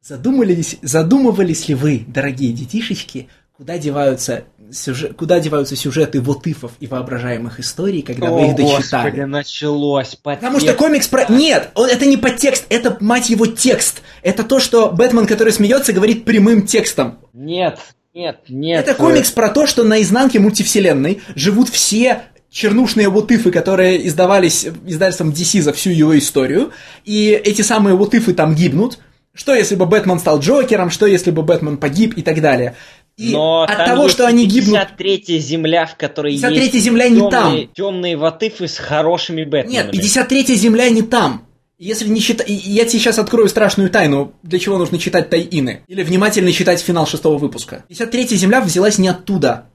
Задумались, 0.02 0.78
задумывались 0.82 1.68
ли 1.68 1.74
вы, 1.74 2.04
дорогие 2.06 2.52
детишечки, 2.52 3.28
куда 3.58 3.76
деваются, 3.78 4.44
сюжет, 4.70 5.16
куда 5.16 5.40
деваются 5.40 5.74
сюжеты 5.74 6.20
вот-ифов 6.20 6.72
и 6.78 6.86
воображаемых 6.86 7.58
историй, 7.58 8.02
когда 8.02 8.28
О, 8.28 8.32
вы 8.32 8.46
их 8.46 8.56
дочитали. 8.56 9.10
Господи, 9.10 9.20
началось. 9.22 10.14
Потому 10.22 10.60
что 10.60 10.74
комикс 10.74 11.08
про... 11.08 11.26
Нет, 11.28 11.70
он, 11.74 11.88
это 11.88 12.06
не 12.06 12.16
подтекст, 12.16 12.66
это, 12.68 12.96
мать 13.00 13.28
его, 13.30 13.46
текст. 13.46 14.02
Это 14.22 14.44
то, 14.44 14.60
что 14.60 14.92
Бэтмен, 14.92 15.26
который 15.26 15.52
смеется, 15.52 15.92
говорит 15.92 16.24
прямым 16.24 16.66
текстом. 16.66 17.18
Нет, 17.32 17.80
нет, 18.14 18.38
нет. 18.48 18.86
Это 18.86 18.94
комикс 18.94 19.32
про 19.32 19.48
то, 19.48 19.66
что 19.66 19.82
на 19.82 20.00
изнанке 20.00 20.38
мультивселенной 20.38 21.20
живут 21.34 21.68
все 21.68 22.22
чернушные 22.50 23.08
вот-ифы, 23.08 23.50
которые 23.50 24.06
издавались 24.06 24.66
издательством 24.86 25.30
DC 25.30 25.60
за 25.62 25.72
всю 25.72 25.90
его 25.90 26.16
историю, 26.16 26.72
и 27.04 27.30
эти 27.30 27.62
самые 27.62 27.96
вот-ифы 27.96 28.34
там 28.34 28.54
гибнут. 28.54 28.98
Что 29.38 29.54
если 29.54 29.76
бы 29.76 29.86
Бэтмен 29.86 30.18
стал 30.18 30.40
Джокером, 30.40 30.90
что 30.90 31.06
если 31.06 31.30
бы 31.30 31.42
Бэтмен 31.44 31.76
погиб 31.76 32.18
и 32.18 32.22
так 32.22 32.40
далее. 32.40 32.74
И 33.16 33.30
Но 33.30 33.62
от 33.62 33.84
того, 33.86 34.08
что 34.08 34.26
они 34.26 34.46
гибнут... 34.46 34.76
53-я 34.98 35.38
земля, 35.38 35.86
в 35.86 35.96
которой 35.96 36.34
53-я 36.34 36.62
есть 36.62 36.74
земля 36.74 37.08
не 37.08 37.30
там. 37.30 37.68
темные 37.72 38.16
ватыфы 38.16 38.66
с 38.66 38.78
хорошими 38.78 39.44
Бэтменами. 39.44 39.94
Нет, 39.94 40.04
53-я 40.04 40.56
земля 40.56 40.90
не 40.90 41.02
там. 41.02 41.46
Если 41.78 42.08
не 42.08 42.18
считать... 42.18 42.48
Я 42.48 42.84
тебе 42.84 42.98
сейчас 42.98 43.20
открою 43.20 43.48
страшную 43.48 43.90
тайну, 43.90 44.34
для 44.42 44.58
чего 44.58 44.76
нужно 44.76 44.98
читать 44.98 45.30
тайины. 45.30 45.82
Или 45.86 46.02
внимательно 46.02 46.50
читать 46.50 46.80
финал 46.80 47.06
шестого 47.06 47.38
выпуска. 47.38 47.84
53-я 47.88 48.36
земля 48.36 48.60
взялась 48.60 48.98
не 48.98 49.06
оттуда. 49.06 49.66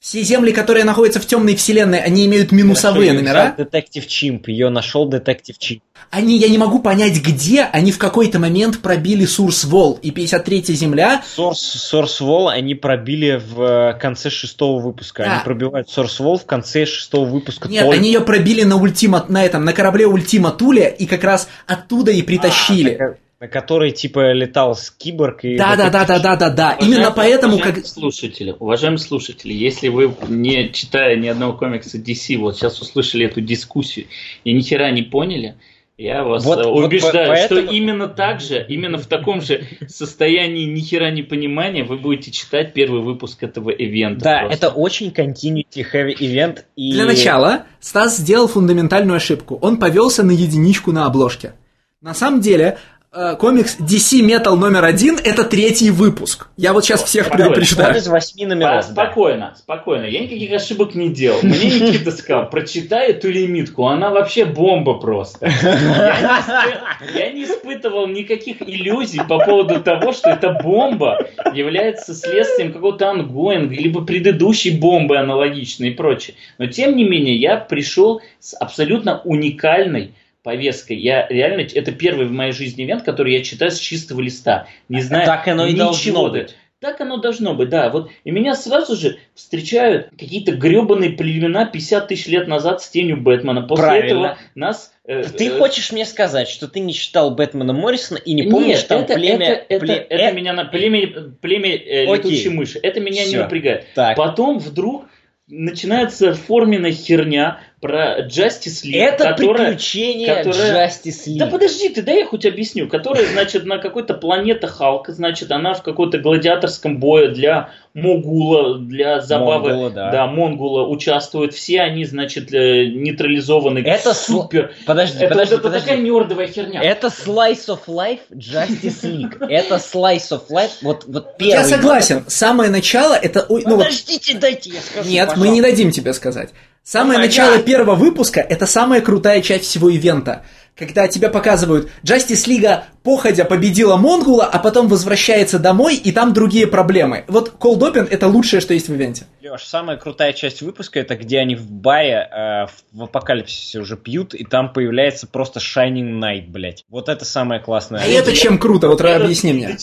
Все 0.00 0.22
земли, 0.22 0.52
которые 0.52 0.84
находятся 0.84 1.18
в 1.18 1.26
темной 1.26 1.56
вселенной, 1.56 1.98
они 1.98 2.26
имеют 2.26 2.52
минусовые 2.52 3.10
Хорошо, 3.10 3.24
номера. 3.24 3.54
Детектив 3.58 4.06
Чимп, 4.06 4.46
ее 4.46 4.68
нашел 4.68 5.06
детектив 5.06 5.58
Чимп. 5.58 5.82
Они, 6.10 6.38
я 6.38 6.48
не 6.48 6.56
могу 6.56 6.78
понять, 6.78 7.20
где 7.20 7.64
они 7.64 7.90
в 7.90 7.98
какой-то 7.98 8.38
момент 8.38 8.80
пробили 8.80 9.24
Сурс 9.24 9.64
Вол. 9.64 9.98
И 10.00 10.12
53-я 10.12 10.74
земля... 10.74 11.22
Source, 11.36 11.74
Source 11.74 12.20
Wall 12.20 12.48
они 12.48 12.76
пробили 12.76 13.42
в 13.44 13.60
э, 13.60 13.98
конце 13.98 14.30
шестого 14.30 14.80
выпуска. 14.80 15.24
Да. 15.24 15.32
Они 15.32 15.44
пробивают 15.44 15.88
Source 15.88 16.20
Wall 16.20 16.38
в 16.38 16.46
конце 16.46 16.86
шестого 16.86 17.24
выпуска. 17.24 17.68
Нет, 17.68 17.84
только. 17.84 17.98
они 17.98 18.10
ее 18.10 18.20
пробили 18.20 18.62
на 18.62 18.76
ультима... 18.76 19.26
на 19.28 19.44
этом, 19.44 19.64
на 19.64 19.72
корабле 19.72 20.06
Ультима 20.06 20.52
Туле, 20.52 20.94
и 20.96 21.06
как 21.06 21.24
раз 21.24 21.48
оттуда 21.66 22.12
и 22.12 22.22
притащили. 22.22 22.94
А, 22.94 23.02
на, 23.02 23.16
на 23.40 23.46
который 23.46 23.92
типа 23.92 24.32
летал 24.32 24.74
с 24.74 24.90
киборг 24.90 25.44
и... 25.44 25.56
Да, 25.56 25.76
да, 25.76 25.90
да, 25.90 26.04
да, 26.04 26.18
да, 26.18 26.36
да, 26.36 26.50
да. 26.50 26.72
Именно 26.80 27.12
поэтому, 27.12 27.54
уважаемые 27.54 27.82
как... 27.82 27.86
слушатели, 27.86 28.54
уважаемые 28.58 28.98
слушатели, 28.98 29.52
если 29.52 29.88
вы, 29.88 30.12
не 30.28 30.72
читая 30.72 31.16
ни 31.16 31.28
одного 31.28 31.52
комикса 31.52 31.98
DC, 31.98 32.36
вот 32.38 32.56
сейчас 32.56 32.80
услышали 32.80 33.26
эту 33.26 33.40
дискуссию 33.40 34.06
и 34.42 34.52
ни 34.52 34.60
хера 34.60 34.90
не 34.90 35.02
поняли, 35.02 35.54
я 35.96 36.22
вас 36.24 36.44
Вот- 36.44 36.60
э, 36.60 36.68
вот 36.68 36.84
убеждаю, 36.84 37.36
что 37.36 37.54
поэтому- 37.56 37.72
именно 37.72 38.08
так 38.08 38.40
же, 38.40 38.64
именно 38.68 38.98
в 38.98 39.06
таком 39.06 39.40
же 39.40 39.64
состоянии 39.88 40.64
ни 40.64 40.80
хера 40.80 41.10
не 41.10 41.22
понимания 41.22 41.84
вы 41.84 41.96
будете 41.96 42.32
читать 42.32 42.72
первый 42.72 43.02
выпуск 43.02 43.42
этого 43.42 43.70
ивента. 43.70 44.24
Да, 44.24 44.40
просто. 44.40 44.66
это 44.66 44.74
очень 44.74 45.10
continuity 45.10 45.84
heavy 45.92 46.16
event. 46.18 46.64
И... 46.74 46.92
Для 46.92 47.04
начала 47.04 47.66
Стас 47.80 48.16
сделал 48.16 48.48
фундаментальную 48.48 49.16
ошибку. 49.16 49.58
Он 49.60 49.76
повелся 49.76 50.24
на 50.24 50.32
единичку 50.32 50.90
на 50.92 51.06
обложке. 51.06 51.52
На 52.00 52.14
самом 52.14 52.40
деле, 52.40 52.78
комикс 53.10 53.78
DC 53.80 54.20
Metal 54.20 54.54
номер 54.54 54.84
один 54.84 55.16
это 55.24 55.44
третий 55.44 55.90
выпуск. 55.90 56.48
Я 56.58 56.74
вот 56.74 56.84
сейчас 56.84 57.02
всех 57.02 57.26
Спокойно. 57.26 57.48
Он 57.48 57.54
предупреждаю. 57.54 57.96
из 57.96 58.06
восьми 58.08 58.42
По- 58.44 58.48
номеров. 58.50 58.86
да. 58.86 58.92
спокойно, 58.92 59.54
спокойно. 59.56 60.04
Я 60.04 60.20
никаких 60.20 60.52
ошибок 60.52 60.94
не 60.94 61.08
делал. 61.08 61.38
Мне 61.42 61.56
Никита 61.70 62.10
сказал, 62.10 62.50
прочитай 62.50 63.10
эту 63.12 63.30
лимитку, 63.30 63.86
она 63.86 64.10
вообще 64.10 64.44
бомба 64.44 64.94
просто. 64.98 65.46
Я 65.46 65.52
не, 65.52 66.28
испы- 66.28 67.18
я 67.18 67.32
не 67.32 67.44
испытывал 67.44 68.06
никаких 68.08 68.60
иллюзий 68.60 69.20
по 69.26 69.38
поводу 69.38 69.80
того, 69.80 70.12
что 70.12 70.28
эта 70.28 70.52
бомба 70.62 71.26
является 71.54 72.14
следствием 72.14 72.72
какого-то 72.74 73.08
ангоинга, 73.08 73.74
либо 73.74 74.04
предыдущей 74.04 74.70
бомбы 74.78 75.16
аналогичной 75.16 75.88
и 75.88 75.94
прочее. 75.94 76.36
Но 76.58 76.66
тем 76.66 76.94
не 76.94 77.04
менее, 77.04 77.36
я 77.36 77.56
пришел 77.56 78.20
с 78.38 78.54
абсолютно 78.54 79.22
уникальной 79.24 80.12
повесткой. 80.48 80.96
Я 80.96 81.26
реально, 81.28 81.66
это 81.74 81.92
первый 81.92 82.24
в 82.26 82.32
моей 82.32 82.52
жизни 82.52 82.84
ивент, 82.84 83.02
который 83.02 83.34
я 83.34 83.42
читаю 83.42 83.70
с 83.70 83.78
чистого 83.78 84.22
листа, 84.22 84.66
не 84.88 85.02
знаю 85.02 85.26
Так 85.26 85.46
оно 85.46 85.66
и 85.66 85.72
ничего. 85.72 85.84
должно 85.84 86.28
быть. 86.30 86.56
Так 86.80 87.00
оно 87.02 87.18
должно 87.18 87.52
быть, 87.54 87.68
да. 87.68 87.90
Вот 87.90 88.10
и 88.24 88.30
меня 88.30 88.54
сразу 88.54 88.96
же 88.96 89.18
встречают 89.34 90.08
какие-то 90.18 90.52
гребаные 90.52 91.10
племена 91.10 91.66
50 91.66 92.08
тысяч 92.08 92.28
лет 92.28 92.48
назад 92.48 92.80
с 92.80 92.88
тенью 92.88 93.20
Бэтмена. 93.20 93.62
После 93.62 93.84
Правильно. 93.84 94.06
этого 94.06 94.38
нас... 94.54 94.94
э, 95.04 95.24
Ты 95.24 95.48
э, 95.48 95.58
хочешь 95.58 95.92
мне 95.92 96.06
сказать, 96.06 96.48
что 96.48 96.66
ты 96.66 96.80
не 96.80 96.94
читал 96.94 97.32
Бэтмена 97.32 97.74
Моррисона 97.74 98.18
и 98.18 98.32
не 98.32 98.44
помнишь 98.44 98.78
Нет, 98.78 98.88
там 98.88 99.02
это, 99.02 99.14
племя... 99.14 99.46
это, 99.46 99.64
это, 99.74 99.84
пле- 99.86 100.06
это 100.08 100.22
э, 100.22 100.32
меня 100.32 100.52
на 100.54 100.64
племя, 100.64 101.08
племя 101.42 101.76
э, 101.76 102.04
летучей 102.06 102.50
мыши. 102.50 102.78
Это 102.82 103.00
меня 103.00 103.24
не 103.24 103.32
Всё. 103.32 103.42
напрягает. 103.42 103.86
Так, 103.94 104.16
Потом 104.16 104.60
вдруг 104.60 105.06
начинается 105.48 106.34
форменная 106.34 106.92
херня 106.92 107.60
про 107.80 108.26
Justice 108.26 108.84
League, 108.84 108.96
это 108.98 109.24
которая... 109.30 109.68
приключение 109.70 110.34
которая- 110.42 110.88
Justice 110.88 111.26
League. 111.28 111.38
Да 111.38 111.46
подожди 111.46 111.88
ты, 111.90 112.02
дай 112.02 112.18
я 112.20 112.26
хоть 112.26 112.44
объясню. 112.44 112.88
Которая, 112.88 113.26
значит, 113.26 113.64
на 113.66 113.78
какой-то 113.78 114.14
планета 114.14 114.66
Халка, 114.66 115.12
значит, 115.12 115.52
она 115.52 115.74
в 115.74 115.82
какой-то 115.82 116.18
гладиаторском 116.18 116.98
бое 116.98 117.28
для 117.30 117.70
Могула, 117.94 118.78
для 118.78 119.20
забавы. 119.20 119.70
Монгола, 119.70 119.90
да. 119.90 120.10
Да, 120.10 120.26
Монгула 120.26 120.86
участвуют. 120.88 121.52
Все 121.54 121.80
они, 121.80 122.04
значит, 122.04 122.52
э, 122.52 122.86
нейтрализованы. 122.86 123.80
Это 123.80 124.10
сл- 124.10 124.14
супер. 124.14 124.72
Подожди, 124.86 125.18
Это, 125.18 125.28
подожди, 125.34 125.54
это 125.54 125.62
подожди. 125.62 125.86
такая 125.88 126.02
нердовая 126.02 126.46
херня. 126.48 126.80
Это 126.82 127.08
Slice 127.08 127.66
of 127.68 127.80
Life 127.86 128.20
Justice 128.32 129.02
League. 129.02 129.36
Это 129.48 129.76
Slice 129.76 130.30
of 130.30 130.42
Life. 130.50 130.70
Вот, 130.82 131.04
вот 131.06 131.36
первый. 131.38 131.52
Я 131.52 131.64
согласен. 131.64 132.24
Самое 132.28 132.70
начало 132.70 133.14
это... 133.14 133.46
ну 133.48 133.78
Подождите, 133.78 134.36
дайте 134.38 134.70
я 134.70 134.80
скажу. 134.80 135.08
Нет, 135.08 135.32
мы 135.36 135.48
не 135.48 135.60
дадим 135.62 135.90
тебе 135.90 136.12
сказать. 136.12 136.50
Самое 136.90 137.18
Oh 137.18 137.22
начало 137.22 137.56
God. 137.56 137.64
первого 137.64 137.94
выпуска 137.96 138.40
это 138.40 138.64
самая 138.64 139.02
крутая 139.02 139.42
часть 139.42 139.64
всего 139.64 139.90
ивента. 139.90 140.44
Когда 140.78 141.08
тебе 141.08 141.28
показывают, 141.28 141.88
Justice 142.04 142.46
League 142.46 142.82
походя 143.02 143.44
победила 143.44 143.96
Монгула, 143.96 144.44
а 144.44 144.58
потом 144.58 144.86
возвращается 144.88 145.58
домой, 145.58 145.96
и 145.96 146.12
там 146.12 146.32
другие 146.32 146.66
проблемы. 146.66 147.24
Вот 147.26 147.54
Cold 147.58 147.78
Open 147.80 148.06
это 148.08 148.28
лучшее, 148.28 148.60
что 148.60 148.74
есть 148.74 148.88
в 148.88 148.94
ивенте. 148.94 149.24
Леш, 149.42 149.64
самая 149.64 149.96
крутая 149.96 150.32
часть 150.34 150.60
выпуска 150.62 151.00
это 151.00 151.16
где 151.16 151.38
они 151.38 151.56
в 151.56 151.70
баре 151.70 152.28
э, 152.30 152.66
в 152.92 153.04
апокалипсисе 153.04 153.78
уже 153.80 153.96
пьют, 153.96 154.34
и 154.34 154.44
там 154.44 154.72
появляется 154.72 155.26
просто 155.26 155.58
Shining 155.58 156.20
Knight, 156.20 156.48
блядь. 156.48 156.84
Вот 156.90 157.08
это 157.08 157.24
самое 157.24 157.60
классное. 157.60 158.00
А 158.00 158.06
это 158.06 158.34
чем 158.36 158.58
круто? 158.58 158.88
Вот 158.88 159.00
Я 159.00 159.16
объясни 159.16 159.52
не 159.52 159.66
мне. 159.66 159.76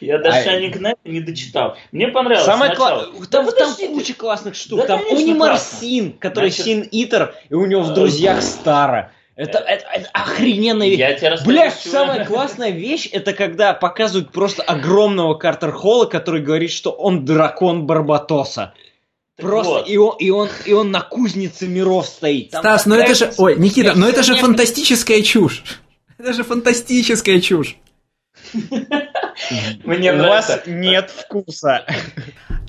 Я 0.00 0.18
до 0.18 0.28
А- 0.28 0.44
Shining 0.44 0.78
Knight 0.78 0.98
не 1.04 1.20
дочитал. 1.20 1.76
Мне 1.90 2.08
понравилось. 2.08 2.44
Самое 2.44 2.74
классное, 2.76 3.12
Да 3.18 3.26
там, 3.26 3.26
там 3.28 3.46
подожди 3.46 3.88
ты. 3.88 3.94
куча 3.94 4.14
классных 4.14 4.54
штук. 4.54 4.80
Да, 4.80 4.86
там 4.86 4.98
конечно, 4.98 5.18
Унимар 5.24 5.50
классно. 5.50 5.78
Син, 5.80 6.12
который 6.12 6.50
Син 6.50 6.86
Итер, 6.92 7.34
и 7.48 7.54
у 7.54 7.64
него 7.66 7.82
в 7.82 7.94
друзьях 7.94 8.42
Стара. 8.42 9.10
Это, 9.34 9.58
это, 9.58 9.86
это 9.86 10.10
охрененная 10.12 10.88
вещь. 10.88 10.98
Я 10.98 11.14
тебе 11.14 11.30
расскажу, 11.30 11.50
Блять, 11.50 11.80
чего- 11.82 11.92
самая 11.92 12.26
классная 12.26 12.70
вещь, 12.70 13.08
это 13.10 13.32
когда 13.32 13.72
показывают 13.72 14.30
просто 14.30 14.62
огромного 14.62 15.34
Картер 15.34 15.72
Холла, 15.72 16.04
который 16.06 16.42
говорит, 16.42 16.70
что 16.70 16.90
он 16.90 17.24
дракон 17.24 17.86
Барбатоса. 17.86 18.74
Так 19.36 19.46
Просто 19.46 19.72
вот. 19.72 19.88
и, 19.88 19.96
он, 19.96 20.16
и, 20.18 20.30
он, 20.30 20.48
и 20.66 20.72
он 20.74 20.90
на 20.90 21.00
кузнице 21.00 21.66
миров 21.66 22.06
стоит. 22.06 22.50
Там 22.50 22.60
Стас, 22.60 22.84
ну 22.84 22.94
это 22.94 23.14
же... 23.14 23.32
Ой, 23.38 23.56
Никита, 23.58 23.94
ну 23.96 24.06
это 24.06 24.22
же 24.22 24.36
фантастическая 24.36 25.22
чушь. 25.22 25.64
Это 26.18 26.34
же 26.34 26.44
фантастическая 26.44 27.40
чушь. 27.40 27.76
Мне 29.84 30.12
У 30.12 30.18
вас 30.18 30.48
нравится. 30.48 30.70
нет 30.70 31.10
вкуса. 31.10 31.86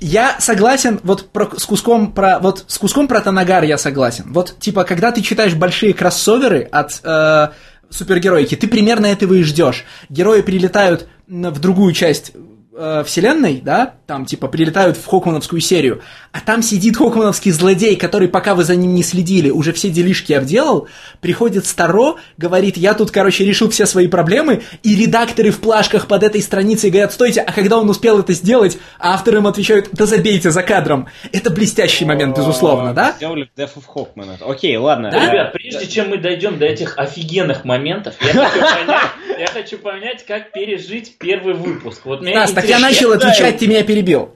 Я 0.05 0.35
согласен, 0.39 0.99
вот 1.03 1.29
про, 1.29 1.49
с 1.57 1.63
куском 1.63 2.11
про 2.11 2.37
вот 2.39 2.65
с 2.67 2.77
куском 2.77 3.07
про 3.07 3.21
Танагар 3.21 3.63
я 3.63 3.77
согласен. 3.77 4.25
Вот 4.33 4.59
типа, 4.59 4.83
когда 4.83 5.13
ты 5.13 5.21
читаешь 5.21 5.53
большие 5.53 5.93
кроссоверы 5.93 6.67
от 6.73 6.99
э, 7.05 7.47
супергероики, 7.89 8.55
ты 8.55 8.67
примерно 8.67 9.05
этого 9.05 9.35
и 9.35 9.43
ждешь. 9.43 9.85
Герои 10.09 10.41
прилетают 10.41 11.07
в 11.27 11.57
другую 11.59 11.93
часть 11.93 12.33
э, 12.75 13.03
вселенной, 13.05 13.61
да, 13.63 13.95
там 14.07 14.25
типа 14.25 14.47
прилетают 14.47 14.97
в 14.97 15.05
Хокмановскую 15.05 15.61
серию, 15.61 16.01
а 16.31 16.39
там 16.41 16.61
сидит 16.61 16.97
Хокмановский 16.97 17.51
злодей, 17.51 17.95
который, 17.95 18.27
пока 18.27 18.55
вы 18.55 18.63
за 18.63 18.75
ним 18.75 18.93
не 18.93 19.03
следили, 19.03 19.49
уже 19.49 19.73
все 19.73 19.89
делишки 19.89 20.33
обделал, 20.33 20.87
приходит 21.21 21.65
Старо, 21.65 22.15
говорит, 22.37 22.77
я 22.77 22.93
тут, 22.93 23.11
короче, 23.11 23.45
решил 23.45 23.69
все 23.69 23.85
свои 23.85 24.07
проблемы, 24.07 24.63
и 24.83 24.95
редакторы 24.95 25.51
в 25.51 25.59
плашках 25.59 26.07
под 26.07 26.23
этой 26.23 26.41
страницей 26.41 26.89
говорят, 26.89 27.13
стойте, 27.13 27.41
а 27.41 27.51
когда 27.51 27.77
он 27.77 27.89
успел 27.89 28.19
это 28.19 28.33
сделать, 28.33 28.77
а 28.99 29.13
авторы 29.13 29.37
им 29.37 29.47
отвечают, 29.47 29.89
да 29.91 30.05
забейте 30.05 30.51
за 30.51 30.63
кадром. 30.63 31.07
Это 31.31 31.49
блестящий 31.49 32.05
момент, 32.05 32.37
безусловно, 32.37 32.93
да? 32.93 33.13
Сделали 33.17 33.49
в 33.55 33.59
Death 33.59 33.75
of 33.75 33.83
Hawkman. 33.93 34.37
Окей, 34.41 34.75
ладно. 34.77 35.11
Да? 35.11 35.29
Ребят, 35.29 35.53
прежде 35.53 35.87
чем 35.87 36.09
мы 36.09 36.17
дойдем 36.17 36.57
до 36.57 36.65
этих 36.65 36.97
офигенных 36.97 37.65
моментов, 37.65 38.15
я 38.21 38.33
хочу 38.33 38.59
понять, 38.59 39.11
я 39.39 39.47
хочу 39.47 39.77
понять, 39.77 40.25
как 40.25 40.51
пережить 40.51 41.17
первый 41.17 41.53
выпуск. 41.53 42.01
Вот 42.05 42.21
меня 42.21 42.47
Так 42.63 42.69
я 42.69 42.79
начал 42.79 43.11
отвечать, 43.11 43.57
ты 43.57 43.67
меня 43.67 43.83
перебил. 43.83 44.31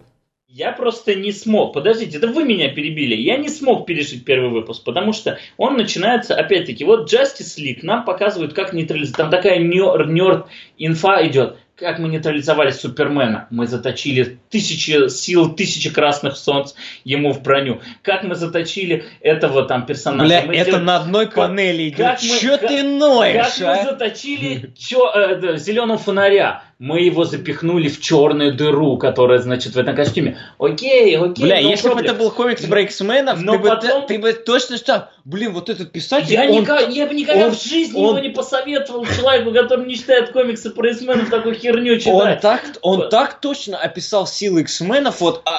Я 0.49 0.71
просто 0.71 1.13
не 1.13 1.31
смог. 1.31 1.73
Подождите, 1.73 2.17
это 2.17 2.27
вы 2.27 2.43
меня 2.43 2.69
перебили. 2.69 3.15
Я 3.15 3.37
не 3.37 3.47
смог 3.47 3.85
пережить 3.85 4.25
первый 4.25 4.49
выпуск, 4.49 4.83
потому 4.83 5.13
что 5.13 5.37
он 5.55 5.77
начинается, 5.77 6.35
опять-таки, 6.35 6.83
вот 6.83 7.13
Justice 7.13 7.57
League 7.57 7.79
нам 7.83 8.03
показывают, 8.03 8.53
как 8.53 8.73
нейтрализовать. 8.73 9.17
Там 9.17 9.29
такая 9.29 9.59
нерд 9.59 10.47
инфа 10.77 11.25
идет. 11.27 11.57
как 11.75 11.99
мы 11.99 12.09
нейтрализовали 12.09 12.71
Супермена? 12.71 13.47
Мы 13.51 13.67
заточили 13.67 14.39
тысячи 14.49 15.09
сил, 15.09 15.53
тысячи 15.53 15.93
красных 15.93 16.35
солнц 16.35 16.73
ему 17.03 17.33
в 17.33 17.43
броню. 17.43 17.81
Как 18.01 18.23
мы 18.23 18.35
заточили 18.35 19.05
этого 19.21 19.63
там 19.65 19.85
персонажа? 19.85 20.27
Бля, 20.27 20.41
мы 20.41 20.55
это 20.55 20.71
сделали... 20.71 20.83
на 20.83 20.95
одной 20.97 21.27
панели 21.27 21.89
идет. 21.89 21.97
Как 21.97 22.23
мы, 22.23 22.39
Чё 22.39 22.57
как, 22.57 22.67
ты 22.67 22.83
ноешь, 22.83 23.57
Как 23.59 23.61
а? 23.61 23.75
мы 23.75 23.91
заточили 23.91 24.73
чё, 24.75 25.11
э, 25.13 25.57
зеленого 25.57 25.99
фонаря? 25.99 26.63
Мы 26.79 27.01
его 27.01 27.25
запихнули 27.25 27.87
в 27.89 27.99
черную 27.99 28.53
дыру, 28.53 28.97
которая, 28.97 29.39
значит, 29.39 29.73
в 29.73 29.79
этом 29.79 29.95
костюме. 29.95 30.37
Окей, 30.59 31.17
окей. 31.17 31.43
Бля, 31.43 31.59
no 31.59 31.69
если 31.71 31.89
бы 31.89 31.99
это 32.01 32.13
был 32.13 32.29
комикс 32.29 32.61
про 32.65 32.81
X-менов, 32.81 33.41
Но 33.41 33.53
ты, 33.53 33.57
бы, 33.57 33.67
потом- 33.69 34.05
ты 34.05 34.19
бы 34.19 34.33
точно 34.33 34.77
что, 34.77 35.09
блин, 35.25 35.53
вот 35.53 35.69
этот 35.69 35.91
писатель, 35.91 36.33
Я, 36.33 36.43
он 36.43 36.61
никак- 36.61 36.89
я 36.93 37.07
бы 37.07 37.15
никогда 37.15 37.47
он- 37.47 37.51
в 37.55 37.63
жизни 37.63 37.97
он- 37.97 38.09
его 38.17 38.19
не 38.19 38.29
посоветовал 38.29 39.05
человеку, 39.07 39.51
который 39.53 39.87
не 39.87 39.95
читает 39.95 40.31
комиксы 40.31 40.69
про 40.69 40.91
X-менов, 40.91 41.31
такую 41.31 41.55
херню 41.55 41.93
Он 41.93 41.99
читать. 41.99 42.41
так, 42.41 42.61
он 42.83 42.97
Вот. 42.97 43.09
так 43.09 43.41
точно 43.41 43.77
описал 43.79 44.27
силы 44.27 44.61
X-менов, 44.61 45.19
вот 45.19 45.41
а, 45.45 45.57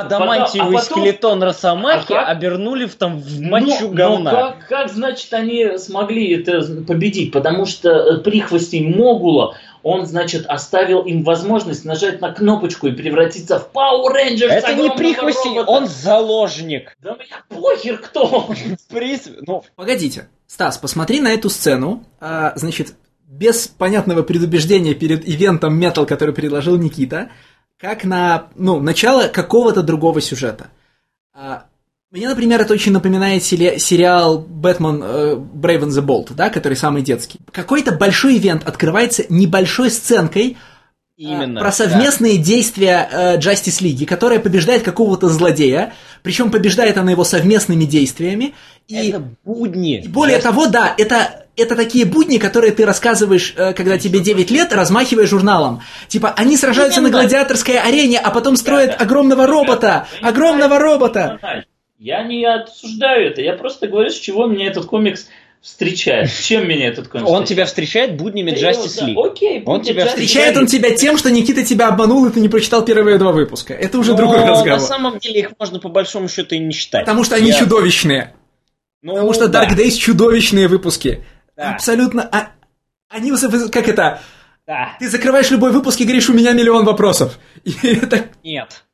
адамантиевый 0.00 0.76
А 0.76 0.80
потом- 0.80 0.98
скелетон 1.02 1.42
Росомахи 1.42 2.12
А 2.12 2.16
как? 2.24 2.28
обернули 2.28 2.86
в, 2.86 2.94
там, 2.96 3.18
в 3.20 3.40
мочу 3.40 3.88
Но- 3.88 3.94
говна. 3.94 4.30
но 4.30 4.36
как, 4.36 4.68
как, 4.68 4.90
значит, 4.90 5.32
они 5.32 5.78
смогли 5.78 6.34
это 6.40 6.60
победить? 6.86 7.32
Потому 7.32 7.66
что 7.66 7.88
э, 7.90 8.18
прихвостень 8.18 8.94
Могула, 8.96 9.54
он, 9.82 10.06
значит, 10.06 10.44
оставил 10.46 11.02
им 11.02 11.22
возможность 11.22 11.84
нажать 11.84 12.20
на 12.20 12.32
кнопочку 12.32 12.88
и 12.88 12.92
превратиться 12.92 13.58
в 13.60 13.70
Power 13.72 14.12
Rangers 14.14 14.48
Это 14.48 14.74
не 14.74 14.90
прихвостень, 14.90 15.56
робота. 15.56 15.70
он 15.70 15.86
заложник. 15.86 16.96
Да 17.02 17.14
мне 17.14 17.26
похер 17.48 17.98
кто 17.98 18.24
он. 18.24 18.56
Ну, 19.46 19.62
Погодите, 19.76 20.28
Стас, 20.46 20.78
посмотри 20.78 21.20
на 21.20 21.28
эту 21.32 21.48
сцену. 21.50 22.04
А, 22.20 22.52
значит, 22.56 22.94
без 23.28 23.68
понятного 23.68 24.22
предубеждения 24.22 24.94
перед 24.94 25.28
ивентом 25.28 25.80
Metal, 25.80 26.06
который 26.06 26.34
предложил 26.34 26.76
Никита, 26.76 27.30
как 27.80 28.04
на, 28.04 28.48
ну, 28.56 28.80
начало 28.80 29.28
какого-то 29.28 29.82
другого 29.82 30.20
сюжета. 30.20 30.68
А, 31.32 31.64
мне, 32.10 32.28
например, 32.28 32.60
это 32.60 32.72
очень 32.74 32.92
напоминает 32.92 33.44
сери- 33.44 33.78
сериал 33.78 34.38
«Бэтмен 34.38 35.02
э, 35.02 35.34
Brave 35.36 35.82
and 35.84 35.90
the 35.90 36.04
Bold», 36.04 36.34
да, 36.34 36.50
который 36.50 36.74
самый 36.74 37.02
детский. 37.02 37.38
Какой-то 37.52 37.92
большой 37.92 38.36
ивент 38.38 38.66
открывается 38.66 39.24
небольшой 39.28 39.90
сценкой, 39.90 40.56
именно. 41.16 41.60
а, 41.60 41.62
про 41.62 41.70
да. 41.70 41.72
совместные 41.72 42.38
действия 42.38 43.08
э, 43.12 43.38
Justice 43.38 43.80
League, 43.82 44.06
которая 44.06 44.40
побеждает 44.40 44.82
какого-то 44.82 45.28
злодея, 45.28 45.92
причем 46.22 46.50
побеждает 46.50 46.96
она 46.96 47.12
его 47.12 47.24
совместными 47.24 47.84
действиями. 47.84 48.54
И, 48.88 49.10
Это 49.10 49.22
будни. 49.44 50.00
и 50.02 50.08
более 50.08 50.38
Just- 50.38 50.42
того, 50.42 50.66
да, 50.66 50.94
это, 50.96 51.44
это 51.58 51.76
такие 51.76 52.04
будни, 52.04 52.38
которые 52.38 52.72
ты 52.72 52.84
рассказываешь, 52.86 53.54
э, 53.56 53.72
когда 53.74 53.98
тебе 53.98 54.20
9 54.20 54.50
лет, 54.50 54.72
размахивая 54.72 55.26
журналом. 55.26 55.82
Типа, 56.08 56.32
они 56.36 56.56
сражаются 56.56 57.00
на 57.00 57.08
Именно. 57.08 57.20
гладиаторской 57.22 57.78
арене, 57.78 58.18
а 58.18 58.30
потом 58.30 58.56
строят 58.56 58.90
Да, 58.92 58.96
да. 58.98 59.04
огромного 59.04 59.46
робота, 59.46 60.06
Да, 60.22 60.28
огромного 60.28 60.78
да, 60.78 60.78
робота. 60.78 61.64
Я 61.98 62.22
не 62.22 62.44
осуждаю 62.46 63.30
это, 63.30 63.42
я 63.42 63.54
просто 63.54 63.88
говорю, 63.88 64.10
с 64.10 64.14
чего 64.18 64.46
меня 64.46 64.68
этот 64.68 64.86
комикс 64.86 65.26
встречает. 65.60 66.30
С 66.30 66.44
Чем 66.44 66.68
меня 66.68 66.86
этот 66.86 67.08
комикс 67.08 67.28
Он 67.28 67.42
встречает? 67.42 67.48
тебя 67.48 67.66
встречает 67.66 68.16
буднями 68.16 68.52
Justice 68.52 69.00
да, 69.00 69.08
League. 69.08 69.26
Окей, 69.32 69.62
Он 69.66 69.82
тебя 69.82 70.04
Justice 70.04 70.08
Встречает 70.10 70.56
он 70.56 70.66
тебя 70.66 70.94
тем, 70.94 71.18
что 71.18 71.32
Никита 71.32 71.64
тебя 71.64 71.88
обманул, 71.88 72.24
и 72.26 72.30
ты 72.30 72.38
не 72.40 72.48
прочитал 72.48 72.84
первые 72.84 73.18
два 73.18 73.32
выпуска. 73.32 73.74
Это 73.74 73.98
уже 73.98 74.12
Но 74.12 74.18
другой 74.18 74.36
разговор. 74.42 74.66
на 74.68 74.78
самом 74.78 75.18
деле 75.18 75.40
их 75.40 75.50
можно 75.58 75.80
по 75.80 75.88
большому 75.88 76.28
счету 76.28 76.54
и 76.54 76.58
не 76.60 76.72
считать. 76.72 77.04
Потому 77.04 77.24
что 77.24 77.34
они 77.34 77.48
Я- 77.48 77.58
чудовищные. 77.58 78.34
Ну, 79.02 79.14
Потому 79.14 79.32
что 79.32 79.48
да, 79.48 79.64
Dark 79.64 79.76
Days 79.76 79.96
чудовищные 79.96 80.68
выпуски. 80.68 81.24
Да. 81.58 81.74
Абсолютно. 81.74 82.22
а- 82.22 82.52
они 83.08 83.32
как 83.70 83.88
это? 83.88 84.20
да. 84.64 84.96
Ты 85.00 85.10
закрываешь 85.10 85.50
любой 85.50 85.72
выпуск 85.72 86.00
и 86.00 86.04
говоришь, 86.04 86.30
у 86.30 86.34
меня 86.34 86.52
миллион 86.52 86.84
вопросов. 86.84 87.38
И 87.64 87.74
это 87.82 88.26
Нет. 88.44 88.84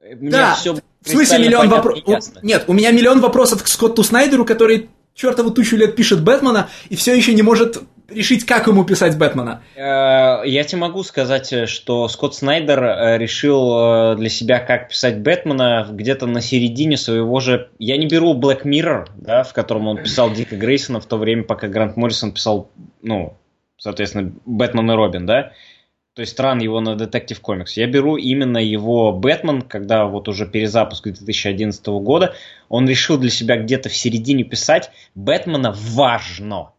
Мне 0.00 0.30
Да, 0.30 0.56
В 0.64 1.08
смысле 1.08 1.38
миллион 1.38 1.68
вопросов? 1.68 2.42
Нет, 2.42 2.64
у 2.68 2.72
меня 2.72 2.92
миллион 2.92 3.20
вопросов 3.20 3.64
к 3.64 3.66
Скотту 3.66 4.04
Снайдеру, 4.04 4.44
который 4.44 4.90
чертову 5.14 5.50
тучу 5.50 5.76
лет 5.76 5.96
пишет 5.96 6.22
Бэтмена 6.22 6.70
и 6.88 6.96
все 6.96 7.14
еще 7.14 7.34
не 7.34 7.42
может 7.42 7.82
решить, 8.14 8.44
как 8.44 8.66
ему 8.66 8.84
писать 8.84 9.16
Бэтмена. 9.18 9.62
Э, 9.74 10.46
Я 10.46 10.64
тебе 10.64 10.80
могу 10.80 11.02
сказать, 11.02 11.52
э, 11.52 11.66
что 11.66 12.08
Скотт 12.08 12.34
Снайдер 12.34 12.82
э, 12.82 13.18
решил 13.18 14.16
для 14.16 14.28
себя, 14.28 14.60
как 14.60 14.88
писать 14.88 15.18
Бэтмена 15.18 15.86
где-то 15.90 16.26
на 16.26 16.40
середине 16.40 16.96
своего 16.96 17.40
же... 17.40 17.70
Я 17.78 17.96
не 17.96 18.06
беру 18.06 18.34
Black 18.34 18.62
Mirror, 18.64 19.08
да, 19.16 19.42
в 19.42 19.52
котором 19.52 19.88
он 19.88 20.02
писал 20.02 20.32
Дика 20.32 20.56
Грейсона 20.56 21.00
в 21.00 21.06
то 21.06 21.16
время, 21.16 21.44
пока 21.44 21.68
Грант 21.68 21.96
Моррисон 21.96 22.32
писал, 22.32 22.70
ну, 23.02 23.36
соответственно, 23.76 24.32
Бэтмен 24.44 24.90
и 24.90 24.94
Робин, 24.94 25.26
да. 25.26 25.52
То 26.14 26.20
есть 26.20 26.32
стран 26.32 26.58
его 26.58 26.80
на 26.80 26.90
Detective 26.90 27.40
Comics. 27.42 27.72
Я 27.76 27.86
беру 27.86 28.16
именно 28.16 28.58
его 28.58 29.12
Бэтмен, 29.12 29.62
когда 29.62 30.04
вот 30.04 30.28
уже 30.28 30.46
перезапуск 30.46 31.04
2011 31.04 31.86
года, 31.86 32.34
он 32.68 32.86
решил 32.86 33.16
для 33.16 33.30
себя 33.30 33.56
где-то 33.56 33.88
в 33.88 33.96
середине 33.96 34.44
писать 34.44 34.90
Бэтмена 35.14 35.74
важно. 35.74 36.72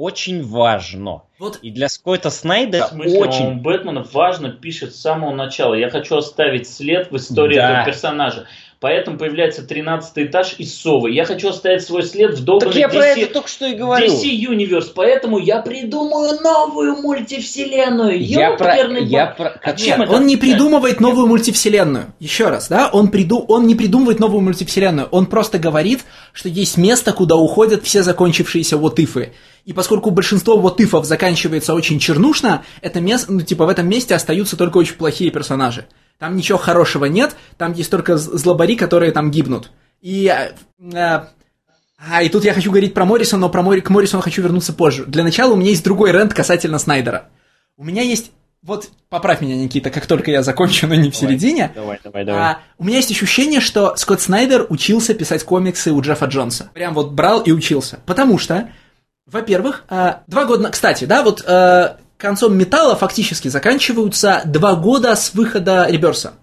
Очень 0.00 0.42
важно. 0.42 1.24
Вот 1.38 1.58
И 1.60 1.70
для 1.70 1.90
Скотта 1.90 2.30
Снайдера 2.30 2.86
В 2.86 2.88
смысле, 2.88 3.18
очень... 3.20 3.60
Бэтмена 3.60 4.02
важно 4.10 4.50
пишет 4.50 4.94
с 4.94 5.00
самого 5.00 5.34
начала. 5.34 5.74
Я 5.74 5.90
хочу 5.90 6.16
оставить 6.16 6.66
след 6.66 7.10
в 7.10 7.16
истории 7.16 7.56
Да. 7.56 7.70
этого 7.70 7.84
персонажа. 7.84 8.46
Поэтому 8.80 9.18
появляется 9.18 9.62
13 9.62 10.12
этаж 10.16 10.54
из 10.56 10.74
Совы. 10.74 11.10
Я 11.10 11.26
хочу 11.26 11.50
оставить 11.50 11.82
свой 11.82 12.02
след 12.02 12.30
в 12.30 12.36
Так 12.36 12.44
долбанной 12.46 12.80
я 12.80 12.88
про 12.88 13.12
DC, 13.12 13.24
это 13.24 13.34
только 13.34 13.48
что 13.50 13.66
и 13.66 13.74
говорю. 13.74 14.06
DC 14.06 14.24
Universe. 14.24 14.92
Поэтому 14.94 15.38
я 15.38 15.60
придумаю 15.60 16.40
новую 16.40 16.96
мультивселенную. 16.96 18.18
Я 18.18 18.52
про... 18.52 18.74
Я 19.00 19.26
про... 19.26 19.50
А 19.62 19.74
чем 19.74 20.00
это 20.00 20.12
он 20.12 20.26
не 20.26 20.38
придумывает 20.38 20.98
новую 20.98 21.26
мультивселенную. 21.26 22.14
Еще 22.20 22.48
раз, 22.48 22.68
да, 22.68 22.88
он, 22.90 23.08
приду... 23.08 23.44
он 23.48 23.66
не 23.66 23.74
придумывает 23.74 24.18
новую 24.18 24.40
мультивселенную. 24.40 25.08
Он 25.10 25.26
просто 25.26 25.58
говорит, 25.58 26.00
что 26.32 26.48
есть 26.48 26.78
место, 26.78 27.12
куда 27.12 27.36
уходят 27.36 27.84
все 27.84 28.02
закончившиеся 28.02 28.78
вот-ифы. 28.78 29.34
И 29.66 29.74
поскольку 29.74 30.10
большинство 30.10 30.56
вот-ифов 30.56 31.04
заканчивается 31.04 31.74
очень 31.74 31.98
чернушно, 31.98 32.64
это 32.80 33.02
место, 33.02 33.30
ну, 33.30 33.42
типа 33.42 33.66
в 33.66 33.68
этом 33.68 33.86
месте 33.90 34.14
остаются 34.14 34.56
только 34.56 34.78
очень 34.78 34.94
плохие 34.94 35.30
персонажи. 35.30 35.84
Там 36.20 36.36
ничего 36.36 36.58
хорошего 36.58 37.06
нет, 37.06 37.34
там 37.56 37.72
есть 37.72 37.90
только 37.90 38.18
злобари, 38.18 38.76
которые 38.76 39.10
там 39.10 39.30
гибнут. 39.30 39.70
И... 40.02 40.26
э, 40.26 40.52
э, 40.94 41.20
а, 41.98 42.22
и 42.22 42.28
тут 42.28 42.44
я 42.44 42.52
хочу 42.52 42.70
говорить 42.70 42.92
про 42.92 43.06
Моррисона, 43.06 43.40
но 43.40 43.48
про 43.48 43.62
Мори... 43.62 43.80
к 43.80 43.88
Моррисону 43.88 44.22
хочу 44.22 44.42
вернуться 44.42 44.74
позже. 44.74 45.06
Для 45.06 45.24
начала 45.24 45.54
у 45.54 45.56
меня 45.56 45.70
есть 45.70 45.82
другой 45.82 46.12
рент 46.12 46.34
касательно 46.34 46.78
Снайдера. 46.78 47.30
У 47.78 47.84
меня 47.84 48.02
есть... 48.02 48.32
Вот, 48.62 48.90
поправь 49.08 49.40
меня, 49.40 49.56
Никита, 49.56 49.88
как 49.88 50.04
только 50.04 50.30
я 50.30 50.42
закончу, 50.42 50.86
но 50.86 50.94
не 50.94 51.10
в 51.10 51.16
середине. 51.16 51.72
Давай, 51.74 51.98
давай, 52.04 52.24
давай. 52.26 52.42
А, 52.42 52.58
у 52.76 52.84
меня 52.84 52.98
есть 52.98 53.10
ощущение, 53.10 53.60
что 53.60 53.96
Скотт 53.96 54.20
Снайдер 54.20 54.66
учился 54.68 55.14
писать 55.14 55.42
комиксы 55.44 55.90
у 55.90 56.02
Джеффа 56.02 56.26
Джонса. 56.26 56.70
Прям 56.74 56.92
вот 56.92 57.12
брал 57.12 57.40
и 57.40 57.50
учился. 57.50 58.00
Потому 58.04 58.36
что, 58.36 58.70
во-первых, 59.24 59.84
а, 59.88 60.22
два 60.26 60.44
года... 60.44 60.68
Кстати, 60.68 61.06
да, 61.06 61.22
вот 61.22 61.42
а, 61.46 61.96
концом 62.20 62.56
металла 62.56 62.94
фактически 62.94 63.48
заканчиваются 63.48 64.42
два 64.44 64.76
года 64.76 65.16
с 65.16 65.34
выхода 65.34 65.86
Реберса. 65.88 66.34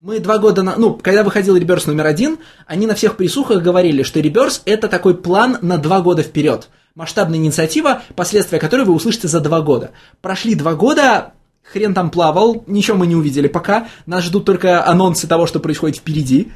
Мы 0.00 0.20
два 0.20 0.36
года, 0.38 0.62
на, 0.62 0.76
ну, 0.76 0.94
когда 0.94 1.24
выходил 1.24 1.56
Реберс 1.56 1.86
номер 1.86 2.06
один, 2.06 2.38
они 2.66 2.86
на 2.86 2.94
всех 2.94 3.16
присухах 3.16 3.62
говорили, 3.62 4.02
что 4.02 4.20
Реберс 4.20 4.60
это 4.66 4.86
такой 4.86 5.16
план 5.16 5.56
на 5.62 5.78
два 5.78 6.02
года 6.02 6.22
вперед. 6.22 6.68
Масштабная 6.94 7.38
инициатива, 7.38 8.02
последствия 8.14 8.58
которой 8.58 8.82
вы 8.84 8.92
услышите 8.92 9.28
за 9.28 9.40
два 9.40 9.62
года. 9.62 9.92
Прошли 10.20 10.54
два 10.54 10.74
года, 10.74 11.32
хрен 11.62 11.94
там 11.94 12.10
плавал, 12.10 12.62
ничего 12.66 12.98
мы 12.98 13.06
не 13.06 13.16
увидели 13.16 13.48
пока. 13.48 13.88
Нас 14.04 14.24
ждут 14.24 14.44
только 14.44 14.86
анонсы 14.86 15.26
того, 15.26 15.46
что 15.46 15.58
происходит 15.58 15.96
впереди. 15.96 16.52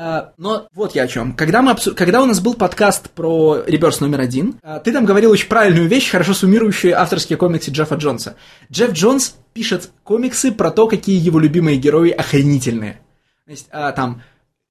А, 0.00 0.32
Но 0.38 0.68
вот 0.74 0.94
я 0.94 1.02
о 1.02 1.08
чем. 1.08 1.32
Когда, 1.32 1.60
мы 1.60 1.72
обсу- 1.72 1.92
Когда 1.92 2.22
у 2.22 2.24
нас 2.24 2.38
был 2.38 2.54
подкаст 2.54 3.10
про 3.10 3.64
Реберс 3.66 3.98
номер 3.98 4.20
один, 4.20 4.54
а, 4.62 4.78
ты 4.78 4.92
там 4.92 5.04
говорил 5.04 5.32
очень 5.32 5.48
правильную 5.48 5.88
вещь, 5.88 6.08
хорошо 6.10 6.34
суммирующую 6.34 6.96
авторские 7.00 7.36
комиксы 7.36 7.72
Джеффа 7.72 7.96
Джонса. 7.96 8.36
Джефф 8.70 8.92
Джонс 8.92 9.34
пишет 9.54 9.90
комиксы 10.04 10.52
про 10.52 10.70
то, 10.70 10.86
какие 10.86 11.18
его 11.20 11.40
любимые 11.40 11.78
герои 11.78 12.10
охренительные. 12.10 13.00
То 13.44 13.50
есть, 13.50 13.66
а, 13.72 13.90
там, 13.90 14.22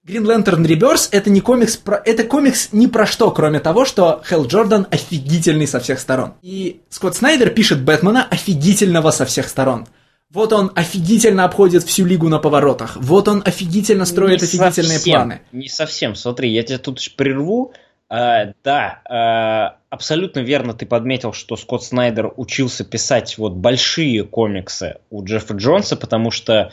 Green 0.07 0.23
Lantern 0.23 0.65
Rebirth 0.65 1.09
это 1.11 1.29
не 1.29 1.41
комикс 1.41 1.75
про... 1.75 2.01
Это 2.05 2.23
комикс 2.23 2.69
ни 2.71 2.87
про 2.87 3.05
что, 3.05 3.29
кроме 3.31 3.59
того, 3.59 3.83
что 3.83 4.21
Хелл 4.25 4.47
Джордан 4.47 4.87
офигительный 4.89 5.67
со 5.67 5.81
всех 5.81 5.99
сторон. 5.99 6.35
И 6.41 6.79
Скотт 6.89 7.17
Снайдер 7.17 7.49
пишет 7.49 7.83
Бэтмена 7.83 8.25
офигительного 8.31 9.11
со 9.11 9.25
всех 9.25 9.49
сторон. 9.49 9.87
Вот 10.29 10.51
он 10.51 10.71
офигительно 10.75 11.45
обходит 11.45 11.83
всю 11.83 12.05
лигу 12.05 12.27
на 12.27 12.39
поворотах. 12.39 12.97
Вот 12.97 13.27
он 13.27 13.41
офигительно 13.45 14.05
строит 14.05 14.41
Не 14.41 14.47
офигительные 14.47 14.97
совсем, 14.97 15.13
планы. 15.13 15.41
Не 15.51 15.69
совсем. 15.69 16.15
Смотри, 16.15 16.51
я 16.51 16.63
тебя 16.63 16.79
тут 16.79 16.99
прерву. 17.15 17.73
А, 18.09 18.53
да, 18.63 19.01
а, 19.09 19.77
абсолютно 19.89 20.39
верно 20.39 20.73
ты 20.73 20.85
подметил, 20.85 21.33
что 21.33 21.55
Скотт 21.55 21.83
Снайдер 21.83 22.31
учился 22.35 22.85
писать 22.85 23.37
вот 23.37 23.53
большие 23.53 24.23
комиксы 24.23 24.97
у 25.09 25.23
Джеффа 25.23 25.55
Джонса, 25.55 25.97
потому 25.97 26.31
что 26.31 26.71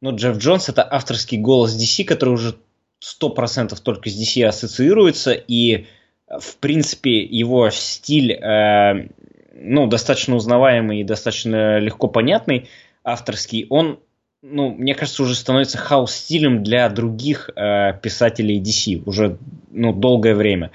ну, 0.00 0.14
Джефф 0.14 0.38
Джонс 0.38 0.68
это 0.68 0.86
авторский 0.88 1.38
голос 1.38 1.76
DC, 1.76 2.04
который 2.04 2.34
уже 2.34 2.56
100% 3.00 3.80
только 3.80 4.10
с 4.10 4.20
DC 4.20 4.44
ассоциируется, 4.44 5.32
и 5.32 5.86
в 6.28 6.56
принципе 6.56 7.22
его 7.22 7.70
стиль 7.70 8.32
э, 8.32 9.08
ну, 9.54 9.86
достаточно 9.86 10.34
узнаваемый 10.34 11.00
и 11.00 11.04
достаточно 11.04 11.78
легко 11.78 12.08
понятный, 12.08 12.68
авторский, 13.04 13.66
он, 13.70 14.00
ну, 14.42 14.70
мне 14.70 14.94
кажется, 14.94 15.22
уже 15.22 15.34
становится 15.34 15.78
хаос-стилем 15.78 16.62
для 16.62 16.88
других 16.88 17.50
э, 17.54 17.98
писателей 18.02 18.60
DC 18.60 19.02
уже, 19.06 19.38
ну, 19.70 19.92
долгое 19.92 20.34
время. 20.34 20.70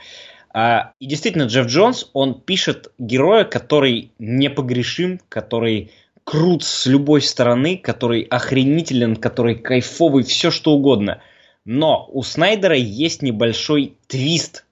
А, 0.54 0.94
и 1.00 1.06
действительно, 1.06 1.44
Джефф 1.44 1.68
Джонс, 1.68 2.10
он 2.14 2.42
пишет 2.42 2.92
героя, 2.98 3.44
который 3.44 4.12
непогрешим, 4.18 5.20
который 5.30 5.92
крут 6.24 6.64
с 6.64 6.86
любой 6.88 7.22
стороны, 7.22 7.78
который 7.78 8.24
охренителен, 8.24 9.16
который 9.16 9.56
кайфовый, 9.56 10.24
все 10.24 10.52
что 10.52 10.72
угодно. 10.72 11.22
Но 11.64 12.10
у 12.12 12.24
Снайдера 12.24 12.76
есть 12.76 13.22
небольшой 13.22 13.94
твист 14.08 14.66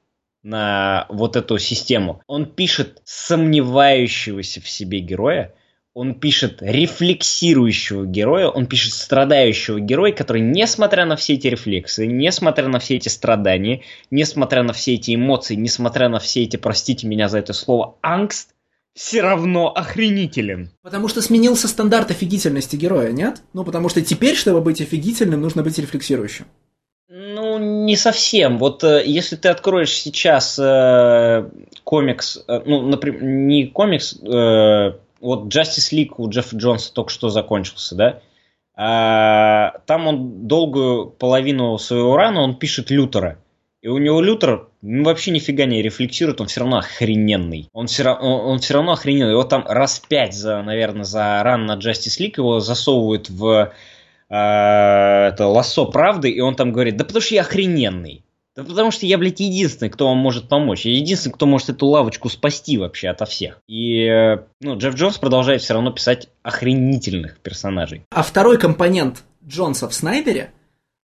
на 0.43 1.05
вот 1.09 1.35
эту 1.35 1.57
систему. 1.57 2.21
Он 2.27 2.45
пишет 2.45 3.01
сомневающегося 3.03 4.61
в 4.61 4.69
себе 4.69 4.99
героя, 4.99 5.53
он 5.95 6.13
пишет 6.13 6.57
рефлексирующего 6.59 8.05
героя, 8.05 8.49
он 8.49 8.67
пишет 8.67 8.93
страдающего 8.93 9.79
героя, 9.79 10.11
который, 10.11 10.41
несмотря 10.41 11.05
на 11.05 11.15
все 11.15 11.35
эти 11.35 11.47
рефлексы, 11.47 12.05
несмотря 12.05 12.67
на 12.67 12.79
все 12.79 12.97
эти 12.97 13.07
страдания, 13.07 13.81
несмотря 14.11 14.61
на 14.61 14.73
все 14.73 14.95
эти 14.95 15.15
эмоции, 15.15 15.55
несмотря 15.55 16.09
на 16.09 16.19
все 16.19 16.43
эти, 16.43 16.57
простите 16.57 17.07
меня 17.07 17.29
за 17.29 17.39
это 17.39 17.53
слово, 17.53 17.95
ангст, 18.01 18.49
все 18.93 19.21
равно 19.21 19.71
охренителен. 19.73 20.69
Потому 20.81 21.07
что 21.07 21.21
сменился 21.21 21.69
стандарт 21.69 22.11
офигительности 22.11 22.75
героя, 22.75 23.13
нет? 23.13 23.41
Ну, 23.53 23.63
потому 23.63 23.87
что 23.87 24.01
теперь, 24.01 24.35
чтобы 24.35 24.59
быть 24.59 24.81
офигительным, 24.81 25.41
нужно 25.41 25.63
быть 25.63 25.79
рефлексирующим. 25.79 26.45
Ну, 27.07 27.57
не 27.85 27.95
совсем. 27.95 28.57
Вот 28.57 28.83
э, 28.83 29.03
если 29.05 29.37
ты 29.37 29.47
откроешь 29.47 29.91
сейчас 29.91 30.59
э, 30.59 31.49
комикс, 31.85 32.43
э, 32.47 32.61
ну, 32.65 32.81
например, 32.81 33.23
не 33.23 33.67
комикс, 33.67 34.17
э, 34.21 34.93
вот 35.25 35.53
Justice 35.53 35.91
League 35.91 36.13
у 36.17 36.29
Джеффа 36.29 36.55
Джонса 36.55 36.93
только 36.93 37.09
что 37.09 37.29
закончился, 37.29 37.95
да? 37.95 38.19
А, 38.75 39.79
там 39.85 40.07
он 40.07 40.47
долгую 40.47 41.07
половину 41.07 41.77
своего 41.77 42.17
рана 42.17 42.41
он 42.41 42.57
пишет 42.57 42.89
Лютера. 42.89 43.39
И 43.81 43.87
у 43.87 43.97
него 43.99 44.19
Лютер 44.19 44.67
ну, 44.81 45.03
вообще 45.03 45.31
нифига 45.31 45.65
не 45.65 45.81
рефлексирует, 45.81 46.41
он 46.41 46.47
все 46.47 46.61
равно 46.61 46.77
охрененный. 46.77 47.69
Он 47.71 47.87
все, 47.87 48.03
он, 48.09 48.51
он 48.51 48.59
все 48.59 48.73
равно 48.73 48.93
охрененный. 48.93 49.31
Его 49.31 49.43
там 49.43 49.65
раз 49.67 49.99
пять, 49.99 50.33
за, 50.33 50.61
наверное, 50.61 51.05
за 51.05 51.41
ран 51.43 51.65
на 51.65 51.77
Justice 51.77 52.19
League 52.19 52.33
его 52.37 52.59
засовывают 52.59 53.29
в 53.29 53.71
а, 54.29 55.27
это 55.27 55.47
лассо 55.47 55.85
правды, 55.85 56.29
и 56.29 56.39
он 56.41 56.55
там 56.55 56.71
говорит, 56.71 56.97
да 56.97 57.05
потому 57.05 57.21
что 57.21 57.35
я 57.35 57.41
охрененный. 57.41 58.24
Да 58.55 58.63
потому 58.63 58.91
что 58.91 59.05
я, 59.05 59.17
блядь, 59.17 59.41
единственный, 59.41 59.89
кто 59.89 60.07
вам 60.07 60.17
может 60.17 60.47
помочь. 60.47 60.85
Я 60.85 60.95
единственный, 60.95 61.33
кто 61.33 61.45
может 61.45 61.69
эту 61.69 61.87
лавочку 61.87 62.29
спасти 62.29 62.77
вообще 62.77 63.09
ото 63.09 63.25
всех. 63.25 63.59
И, 63.67 64.37
ну, 64.61 64.77
Джефф 64.77 64.95
Джонс 64.95 65.17
продолжает 65.17 65.61
все 65.61 65.73
равно 65.73 65.91
писать 65.91 66.29
охренительных 66.41 67.39
персонажей. 67.39 68.03
А 68.11 68.23
второй 68.23 68.57
компонент 68.57 69.23
Джонса 69.45 69.89
в 69.89 69.93
Снайдере 69.93 70.51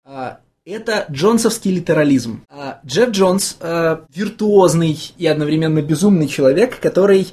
а, 0.05 0.39
это 0.65 1.05
джонсовский 1.11 1.71
литерализм. 1.71 2.45
А, 2.49 2.79
Джефф 2.85 3.09
Джонс 3.09 3.57
а, 3.59 4.05
виртуозный 4.13 4.97
и 5.17 5.27
одновременно 5.27 5.81
безумный 5.81 6.27
человек, 6.27 6.79
который 6.79 7.27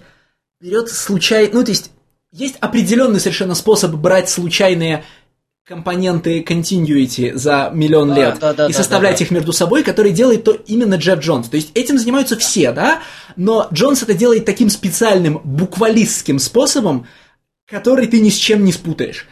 берет 0.61 0.89
случай... 0.89 1.49
Ну, 1.53 1.63
то 1.63 1.71
есть, 1.71 1.93
есть 2.33 2.57
определенный 2.61 3.21
совершенно 3.21 3.55
способ 3.55 3.93
брать 3.95 4.29
случайные 4.29 5.05
компоненты 5.71 6.41
continuity 6.41 7.33
за 7.37 7.71
миллион 7.73 8.13
лет 8.13 8.39
да, 8.41 8.53
да, 8.53 8.67
и 8.67 8.73
составлять 8.73 9.19
да, 9.19 9.25
их 9.25 9.31
между 9.31 9.53
собой, 9.53 9.85
который 9.85 10.11
делает 10.11 10.43
то 10.43 10.51
именно 10.51 10.97
Джефф 10.97 11.21
Джонс. 11.21 11.49
То 11.49 11.55
есть 11.55 11.71
этим 11.77 11.97
занимаются 11.97 12.37
все, 12.37 12.73
да, 12.73 13.03
но 13.37 13.69
Джонс 13.73 14.03
это 14.03 14.15
делает 14.15 14.45
таким 14.45 14.69
специальным 14.69 15.41
буквалистским 15.45 16.41
способом, 16.41 17.07
который 17.71 18.09
ты 18.09 18.19
ни 18.21 18.31
с 18.31 18.35
чем 18.35 18.65
не 18.65 18.73
спутаешь. 18.73 19.29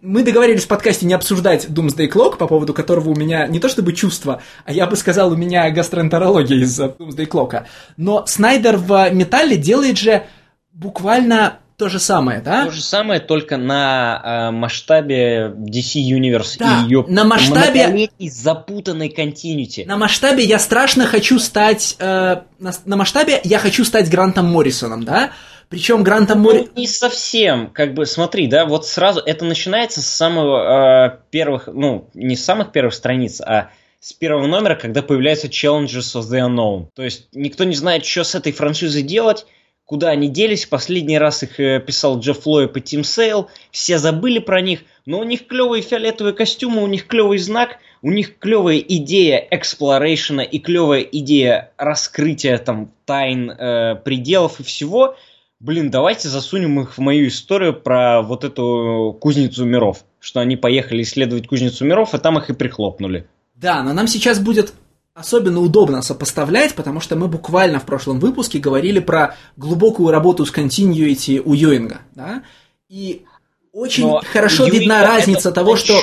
Мы 0.00 0.24
договорились 0.24 0.64
в 0.64 0.68
подкасте 0.68 1.04
не 1.04 1.12
обсуждать 1.12 1.66
Doomsday 1.66 2.10
Clock, 2.10 2.38
по 2.38 2.46
поводу 2.46 2.72
которого 2.72 3.10
у 3.10 3.14
меня 3.14 3.46
не 3.46 3.60
то 3.60 3.68
чтобы 3.68 3.92
чувство, 3.92 4.40
а 4.64 4.72
я 4.72 4.86
бы 4.86 4.96
сказал, 4.96 5.30
у 5.30 5.36
меня 5.36 5.70
гастроэнтерология 5.70 6.56
из-за 6.62 6.86
Doomsday 6.86 7.28
Clock. 7.28 7.64
Но 7.98 8.24
Снайдер 8.26 8.78
в 8.78 9.10
Металле 9.12 9.58
делает 9.58 9.98
же 9.98 10.24
буквально 10.72 11.58
то 11.76 11.88
же 11.88 11.98
самое, 11.98 12.40
да? 12.40 12.66
То 12.66 12.70
же 12.70 12.82
самое, 12.82 13.20
только 13.20 13.56
на 13.56 14.20
э, 14.22 14.50
масштабе 14.50 15.52
DC 15.56 16.00
Universe 16.00 16.56
да, 16.58 16.82
и 16.82 16.84
ее 16.84 17.04
на 17.08 17.24
масштабе 17.24 18.08
запутанной 18.18 19.08
континьюти. 19.08 19.84
На 19.84 19.96
масштабе 19.96 20.44
я 20.44 20.58
страшно 20.58 21.06
хочу 21.06 21.38
стать... 21.38 21.96
Э, 21.98 22.42
на, 22.58 22.72
на 22.84 22.96
масштабе 22.96 23.40
я 23.44 23.58
хочу 23.58 23.84
стать 23.84 24.10
Грантом 24.10 24.46
Моррисоном, 24.46 25.04
да? 25.04 25.32
Причем 25.68 26.02
Грантом 26.02 26.42
ну, 26.42 26.50
Моррисоном... 26.50 26.76
Не 26.76 26.86
совсем, 26.86 27.70
как 27.70 27.94
бы, 27.94 28.06
смотри, 28.06 28.46
да, 28.46 28.66
вот 28.66 28.86
сразу 28.86 29.20
это 29.20 29.44
начинается 29.44 30.02
с 30.02 30.06
самого 30.06 31.06
э, 31.06 31.18
первых, 31.30 31.66
ну, 31.66 32.10
не 32.14 32.36
с 32.36 32.44
самых 32.44 32.72
первых 32.72 32.94
страниц, 32.94 33.40
а 33.40 33.70
с 33.98 34.12
первого 34.12 34.46
номера, 34.46 34.74
когда 34.74 35.00
появляются 35.00 35.46
Challengers 35.46 36.14
of 36.14 36.22
the 36.22 36.46
Unknown. 36.46 36.88
То 36.94 37.02
есть 37.02 37.28
никто 37.32 37.64
не 37.64 37.76
знает, 37.76 38.04
что 38.04 38.24
с 38.24 38.34
этой 38.34 38.52
франшизой 38.52 39.02
делать, 39.02 39.46
куда 39.92 40.08
они 40.08 40.30
делись. 40.30 40.64
Последний 40.64 41.18
раз 41.18 41.42
их 41.42 41.60
э, 41.60 41.78
писал 41.78 42.18
Джефф 42.18 42.46
Лоэб 42.46 42.74
и 42.78 42.80
Тим 42.80 43.04
Сейл. 43.04 43.50
Все 43.70 43.98
забыли 43.98 44.38
про 44.38 44.62
них, 44.62 44.84
но 45.04 45.20
у 45.20 45.22
них 45.22 45.46
клевые 45.46 45.82
фиолетовые 45.82 46.32
костюмы, 46.32 46.82
у 46.82 46.86
них 46.86 47.06
клевый 47.06 47.36
знак, 47.36 47.76
у 48.00 48.10
них 48.10 48.38
клевая 48.38 48.78
идея 48.78 49.46
exploration 49.50 50.36
а 50.36 50.44
и 50.44 50.58
клевая 50.60 51.02
идея 51.02 51.72
раскрытия 51.76 52.56
там 52.56 52.90
тайн, 53.04 53.50
э, 53.50 53.96
пределов 53.96 54.60
и 54.60 54.62
всего. 54.62 55.14
Блин, 55.60 55.90
давайте 55.90 56.30
засунем 56.30 56.80
их 56.80 56.96
в 56.96 56.98
мою 56.98 57.28
историю 57.28 57.74
про 57.74 58.22
вот 58.22 58.44
эту 58.44 59.14
кузницу 59.20 59.66
миров. 59.66 60.06
Что 60.20 60.40
они 60.40 60.56
поехали 60.56 61.02
исследовать 61.02 61.48
кузницу 61.48 61.84
миров, 61.84 62.14
и 62.14 62.18
там 62.18 62.38
их 62.38 62.48
и 62.48 62.54
прихлопнули. 62.54 63.26
Да, 63.56 63.82
но 63.82 63.92
нам 63.92 64.06
сейчас 64.06 64.40
будет 64.40 64.72
особенно 65.14 65.60
удобно 65.60 66.02
сопоставлять, 66.02 66.74
потому 66.74 67.00
что 67.00 67.16
мы 67.16 67.28
буквально 67.28 67.78
в 67.80 67.86
прошлом 67.86 68.18
выпуске 68.18 68.58
говорили 68.58 68.98
про 68.98 69.36
глубокую 69.56 70.10
работу 70.10 70.46
с 70.46 70.52
continuity 70.52 71.38
у 71.38 71.54
Юинга, 71.54 72.02
да, 72.14 72.42
и 72.88 73.24
очень 73.72 74.06
Но 74.06 74.20
хорошо 74.24 74.64
Юинга 74.64 74.78
видна 74.78 75.02
разница 75.02 75.52
того, 75.52 75.76
что... 75.76 76.00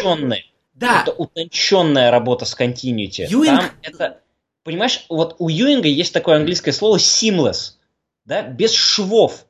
Да. 0.74 1.02
Это 1.02 1.12
утонченная 1.12 2.10
работа 2.10 2.46
с 2.46 2.58
continuity. 2.58 3.26
Юинг... 3.30 3.62
Там 3.62 3.72
это... 3.82 4.22
Понимаешь, 4.64 5.06
вот 5.10 5.36
у 5.40 5.50
Юинга 5.50 5.90
есть 5.90 6.14
такое 6.14 6.38
английское 6.38 6.72
слово 6.72 6.98
seamless, 6.98 7.74
да, 8.26 8.44
без 8.44 8.74
швов 8.74 9.46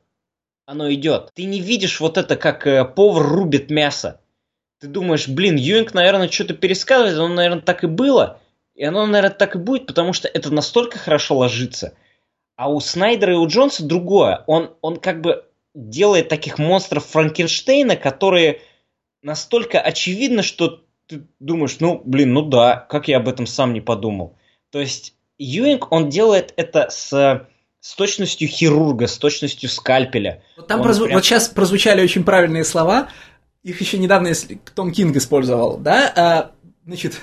оно 0.66 0.92
идет. 0.92 1.30
Ты 1.34 1.44
не 1.44 1.60
видишь 1.60 2.00
вот 2.00 2.16
это, 2.16 2.36
как 2.36 2.66
э, 2.66 2.84
повар 2.84 3.26
рубит 3.26 3.70
мясо. 3.70 4.20
Ты 4.80 4.86
думаешь, 4.86 5.28
блин, 5.28 5.56
Юинг, 5.56 5.94
наверное, 5.94 6.28
что-то 6.28 6.54
пересказывает, 6.54 7.16
оно, 7.16 7.34
наверное, 7.34 7.60
так 7.60 7.84
и 7.84 7.86
было. 7.86 8.39
И 8.80 8.84
оно, 8.84 9.04
наверное, 9.04 9.36
так 9.36 9.56
и 9.56 9.58
будет, 9.58 9.86
потому 9.86 10.14
что 10.14 10.26
это 10.26 10.50
настолько 10.50 10.98
хорошо 10.98 11.36
ложится. 11.36 11.92
А 12.56 12.70
у 12.70 12.80
Снайдера 12.80 13.34
и 13.34 13.36
у 13.36 13.46
Джонса 13.46 13.84
другое. 13.84 14.42
Он, 14.46 14.70
он 14.80 14.96
как 14.96 15.20
бы 15.20 15.44
делает 15.74 16.30
таких 16.30 16.58
монстров 16.58 17.04
Франкенштейна, 17.04 17.96
которые 17.96 18.62
настолько 19.20 19.82
очевидны, 19.82 20.42
что 20.42 20.82
ты 21.06 21.26
думаешь, 21.40 21.76
ну, 21.80 22.00
блин, 22.02 22.32
ну 22.32 22.40
да, 22.40 22.74
как 22.88 23.08
я 23.08 23.18
об 23.18 23.28
этом 23.28 23.46
сам 23.46 23.74
не 23.74 23.82
подумал. 23.82 24.38
То 24.70 24.80
есть 24.80 25.12
Юинг, 25.36 25.92
он 25.92 26.08
делает 26.08 26.54
это 26.56 26.88
с, 26.88 27.46
с 27.80 27.94
точностью 27.96 28.48
хирурга, 28.48 29.08
с 29.08 29.18
точностью 29.18 29.68
скальпеля. 29.68 30.42
Вот, 30.56 30.68
там 30.68 30.82
прозву... 30.82 31.04
прям... 31.04 31.18
вот 31.18 31.24
сейчас 31.26 31.48
прозвучали 31.48 32.02
очень 32.02 32.24
правильные 32.24 32.64
слова, 32.64 33.10
их 33.62 33.78
еще 33.82 33.98
недавно 33.98 34.32
Том 34.74 34.90
Кинг 34.90 35.14
использовал, 35.16 35.76
да? 35.76 36.10
А, 36.16 36.52
значит, 36.86 37.20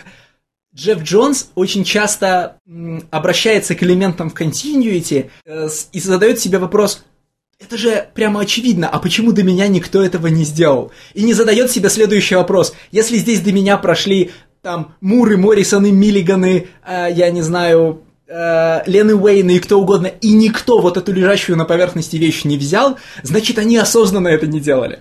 Джефф 0.78 1.02
Джонс 1.02 1.50
очень 1.56 1.84
часто 1.84 2.60
обращается 3.10 3.74
к 3.74 3.82
элементам 3.82 4.30
в 4.30 4.40
continuity 4.40 5.32
э, 5.44 5.70
и 5.92 6.00
задает 6.00 6.40
себе 6.40 6.60
вопрос, 6.60 7.04
это 7.60 7.78
же 7.78 8.08
прямо 8.14 8.42
очевидно, 8.42 8.88
а 8.88 9.00
почему 9.00 9.32
до 9.32 9.42
меня 9.42 9.68
никто 9.68 10.04
этого 10.04 10.28
не 10.28 10.44
сделал? 10.44 10.92
И 11.16 11.24
не 11.24 11.34
задает 11.34 11.72
себе 11.72 11.90
следующий 11.90 12.36
вопрос. 12.36 12.76
Если 12.92 13.18
здесь 13.18 13.42
до 13.42 13.52
меня 13.52 13.78
прошли 13.78 14.30
там 14.62 14.94
Муры, 15.02 15.38
Моррисоны, 15.38 15.92
Миллиганы, 15.92 16.68
э, 16.86 17.08
я 17.12 17.32
не 17.32 17.42
знаю, 17.42 18.04
э, 18.28 18.84
Лены 18.86 19.16
Уэйна 19.16 19.52
и 19.52 19.60
кто 19.60 19.82
угодно, 19.82 20.08
и 20.08 20.32
никто 20.34 20.80
вот 20.80 20.98
эту 20.98 21.12
лежащую 21.12 21.58
на 21.58 21.66
поверхности 21.66 22.18
вещь 22.18 22.44
не 22.44 22.56
взял, 22.56 23.00
значит, 23.24 23.58
они 23.58 23.78
осознанно 23.78 24.28
это 24.28 24.46
не 24.46 24.60
делали. 24.60 25.00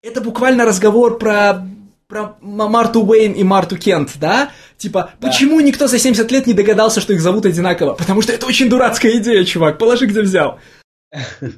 Это 0.00 0.20
буквально 0.20 0.64
разговор 0.64 1.18
про 1.18 1.66
про 2.08 2.38
Марту 2.40 3.04
Уэйн 3.04 3.32
и 3.32 3.44
Марту 3.44 3.76
Кент, 3.76 4.12
да? 4.14 4.50
Типа, 4.78 5.12
да. 5.20 5.28
почему 5.28 5.60
никто 5.60 5.88
за 5.88 5.98
70 5.98 6.30
лет 6.30 6.46
не 6.46 6.54
догадался, 6.54 7.00
что 7.00 7.12
их 7.12 7.20
зовут 7.20 7.44
одинаково? 7.44 7.94
Потому 7.94 8.22
что 8.22 8.32
это 8.32 8.46
очень 8.46 8.70
дурацкая 8.70 9.18
идея, 9.18 9.44
чувак, 9.44 9.76
положи 9.76 10.06
где 10.06 10.22
взял. 10.22 10.60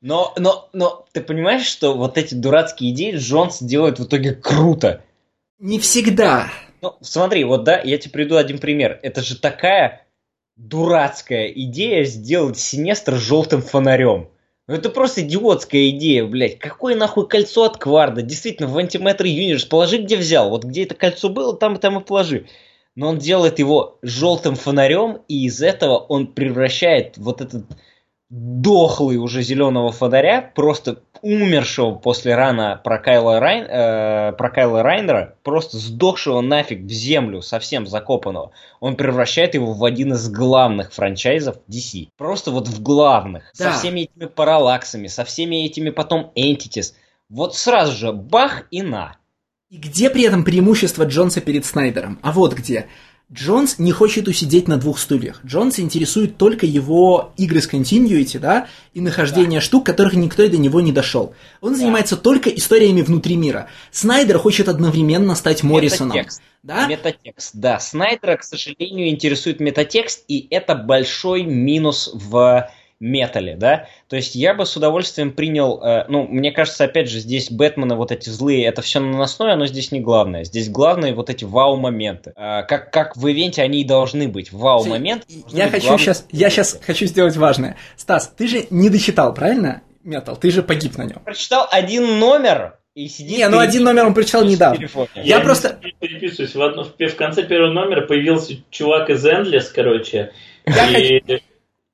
Но, 0.00 0.34
но, 0.36 0.68
но 0.74 1.06
ты 1.12 1.22
понимаешь, 1.22 1.64
что 1.64 1.96
вот 1.96 2.18
эти 2.18 2.34
дурацкие 2.34 2.90
идеи 2.92 3.16
Джонс 3.16 3.62
делает 3.62 3.98
в 3.98 4.04
итоге 4.04 4.34
круто? 4.34 5.02
Не 5.58 5.78
всегда. 5.78 6.50
Ну, 6.82 6.98
смотри, 7.00 7.42
вот 7.44 7.64
да, 7.64 7.80
я 7.80 7.96
тебе 7.96 8.12
приведу 8.12 8.36
один 8.36 8.58
пример. 8.58 9.00
Это 9.00 9.22
же 9.22 9.38
такая 9.38 10.06
дурацкая 10.56 11.46
идея 11.48 12.04
сделать 12.04 12.58
Синестр 12.58 13.14
желтым 13.14 13.62
фонарем. 13.62 14.28
Ну 14.66 14.74
это 14.74 14.88
просто 14.88 15.20
идиотская 15.20 15.90
идея, 15.90 16.24
блядь. 16.24 16.58
Какое 16.58 16.96
нахуй 16.96 17.28
кольцо 17.28 17.64
от 17.64 17.76
Кварда? 17.76 18.22
Действительно, 18.22 18.68
в 18.68 18.78
антиметр 18.78 19.26
Universe 19.26 19.68
положи 19.68 19.98
где 19.98 20.16
взял. 20.16 20.48
Вот 20.48 20.64
где 20.64 20.84
это 20.84 20.94
кольцо 20.94 21.28
было, 21.28 21.54
там 21.54 21.74
и 21.74 21.78
там 21.78 21.98
и 21.98 22.04
положи. 22.04 22.46
Но 22.94 23.08
он 23.08 23.18
делает 23.18 23.58
его 23.58 23.98
желтым 24.02 24.54
фонарем, 24.54 25.20
и 25.28 25.46
из 25.46 25.60
этого 25.60 25.98
он 25.98 26.28
превращает 26.28 27.18
вот 27.18 27.40
этот 27.42 27.66
дохлый 28.30 29.18
уже 29.18 29.42
зеленого 29.42 29.92
фонаря, 29.92 30.52
просто 30.54 31.02
умершего 31.24 31.94
после 31.94 32.34
рана 32.34 32.78
про 32.84 32.98
Кайла, 32.98 33.40
Райн, 33.40 33.64
э, 33.64 34.32
про 34.32 34.50
Кайла 34.50 34.82
Райнера, 34.82 35.36
просто 35.42 35.78
сдохшего 35.78 36.42
нафиг 36.42 36.82
в 36.82 36.90
землю, 36.90 37.40
совсем 37.40 37.86
закопанного, 37.86 38.52
он 38.78 38.96
превращает 38.96 39.54
его 39.54 39.72
в 39.72 39.82
один 39.84 40.12
из 40.12 40.28
главных 40.28 40.92
франчайзов 40.92 41.56
DC. 41.66 42.08
Просто 42.18 42.50
вот 42.50 42.68
в 42.68 42.82
главных. 42.82 43.44
Да. 43.58 43.72
Со 43.72 43.78
всеми 43.78 44.00
этими 44.00 44.26
параллаксами, 44.26 45.06
со 45.06 45.24
всеми 45.24 45.64
этими 45.64 45.88
потом 45.88 46.30
Entities. 46.36 46.92
Вот 47.30 47.56
сразу 47.56 47.96
же 47.96 48.12
бах 48.12 48.64
и 48.70 48.82
на. 48.82 49.16
И 49.70 49.78
где 49.78 50.10
при 50.10 50.24
этом 50.24 50.44
преимущество 50.44 51.04
Джонса 51.04 51.40
перед 51.40 51.64
Снайдером? 51.64 52.18
А 52.22 52.32
вот 52.32 52.52
где. 52.52 52.86
Джонс 53.34 53.80
не 53.80 53.90
хочет 53.90 54.28
усидеть 54.28 54.68
на 54.68 54.76
двух 54.76 55.00
стульях. 55.00 55.40
Джонс 55.44 55.80
интересует 55.80 56.36
только 56.36 56.66
его 56.66 57.32
игры 57.36 57.60
с 57.60 57.68
continuity, 57.68 58.38
да, 58.38 58.68
и 58.92 59.00
нахождение 59.00 59.58
да. 59.58 59.64
штук, 59.64 59.84
которых 59.84 60.14
никто 60.14 60.48
до 60.48 60.56
него 60.56 60.80
не 60.80 60.92
дошел. 60.92 61.34
Он 61.60 61.72
да. 61.72 61.78
занимается 61.78 62.16
только 62.16 62.48
историями 62.50 63.02
внутри 63.02 63.34
мира. 63.34 63.68
Снайдер 63.90 64.38
хочет 64.38 64.68
одновременно 64.68 65.34
стать 65.34 65.64
Моррисоном. 65.64 66.16
Метатекст. 66.16 66.42
Да? 66.62 66.86
Метатекст, 66.86 67.50
да. 67.54 67.80
Снайдера, 67.80 68.36
к 68.36 68.44
сожалению, 68.44 69.08
интересует 69.08 69.58
метатекст, 69.58 70.24
и 70.28 70.46
это 70.50 70.76
большой 70.76 71.42
минус 71.42 72.10
в 72.14 72.70
метале, 73.04 73.56
да, 73.56 73.86
то 74.08 74.16
есть 74.16 74.34
я 74.34 74.54
бы 74.54 74.66
с 74.66 74.76
удовольствием 74.76 75.32
принял, 75.32 75.82
э, 75.82 76.06
ну, 76.08 76.26
мне 76.26 76.50
кажется, 76.52 76.84
опять 76.84 77.08
же, 77.08 77.18
здесь 77.18 77.50
Бэтмены 77.50 77.94
вот 77.94 78.10
эти 78.10 78.30
злые, 78.30 78.64
это 78.64 78.82
все 78.82 79.00
наносное, 79.00 79.56
но 79.56 79.66
здесь 79.66 79.92
не 79.92 80.00
главное, 80.00 80.44
здесь 80.44 80.68
главные 80.68 81.14
вот 81.14 81.30
эти 81.30 81.44
вау-моменты, 81.44 82.32
э, 82.36 82.62
как, 82.66 82.90
как 82.90 83.16
в 83.16 83.26
ивенте 83.28 83.62
они 83.62 83.82
и 83.82 83.84
должны 83.84 84.28
быть, 84.28 84.52
вау-момент. 84.52 85.24
Я 85.48 85.68
хочу 85.68 85.88
главный... 85.88 86.04
сейчас, 86.04 86.26
я 86.32 86.50
сейчас 86.50 86.80
хочу 86.82 87.06
сделать 87.06 87.36
важное. 87.36 87.76
Стас, 87.96 88.32
ты 88.36 88.48
же 88.48 88.66
не 88.70 88.88
дочитал, 88.88 89.34
правильно, 89.34 89.82
Метал? 90.02 90.36
Ты 90.36 90.50
же 90.50 90.62
погиб 90.62 90.96
на 90.98 91.04
нем. 91.04 91.20
Прочитал 91.24 91.66
один 91.70 92.18
номер, 92.18 92.78
и 92.94 93.08
сидит 93.08 93.38
не, 93.38 93.48
ну 93.48 93.58
один 93.58 93.84
номер 93.84 94.06
он 94.06 94.14
прочитал 94.14 94.44
недавно. 94.44 94.86
Я, 95.14 95.38
я 95.38 95.40
просто... 95.40 95.80
переписываюсь. 95.98 96.54
В, 96.54 96.62
одно, 96.62 96.84
в 96.84 97.16
конце 97.16 97.42
первого 97.42 97.72
номера 97.72 98.02
появился 98.02 98.54
чувак 98.70 99.10
из 99.10 99.26
Endless, 99.26 99.72
короче. 99.74 100.32
Я 100.66 100.98
и... 100.98 101.20
хочу... 101.20 101.42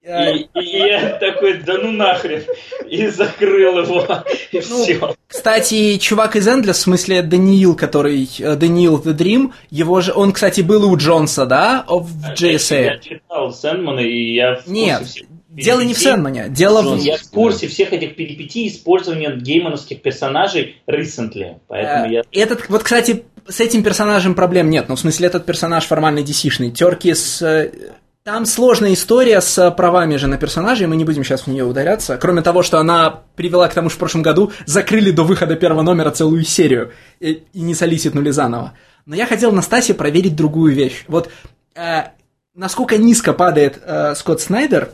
И, 0.03 0.49
я 0.55 1.19
такой, 1.21 1.59
да 1.59 1.75
ну 1.75 1.93
нахрен, 1.93 2.43
и 2.89 3.07
закрыл 3.09 3.81
его, 3.81 4.07
и 4.51 4.63
ну, 4.69 4.83
все. 4.83 5.15
Кстати, 5.27 5.99
чувак 5.99 6.37
из 6.37 6.49
Эндлес, 6.49 6.79
в 6.79 6.81
смысле 6.81 7.21
Даниил, 7.23 7.77
который, 7.77 8.27
э, 8.39 8.57
Даниил 8.57 8.99
The 8.99 9.15
Dream, 9.15 9.53
его 9.69 10.01
же, 10.01 10.15
он, 10.15 10.33
кстати, 10.33 10.63
был 10.63 10.91
у 10.91 10.97
Джонса, 10.97 11.45
да, 11.45 11.85
в 11.87 12.33
JSA? 12.33 12.83
Я 12.83 12.99
читал 12.99 13.53
Сэндмана, 13.53 14.01
и 14.01 14.35
я 14.35 14.57
в 14.57 14.67
Нет, 14.69 15.03
Дело 15.51 15.81
не 15.81 15.95
в 15.95 15.99
Сэндмане, 15.99 16.47
дело 16.49 16.81
в... 16.81 16.99
Я 16.99 17.17
в 17.17 17.29
курсе 17.31 17.67
всех 17.67 17.93
этих 17.93 18.15
перипетий 18.15 18.69
использования 18.69 19.35
геймановских 19.35 20.01
персонажей 20.01 20.81
recently, 20.87 21.57
поэтому 21.67 22.11
я... 22.11 22.23
Этот, 22.33 22.69
вот, 22.69 22.85
кстати, 22.85 23.25
с 23.49 23.61
этим 23.61 23.83
персонажем 23.83 24.35
проблем 24.35 24.71
нет, 24.71 24.89
ну, 24.89 24.95
в 24.95 25.01
смысле, 25.01 25.27
этот 25.27 25.45
персонаж 25.45 25.85
формально 25.85 26.21
DC-шный. 26.21 26.71
Терки 26.71 27.13
с 27.13 27.43
э, 27.43 27.73
там 28.33 28.47
сложная 28.47 28.93
история 28.93 29.41
с 29.41 29.73
правами 29.73 30.15
же 30.15 30.29
на 30.29 30.39
персонажей, 30.39 30.87
мы 30.87 30.95
не 30.95 31.05
будем 31.05 31.25
сейчас 31.25 31.43
в 31.43 31.47
нее 31.49 31.65
ударяться. 31.65 32.17
Кроме 32.17 32.43
того, 32.43 32.63
что 32.63 32.79
она 32.79 33.25
привела 33.35 33.67
к 33.67 33.75
тому, 33.75 33.89
что 33.89 33.97
в 33.97 33.99
прошлом 33.99 34.23
году 34.23 34.53
закрыли 34.67 35.11
до 35.11 35.25
выхода 35.25 35.57
первого 35.57 35.83
номера 35.83 36.13
целую 36.13 36.45
серию 36.45 36.93
и, 37.19 37.43
и 37.53 37.61
не 37.61 37.75
солиситнули 37.75 38.31
заново. 38.31 38.75
Но 39.05 39.17
я 39.17 39.27
хотел 39.27 39.51
на 39.51 39.63
Стасе 39.63 39.95
проверить 39.95 40.37
другую 40.37 40.73
вещь. 40.73 41.07
Вот 41.09 41.29
э, 41.75 42.03
насколько 42.55 42.99
низко 42.99 43.33
падает 43.33 43.83
э, 43.85 44.15
Скотт 44.15 44.41
Снайдер, 44.41 44.91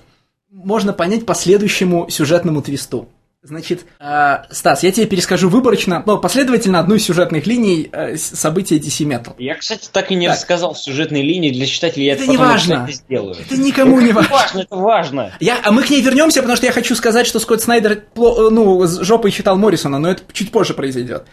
можно 0.51 0.95
понять 0.95 1.27
по 1.27 1.35
следующему 1.35 2.09
сюжетному 2.09 2.63
твисту. 2.63 3.11
Значит, 3.47 3.87
э, 4.01 4.39
Стас, 4.51 4.83
я 4.83 4.91
тебе 4.91 5.07
перескажу 5.07 5.49
выборочно, 5.49 6.03
ну, 6.05 6.19
последовательно 6.19 6.81
одну 6.81 6.97
из 6.97 7.05
сюжетных 7.05 7.47
линий 7.47 7.89
э, 7.93 8.17
события 8.17 8.77
DC 8.77 9.07
Metal. 9.07 9.35
Я, 9.39 9.55
кстати, 9.55 9.89
так 9.93 10.11
и 10.11 10.17
не 10.17 10.27
так. 10.27 10.35
рассказал 10.35 10.75
сюжетной 10.75 11.23
линии 11.23 11.53
для 11.53 11.67
читателей, 11.67 12.07
я 12.07 12.15
это, 12.15 12.25
это 12.25 12.33
не 12.33 12.37
важно. 12.39 12.89
сделаю. 12.91 13.37
Это 13.39 13.57
никому 13.57 13.99
это 13.99 14.07
не 14.07 14.13
важно. 14.13 14.33
важно. 14.33 14.61
Это 14.61 14.77
важно. 14.77 15.33
Я, 15.39 15.61
а 15.63 15.71
мы 15.71 15.85
к 15.85 15.91
ней 15.91 16.03
вернемся, 16.03 16.41
потому 16.41 16.57
что 16.57 16.67
я 16.67 16.73
хочу 16.73 16.97
сказать, 16.97 17.27
что 17.27 17.39
Скотт 17.39 17.63
Снайдер 17.63 18.03
ну, 18.17 18.85
с 18.85 19.01
жопой 19.03 19.31
читал 19.31 19.57
Моррисона, 19.57 20.01
но 20.01 20.11
это 20.11 20.25
чуть 20.33 20.51
позже 20.51 20.75
произойдет. 20.75 21.27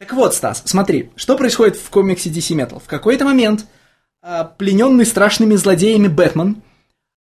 Так 0.00 0.14
вот, 0.14 0.34
Стас, 0.34 0.64
смотри, 0.66 1.10
что 1.14 1.36
происходит 1.36 1.76
в 1.76 1.88
комиксе 1.90 2.28
DC 2.28 2.56
Metal? 2.56 2.82
В 2.84 2.88
какой-то 2.88 3.24
момент 3.24 3.66
э, 4.20 4.44
плененный 4.58 5.06
страшными 5.06 5.54
злодеями 5.54 6.08
Бэтмен, 6.08 6.60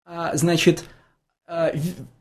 э, 0.07 0.29
значит, 0.35 0.85
э, 1.45 1.73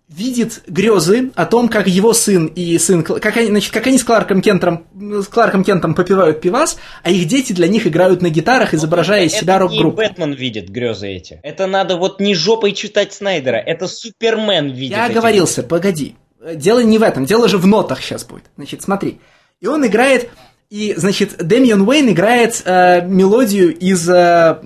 видит 0.09 0.63
грезы 0.67 1.31
о 1.35 1.45
том, 1.45 1.69
как 1.69 1.87
его 1.87 2.15
сын 2.15 2.47
и 2.47 2.79
сын, 2.79 3.03
как 3.03 3.37
они, 3.37 3.49
значит, 3.49 3.73
как 3.73 3.87
они 3.87 3.99
с 3.99 4.05
Кларком 4.05 4.41
Кентом, 4.41 4.87
с 4.95 5.29
Кларком 5.29 5.65
Кентом 5.65 5.95
попивают 5.95 6.41
пивас, 6.41 6.79
а 7.03 7.11
их 7.11 7.27
дети 7.27 7.53
для 7.53 7.69
них 7.69 7.87
играют 7.87 8.23
на 8.23 8.31
гитарах, 8.31 8.73
изображая 8.73 9.27
из 9.27 9.33
себя 9.33 9.59
рок-группу. 9.59 10.01
Это 10.01 10.13
Бэтмен 10.13 10.33
видит 10.33 10.71
грезы 10.71 11.09
эти. 11.09 11.41
Это 11.43 11.67
надо 11.67 11.97
вот 11.97 12.21
не 12.21 12.35
жопой 12.35 12.73
читать 12.73 13.13
Снайдера, 13.13 13.57
это 13.57 13.87
Супермен 13.87 14.71
видит. 14.71 14.97
Я 14.97 15.07
оговорился, 15.07 15.61
грезы. 15.63 15.69
погоди. 15.69 16.17
Дело 16.55 16.81
не 16.81 16.99
в 16.99 17.03
этом, 17.03 17.27
дело 17.27 17.49
же 17.49 17.59
в 17.59 17.67
нотах 17.67 18.01
сейчас 18.01 18.25
будет. 18.25 18.45
Значит, 18.57 18.83
смотри. 18.83 19.21
И 19.61 19.67
он 19.67 19.87
играет 19.87 20.31
и, 20.71 20.95
значит, 20.99 21.37
Дэмион 21.39 21.89
Уэйн 21.89 22.11
играет 22.11 22.63
э, 22.67 23.01
мелодию 23.07 23.75
из 23.75 24.07
э, 24.07 24.59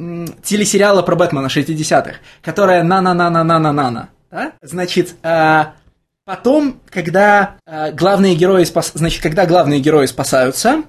телесериала 0.43 1.03
про 1.03 1.15
Бэтмена 1.15 1.47
60-х, 1.47 2.15
которая 2.43 2.83
на-на-на-на-на-на-на. 2.83 4.09
Да? 4.33 4.55
Значит, 4.63 5.15
э, 5.23 5.65
потом, 6.25 6.81
когда 6.89 7.57
э, 7.67 7.93
главные 7.93 8.35
герои 8.35 8.65
спас... 8.65 8.93
значит, 8.95 9.23
когда 9.23 9.45
главные 9.45 9.79
герои 9.79 10.07
спасаются, 10.07 10.85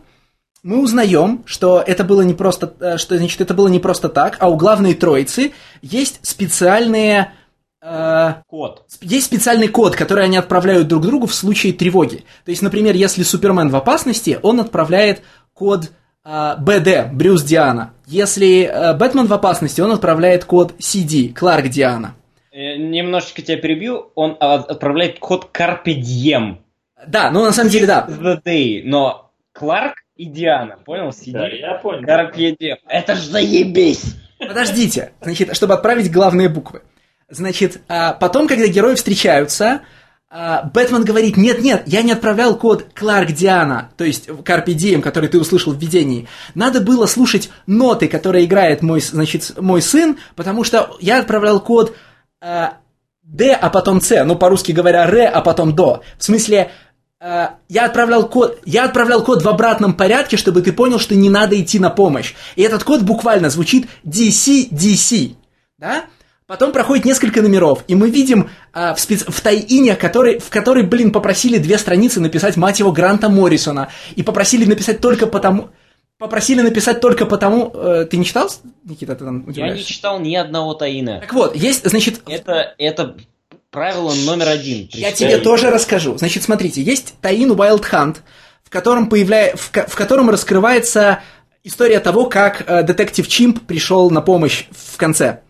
мы 0.64 0.82
узнаем, 0.82 1.44
что 1.46 1.84
это 1.86 2.06
было 2.06 2.22
не 2.22 2.34
просто, 2.34 2.74
э, 2.80 2.98
что 2.98 3.18
значит, 3.18 3.42
это 3.42 3.54
было 3.54 3.68
не 3.68 3.80
просто 3.80 4.08
так, 4.08 4.38
а 4.40 4.50
у 4.50 4.56
главной 4.56 4.94
троицы 4.94 5.52
есть 5.82 6.22
специальные 6.22 7.34
э, 7.82 8.34
код. 8.48 8.86
Есть 9.02 9.26
специальный 9.26 9.68
код, 9.68 9.98
который 9.98 10.24
они 10.24 10.38
отправляют 10.38 10.88
друг 10.88 11.06
другу 11.06 11.28
в 11.28 11.36
случае 11.36 11.74
тревоги. 11.74 12.24
То 12.46 12.52
есть, 12.52 12.62
например, 12.62 12.96
если 12.96 13.24
Супермен 13.24 13.68
в 13.68 13.76
опасности, 13.76 14.40
он 14.42 14.62
отправляет 14.62 15.22
код 15.54 15.92
э, 16.24 16.56
БД, 16.60 17.12
Брюс 17.12 17.44
Диана. 17.44 17.92
Если 18.08 18.62
э, 18.62 18.94
Бэтмен 18.94 19.28
в 19.28 19.34
опасности, 19.34 19.82
он 19.82 19.92
отправляет 19.92 20.46
код 20.46 20.76
CD, 20.80 21.34
Кларк 21.34 21.68
Диана. 21.68 22.16
Э, 22.56 22.78
немножечко 22.78 23.42
тебя 23.42 23.58
перебью, 23.58 24.12
он 24.14 24.38
отправляет 24.40 25.18
код 25.18 25.50
Carpe 25.52 25.96
Diem. 25.96 26.58
Да, 27.08 27.32
ну 27.32 27.44
на 27.44 27.52
самом 27.52 27.72
деле 27.72 27.88
да. 27.88 28.06
The 28.08 28.44
day, 28.44 28.82
но 28.86 29.32
Кларк 29.54 29.96
и 30.16 30.26
Диана, 30.26 30.78
понял? 30.78 31.12
Сиди. 31.12 31.32
Да, 31.32 31.48
я 31.48 31.74
понял. 31.74 32.04
Carpe 32.04 32.56
Diem. 32.56 32.76
Это 32.88 33.16
ж 33.16 33.22
заебись! 33.22 34.18
Подождите, 34.38 35.14
значит, 35.20 35.56
чтобы 35.56 35.74
отправить 35.74 36.12
главные 36.12 36.48
буквы. 36.48 36.84
Значит, 37.28 37.82
а, 37.88 38.14
потом, 38.14 38.48
когда 38.48 38.68
герои 38.68 38.94
встречаются, 38.94 39.82
а, 40.30 40.70
Бэтмен 40.72 41.06
говорит, 41.06 41.38
нет-нет, 41.38 41.84
я 41.88 42.04
не 42.04 42.12
отправлял 42.12 42.56
код 42.56 42.86
Кларк 42.94 43.32
Диана, 43.32 43.90
то 43.98 44.04
есть 44.04 44.28
Carpe 44.28 44.76
Diem, 44.76 45.02
который 45.02 45.28
ты 45.28 45.40
услышал 45.40 45.74
в 45.74 45.80
видении. 45.80 46.28
Надо 46.54 46.82
было 46.82 47.08
слушать 47.08 47.50
ноты, 47.66 48.08
которые 48.08 48.46
играет 48.46 48.84
мой, 48.84 49.02
значит, 49.02 49.60
мой 49.60 49.82
сын, 49.82 50.20
потому 50.36 50.64
что 50.64 50.96
я 51.00 51.20
отправлял 51.20 51.60
код 51.60 51.96
э, 52.44 52.70
Д, 53.24 53.54
а 53.54 53.70
потом 53.70 54.02
С, 54.02 54.24
ну 54.26 54.36
по-русски 54.36 54.72
говоря 54.74 55.08
Р, 55.08 55.32
а 55.34 55.42
потом 55.42 55.74
До. 55.76 56.04
В 56.18 56.24
смысле, 56.24 56.72
э, 57.20 57.48
я 57.70 57.86
отправлял 57.86 58.28
код, 58.28 58.60
я 58.66 58.86
отправлял 58.86 59.24
код 59.24 59.44
в 59.44 59.50
обратном 59.50 59.94
порядке, 59.94 60.38
чтобы 60.38 60.62
ты 60.62 60.74
понял, 60.74 61.00
что 61.00 61.16
не 61.16 61.30
надо 61.30 61.60
идти 61.60 61.80
на 61.80 61.90
помощь. 61.90 62.34
И 62.56 62.62
этот 62.62 62.84
код 62.84 63.02
буквально 63.02 63.50
звучит 63.50 63.88
DC, 64.06 64.70
DC, 64.70 65.36
да? 65.78 66.06
Потом 66.46 66.74
проходит 66.74 67.06
несколько 67.06 67.42
номеров, 67.42 67.86
и 67.88 67.96
мы 67.96 68.10
видим 68.10 68.50
э, 68.74 68.94
в, 68.94 69.00
спец... 69.00 69.24
в 69.26 69.40
тайине, 69.42 69.96
который, 69.96 70.40
в 70.40 70.50
которой, 70.50 70.84
блин, 70.84 71.14
попросили 71.14 71.58
две 71.58 71.78
страницы 71.78 72.20
написать, 72.20 72.58
мать 72.58 72.80
его, 72.80 72.92
Гранта 72.92 73.30
Моррисона. 73.30 73.88
И 74.16 74.24
попросили 74.24 74.66
написать 74.66 75.00
только 75.00 75.26
потому... 75.26 75.70
Попросили 76.24 76.62
написать 76.62 77.02
только 77.02 77.26
потому... 77.26 77.70
Э, 77.74 78.08
ты 78.10 78.16
не 78.16 78.24
читал, 78.24 78.50
Никита, 78.86 79.14
ты 79.14 79.26
там 79.26 79.50
Я 79.50 79.74
не 79.74 79.84
читал 79.84 80.22
ни 80.22 80.34
одного 80.36 80.74
таина. 80.74 81.20
Так 81.20 81.34
вот, 81.34 81.54
есть, 81.54 81.86
значит... 81.86 82.22
Это, 82.30 82.74
это 82.78 83.18
правило 83.72 84.14
номер 84.26 84.48
один. 84.48 84.88
Я 84.94 85.12
тебе 85.12 85.38
тоже 85.40 85.70
расскажу. 85.70 86.18
Значит, 86.18 86.44
смотрите, 86.44 86.82
есть 86.82 87.16
таин 87.20 87.52
Wild 87.52 87.84
Hunt, 87.92 88.20
в 88.64 88.70
котором, 88.70 89.10
появляя, 89.10 89.54
в, 89.58 89.70
в 89.70 89.96
котором 89.98 90.30
раскрывается 90.30 91.20
история 91.66 92.00
того, 92.00 92.28
как 92.28 92.64
э, 92.68 92.84
детектив 92.84 93.28
Чимп 93.28 93.66
пришел 93.66 94.10
на 94.10 94.22
помощь 94.22 94.68
в 94.72 94.96
конце. 94.96 95.42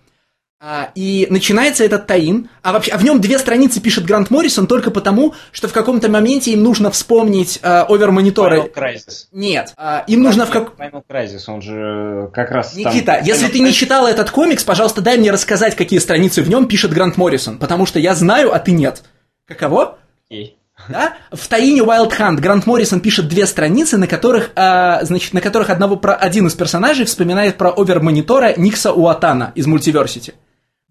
А, 0.65 0.91
и 0.95 1.27
начинается 1.29 1.83
этот 1.83 2.07
таин, 2.07 2.49
а 2.61 2.71
вообще, 2.71 2.91
а 2.93 2.97
в 2.97 3.03
нем 3.03 3.19
две 3.19 3.37
страницы 3.37 3.81
пишет 3.81 4.05
Грант 4.05 4.29
Моррисон 4.29 4.65
только 4.65 4.91
потому, 4.91 5.33
что 5.51 5.67
в 5.67 5.73
каком-то 5.73 6.07
моменте 6.07 6.53
им 6.53 6.63
нужно 6.63 6.89
вспомнить 6.89 7.59
э, 7.61 7.81
овермониторы. 7.89 8.59
Final 8.59 8.73
Crisis. 8.73 9.25
Нет, 9.33 9.73
э, 9.77 10.03
им 10.07 10.23
нужно 10.23 10.45
в 10.45 10.51
как... 10.51 10.75
Final 10.77 11.03
Crisis, 11.05 11.41
он 11.47 11.61
же 11.61 12.29
как 12.33 12.49
раз 12.51 12.77
Никита, 12.77 13.15
там... 13.15 13.25
если 13.25 13.49
ты 13.49 13.59
не 13.59 13.73
читал 13.73 14.07
этот 14.07 14.31
комикс, 14.31 14.63
пожалуйста, 14.63 15.01
дай 15.01 15.17
мне 15.17 15.31
рассказать, 15.31 15.75
какие 15.75 15.99
страницы 15.99 16.41
в 16.41 16.47
нем 16.49 16.65
пишет 16.65 16.93
Грант 16.93 17.17
Моррисон, 17.17 17.57
потому 17.57 17.85
что 17.85 17.99
я 17.99 18.15
знаю, 18.15 18.55
а 18.55 18.59
ты 18.59 18.71
нет. 18.71 19.03
Каково? 19.45 19.97
Окей. 20.29 20.57
Да? 20.87 21.15
В 21.33 21.45
таине 21.49 21.81
Wild 21.81 22.17
Hunt 22.17 22.37
Грант 22.37 22.67
Моррисон 22.67 23.01
пишет 23.01 23.27
две 23.27 23.47
страницы, 23.47 23.97
на 23.97 24.07
которых, 24.07 24.51
э, 24.55 24.99
значит, 25.01 25.33
на 25.33 25.41
которых 25.41 25.69
одного, 25.69 25.97
про, 25.97 26.13
один 26.13 26.47
из 26.47 26.53
персонажей 26.53 27.05
вспоминает 27.05 27.57
про 27.57 27.73
овермонитора 27.73 28.53
Никса 28.55 28.93
Уатана 28.93 29.51
из 29.55 29.67
Мультиверсити. 29.67 30.35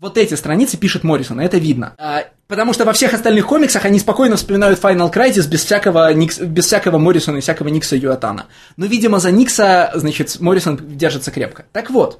Вот 0.02 0.18
эти 0.18 0.34
страницы 0.34 0.76
пишет 0.76 1.04
Моррисон, 1.04 1.38
это 1.38 1.58
видно. 1.58 1.94
А, 1.96 2.24
потому 2.48 2.72
что 2.72 2.84
во 2.84 2.92
всех 2.92 3.14
остальных 3.14 3.46
комиксах 3.46 3.84
они 3.84 4.00
спокойно 4.00 4.34
вспоминают 4.34 4.80
Final 4.80 5.12
Crisis 5.12 5.46
без 5.48 5.64
всякого, 5.64 6.12
Никс, 6.12 6.40
без 6.40 6.66
всякого 6.66 6.98
Моррисона 6.98 7.36
и 7.36 7.40
всякого 7.40 7.68
Никса 7.68 7.94
Юатана. 7.94 8.46
Но, 8.76 8.86
видимо, 8.86 9.20
за 9.20 9.30
Никса, 9.30 9.92
значит, 9.94 10.40
Моррисон 10.40 10.76
держится 10.96 11.30
крепко. 11.30 11.66
Так 11.70 11.90
вот, 11.90 12.18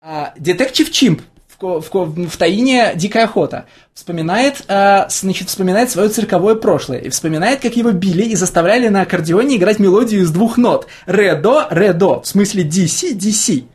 а, 0.00 0.34
Детектив 0.36 0.90
Чимп 0.90 1.22
в, 1.60 1.80
в, 1.92 2.28
в 2.28 2.36
Таине 2.36 2.90
«Дикая 2.96 3.26
охота» 3.26 3.66
вспоминает, 3.94 4.64
а, 4.66 5.06
значит, 5.08 5.48
вспоминает 5.48 5.90
свое 5.92 6.08
цирковое 6.08 6.56
прошлое 6.56 6.98
и 6.98 7.08
вспоминает, 7.08 7.60
как 7.60 7.76
его 7.76 7.92
били 7.92 8.24
и 8.24 8.34
заставляли 8.34 8.88
на 8.88 9.02
аккордеоне 9.02 9.58
играть 9.58 9.78
мелодию 9.78 10.22
из 10.22 10.32
двух 10.32 10.58
нот. 10.58 10.88
Ре-до, 11.06 11.68
ре-до, 11.70 12.22
в 12.22 12.26
смысле 12.26 12.64
DC, 12.64 13.16
DC. 13.16 13.66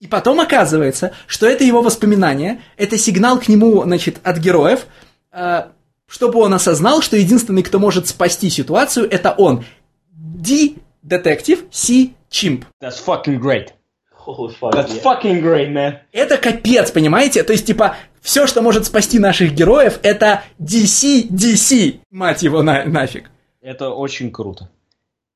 И 0.00 0.06
потом 0.06 0.40
оказывается, 0.40 1.12
что 1.26 1.46
это 1.46 1.64
его 1.64 1.80
воспоминание, 1.80 2.60
это 2.76 2.98
сигнал 2.98 3.38
к 3.38 3.48
нему, 3.48 3.82
значит, 3.82 4.18
от 4.22 4.38
героев, 4.38 4.86
э, 5.32 5.68
чтобы 6.06 6.40
он 6.40 6.52
осознал, 6.52 7.00
что 7.00 7.16
единственный, 7.16 7.62
кто 7.62 7.78
может 7.78 8.06
спасти 8.06 8.50
ситуацию, 8.50 9.10
это 9.10 9.32
он. 9.32 9.64
D 10.10 10.74
детектив, 11.02 11.64
C 11.70 12.10
чимп. 12.28 12.66
That's 12.82 13.02
fucking 13.04 13.40
great. 13.40 13.68
Holy 14.26 14.52
fuck, 14.60 14.72
That's 14.72 14.92
yeah. 14.92 15.02
fucking 15.02 15.40
great, 15.40 15.72
man. 15.72 15.98
Это 16.12 16.36
капец, 16.36 16.90
понимаете? 16.90 17.44
То 17.44 17.52
есть, 17.52 17.64
типа, 17.64 17.96
все, 18.20 18.46
что 18.46 18.60
может 18.60 18.84
спасти 18.84 19.18
наших 19.18 19.54
героев, 19.54 20.00
это 20.02 20.42
DC, 20.58 21.28
DC. 21.28 22.00
Мать 22.10 22.42
его 22.42 22.62
на, 22.62 22.84
нафиг. 22.84 23.30
Это 23.62 23.90
очень 23.90 24.32
круто. 24.32 24.68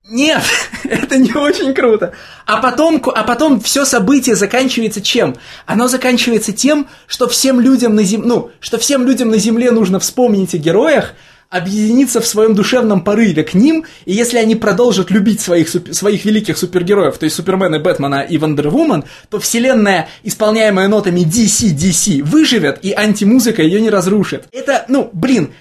Нет, 0.09 0.43
это 0.85 1.19
не 1.19 1.33
очень 1.33 1.75
круто. 1.75 2.15
А 2.47 2.57
потом, 2.59 3.03
а 3.15 3.23
потом 3.23 3.61
все 3.61 3.85
событие 3.85 4.35
заканчивается 4.35 5.01
чем? 5.01 5.37
Оно 5.67 5.89
заканчивается 5.89 6.53
тем, 6.53 6.89
что 7.07 7.29
всем 7.29 7.61
людям 7.61 7.95
на 7.95 8.03
земле, 8.03 8.27
ну, 8.27 8.51
что 8.61 8.79
всем 8.79 9.07
людям 9.07 9.29
на 9.29 9.39
земле 9.39 9.71
нужно 9.71 10.01
вспомнить 10.01 10.55
о 10.55 10.59
героях, 10.59 11.15
объединиться 11.51 12.21
в 12.21 12.27
своем 12.27 12.55
душевном 12.55 13.03
порыве 13.03 13.43
к 13.43 13.55
ним, 13.55 13.85
и 14.05 14.13
если 14.13 14.39
они 14.39 14.55
продолжат 14.55 15.11
любить 15.11 15.41
своих, 15.41 15.69
своих 15.69 16.25
великих 16.25 16.57
супергероев, 16.57 17.19
то 17.19 17.25
есть 17.25 17.35
Супермена, 17.35 17.81
Бэтмена 17.81 18.23
и 18.23 18.39
Вандервумен, 18.39 19.05
то 19.29 19.41
вселенная, 19.41 20.09
исполняемая 20.23 20.87
нотами 20.87 21.21
DC, 21.21 21.75
DC, 21.75 22.23
выживет, 22.23 22.79
и 22.83 22.93
антимузыка 22.93 23.63
ее 23.63 23.81
не 23.81 23.91
разрушит. 23.91 24.47
Это, 24.53 24.85
ну, 24.87 25.11
блин, 25.13 25.53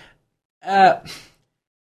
э, 0.63 0.99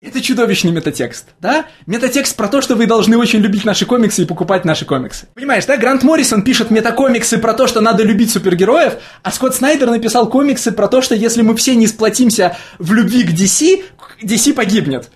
это 0.02 0.20
чудовищный 0.20 0.72
метатекст, 0.72 1.28
да? 1.40 1.66
Метатекст 1.86 2.36
про 2.36 2.48
то, 2.48 2.60
что 2.60 2.74
вы 2.74 2.86
должны 2.86 3.16
очень 3.16 3.38
любить 3.38 3.64
наши 3.64 3.86
комиксы 3.86 4.22
и 4.22 4.26
покупать 4.26 4.64
наши 4.64 4.84
комиксы. 4.84 5.28
Понимаешь, 5.34 5.64
да? 5.64 5.76
Грант 5.76 6.02
Моррисон 6.02 6.42
пишет 6.42 6.72
метакомиксы 6.72 7.38
про 7.38 7.54
то, 7.54 7.68
что 7.68 7.80
надо 7.80 8.02
любить 8.02 8.32
супергероев, 8.32 8.94
а 9.22 9.30
Скотт 9.30 9.54
Снайдер 9.54 9.88
написал 9.88 10.28
комиксы 10.28 10.72
про 10.72 10.88
то, 10.88 11.02
что 11.02 11.14
если 11.14 11.42
мы 11.42 11.54
все 11.54 11.76
не 11.76 11.86
сплотимся 11.86 12.56
в 12.80 12.92
любви 12.92 13.22
к 13.22 13.30
DC, 13.30 13.84
DC 14.22 14.54
погибнет. 14.54 15.10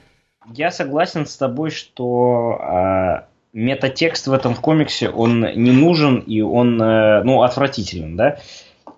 Я 0.55 0.71
согласен 0.71 1.27
с 1.27 1.37
тобой, 1.37 1.71
что 1.71 2.61
э, 2.61 3.27
метатекст 3.53 4.29
в 4.29 4.33
этом 4.33 4.55
комиксе, 4.55 5.09
он 5.09 5.41
не 5.41 5.73
нужен 5.73 6.19
и 6.19 6.41
он, 6.43 6.81
э, 6.81 7.25
ну, 7.25 7.43
отвратителен, 7.43 8.17
да? 8.17 8.39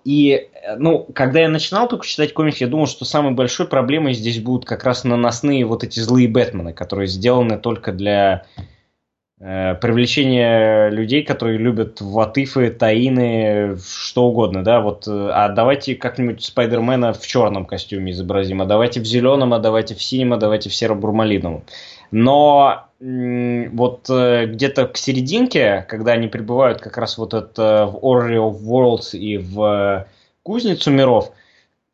И 0.05 0.48
ну, 0.77 1.07
когда 1.13 1.39
я 1.41 1.49
начинал 1.49 1.87
только 1.87 2.05
читать 2.05 2.33
комиксы, 2.33 2.63
я 2.63 2.69
думал, 2.69 2.87
что 2.87 3.05
самой 3.05 3.33
большой 3.33 3.67
проблемой 3.67 4.13
здесь 4.13 4.39
будут 4.39 4.65
как 4.65 4.83
раз 4.83 5.03
наносные 5.03 5.65
вот 5.65 5.83
эти 5.83 5.99
злые 5.99 6.27
Бэтмены, 6.27 6.73
которые 6.73 7.07
сделаны 7.07 7.57
только 7.57 7.91
для 7.91 8.45
э, 9.39 9.75
привлечения 9.75 10.89
людей, 10.89 11.23
которые 11.23 11.57
любят 11.57 12.01
ватыфы, 12.01 12.69
таины, 12.71 13.77
что 13.77 14.25
угодно, 14.25 14.63
да, 14.63 14.81
вот, 14.81 15.07
э, 15.07 15.29
а 15.33 15.49
давайте 15.49 15.95
как-нибудь 15.95 16.43
Спайдермена 16.43 17.13
в 17.13 17.25
черном 17.25 17.65
костюме 17.65 18.11
изобразим, 18.11 18.61
а 18.61 18.65
давайте 18.65 18.99
в 18.99 19.05
зеленом, 19.05 19.53
а 19.53 19.59
давайте 19.59 19.95
в 19.95 20.03
синем, 20.03 20.33
а 20.33 20.37
давайте 20.37 20.69
в 20.69 20.75
серо-бурмалиновом. 20.75 21.63
Но 22.11 22.85
вот 22.99 24.09
э, 24.09 24.47
где-то 24.47 24.87
к 24.87 24.97
серединке, 24.97 25.85
когда 25.87 26.13
они 26.13 26.27
прибывают 26.27 26.81
как 26.81 26.97
раз 26.97 27.17
вот 27.17 27.33
это 27.33 27.85
в 27.85 28.03
Orrery 28.03 28.37
of 28.37 28.61
Worlds 28.61 29.17
и 29.17 29.37
в 29.37 30.05
кузницу 30.49 30.89
миров, 30.89 31.31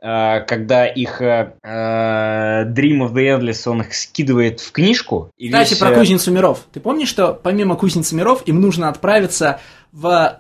э, 0.02 0.40
когда 0.48 0.88
их 0.88 1.22
э, 1.22 1.52
Dream 1.62 3.00
of 3.02 3.12
the 3.12 3.38
Endless, 3.38 3.70
он 3.70 3.82
их 3.82 3.94
скидывает 3.94 4.62
в 4.62 4.72
книжку. 4.72 5.30
И 5.36 5.50
Кстати, 5.50 5.72
весь... 5.72 5.80
про 5.80 5.92
э, 5.92 5.96
кузницу 5.96 6.32
миров. 6.32 6.66
Ты 6.72 6.80
помнишь, 6.80 7.10
что 7.10 7.34
помимо 7.34 7.76
кузницы 7.76 8.16
миров 8.16 8.44
им 8.46 8.62
нужно 8.62 8.88
отправиться 8.88 9.60
в 9.92 10.40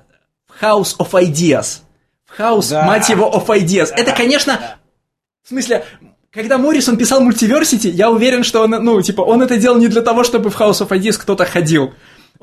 House 0.61 0.95
of 0.97 1.11
Ideas? 1.11 1.81
В 2.25 2.39
House, 2.39 2.69
да. 2.69 2.85
мать 2.85 3.09
его, 3.09 3.29
of 3.29 3.47
Ideas. 3.47 3.89
Да. 3.89 4.01
Это, 4.01 4.13
конечно, 4.13 4.53
да. 4.53 4.77
в 5.43 5.49
смысле, 5.49 5.83
когда 6.31 6.57
Моррисон 6.57 6.95
писал 6.95 7.19
мультиверсити, 7.19 7.87
я 7.87 8.09
уверен, 8.09 8.45
что 8.45 8.61
он, 8.63 8.71
ну, 8.71 9.01
типа, 9.01 9.23
он 9.23 9.41
это 9.41 9.57
делал 9.57 9.77
не 9.77 9.89
для 9.89 10.01
того, 10.01 10.23
чтобы 10.23 10.51
в 10.51 10.57
House 10.57 10.87
of 10.87 10.87
Ideas 10.87 11.17
кто-то 11.19 11.43
ходил. 11.43 11.93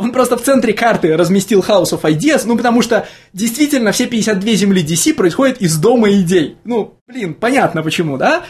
Он 0.03 0.11
просто 0.11 0.37
в 0.37 0.43
центре 0.43 0.73
карты 0.73 1.17
разместил 1.17 1.61
House 1.61 1.93
of 1.93 2.03
Ideas, 2.03 2.43
ну 2.45 2.57
потому 2.57 2.83
что 2.83 3.07
действительно 3.33 3.93
все 3.93 4.07
52 4.09 4.51
земли 4.55 4.85
DC 4.85 5.15
происходят 5.15 5.61
из 5.61 5.79
дома 5.79 6.11
идей. 6.11 6.57
Ну, 6.65 6.95
блин, 7.07 7.35
понятно 7.35 7.85
почему, 7.85 8.17
да? 8.17 8.43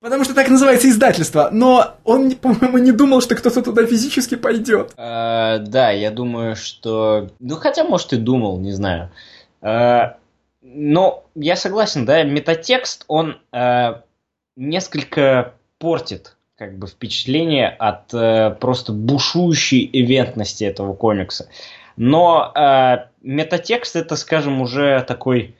Потому 0.00 0.22
что 0.22 0.34
так 0.34 0.48
называется 0.48 0.88
издательство. 0.88 1.48
Но 1.50 1.96
он, 2.04 2.30
по-моему, 2.36 2.78
не 2.78 2.92
думал, 2.92 3.20
что 3.20 3.34
кто-то 3.34 3.62
туда 3.62 3.84
физически 3.84 4.36
пойдет. 4.36 4.92
А, 4.96 5.58
да, 5.58 5.90
я 5.90 6.12
думаю, 6.12 6.54
что... 6.54 7.30
Ну, 7.40 7.56
хотя, 7.56 7.82
может, 7.82 8.12
и 8.12 8.16
думал, 8.16 8.60
не 8.60 8.70
знаю. 8.70 9.10
А, 9.60 10.18
но 10.62 11.24
я 11.34 11.56
согласен, 11.56 12.04
да, 12.04 12.22
метатекст, 12.22 13.04
он 13.08 13.40
а, 13.50 14.02
несколько 14.54 15.54
портит 15.80 16.35
как 16.56 16.78
бы 16.78 16.86
впечатление 16.86 17.68
от 17.68 18.12
э, 18.14 18.56
просто 18.58 18.92
бушующей 18.92 19.88
ивентности 19.92 20.64
этого 20.64 20.94
комикса. 20.94 21.48
Но 21.96 22.52
э, 22.54 23.08
метатекст 23.22 23.96
это, 23.96 24.16
скажем, 24.16 24.60
уже 24.60 25.04
такой 25.06 25.54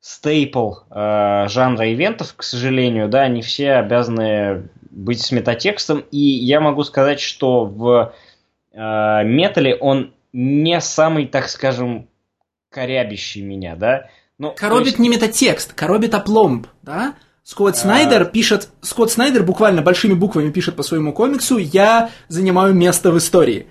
стейпл 0.00 0.74
э, 0.90 1.46
жанра 1.48 1.92
ивентов, 1.92 2.34
к 2.36 2.42
сожалению, 2.42 3.08
да, 3.08 3.22
они 3.22 3.40
все 3.40 3.74
обязаны 3.74 4.68
быть 4.90 5.22
с 5.22 5.32
метатекстом, 5.32 6.04
и 6.10 6.18
я 6.18 6.60
могу 6.60 6.82
сказать, 6.84 7.20
что 7.20 7.64
в 7.64 8.12
э, 8.72 9.24
метале 9.24 9.74
он 9.76 10.12
не 10.32 10.80
самый, 10.80 11.26
так 11.26 11.48
скажем, 11.48 12.08
корябящий 12.68 13.42
меня, 13.42 13.76
да. 13.76 14.08
Ну, 14.38 14.52
коробит 14.54 14.86
есть... 14.86 14.98
не 14.98 15.08
метатекст, 15.08 15.72
коробит 15.72 16.14
опломб, 16.14 16.66
да? 16.82 17.14
Скотт 17.44 17.76
Снайдер 17.76 18.24
пишет, 18.26 18.68
Скотт 18.82 19.10
Снайдер 19.10 19.42
буквально 19.42 19.82
большими 19.82 20.14
буквами 20.14 20.50
пишет 20.50 20.76
по 20.76 20.82
своему 20.82 21.12
комиксу 21.12 21.58
«Я 21.58 22.10
занимаю 22.28 22.74
место 22.74 23.10
в 23.10 23.18
истории». 23.18 23.66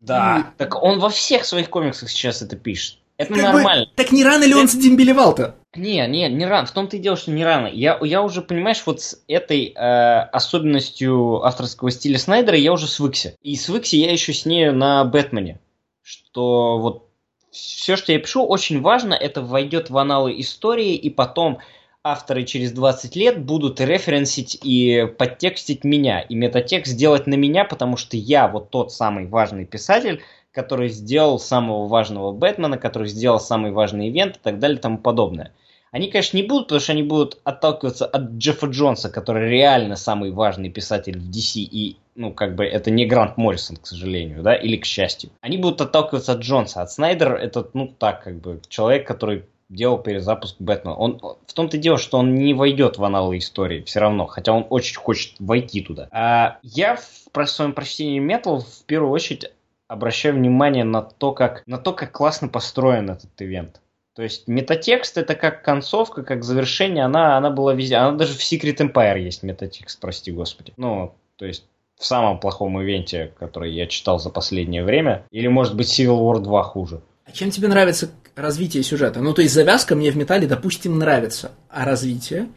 Да, 0.00 0.52
и... 0.54 0.58
так 0.58 0.82
он 0.82 0.98
во 0.98 1.10
всех 1.10 1.44
своих 1.44 1.68
комиксах 1.68 2.08
сейчас 2.08 2.40
это 2.40 2.56
пишет. 2.56 2.96
Это 3.18 3.34
как 3.34 3.42
нормально. 3.42 3.84
Бы, 3.84 3.90
так 3.96 4.12
не 4.12 4.24
рано 4.24 4.44
ли 4.44 4.54
он 4.54 4.66
задембелевал-то? 4.66 5.56
Не, 5.76 6.06
не, 6.08 6.26
не 6.30 6.46
рано. 6.46 6.66
В 6.66 6.70
том-то 6.70 6.96
и 6.96 7.00
дело, 7.00 7.18
что 7.18 7.30
не 7.30 7.44
рано. 7.44 7.66
Я, 7.66 7.98
я 8.00 8.22
уже, 8.22 8.40
понимаешь, 8.40 8.82
вот 8.86 9.02
с 9.02 9.22
этой 9.28 9.74
э, 9.76 10.20
особенностью 10.32 11.44
авторского 11.44 11.90
стиля 11.90 12.18
Снайдера 12.18 12.56
я 12.56 12.72
уже 12.72 12.88
свыкся. 12.88 13.34
И 13.42 13.56
свыкся 13.56 13.96
я 13.96 14.10
еще 14.10 14.32
с 14.32 14.46
ней 14.46 14.70
на 14.70 15.04
Бэтмене. 15.04 15.60
Что 16.02 16.78
вот 16.78 17.10
все, 17.50 17.96
что 17.96 18.12
я 18.12 18.18
пишу, 18.18 18.42
очень 18.42 18.80
важно, 18.80 19.12
это 19.12 19.42
войдет 19.42 19.90
в 19.90 19.98
аналы 19.98 20.40
истории, 20.40 20.94
и 20.94 21.10
потом 21.10 21.58
авторы 22.02 22.44
через 22.44 22.72
20 22.72 23.14
лет 23.16 23.44
будут 23.44 23.80
референсить 23.80 24.58
и 24.62 25.06
подтекстить 25.18 25.84
меня, 25.84 26.20
и 26.20 26.34
метатекст 26.34 26.92
сделать 26.92 27.26
на 27.26 27.34
меня, 27.34 27.64
потому 27.64 27.96
что 27.96 28.16
я 28.16 28.48
вот 28.48 28.70
тот 28.70 28.92
самый 28.92 29.26
важный 29.26 29.66
писатель, 29.66 30.22
который 30.52 30.88
сделал 30.88 31.38
самого 31.38 31.86
важного 31.86 32.32
Бэтмена, 32.32 32.78
который 32.78 33.08
сделал 33.08 33.38
самый 33.38 33.70
важный 33.70 34.08
ивент 34.08 34.36
и 34.36 34.40
так 34.42 34.58
далее 34.58 34.78
и 34.78 34.80
тому 34.80 34.98
подобное. 34.98 35.52
Они, 35.92 36.08
конечно, 36.08 36.36
не 36.36 36.44
будут, 36.44 36.68
потому 36.68 36.80
что 36.80 36.92
они 36.92 37.02
будут 37.02 37.38
отталкиваться 37.42 38.06
от 38.06 38.30
Джеффа 38.32 38.66
Джонса, 38.66 39.10
который 39.10 39.50
реально 39.50 39.96
самый 39.96 40.30
важный 40.30 40.70
писатель 40.70 41.18
в 41.18 41.28
DC, 41.28 41.58
и, 41.60 41.96
ну, 42.14 42.32
как 42.32 42.54
бы, 42.54 42.64
это 42.64 42.92
не 42.92 43.06
Грант 43.06 43.36
Моррисон, 43.36 43.76
к 43.76 43.86
сожалению, 43.88 44.42
да, 44.42 44.54
или 44.54 44.76
к 44.76 44.84
счастью. 44.84 45.30
Они 45.40 45.58
будут 45.58 45.80
отталкиваться 45.80 46.32
от 46.32 46.40
Джонса, 46.40 46.82
от 46.82 46.92
Снайдера 46.92 47.36
это, 47.36 47.68
ну, 47.74 47.88
так, 47.88 48.22
как 48.22 48.40
бы, 48.40 48.60
человек, 48.68 49.04
который 49.06 49.44
делал 49.70 49.98
перезапуск 49.98 50.56
Бэтмена. 50.58 50.94
Он, 50.94 51.18
в 51.46 51.54
том-то 51.54 51.78
дело, 51.78 51.96
что 51.96 52.18
он 52.18 52.34
не 52.34 52.52
войдет 52.52 52.98
в 52.98 53.04
аналы 53.04 53.38
истории 53.38 53.82
все 53.82 54.00
равно, 54.00 54.26
хотя 54.26 54.52
он 54.52 54.66
очень 54.68 54.96
хочет 54.96 55.36
войти 55.38 55.80
туда. 55.80 56.08
А 56.10 56.58
я 56.62 56.96
в 56.96 57.46
своем 57.46 57.72
прочтении 57.72 58.20
Metal 58.20 58.58
в 58.60 58.84
первую 58.84 59.12
очередь 59.12 59.50
обращаю 59.88 60.34
внимание 60.34 60.84
на 60.84 61.02
то, 61.02 61.32
как, 61.32 61.62
на 61.66 61.78
то, 61.78 61.92
как 61.92 62.12
классно 62.12 62.48
построен 62.48 63.10
этот 63.10 63.30
ивент. 63.38 63.80
То 64.14 64.22
есть 64.22 64.48
метатекст 64.48 65.16
это 65.16 65.34
как 65.34 65.64
концовка, 65.64 66.22
как 66.22 66.44
завершение, 66.44 67.04
она, 67.04 67.36
она 67.36 67.50
была 67.50 67.74
везде. 67.74 67.96
Она 67.96 68.16
даже 68.16 68.34
в 68.34 68.40
Secret 68.40 68.76
Empire 68.76 69.18
есть 69.18 69.42
метатекст, 69.42 70.00
прости 70.00 70.32
господи. 70.32 70.72
Ну, 70.76 71.14
то 71.36 71.46
есть 71.46 71.64
в 71.96 72.04
самом 72.04 72.40
плохом 72.40 72.80
ивенте, 72.80 73.32
который 73.38 73.72
я 73.72 73.86
читал 73.86 74.18
за 74.18 74.30
последнее 74.30 74.82
время. 74.82 75.24
Или, 75.30 75.48
может 75.48 75.76
быть, 75.76 75.86
Civil 75.86 76.18
War 76.20 76.40
2 76.40 76.62
хуже. 76.64 77.02
А 77.30 77.32
чем 77.32 77.50
тебе 77.50 77.68
нравится 77.68 78.10
развитие 78.34 78.82
сюжета? 78.82 79.20
Ну, 79.20 79.32
то 79.32 79.42
есть 79.42 79.54
завязка 79.54 79.94
мне 79.94 80.10
в 80.10 80.16
металле, 80.16 80.48
допустим, 80.48 80.98
нравится. 80.98 81.52
А 81.68 81.84
развитие? 81.84 82.48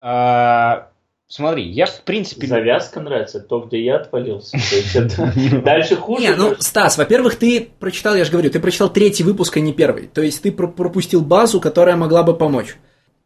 А, 0.00 0.88
смотри, 1.28 1.70
я 1.70 1.86
в 1.86 2.02
принципе... 2.02 2.48
Завязка 2.48 3.00
нравится, 3.00 3.38
то, 3.38 3.60
где 3.60 3.84
я 3.84 3.96
отвалился. 3.96 4.58
Дальше 5.64 5.94
хуже. 5.94 6.22
Не, 6.22 6.34
ну, 6.34 6.56
Стас, 6.58 6.98
во-первых, 6.98 7.36
ты 7.36 7.68
прочитал, 7.78 8.16
я 8.16 8.24
же 8.24 8.32
говорю, 8.32 8.50
ты 8.50 8.58
прочитал 8.58 8.92
третий 8.92 9.22
выпуск, 9.22 9.56
а 9.58 9.60
не 9.60 9.72
первый. 9.72 10.08
То 10.08 10.22
есть 10.22 10.42
ты 10.42 10.50
пропустил 10.50 11.20
базу, 11.20 11.60
которая 11.60 11.94
могла 11.94 12.24
бы 12.24 12.36
помочь. 12.36 12.76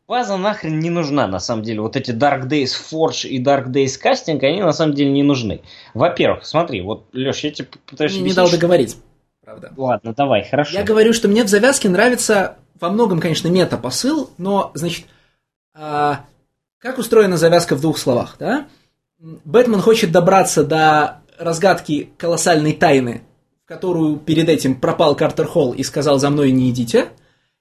База 0.06 0.36
нахрен 0.36 0.80
не 0.80 0.90
нужна, 0.90 1.28
на 1.28 1.38
самом 1.38 1.62
деле. 1.62 1.80
Вот 1.80 1.96
эти 1.96 2.10
Dark 2.10 2.46
Days 2.46 2.72
Forge 2.92 3.26
и 3.26 3.42
Dark 3.42 3.68
Days 3.68 3.92
Casting, 4.02 4.44
они 4.44 4.60
на 4.60 4.72
самом 4.72 4.94
деле 4.94 5.12
не 5.12 5.22
нужны. 5.22 5.62
Во-первых, 5.94 6.44
смотри, 6.44 6.82
вот, 6.82 7.06
Леш, 7.14 7.38
я 7.38 7.52
тебе 7.52 7.68
пытаюсь... 7.86 8.16
Не, 8.16 8.22
не 8.22 8.32
дал 8.34 8.50
договорить, 8.50 8.96
правда. 9.50 9.72
Ладно, 9.76 10.14
давай, 10.16 10.48
хорошо. 10.48 10.76
Я 10.76 10.84
говорю, 10.84 11.12
что 11.12 11.28
мне 11.28 11.42
в 11.42 11.48
завязке 11.48 11.88
нравится 11.88 12.56
во 12.78 12.90
многом, 12.90 13.20
конечно, 13.20 13.48
мета-посыл, 13.48 14.30
но, 14.38 14.70
значит, 14.74 15.06
а, 15.74 16.24
как 16.78 16.98
устроена 16.98 17.36
завязка 17.36 17.74
в 17.74 17.80
двух 17.80 17.98
словах, 17.98 18.36
да? 18.38 18.68
Бэтмен 19.18 19.80
хочет 19.80 20.12
добраться 20.12 20.64
до 20.64 21.22
разгадки 21.38 22.10
колоссальной 22.16 22.72
тайны, 22.72 23.22
в 23.64 23.68
которую 23.68 24.16
перед 24.16 24.48
этим 24.48 24.80
пропал 24.80 25.14
Картер 25.14 25.46
Холл 25.46 25.72
и 25.72 25.82
сказал 25.82 26.18
«за 26.18 26.30
мной 26.30 26.52
не 26.52 26.70
идите», 26.70 27.08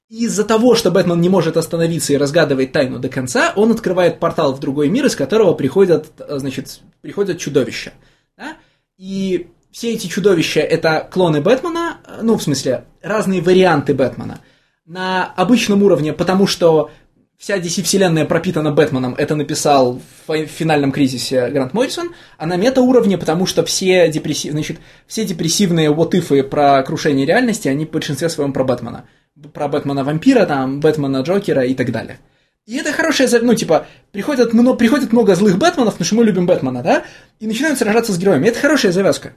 из-за 0.10 0.44
того, 0.44 0.74
что 0.74 0.90
Бэтмен 0.90 1.22
не 1.22 1.30
может 1.30 1.56
остановиться 1.56 2.14
и 2.14 2.18
разгадывать 2.18 2.72
тайну 2.72 2.98
до 2.98 3.10
конца, 3.10 3.54
он 3.56 3.72
открывает 3.72 4.20
портал 4.20 4.54
в 4.54 4.60
другой 4.60 4.90
мир, 4.90 5.06
из 5.06 5.16
которого 5.16 5.54
приходят, 5.54 6.08
значит, 6.30 6.82
приходят 7.02 7.38
чудовища. 7.38 7.94
Да? 8.36 8.58
И 8.98 9.50
все 9.72 9.94
эти 9.94 10.08
чудовища 10.08 10.62
это 10.62 11.08
клоны 11.12 11.42
Бэтмена, 11.42 11.98
ну, 12.22 12.38
в 12.38 12.44
смысле, 12.44 12.86
разные 13.02 13.42
варианты 13.42 13.94
Бэтмена. 13.94 14.40
На 14.86 15.26
обычном 15.26 15.84
уровне, 15.84 16.14
потому 16.14 16.48
что 16.48 16.90
вся 17.38 17.58
DC-вселенная 17.58 18.26
пропитана 18.26 18.72
Бэтменом, 18.72 19.16
это 19.16 19.36
написал 19.36 20.02
в 20.28 20.46
финальном 20.48 20.92
кризисе 20.92 21.50
Грант 21.50 21.74
Моррисон, 21.74 22.14
а 22.38 22.46
на 22.46 22.58
мета-уровне, 22.58 23.18
потому 23.18 23.46
что 23.46 23.64
все, 23.64 24.10
депрессив... 24.10 24.52
значит, 24.52 24.80
все 25.08 25.26
депрессивные 25.26 25.92
вот 25.92 26.16
про 26.50 26.84
крушение 26.84 27.26
реальности, 27.26 27.68
они 27.68 27.86
в 27.86 27.92
большинстве 27.92 28.30
своем 28.30 28.52
про 28.52 28.64
Бэтмена 28.64 29.06
про 29.54 29.68
Бэтмена-вампира, 29.68 30.46
там, 30.46 30.80
Бэтмена-Джокера 30.80 31.66
и 31.66 31.74
так 31.74 31.92
далее. 31.92 32.20
И 32.66 32.78
это 32.78 32.92
хорошая, 32.92 33.28
ну, 33.42 33.56
типа, 33.56 33.88
приходят, 34.12 34.52
приходит 34.78 35.12
много 35.12 35.36
злых 35.36 35.58
Бэтменов, 35.58 35.94
потому 35.94 36.06
что 36.06 36.16
мы 36.16 36.24
любим 36.24 36.46
Бэтмена, 36.46 36.84
да, 36.84 37.04
и 37.40 37.48
начинают 37.48 37.80
сражаться 37.80 38.14
с 38.14 38.18
героями. 38.18 38.48
Это 38.48 38.60
хорошая 38.60 38.92
завязка. 38.92 39.34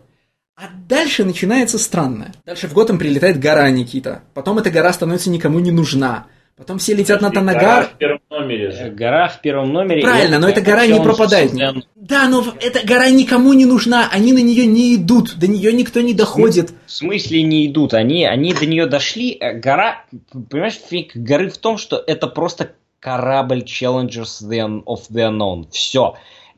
А 0.62 0.66
дальше 0.88 1.24
начинается 1.24 1.76
странное. 1.76 2.32
Дальше 2.46 2.68
в 2.68 2.72
Готэм 2.72 2.96
прилетает 2.96 3.40
гора 3.40 3.68
Никита. 3.70 4.22
Потом 4.32 4.58
эта 4.58 4.70
гора 4.70 4.92
становится 4.92 5.28
никому 5.28 5.58
не 5.58 5.72
нужна. 5.72 6.28
Потом 6.56 6.78
все 6.78 6.94
летят 6.94 7.20
на 7.20 7.32
Танагар. 7.32 7.62
Гора 7.62 7.82
в 7.82 7.98
первом 7.98 8.20
номере 8.30 8.70
же. 8.70 8.90
Гора 8.90 9.28
в 9.28 9.40
первом 9.40 9.72
номере. 9.72 10.02
Правильно, 10.02 10.38
но 10.38 10.48
эта 10.48 10.60
гора 10.60 10.86
не 10.86 11.00
пропадает. 11.00 11.50
Да, 11.96 12.28
но 12.28 12.44
эта 12.60 12.86
гора 12.86 13.10
никому 13.10 13.54
не 13.54 13.64
нужна. 13.64 14.08
Они 14.12 14.32
на 14.32 14.38
нее 14.38 14.66
не 14.66 14.94
идут. 14.94 15.36
До 15.36 15.48
нее 15.48 15.72
никто 15.72 16.00
не 16.00 16.14
доходит. 16.14 16.72
В 16.86 16.92
смысле 16.92 17.42
не 17.42 17.66
идут? 17.66 17.92
Они, 17.92 18.24
они 18.24 18.54
до 18.54 18.64
нее 18.64 18.86
дошли. 18.86 19.36
Э, 19.40 19.54
гора, 19.54 20.04
понимаешь, 20.48 20.78
фиг 20.88 21.16
горы 21.16 21.50
в 21.50 21.58
том, 21.58 21.76
что 21.76 22.00
это 22.06 22.28
просто 22.28 22.76
корабль 23.00 23.64
Challengers 23.64 24.42
of 24.86 25.00
the 25.10 25.28
Unknown. 25.28 25.66
Все. 25.72 26.14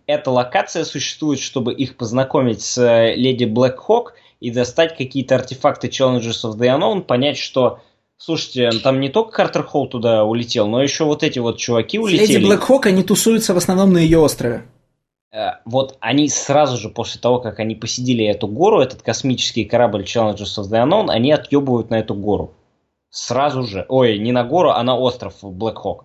Эта 0.06 0.30
локация 0.30 0.84
существует, 0.84 1.40
чтобы 1.40 1.72
их 1.72 1.96
познакомить 1.96 2.62
с 2.62 2.78
э, 2.78 3.14
леди 3.14 3.44
Блэк 3.44 3.76
Хок 3.76 4.14
и 4.40 4.50
достать 4.50 4.96
какие-то 4.96 5.36
артефакты 5.36 5.88
Challengers 5.88 6.44
of 6.44 6.56
the 6.56 6.66
Unknown, 6.66 7.02
понять, 7.02 7.38
что 7.38 7.80
Слушайте, 8.16 8.70
там 8.82 9.00
не 9.00 9.08
только 9.08 9.32
Картер 9.32 9.64
Холл 9.64 9.88
туда 9.88 10.24
улетел, 10.24 10.68
но 10.68 10.82
еще 10.82 11.04
вот 11.04 11.22
эти 11.22 11.40
вот 11.40 11.58
чуваки 11.58 11.98
улетели. 11.98 12.36
Леди 12.36 12.44
Блэкхок, 12.44 12.86
они 12.86 13.02
тусуются 13.02 13.54
в 13.54 13.56
основном 13.56 13.92
на 13.92 13.98
ее 13.98 14.18
острове. 14.18 14.66
Э, 15.32 15.54
вот 15.64 15.96
они 16.00 16.28
сразу 16.28 16.76
же 16.76 16.88
после 16.88 17.20
того, 17.20 17.40
как 17.40 17.58
они 17.58 17.74
посидели 17.74 18.24
эту 18.24 18.46
гору, 18.46 18.80
этот 18.80 19.02
космический 19.02 19.64
корабль 19.64 20.04
Challengers 20.04 20.58
of 20.58 20.70
the 20.70 20.82
Unknown, 20.82 21.10
они 21.10 21.32
отъебывают 21.32 21.90
на 21.90 21.96
эту 21.96 22.14
гору. 22.14 22.54
Сразу 23.10 23.64
же. 23.64 23.84
Ой, 23.88 24.18
не 24.18 24.32
на 24.32 24.44
гору, 24.44 24.70
а 24.70 24.82
на 24.82 24.96
остров 24.96 25.34
Блэкхок. 25.42 26.04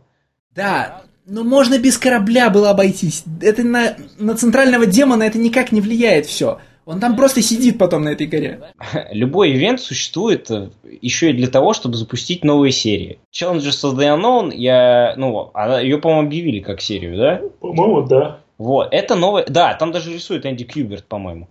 Да, 0.51 1.03
но 1.29 1.43
можно 1.43 1.77
без 1.77 1.97
корабля 1.97 2.49
было 2.49 2.71
обойтись. 2.71 3.23
Это 3.41 3.63
на, 3.63 3.95
на 4.17 4.35
центрального 4.35 4.85
демона 4.85 5.23
это 5.23 5.37
никак 5.37 5.71
не 5.71 5.81
влияет 5.81 6.25
все. 6.25 6.59
Он 6.85 6.99
там 6.99 7.15
просто 7.15 7.43
сидит 7.43 7.77
потом 7.77 8.03
на 8.03 8.09
этой 8.09 8.25
горе. 8.25 8.61
Любой 9.11 9.51
ивент 9.51 9.79
существует 9.79 10.49
э, 10.49 10.69
еще 11.01 11.29
и 11.29 11.33
для 11.33 11.47
того, 11.47 11.73
чтобы 11.73 11.95
запустить 11.95 12.43
новые 12.43 12.71
серии. 12.71 13.19
Challengers 13.31 13.83
of 13.83 13.95
the 13.95 14.17
Unknown, 14.17 14.51
я, 14.55 15.13
ну, 15.15 15.51
ее, 15.81 15.99
по-моему, 15.99 16.27
объявили 16.27 16.61
как 16.61 16.81
серию, 16.81 17.15
да? 17.15 17.41
По-моему, 17.59 18.01
да. 18.01 18.39
Вот, 18.57 18.87
это 18.91 19.13
новая, 19.13 19.45
да, 19.47 19.75
там 19.75 19.91
даже 19.91 20.11
рисует 20.11 20.47
Энди 20.47 20.63
Кьюберт, 20.63 21.05
по-моему. 21.05 21.47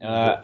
А, 0.00 0.42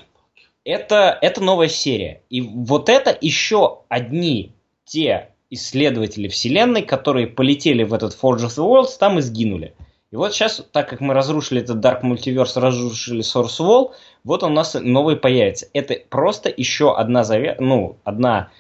это, 0.65 1.17
это 1.23 1.43
новая 1.43 1.69
серия. 1.69 2.21
И 2.29 2.43
вот 2.43 2.91
это 2.91 3.17
еще 3.19 3.79
одни 3.89 4.53
те 4.85 5.31
исследователи 5.51 6.29
вселенной, 6.29 6.83
которые 6.83 7.27
полетели 7.27 7.85
в 7.85 7.95
этот 7.95 8.17
Forge 8.21 8.47
of 8.47 8.57
the 8.57 8.67
Worlds, 8.67 8.99
там 8.99 9.19
и 9.19 9.23
сгинули. 9.23 9.75
И 10.13 10.17
вот 10.17 10.33
сейчас, 10.33 10.65
так 10.73 10.89
как 10.89 11.01
мы 11.01 11.15
разрушили 11.15 11.61
этот 11.61 11.85
Dark 11.85 12.03
Multiverse, 12.03 12.61
разрушили 12.61 13.23
Source 13.23 13.61
Wall, 13.61 13.93
вот 14.25 14.43
у 14.43 14.49
нас 14.49 14.75
новый 14.75 15.17
появится. 15.17 15.67
Это 15.73 15.97
просто 16.09 16.53
еще 16.55 16.97
одна 16.97 17.25
заве... 17.25 17.57
ну, 17.59 17.99
одна 18.05 18.51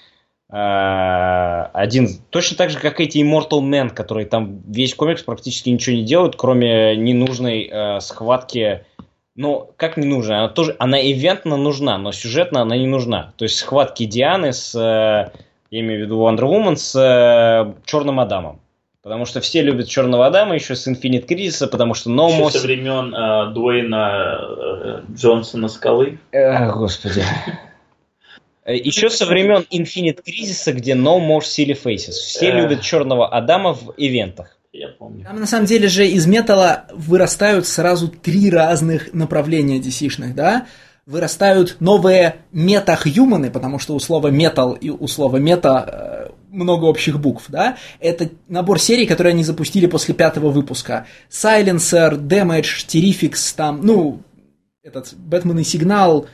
э, 0.50 0.56
один, 1.72 2.08
точно 2.30 2.56
так 2.56 2.70
же, 2.70 2.78
как 2.78 3.00
эти 3.00 3.18
Immortal 3.18 3.60
Men, 3.62 3.90
которые 3.90 4.26
там 4.26 4.62
весь 4.66 4.94
комикс 4.94 5.22
практически 5.22 5.70
ничего 5.70 5.96
не 5.96 6.04
делают, 6.04 6.36
кроме 6.36 6.96
ненужной 6.96 7.70
э, 7.70 8.00
схватки. 8.00 8.84
Ну, 9.36 9.70
как 9.76 9.96
не 9.96 10.06
нужна? 10.06 10.38
Она 10.38 10.48
тоже, 10.48 10.74
она 10.78 11.00
ивентно 11.00 11.56
нужна, 11.56 11.96
но 11.98 12.10
сюжетно 12.10 12.62
она 12.62 12.76
не 12.76 12.86
нужна. 12.86 13.34
То 13.36 13.44
есть 13.44 13.56
схватки 13.58 14.04
Дианы 14.04 14.52
с, 14.52 14.74
э, 14.74 15.30
я 15.70 15.80
имею 15.80 16.00
в 16.00 16.04
виду 16.04 16.20
Wonder 16.20 16.42
Woman 16.42 16.76
с 16.76 16.94
э, 16.94 17.74
Черным 17.84 18.20
Адамом. 18.20 18.60
Потому 19.02 19.24
что 19.24 19.40
все 19.40 19.62
любят 19.62 19.88
Черного 19.88 20.26
Адама 20.26 20.56
еще 20.56 20.74
с 20.74 20.88
Infinite 20.88 21.28
Crisis, 21.28 21.66
потому 21.68 21.94
что 21.94 22.10
No 22.10 22.28
More... 22.28 22.50
со 22.50 22.60
времен 22.60 23.14
э, 23.14 23.54
Дуэйна 23.54 24.38
э, 24.40 25.02
Джонсона 25.14 25.68
Скалы. 25.68 26.18
Эх, 26.32 26.76
господи. 26.76 27.22
Еще 28.66 29.08
со 29.10 29.26
времен 29.26 29.64
Infinite 29.70 30.24
Crisis, 30.26 30.72
где 30.72 30.94
No 30.94 31.20
More 31.20 31.42
Silly 31.42 31.78
Faces. 31.80 32.14
Все 32.14 32.50
любят 32.50 32.80
Черного 32.80 33.28
Адама 33.28 33.74
в 33.74 33.94
ивентах. 33.96 34.56
Я 34.72 34.88
помню. 34.88 35.24
Там 35.24 35.38
на 35.38 35.46
самом 35.46 35.66
деле 35.66 35.88
же 35.88 36.06
из 36.06 36.26
металла 36.26 36.86
вырастают 36.92 37.66
сразу 37.66 38.08
три 38.08 38.50
разных 38.50 39.14
направления 39.14 39.78
DC-шных, 39.78 40.34
да? 40.34 40.66
Вырастают 41.06 41.76
новые 41.78 42.38
мета-хьюманы, 42.50 43.50
потому 43.50 43.78
что 43.78 43.94
у 43.94 44.00
слова 44.00 44.28
метал 44.28 44.72
и 44.72 44.90
у 44.90 45.06
слова 45.06 45.36
мета 45.36 45.84
э, 45.86 46.32
много 46.50 46.86
общих 46.86 47.20
букв, 47.20 47.44
да, 47.48 47.76
это 48.00 48.30
набор 48.48 48.80
серий, 48.80 49.06
которые 49.06 49.32
они 49.32 49.44
запустили 49.44 49.86
после 49.86 50.14
пятого 50.14 50.50
выпуска. 50.50 51.06
Silencer, 51.30 52.18
Damage, 52.18 52.86
Terrifix, 52.88 53.54
там, 53.56 53.82
ну, 53.84 54.22
этот 54.82 55.14
Бэтмен 55.14 55.60
и 55.60 55.64
Сигнал, 55.64 56.26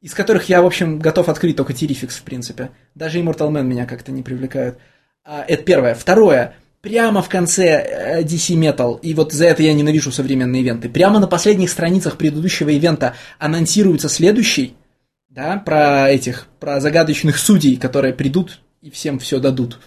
из 0.00 0.14
которых 0.14 0.48
я, 0.48 0.62
в 0.62 0.66
общем, 0.66 0.98
готов 0.98 1.28
открыть 1.28 1.56
только 1.56 1.72
Terrifix, 1.72 2.10
в 2.10 2.22
принципе. 2.22 2.70
Даже 2.94 3.20
Immortal 3.20 3.50
Man 3.50 3.64
меня 3.64 3.86
как-то 3.86 4.12
не 4.12 4.22
привлекают. 4.22 4.78
А, 5.24 5.44
это 5.46 5.62
первое. 5.62 5.94
Второе. 5.94 6.54
Прямо 6.80 7.22
в 7.22 7.28
конце 7.28 7.64
э, 7.64 8.22
DC 8.22 8.54
Metal, 8.54 9.00
и 9.00 9.12
вот 9.12 9.32
за 9.32 9.46
это 9.46 9.64
я 9.64 9.72
ненавижу 9.72 10.12
современные 10.12 10.62
ивенты, 10.62 10.88
прямо 10.88 11.18
на 11.18 11.26
последних 11.26 11.70
страницах 11.70 12.16
предыдущего 12.16 12.68
ивента 12.68 13.14
анонсируется 13.40 14.08
следующий, 14.08 14.74
да, 15.28 15.56
про 15.64 16.08
этих, 16.08 16.46
про 16.60 16.80
загадочных 16.80 17.36
судей, 17.38 17.76
которые 17.76 18.14
придут 18.14 18.60
и 18.80 18.90
всем 18.90 19.18
все 19.18 19.40
дадут. 19.40 19.78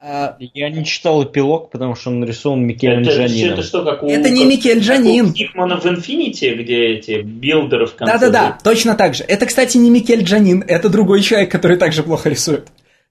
А... 0.00 0.36
Я 0.38 0.70
не 0.70 0.84
читал 0.84 1.24
эпилог, 1.24 1.70
потому 1.70 1.96
что 1.96 2.10
он 2.10 2.20
нарисован 2.20 2.64
Микелем 2.64 3.02
это, 3.02 3.16
Джанином. 3.16 3.54
Это, 3.54 3.62
что, 3.64 3.84
как 3.84 4.04
у, 4.04 4.08
это 4.08 4.30
не 4.30 4.42
как, 4.42 4.50
Микель 4.50 4.78
Джанин. 4.78 5.34
Хикмана 5.34 5.80
в 5.80 5.86
Infinity, 5.86 6.54
где 6.54 6.86
эти 6.90 7.22
билдеры 7.22 7.86
в 7.86 7.96
конце. 7.96 8.12
Да-да-да, 8.12 8.58
точно 8.62 8.94
так 8.94 9.14
же. 9.14 9.24
Это, 9.24 9.46
кстати, 9.46 9.76
не 9.76 9.90
Микель 9.90 10.22
Джанин, 10.22 10.62
это 10.66 10.88
другой 10.88 11.20
человек, 11.22 11.50
который 11.50 11.76
также 11.76 12.04
плохо 12.04 12.28
рисует. 12.28 12.68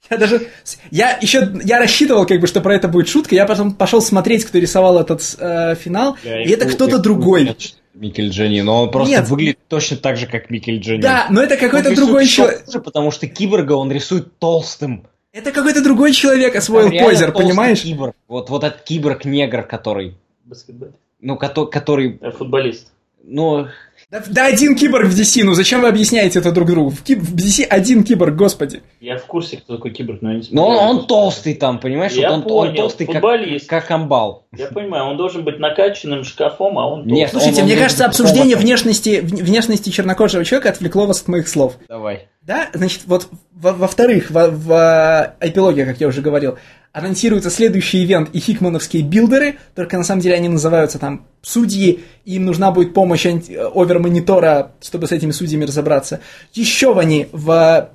Я 0.10 0.18
даже, 0.18 0.48
я 0.92 1.18
еще, 1.22 1.52
я 1.64 1.80
рассчитывал, 1.80 2.26
как 2.26 2.40
бы, 2.40 2.48
что 2.48 2.62
про 2.62 2.76
это 2.76 2.88
будет 2.88 3.08
шутка, 3.08 3.36
я 3.36 3.46
потом 3.46 3.74
пошел 3.74 4.02
смотреть, 4.02 4.46
кто 4.46 4.58
рисовал 4.58 5.00
этот 5.00 5.22
э, 5.40 5.76
финал, 5.76 6.18
я 6.24 6.44
и 6.44 6.50
это 6.50 6.66
кто-то 6.66 7.00
другой. 7.00 7.56
Микель 7.94 8.30
Дженни, 8.30 8.62
но 8.62 8.84
он 8.84 8.92
просто 8.92 9.16
Нет. 9.16 9.28
выглядит 9.28 9.60
точно 9.68 9.98
так 9.98 10.18
же, 10.18 10.28
как 10.28 10.50
Микель 10.50 10.80
Дженни. 10.80 11.02
Да, 11.02 11.28
но 11.30 11.42
это 11.42 11.58
какой-то 11.58 11.96
другой 11.96 12.28
человек. 12.28 12.64
Потому 12.84 13.12
что 13.12 13.28
киборга 13.28 13.74
он 13.74 13.92
рисует 13.92 14.38
толстым. 14.38 15.08
Это 15.34 15.52
какой-то 15.52 15.84
другой 15.84 16.14
человек 16.14 16.56
освоил 16.56 16.90
позер, 16.90 17.32
понимаешь? 17.32 17.82
Киборг. 17.82 18.16
Вот, 18.28 18.50
вот 18.50 18.64
этот 18.64 18.84
киборг-негр, 18.84 19.64
который... 19.64 20.16
Баскетболист. 20.46 20.98
Ну, 21.20 21.38
который... 21.38 21.72
который... 21.72 22.20
Футболист. 22.38 22.92
Ну, 23.24 23.68
да, 24.10 24.24
да 24.26 24.46
один 24.46 24.78
киборг 24.78 25.08
в 25.08 25.20
DC, 25.20 25.44
ну 25.44 25.52
зачем 25.54 25.82
вы 25.82 25.90
объясняете 25.90 26.40
это 26.40 26.54
друг 26.54 26.70
другу? 26.70 26.92
В, 26.92 27.04
киб... 27.04 27.20
в 27.20 27.36
DC 27.36 27.66
один 27.66 28.06
киборг, 28.06 28.36
господи. 28.36 28.82
Я 29.02 29.18
в 29.18 29.26
курсе, 29.26 29.58
кто 29.58 29.76
такой 29.76 29.92
киборг, 29.92 30.22
но 30.22 30.32
я 30.32 30.38
не 30.38 30.44
знаю. 30.44 30.56
Но 30.56 30.78
он, 30.78 30.98
он 31.00 31.08
толстый 31.08 31.56
там, 31.56 31.78
понимаешь? 31.78 32.14
Я 32.14 32.30
вот 32.30 32.38
он, 32.38 32.44
понял, 32.44 32.70
он 32.70 32.76
толстый, 32.78 33.06
футболист. 33.06 33.68
как, 33.68 33.84
как 33.84 33.92
амбал. 33.92 34.46
Я 34.58 34.68
понимаю, 34.68 35.08
он 35.08 35.18
должен 35.18 35.44
быть 35.44 35.60
накачанным 35.60 36.24
шкафом, 36.24 36.80
а 36.80 36.88
он 36.88 37.00
толстый. 37.00 37.16
Нет, 37.16 37.32
Слушайте, 37.32 37.60
он, 37.60 37.66
мне 37.66 37.76
он 37.76 37.82
кажется, 37.82 38.06
обсуждение 38.06 38.56
внешности, 38.56 39.20
внешности 39.20 39.90
чернокожего 39.90 40.46
человека 40.46 40.70
отвлекло 40.70 41.06
вас 41.06 41.22
от 41.22 41.28
моих 41.28 41.50
слов. 41.50 41.74
Давай. 41.90 42.30
Да, 42.48 42.70
значит, 42.74 43.02
вот 43.08 43.30
во-вторых, 43.52 44.32
во, 44.32 44.48
в, 44.48 44.56
в 44.56 45.36
эпилоге, 45.42 45.86
как 45.86 46.00
я 46.00 46.08
уже 46.08 46.22
говорил, 46.22 46.58
анонсируется 46.94 47.50
следующий 47.50 48.02
ивент 48.06 48.30
и 48.32 48.40
хикмановские 48.40 49.04
билдеры, 49.04 49.58
только 49.76 49.98
на 49.98 50.06
самом 50.06 50.22
деле 50.22 50.36
они 50.36 50.48
называются 50.48 50.98
там 50.98 51.28
судьи, 51.42 52.06
и 52.24 52.36
им 52.36 52.46
нужна 52.46 52.72
будет 52.72 52.94
помощь 52.94 53.26
овермонитора, 53.26 54.72
чтобы 54.82 55.08
с 55.08 55.12
этими 55.12 55.32
судьями 55.32 55.66
разобраться. 55.66 56.22
Еще 56.54 56.98
они 56.98 57.28
в, 57.34 57.90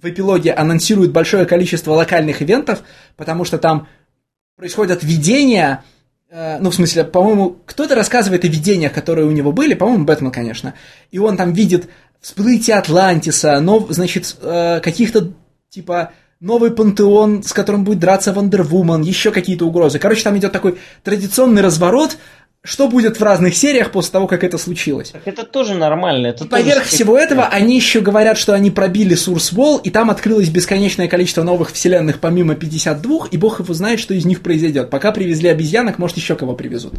в 0.00 0.08
эпилоге 0.08 0.54
анонсируют 0.54 1.12
большое 1.12 1.44
количество 1.44 1.92
локальных 1.92 2.40
ивентов, 2.40 2.82
потому 3.14 3.44
что 3.44 3.58
там 3.58 3.88
происходят 4.56 5.02
видения, 5.02 5.84
э, 6.30 6.56
ну, 6.60 6.70
в 6.70 6.74
смысле, 6.74 7.04
по-моему, 7.04 7.58
кто-то 7.66 7.94
рассказывает 7.94 8.42
о 8.42 8.48
видениях, 8.48 8.94
которые 8.94 9.26
у 9.26 9.32
него 9.32 9.52
были, 9.52 9.74
по-моему, 9.74 10.06
Бэтмен, 10.06 10.30
конечно, 10.30 10.72
и 11.10 11.18
он 11.18 11.36
там 11.36 11.52
видит 11.52 11.90
всплытие 12.20 12.76
Атлантиса, 12.76 13.60
нов, 13.60 13.86
значит, 13.90 14.36
э, 14.40 14.80
каких-то, 14.82 15.32
типа, 15.70 16.12
новый 16.40 16.70
пантеон, 16.70 17.42
с 17.42 17.52
которым 17.52 17.84
будет 17.84 17.98
драться 17.98 18.32
Вандервумен, 18.32 19.02
еще 19.02 19.30
какие-то 19.30 19.66
угрозы. 19.66 19.98
Короче, 19.98 20.22
там 20.22 20.36
идет 20.38 20.52
такой 20.52 20.78
традиционный 21.02 21.62
разворот, 21.62 22.16
что 22.62 22.88
будет 22.88 23.18
в 23.18 23.22
разных 23.22 23.56
сериях 23.56 23.92
после 23.92 24.12
того, 24.12 24.26
как 24.26 24.42
это 24.44 24.58
случилось. 24.58 25.10
Так 25.10 25.22
это 25.26 25.44
тоже 25.44 25.74
нормально. 25.74 26.28
Это 26.28 26.44
Поверх 26.44 26.82
тоже... 26.82 26.88
всего 26.96 27.16
этого, 27.16 27.46
они 27.46 27.76
еще 27.76 28.00
говорят, 28.00 28.36
что 28.36 28.52
они 28.52 28.70
пробили 28.70 29.16
Source 29.16 29.54
Wall, 29.54 29.80
и 29.82 29.90
там 29.90 30.10
открылось 30.10 30.48
бесконечное 30.48 31.08
количество 31.08 31.42
новых 31.44 31.72
вселенных 31.72 32.18
помимо 32.20 32.56
52, 32.56 33.28
и 33.30 33.36
бог 33.36 33.60
его 33.60 33.72
знает, 33.74 34.00
что 34.00 34.12
из 34.12 34.24
них 34.24 34.42
произойдет. 34.42 34.90
Пока 34.90 35.12
привезли 35.12 35.48
обезьянок, 35.48 35.98
может 35.98 36.16
еще 36.16 36.34
кого 36.34 36.54
привезут. 36.54 36.94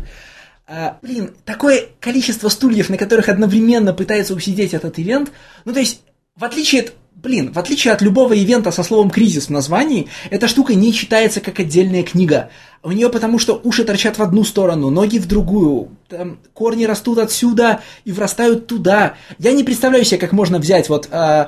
А, 0.72 1.00
блин, 1.02 1.34
такое 1.46 1.88
количество 2.00 2.48
стульев, 2.48 2.90
на 2.90 2.98
которых 2.98 3.28
одновременно 3.28 3.92
пытается 3.92 4.36
усидеть 4.36 4.76
этот 4.76 5.00
ивент, 5.00 5.32
ну 5.66 5.74
то 5.74 5.80
есть, 5.80 6.04
в 6.36 6.44
отличие 6.44 6.84
от 6.84 6.94
блин, 7.16 7.52
в 7.52 7.58
отличие 7.58 7.92
от 7.92 8.02
любого 8.02 8.34
ивента 8.34 8.72
со 8.72 8.84
словом 8.84 9.10
«кризис» 9.10 9.48
в 9.48 9.50
названии, 9.50 10.08
эта 10.30 10.48
штука 10.48 10.76
не 10.76 10.94
читается 10.94 11.42
как 11.42 11.60
отдельная 11.60 12.04
книга. 12.04 12.50
У 12.84 12.92
нее 12.92 13.10
потому 13.10 13.40
что 13.40 13.60
уши 13.64 13.84
торчат 13.84 14.18
в 14.18 14.22
одну 14.22 14.44
сторону, 14.44 14.90
ноги 14.90 15.18
в 15.18 15.28
другую, 15.28 15.90
там, 16.08 16.40
корни 16.54 16.86
растут 16.86 17.18
отсюда 17.18 17.82
и 18.06 18.12
врастают 18.12 18.68
туда. 18.68 19.16
Я 19.38 19.52
не 19.52 19.64
представляю 19.64 20.06
себе, 20.06 20.20
как 20.20 20.32
можно 20.32 20.60
взять 20.60 20.88
вот 20.88 21.10
э, 21.12 21.48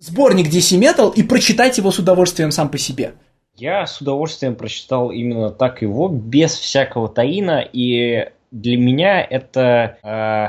сборник 0.00 0.48
DC 0.48 0.80
Metal 0.80 1.12
и 1.14 1.22
прочитать 1.22 1.78
его 1.78 1.92
с 1.92 1.98
удовольствием 1.98 2.50
сам 2.50 2.70
по 2.70 2.78
себе. 2.78 3.12
Я 3.54 3.86
с 3.86 4.00
удовольствием 4.00 4.56
прочитал 4.56 5.10
именно 5.10 5.50
так 5.50 5.82
его, 5.82 6.08
без 6.08 6.52
всякого 6.54 7.08
таина, 7.08 7.60
и 7.60 8.30
для 8.50 8.76
меня 8.76 9.22
это, 9.22 9.98
э, 10.02 10.48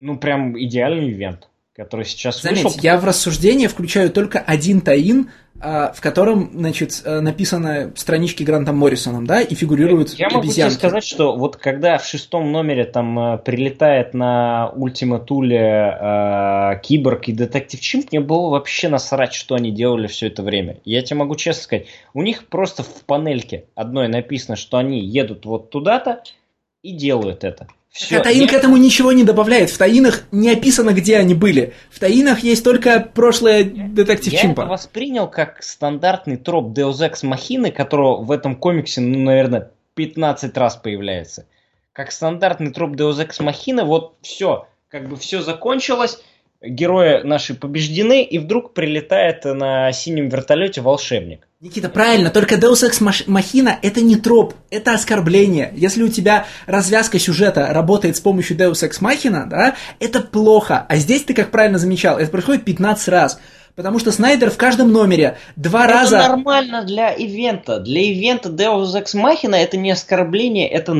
ну, 0.00 0.18
прям 0.18 0.58
идеальный 0.58 1.10
ивент 1.10 1.50
который 1.80 2.04
сейчас 2.04 2.42
Заметь, 2.42 2.64
вышел. 2.64 2.80
я 2.82 2.98
в 2.98 3.06
рассуждение 3.06 3.66
включаю 3.66 4.10
только 4.10 4.38
один 4.38 4.82
таин, 4.82 5.30
а, 5.62 5.92
в 5.92 6.00
котором, 6.00 6.50
значит, 6.52 7.02
э, 7.04 7.20
написано 7.20 7.92
странички 7.94 8.42
Грантом 8.42 8.76
Моррисоном, 8.78 9.26
да, 9.26 9.40
и 9.42 9.54
фигурируют 9.54 10.10
Я 10.14 10.30
могу 10.30 10.50
тебе 10.50 10.70
сказать, 10.70 11.04
что 11.04 11.36
вот 11.36 11.56
когда 11.56 11.98
в 11.98 12.04
шестом 12.06 12.50
номере 12.50 12.84
там 12.84 13.18
э, 13.18 13.38
прилетает 13.38 14.14
на 14.14 14.70
Ультима 14.74 15.18
Туле 15.20 15.58
э, 15.58 16.80
Киборг 16.82 17.28
и 17.28 17.32
Детектив 17.32 17.78
Чимп, 17.78 18.10
мне 18.10 18.20
было 18.20 18.48
вообще 18.48 18.88
насрать, 18.88 19.34
что 19.34 19.54
они 19.54 19.70
делали 19.70 20.06
все 20.06 20.28
это 20.28 20.42
время. 20.42 20.78
Я 20.84 21.02
тебе 21.02 21.18
могу 21.18 21.36
честно 21.36 21.62
сказать, 21.62 21.86
у 22.14 22.22
них 22.22 22.46
просто 22.48 22.82
в 22.82 23.04
панельке 23.04 23.66
одной 23.74 24.08
написано, 24.08 24.56
что 24.56 24.78
они 24.78 25.00
едут 25.00 25.44
вот 25.44 25.70
туда-то 25.70 26.22
и 26.82 26.92
делают 26.92 27.44
это. 27.44 27.66
Все, 27.90 28.18
а 28.18 28.20
Таин 28.20 28.46
к 28.46 28.52
этому 28.52 28.76
ничего 28.76 29.10
не 29.12 29.24
добавляет. 29.24 29.68
В 29.70 29.76
Таинах 29.76 30.22
не 30.30 30.50
описано, 30.50 30.92
где 30.92 31.16
они 31.16 31.34
были. 31.34 31.74
В 31.90 31.98
Таинах 31.98 32.40
есть 32.40 32.62
только 32.62 33.00
прошлое 33.00 33.64
детектив 33.64 34.32
я 34.32 34.38
Чимпа. 34.38 34.62
Я 34.62 34.68
воспринял 34.68 35.28
как 35.28 35.62
стандартный 35.62 36.36
троп 36.36 36.76
Deus 36.76 37.00
Ex 37.00 37.24
Machina, 37.24 37.72
которого 37.72 38.22
в 38.22 38.30
этом 38.30 38.54
комиксе, 38.54 39.00
ну, 39.00 39.18
наверное, 39.18 39.72
15 39.94 40.56
раз 40.56 40.76
появляется. 40.76 41.46
Как 41.92 42.12
стандартный 42.12 42.72
троп 42.72 42.92
Deus 42.92 43.16
Ex 43.16 43.40
Machina, 43.40 43.84
вот 43.84 44.14
все, 44.22 44.68
как 44.88 45.08
бы 45.08 45.16
все 45.16 45.42
закончилось, 45.42 46.22
герои 46.62 47.22
наши 47.22 47.54
побеждены, 47.54 48.22
и 48.22 48.38
вдруг 48.38 48.74
прилетает 48.74 49.44
на 49.44 49.92
синем 49.92 50.28
вертолете 50.28 50.80
волшебник. 50.80 51.46
Никита, 51.60 51.88
правильно, 51.88 52.30
только 52.30 52.56
Deus 52.56 52.88
Ex 52.88 53.02
Machina 53.26 53.74
это 53.82 54.00
не 54.00 54.16
троп, 54.16 54.54
это 54.70 54.92
оскорбление. 54.92 55.72
Если 55.74 56.02
у 56.02 56.08
тебя 56.08 56.46
развязка 56.66 57.18
сюжета 57.18 57.68
работает 57.70 58.16
с 58.16 58.20
помощью 58.20 58.56
Deus 58.56 58.82
Ex 58.82 59.00
Machina, 59.00 59.46
да, 59.46 59.74
это 59.98 60.20
плохо. 60.20 60.86
А 60.88 60.96
здесь 60.96 61.22
ты, 61.24 61.34
как 61.34 61.50
правильно 61.50 61.78
замечал, 61.78 62.18
это 62.18 62.30
происходит 62.30 62.64
15 62.64 63.08
раз. 63.08 63.40
Потому 63.76 63.98
что 63.98 64.10
Снайдер 64.10 64.50
в 64.50 64.56
каждом 64.56 64.92
номере 64.92 65.38
два 65.56 65.84
это 65.84 65.92
раза... 65.94 66.18
Это 66.18 66.28
нормально 66.28 66.84
для 66.84 67.12
ивента. 67.12 67.78
Для 67.78 68.02
ивента 68.02 68.48
Deus 68.48 68.92
Ex 68.94 69.14
Machina 69.14 69.56
это 69.56 69.76
не 69.76 69.90
оскорбление, 69.90 70.68
это 70.68 70.92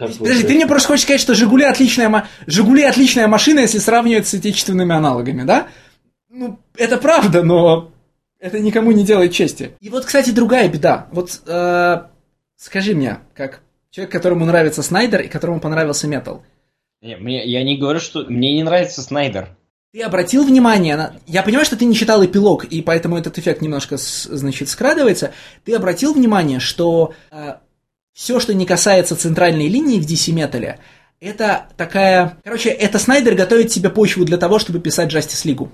нормальное... 0.00 0.18
Подожди, 0.18 0.46
ты 0.46 0.54
мне 0.54 0.66
просто 0.66 0.88
хочешь 0.88 1.04
сказать, 1.04 1.20
что 1.20 1.34
Жигули 1.34 1.64
отличная, 1.64 2.26
Жигули 2.46 2.82
отличная 2.82 3.28
машина, 3.28 3.60
если 3.60 3.78
сравнивать 3.78 4.26
с 4.26 4.34
отечественными 4.34 4.94
аналогами, 4.94 5.44
да? 5.44 5.68
Ну, 6.28 6.58
это 6.76 6.96
правда, 6.96 7.42
но 7.42 7.92
это 8.38 8.58
никому 8.58 8.92
не 8.92 9.04
делает 9.04 9.32
чести. 9.32 9.72
И 9.80 9.90
вот, 9.90 10.04
кстати, 10.04 10.30
другая 10.30 10.68
беда. 10.68 11.08
Вот 11.12 11.42
э, 11.46 12.02
скажи 12.56 12.94
мне, 12.94 13.18
как 13.34 13.60
человек, 13.90 14.12
которому 14.12 14.46
нравится 14.46 14.82
Снайдер 14.82 15.22
и 15.22 15.28
которому 15.28 15.60
понравился 15.60 16.08
Метал. 16.08 16.42
Не, 17.02 17.16
мне, 17.16 17.46
я 17.46 17.62
не 17.64 17.76
говорю, 17.76 18.00
что 18.00 18.24
мне 18.28 18.54
не 18.54 18.62
нравится 18.62 19.02
Снайдер. 19.02 19.56
Ты 19.92 20.02
обратил 20.02 20.44
внимание 20.44 20.96
на... 20.96 21.16
Я 21.26 21.42
понимаю, 21.42 21.66
что 21.66 21.76
ты 21.76 21.84
не 21.84 21.96
читал 21.96 22.24
эпилог, 22.24 22.64
и 22.64 22.80
поэтому 22.80 23.18
этот 23.18 23.38
эффект 23.38 23.60
немножко, 23.60 23.96
значит, 23.98 24.68
скрадывается. 24.68 25.32
Ты 25.64 25.74
обратил 25.74 26.14
внимание, 26.14 26.60
что 26.60 27.12
э, 27.32 27.54
все, 28.12 28.40
что 28.40 28.54
не 28.54 28.66
касается 28.66 29.16
центральной 29.16 29.68
линии 29.68 30.00
в 30.00 30.06
DC 30.06 30.34
Metal, 30.34 30.76
это 31.20 31.66
такая... 31.76 32.38
Короче, 32.44 32.70
это 32.70 32.98
Снайдер 32.98 33.34
готовит 33.34 33.72
себе 33.72 33.90
почву 33.90 34.24
для 34.24 34.38
того, 34.38 34.58
чтобы 34.58 34.80
писать 34.80 35.12
Justice 35.12 35.46
League. 35.46 35.68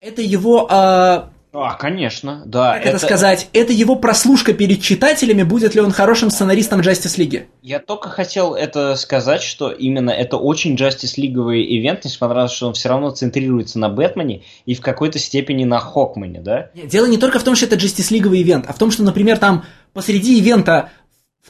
Это 0.00 0.20
его 0.20 0.68
э, 0.70 1.22
а, 1.56 1.74
конечно, 1.74 2.42
да. 2.46 2.72
Как 2.72 2.80
это, 2.80 2.88
это 2.90 2.98
сказать? 2.98 3.48
Это 3.52 3.72
его 3.72 3.94
прослушка 3.94 4.52
перед 4.52 4.82
читателями, 4.82 5.44
будет 5.44 5.76
ли 5.76 5.80
он 5.80 5.92
хорошим 5.92 6.30
сценаристом 6.30 6.80
Justice 6.80 7.16
League. 7.16 7.44
Я 7.62 7.78
только 7.78 8.08
хотел 8.08 8.54
это 8.54 8.96
сказать, 8.96 9.42
что 9.42 9.70
именно 9.70 10.10
это 10.10 10.36
очень 10.36 10.74
Justice 10.74 11.16
League 11.16 11.54
ивент, 11.54 12.04
несмотря 12.04 12.42
на 12.42 12.48
то, 12.48 12.54
что 12.54 12.66
он 12.66 12.74
все 12.74 12.88
равно 12.88 13.10
центрируется 13.10 13.78
на 13.78 13.88
Бэтмене 13.88 14.42
и 14.66 14.74
в 14.74 14.80
какой-то 14.80 15.20
степени 15.20 15.64
на 15.64 15.78
Хокмане, 15.78 16.40
да? 16.40 16.70
Нет, 16.74 16.88
дело 16.88 17.06
не 17.06 17.18
только 17.18 17.38
в 17.38 17.44
том, 17.44 17.54
что 17.54 17.66
это 17.66 17.76
Justice 17.76 18.10
League 18.10 18.36
ивент, 18.36 18.64
а 18.68 18.72
в 18.72 18.78
том, 18.78 18.90
что, 18.90 19.04
например, 19.04 19.38
там 19.38 19.64
посреди 19.92 20.36
ивента 20.38 20.90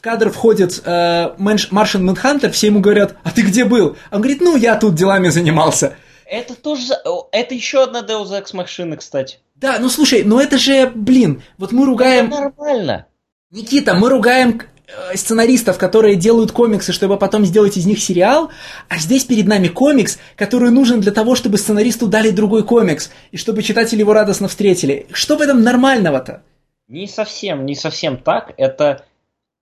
кадр 0.04 0.30
входит 0.30 0.82
э, 0.84 1.30
Маршин 1.38 2.04
Мэнхантер, 2.04 2.52
все 2.52 2.66
ему 2.66 2.80
говорят, 2.80 3.16
а 3.24 3.30
ты 3.30 3.40
где 3.40 3.64
был? 3.64 3.96
Он 4.12 4.18
говорит, 4.20 4.42
ну, 4.42 4.54
я 4.54 4.76
тут 4.76 4.94
делами 4.94 5.30
занимался. 5.30 5.96
Это 6.26 6.54
тоже... 6.54 6.92
Это 7.32 7.54
еще 7.54 7.84
одна 7.84 8.02
Deus 8.02 8.30
Ex 8.30 8.54
машина, 8.54 8.98
кстати. 8.98 9.38
Да, 9.54 9.78
ну 9.80 9.88
слушай, 9.88 10.22
ну 10.22 10.38
это 10.38 10.58
же, 10.58 10.92
блин, 10.94 11.42
вот 11.56 11.72
мы 11.72 11.86
ругаем... 11.86 12.26
Это 12.26 12.38
нормально. 12.38 13.06
Никита, 13.50 13.94
мы 13.94 14.10
ругаем 14.10 14.60
э, 14.86 15.16
сценаристов, 15.16 15.78
которые 15.78 16.16
делают 16.16 16.52
комиксы, 16.52 16.92
чтобы 16.92 17.16
потом 17.16 17.46
сделать 17.46 17.78
из 17.78 17.86
них 17.86 17.98
сериал, 17.98 18.50
а 18.90 18.98
здесь 18.98 19.24
перед 19.24 19.46
нами 19.46 19.68
комикс, 19.68 20.18
который 20.36 20.70
нужен 20.70 21.00
для 21.00 21.12
того, 21.12 21.34
чтобы 21.34 21.56
сценаристу 21.56 22.08
дали 22.08 22.28
другой 22.28 22.64
комикс, 22.64 23.10
и 23.32 23.38
чтобы 23.38 23.62
читатели 23.62 24.00
его 24.00 24.12
радостно 24.12 24.48
встретили. 24.48 25.06
Что 25.12 25.38
в 25.38 25.40
этом 25.40 25.62
нормального-то? 25.62 26.42
Не 26.88 27.06
совсем, 27.06 27.64
не 27.64 27.74
совсем 27.74 28.18
так. 28.18 28.52
Это 28.58 29.06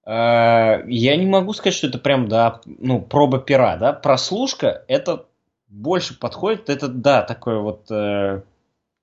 я 0.04 1.16
не 1.16 1.26
могу 1.26 1.52
сказать, 1.52 1.74
что 1.74 1.86
это 1.86 1.98
прям, 1.98 2.28
да, 2.28 2.60
ну, 2.66 3.00
проба 3.00 3.38
пера, 3.38 3.76
да. 3.76 3.92
Прослушка, 3.92 4.84
это 4.88 5.26
больше 5.68 6.18
подходит, 6.18 6.68
это, 6.68 6.88
да, 6.88 7.22
такое 7.22 7.58
вот, 7.58 7.86
э, 7.90 8.42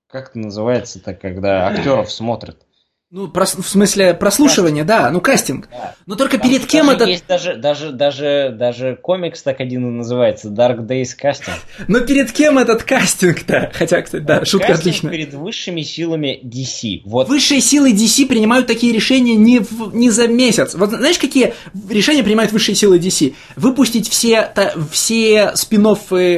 как 0.08 0.30
это 0.30 0.38
называется-то, 0.38 1.14
когда 1.14 1.68
актеров 1.68 2.10
смотрят. 2.12 2.66
Ну, 3.12 3.26
прос, 3.26 3.56
в 3.56 3.66
смысле 3.66 4.14
прослушивание, 4.14 4.84
кастинг. 4.84 5.02
да, 5.02 5.10
ну 5.10 5.20
кастинг. 5.20 5.68
Да. 5.68 5.96
Но 6.06 6.14
только 6.14 6.38
Там 6.38 6.48
перед 6.48 6.64
кем 6.66 6.90
это... 6.90 7.06
Есть 7.06 7.26
даже, 7.26 7.56
даже, 7.56 7.90
даже, 7.90 8.54
даже 8.56 8.94
комикс 9.02 9.42
так 9.42 9.58
один 9.58 9.84
и 9.84 9.90
называется, 9.90 10.46
Dark 10.46 10.86
Days 10.86 11.08
Casting. 11.20 11.58
Но 11.88 12.02
перед 12.02 12.30
кем 12.30 12.56
этот 12.56 12.84
кастинг-то? 12.84 13.72
Хотя, 13.74 14.02
кстати, 14.02 14.22
да, 14.22 14.44
шутка 14.44 14.68
кастинг 14.68 14.80
отличная. 14.80 15.10
перед 15.10 15.34
высшими 15.34 15.82
силами 15.82 16.38
DC. 16.44 17.00
Вот. 17.04 17.28
Высшие 17.28 17.60
силы 17.60 17.90
DC 17.92 18.26
принимают 18.26 18.68
такие 18.68 18.92
решения 18.92 19.34
не, 19.34 19.58
в, 19.58 19.92
не 19.92 20.10
за 20.10 20.28
месяц. 20.28 20.74
Вот 20.76 20.90
знаешь, 20.90 21.18
какие 21.18 21.54
решения 21.88 22.22
принимают 22.22 22.52
высшие 22.52 22.76
силы 22.76 23.00
DC? 23.00 23.34
Выпустить 23.56 24.08
все, 24.08 24.42
та, 24.54 24.74
все 24.92 25.56
спин 25.56 25.80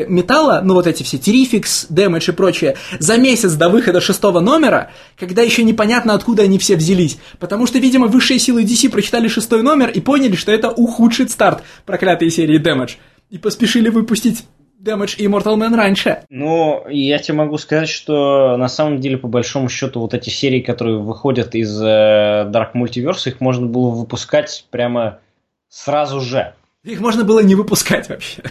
металла, 0.09 0.62
ну 0.65 0.73
вот 0.73 0.86
эти 0.86 1.03
все, 1.03 1.19
Terrifix, 1.19 1.90
Damage 1.90 2.31
и 2.31 2.32
прочее, 2.32 2.77
за 2.99 3.19
месяц 3.19 3.53
до 3.53 3.69
выхода 3.69 4.01
шестого 4.01 4.40
номера, 4.40 4.90
когда 5.19 5.43
еще 5.43 5.65
непонятно, 5.65 6.15
откуда 6.15 6.44
они 6.44 6.61
все 6.62 6.76
взялись. 6.76 7.18
Потому 7.39 7.66
что, 7.66 7.78
видимо, 7.78 8.06
высшие 8.06 8.39
силы 8.39 8.62
DC 8.64 8.90
прочитали 8.90 9.28
шестой 9.28 9.62
номер 9.62 9.90
и 9.90 10.01
поняли, 10.01 10.36
что 10.36 10.52
это 10.52 10.70
ухудшит 10.70 11.30
старт 11.30 11.62
проклятой 11.84 12.30
серии 12.30 12.60
Damage. 12.60 12.93
И 13.30 13.39
поспешили 13.39 13.89
выпустить 13.89 14.44
Damage 14.82 15.16
и 15.18 15.26
Immortal 15.26 15.56
Man 15.56 15.76
раньше. 15.76 16.22
Ну, 16.28 16.84
я 16.89 17.18
тебе 17.18 17.34
могу 17.34 17.59
сказать, 17.59 17.89
что 17.89 18.56
на 18.56 18.68
самом 18.68 19.01
деле, 19.01 19.16
по 19.16 19.28
большому 19.28 19.68
счету, 19.68 20.01
вот 20.01 20.14
эти 20.14 20.30
серии, 20.30 20.60
которые 20.60 20.98
выходят 20.98 21.55
из 21.55 21.80
э, 21.80 22.51
Dark 22.51 22.72
Multiverse, 22.74 23.28
их 23.28 23.40
можно 23.40 23.66
было 23.66 23.90
выпускать 23.90 24.66
прямо 24.70 25.20
сразу 25.68 26.20
же. 26.20 26.55
Их 26.84 27.01
можно 27.01 27.22
было 27.24 27.40
не 27.40 27.55
выпускать 27.55 28.09
вообще. 28.09 28.43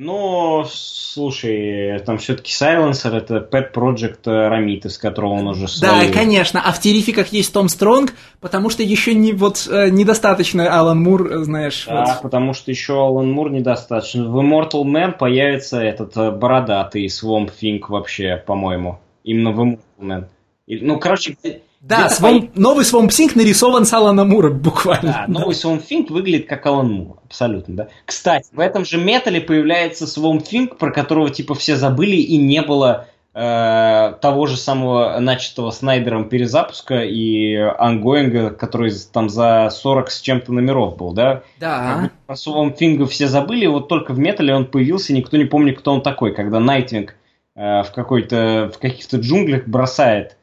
Ну, 0.00 0.64
слушай, 0.70 1.98
там 2.06 2.18
все-таки 2.18 2.52
Silencer 2.52 3.16
это 3.16 3.38
Pet 3.38 3.72
Project 3.74 4.20
Рамит, 4.26 4.84
из 4.84 4.96
которого 4.96 5.32
он 5.32 5.48
уже 5.48 5.66
свалил. 5.66 6.06
Да, 6.06 6.16
конечно, 6.16 6.62
а 6.64 6.70
в 6.70 6.78
Терификах 6.78 7.32
есть 7.32 7.52
Том 7.52 7.68
Стронг, 7.68 8.14
потому 8.40 8.70
что 8.70 8.84
еще 8.84 9.12
не, 9.12 9.32
вот, 9.32 9.66
э, 9.68 9.88
недостаточно 9.88 10.72
Алан 10.72 11.02
Мур, 11.02 11.26
э, 11.26 11.38
знаешь. 11.38 11.84
Да, 11.88 12.04
вот. 12.04 12.22
потому 12.22 12.54
что 12.54 12.70
еще 12.70 12.92
Алан 12.92 13.32
Мур 13.32 13.50
недостаточно. 13.50 14.30
В 14.30 14.38
Immortal 14.38 14.84
Man 14.84 15.18
появится 15.18 15.80
этот 15.80 16.16
э, 16.16 16.30
бородатый 16.30 17.04
Swamp 17.06 17.50
Thing 17.60 17.80
вообще, 17.88 18.36
по-моему. 18.36 19.00
Именно 19.24 19.50
в 19.50 19.60
Immortal 19.60 19.80
Man. 19.98 20.24
Ну, 20.68 21.00
короче, 21.00 21.36
да, 21.80 22.08
свом... 22.08 22.48
по... 22.48 22.60
новый 22.60 22.84
Swamp 22.84 23.08
Thing 23.08 23.32
нарисован 23.36 23.86
с 23.86 23.92
Алана 23.92 24.24
Мура, 24.24 24.50
буквально. 24.50 25.12
Да, 25.12 25.24
новый 25.28 25.54
Swamp 25.54 25.82
Thing 25.88 26.12
выглядит 26.12 26.48
как 26.48 26.66
Алан 26.66 26.90
Мур, 26.90 27.18
абсолютно, 27.24 27.76
да. 27.76 27.88
Кстати, 28.04 28.48
в 28.52 28.58
этом 28.58 28.84
же 28.84 28.98
метале 28.98 29.40
появляется 29.40 30.04
Swamp 30.04 30.42
Thing, 30.42 30.76
про 30.76 30.90
которого 30.90 31.30
типа 31.30 31.54
все 31.54 31.76
забыли 31.76 32.16
и 32.16 32.36
не 32.36 32.62
было 32.62 33.06
э, 33.32 34.14
того 34.20 34.46
же 34.46 34.56
самого 34.56 35.20
начатого 35.20 35.70
Снайдером 35.70 36.28
перезапуска 36.28 37.04
и 37.04 37.54
ongoing 37.54 38.29
а, 38.29 38.50
который 38.50 38.92
там 39.12 39.28
за 39.28 39.70
40 39.70 40.10
с 40.10 40.20
чем-то 40.20 40.52
номеров 40.52 40.96
был, 40.96 41.12
да? 41.12 41.42
Да. 41.60 42.10
Про 42.26 42.34
Swamp 42.34 42.76
Thing 42.76 43.06
все 43.06 43.28
забыли, 43.28 43.66
вот 43.66 43.86
только 43.88 44.12
в 44.12 44.18
метале 44.18 44.52
он 44.52 44.66
появился, 44.66 45.12
никто 45.12 45.36
не 45.36 45.44
помнит, 45.44 45.78
кто 45.78 45.92
он 45.92 46.02
такой, 46.02 46.34
когда 46.34 46.58
Nightwing 46.58 47.14
э, 47.54 47.82
в 47.84 47.92
какой-то 47.94 48.72
в 48.74 48.78
каких-то 48.78 49.18
джунглях 49.18 49.68
бросает 49.68 50.37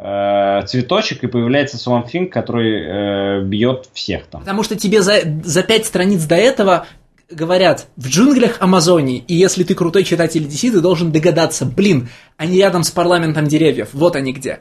Э, 0.00 0.62
цветочек, 0.64 1.24
и 1.24 1.26
появляется 1.26 1.76
Swamp 1.76 2.06
Thing, 2.12 2.26
который 2.26 3.40
э, 3.40 3.42
бьет 3.42 3.88
всех 3.92 4.26
там. 4.26 4.42
Потому 4.42 4.62
что 4.62 4.76
тебе 4.76 5.02
за, 5.02 5.22
за 5.42 5.64
пять 5.64 5.86
страниц 5.86 6.22
до 6.24 6.36
этого 6.36 6.86
говорят, 7.28 7.88
в 7.96 8.08
джунглях 8.08 8.58
Амазонии, 8.60 9.24
и 9.26 9.34
если 9.34 9.64
ты 9.64 9.74
крутой 9.74 10.04
читатель 10.04 10.44
DC, 10.44 10.70
ты 10.70 10.80
должен 10.80 11.10
догадаться, 11.10 11.66
блин, 11.66 12.08
они 12.36 12.58
рядом 12.58 12.84
с 12.84 12.92
парламентом 12.92 13.48
деревьев, 13.48 13.88
вот 13.92 14.14
они 14.14 14.32
где. 14.32 14.60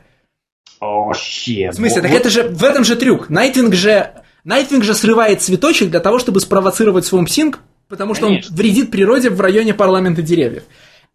О, 0.80 1.11
о. 1.11 1.13
В 1.14 1.73
смысле, 1.76 2.01
вот, 2.01 2.09
так 2.09 2.19
это 2.19 2.30
же, 2.30 2.43
в 2.43 2.64
этом 2.64 2.84
же 2.84 2.95
трюк. 2.95 3.30
Nightwing 3.29 3.75
же, 3.76 4.11
Nightwing 4.43 4.84
же 4.84 4.95
срывает 4.95 5.41
цветочек 5.41 5.91
для 5.91 5.99
того, 5.99 6.18
чтобы 6.18 6.39
спровоцировать 6.39 7.05
Swamp 7.05 7.27
Thing, 7.27 7.55
потому 7.88 8.15
что 8.15 8.26
Конечно. 8.26 8.51
он 8.51 8.57
вредит 8.57 8.89
природе 8.89 9.30
в 9.30 9.39
районе 9.39 9.76
парламента 9.76 10.23
деревьев. 10.23 10.64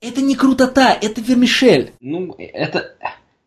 Это 0.00 0.20
не 0.20 0.36
крутота, 0.36 0.96
это 1.00 1.20
вермишель. 1.20 1.92
Ну, 2.00 2.34
это... 2.38 2.92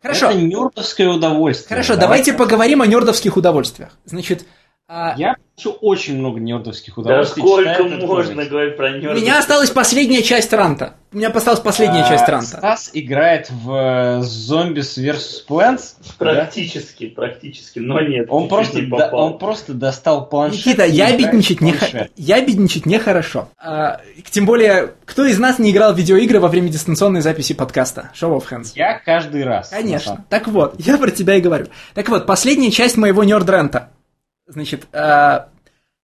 Хорошо. 0.06 0.30
Это 0.30 0.38
нердовское 0.40 1.08
удовольствие. 1.08 1.68
Хорошо, 1.68 1.96
давайте, 1.96 2.32
давайте 2.32 2.32
поговорим 2.32 2.82
о 2.82 2.86
нердовских 2.86 3.36
удовольствиях. 3.36 3.90
Значит, 4.04 4.46
а... 4.88 5.14
Я 5.16 5.34
хочу 5.56 5.72
очень 5.80 6.16
много 6.16 6.38
нердовских 6.38 6.96
удовольствий. 6.96 7.42
Да 7.42 7.74
сколько 7.74 8.06
можно 8.06 8.44
говорить 8.44 8.76
про 8.76 8.90
нердовских? 8.90 9.18
У 9.18 9.20
меня 9.20 9.38
осталась 9.40 9.70
последняя 9.70 10.22
часть 10.22 10.52
ранта. 10.52 10.94
У 11.12 11.16
меня 11.16 11.30
осталась 11.30 11.58
последняя 11.58 12.04
а, 12.04 12.08
часть 12.08 12.28
ранта. 12.28 12.58
Стас 12.58 12.90
играет 12.92 13.50
в 13.50 13.72
э, 13.72 14.20
Zombies 14.20 14.96
vs. 14.96 15.46
Plants. 15.48 15.96
Практически, 16.18 17.08
да? 17.08 17.14
практически, 17.16 17.80
но 17.80 18.00
нет. 18.00 18.26
Он 18.28 18.48
просто, 18.48 18.80
не 18.80 18.86
да, 18.86 19.08
он 19.12 19.38
просто 19.38 19.74
достал 19.74 20.28
планшет. 20.28 20.66
Никита, 20.66 20.84
ябедничать, 20.86 21.60
не, 21.60 21.74
ябедничать 22.16 22.86
нехорошо. 22.86 23.48
А, 23.58 24.00
тем 24.30 24.46
более, 24.46 24.92
кто 25.04 25.24
из 25.24 25.38
нас 25.38 25.58
не 25.58 25.72
играл 25.72 25.94
в 25.94 25.98
видеоигры 25.98 26.38
во 26.38 26.46
время 26.46 26.68
дистанционной 26.68 27.22
записи 27.22 27.54
подкаста 27.54 28.10
Show 28.14 28.36
of 28.36 28.44
Hands? 28.48 28.70
Я 28.76 29.00
каждый 29.00 29.42
раз. 29.42 29.70
Конечно. 29.70 30.24
Так 30.28 30.46
вот, 30.46 30.76
я 30.78 30.96
про 30.96 31.10
тебя 31.10 31.34
и 31.34 31.40
говорю. 31.40 31.66
Так 31.94 32.08
вот, 32.08 32.26
последняя 32.26 32.70
часть 32.70 32.96
моего 32.96 33.24
нерд-рента. 33.24 33.90
Значит, 34.46 34.86
э, 34.92 35.40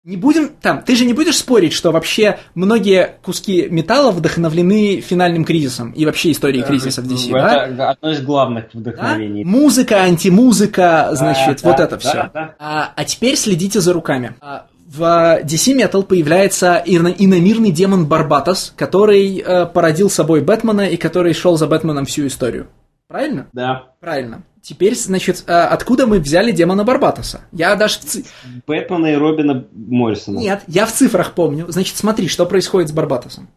не 0.04 0.16
будем 0.16 0.48
там, 0.48 0.82
ты 0.82 0.96
же 0.96 1.04
не 1.04 1.12
будешь 1.12 1.36
спорить, 1.36 1.72
что 1.72 1.90
вообще 1.90 2.38
многие 2.54 3.16
куски 3.22 3.66
металла 3.68 4.10
вдохновлены 4.10 5.00
финальным 5.00 5.44
кризисом 5.44 5.90
и 5.92 6.06
вообще 6.06 6.30
историей 6.30 6.62
кризиса 6.62 7.02
в 7.02 7.06
DC, 7.06 7.36
это 7.36 7.74
да? 7.74 7.90
одно 7.90 8.12
из 8.12 8.22
главных 8.22 8.72
вдохновений. 8.72 9.44
Да? 9.44 9.50
Музыка, 9.50 9.96
антимузыка, 10.02 11.10
значит, 11.12 11.60
а, 11.62 11.68
вот 11.68 11.76
да, 11.76 11.84
это 11.84 11.98
все. 11.98 12.12
Да, 12.12 12.30
да. 12.32 12.54
А, 12.58 12.92
а 12.96 13.04
теперь 13.04 13.36
следите 13.36 13.80
за 13.80 13.92
руками. 13.92 14.34
А, 14.40 14.66
в 14.86 15.02
DC 15.42 15.76
Metal 15.76 16.02
появляется 16.02 16.82
иномирный 16.86 17.70
демон 17.70 18.06
Барбатос, 18.06 18.72
который 18.76 19.36
э, 19.38 19.66
породил 19.66 20.08
собой 20.08 20.40
Бэтмена 20.40 20.88
и 20.88 20.96
который 20.96 21.34
шел 21.34 21.58
за 21.58 21.66
Бэтменом 21.66 22.06
всю 22.06 22.26
историю. 22.26 22.68
Правильно? 23.08 23.48
Да. 23.52 23.88
Правильно. 24.00 24.42
Теперь, 24.68 24.94
значит, 24.94 25.44
а, 25.46 25.68
откуда 25.68 26.06
мы 26.06 26.18
взяли 26.18 26.52
демона 26.52 26.84
Барбатоса? 26.84 27.40
Я 27.52 27.74
даже... 27.74 28.00
В 28.00 28.66
Бэтмена 28.66 29.06
и 29.06 29.14
Робина 29.14 29.66
Моррисона. 29.72 30.38
Нет, 30.38 30.60
я 30.66 30.84
в 30.84 30.92
цифрах 30.92 31.32
помню. 31.32 31.64
Значит, 31.70 31.96
смотри, 31.96 32.28
что 32.28 32.44
происходит 32.44 32.90
с 32.90 32.92
Барбатосом. 32.92 33.48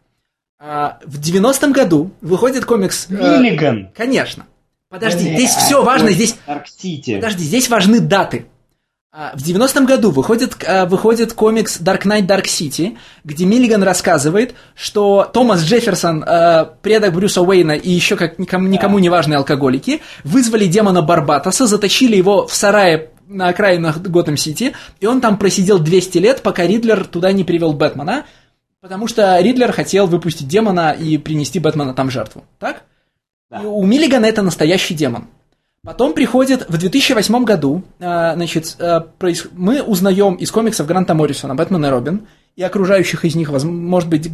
А, 0.58 1.00
в 1.04 1.20
90-м 1.20 1.72
году 1.72 2.12
выходит 2.22 2.64
комикс... 2.64 3.10
Миллиган. 3.10 3.90
Конечно. 3.94 4.46
Подожди, 4.88 5.34
здесь 5.34 5.50
все 5.50 5.84
важно, 5.84 6.12
здесь... 6.12 6.34
Подожди, 6.46 7.44
здесь 7.44 7.68
важны 7.68 8.00
даты. 8.00 8.46
А, 9.14 9.36
в 9.36 9.42
90-м 9.42 9.84
году 9.84 10.10
выходит, 10.10 10.56
а, 10.66 10.86
выходит 10.86 11.34
комикс 11.34 11.78
Dark 11.78 12.04
Knight 12.04 12.26
Dark 12.26 12.44
City, 12.44 12.96
где 13.24 13.44
Миллиган 13.44 13.82
рассказывает, 13.82 14.54
что 14.74 15.30
Томас 15.30 15.62
Джефферсон, 15.62 16.24
а, 16.26 16.64
предок 16.80 17.12
Брюса 17.12 17.42
Уэйна 17.42 17.72
и 17.72 17.90
еще 17.90 18.16
как 18.16 18.38
никому, 18.38 18.68
никому 18.68 18.98
не 18.98 19.10
важные 19.10 19.36
алкоголики, 19.36 20.00
вызвали 20.24 20.64
демона 20.64 21.02
Барбатоса, 21.02 21.66
заточили 21.66 22.16
его 22.16 22.46
в 22.46 22.54
сарае 22.54 23.10
на 23.28 23.48
окраинах 23.48 23.98
Готэм-Сити, 23.98 24.72
и 25.00 25.06
он 25.06 25.20
там 25.20 25.36
просидел 25.36 25.78
200 25.78 26.16
лет, 26.16 26.40
пока 26.40 26.66
Ридлер 26.66 27.04
туда 27.04 27.32
не 27.32 27.44
привел 27.44 27.74
Бэтмена, 27.74 28.24
потому 28.80 29.08
что 29.08 29.38
Ридлер 29.40 29.72
хотел 29.72 30.06
выпустить 30.06 30.48
демона 30.48 30.92
и 30.92 31.18
принести 31.18 31.58
Бэтмена 31.58 31.92
там 31.92 32.10
жертву. 32.10 32.44
Так? 32.58 32.84
Да. 33.50 33.60
И 33.60 33.66
у 33.66 33.84
Миллигана 33.84 34.24
это 34.24 34.40
настоящий 34.40 34.94
демон. 34.94 35.28
Потом 35.84 36.14
приходит 36.14 36.68
в 36.68 36.78
2008 36.78 37.44
году, 37.44 37.82
э, 37.98 38.34
значит, 38.36 38.76
э, 38.78 39.00
мы 39.50 39.82
узнаем 39.82 40.36
из 40.36 40.52
комиксов 40.52 40.86
Гранта 40.86 41.14
Моррисона 41.14 41.56
«Бэтмен 41.56 41.84
и 41.84 41.88
Робин» 41.88 42.28
и 42.54 42.62
окружающих 42.62 43.24
из 43.24 43.34
них, 43.34 43.50
может 43.50 44.08
быть, 44.08 44.30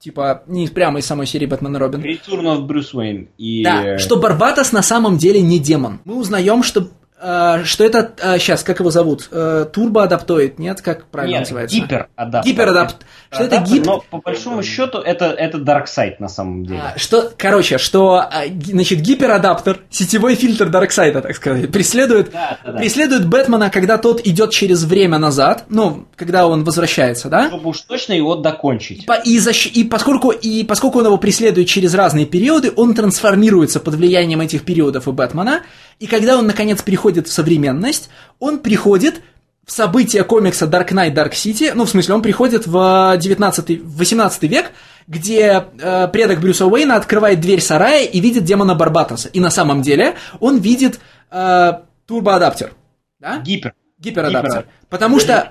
типа, 0.00 0.42
не 0.48 0.66
прямо 0.66 0.98
из 0.98 1.06
самой 1.06 1.26
серии 1.26 1.46
«Бэтмен 1.46 1.76
и 1.76 1.78
Робин». 1.78 2.00
Return 2.00 2.46
of 2.46 2.66
Bruce 2.66 2.94
Wayne. 2.94 3.28
И... 3.38 3.62
Да, 3.62 3.96
что 3.98 4.16
Барбатос 4.16 4.72
на 4.72 4.82
самом 4.82 5.18
деле 5.18 5.40
не 5.40 5.60
демон. 5.60 6.00
Мы 6.04 6.16
узнаем, 6.16 6.64
что 6.64 6.88
что 7.20 7.84
это, 7.84 8.12
сейчас, 8.38 8.62
а, 8.62 8.66
как 8.66 8.80
его 8.80 8.90
зовут? 8.90 9.28
Э, 9.30 9.66
турбоадаптоид, 9.72 10.58
нет? 10.58 10.80
Как 10.80 11.06
правильно 11.06 11.38
нет, 11.38 11.40
называется? 11.42 11.76
гиперадапт. 11.76 12.46
Гиперадапт. 12.46 12.96
Что 13.30 13.44
это 13.44 13.58
гип... 13.58 13.86
Но 13.86 14.04
по 14.10 14.18
большому 14.18 14.62
счету 14.62 14.98
это, 14.98 15.26
это 15.26 15.58
Darkseid 15.58 16.16
на 16.18 16.28
самом 16.28 16.64
деле. 16.64 16.80
А, 16.94 16.98
что, 16.98 17.30
короче, 17.36 17.78
что, 17.78 18.24
значит, 18.64 19.00
гиперадаптер, 19.00 19.80
сетевой 19.90 20.34
фильтр 20.34 20.68
Дарксайда, 20.68 21.20
так 21.20 21.34
сказать, 21.34 21.70
преследует, 21.70 22.30
да, 22.30 22.58
да, 22.64 22.72
да. 22.72 22.78
преследует 22.78 23.26
Бэтмена, 23.26 23.70
когда 23.70 23.98
тот 23.98 24.26
идет 24.26 24.50
через 24.50 24.84
время 24.84 25.18
назад, 25.18 25.64
ну, 25.68 26.06
когда 26.16 26.46
он 26.46 26.64
возвращается, 26.64 27.28
да? 27.28 27.48
Чтобы 27.48 27.70
уж 27.70 27.80
точно 27.80 28.12
его 28.12 28.36
докончить. 28.36 29.06
И, 29.24 29.34
и, 29.34 29.38
защ... 29.38 29.66
и, 29.66 29.84
поскольку, 29.84 30.30
и 30.30 30.64
поскольку 30.64 31.00
он 31.00 31.06
его 31.06 31.18
преследует 31.18 31.68
через 31.68 31.94
разные 31.94 32.26
периоды, 32.26 32.72
он 32.76 32.94
трансформируется 32.94 33.80
под 33.80 33.94
влиянием 33.94 34.40
этих 34.40 34.64
периодов 34.64 35.08
у 35.08 35.12
Бэтмена, 35.12 35.62
и 35.98 36.06
когда 36.06 36.38
он, 36.38 36.46
наконец, 36.46 36.82
приходит 36.82 37.28
в 37.28 37.32
современность, 37.32 38.08
он 38.38 38.60
приходит 38.60 39.22
в 39.64 39.72
события 39.72 40.24
комикса 40.24 40.66
Dark 40.66 40.88
Knight 40.88 41.14
Dark 41.14 41.32
City, 41.32 41.72
ну, 41.74 41.84
в 41.84 41.90
смысле, 41.90 42.14
он 42.14 42.22
приходит 42.22 42.66
в 42.66 43.16
19 43.18 43.82
в 43.82 43.98
18 43.98 44.42
век, 44.44 44.72
где 45.06 45.64
э, 45.78 46.08
предок 46.08 46.40
Брюса 46.40 46.66
Уэйна 46.66 46.96
открывает 46.96 47.40
дверь 47.40 47.60
сарая 47.60 48.04
и 48.04 48.20
видит 48.20 48.44
демона 48.44 48.74
Барбатоса. 48.74 49.28
И 49.28 49.40
на 49.40 49.50
самом 49.50 49.82
деле 49.82 50.14
он 50.40 50.58
видит 50.58 51.00
э, 51.30 51.72
турбоадаптер. 52.06 52.72
Да? 53.18 53.38
Гипер. 53.40 53.74
Гиперадаптер. 53.98 54.66
Потому 54.88 55.20
что 55.20 55.50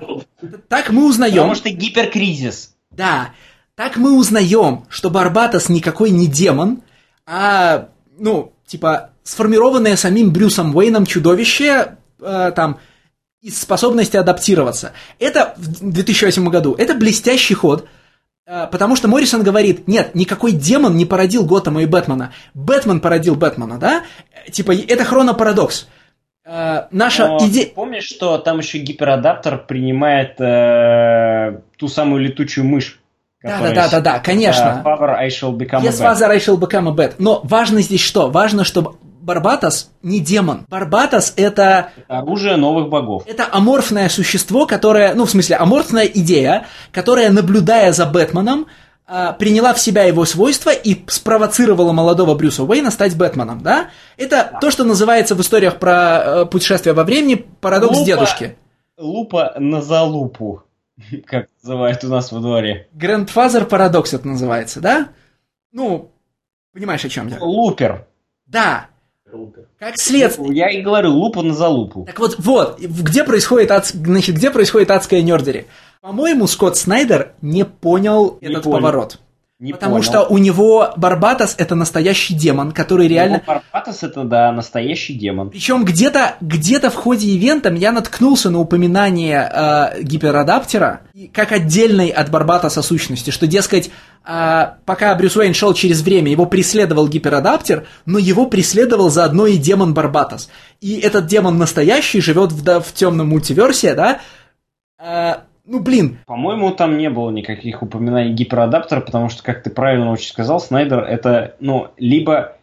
так 0.68 0.90
мы 0.90 1.06
узнаем... 1.06 1.34
Потому 1.34 1.54
что 1.54 1.70
гиперкризис. 1.70 2.74
Да. 2.90 3.30
Так 3.76 3.96
мы 3.96 4.18
узнаем, 4.18 4.86
что 4.88 5.10
Барбатос 5.10 5.68
никакой 5.68 6.10
не 6.10 6.26
демон, 6.26 6.82
а, 7.26 7.90
ну, 8.18 8.52
типа, 8.66 9.10
сформированное 9.28 9.96
самим 9.96 10.32
Брюсом 10.32 10.74
Уэйном 10.74 11.04
чудовище, 11.04 11.96
э, 12.20 12.52
там, 12.56 12.78
из 13.42 13.60
способности 13.60 14.16
адаптироваться. 14.16 14.92
Это 15.18 15.54
в 15.56 15.90
2008 15.92 16.48
году. 16.48 16.74
Это 16.74 16.94
блестящий 16.94 17.54
ход, 17.54 17.86
э, 18.46 18.66
потому 18.72 18.96
что 18.96 19.06
Моррисон 19.06 19.42
говорит, 19.42 19.86
нет, 19.86 20.14
никакой 20.14 20.52
демон 20.52 20.96
не 20.96 21.04
породил 21.04 21.44
Готэма 21.44 21.82
и 21.82 21.86
Бэтмена. 21.86 22.32
Бэтмен 22.54 23.00
породил 23.00 23.34
Бэтмена, 23.34 23.78
да? 23.78 24.04
Типа, 24.50 24.72
это 24.74 25.04
хронопарадокс. 25.04 25.88
Э, 26.46 26.84
наша 26.90 27.36
идея... 27.42 27.66
Помнишь, 27.74 28.04
что 28.04 28.38
там 28.38 28.60
еще 28.60 28.78
гиперадаптер 28.78 29.58
принимает 29.58 30.40
э, 30.40 31.60
ту 31.76 31.88
самую 31.88 32.22
летучую 32.22 32.64
мышь? 32.64 32.98
Да, 33.42 33.60
да, 33.60 33.72
да, 33.72 33.88
да, 33.88 34.00
да, 34.00 34.18
конечно. 34.18 34.82
Uh, 34.82 34.98
father, 34.98 35.14
I 35.14 35.28
shall 35.28 35.56
become 35.56 35.82
yes, 35.82 36.00
a 36.00 36.02
bat. 36.02 36.18
father, 36.18 36.30
I 36.30 36.38
shall 36.38 36.58
become 36.58 36.88
a 36.88 36.92
bat. 36.92 37.14
Но 37.18 37.40
важно 37.44 37.82
здесь 37.82 38.00
что? 38.00 38.30
Важно, 38.30 38.64
чтобы 38.64 38.96
Барбатос 39.28 39.90
не 40.02 40.20
демон. 40.20 40.64
Барбатос 40.70 41.34
это... 41.36 41.90
Оружие 42.08 42.56
новых 42.56 42.88
богов. 42.88 43.24
Это 43.26 43.46
аморфное 43.52 44.08
существо, 44.08 44.64
которое, 44.64 45.12
ну, 45.12 45.26
в 45.26 45.30
смысле, 45.30 45.56
аморфная 45.56 46.06
идея, 46.06 46.66
которая, 46.92 47.30
наблюдая 47.30 47.92
за 47.92 48.06
Бэтменом, 48.06 48.68
а, 49.06 49.34
приняла 49.34 49.74
в 49.74 49.80
себя 49.80 50.04
его 50.04 50.24
свойства 50.24 50.70
и 50.70 51.04
спровоцировала 51.08 51.92
молодого 51.92 52.34
Брюса 52.34 52.64
Уэйна 52.64 52.90
стать 52.90 53.18
Бэтменом, 53.18 53.62
да? 53.62 53.90
Это 54.16 54.48
да. 54.50 54.58
то, 54.60 54.70
что 54.70 54.84
называется 54.84 55.34
в 55.34 55.42
историях 55.42 55.78
про 55.78 55.92
э, 56.24 56.44
путешествия 56.46 56.94
во 56.94 57.04
времени 57.04 57.34
парадокс 57.34 57.98
лупа, 57.98 58.06
дедушки. 58.06 58.56
Лупа 58.96 59.52
на 59.58 59.82
залупу. 59.82 60.62
как 61.26 61.48
называют 61.62 62.02
у 62.02 62.08
нас 62.08 62.32
во 62.32 62.40
дворе. 62.40 62.88
Grandfather 62.94 63.66
парадокс 63.66 64.14
это 64.14 64.26
называется, 64.26 64.80
да? 64.80 65.08
Ну, 65.70 66.12
понимаешь, 66.72 67.04
о 67.04 67.10
чем 67.10 67.28
я? 67.28 67.36
Лупер. 67.38 68.06
Да. 68.46 68.87
Как 69.78 69.98
следствие. 69.98 70.56
Я 70.56 70.70
и 70.70 70.82
говорю, 70.82 71.12
лупу 71.12 71.42
на 71.42 71.54
залупу. 71.54 72.04
Так 72.06 72.18
вот, 72.18 72.36
вот, 72.38 72.80
где 72.80 73.24
происходит, 73.24 73.70
ад... 73.70 73.86
значит, 73.86 74.36
где 74.36 74.50
происходит 74.50 74.90
адская 74.90 75.22
нердери? 75.22 75.66
По-моему, 76.00 76.46
Скотт 76.46 76.76
Снайдер 76.76 77.32
не 77.42 77.64
понял 77.64 78.38
не 78.40 78.48
этот 78.48 78.64
понял. 78.64 78.76
поворот. 78.78 79.20
Не 79.60 79.72
Потому 79.72 79.94
понял. 79.96 80.04
что 80.04 80.24
у 80.26 80.38
него 80.38 80.92
Барбатос 80.96 81.56
это 81.58 81.74
настоящий 81.74 82.32
демон, 82.34 82.70
который 82.70 83.08
реально... 83.08 83.42
Барбатос 83.44 84.04
это, 84.04 84.22
да, 84.22 84.52
настоящий 84.52 85.14
демон. 85.14 85.50
Причем 85.50 85.84
где-то 85.84 86.36
где 86.40 86.78
в 86.78 86.94
ходе 86.94 87.26
ивента 87.26 87.74
я 87.74 87.90
наткнулся 87.90 88.50
на 88.50 88.60
упоминание 88.60 89.50
э, 89.52 90.02
гиперадаптера 90.02 91.00
как 91.32 91.50
отдельной 91.50 92.08
от 92.10 92.30
Барбатоса 92.30 92.82
сущности, 92.82 93.30
что, 93.30 93.48
дескать, 93.48 93.90
э, 94.24 94.66
пока 94.84 95.12
Брюс 95.16 95.34
Уэйн 95.36 95.54
шел 95.54 95.74
через 95.74 96.02
время, 96.02 96.30
его 96.30 96.46
преследовал 96.46 97.08
гиперадаптер, 97.08 97.84
но 98.06 98.20
его 98.20 98.46
преследовал 98.46 99.10
заодно 99.10 99.48
и 99.48 99.56
демон 99.56 99.92
Барбатос. 99.92 100.50
И 100.80 101.00
этот 101.00 101.26
демон 101.26 101.58
настоящий 101.58 102.20
живет 102.20 102.52
в, 102.52 102.62
да, 102.62 102.78
в 102.78 102.92
темном 102.92 103.30
мультиверсе, 103.30 103.94
да, 103.94 104.20
э, 105.00 105.47
ну, 105.68 105.80
блин. 105.80 106.18
По-моему, 106.26 106.70
там 106.70 106.96
не 106.96 107.10
было 107.10 107.30
никаких 107.30 107.82
упоминаний 107.82 108.32
гиперадаптера, 108.32 109.00
потому 109.00 109.28
что, 109.28 109.42
как 109.42 109.62
ты 109.62 109.68
правильно 109.68 110.10
очень 110.10 110.30
сказал, 110.30 110.60
Снайдер 110.60 111.00
это, 111.00 111.56
ну, 111.60 111.88
либо... 111.98 112.56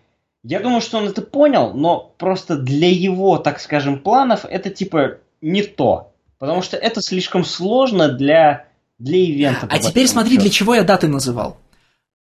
Я 0.43 0.59
думаю, 0.59 0.81
что 0.81 0.97
он 0.97 1.07
это 1.07 1.21
понял, 1.21 1.73
но 1.73 2.13
просто 2.17 2.57
для 2.57 2.89
его, 2.89 3.37
так 3.37 3.59
скажем, 3.59 3.99
планов 3.99 4.45
это 4.45 4.69
типа 4.69 5.17
не 5.41 5.63
то. 5.63 6.13
Потому 6.37 6.61
что 6.61 6.77
это 6.77 7.01
слишком 7.01 7.43
сложно 7.43 8.09
для, 8.09 8.67
для 8.99 9.19
ивента. 9.19 9.67
А 9.69 9.79
теперь 9.79 10.07
смотри, 10.07 10.33
счету. 10.33 10.41
для 10.41 10.51
чего 10.51 10.75
я 10.75 10.83
даты 10.83 11.07
называл. 11.07 11.57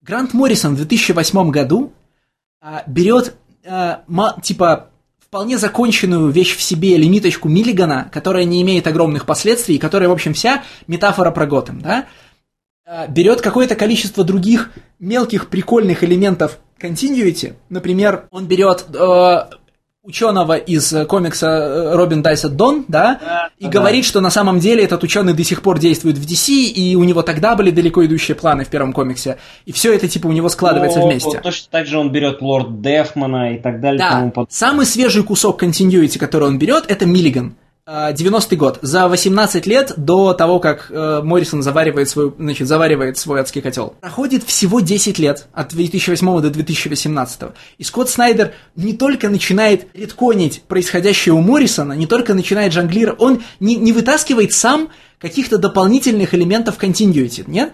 Грант 0.02 0.34
Моррисон 0.34 0.74
в 0.74 0.78
2008 0.78 1.50
году 1.50 1.94
а, 2.60 2.84
берет 2.86 3.36
а, 3.66 4.04
ма, 4.08 4.36
типа 4.42 4.91
вполне 5.32 5.58
законченную 5.58 6.30
вещь 6.30 6.58
в 6.58 6.62
себе 6.62 6.98
лимиточку 6.98 7.48
Миллигана, 7.48 8.10
которая 8.12 8.44
не 8.44 8.62
имеет 8.64 8.86
огромных 8.86 9.26
последствий, 9.26 9.78
которая, 9.78 10.10
в 10.10 10.12
общем, 10.12 10.34
вся 10.34 10.66
метафора 10.88 11.32
про 11.32 11.46
Готэм, 11.46 11.80
да, 11.80 12.08
а, 12.86 13.08
берет 13.08 13.40
какое-то 13.40 13.78
количество 13.78 14.26
других 14.26 14.74
мелких 15.00 15.48
прикольных 15.48 16.04
элементов 16.04 16.60
continuity. 16.78 17.54
Например, 17.70 18.28
он 18.30 18.46
берет 18.46 18.86
э, 18.94 19.38
ученого 20.04 20.58
из 20.58 20.92
э, 20.94 21.06
комикса 21.06 21.48
э, 21.48 21.96
Робин 21.96 22.24
Дайса 22.24 22.50
Дон, 22.50 22.86
да, 22.88 23.20
да 23.22 23.50
и 23.60 23.66
да. 23.66 23.70
говорит, 23.70 24.04
что 24.04 24.20
на 24.20 24.32
самом 24.32 24.60
деле 24.60 24.84
этот 24.84 25.04
ученый 25.04 25.34
до 25.34 25.44
сих 25.44 25.62
пор 25.62 25.78
действует 25.78 26.18
в 26.18 26.26
DC, 26.26 26.52
и 26.52 26.96
у 26.96 27.04
него 27.04 27.22
тогда 27.22 27.56
были 27.56 27.70
далеко 27.70 28.04
идущие 28.06 28.34
планы 28.34 28.66
в 28.66 28.70
первом 28.70 28.94
комиксе, 28.94 29.38
и 29.66 29.72
все 29.72 29.94
это 29.94 30.08
типа 30.08 30.26
у 30.26 30.32
него 30.32 30.50
складывается 30.50 31.00
ну, 31.00 31.08
вместе. 31.08 31.40
Точно 31.40 31.68
так 31.70 31.86
же 31.86 32.00
он 32.00 32.12
берет 32.12 32.42
Лорд 32.42 32.82
Дефмана 32.82 33.54
и 33.54 33.60
так 33.60 33.80
далее. 33.80 34.00
Да, 34.00 34.46
самый 34.50 34.88
свежий 34.88 35.24
кусок 35.24 35.62
continuity, 35.62 36.18
который 36.18 36.48
он 36.48 36.58
берет, 36.58 36.86
это 36.88 37.06
Миллиган. 37.06 37.56
90-й 37.88 38.58
год, 38.58 38.80
за 38.84 39.08
18 39.08 39.66
лет 39.66 39.94
до 39.98 40.34
того, 40.34 40.60
как 40.60 40.92
э, 40.92 41.22
Моррисон 41.24 41.64
заваривает 41.64 42.10
свой, 42.10 42.32
значит, 42.38 42.68
заваривает 42.68 43.18
свой 43.18 43.42
адский 43.42 43.62
котел. 43.62 43.96
Проходит 44.02 44.44
всего 44.44 44.82
10 44.82 45.18
лет, 45.18 45.48
от 45.52 45.70
2008 45.70 46.42
до 46.42 46.50
2018. 46.52 47.42
И 47.80 47.84
Скотт 47.84 48.10
Снайдер 48.10 48.54
не 48.76 48.94
только 48.94 49.30
начинает 49.30 49.88
редконить 49.96 50.62
происходящее 50.64 51.34
у 51.34 51.42
Моррисона, 51.42 51.94
не 51.94 52.06
только 52.06 52.36
начинает 52.36 52.72
жонглировать, 52.72 53.20
он 53.20 53.44
не, 53.60 53.76
не 53.76 53.94
вытаскивает 53.94 54.54
сам 54.54 54.90
каких-то 55.20 55.58
дополнительных 55.58 56.36
элементов 56.36 56.78
continuity, 56.80 57.44
нет? 57.48 57.74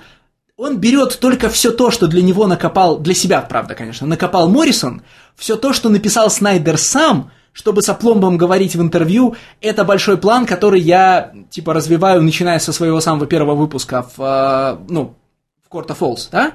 Он 0.55 0.77
берет 0.77 1.19
только 1.19 1.49
все 1.49 1.71
то, 1.71 1.91
что 1.91 2.07
для 2.07 2.21
него 2.21 2.47
накопал, 2.47 2.97
для 2.97 3.13
себя, 3.13 3.41
правда, 3.41 3.75
конечно, 3.75 4.07
накопал 4.07 4.49
Моррисон, 4.49 5.03
все 5.35 5.57
то, 5.57 5.73
что 5.73 5.89
написал 5.89 6.29
Снайдер 6.29 6.77
сам– 6.77 7.31
чтобы 7.57 7.81
с 7.81 7.89
опломбом 7.89 8.37
говорить 8.37 8.75
в 8.75 8.81
интервью, 8.83 9.35
это 9.61 9.83
большой 9.83 10.17
план, 10.17 10.45
который 10.45 10.79
я, 10.79 11.33
типа, 11.49 11.73
развиваю, 11.73 12.21
начиная 12.21 12.59
со 12.59 12.71
своего 12.71 13.01
самого 13.01 13.25
первого 13.25 13.55
выпуска 13.55 14.05
в, 14.15 14.21
э, 14.21 14.85
ну, 14.87 15.15
в 15.65 15.67
Корта 15.67 15.95
Фолс, 15.95 16.29
да? 16.31 16.51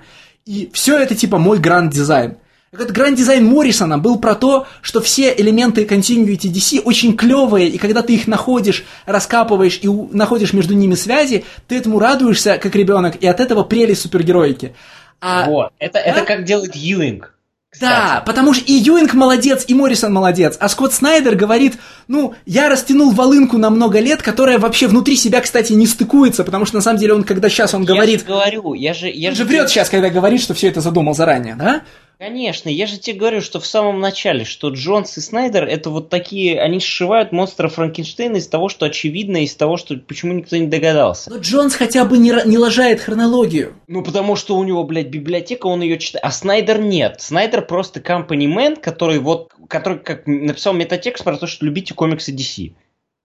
И 0.47 0.71
все 0.73 0.97
это, 0.97 1.17
типа, 1.17 1.39
мой 1.39 1.59
гранд-дизайн. 1.59 2.37
Этот 2.71 2.93
гранд-дизайн 2.93 3.45
Моррисона 3.45 3.99
был 3.99 4.21
про 4.21 4.37
то, 4.37 4.69
что 4.81 5.01
все 5.01 5.35
элементы 5.37 5.85
Continuity 5.87 6.53
DC 6.53 6.83
очень 6.83 7.17
клевые, 7.17 7.69
и 7.69 7.79
когда 7.79 8.03
ты 8.03 8.15
их 8.15 8.29
находишь, 8.29 8.85
раскапываешь 9.05 9.81
и 9.83 9.89
находишь 9.89 10.53
между 10.53 10.75
ними 10.75 10.95
связи, 10.95 11.45
ты 11.67 11.79
этому 11.79 11.99
радуешься, 11.99 12.59
как 12.59 12.77
ребенок, 12.77 13.17
и 13.17 13.27
от 13.27 13.41
этого 13.41 13.65
прелесть 13.65 14.03
супергероики. 14.03 14.77
А, 15.21 15.47
вот, 15.47 15.73
это, 15.81 15.95
да? 15.95 16.01
это 16.01 16.23
как 16.25 16.45
делает 16.45 16.77
Юинг. 16.77 17.35
Кстати. 17.73 17.91
Да, 17.91 18.23
потому 18.27 18.53
что 18.53 18.65
и 18.67 18.75
Юинг 18.75 19.15
молодец, 19.15 19.65
и 19.67 19.73
Моррисон 19.73 20.13
молодец, 20.13 20.59
а 20.61 20.69
Скотт 20.69 20.93
Снайдер 20.93 21.37
говорит, 21.37 21.79
ну, 22.07 22.35
я 22.45 22.69
растянул 22.69 23.13
волынку 23.13 23.57
на 23.57 23.71
много 23.71 23.99
лет, 23.99 24.21
которая 24.21 24.59
вообще 24.59 24.89
внутри 24.89 25.17
себя, 25.17 25.41
кстати, 25.41 25.73
не 25.73 25.87
стыкуется, 25.87 26.45
потому 26.45 26.67
что 26.67 26.77
на 26.77 26.83
самом 26.83 26.99
деле 26.99 27.15
он, 27.15 27.25
когда 27.25 27.49
сейчас 27.49 27.73
он 27.73 27.87
говорит... 27.87 28.21
Я 28.21 28.27
же 28.27 28.27
говорю, 28.27 28.75
я 28.75 28.93
же... 28.93 29.09
Я 29.09 29.31
он 29.31 29.37
же 29.37 29.45
врет 29.47 29.71
сейчас, 29.71 29.89
когда 29.89 30.11
говорит, 30.11 30.43
что 30.43 30.53
все 30.53 30.69
это 30.69 30.83
задумал 30.83 31.15
заранее, 31.15 31.55
да? 31.55 31.81
Конечно, 32.23 32.69
я 32.69 32.87
же 32.87 32.99
тебе 32.99 33.19
говорю, 33.19 33.41
что 33.41 33.59
в 33.59 33.67
самом 33.67 33.99
начале, 33.99 34.45
что 34.45 34.69
Джонс 34.69 35.19
и 35.19 35.21
Снайдер 35.21 35.65
это 35.65 35.91
вот 35.91 36.09
такие, 36.09 36.61
они 36.61 36.79
сшивают 36.79 37.33
монстра 37.33 37.67
Франкенштейна 37.67 38.37
из 38.37 38.47
того, 38.47 38.69
что 38.69 38.87
очевидно, 38.87 39.39
из 39.39 39.57
того, 39.57 39.77
что 39.77 39.97
почему 39.97 40.33
никто 40.33 40.57
не 40.57 40.69
догадался. 40.69 41.31
Но 41.31 41.39
Джонс 41.39 41.75
хотя 41.75 42.05
бы 42.05 42.19
не, 42.19 42.33
не 42.47 42.59
лажает 42.59 43.01
хронологию. 43.01 43.75
Ну, 43.89 44.05
потому 44.05 44.37
что 44.37 44.57
у 44.57 44.63
него, 44.63 44.85
блядь, 44.85 45.09
библиотека, 45.09 45.67
он 45.67 45.83
ее 45.83 45.99
читает. 45.99 46.25
А 46.25 46.31
Снайдер 46.31 46.81
нет. 46.81 47.17
Снайдер 47.21 47.63
просто 47.63 47.99
man, 47.99 48.81
который 48.81 49.19
вот, 49.19 49.51
который 49.67 49.99
как 49.99 50.25
написал 50.29 50.75
метатекст 50.75 51.25
про 51.25 51.37
то, 51.37 51.49
что 51.49 51.67
любите 51.67 51.93
комиксы 51.93 52.33
DC. 52.33 52.73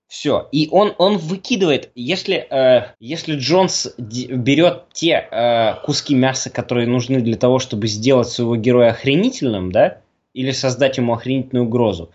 Все. 0.07 0.47
И 0.51 0.69
он, 0.71 0.93
он 0.97 1.17
выкидывает, 1.17 1.91
если, 1.93 2.35
э, 2.35 2.93
если 2.99 3.35
Джонс 3.35 3.93
берет 3.97 4.85
те 4.93 5.27
э, 5.29 5.75
куски 5.85 6.15
мяса, 6.15 6.49
которые 6.49 6.87
нужны 6.87 7.19
для 7.19 7.35
того, 7.35 7.59
чтобы 7.59 7.87
сделать 7.87 8.29
своего 8.29 8.55
героя 8.55 8.91
охренительным, 8.91 9.71
да, 9.71 9.99
или 10.33 10.51
создать 10.51 10.97
ему 10.97 11.13
охренительную 11.13 11.65
угрозу, 11.65 12.11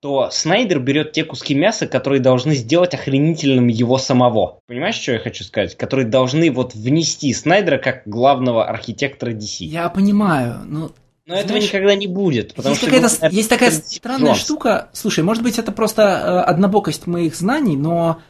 то 0.00 0.30
Снайдер 0.30 0.80
берет 0.80 1.12
те 1.12 1.24
куски 1.24 1.54
мяса, 1.54 1.86
которые 1.86 2.20
должны 2.20 2.54
сделать 2.54 2.94
охренительным 2.94 3.68
его 3.68 3.98
самого. 3.98 4.60
Понимаешь, 4.66 4.94
что 4.96 5.12
я 5.12 5.18
хочу 5.18 5.44
сказать? 5.44 5.76
Которые 5.76 6.06
должны 6.06 6.50
вот 6.50 6.74
внести 6.74 7.32
Снайдера 7.34 7.78
как 7.78 8.02
главного 8.06 8.66
архитектора 8.66 9.32
DC. 9.32 9.64
Я 9.64 9.88
понимаю, 9.90 10.62
но 10.64 10.90
но 11.26 11.34
Знаешь, 11.34 11.44
этого 11.44 11.58
никогда 11.58 11.94
не 11.94 12.06
будет. 12.06 12.54
Потому 12.54 12.74
есть, 12.74 12.82
что 12.82 12.90
какая-то, 12.90 13.28
есть 13.28 13.48
такая 13.48 13.70
странная 13.70 14.32
Джонс. 14.32 14.40
штука. 14.40 14.88
Слушай, 14.92 15.22
может 15.22 15.42
быть, 15.42 15.58
это 15.58 15.70
просто 15.72 16.02
э, 16.02 16.50
однобокость 16.50 17.06
моих 17.06 17.36
знаний, 17.36 17.76
но 17.76 18.20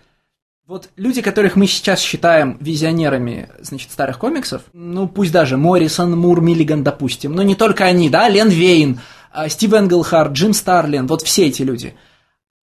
вот 0.66 0.90
люди, 0.96 1.22
которых 1.22 1.56
мы 1.56 1.66
сейчас 1.66 2.00
считаем 2.00 2.56
визионерами, 2.60 3.48
значит, 3.60 3.90
старых 3.90 4.18
комиксов, 4.18 4.62
ну, 4.72 5.08
пусть 5.08 5.32
даже 5.32 5.56
Моррисон, 5.56 6.16
Мур, 6.16 6.40
Миллиган, 6.40 6.84
допустим, 6.84 7.32
но 7.32 7.42
не 7.42 7.56
только 7.56 7.84
они, 7.84 8.08
да, 8.08 8.28
Лен 8.28 8.48
Вейн, 8.48 9.00
э, 9.34 9.48
Стив 9.48 9.72
Энглхарт, 9.72 10.32
Джим 10.32 10.52
Старлин, 10.52 11.06
вот 11.06 11.22
все 11.22 11.46
эти 11.46 11.62
люди. 11.62 11.94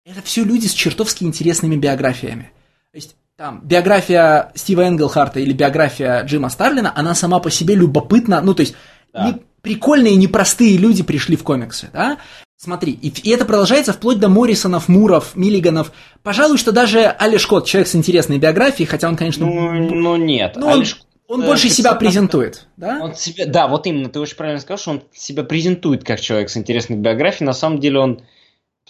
это 0.05 0.21
все 0.21 0.43
люди 0.43 0.67
с 0.67 0.73
чертовски 0.73 1.23
интересными 1.23 1.75
биографиями. 1.75 2.51
То 2.91 2.97
есть 2.97 3.15
там 3.35 3.61
биография 3.63 4.51
Стива 4.55 4.87
Энглхарта 4.87 5.39
или 5.39 5.51
биография 5.51 6.23
Джима 6.23 6.49
Старлина, 6.49 6.91
она 6.95 7.13
сама 7.13 7.39
по 7.39 7.51
себе 7.51 7.75
любопытна, 7.75 8.41
ну 8.41 8.53
то 8.53 8.61
есть 8.61 8.75
да. 9.13 9.27
не, 9.27 9.41
прикольные, 9.61 10.15
непростые 10.15 10.77
люди 10.77 11.03
пришли 11.03 11.35
в 11.35 11.43
комиксы, 11.43 11.89
да? 11.93 12.17
Смотри, 12.57 12.91
и, 12.93 13.09
и 13.09 13.29
это 13.29 13.45
продолжается 13.45 13.93
вплоть 13.93 14.19
до 14.19 14.29
Моррисонов, 14.29 14.87
Муров, 14.87 15.35
Миллиганов. 15.35 15.91
Пожалуй, 16.23 16.57
что 16.57 16.71
даже 16.71 17.03
Али 17.05 17.37
Шкот, 17.37 17.67
человек 17.67 17.87
с 17.87 17.95
интересной 17.95 18.39
биографией, 18.39 18.87
хотя 18.87 19.07
он, 19.07 19.15
конечно... 19.15 19.45
Ну, 19.45 19.71
ну 19.73 20.15
нет. 20.15 20.55
Ну, 20.55 20.65
он, 20.67 20.83
он 21.27 21.45
больше 21.45 21.69
себя 21.69 21.93
презентует, 21.93 22.67
да? 22.77 22.99
Он 23.01 23.13
себя, 23.13 23.45
да, 23.45 23.67
вот 23.67 23.85
именно, 23.85 24.09
ты 24.09 24.19
очень 24.19 24.37
правильно 24.37 24.59
сказал, 24.59 24.79
что 24.79 24.91
он 24.91 25.03
себя 25.13 25.43
презентует 25.43 26.03
как 26.03 26.19
человек 26.19 26.49
с 26.49 26.57
интересной 26.57 26.95
биографией. 26.95 27.45
На 27.45 27.53
самом 27.53 27.79
деле 27.79 27.99
он 27.99 28.21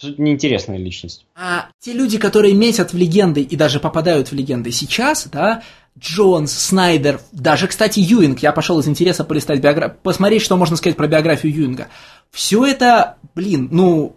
неинтересная 0.02 0.78
личность. 0.78 1.26
А 1.34 1.68
те 1.80 1.92
люди, 1.92 2.18
которые 2.18 2.54
метят 2.54 2.92
в 2.92 2.96
легенды 2.96 3.42
и 3.42 3.56
даже 3.56 3.80
попадают 3.80 4.30
в 4.30 4.34
легенды 4.34 4.70
сейчас, 4.70 5.26
да, 5.26 5.62
Джонс, 5.98 6.52
Снайдер, 6.52 7.20
даже, 7.32 7.66
кстати, 7.66 7.98
Юинг, 7.98 8.40
я 8.40 8.52
пошел 8.52 8.78
из 8.78 8.88
интереса 8.88 9.24
полистать 9.24 9.60
биографию, 9.60 9.98
посмотреть, 10.02 10.42
что 10.42 10.56
можно 10.56 10.76
сказать 10.76 10.96
про 10.96 11.08
биографию 11.08 11.52
Юинга. 11.52 11.88
Все 12.30 12.64
это, 12.64 13.16
блин, 13.34 13.68
ну... 13.72 14.14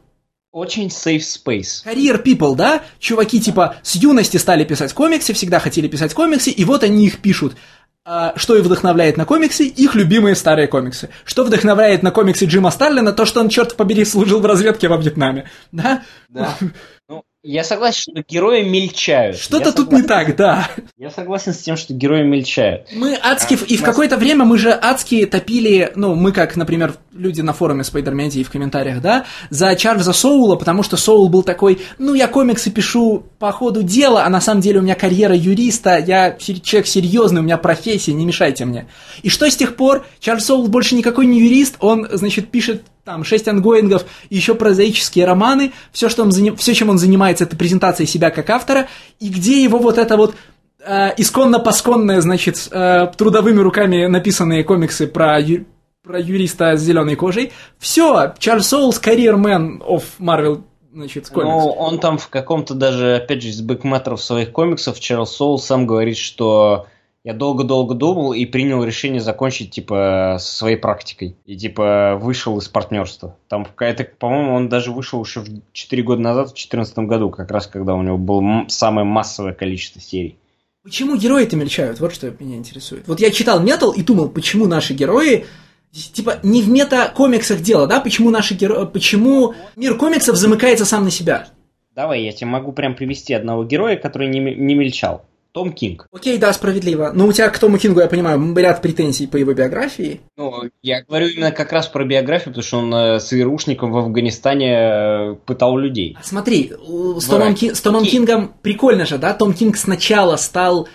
Очень 0.51 0.87
safe 0.87 1.21
space. 1.21 1.85
Career 1.85 2.21
people, 2.21 2.55
да? 2.55 2.83
Чуваки 2.99 3.39
типа 3.39 3.77
с 3.83 3.95
юности 3.95 4.35
стали 4.35 4.65
писать 4.65 4.91
комиксы, 4.93 5.33
всегда 5.33 5.59
хотели 5.59 5.87
писать 5.87 6.13
комиксы, 6.13 6.51
и 6.51 6.65
вот 6.65 6.83
они 6.83 7.07
их 7.07 7.19
пишут. 7.19 7.55
А, 8.03 8.33
что 8.35 8.55
их 8.55 8.63
вдохновляет 8.63 9.17
на 9.17 9.25
комиксы? 9.25 9.65
Их 9.65 9.93
любимые 9.93 10.35
старые 10.35 10.67
комиксы. 10.67 11.09
Что 11.23 11.43
вдохновляет 11.43 12.01
на 12.01 12.11
комиксы 12.11 12.45
Джима 12.45 12.71
Старлина? 12.71 13.13
То, 13.13 13.25
что 13.25 13.41
он, 13.41 13.49
черт 13.49 13.75
побери, 13.75 14.05
служил 14.05 14.39
в 14.39 14.45
разведке 14.45 14.87
во 14.87 14.97
Вьетнаме. 14.97 15.49
Да? 15.71 16.03
Да. 16.29 16.57
Ну, 17.09 17.23
я 17.43 17.63
согласен, 17.63 18.13
что 18.13 18.23
герои 18.27 18.61
мельчают. 18.61 19.37
Что-то 19.37 19.71
тут 19.71 19.91
не 19.91 20.03
так, 20.03 20.35
да. 20.35 20.69
Я 20.95 21.09
согласен 21.09 21.53
с 21.53 21.57
тем, 21.57 21.75
что 21.75 21.91
герои 21.91 22.21
мельчают. 22.21 22.89
Мы 22.93 23.15
адски... 23.15 23.57
А, 23.59 23.65
и 23.65 23.77
в 23.77 23.81
какое-то 23.81 24.17
время 24.17 24.45
мы 24.45 24.59
же 24.59 24.69
адски 24.69 25.25
топили, 25.25 25.91
ну, 25.95 26.13
мы 26.13 26.33
как, 26.33 26.55
например, 26.55 26.93
люди 27.11 27.41
на 27.41 27.53
форуме 27.53 27.83
Spidermedia 27.83 28.39
и 28.39 28.43
в 28.43 28.51
комментариях, 28.51 29.01
да, 29.01 29.25
за 29.49 29.75
Чарльза 29.75 30.13
Соула, 30.13 30.55
потому 30.55 30.83
что 30.83 30.97
Соул 30.97 31.29
был 31.29 31.41
такой, 31.41 31.81
ну, 31.97 32.13
я 32.13 32.27
комиксы 32.27 32.69
пишу 32.69 33.23
по 33.39 33.51
ходу 33.51 33.81
дела, 33.81 34.23
а 34.23 34.29
на 34.29 34.39
самом 34.39 34.61
деле 34.61 34.79
у 34.79 34.83
меня 34.83 34.93
карьера 34.93 35.35
юриста, 35.35 35.97
я 35.97 36.33
человек 36.33 36.85
серьезный, 36.85 37.41
у 37.41 37.43
меня 37.43 37.57
профессия, 37.57 38.13
не 38.13 38.25
мешайте 38.25 38.65
мне. 38.65 38.85
И 39.23 39.29
что 39.29 39.49
с 39.49 39.55
тех 39.55 39.75
пор? 39.75 40.05
Чарльз 40.19 40.45
Соул 40.45 40.67
больше 40.67 40.93
никакой 40.93 41.25
не 41.25 41.39
юрист, 41.39 41.77
он, 41.79 42.07
значит, 42.11 42.49
пишет 42.49 42.83
там 43.03 43.23
шесть 43.23 43.47
ongoing 43.47 43.93
ов 43.93 44.05
еще 44.29 44.55
прозаические 44.55 45.25
романы, 45.25 45.73
все, 45.91 46.09
что 46.09 46.23
он, 46.23 46.31
все, 46.31 46.73
чем 46.73 46.89
он 46.89 46.97
занимается, 46.97 47.43
это 47.43 47.55
презентация 47.55 48.05
себя 48.05 48.29
как 48.29 48.49
автора, 48.49 48.87
и 49.19 49.29
где 49.29 49.63
его 49.63 49.79
вот 49.79 49.97
это 49.97 50.17
вот 50.17 50.35
э, 50.83 51.09
исконно-посконное, 51.17 52.21
значит, 52.21 52.67
э, 52.71 53.07
трудовыми 53.17 53.59
руками 53.59 54.05
написанные 54.05 54.63
комиксы 54.63 55.07
про, 55.07 55.39
ю, 55.39 55.65
про 56.03 56.19
юриста 56.19 56.77
с 56.77 56.81
зеленой 56.81 57.15
кожей. 57.15 57.51
Все, 57.79 58.33
Чарльз 58.37 58.67
Соулс, 58.67 58.99
карьермен 58.99 59.81
of 59.81 60.03
Marvel 60.19 60.63
значит, 60.93 61.29
комикс. 61.29 61.49
Ну, 61.49 61.71
он 61.71 61.99
там 61.99 62.17
в 62.17 62.27
каком-то 62.27 62.73
даже, 62.73 63.15
опять 63.15 63.41
же, 63.41 63.49
из 63.49 63.61
бэкметров 63.61 64.21
своих 64.21 64.51
комиксов 64.51 64.99
Чарльз 64.99 65.31
Соул 65.31 65.59
сам 65.59 65.87
говорит, 65.87 66.17
что 66.17 66.87
я 67.23 67.33
долго-долго 67.33 67.93
думал 67.93 68.33
и 68.33 68.45
принял 68.45 68.83
решение 68.83 69.21
закончить, 69.21 69.71
типа, 69.71 70.37
со 70.39 70.57
своей 70.57 70.77
практикой. 70.77 71.35
И, 71.45 71.55
типа, 71.55 72.17
вышел 72.19 72.57
из 72.57 72.67
партнерства. 72.67 73.37
Там, 73.47 73.67
это, 73.79 74.03
по-моему, 74.03 74.55
он 74.55 74.69
даже 74.69 74.91
вышел 74.91 75.23
еще 75.23 75.43
4 75.71 76.03
года 76.03 76.21
назад, 76.21 76.47
в 76.47 76.53
2014 76.53 76.97
году, 76.99 77.29
как 77.29 77.51
раз 77.51 77.67
когда 77.67 77.93
у 77.93 78.01
него 78.01 78.17
было 78.17 78.65
самое 78.69 79.05
массовое 79.05 79.53
количество 79.53 80.01
серий. 80.01 80.37
Почему 80.83 81.15
герои-то 81.15 81.55
мельчают? 81.55 81.99
Вот 81.99 82.11
что 82.11 82.33
меня 82.39 82.55
интересует. 82.55 83.07
Вот 83.07 83.19
я 83.19 83.29
читал 83.29 83.59
метал 83.61 83.91
и 83.91 84.01
думал, 84.01 84.29
почему 84.29 84.65
наши 84.65 84.93
герои 84.93 85.45
типа 85.91 86.39
не 86.41 86.63
в 86.63 86.69
мета-комиксах 86.69 87.61
дело, 87.61 87.85
да? 87.85 87.99
Почему 87.99 88.31
наши 88.31 88.55
герои, 88.55 88.87
почему 88.87 89.53
мир 89.75 89.95
комиксов 89.95 90.37
замыкается 90.37 90.85
сам 90.85 91.03
на 91.03 91.11
себя? 91.11 91.49
Давай, 91.93 92.23
я 92.23 92.31
тебе 92.31 92.47
могу 92.47 92.71
прям 92.71 92.95
привести 92.95 93.33
одного 93.33 93.63
героя, 93.63 93.95
который 93.95 94.29
не, 94.29 94.39
не 94.39 94.73
мельчал. 94.73 95.25
Том 95.53 95.73
Кинг. 95.73 96.07
Окей, 96.11 96.37
да, 96.37 96.53
справедливо. 96.53 97.11
Но 97.13 97.27
у 97.27 97.31
тебя 97.33 97.49
к 97.49 97.59
Тому 97.59 97.77
Кингу, 97.77 97.99
я 97.99 98.07
понимаю, 98.07 98.55
ряд 98.55 98.81
претензий 98.81 99.27
по 99.27 99.37
его 99.37 99.53
биографии. 99.53 100.21
Ну, 100.37 100.69
я 100.81 101.03
говорю 101.03 101.27
именно 101.27 101.51
как 101.51 101.71
раз 101.71 101.87
про 101.87 102.05
биографию, 102.05 102.53
потому 102.53 102.63
что 102.63 102.77
он 102.79 102.93
э, 102.93 103.19
с 103.19 103.33
ИРУшником 103.33 103.91
в 103.91 103.97
Афганистане 103.97 104.73
э, 104.73 105.35
пытал 105.45 105.77
людей. 105.77 106.17
Смотри, 106.23 106.71
с 106.71 107.25
Томом, 107.25 107.55
Ки- 107.55 107.73
с 107.73 107.81
Томом 107.81 108.05
Кингом 108.05 108.53
прикольно 108.61 109.05
же, 109.05 109.17
да? 109.17 109.33
Том 109.33 109.53
Кинг 109.53 109.75
сначала 109.75 110.37
стал 110.37 110.87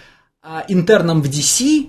а, 0.42 0.64
интерном 0.68 1.22
в 1.22 1.28
DC, 1.28 1.88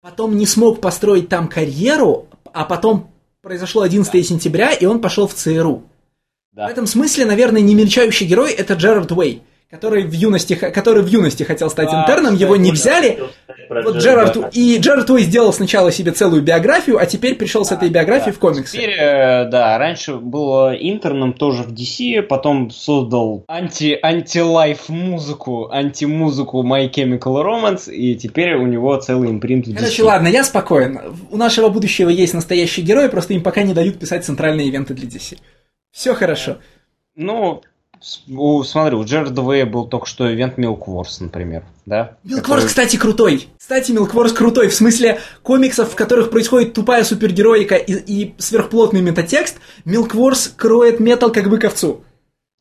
потом 0.00 0.36
не 0.36 0.46
смог 0.46 0.80
построить 0.80 1.28
там 1.28 1.48
карьеру, 1.48 2.28
а 2.52 2.64
потом 2.64 3.10
произошло 3.42 3.82
11 3.82 4.12
да. 4.12 4.22
сентября, 4.22 4.72
и 4.72 4.86
он 4.86 5.00
пошел 5.00 5.26
в 5.26 5.34
ЦРУ. 5.34 5.82
Да. 6.52 6.68
В 6.68 6.70
этом 6.70 6.86
смысле, 6.86 7.26
наверное, 7.26 7.60
не 7.60 7.74
мельчающий 7.74 8.26
герой 8.26 8.52
это 8.52 8.74
Джерард 8.74 9.10
Уэй 9.12 9.42
который 9.68 10.04
в 10.04 10.12
юности, 10.12 10.54
который 10.54 11.02
в 11.02 11.08
юности 11.08 11.42
хотел 11.42 11.68
стать 11.70 11.88
а, 11.90 12.02
интерном, 12.02 12.36
его 12.36 12.54
не 12.54 12.70
взяли. 12.70 13.18
Вот 13.68 13.96
Джерард, 13.96 14.54
и 14.54 14.78
Джерард 14.78 15.10
Уэй 15.10 15.24
сделал 15.24 15.52
сначала 15.52 15.90
себе 15.90 16.12
целую 16.12 16.42
биографию, 16.42 16.98
а 16.98 17.06
теперь 17.06 17.34
пришел 17.34 17.64
с 17.64 17.72
этой 17.72 17.88
биографией 17.88 18.30
да. 18.30 18.36
в 18.36 18.38
комиксы. 18.38 18.76
Теперь, 18.76 18.94
э, 18.96 19.48
да, 19.48 19.76
раньше 19.76 20.14
был 20.14 20.70
интерном 20.70 21.32
тоже 21.32 21.64
в 21.64 21.72
DC, 21.72 22.22
потом 22.22 22.70
создал 22.70 23.44
анти, 23.48 23.98
анти-лайф 24.00 24.88
музыку, 24.88 25.68
анти-музыку 25.72 26.62
My 26.62 26.88
Chemical 26.88 27.42
Romance, 27.42 27.92
и 27.92 28.14
теперь 28.14 28.54
у 28.54 28.66
него 28.66 28.96
целый 28.98 29.30
импринт 29.30 29.66
в 29.66 29.70
DC. 29.70 29.78
Короче, 29.78 30.02
ладно, 30.04 30.28
я 30.28 30.44
спокоен. 30.44 31.00
У 31.32 31.36
нашего 31.36 31.70
будущего 31.70 32.08
есть 32.08 32.34
настоящий 32.34 32.82
герой, 32.82 33.08
просто 33.08 33.34
им 33.34 33.42
пока 33.42 33.62
не 33.62 33.74
дают 33.74 33.98
писать 33.98 34.24
центральные 34.24 34.68
ивенты 34.68 34.94
для 34.94 35.08
DC. 35.08 35.38
Все 35.90 36.14
хорошо. 36.14 36.58
Ну, 37.16 37.62
у, 38.28 38.62
смотри, 38.62 38.96
у 38.96 39.04
Джерарда 39.04 39.42
Вэя 39.42 39.66
был 39.66 39.86
только 39.86 40.06
что 40.06 40.32
ивент 40.32 40.58
Milk 40.58 40.86
Wars, 40.86 41.16
например, 41.20 41.64
да? 41.86 42.16
Milk 42.24 42.42
который... 42.42 42.66
Кстати, 42.66 42.96
крутой. 42.96 43.48
Кстати, 43.58 43.92
Milk 43.92 44.12
Wars 44.12 44.32
крутой, 44.32 44.68
в 44.68 44.74
смысле 44.74 45.20
комиксов, 45.42 45.92
в 45.92 45.96
которых 45.96 46.30
происходит 46.30 46.74
тупая 46.74 47.04
супергероика 47.04 47.74
и, 47.74 47.92
и 47.92 48.34
сверхплотный 48.38 49.02
метатекст, 49.02 49.58
Milk 49.84 50.12
Wars 50.12 50.52
кроет 50.56 51.00
метал 51.00 51.32
как 51.32 51.48
бы 51.48 51.58
ковцу. 51.58 52.04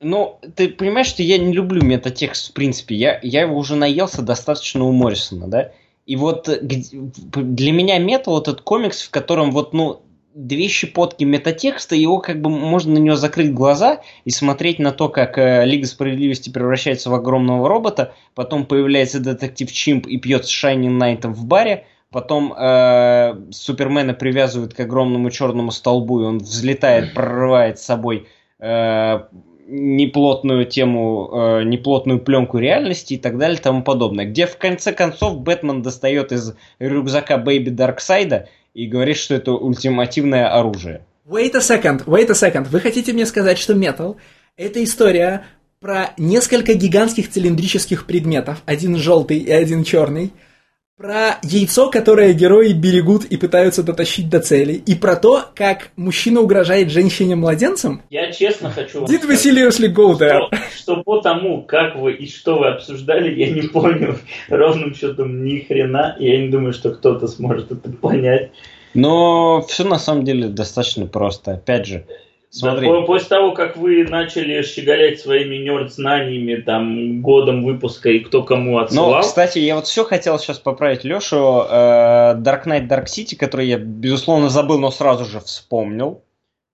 Ну, 0.01 0.39
ты 0.55 0.69
понимаешь, 0.69 1.07
что 1.07 1.23
я 1.23 1.37
не 1.37 1.53
люблю 1.53 1.81
метатекст 1.83 2.49
в 2.49 2.53
принципе. 2.53 2.95
Я, 2.95 3.19
я 3.23 3.41
его 3.41 3.57
уже 3.57 3.75
наелся 3.75 4.21
достаточно 4.21 4.83
у 4.83 4.91
Моррисона, 4.91 5.47
да? 5.47 5.71
И 6.05 6.15
вот 6.15 6.47
для 6.61 7.71
меня 7.71 7.97
метал 7.97 8.39
этот 8.39 8.61
комикс, 8.61 9.01
в 9.01 9.09
котором 9.09 9.51
вот, 9.51 9.73
ну, 9.73 10.01
две 10.35 10.67
щепотки 10.67 11.23
метатекста, 11.23 11.95
его 11.95 12.19
как 12.19 12.41
бы 12.41 12.49
можно 12.49 12.93
на 12.93 12.97
него 12.97 13.15
закрыть 13.15 13.53
глаза 13.53 14.01
и 14.25 14.29
смотреть 14.29 14.79
на 14.79 14.91
то, 14.91 15.07
как 15.07 15.37
э, 15.37 15.65
Лига 15.65 15.87
Справедливости 15.87 16.49
превращается 16.49 17.09
в 17.09 17.13
огромного 17.13 17.69
робота, 17.69 18.13
потом 18.35 18.65
появляется 18.65 19.21
детектив 19.21 19.71
Чимп 19.71 20.07
и 20.07 20.17
пьет 20.17 20.45
с 20.45 20.49
Шайни 20.49 20.89
Найтом 20.89 21.33
в 21.33 21.45
баре, 21.45 21.85
потом 22.11 22.53
э, 22.53 23.33
Супермена 23.51 24.13
привязывают 24.13 24.73
к 24.73 24.79
огромному 24.81 25.31
черному 25.31 25.71
столбу, 25.71 26.21
и 26.21 26.25
он 26.25 26.39
взлетает, 26.39 27.13
прорывает 27.13 27.79
с 27.79 27.85
собой 27.85 28.27
э, 28.59 29.19
неплотную 29.67 30.65
тему, 30.65 31.29
э, 31.31 31.63
неплотную 31.63 32.19
пленку 32.19 32.57
реальности 32.57 33.13
и 33.13 33.17
так 33.17 33.37
далее 33.37 33.57
и 33.57 33.61
тому 33.61 33.83
подобное. 33.83 34.25
Где 34.25 34.47
в 34.47 34.57
конце 34.57 34.91
концов 34.91 35.39
Бэтмен 35.39 35.81
достает 35.81 36.33
из 36.33 36.57
рюкзака 36.79 37.37
Бэйби 37.37 37.69
Дарксайда 37.69 38.49
и 38.75 38.85
говорит, 38.85 39.17
что 39.17 39.33
это 39.33 39.53
ультимативное 39.53 40.53
оружие. 40.53 41.01
Wait 41.25 41.55
a 41.55 41.59
second, 41.59 42.05
wait 42.05 42.29
a 42.29 42.33
second. 42.33 42.67
Вы 42.69 42.79
хотите 42.81 43.13
мне 43.13 43.25
сказать, 43.25 43.57
что 43.57 43.73
метал– 43.73 44.17
это 44.57 44.83
история 44.83 45.45
про 45.79 46.11
несколько 46.17 46.75
гигантских 46.75 47.31
цилиндрических 47.31 48.05
предметов, 48.05 48.61
один 48.65 48.97
желтый 48.97 49.37
и 49.37 49.51
один 49.51 49.83
черный, 49.83 50.31
про 50.97 51.39
яйцо, 51.43 51.89
которое 51.89 52.31
герои 52.33 52.71
берегут 52.71 53.25
и 53.25 53.35
пытаются 53.35 53.83
дотащить 53.83 54.29
до 54.29 54.39
цели, 54.39 54.73
и 54.73 54.95
про 54.95 55.17
то, 55.17 55.43
как 55.53 55.89
мужчина 55.97 56.39
угрожает 56.39 56.89
женщине-младенцам? 56.89 58.01
Я 58.09 58.31
честно 58.31 58.69
хочу 58.71 59.01
вам 59.01 59.09
seriously 59.09 59.93
go 59.93 60.17
there? 60.17 60.47
Что, 60.47 60.95
что 60.95 61.03
по 61.03 61.19
тому, 61.19 61.63
как 61.63 61.97
вы 61.97 62.13
и 62.13 62.27
что 62.29 62.59
вы 62.59 62.69
обсуждали, 62.69 63.37
я 63.37 63.51
не 63.51 63.63
понял 63.67 64.15
ровным 64.47 64.95
счетом 64.95 65.43
ни 65.43 65.59
хрена, 65.59 66.15
и 66.17 66.29
я 66.29 66.39
не 66.39 66.47
думаю, 66.47 66.71
что 66.71 66.91
кто-то 66.91 67.27
сможет 67.27 67.71
это 67.73 67.89
понять. 67.89 68.51
Но 68.93 69.61
все 69.67 69.83
на 69.83 69.99
самом 69.99 70.23
деле 70.23 70.47
достаточно 70.47 71.05
просто. 71.07 71.55
Опять 71.55 71.87
же, 71.87 72.05
Смотри. 72.55 72.87
Да, 72.89 73.01
после 73.01 73.27
того, 73.27 73.51
как 73.51 73.75
вы 73.75 74.05
начали 74.05 74.61
щеголять 74.61 75.19
своими 75.19 75.57
нерд-знаниями, 75.57 76.55
там, 76.61 77.21
годом 77.21 77.65
выпуска 77.65 78.09
и 78.09 78.19
кто 78.19 78.43
кому 78.43 78.77
отсылал. 78.77 79.15
Ну, 79.15 79.21
кстати, 79.21 79.59
я 79.59 79.75
вот 79.75 79.87
все 79.87 80.05
хотел 80.05 80.39
сейчас 80.39 80.59
поправить 80.59 81.03
Лешу. 81.03 81.65
Э, 81.69 82.35
Dark 82.37 82.65
Knight 82.65 82.87
Dark 82.87 83.07
City, 83.07 83.35
который 83.35 83.67
я, 83.67 83.77
безусловно, 83.77 84.47
забыл, 84.47 84.79
но 84.79 84.89
сразу 84.89 85.25
же 85.25 85.41
вспомнил. 85.41 86.23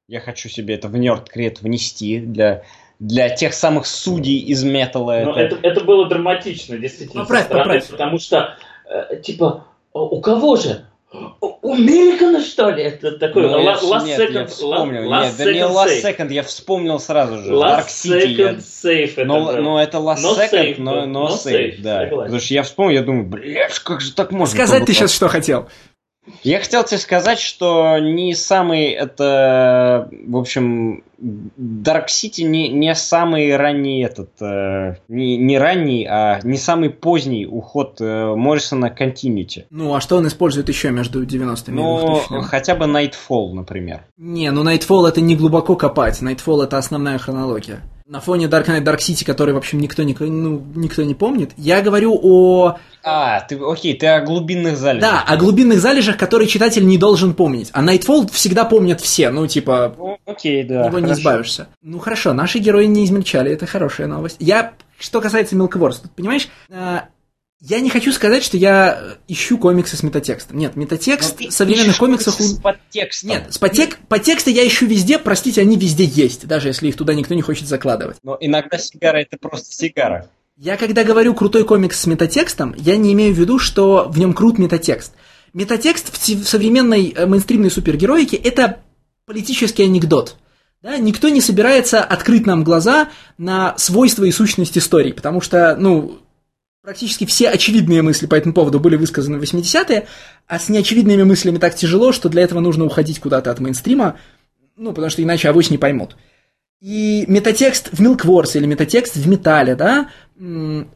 Я 0.08 0.20
хочу 0.20 0.50
себе 0.50 0.76
это 0.76 0.88
в 0.88 0.96
нерд 0.98 1.28
крет 1.28 1.62
внести 1.62 2.20
для 2.20 2.62
для 3.00 3.30
тех 3.30 3.56
самых 3.56 3.88
судей 3.88 4.38
из 4.38 4.64
металла. 4.64 5.22
Но 5.26 5.34
это, 5.34 5.58
это 5.64 5.84
было 5.84 6.08
драматично, 6.08 6.78
действительно, 6.78 7.24
поправь, 7.24 7.46
стороны, 7.46 7.64
поправь. 7.64 7.88
потому 7.90 8.20
что, 8.20 8.56
э, 8.88 9.20
типа, 9.20 9.66
у 9.94 10.22
кого 10.22 10.58
же? 10.58 10.86
У 11.14 11.76
Миллигана, 11.76 12.42
что 12.42 12.70
ли? 12.70 12.84
Это 12.84 13.12
такой 13.18 13.44
ну, 13.44 13.62
last, 13.62 13.84
last 13.84 14.06
нет, 14.06 14.20
second, 14.20 14.34
я 14.34 14.46
вспомнил. 14.46 15.12
Last 15.12 15.24
нет, 15.24 15.34
да 15.38 15.54
не 15.54 15.60
last 15.60 16.02
second, 16.02 16.32
я 16.32 16.44
вспомнил 16.44 17.00
сразу 17.00 17.38
же. 17.40 17.52
Last 17.52 17.80
Dark 17.80 17.88
City. 17.88 18.36
Second 18.36 18.38
я... 18.38 18.52
save 18.54 19.12
это 19.12 19.26
но, 19.26 19.52
но 19.52 19.82
это 19.82 19.98
last 19.98 20.24
no 20.24 20.38
second, 20.38 20.52
save, 20.52 20.76
но, 20.78 21.06
но 21.06 21.28
no 21.28 21.34
save, 21.34 21.52
save, 21.52 21.82
да. 21.82 22.04
Согласен. 22.04 22.24
Потому 22.24 22.40
что 22.40 22.54
я 22.54 22.64
вспомнил, 22.64 22.96
я 22.96 23.04
думаю, 23.04 23.26
блядь, 23.26 23.80
как 23.80 24.00
же 24.00 24.14
так 24.14 24.32
можно? 24.32 24.56
Сказать 24.56 24.86
ты 24.86 24.94
сейчас 24.94 25.14
что 25.14 25.28
хотел? 25.28 25.68
Я 26.44 26.60
хотел 26.60 26.84
тебе 26.84 27.00
сказать, 27.00 27.40
что 27.40 27.98
не 27.98 28.36
самый 28.36 28.90
это, 28.90 30.10
в 30.28 30.38
общем, 30.38 31.04
Dark 31.20 32.08
City 32.08 32.44
не, 32.44 32.70
не 32.70 32.94
самый 32.94 33.56
ранний 33.56 34.04
этот, 34.04 34.30
э, 34.40 34.98
не, 35.08 35.38
не 35.38 35.58
ранний, 35.58 36.06
а 36.06 36.40
не 36.44 36.58
самый 36.58 36.90
поздний 36.92 37.46
уход 37.46 37.98
э, 38.00 38.36
Моррисона 38.36 38.96
Continuity. 38.96 39.66
Ну, 39.72 39.96
а 39.96 40.02
что 40.02 40.18
он 40.18 40.28
использует 40.28 40.70
еще 40.70 40.92
между 40.92 41.24
90-ми 41.24 41.76
ну, 41.76 41.98
и 41.98 42.28
2000 42.30 42.42
хотя 42.48 42.76
бы 42.76 42.86
Nightfall, 42.86 43.54
например. 43.54 44.06
Не, 44.18 44.52
ну 44.52 44.64
Nightfall 44.64 45.08
это 45.08 45.22
не 45.22 45.36
глубоко 45.36 45.76
копать, 45.76 46.22
Nightfall 46.22 46.64
это 46.64 46.78
основная 46.78 47.18
хронология 47.18 47.82
на 48.12 48.20
фоне 48.20 48.48
Dark 48.48 48.68
Knight 48.68 48.84
Dark 48.84 48.98
City, 48.98 49.24
который, 49.24 49.54
в 49.54 49.58
общем, 49.58 49.80
никто 49.80 50.04
не, 50.04 50.14
ну, 50.20 50.62
никто 50.76 51.02
не 51.04 51.16
помнит. 51.16 51.52
Я 51.56 51.82
говорю 51.82 52.20
о... 52.22 52.78
А, 53.04 53.40
ты, 53.40 53.58
окей, 53.58 53.98
ты 53.98 54.06
о 54.06 54.20
глубинных 54.20 54.76
залежах. 54.76 55.10
Да, 55.10 55.24
о 55.26 55.38
глубинных 55.38 55.80
залежах, 55.80 56.18
которые 56.18 56.50
читатель 56.50 56.86
не 56.86 56.98
должен 56.98 57.34
помнить. 57.34 57.70
А 57.72 57.82
Nightfall 57.82 58.30
всегда 58.30 58.66
помнят 58.66 59.00
все, 59.00 59.32
ну, 59.32 59.48
типа... 59.48 59.96
Ну, 59.98 60.18
окей, 60.26 60.64
да. 60.64 60.88
Его 60.88 61.00
не 61.00 61.14
избавишься. 61.14 61.70
Ну, 61.82 62.00
хорошо, 62.00 62.34
наши 62.34 62.60
герои 62.60 62.86
не 62.86 63.06
измельчали, 63.06 63.50
это 63.50 63.66
хорошая 63.66 64.08
новость. 64.08 64.36
Я, 64.40 64.74
что 65.00 65.22
касается 65.22 65.56
Мелковорс, 65.56 66.04
понимаешь, 66.14 66.50
э, 66.68 67.00
я 67.62 67.80
не 67.80 67.92
хочу 67.92 68.12
сказать, 68.12 68.44
что 68.44 68.58
я 68.58 69.18
ищу 69.28 69.60
комиксы 69.60 69.96
с 69.96 70.02
метатекстом. 70.02 70.58
Нет, 70.58 70.76
метатекст 70.76 71.40
в 71.40 71.52
современных 71.52 71.98
комиксах... 71.98 72.34
С 72.34 72.54
подтекстом. 72.56 73.30
Нет, 73.30 73.54
с 73.54 73.60
подтек... 73.60 74.00
подтексты 74.10 74.50
я 74.50 74.66
ищу 74.68 74.88
везде, 74.88 75.20
простите, 75.20 75.62
они 75.62 75.78
везде 75.78 76.06
есть, 76.06 76.48
даже 76.48 76.70
если 76.70 76.88
их 76.88 76.98
туда 76.98 77.14
никто 77.14 77.36
не 77.36 77.44
хочет 77.44 77.68
закладывать. 77.68 78.18
Но 78.24 78.36
иногда 78.40 78.80
сигара 78.80 79.20
это 79.20 79.38
просто 79.38 79.72
сигара. 79.74 80.28
Я 80.58 80.76
когда 80.76 81.04
говорю 81.04 81.36
крутой 81.36 81.64
комикс 81.64 82.00
с 82.00 82.08
метатекстом, 82.08 82.74
я 82.78 82.98
не 82.98 83.14
имею 83.14 83.34
в 83.34 83.38
виду, 83.38 83.60
что 83.60 84.10
в 84.10 84.18
нем 84.18 84.34
крут 84.34 84.58
метатекст. 84.58 85.14
Метатекст 85.54 86.12
в 86.12 86.44
современной 86.48 87.14
э, 87.16 87.26
мейнстримной 87.28 87.70
супергероике 87.70 88.38
это 88.38 88.80
политический 89.28 89.84
анекдот. 89.84 90.36
Да, 90.82 90.98
никто 90.98 91.30
не 91.30 91.42
собирается 91.42 92.04
открыть 92.04 92.48
нам 92.48 92.64
глаза 92.64 93.10
на 93.38 93.78
свойства 93.78 94.24
и 94.24 94.32
сущность 94.32 94.80
истории, 94.80 95.12
потому 95.12 95.42
что, 95.42 95.76
ну, 95.78 96.22
Практически 96.84 97.26
все 97.28 97.50
очевидные 97.50 98.02
мысли 98.02 98.26
по 98.26 98.34
этому 98.34 98.56
поводу 98.56 98.80
были 98.80 98.96
высказаны 98.96 99.38
в 99.38 99.44
80-е, 99.44 100.08
а 100.48 100.58
с 100.58 100.68
неочевидными 100.68 101.22
мыслями 101.22 101.60
так 101.60 101.76
тяжело, 101.76 102.12
что 102.12 102.28
для 102.28 102.42
этого 102.42 102.60
нужно 102.60 102.86
уходить 102.86 103.20
куда-то 103.20 103.52
от 103.52 103.60
мейнстрима, 103.60 104.18
ну, 104.76 104.92
потому 104.92 105.12
что 105.12 105.22
иначе 105.22 105.48
авось 105.48 105.70
не 105.70 105.78
поймут. 105.78 106.18
И 106.82 107.26
метатекст 107.28 107.90
в 107.92 108.02
Milk 108.02 108.26
или 108.56 108.66
метатекст 108.66 109.16
в 109.16 109.28
Металле, 109.28 109.76
да, 109.76 110.10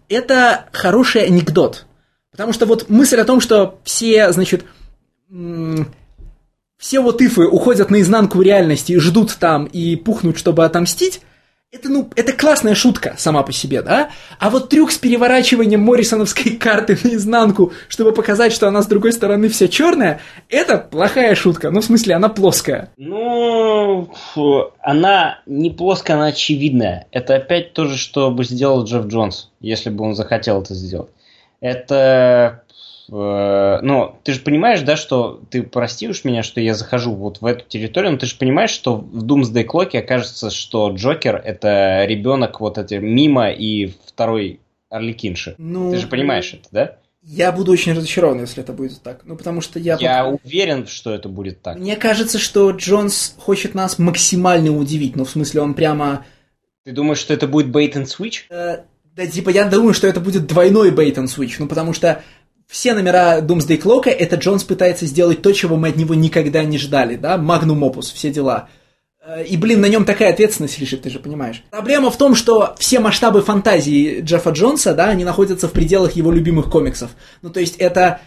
это 0.10 0.66
хороший 0.72 1.28
анекдот. 1.28 1.86
Потому 2.32 2.52
что 2.52 2.66
вот 2.66 2.90
мысль 2.90 3.20
о 3.20 3.26
том, 3.26 3.40
что 3.40 3.80
все, 3.84 4.32
значит, 4.32 4.66
все 6.78 7.00
вот 7.00 7.22
ифы 7.22 7.46
уходят 7.46 7.92
наизнанку 7.92 8.42
реальности 8.42 8.94
и 8.94 8.98
ждут 8.98 9.38
там 9.40 9.66
и 9.66 9.96
пухнут, 9.96 10.40
чтобы 10.40 10.66
отомстить, 10.66 11.22
это, 11.76 11.90
ну, 11.90 12.10
это 12.16 12.32
классная 12.34 12.74
шутка 12.74 13.16
сама 13.18 13.44
по 13.44 13.52
себе, 13.52 13.82
да? 13.82 14.10
А 14.40 14.50
вот 14.50 14.70
трюк 14.70 14.92
с 14.92 14.98
переворачиванием 14.98 15.82
Моррисоновской 15.82 16.52
карты 16.60 16.98
наизнанку, 17.04 17.74
чтобы 17.90 18.14
показать, 18.14 18.54
что 18.54 18.68
она 18.68 18.82
с 18.82 18.88
другой 18.88 19.12
стороны 19.12 19.50
вся 19.50 19.68
черная, 19.68 20.22
это 20.50 20.78
плохая 20.78 21.36
шутка. 21.36 21.72
Ну, 21.72 21.82
в 21.82 21.86
смысле, 21.86 22.16
она 22.16 22.30
плоская. 22.30 22.90
Ну, 22.98 24.10
она 24.82 25.40
не 25.46 25.70
плоская, 25.70 26.16
она 26.16 26.28
очевидная. 26.28 27.08
Это 27.12 27.36
опять 27.36 27.74
то 27.74 27.86
же, 27.86 27.98
что 27.98 28.32
бы 28.32 28.44
сделал 28.46 28.86
Джефф 28.86 29.08
Джонс, 29.08 29.52
если 29.60 29.90
бы 29.90 30.06
он 30.06 30.16
захотел 30.16 30.62
это 30.62 30.74
сделать. 30.74 31.12
Это 31.60 32.64
Э, 33.12 33.80
ну, 33.82 34.16
ты 34.24 34.34
же 34.34 34.40
понимаешь, 34.40 34.82
да, 34.82 34.96
что 34.96 35.42
ты 35.50 35.64
прости 35.64 36.08
уж 36.08 36.24
меня, 36.24 36.44
что 36.44 36.62
я 36.62 36.74
захожу 36.74 37.14
вот 37.14 37.42
в 37.42 37.46
эту 37.46 37.66
территорию, 37.66 38.14
но 38.14 38.18
ты 38.18 38.26
же 38.26 38.36
понимаешь, 38.36 38.72
что 38.72 38.98
в 38.98 39.26
Doomsday 39.26 39.66
Clock 39.66 39.98
окажется, 39.98 40.50
что 40.50 40.92
Джокер 40.92 41.36
это 41.36 42.06
ребенок 42.06 42.60
вот 42.62 42.78
эти 42.78 42.96
Мима 42.96 43.52
и 43.52 43.94
второй 44.08 44.60
Орликинши. 44.90 45.56
Ну, 45.58 45.92
ты 45.92 45.98
же 45.98 46.08
понимаешь 46.08 46.54
это, 46.54 46.68
да? 46.72 46.98
Я 47.28 47.52
буду 47.52 47.72
очень 47.72 47.94
разочарован, 47.94 48.42
если 48.42 48.62
это 48.62 48.72
будет 48.72 49.02
так. 49.02 49.22
Ну, 49.26 49.36
потому 49.36 49.60
что 49.60 49.80
я... 49.80 49.98
Я 50.00 50.28
уверен, 50.28 50.86
что 50.86 51.12
это 51.12 51.28
будет 51.28 51.62
так. 51.64 51.76
Мне 51.76 51.96
кажется, 51.96 52.38
что 52.38 52.70
Джонс 52.70 53.36
хочет 53.40 53.74
нас 53.74 53.98
максимально 53.98 54.78
удивить. 54.78 55.16
Ну, 55.16 55.26
в 55.26 55.30
смысле, 55.32 55.62
он 55.62 55.74
прямо... 55.74 56.24
Ты 56.84 56.92
думаешь, 56.92 57.18
что 57.18 57.34
это 57.34 57.48
будет 57.48 57.76
bait 57.76 57.94
and 57.94 58.06
switch? 58.06 58.44
Э, 58.52 58.84
да, 59.16 59.26
типа, 59.26 59.50
я 59.50 59.66
думаю, 59.66 59.96
что 59.96 60.06
это 60.06 60.20
будет 60.20 60.46
двойной 60.46 60.92
bait 60.92 61.16
and 61.16 61.26
switch. 61.26 61.56
Ну, 61.58 61.68
потому 61.68 61.94
что 61.94 62.22
все 62.68 62.94
номера 62.94 63.40
Doomsday 63.42 63.82
Clock 63.82 64.10
это 64.10 64.36
Джонс 64.36 64.64
пытается 64.64 65.06
сделать 65.06 65.42
то, 65.42 65.52
чего 65.54 65.78
мы 65.78 65.90
от 65.90 65.96
него 65.96 66.16
никогда 66.16 66.64
не 66.64 66.78
ждали, 66.78 67.16
да, 67.16 67.38
Magnum 67.38 67.80
Opus, 67.80 68.14
все 68.14 68.32
дела. 68.32 68.70
Э, 69.26 69.44
и, 69.44 69.58
блин, 69.58 69.82
на 69.82 69.88
нем 69.88 70.06
такая 70.06 70.32
ответственность 70.32 70.80
лежит, 70.80 71.04
ты 71.04 71.10
же 71.10 71.20
понимаешь. 71.20 71.64
Проблема 71.72 72.12
в 72.12 72.18
том, 72.18 72.36
что 72.36 72.76
все 72.78 73.00
масштабы 73.00 73.42
фантазии 73.42 74.22
Джеффа 74.22 74.52
Джонса, 74.52 74.94
да, 74.94 75.06
они 75.06 75.24
находятся 75.24 75.68
в 75.68 75.72
пределах 75.72 76.14
его 76.14 76.32
любимых 76.32 76.70
комиксов. 76.70 77.12
Ну, 77.42 77.50
то 77.50 77.60
есть 77.60 77.78
это 77.78 78.22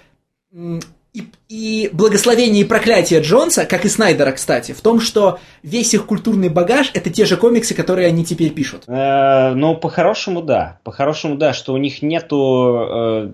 и, 1.14 1.24
и 1.48 1.90
благословение 1.92 2.62
и 2.62 2.66
проклятие 2.66 3.20
Джонса, 3.20 3.64
как 3.64 3.84
и 3.84 3.88
Снайдера, 3.88 4.32
кстати, 4.32 4.72
в 4.72 4.80
том, 4.80 5.00
что 5.00 5.38
весь 5.62 5.94
их 5.94 6.06
культурный 6.06 6.48
багаж 6.48 6.90
это 6.94 7.10
те 7.10 7.24
же 7.24 7.36
комиксы, 7.36 7.74
которые 7.74 8.08
они 8.08 8.24
теперь 8.24 8.50
пишут. 8.50 8.84
Э, 8.86 9.54
ну, 9.54 9.76
по-хорошему, 9.76 10.42
да. 10.42 10.80
По-хорошему, 10.84 11.36
да, 11.36 11.52
что 11.52 11.72
у 11.72 11.76
них 11.78 12.02
нету 12.02 12.76
э, 12.90 13.30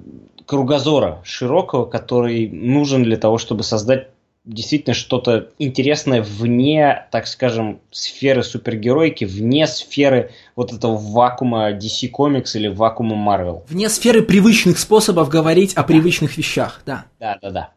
кругозора 0.47 1.21
широкого, 1.25 1.87
который 1.87 2.49
нужен 2.49 3.03
для 3.03 3.17
того, 3.17 3.39
чтобы 3.39 3.63
создать 3.63 4.09
действительно 4.45 4.95
что-то 4.95 5.49
интересное 5.59 6.23
вне, 6.23 7.07
так 7.11 7.27
скажем, 7.27 7.81
сферы 7.91 8.43
супергеройки, 8.43 9.25
вне 9.25 9.67
сферы 9.67 10.33
вот 10.55 10.73
этого 10.73 10.97
вакуума 10.97 11.73
DC 11.73 12.11
Comics 12.11 12.51
или 12.55 12.69
вакуума 12.69 13.17
Marvel. 13.17 13.63
Вне 13.69 13.89
сферы 13.89 14.23
привычных 14.23 14.79
способов 14.79 15.29
говорить 15.29 15.75
о 15.75 15.83
привычных 15.83 16.37
вещах, 16.37 16.83
да. 16.85 17.07
Да, 17.19 17.39
да, 17.41 17.51
да. 17.51 17.71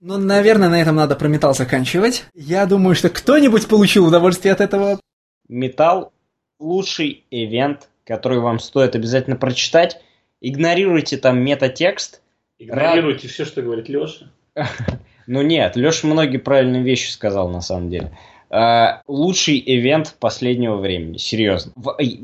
Ну, 0.00 0.16
наверное, 0.16 0.68
на 0.68 0.80
этом 0.80 0.96
надо 0.96 1.14
про 1.14 1.28
металл 1.28 1.54
заканчивать. 1.54 2.24
Я 2.34 2.64
думаю, 2.66 2.94
что 2.94 3.10
кто-нибудь 3.10 3.68
получил 3.68 4.06
удовольствие 4.06 4.52
от 4.52 4.60
этого. 4.60 5.00
Металл– 5.48 6.12
лучший 6.58 7.24
ивент, 7.30 7.88
который 8.04 8.40
вам 8.40 8.60
стоит 8.60 8.94
обязательно 8.94 9.36
прочитать 9.36 10.00
игнорируйте 10.40 11.16
там 11.16 11.40
метатекст. 11.40 12.22
Игнорируйте 12.58 13.22
Рад... 13.22 13.32
все, 13.32 13.44
что 13.44 13.62
говорит 13.62 13.88
Леша. 13.88 14.30
ну 15.26 15.42
нет, 15.42 15.76
Леша 15.76 16.06
многие 16.06 16.38
правильные 16.38 16.82
вещи 16.82 17.10
сказал 17.10 17.48
на 17.48 17.60
самом 17.60 17.90
деле. 17.90 18.16
Uh, 18.50 18.98
лучший 19.06 19.62
ивент 19.64 20.16
последнего 20.18 20.76
времени, 20.76 21.18
серьезно. 21.18 21.72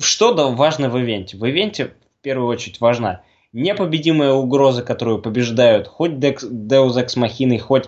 Что 0.00 0.34
важно 0.52 0.90
в 0.90 0.98
ивенте? 0.98 1.36
В 1.36 1.48
ивенте 1.48 1.92
в 2.18 2.22
первую 2.22 2.48
очередь 2.48 2.80
важна 2.80 3.22
непобедимая 3.52 4.32
угроза, 4.32 4.82
которую 4.82 5.22
побеждают 5.22 5.86
хоть 5.86 6.12
Deus 6.12 6.42
Ex 6.42 7.16
Machina, 7.16 7.58
хоть 7.58 7.84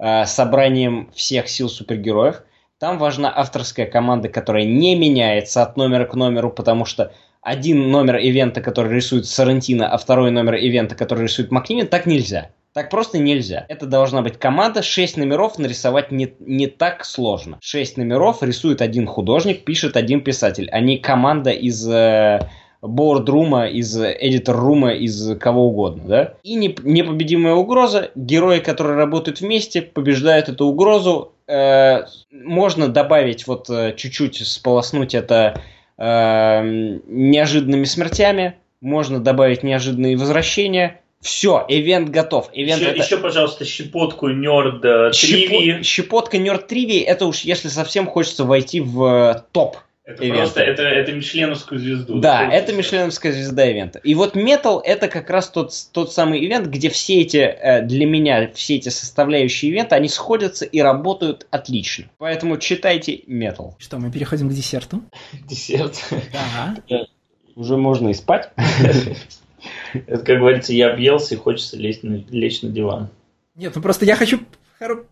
uh, 0.00 0.24
собранием 0.24 1.10
всех 1.14 1.48
сил 1.48 1.68
супергероев. 1.68 2.42
Там 2.78 2.98
важна 2.98 3.32
авторская 3.32 3.86
команда, 3.86 4.28
которая 4.28 4.64
не 4.64 4.96
меняется 4.96 5.62
от 5.62 5.76
номера 5.76 6.06
к 6.06 6.14
номеру, 6.14 6.50
потому 6.50 6.84
что 6.84 7.12
один 7.42 7.90
номер 7.90 8.16
ивента, 8.16 8.60
который 8.60 8.94
рисует 8.94 9.26
Сарантино, 9.26 9.88
а 9.88 9.98
второй 9.98 10.30
номер 10.30 10.54
ивента, 10.54 10.94
который 10.94 11.24
рисует 11.24 11.50
Макнимин, 11.50 11.88
так 11.88 12.06
нельзя. 12.06 12.50
Так 12.72 12.88
просто 12.88 13.18
нельзя. 13.18 13.66
Это 13.68 13.84
должна 13.84 14.22
быть 14.22 14.38
команда, 14.38 14.82
6 14.82 15.18
номеров 15.18 15.58
нарисовать 15.58 16.10
не, 16.10 16.32
не 16.40 16.68
так 16.68 17.04
сложно. 17.04 17.58
6 17.60 17.98
номеров 17.98 18.42
рисует 18.42 18.80
один 18.80 19.06
художник, 19.06 19.64
пишет 19.64 19.96
один 19.96 20.22
писатель, 20.22 20.70
а 20.70 20.80
команда 21.02 21.50
из 21.50 21.86
э, 21.86 22.40
бордрума, 22.80 23.66
из 23.66 23.94
эдитор-рума, 24.00 24.94
из 24.94 25.36
кого 25.38 25.66
угодно, 25.66 26.04
да? 26.06 26.34
И 26.44 26.54
не, 26.54 26.74
непобедимая 26.82 27.54
угроза, 27.54 28.10
герои, 28.14 28.60
которые 28.60 28.96
работают 28.96 29.40
вместе, 29.40 29.82
побеждают 29.82 30.48
эту 30.48 30.66
угрозу. 30.66 31.32
Э, 31.46 32.04
можно 32.30 32.88
добавить 32.88 33.46
вот 33.46 33.68
э, 33.68 33.94
чуть-чуть, 33.96 34.46
сполоснуть 34.46 35.14
это 35.14 35.60
неожиданными 36.02 37.84
смертями, 37.84 38.56
можно 38.80 39.20
добавить 39.20 39.62
неожиданные 39.62 40.16
возвращения. 40.16 41.00
Все, 41.20 41.64
ивент 41.68 42.08
готов. 42.08 42.50
Ивент 42.52 42.80
еще, 42.80 42.90
это... 42.90 43.00
еще, 43.00 43.18
пожалуйста, 43.18 43.64
щепотку 43.64 44.28
нерд 44.28 44.82
тривии. 44.82 45.82
Щепотка 45.82 46.38
нерд 46.38 46.66
тривии, 46.66 47.00
это 47.00 47.26
уж 47.26 47.42
если 47.42 47.68
совсем 47.68 48.08
хочется 48.08 48.44
войти 48.44 48.80
в 48.80 49.04
э, 49.04 49.42
топ 49.52 49.76
Это 50.04 50.24
ивента. 50.24 50.38
просто 50.38 50.60
это, 50.62 50.82
это 50.82 51.12
Мишленовскую 51.12 51.80
звезду. 51.80 52.18
Да, 52.18 52.52
это 52.52 52.72
Мишленовская 52.72 53.32
звезда 53.32 53.66
ивента. 53.70 54.00
И 54.00 54.16
вот 54.16 54.34
Metal 54.34 54.80
это 54.82 55.06
как 55.06 55.30
раз 55.30 55.48
тот, 55.48 55.72
тот 55.92 56.12
самый 56.12 56.44
ивент, 56.44 56.66
где 56.66 56.88
все 56.90 57.20
эти, 57.20 57.36
э, 57.36 57.82
для 57.82 58.04
меня, 58.06 58.50
все 58.52 58.76
эти 58.76 58.88
составляющие 58.88 59.70
ивента, 59.70 59.94
они 59.94 60.08
сходятся 60.08 60.64
и 60.64 60.80
работают 60.80 61.46
отлично. 61.50 62.06
Поэтому 62.18 62.56
читайте 62.58 63.20
Metal. 63.28 63.74
Что, 63.78 63.98
мы 63.98 64.10
переходим 64.10 64.48
к 64.48 64.52
десерту? 64.52 65.02
Десерт. 65.48 66.02
Да. 66.32 67.06
Уже 67.54 67.76
можно 67.76 68.08
и 68.08 68.14
спать. 68.14 68.50
Это, 69.94 70.24
как 70.24 70.38
говорится, 70.38 70.72
я 70.72 70.90
объелся 70.92 71.34
и 71.34 71.38
хочется 71.38 71.76
лечь 71.76 72.02
на, 72.02 72.24
лечь 72.28 72.62
на 72.62 72.70
диван. 72.70 73.10
Нет, 73.54 73.72
ну 73.76 73.82
просто 73.82 74.04
я 74.04 74.16
хочу 74.16 74.40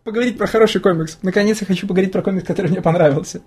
поговорить 0.03 0.37
про 0.37 0.47
хороший 0.47 0.81
комикс. 0.81 1.17
Наконец 1.21 1.61
я 1.61 1.67
хочу 1.67 1.87
поговорить 1.87 2.11
про 2.11 2.21
комикс, 2.21 2.45
который 2.45 2.71
мне 2.71 2.81
понравился. 2.81 3.41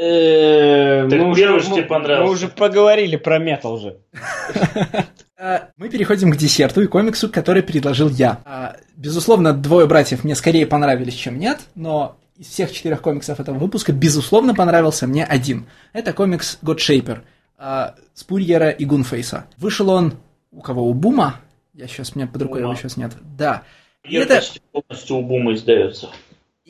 Э, 0.00 1.06
мы 1.06 1.30
уже, 1.30 1.60
тебе 1.60 1.82
понравился. 1.82 2.24
Мы 2.24 2.30
уже 2.30 2.48
поговорили 2.48 3.16
про 3.16 3.38
метал 3.38 3.78
же. 3.78 3.98
А, 5.42 5.70
мы 5.78 5.88
переходим 5.88 6.30
к 6.30 6.36
десерту 6.36 6.82
и 6.82 6.86
комиксу, 6.86 7.30
который 7.30 7.62
предложил 7.62 8.10
я. 8.10 8.42
А, 8.44 8.76
безусловно, 8.94 9.54
двое 9.54 9.86
братьев 9.86 10.22
мне 10.22 10.34
скорее 10.34 10.66
понравились, 10.66 11.14
чем 11.14 11.38
нет, 11.38 11.60
но 11.74 12.18
из 12.36 12.48
всех 12.48 12.70
четырех 12.70 13.00
комиксов 13.00 13.40
этого 13.40 13.56
выпуска, 13.56 13.90
безусловно, 13.90 14.54
понравился 14.54 15.06
мне 15.06 15.24
один. 15.24 15.64
Это 15.94 16.12
комикс 16.12 16.58
God 16.62 16.76
Shaper 16.76 17.94
Спурьера 18.12 18.68
и 18.68 18.84
Гунфейса. 18.84 19.46
Вышел 19.56 19.88
он 19.88 20.12
у 20.50 20.60
кого? 20.60 20.86
У 20.86 20.92
Бума? 20.92 21.36
Я 21.72 21.86
сейчас, 21.86 22.12
у 22.14 22.18
меня 22.18 22.28
под 22.28 22.42
рукой 22.42 22.60
его 22.60 22.74
сейчас 22.74 22.98
нет. 22.98 23.12
Да. 23.22 23.62
И 24.04 24.16
это 24.16 24.34
почти 24.34 24.60
полностью 24.72 25.16
у 25.16 25.22
Бума 25.22 25.54
издается. 25.54 26.10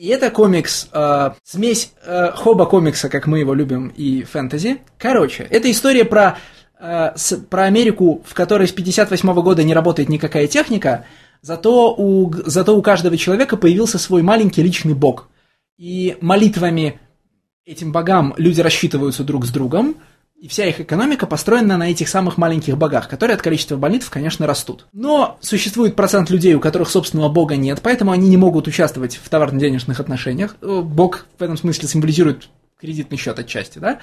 И 0.01 0.07
это 0.07 0.31
комикс, 0.31 0.87
э, 0.91 1.29
смесь 1.43 1.93
э, 2.03 2.31
хоба 2.31 2.65
комикса, 2.65 3.07
как 3.07 3.27
мы 3.27 3.37
его 3.37 3.53
любим, 3.53 3.89
и 3.89 4.23
фэнтези. 4.23 4.81
Короче, 4.97 5.43
это 5.43 5.69
история 5.69 6.05
про, 6.05 6.39
э, 6.79 7.11
с, 7.15 7.37
про 7.37 7.65
Америку, 7.65 8.23
в 8.25 8.33
которой 8.33 8.67
с 8.67 8.71
58 8.71 9.31
года 9.43 9.63
не 9.63 9.75
работает 9.75 10.09
никакая 10.09 10.47
техника, 10.47 11.05
зато 11.43 11.93
у, 11.95 12.33
зато 12.47 12.75
у 12.75 12.81
каждого 12.81 13.15
человека 13.15 13.57
появился 13.57 13.99
свой 13.99 14.23
маленький 14.23 14.63
личный 14.63 14.95
бог. 14.95 15.29
И 15.77 16.17
молитвами 16.19 16.99
этим 17.63 17.91
богам 17.91 18.33
люди 18.37 18.59
рассчитываются 18.59 19.23
друг 19.23 19.45
с 19.45 19.51
другом, 19.51 19.97
и 20.41 20.47
вся 20.47 20.65
их 20.65 20.81
экономика 20.81 21.27
построена 21.27 21.77
на 21.77 21.91
этих 21.91 22.09
самых 22.09 22.39
маленьких 22.39 22.75
богах, 22.75 23.07
которые 23.07 23.35
от 23.35 23.43
количества 23.43 23.77
молитв, 23.77 24.09
конечно, 24.09 24.47
растут. 24.47 24.87
Но 24.91 25.37
существует 25.39 25.95
процент 25.95 26.31
людей, 26.31 26.55
у 26.55 26.59
которых 26.59 26.89
собственного 26.89 27.29
бога 27.29 27.55
нет, 27.55 27.79
поэтому 27.83 28.11
они 28.11 28.27
не 28.27 28.37
могут 28.37 28.67
участвовать 28.67 29.19
в 29.23 29.29
товарно-денежных 29.29 29.99
отношениях. 29.99 30.55
Э, 30.61 30.81
бог 30.81 31.27
в 31.37 31.43
этом 31.43 31.57
смысле 31.57 31.87
символизирует 31.87 32.49
кредитный 32.79 33.19
счет 33.19 33.37
отчасти, 33.37 33.77
да? 33.77 33.99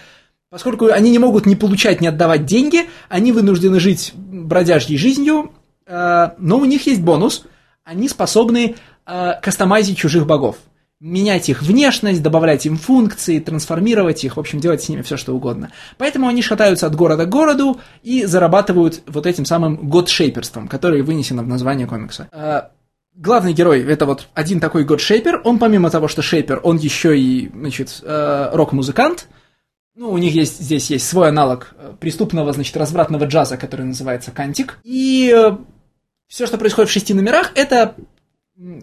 Поскольку 0.49 0.87
они 0.87 1.11
не 1.11 1.19
могут 1.19 1.45
ни 1.45 1.57
получать, 1.57 2.01
ни 2.01 2.07
отдавать 2.07 2.47
деньги, 2.47 2.89
они 3.09 3.33
вынуждены 3.33 3.81
жить 3.81 4.13
бродяжьей 4.15 4.97
жизнью, 4.97 5.51
э, 5.87 6.29
но 6.39 6.59
у 6.59 6.65
них 6.65 6.87
есть 6.87 7.01
бонус. 7.01 7.47
Они 7.83 8.09
способны 8.09 8.77
э, 9.07 9.33
кастомайзить 9.43 9.99
чужих 9.99 10.25
богов 10.25 10.59
менять 11.01 11.49
их 11.49 11.63
внешность, 11.63 12.23
добавлять 12.23 12.67
им 12.67 12.77
функции, 12.77 13.39
трансформировать 13.39 14.25
их, 14.25 14.37
в 14.37 14.41
общем, 14.41 14.59
делать 14.59 14.83
с 14.83 14.89
ними 14.89 15.03
все, 15.03 15.17
что 15.17 15.35
угодно. 15.35 15.71
Поэтому 15.97 16.27
они 16.27 16.43
шатаются 16.43 16.87
от 16.87 16.97
города 16.97 17.25
к 17.25 17.29
городу 17.29 17.81
и 18.03 18.25
зарабатывают 18.25 19.03
вот 19.07 19.27
этим 19.27 19.45
самым 19.45 19.77
год-шейперством, 19.89 20.67
которое 20.67 21.03
вынесено 21.03 21.43
в 21.43 21.47
название 21.47 21.87
комикса. 21.87 22.29
А, 22.33 22.73
главный 23.15 23.53
герой 23.53 23.83
это 23.83 24.07
вот 24.07 24.29
один 24.35 24.59
такой 24.59 24.85
год-шейпер, 24.85 25.43
он 25.45 25.59
помимо 25.59 25.91
того, 25.91 26.09
что 26.09 26.23
шейпер, 26.23 26.61
он 26.65 26.79
еще 26.79 27.19
и, 27.19 27.49
значит, 27.55 28.01
э, 28.03 28.51
рок-музыкант, 28.53 29.29
ну, 29.95 30.11
у 30.11 30.19
них 30.19 30.33
есть, 30.33 30.61
здесь 30.61 30.91
есть 30.91 31.09
свой 31.09 31.29
аналог 31.29 31.75
э, 31.77 31.93
преступного, 31.99 32.53
значит, 32.53 32.77
развратного 32.77 33.25
джаза, 33.25 33.57
который 33.57 33.85
называется 33.85 34.31
кантик. 34.31 34.79
И 34.85 35.35
э, 35.37 35.57
все, 36.29 36.47
что 36.47 36.57
происходит 36.57 36.89
в 36.89 36.93
шести 36.93 37.15
номерах, 37.15 37.51
это 37.57 37.97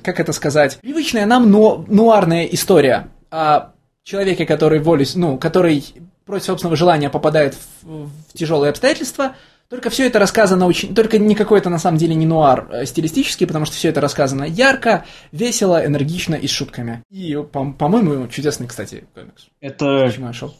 как 0.03 0.19
это 0.19 0.31
сказать, 0.33 0.79
привычная 0.81 1.25
нам 1.25 1.49
но, 1.51 1.83
нуарная 1.87 2.45
история 2.45 3.09
о 3.31 3.71
человеке, 4.03 4.45
который 4.45 4.79
волюсь, 4.79 5.15
ну, 5.15 5.37
который 5.37 5.83
против 6.25 6.45
собственного 6.45 6.75
желания 6.75 7.09
попадает 7.09 7.55
в, 7.81 8.07
в 8.07 8.33
тяжелые 8.33 8.69
обстоятельства. 8.69 9.35
Только 9.67 9.89
все 9.89 10.05
это 10.05 10.19
рассказано 10.19 10.67
очень... 10.67 10.93
Только 10.93 11.17
не 11.17 11.33
какой-то, 11.33 11.71
на 11.71 11.79
самом 11.79 11.97
деле, 11.97 12.13
не 12.13 12.27
нуар 12.27 12.69
а 12.71 12.85
стилистический, 12.85 13.47
потому 13.47 13.65
что 13.65 13.75
все 13.75 13.89
это 13.89 13.99
рассказано 13.99 14.43
ярко, 14.43 15.05
весело, 15.31 15.83
энергично 15.83 16.35
и 16.35 16.45
с 16.45 16.51
шутками. 16.51 17.01
И, 17.09 17.35
по- 17.51 17.71
по-моему, 17.71 18.27
чудесный, 18.27 18.67
кстати, 18.67 19.05
комикс. 19.15 19.47
Это... 19.61 20.07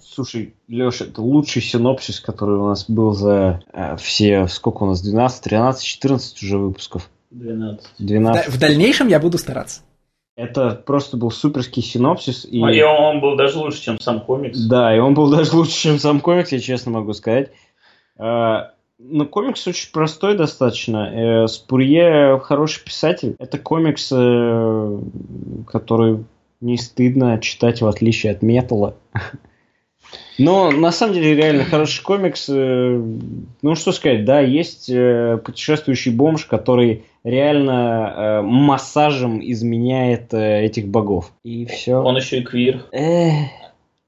Слушай, 0.03 0.55
Леша, 0.67 1.05
это 1.05 1.21
лучший 1.21 1.61
синопсис, 1.61 2.19
который 2.19 2.57
у 2.57 2.67
нас 2.67 2.89
был 2.89 3.13
за 3.13 3.61
э, 3.71 3.95
все... 3.97 4.47
Сколько 4.47 4.83
у 4.83 4.87
нас? 4.87 5.01
12, 5.03 5.43
13, 5.43 5.83
14 5.83 6.41
уже 6.41 6.57
выпусков. 6.57 7.09
12. 7.35 7.88
12. 7.99 8.47
В 8.47 8.59
дальнейшем 8.59 9.07
я 9.07 9.19
буду 9.19 9.38
стараться. 9.38 9.81
Это 10.38 10.72
просто 10.72 11.17
был 11.17 11.31
суперский 11.31 11.81
синопсис. 11.81 12.45
И... 12.45 12.61
А 12.61 12.72
и 12.72 12.81
он 12.81 13.22
был 13.22 13.38
даже 13.38 13.57
лучше, 13.57 13.81
чем 13.81 13.99
сам 13.99 14.22
комикс. 14.22 14.59
Да, 14.59 14.95
и 14.95 14.99
он 14.99 15.14
был 15.14 15.30
даже 15.35 15.55
лучше, 15.55 15.73
чем 15.73 15.99
сам 15.99 16.19
комикс, 16.19 16.51
я 16.51 16.59
честно 16.59 16.91
могу 16.91 17.14
сказать. 17.14 17.51
А, 18.17 18.72
но 18.97 19.25
комикс 19.25 19.67
очень 19.67 19.91
простой 19.91 20.38
достаточно. 20.38 21.43
Э, 21.43 21.47
Спурье 21.47 22.39
хороший 22.39 22.83
писатель. 22.83 23.35
Это 23.39 23.57
комикс, 23.57 24.11
э, 24.11 24.99
который 25.67 26.25
не 26.61 26.77
стыдно 26.77 27.39
читать, 27.39 27.81
в 27.81 27.88
отличие 27.88 28.31
от 28.31 28.41
металла. 28.41 28.95
Но 30.38 30.72
на 30.72 30.91
самом 30.91 31.14
деле 31.14 31.35
реально 31.35 31.65
хороший 31.65 32.03
комикс. 32.03 32.49
Э, 32.49 33.01
ну 33.61 33.75
что 33.75 33.91
сказать, 33.91 34.25
да, 34.25 34.39
есть 34.39 34.91
путешествующий 35.43 36.11
бомж, 36.11 36.45
который 36.45 37.03
реально 37.25 38.14
э, 38.15 38.41
массажем 38.43 39.41
изменяет 39.43 40.33
э, 40.33 40.65
этих 40.65 40.88
богов. 40.88 41.31
И 41.43 41.65
все. 41.65 41.95
Он 41.95 42.15
еще 42.15 42.39
и 42.39 42.43
квир. 42.43 42.85
Эх. 42.91 43.49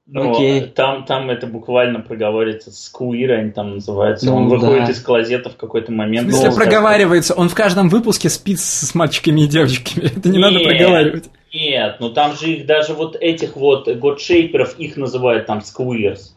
Ну, 0.09 0.31
Окей. 0.31 0.61
Там, 0.61 1.03
там 1.03 1.30
это 1.30 1.47
буквально 1.47 1.99
проговаривается 1.99 2.72
с 2.72 2.88
квир, 2.88 3.33
они 3.33 3.51
там 3.51 3.75
называются. 3.75 4.27
Ну, 4.27 4.38
он 4.38 4.47
выходит 4.47 4.85
да. 4.85 4.91
из 4.91 5.01
клозета 5.01 5.49
в 5.49 5.57
какой-то 5.57 5.91
момент. 5.91 6.30
В 6.30 6.33
смысле, 6.33 6.64
проговаривается? 6.64 7.33
Он 7.33 7.49
в 7.49 7.56
каждом 7.56 7.89
выпуске 7.89 8.30
спит 8.30 8.59
с 8.61 8.95
мальчиками 8.95 9.41
и 9.41 9.47
девочками. 9.47 10.06
Это 10.15 10.30
не 10.30 10.38
нет, 10.38 10.51
надо 10.51 10.64
проговаривать. 10.64 11.25
Нет, 11.57 11.97
ну 11.99 12.11
там 12.11 12.35
же 12.35 12.51
их 12.51 12.67
даже 12.67 12.93
вот 12.93 13.15
этих 13.15 13.55
вот 13.55 13.87
годшейперов, 13.87 14.77
их 14.77 14.95
называют 14.95 15.47
там 15.47 15.61
сквирс 15.61 16.35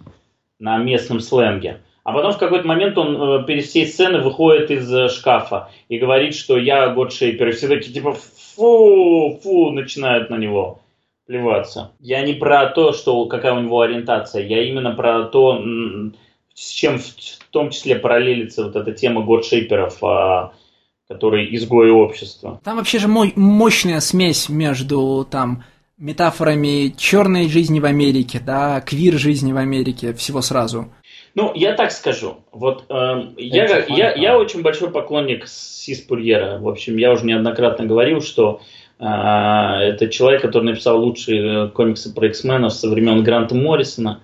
на 0.58 0.78
местном 0.78 1.20
сленге. 1.20 1.82
А 2.05 2.12
потом 2.12 2.32
в 2.32 2.39
какой-то 2.39 2.66
момент 2.66 2.97
он 2.97 3.20
э, 3.20 3.44
перед 3.44 3.66
всей 3.66 3.86
сцены 3.86 4.20
выходит 4.20 4.70
из 4.70 4.90
э, 4.90 5.10
шкафа 5.10 5.68
и 5.90 5.99
говорит, 5.99 6.34
что 6.34 6.57
я 6.57 6.89
Годшейпер. 6.89 7.49
И 7.49 7.52
все 7.52 7.68
такие 7.68 7.92
типа 7.92 8.15
фу, 8.15 9.39
фу, 9.42 9.70
начинают 9.73 10.31
на 10.31 10.36
него 10.36 10.81
плеваться. 11.26 11.92
Я 12.00 12.23
не 12.23 12.32
про 12.32 12.68
то, 12.68 12.94
что 12.94 13.26
какая 13.26 13.52
у 13.52 13.60
него 13.60 13.82
ориентация, 13.82 14.47
я 14.47 14.62
именно 14.62 14.92
про 14.92 15.24
то, 15.24 15.62
с 16.55 16.70
чем 16.70 16.99
в, 16.99 17.05
в 17.05 17.50
том 17.50 17.68
числе 17.68 17.97
параллелится 17.97 18.65
вот 18.65 18.74
эта 18.74 18.92
тема 18.92 19.23
Годшейперов, 19.23 20.02
а, 20.02 20.52
которые 21.11 21.53
изгои 21.57 21.91
общества. 21.91 22.61
Там 22.63 22.77
вообще 22.77 23.01
же 23.01 23.09
мой, 23.09 23.33
мощная 23.35 23.99
смесь 23.99 24.49
между 24.49 25.27
там 25.29 25.65
метафорами 25.99 26.95
черной 26.97 27.49
жизни 27.49 27.81
в 27.81 27.85
Америке, 27.85 28.41
да, 28.45 28.81
квир 28.81 29.19
жизни 29.19 29.53
в 29.53 29.57
Америке, 29.57 30.15
всего 30.15 30.41
сразу. 30.41 30.87
Ну, 31.35 31.53
я 31.55 31.75
так 31.75 31.91
скажу. 31.91 32.37
Вот 32.53 32.85
э, 32.89 32.95
я, 33.39 33.85
я, 33.89 34.15
я 34.15 34.39
очень 34.39 34.63
большой 34.63 34.91
поклонник 34.91 35.49
Сиспурьера. 35.49 36.59
В 36.59 36.69
общем, 36.69 36.97
я 36.97 37.11
уже 37.11 37.25
неоднократно 37.27 37.87
говорил, 37.87 38.21
что 38.21 38.61
э, 39.01 39.05
это 39.05 40.09
человек, 40.09 40.43
который 40.43 40.65
написал 40.65 41.01
лучшие 41.01 41.71
комиксы 41.71 42.15
про 42.15 42.29
X-менов 42.29 42.73
со 42.73 42.89
времен 42.89 43.25
Гранта 43.25 43.57
Моррисона. 43.57 44.21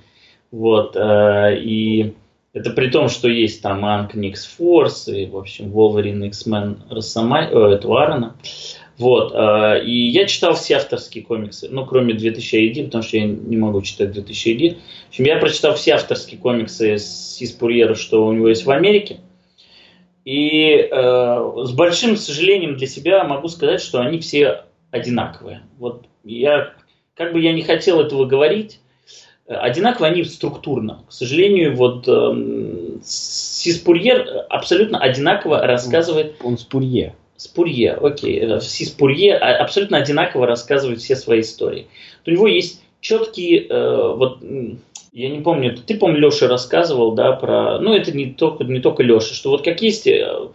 Вот, 0.53 0.95
э, 0.95 1.59
и 1.59 2.15
это 2.57 2.71
при 2.71 2.89
том, 2.89 3.11
что 3.11 3.29
есть 3.29 3.61
там 3.61 3.85
Анк 3.85 4.15
Никс 4.15 4.47
Форс 4.47 5.09
и, 5.09 5.27
в 5.27 5.37
общем, 5.37 5.67
Wolverine 5.67 6.27
X-Men 6.29 6.89
Росомай, 6.89 7.51
э. 7.53 8.33
Вот. 8.97 9.35
Э, 9.35 9.85
и 9.85 10.09
я 10.09 10.25
читал 10.25 10.55
все 10.55 10.77
авторские 10.77 11.23
комиксы, 11.23 11.69
ну, 11.71 11.85
кроме 11.85 12.15
2000 12.15 12.57
AD, 12.57 12.85
потому 12.87 13.03
что 13.03 13.19
я 13.19 13.27
не 13.27 13.59
могу 13.59 13.83
читать 13.83 14.13
2000 14.13 14.49
AD. 14.49 14.75
В 14.75 15.09
общем, 15.11 15.25
я 15.25 15.37
прочитал 15.37 15.75
все 15.75 15.93
авторские 15.93 16.41
комиксы 16.41 16.97
с 16.97 17.37
Испурьера, 17.43 17.95
что 17.95 18.27
у 18.27 18.33
него 18.33 18.49
есть 18.49 18.65
в 18.65 18.71
Америке. 18.71 19.19
И 20.25 20.89
э, 20.91 21.53
с 21.63 21.73
большим 21.73 22.17
сожалением 22.17 22.79
для 22.79 22.87
себя 22.87 23.23
могу 23.25 23.49
сказать, 23.49 23.83
что 23.83 24.01
они 24.01 24.19
все 24.21 24.63
одинаковые. 24.91 25.61
Вот 25.77 26.07
я, 26.25 26.73
как 27.15 27.35
бы 27.35 27.41
я 27.43 27.53
не 27.53 27.63
хотел 27.63 28.01
этого 28.01 28.25
говорить, 28.25 28.81
одинаковые 29.49 30.13
они 30.13 30.25
структурно. 30.25 31.05
К 31.09 31.13
сожалению, 31.13 31.77
вот 31.77 32.07
э, 32.09 32.99
Сиспурьер 33.03 34.47
абсолютно 34.49 34.99
одинаково 34.99 35.67
рассказывает... 35.67 36.37
Он 36.43 36.59
Спурье. 36.59 37.15
Спурье, 37.37 37.93
окей. 37.93 38.41
Э, 38.41 38.61
Спурье 38.61 39.37
абсолютно 39.37 39.99
одинаково 39.99 40.47
рассказывает 40.47 41.01
все 41.01 41.17
свои 41.17 41.41
истории. 41.41 41.87
У 42.27 42.31
него 42.31 42.47
есть 42.47 42.83
четкие, 43.01 43.67
э, 43.69 44.15
вот 44.17 44.39
я 45.13 45.31
не 45.31 45.41
помню, 45.41 45.77
ты, 45.77 45.97
помню, 45.97 46.19
Леша 46.19 46.49
рассказывал, 46.49 47.13
да, 47.13 47.33
про, 47.33 47.79
ну, 47.79 47.95
это 47.95 48.13
не 48.13 48.33
только, 48.33 48.65
не 48.65 48.81
только 48.81 49.03
Леша, 49.03 49.33
что 49.33 49.51
вот 49.51 49.65
как 49.65 49.81
есть, 49.81 50.07
э, 50.07 50.49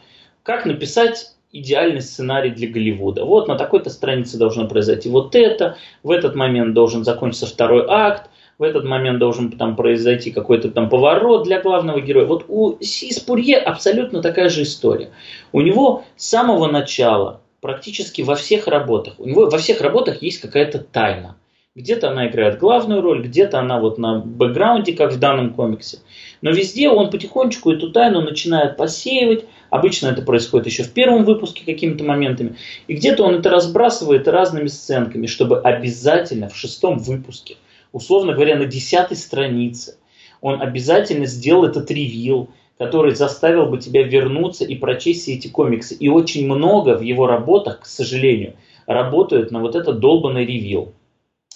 как 0.43 0.65
написать 0.65 1.31
идеальный 1.51 2.01
сценарий 2.01 2.51
для 2.51 2.69
Голливуда. 2.69 3.25
Вот 3.25 3.47
на 3.47 3.55
такой-то 3.55 3.89
странице 3.89 4.37
должно 4.37 4.67
произойти 4.67 5.09
вот 5.09 5.35
это, 5.35 5.77
в 6.03 6.11
этот 6.11 6.35
момент 6.35 6.73
должен 6.73 7.03
закончиться 7.03 7.45
второй 7.45 7.85
акт, 7.87 8.29
в 8.61 8.63
этот 8.63 8.85
момент 8.85 9.17
должен 9.17 9.49
там 9.49 9.75
произойти 9.75 10.29
какой-то 10.29 10.69
там 10.69 10.87
поворот 10.87 11.45
для 11.45 11.59
главного 11.59 11.99
героя. 11.99 12.27
Вот 12.27 12.45
у 12.47 12.77
Сис 12.79 13.19
Пурье 13.19 13.57
абсолютно 13.57 14.21
такая 14.21 14.49
же 14.49 14.61
история. 14.61 15.09
У 15.51 15.61
него 15.61 16.03
с 16.15 16.29
самого 16.29 16.67
начала, 16.67 17.41
практически 17.59 18.21
во 18.21 18.35
всех 18.35 18.67
работах, 18.67 19.15
у 19.17 19.25
него 19.25 19.49
во 19.49 19.57
всех 19.57 19.81
работах 19.81 20.21
есть 20.21 20.41
какая-то 20.41 20.77
тайна. 20.77 21.37
Где-то 21.73 22.11
она 22.11 22.27
играет 22.27 22.59
главную 22.59 23.01
роль, 23.01 23.23
где-то 23.23 23.57
она 23.57 23.79
вот 23.79 23.97
на 23.97 24.19
бэкграунде, 24.19 24.93
как 24.93 25.11
в 25.11 25.17
данном 25.17 25.55
комиксе. 25.55 25.97
Но 26.43 26.51
везде 26.51 26.87
он 26.87 27.09
потихонечку 27.09 27.71
эту 27.71 27.91
тайну 27.91 28.21
начинает 28.21 28.77
посеивать. 28.77 29.45
Обычно 29.71 30.09
это 30.09 30.21
происходит 30.21 30.67
еще 30.67 30.83
в 30.83 30.93
первом 30.93 31.25
выпуске 31.25 31.65
какими-то 31.65 32.03
моментами. 32.03 32.57
И 32.87 32.93
где-то 32.93 33.23
он 33.23 33.39
это 33.39 33.49
разбрасывает 33.49 34.27
разными 34.27 34.67
сценками, 34.67 35.25
чтобы 35.25 35.59
обязательно 35.61 36.47
в 36.47 36.55
шестом 36.55 36.99
выпуске, 36.99 37.55
условно 37.91 38.33
говоря, 38.33 38.55
на 38.55 38.65
десятой 38.65 39.17
странице, 39.17 39.97
он 40.41 40.61
обязательно 40.61 41.25
сделал 41.25 41.65
этот 41.65 41.89
ревил, 41.91 42.49
который 42.77 43.13
заставил 43.13 43.67
бы 43.67 43.77
тебя 43.77 44.03
вернуться 44.03 44.65
и 44.65 44.75
прочесть 44.75 45.23
все 45.23 45.33
эти 45.35 45.47
комиксы. 45.47 45.93
И 45.95 46.09
очень 46.09 46.45
много 46.45 46.97
в 46.97 47.01
его 47.01 47.27
работах, 47.27 47.81
к 47.81 47.85
сожалению, 47.85 48.55
работают 48.87 49.51
на 49.51 49.59
вот 49.59 49.75
этот 49.75 49.99
долбанный 49.99 50.45
ревил. 50.45 50.93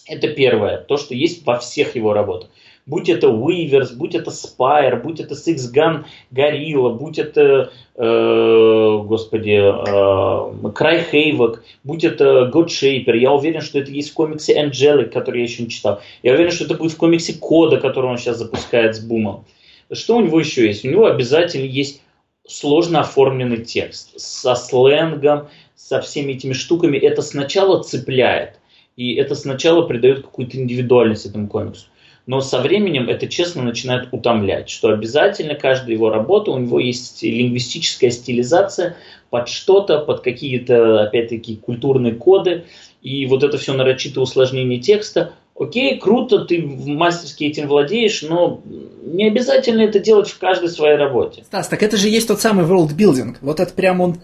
Это 0.07 0.27
первое, 0.27 0.77
то, 0.77 0.97
что 0.97 1.15
есть 1.15 1.45
во 1.45 1.57
всех 1.57 1.95
его 1.95 2.13
работах. 2.13 2.49
Будь 2.87 3.09
это 3.09 3.27
Weavers, 3.27 3.95
будь 3.95 4.13
это 4.13 4.29
Spire, 4.29 5.01
будь 5.01 5.19
это 5.19 5.33
Six 5.33 5.73
Gun 5.73 6.05
Gorilla, 6.31 6.93
будь 6.93 7.17
это, 7.17 7.71
э, 7.95 8.97
господи, 9.05 9.57
э, 9.57 10.69
Cry 10.69 11.03
Havoc, 11.11 11.61
будь 11.83 12.03
это 12.03 12.51
God 12.53 12.67
Shaper. 12.67 13.17
Я 13.17 13.31
уверен, 13.31 13.61
что 13.61 13.79
это 13.79 13.89
есть 13.89 14.11
в 14.11 14.13
комиксе 14.13 14.63
Angelic, 14.63 15.09
который 15.09 15.37
я 15.37 15.43
еще 15.45 15.63
не 15.63 15.69
читал. 15.69 15.99
Я 16.21 16.33
уверен, 16.33 16.51
что 16.51 16.65
это 16.65 16.75
будет 16.75 16.91
в 16.91 16.97
комиксе 16.97 17.33
Кода, 17.33 17.77
который 17.77 18.11
он 18.11 18.19
сейчас 18.19 18.37
запускает 18.37 18.95
с 18.95 18.99
Бумом. 18.99 19.45
Что 19.91 20.17
у 20.17 20.21
него 20.21 20.39
еще 20.39 20.67
есть? 20.67 20.85
У 20.85 20.89
него 20.89 21.07
обязательно 21.07 21.65
есть 21.65 22.03
сложно 22.47 22.99
оформленный 22.99 23.63
текст 23.63 24.19
со 24.19 24.53
сленгом, 24.53 25.47
со 25.75 26.01
всеми 26.01 26.33
этими 26.33 26.53
штуками. 26.53 26.97
Это 26.97 27.23
сначала 27.23 27.81
цепляет– 27.81 28.59
и 28.95 29.15
это 29.15 29.35
сначала 29.35 29.85
придает 29.85 30.21
какую-то 30.21 30.57
индивидуальность 30.57 31.25
этому 31.25 31.47
комиксу. 31.47 31.87
Но 32.27 32.41
со 32.41 32.59
временем 32.59 33.07
это 33.07 33.27
честно 33.27 33.61
начинает 33.61 34.09
утомлять, 34.11 34.69
что 34.69 34.89
обязательно 34.89 35.53
каждая 35.53 35.91
его 35.91 36.09
работа, 36.09 36.51
у 36.51 36.57
него 36.57 36.79
есть 36.79 37.21
лингвистическая 37.21 38.09
стилизация 38.09 38.97
под 39.29 39.47
что-то, 39.47 39.99
под 39.99 40.21
какие-то, 40.21 41.03
опять-таки, 41.03 41.57
культурные 41.57 42.15
коды. 42.15 42.65
И 43.03 43.27
вот 43.27 43.43
это 43.43 43.57
все 43.57 43.73
нарочитое 43.73 44.23
усложнение 44.23 44.79
текста, 44.79 45.33
Окей, 45.57 45.97
круто, 45.99 46.39
ты 46.39 46.61
мастерски 46.61 47.45
этим 47.45 47.69
владеешь, 47.69 48.23
но 48.23 48.59
не 49.05 49.25
обязательно 49.25 49.83
это 49.83 49.99
делать 49.99 50.27
в 50.27 50.37
каждой 50.37 50.67
своей 50.67 50.97
работе. 50.97 51.43
Стас, 51.45 51.69
так 51.69 51.81
это 51.81 51.95
же 51.95 52.09
есть 52.09 52.27
тот 52.27 52.41
самый 52.41 52.65
world 52.65 52.93
building. 52.93 53.37
Вот 53.39 53.61
это 53.61 53.73
прям 53.73 54.01
он... 54.01 54.17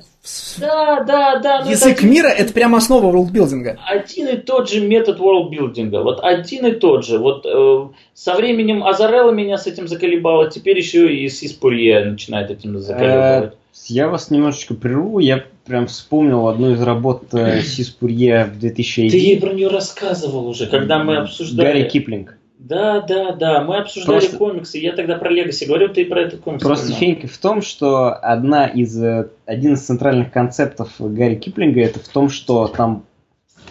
Да, 0.58 1.06
да, 1.06 1.40
да. 1.40 1.60
Язык 1.60 2.00
это 2.00 2.06
мира– 2.06 2.28
это 2.38 2.52
прям 2.52 2.76
основа 2.76 3.16
world 3.16 3.32
building. 3.32 3.78
Один 3.88 4.28
и 4.28 4.38
тот 4.38 4.70
же 4.70 4.86
метод 4.86 5.20
world 5.20 5.50
building. 5.52 5.90
Вот 6.04 6.20
один 6.22 6.66
и 6.66 6.72
тот 6.74 7.06
же. 7.06 7.18
Вот 7.18 7.46
э, 7.46 7.88
со 8.14 8.36
временем 8.36 8.84
Азарелла 8.84 9.32
меня 9.32 9.58
с 9.58 9.68
этим 9.68 9.88
заколебала, 9.88 10.52
теперь 10.52 10.78
еще 10.78 11.16
и 11.16 11.30
Сиспурье 11.30 12.04
начинает 12.04 12.52
этим 12.52 12.78
заколебывать. 12.78 13.54
Я 13.86 14.10
вас 14.10 14.32
немножечко 14.32 14.74
прерву. 14.74 15.20
Я 15.20 15.44
прям 15.66 15.88
вспомнил 15.88 16.48
одну 16.48 16.74
из 16.74 16.82
работ 16.82 17.34
э, 17.34 17.62
Сиспурье 17.64 18.46
в 18.46 18.60
2001. 18.60 19.12
Ты 19.12 19.18
ей 19.18 19.40
про 19.40 19.54
нее 19.54 19.68
рассказывал 19.70 20.48
уже, 20.48 20.68
когда 20.68 21.04
мы 21.04 21.18
обсуждали... 21.18 21.68
Гарри 21.68 21.90
Киплинг. 21.90 22.38
Да, 22.60 23.02
да, 23.02 23.32
да, 23.32 23.64
мы 23.64 23.78
обсуждали 23.78 24.20
Просто... 24.20 24.38
комиксы, 24.38 24.78
я 24.78 24.92
тогда 24.92 25.18
про 25.18 25.32
Легаси 25.32 25.66
говорил, 25.66 25.90
ты 25.90 26.06
про 26.06 26.22
этот 26.22 26.42
комикс. 26.42 26.64
Просто 26.64 26.94
фенька 26.94 27.28
в 27.28 27.38
том, 27.40 27.64
что 27.64 28.14
одна 28.14 28.68
из, 28.68 29.02
э, 29.02 29.30
один 29.46 29.74
из 29.74 29.82
центральных 29.82 30.32
концептов 30.32 30.92
Гарри 31.00 31.36
Киплинга 31.36 31.82
это 31.82 32.00
в 32.00 32.08
том, 32.08 32.30
что 32.30 32.68
там 32.68 33.04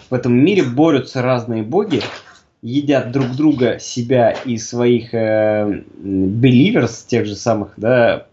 в 0.09 0.13
этом 0.13 0.33
мире 0.33 0.63
борются 0.63 1.21
разные 1.21 1.63
боги, 1.63 2.01
едят 2.61 3.11
друг 3.13 3.31
друга, 3.31 3.79
себя 3.79 4.31
и 4.31 4.57
своих 4.57 5.13
э, 5.13 5.83
believers, 6.03 7.05
тех 7.07 7.25
же 7.25 7.35
самых, 7.35 7.75
да, 7.77 8.27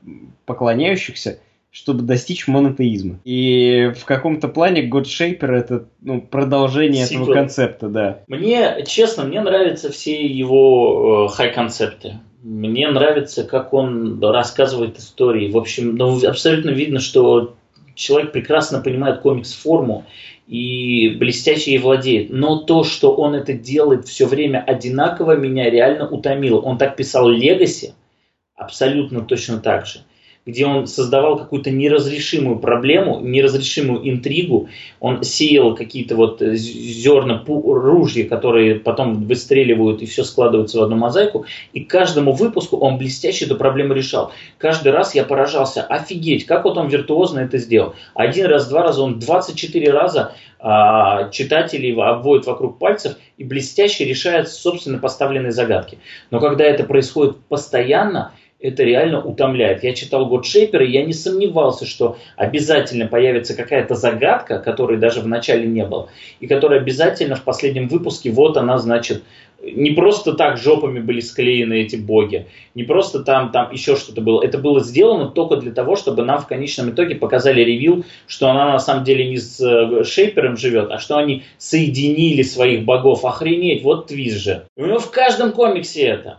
поклоняющихся, 0.45 1.39
чтобы 1.79 2.03
достичь 2.03 2.49
монотеизма. 2.49 3.21
И 3.25 3.93
в 3.97 4.05
каком-то 4.05 4.49
плане 4.49 4.89
God 4.89 5.05
Shaper 5.05 5.47
это 5.53 5.85
ну, 6.01 6.21
продолжение 6.21 7.07
Сиквел. 7.07 7.23
этого 7.23 7.35
концепта, 7.35 7.89
да. 7.89 8.21
Мне, 8.27 8.85
честно, 8.85 9.25
мне 9.25 9.41
нравятся 9.41 9.93
все 9.93 10.27
его 10.27 11.29
э, 11.31 11.35
хай-концепты. 11.35 12.19
Мне 12.43 12.89
нравится, 12.89 13.45
как 13.45 13.73
он 13.73 14.21
рассказывает 14.21 14.99
истории. 14.99 15.53
В 15.53 15.57
общем, 15.57 15.95
ну, 15.95 16.21
абсолютно 16.27 16.71
видно, 16.71 16.99
что 16.99 17.55
человек 17.95 18.33
прекрасно 18.33 18.81
понимает 18.81 19.21
комикс-форму 19.21 20.05
и 20.49 21.11
блестяще 21.11 21.73
ей 21.73 21.79
владеет. 21.79 22.31
Но 22.31 22.59
то, 22.59 22.83
что 22.83 23.15
он 23.15 23.37
это 23.37 23.53
делает 23.53 24.09
все 24.09 24.27
время 24.27 24.65
одинаково, 24.67 25.37
меня 25.37 25.71
реально 25.71 26.09
утомило. 26.09 26.61
Он 26.61 26.77
так 26.77 26.97
писал 26.97 27.29
Легаси, 27.29 27.95
абсолютно 28.57 29.21
точно 29.21 29.59
так 29.61 29.87
же 29.87 30.01
где 30.49 30.65
он 30.65 30.87
создавал 30.87 31.37
какую-то 31.37 31.71
неразрешимую 31.71 32.59
проблему, 32.59 33.21
неразрешимую 33.21 34.09
интригу. 34.09 34.71
Он 34.99 35.23
сеял 35.23 35.75
какие-то 35.75 36.17
вот 36.17 36.41
зерна 36.41 37.45
ружья, 37.47 38.27
которые 38.27 38.77
потом 38.77 39.27
выстреливают 39.27 40.01
и 40.01 40.07
все 40.07 40.25
складывается 40.25 40.79
в 40.79 40.83
одну 40.83 40.97
мозаику. 40.97 41.45
И 41.75 41.81
каждому 41.81 42.33
выпуску 42.33 42.79
он 42.79 42.97
блестяще 42.97 43.45
эту 43.45 43.57
проблему 43.57 43.93
решал. 43.93 44.33
Каждый 44.57 44.91
раз 44.91 45.15
я 45.15 45.25
поражался, 45.25 45.83
офигеть, 45.83 46.47
как 46.47 46.65
вот 46.65 46.79
он 46.79 46.89
виртуозно 46.89 47.41
это 47.41 47.59
сделал. 47.59 47.95
Один 48.15 48.47
раз, 48.47 48.71
два 48.71 48.83
раза, 48.83 49.03
он 49.03 49.19
24 49.19 49.91
раза 49.91 50.33
а, 50.61 51.29
читателей 51.29 51.95
обводит 51.95 52.47
вокруг 52.47 52.79
пальцев 52.79 53.17
и 53.37 53.45
блестяще 53.45 54.07
решает 54.07 54.49
собственно 54.49 54.99
поставленные 54.99 55.53
загадки. 55.53 55.99
Но 56.31 56.41
когда 56.41 56.65
это 56.65 56.85
происходит 56.85 57.37
постоянно, 57.51 58.33
это 58.61 58.83
реально 58.83 59.23
утомляет. 59.23 59.85
Я 59.85 59.95
читал 59.95 60.27
Год 60.27 60.45
Шейпера, 60.45 60.85
и 60.85 60.91
я 60.91 61.05
не 61.05 61.13
сомневался, 61.13 61.87
что 61.87 62.19
обязательно 62.37 63.07
появится 63.07 63.55
какая-то 63.55 63.95
загадка, 63.95 64.59
которой 64.59 64.99
даже 64.99 65.21
в 65.21 65.29
начале 65.29 65.67
не 65.67 65.85
было, 65.85 66.09
и 66.41 66.47
которая 66.47 66.81
обязательно 66.81 67.37
в 67.37 67.45
последнем 67.45 67.89
выпуске, 67.89 68.31
вот 68.31 68.57
она, 68.57 68.79
значит, 68.79 69.23
не 69.61 69.91
просто 69.91 70.35
так 70.35 70.57
жопами 70.57 71.01
были 71.01 71.21
склеены 71.21 71.81
эти 71.83 71.97
боги, 71.97 72.47
не 72.75 72.85
просто 72.85 73.21
там, 73.21 73.51
там 73.51 73.73
еще 73.73 73.97
что-то 73.97 74.21
было. 74.21 74.43
Это 74.43 74.59
было 74.59 74.81
сделано 74.81 75.29
только 75.29 75.57
для 75.57 75.73
того, 75.73 75.97
чтобы 75.97 76.25
нам 76.25 76.41
в 76.41 76.47
конечном 76.47 76.91
итоге 76.91 77.17
показали 77.17 77.63
ревил, 77.63 78.05
что 78.27 78.49
она 78.49 78.73
на 78.73 78.79
самом 78.79 79.05
деле 79.05 79.29
не 79.29 79.37
с 79.37 79.61
э, 79.61 80.05
Шейпером 80.05 80.57
живет, 80.57 80.91
а 80.91 80.99
что 80.99 81.17
они 81.17 81.43
соединили 81.59 82.43
своих 82.43 82.85
богов. 82.85 83.25
Охренеть, 83.25 83.83
вот 83.83 84.07
твист 84.07 84.39
же. 84.39 84.67
У 84.77 84.85
него 84.85 85.01
в 85.01 85.11
каждом 85.11 85.53
комиксе 85.53 86.03
это. 86.03 86.39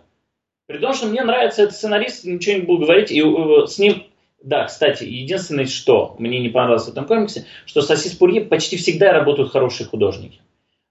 При 0.70 0.78
том, 0.78 0.94
что 0.94 1.08
мне 1.08 1.24
нравится 1.24 1.64
этот 1.64 1.76
сценарист, 1.76 2.26
ничего 2.26 2.58
не 2.58 2.62
буду 2.62 2.86
говорить, 2.86 3.10
и 3.12 3.20
э, 3.20 3.66
с 3.66 3.80
ним 3.80 4.04
да, 4.44 4.66
кстати, 4.66 5.04
единственное, 5.04 5.66
что 5.66 6.16
мне 6.20 6.40
не 6.40 6.50
понравилось 6.50 6.86
в 6.86 6.92
этом 6.92 7.06
комиксе, 7.06 7.46
что 7.66 7.82
с 7.82 7.90
Асис 7.90 8.14
Пурье 8.14 8.42
почти 8.42 8.78
всегда 8.78 9.12
работают 9.12 9.52
хорошие 9.52 9.88
художники. 9.88 10.40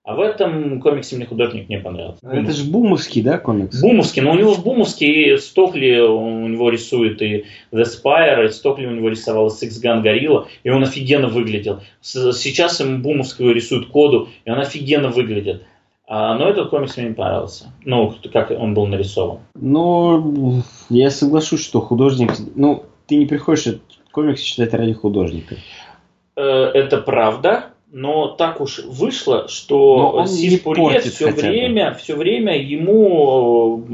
А 0.03 0.17
в 0.17 0.21
этом 0.21 0.81
комиксе 0.81 1.15
мне 1.15 1.27
художник 1.27 1.69
не 1.69 1.79
понравился. 1.79 2.19
А 2.25 2.37
это 2.37 2.51
же 2.51 2.69
бумовский, 2.69 3.23
да, 3.23 3.39
комикс? 3.39 3.81
Бумовский, 3.81 4.21
но 4.21 4.33
у 4.33 4.35
него 4.35 4.53
в 4.55 4.65
бумовске 4.65 5.07
и 5.07 5.37
Стокли 5.37 6.01
у 6.01 6.49
него 6.49 6.71
рисует 6.71 7.23
и 7.23 7.45
The 7.71 7.85
Spire, 7.85 8.47
и 8.47 8.51
Стокли 8.51 8.87
у 8.87 8.91
него 8.91 9.11
рисовал 9.11 9.47
Six 9.47 9.81
Gun 9.81 10.03
Gorilla, 10.03 10.47
и 10.65 10.71
он 10.71 10.83
офигенно 10.83 11.29
выглядел. 11.29 11.83
Сейчас 12.01 12.81
ему 12.81 12.99
бумовского 12.99 13.53
рисует 13.53 13.87
коду, 13.87 14.29
и 14.45 14.51
он 14.51 14.59
офигенно 14.59 15.11
выглядит. 15.11 15.63
А, 16.11 16.35
но 16.35 16.49
этот 16.49 16.71
комикс 16.71 16.97
мне 16.97 17.09
не 17.11 17.15
понравился. 17.15 17.71
Ну, 17.85 18.15
как 18.33 18.51
он 18.51 18.73
был 18.73 18.87
нарисован. 18.87 19.41
Ну, 19.55 20.63
я 20.89 21.11
соглашусь, 21.11 21.63
что 21.63 21.83
художник... 21.83 22.33
Ну, 22.55 22.85
ты 23.07 23.17
не 23.17 23.27
приходишь 23.27 23.67
этот 23.67 23.83
комикс 24.11 24.41
читать 24.41 24.73
ради 24.73 24.95
художника. 24.95 25.57
Э, 26.35 26.43
это 26.43 26.97
правда, 26.97 27.67
но 27.93 28.29
так 28.29 28.63
уж 28.63 28.79
вышло, 28.79 29.49
что 29.49 30.25
Сив 30.27 30.63
Пурье 30.63 31.01
все 31.01 31.31
время, 31.31 31.93
все 31.93 32.17
время 32.17 32.59
ему 32.59 33.85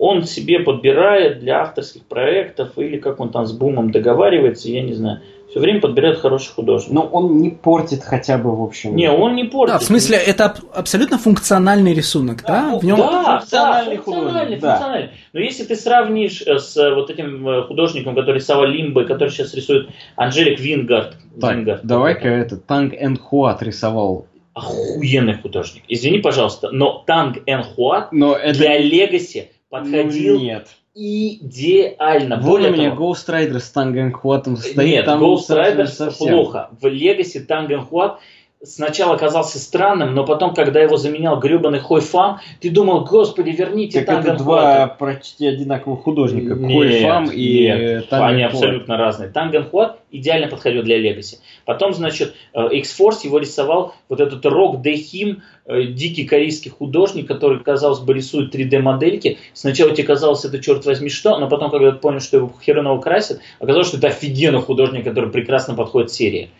он 0.00 0.24
себе 0.24 0.60
подбирает 0.60 1.40
для 1.40 1.60
авторских 1.60 2.06
проектов 2.06 2.78
или 2.78 2.96
как 2.96 3.20
он 3.20 3.30
там 3.30 3.46
с 3.46 3.52
Бумом 3.52 3.90
договаривается, 3.90 4.70
я 4.70 4.82
не 4.82 4.94
знаю, 4.94 5.20
все 5.50 5.60
время 5.60 5.80
подбирает 5.80 6.18
хороших 6.18 6.54
художников. 6.54 6.94
Но 6.94 7.02
он 7.02 7.38
не 7.38 7.50
портит 7.50 8.02
хотя 8.04 8.38
бы, 8.38 8.54
в 8.54 8.62
общем. 8.62 8.94
Не, 8.94 9.10
он 9.10 9.34
не 9.34 9.44
портит. 9.44 9.74
Да, 9.74 9.78
в 9.80 9.84
смысле, 9.84 10.16
это 10.16 10.54
абсолютно 10.72 11.18
функциональный 11.18 11.92
рисунок, 11.92 12.42
да? 12.46 12.70
да? 12.70 12.78
В 12.78 12.84
нем... 12.84 12.96
Да, 12.96 13.40
функциональный, 13.40 13.40
да, 13.40 13.40
функциональный, 13.40 13.96
художник, 13.98 14.60
функциональный. 14.60 15.06
Да. 15.06 15.12
Но 15.32 15.40
если 15.40 15.64
ты 15.64 15.76
сравнишь 15.76 16.42
э, 16.42 16.58
с 16.58 16.76
э, 16.76 16.94
вот 16.94 17.10
этим 17.10 17.48
э, 17.48 17.62
художником, 17.64 18.14
который 18.14 18.36
рисовал 18.36 18.66
Limbo, 18.66 19.04
который 19.04 19.30
сейчас 19.30 19.52
рисует 19.54 19.88
Angelic 20.16 20.60
Вингард. 20.60 21.16
Так, 21.40 21.56
Вингард 21.56 21.84
давай-ка 21.84 22.28
это 22.28 22.56
Танг 22.56 22.94
Эн 22.94 23.16
Хуат 23.16 23.62
рисовал 23.62 24.26
охуенный 24.54 25.34
художник. 25.34 25.82
Извини, 25.88 26.18
пожалуйста, 26.18 26.70
но 26.70 27.02
Танг 27.06 27.38
Эн 27.46 27.62
Хуат 27.62 28.12
но 28.12 28.34
это... 28.36 28.58
для 28.58 28.78
Legacy 28.78 29.50
подходил 29.68 30.38
ну, 30.38 30.44
нет 30.44 30.68
идеально. 30.94 32.38
Более 32.38 32.70
меня 32.70 32.94
Ghost 32.94 33.28
Rider 33.28 33.58
с 33.58 33.70
Танг 33.70 33.97
Эн 33.97 34.10
Хуатом 34.10 34.56
стоит. 34.56 34.76
Нет, 34.76 35.04
там 35.04 35.22
Ghost 35.22 35.48
Rider 35.48 36.16
плохо. 36.16 36.70
В 36.80 36.86
Legacy 36.86 37.40
Тангенхуат 37.40 38.18
сначала 38.62 39.16
казался 39.16 39.58
странным, 39.58 40.14
но 40.14 40.24
потом, 40.24 40.54
когда 40.54 40.80
его 40.80 40.96
заменял 40.96 41.38
гребаный 41.38 41.78
Хой 41.78 42.00
Фам, 42.00 42.40
ты 42.60 42.70
думал, 42.70 43.04
господи, 43.04 43.50
верните 43.50 44.02
так 44.02 44.24
это 44.24 44.36
два 44.36 44.86
почти 44.86 45.46
одинаковых 45.46 46.02
художника. 46.02 46.54
Нет, 46.54 46.72
Хой 46.72 47.00
Фам 47.00 47.30
и 47.32 47.64
нет, 47.64 48.12
Они 48.12 48.42
абсолютно 48.42 48.96
разные. 48.96 49.30
Тангенхуат 49.30 50.00
идеально 50.10 50.48
подходил 50.48 50.82
для 50.82 50.98
Легаси. 50.98 51.38
Потом, 51.64 51.94
значит, 51.94 52.34
э, 52.52 52.68
X-Force 52.72 53.20
его 53.24 53.38
рисовал 53.38 53.94
вот 54.08 54.20
этот 54.20 54.44
Рок 54.44 54.82
Дехим, 54.82 55.42
дикий 55.70 56.24
корейский 56.24 56.70
художник, 56.70 57.26
который, 57.26 57.60
казалось 57.60 58.00
бы, 58.00 58.14
рисует 58.14 58.54
3D-модельки. 58.54 59.38
Сначала 59.52 59.94
тебе 59.94 60.06
казалось, 60.06 60.44
это 60.44 60.58
черт 60.58 60.84
возьми 60.86 61.08
что, 61.08 61.38
но 61.38 61.48
потом, 61.48 61.70
когда 61.70 61.92
ты 61.92 61.98
понял, 61.98 62.20
что 62.20 62.38
его 62.38 62.52
хероново 62.62 63.00
красят, 63.00 63.40
оказалось, 63.58 63.88
что 63.88 63.98
это 63.98 64.08
офигенный 64.08 64.60
художник, 64.60 65.04
который 65.04 65.30
прекрасно 65.30 65.74
подходит 65.74 66.10
серии. 66.10 66.50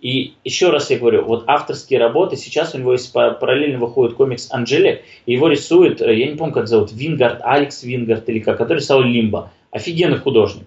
И 0.00 0.34
еще 0.44 0.70
раз 0.70 0.90
я 0.90 0.98
говорю, 0.98 1.24
вот 1.24 1.44
авторские 1.48 1.98
работы, 1.98 2.36
сейчас 2.36 2.74
у 2.74 2.78
него 2.78 2.92
есть 2.92 3.12
параллельно 3.12 3.78
выходит 3.78 4.14
комикс 4.14 4.48
Angelic, 4.52 5.02
и 5.26 5.32
его 5.32 5.48
рисует, 5.48 6.00
э, 6.00 6.16
я 6.16 6.28
не 6.28 6.36
помню, 6.36 6.54
как 6.54 6.68
зовут, 6.68 6.92
Вингард, 6.92 7.40
Алекс 7.42 7.82
Вингард 7.82 8.28
или 8.28 8.38
как, 8.38 8.58
который 8.58 8.78
рисовал 8.78 9.02
Limbo. 9.02 9.50
Офигенный 9.70 10.18
художник. 10.18 10.64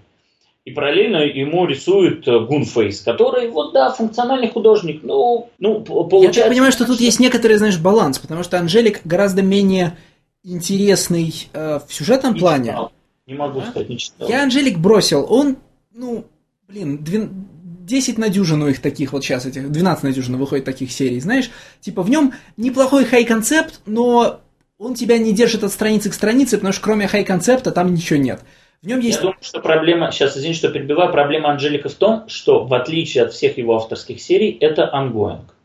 И 0.64 0.72
параллельно 0.72 1.18
ему 1.18 1.66
рисует 1.66 2.26
Гунфейс, 2.26 3.02
который, 3.02 3.50
вот 3.50 3.74
да, 3.74 3.90
функциональный 3.90 4.50
художник, 4.50 5.02
ну, 5.02 5.50
ну 5.58 5.82
получается... 5.82 6.40
Я 6.40 6.44
так 6.44 6.52
понимаю, 6.52 6.72
что 6.72 6.86
тут 6.86 7.00
есть 7.00 7.20
некоторый, 7.20 7.58
знаешь, 7.58 7.80
баланс, 7.80 8.20
потому 8.20 8.44
что 8.44 8.60
Angelic 8.60 9.02
гораздо 9.04 9.42
менее 9.42 9.98
интересный 10.44 11.34
э, 11.54 11.80
в 11.88 11.92
сюжетном 11.92 12.36
не 12.36 12.40
плане. 12.40 12.70
Читал. 12.70 12.92
Не 13.26 13.34
могу 13.34 13.62
сказать, 13.62 13.90
не 13.90 13.98
читал. 13.98 14.30
Я 14.30 14.44
Angelic 14.44 14.78
бросил, 14.78 15.26
он, 15.28 15.58
ну, 15.94 16.26
блин, 16.68 17.00
10 17.04 18.18
на 18.20 18.30
дюжину 18.30 18.68
их 18.68 18.82
таких 18.82 19.14
вот 19.14 19.24
сейчас, 19.24 19.48
этих 19.48 19.72
12 19.72 20.04
на 20.04 20.12
дюжину 20.12 20.38
выходит 20.38 20.66
таких 20.66 20.92
серий, 20.92 21.20
знаешь, 21.20 21.50
типа 21.80 22.04
в 22.04 22.10
нем 22.10 22.34
неплохой 22.58 23.06
high 23.06 23.31
concept, 23.31 23.82
но 23.88 24.42
он 24.78 24.94
тебя 24.94 25.18
не 25.18 25.34
держит 25.34 25.64
от 25.64 25.72
страницы 25.72 26.10
к 26.10 26.14
странице, 26.14 26.58
потому 26.58 26.74
что 26.74 26.84
кроме 26.84 27.08
high 27.08 27.29
concept 27.29 27.66
а 27.66 27.72
там 27.72 27.94
ничего 27.94 28.20
нет. 28.20 28.42
В 28.82 28.88
нем 28.88 29.00
есть... 29.00 29.18
Я 29.18 29.22
думаю, 29.22 29.38
что 29.42 29.60
проблема, 29.60 30.12
сейчас 30.12 30.36
извини, 30.36 30.56
что 30.56 30.70
перебиваю, 30.70 31.12
проблема 31.12 31.52
Angelic 31.52 31.83
а 31.83 31.88
в 31.88 31.94
том, 31.94 32.28
что 32.28 32.64
в 32.64 32.74
отличие 32.74 33.24
от 33.24 33.34
всех 33.34 33.58
его 33.58 33.76
авторских 33.76 34.20
серий, 34.20 34.58
это 34.60 34.92
ongoing. 34.92 35.56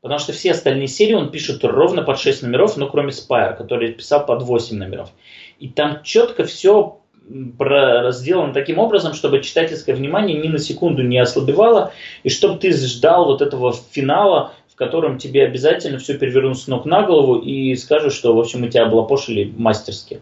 Потому 0.00 0.18
что 0.18 0.32
все 0.32 0.50
остальные 0.50 0.88
серии 0.88 1.14
он 1.14 1.30
пишет 1.30 1.64
ровно 1.64 2.02
под 2.02 2.18
6 2.18 2.42
номеров, 2.42 2.76
но 2.76 2.88
кроме 2.88 3.10
Spire, 3.10 3.56
который 3.56 3.92
писал 3.92 4.26
под 4.26 4.42
8 4.42 4.76
номеров. 4.76 5.10
И 5.60 5.68
там 5.68 6.02
четко 6.02 6.44
все 6.44 6.98
сделан 7.28 8.52
таким 8.52 8.78
образом, 8.78 9.14
чтобы 9.14 9.42
читательское 9.42 9.96
внимание 9.96 10.38
ни 10.38 10.48
на 10.48 10.58
секунду 10.58 11.02
не 11.02 11.18
ослабевало, 11.18 11.92
и 12.22 12.28
чтобы 12.28 12.58
ты 12.58 12.72
ждал 12.72 13.26
вот 13.26 13.42
этого 13.42 13.74
финала, 13.90 14.52
в 14.68 14.76
котором 14.76 15.18
тебе 15.18 15.44
обязательно 15.44 15.98
все 15.98 16.18
перевернут 16.18 16.58
с 16.58 16.66
ног 16.68 16.84
на 16.84 17.02
голову 17.02 17.36
и 17.36 17.74
скажут, 17.76 18.12
что, 18.12 18.34
в 18.34 18.38
общем, 18.38 18.60
мы 18.60 18.68
тебя 18.68 18.86
облапошили 18.86 19.52
мастерски. 19.56 20.20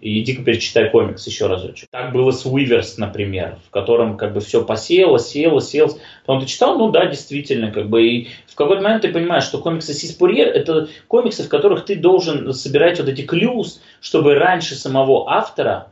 И 0.00 0.20
иди-ка 0.20 0.42
перечитай 0.42 0.90
комикс 0.90 1.26
еще 1.26 1.48
разочек. 1.48 1.88
Так 1.90 2.12
было 2.12 2.30
с 2.30 2.46
Уиверс, 2.46 2.98
например, 2.98 3.58
в 3.66 3.70
котором 3.70 4.16
как 4.16 4.32
бы 4.32 4.40
все 4.40 4.64
посеяло, 4.64 5.18
сеяло, 5.18 5.60
сеяло. 5.60 5.90
Потом 6.24 6.42
ты 6.42 6.46
читал, 6.46 6.78
ну 6.78 6.90
да, 6.90 7.06
действительно, 7.06 7.72
как 7.72 7.88
бы. 7.88 8.06
И 8.06 8.28
в 8.46 8.54
какой-то 8.54 8.82
момент 8.82 9.02
ты 9.02 9.12
понимаешь, 9.12 9.44
что 9.44 9.58
комиксы 9.58 9.94
Сиспурьер– 9.94 10.48
это 10.54 10.88
комиксы, 11.08 11.42
в 11.42 11.48
которых 11.48 11.84
ты 11.84 11.96
должен 11.96 12.52
собирать 12.52 13.00
вот 13.00 13.08
эти 13.08 13.22
клюз, 13.22 13.82
чтобы 14.00 14.34
раньше 14.34 14.76
самого 14.76 15.28
автора 15.28 15.90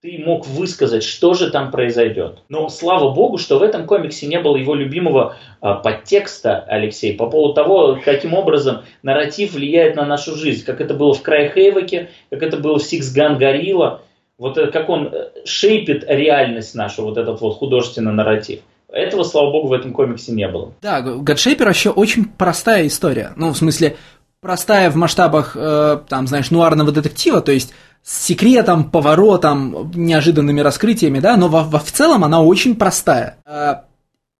ты 0.00 0.22
мог 0.24 0.46
высказать, 0.46 1.02
что 1.02 1.34
же 1.34 1.50
там 1.50 1.72
произойдет. 1.72 2.38
Но 2.48 2.68
слава 2.68 3.12
богу, 3.12 3.36
что 3.36 3.58
в 3.58 3.62
этом 3.62 3.84
комиксе 3.84 4.28
не 4.28 4.38
было 4.38 4.56
его 4.56 4.76
любимого 4.76 5.36
а, 5.60 5.74
подтекста, 5.74 6.60
Алексей, 6.68 7.16
по 7.16 7.28
поводу 7.28 7.54
того, 7.54 7.98
каким 8.04 8.34
образом 8.34 8.82
нарратив 9.02 9.54
влияет 9.54 9.96
на 9.96 10.04
нашу 10.04 10.36
жизнь, 10.36 10.64
как 10.64 10.80
это 10.80 10.94
было 10.94 11.14
в 11.14 11.22
Край 11.22 11.50
Хейвоке, 11.52 12.10
как 12.30 12.44
это 12.44 12.58
было 12.58 12.78
в 12.78 12.82
Six 12.82 13.00
Gun 13.12 13.38
Gorilla, 13.40 13.98
вот 14.38 14.56
это, 14.56 14.70
как 14.70 14.88
он 14.88 15.08
э, 15.12 15.30
шейпит 15.44 16.04
реальность 16.06 16.76
нашу, 16.76 17.02
вот 17.02 17.18
этот 17.18 17.40
вот 17.40 17.58
художественный 17.58 18.12
нарратив. 18.12 18.60
Этого, 18.88 19.24
слава 19.24 19.50
богу, 19.50 19.66
в 19.66 19.72
этом 19.72 19.92
комиксе 19.92 20.30
не 20.30 20.46
было. 20.46 20.74
Да, 20.80 21.02
Гадшейпер 21.02 21.66
вообще 21.66 21.90
очень 21.90 22.24
простая 22.24 22.86
история. 22.86 23.32
Ну, 23.34 23.50
в 23.50 23.56
смысле, 23.56 23.96
простая 24.40 24.90
в 24.90 24.94
масштабах, 24.96 25.56
э, 25.56 25.98
там, 26.08 26.28
знаешь, 26.28 26.52
нуарного 26.52 26.92
детектива, 26.92 27.40
то 27.40 27.50
есть 27.50 27.74
с 28.02 28.26
секретом, 28.26 28.90
поворотом, 28.90 29.90
неожиданными 29.94 30.60
раскрытиями, 30.60 31.20
да, 31.20 31.36
но 31.36 31.48
во, 31.48 31.62
во, 31.64 31.78
в 31.78 31.92
целом 31.92 32.24
она 32.24 32.42
очень 32.42 32.76
простая. 32.76 33.36
А, 33.44 33.84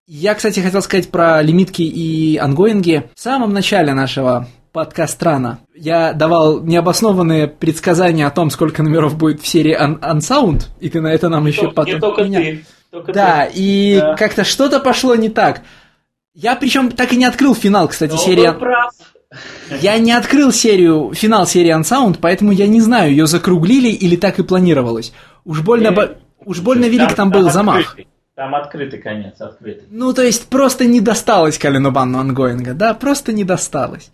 я, 0.06 0.34
кстати, 0.34 0.60
хотел 0.60 0.80
сказать 0.80 1.10
про 1.10 1.42
лимитки 1.42 1.82
и 1.82 2.38
ангоинги. 2.38 3.10
В 3.14 3.20
самом 3.20 3.52
начале 3.52 3.92
нашего 3.92 4.48
подкаст-рана 4.72 5.58
я 5.74 6.12
давал 6.12 6.60
необоснованные 6.60 7.46
предсказания 7.46 8.26
о 8.26 8.30
том, 8.30 8.48
сколько 8.50 8.82
номеров 8.82 9.16
будет 9.16 9.42
в 9.42 9.46
серии 9.46 9.76
Un 9.78 10.00
Unsound, 10.00 10.68
и 10.80 10.88
ты 10.88 11.00
на 11.00 11.08
это 11.08 11.28
нам 11.28 11.46
еще 11.46 11.70
потом... 11.70 11.94
Не 11.94 12.00
только 12.00 12.24
меня... 12.24 12.40
ты. 12.40 12.64
Только 12.90 13.12
да, 13.12 13.46
ты. 13.46 13.52
и 13.54 13.98
да. 14.00 14.14
как-то 14.14 14.44
что-то 14.44 14.80
пошло 14.80 15.14
не 15.14 15.28
так. 15.28 15.60
Я 16.32 16.56
причем 16.56 16.90
так 16.90 17.12
и 17.12 17.16
не 17.16 17.24
открыл 17.24 17.54
финал, 17.54 17.88
кстати, 17.88 18.12
но 18.12 18.18
серии... 18.18 18.50
прав. 18.58 18.92
Я 19.80 19.98
не 19.98 20.12
открыл 20.12 20.52
серию, 20.52 21.12
финал 21.14 21.46
серии 21.46 21.76
Unsound, 21.78 22.18
поэтому 22.20 22.52
я 22.52 22.66
не 22.66 22.80
знаю, 22.80 23.10
ее 23.10 23.26
закруглили 23.26 23.88
или 23.88 24.16
так 24.16 24.38
и 24.38 24.42
планировалось. 24.42 25.12
Уж 25.44 25.60
больно, 25.60 25.92
бо... 25.92 26.16
уж 26.44 26.60
больно 26.60 26.86
велик 26.86 27.08
там, 27.08 27.16
там 27.16 27.30
был 27.30 27.44
там 27.44 27.52
замах. 27.52 27.80
Открытый. 27.80 28.08
Там 28.34 28.54
открытый 28.54 29.00
конец, 29.00 29.40
открытый. 29.40 29.84
Ну, 29.90 30.12
то 30.14 30.22
есть, 30.22 30.46
просто 30.46 30.86
не 30.86 31.00
досталось 31.00 31.58
Калину 31.58 31.90
Банну 31.90 32.20
ангоинга, 32.20 32.72
да, 32.72 32.94
просто 32.94 33.32
не 33.32 33.44
досталось. 33.44 34.10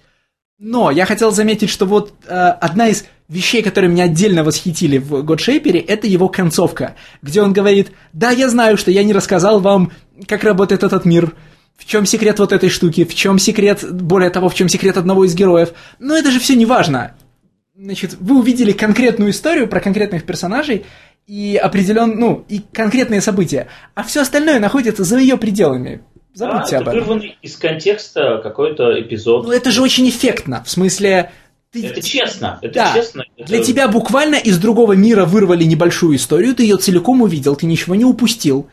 Но 0.59 0.91
я 0.91 1.05
хотел 1.05 1.31
заметить, 1.31 1.69
что 1.69 1.85
вот 1.85 2.13
э, 2.27 2.33
одна 2.33 2.89
из 2.89 3.05
вещей, 3.29 3.63
которые 3.63 3.91
меня 3.91 4.05
отдельно 4.05 4.43
восхитили 4.43 4.99
в 4.99 5.23
Годшейпере, 5.23 5.81
это 5.81 6.07
его 6.07 6.29
концовка, 6.29 6.95
где 7.23 7.43
он 7.43 7.53
говорит, 7.53 7.93
да, 8.13 8.31
я 8.31 8.49
знаю, 8.49 8.77
что 8.77 8.91
я 8.91 9.05
не 9.05 9.13
рассказал 9.13 9.61
вам, 9.61 9.93
как 10.27 10.43
работает 10.43 10.83
этот 10.83 11.05
мир, 11.05 11.35
в 11.77 11.85
чем 11.85 12.07
секрет 12.07 12.39
вот 12.39 12.53
этой 12.53 12.69
штуки? 12.69 13.05
В 13.05 13.15
чем 13.15 13.39
секрет, 13.39 13.85
более 13.93 14.31
того, 14.31 14.49
в 14.49 14.55
чем 14.55 14.69
секрет 14.69 14.97
одного 14.97 15.25
из 15.25 15.35
героев? 15.35 15.73
Но 15.99 16.17
это 16.17 16.31
же 16.31 16.39
все 16.39 16.55
не 16.55 16.67
важно. 16.67 17.15
Значит, 17.77 18.17
вы 18.21 18.39
увидели 18.39 18.73
конкретную 18.73 19.33
историю 19.33 19.67
про 19.69 19.81
конкретных 19.81 20.25
персонажей 20.25 20.87
и 21.27 21.59
определен, 21.61 22.19
ну, 22.19 22.45
и 22.49 22.61
конкретные 22.73 23.21
события, 23.21 23.69
а 23.95 24.05
все 24.05 24.23
остальное 24.23 24.61
находится 24.61 25.03
за 25.03 25.19
ее 25.19 25.37
пределами. 25.37 26.03
Забудьте 26.35 26.73
да, 26.73 26.79
об 26.79 26.89
этом. 26.89 26.99
Это 26.99 27.07
вырванный 27.07 27.39
из 27.43 27.57
контекста 27.57 28.41
какой-то 28.43 29.01
эпизод. 29.01 29.47
Ну, 29.47 29.53
это 29.53 29.71
же 29.71 29.83
очень 29.83 30.09
эффектно. 30.09 30.63
В 30.65 30.71
смысле, 30.71 31.33
ты... 31.73 31.87
Это 31.87 32.03
честно, 32.03 32.59
это 32.63 32.75
да. 32.75 32.93
честно. 32.95 33.25
Это... 33.37 33.49
Для 33.49 33.63
тебя 33.63 33.89
буквально 33.89 34.37
из 34.37 34.59
другого 34.59 34.93
мира 34.93 35.25
вырвали 35.25 35.65
небольшую 35.65 36.17
историю, 36.17 36.55
ты 36.55 36.63
ее 36.63 36.77
целиком 36.77 37.23
увидел, 37.23 37.57
ты 37.57 37.67
ничего 37.67 37.95
не 37.95 38.05
упустил. 38.05 38.69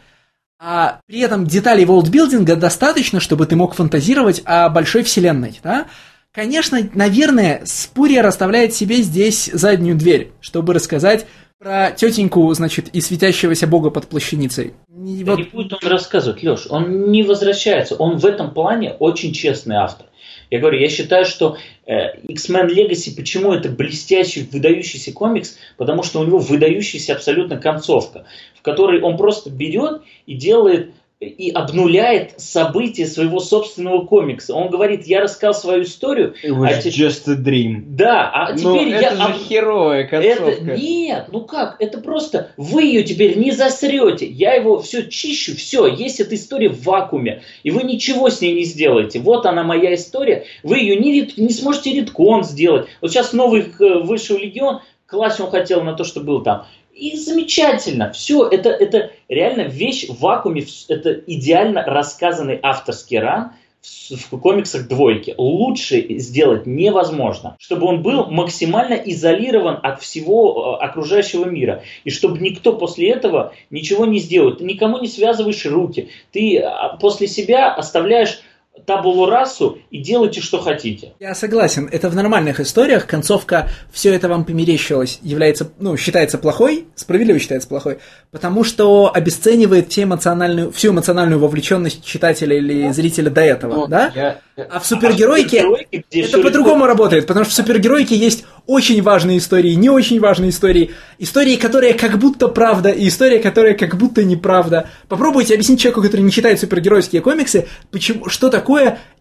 А 0.63 0.99
при 1.07 1.21
этом 1.21 1.47
деталей 1.47 1.85
волдбилдинга 1.85 2.55
достаточно, 2.55 3.19
чтобы 3.19 3.47
ты 3.47 3.55
мог 3.55 3.73
фантазировать 3.73 4.43
о 4.45 4.69
большой 4.69 5.01
вселенной, 5.01 5.59
да? 5.63 5.87
Конечно, 6.31 6.77
наверное, 6.93 7.63
Спурия 7.65 8.21
расставляет 8.21 8.75
себе 8.75 8.97
здесь 8.97 9.49
заднюю 9.51 9.97
дверь, 9.97 10.33
чтобы 10.39 10.75
рассказать 10.75 11.25
про 11.57 11.89
тетеньку, 11.89 12.53
значит, 12.53 12.89
и 12.89 13.01
светящегося 13.01 13.65
бога 13.65 13.89
под 13.89 14.07
плащаницей. 14.07 14.75
Да 14.87 15.31
вот... 15.31 15.39
не 15.39 15.45
будет 15.45 15.73
он 15.73 15.89
рассказывать, 15.89 16.43
Леш, 16.43 16.67
он 16.69 17.09
не 17.09 17.23
возвращается, 17.23 17.95
он 17.95 18.17
в 18.17 18.25
этом 18.25 18.53
плане 18.53 18.91
очень 18.99 19.33
честный 19.33 19.77
автор. 19.77 20.05
Я 20.51 20.59
говорю, 20.59 20.79
я 20.79 20.89
считаю, 20.89 21.25
что 21.25 21.57
э, 21.85 22.17
X-Men 22.27 22.67
Legacy, 22.67 23.15
почему 23.15 23.53
это 23.53 23.69
блестящий, 23.69 24.47
выдающийся 24.51 25.13
комикс? 25.13 25.57
Потому 25.77 26.03
что 26.03 26.19
у 26.19 26.25
него 26.25 26.39
выдающаяся 26.39 27.13
абсолютно 27.13 27.57
концовка, 27.57 28.25
в 28.53 28.61
которой 28.61 29.01
он 29.01 29.15
просто 29.15 29.49
берет 29.49 30.01
и 30.25 30.35
делает 30.35 30.91
и 31.21 31.51
обнуляет 31.51 32.33
события 32.37 33.05
своего 33.05 33.39
собственного 33.39 34.05
комикса. 34.05 34.55
Он 34.55 34.71
говорит, 34.71 35.05
я 35.05 35.21
рассказал 35.21 35.53
свою 35.53 35.83
историю. 35.83 36.33
It 36.43 36.49
was 36.49 36.81
а 36.83 36.87
just 36.87 37.31
a 37.31 37.35
dream. 37.35 37.83
Да, 37.85 38.31
а 38.33 38.53
теперь 38.53 38.65
Но 38.65 38.99
я... 38.99 39.11
это 39.11 39.27
же 39.27 39.33
херовая 39.47 40.07
концовка. 40.07 40.49
Это... 40.49 40.77
Нет, 40.77 41.27
ну 41.31 41.41
как, 41.41 41.75
это 41.77 41.99
просто... 41.99 42.51
Вы 42.57 42.85
ее 42.85 43.03
теперь 43.03 43.37
не 43.37 43.51
засрете. 43.51 44.25
Я 44.25 44.55
его 44.55 44.81
все 44.81 45.07
чищу, 45.07 45.55
все, 45.55 45.85
есть 45.85 46.19
эта 46.19 46.33
история 46.33 46.69
в 46.69 46.81
вакууме. 46.83 47.43
И 47.61 47.69
вы 47.69 47.83
ничего 47.83 48.31
с 48.31 48.41
ней 48.41 48.55
не 48.55 48.63
сделаете. 48.63 49.19
Вот 49.19 49.45
она 49.45 49.63
моя 49.63 49.93
история. 49.93 50.45
Вы 50.63 50.79
ее 50.79 50.95
не, 50.95 51.31
не 51.37 51.53
сможете 51.53 51.93
редкон 51.93 52.43
сделать. 52.43 52.87
Вот 52.99 53.11
сейчас 53.11 53.31
новый 53.31 53.61
э, 53.61 53.99
вышел 53.99 54.37
Легион, 54.37 54.81
класть 55.05 55.39
он 55.39 55.51
хотел 55.51 55.83
на 55.83 55.93
то, 55.93 56.03
что 56.03 56.21
был 56.21 56.41
там. 56.41 56.65
И 56.93 57.17
замечательно. 57.17 58.11
Все, 58.11 58.47
это, 58.47 58.69
это 58.69 59.11
реально 59.27 59.61
вещь 59.61 60.07
в 60.07 60.19
вакууме. 60.19 60.65
Это 60.89 61.13
идеально 61.13 61.83
рассказанный 61.83 62.59
авторский 62.61 63.19
ран 63.19 63.53
в, 63.81 64.35
в 64.35 64.39
комиксах 64.39 64.87
двойки. 64.87 65.33
Лучше 65.37 66.05
сделать 66.19 66.65
невозможно. 66.65 67.55
Чтобы 67.59 67.87
он 67.87 68.03
был 68.03 68.25
максимально 68.27 68.93
изолирован 68.93 69.79
от 69.81 70.01
всего 70.01 70.77
э, 70.79 70.83
окружающего 70.83 71.45
мира. 71.45 71.83
И 72.03 72.09
чтобы 72.09 72.39
никто 72.39 72.73
после 72.73 73.09
этого 73.11 73.53
ничего 73.69 74.05
не 74.05 74.19
сделал. 74.19 74.55
Ты 74.55 74.65
никому 74.65 74.99
не 74.99 75.07
связываешь 75.07 75.65
руки. 75.65 76.09
Ты 76.31 76.59
а, 76.59 76.97
после 76.97 77.27
себя 77.27 77.73
оставляешь 77.73 78.41
табулу 78.85 79.25
расу 79.25 79.77
и 79.89 79.99
делайте, 79.99 80.41
что 80.41 80.59
хотите. 80.59 81.13
Я 81.19 81.35
согласен. 81.35 81.87
Это 81.91 82.09
в 82.09 82.15
нормальных 82.15 82.59
историях. 82.59 83.07
Концовка 83.07 83.69
«все 83.91 84.13
это 84.13 84.27
вам 84.27 84.45
померещилось» 84.45 85.19
является, 85.21 85.71
ну, 85.79 85.97
считается 85.97 86.37
плохой, 86.37 86.85
справедливо 86.95 87.39
считается 87.39 87.67
плохой, 87.67 87.99
потому 88.31 88.63
что 88.63 89.11
обесценивает 89.13 89.89
все 89.89 90.03
эмоциональную, 90.03 90.71
всю 90.71 90.91
эмоциональную 90.91 91.39
вовлеченность 91.39 92.03
читателя 92.03 92.57
или 92.57 92.91
зрителя 92.91 93.29
до 93.29 93.41
этого, 93.41 93.73
ну, 93.73 93.87
да? 93.87 94.11
Я, 94.15 94.37
а 94.69 94.79
в 94.79 94.85
супергеройке, 94.85 95.61
а 95.61 95.69
в 95.69 95.75
это 96.11 96.37
по-другому 96.39 96.85
работает, 96.85 97.25
потому 97.27 97.45
что 97.45 97.53
в 97.53 97.55
супергеройке 97.55 98.15
есть 98.15 98.45
очень 98.67 99.01
важные 99.01 99.39
истории, 99.39 99.73
не 99.73 99.89
очень 99.89 100.19
важные 100.19 100.51
истории, 100.51 100.91
истории, 101.19 101.55
которые 101.55 101.93
как 101.93 102.17
будто 102.17 102.47
правда, 102.47 102.89
и 102.89 103.07
история, 103.07 103.39
которая 103.39 103.73
как 103.73 103.95
будто 103.95 104.23
неправда. 104.23 104.89
Попробуйте 105.07 105.53
объяснить 105.53 105.79
человеку, 105.79 106.01
который 106.01 106.21
не 106.21 106.31
читает 106.31 106.59
супергеройские 106.59 107.21
комиксы, 107.21 107.67
почему, 107.91 108.29
что 108.29 108.49
такое 108.49 108.70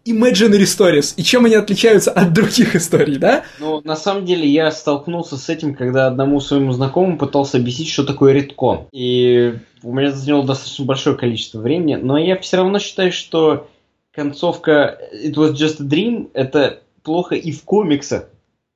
imaginary 0.04 0.64
stories 0.64 1.14
и 1.16 1.22
чем 1.22 1.44
они 1.44 1.54
отличаются 1.54 2.10
от 2.10 2.32
других 2.32 2.74
историй, 2.74 3.18
да? 3.18 3.44
Ну, 3.58 3.80
на 3.84 3.96
самом 3.96 4.24
деле, 4.24 4.46
я 4.48 4.70
столкнулся 4.70 5.36
с 5.36 5.48
этим, 5.48 5.74
когда 5.74 6.06
одному 6.06 6.40
своему 6.40 6.72
знакомому 6.72 7.18
пытался 7.18 7.58
объяснить, 7.58 7.90
что 7.90 8.04
такое 8.04 8.32
редкон. 8.32 8.86
И 8.92 9.54
у 9.82 9.92
меня 9.92 10.10
заняло 10.12 10.44
достаточно 10.44 10.84
большое 10.84 11.16
количество 11.16 11.60
времени, 11.60 11.96
но 11.96 12.18
я 12.18 12.38
все 12.38 12.58
равно 12.58 12.78
считаю, 12.78 13.12
что 13.12 13.68
концовка 14.12 14.98
It 15.12 15.34
was 15.34 15.52
just 15.52 15.80
a 15.80 15.86
dream 15.86 16.30
это 16.34 16.80
плохо 17.02 17.34
и 17.34 17.52
в 17.52 17.64
комиксах. 17.64 18.28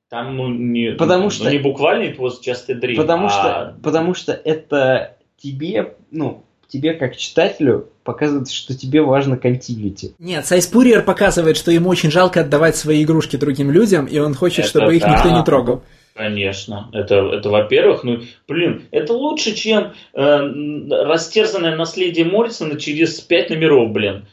Там, 0.09 0.37
ну, 0.37 0.49
не, 0.49 0.91
потому 0.91 1.25
ну, 1.25 1.29
что, 1.31 1.49
не 1.49 1.57
буквально 1.57 2.03
it 2.03 2.17
was 2.17 2.35
just 2.45 2.65
a 2.69 2.75
dream, 2.75 2.95
потому 2.95 3.27
а... 3.27 3.29
что, 3.29 3.75
потому 3.83 4.13
что 4.13 4.33
это 4.33 5.17
тебе, 5.37 5.95
ну, 6.11 6.44
тебе 6.67 6.93
как 6.93 7.17
читателю 7.17 7.89
показывает, 8.03 8.49
что 8.49 8.77
тебе 8.77 9.01
важно 9.01 9.37
континьюти. 9.37 10.13
Нет, 10.19 10.45
Сайз 10.45 10.67
Пурьер 10.67 11.03
показывает, 11.03 11.57
что 11.57 11.71
ему 11.71 11.89
очень 11.89 12.11
жалко 12.11 12.41
отдавать 12.41 12.75
свои 12.75 13.03
игрушки 13.03 13.35
другим 13.35 13.71
людям, 13.71 14.05
и 14.05 14.19
он 14.19 14.33
хочет, 14.35 14.59
это 14.59 14.69
чтобы 14.69 14.95
их 14.95 15.01
да. 15.01 15.15
никто 15.15 15.29
не 15.31 15.43
трогал. 15.43 15.83
Конечно, 16.15 16.89
это, 16.93 17.15
это 17.15 17.49
во-первых, 17.49 18.03
ну, 18.03 18.21
блин, 18.47 18.83
это 18.91 19.11
лучше, 19.11 19.53
чем 19.53 19.91
э, 20.13 21.03
растерзанное 21.03 21.75
наследие 21.75 22.25
Моррисона 22.25 22.79
через 22.79 23.19
пять 23.19 23.49
номеров, 23.49 23.91
блин. 23.91 24.25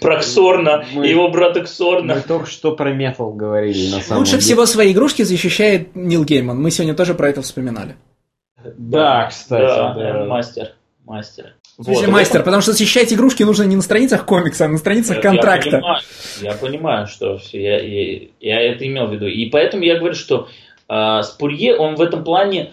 Про 0.00 0.20
Ксорна 0.20 0.86
мы, 0.92 1.06
его 1.06 1.28
брата 1.28 1.62
Ксорна. 1.62 2.14
Мы 2.14 2.20
только 2.22 2.46
что 2.48 2.74
про 2.74 2.92
метал 2.92 3.32
говорили, 3.32 3.90
на 3.90 4.00
самом 4.00 4.20
Лучше 4.20 4.32
деле. 4.32 4.42
всего 4.42 4.66
свои 4.66 4.92
игрушки 4.92 5.22
защищает 5.22 5.94
Нил 5.94 6.24
Гейман. 6.24 6.60
Мы 6.60 6.70
сегодня 6.70 6.94
тоже 6.94 7.14
про 7.14 7.28
это 7.28 7.42
вспоминали. 7.42 7.96
Да, 8.76 9.26
кстати. 9.26 9.62
Да, 9.62 9.94
да. 9.94 10.24
мастер. 10.24 10.72
Мастер. 11.04 11.54
Вот, 11.78 12.08
мастер, 12.08 12.42
потому 12.42 12.62
что 12.62 12.72
защищать 12.72 13.12
игрушки 13.12 13.42
нужно 13.42 13.64
не 13.64 13.76
на 13.76 13.82
страницах 13.82 14.24
комикса, 14.24 14.64
а 14.64 14.68
на 14.68 14.78
страницах 14.78 15.20
контракта. 15.20 15.68
Я 15.68 15.80
понимаю, 15.80 16.00
я 16.40 16.52
понимаю 16.54 17.06
что 17.06 17.38
я, 17.52 17.80
я, 17.80 18.28
я 18.40 18.60
это 18.72 18.86
имел 18.86 19.06
в 19.06 19.12
виду. 19.12 19.26
И 19.26 19.48
поэтому 19.50 19.84
я 19.84 19.98
говорю, 19.98 20.14
что 20.14 20.48
э, 20.88 21.22
Спурье, 21.22 21.76
он 21.76 21.94
в 21.94 22.00
этом 22.00 22.24
плане 22.24 22.72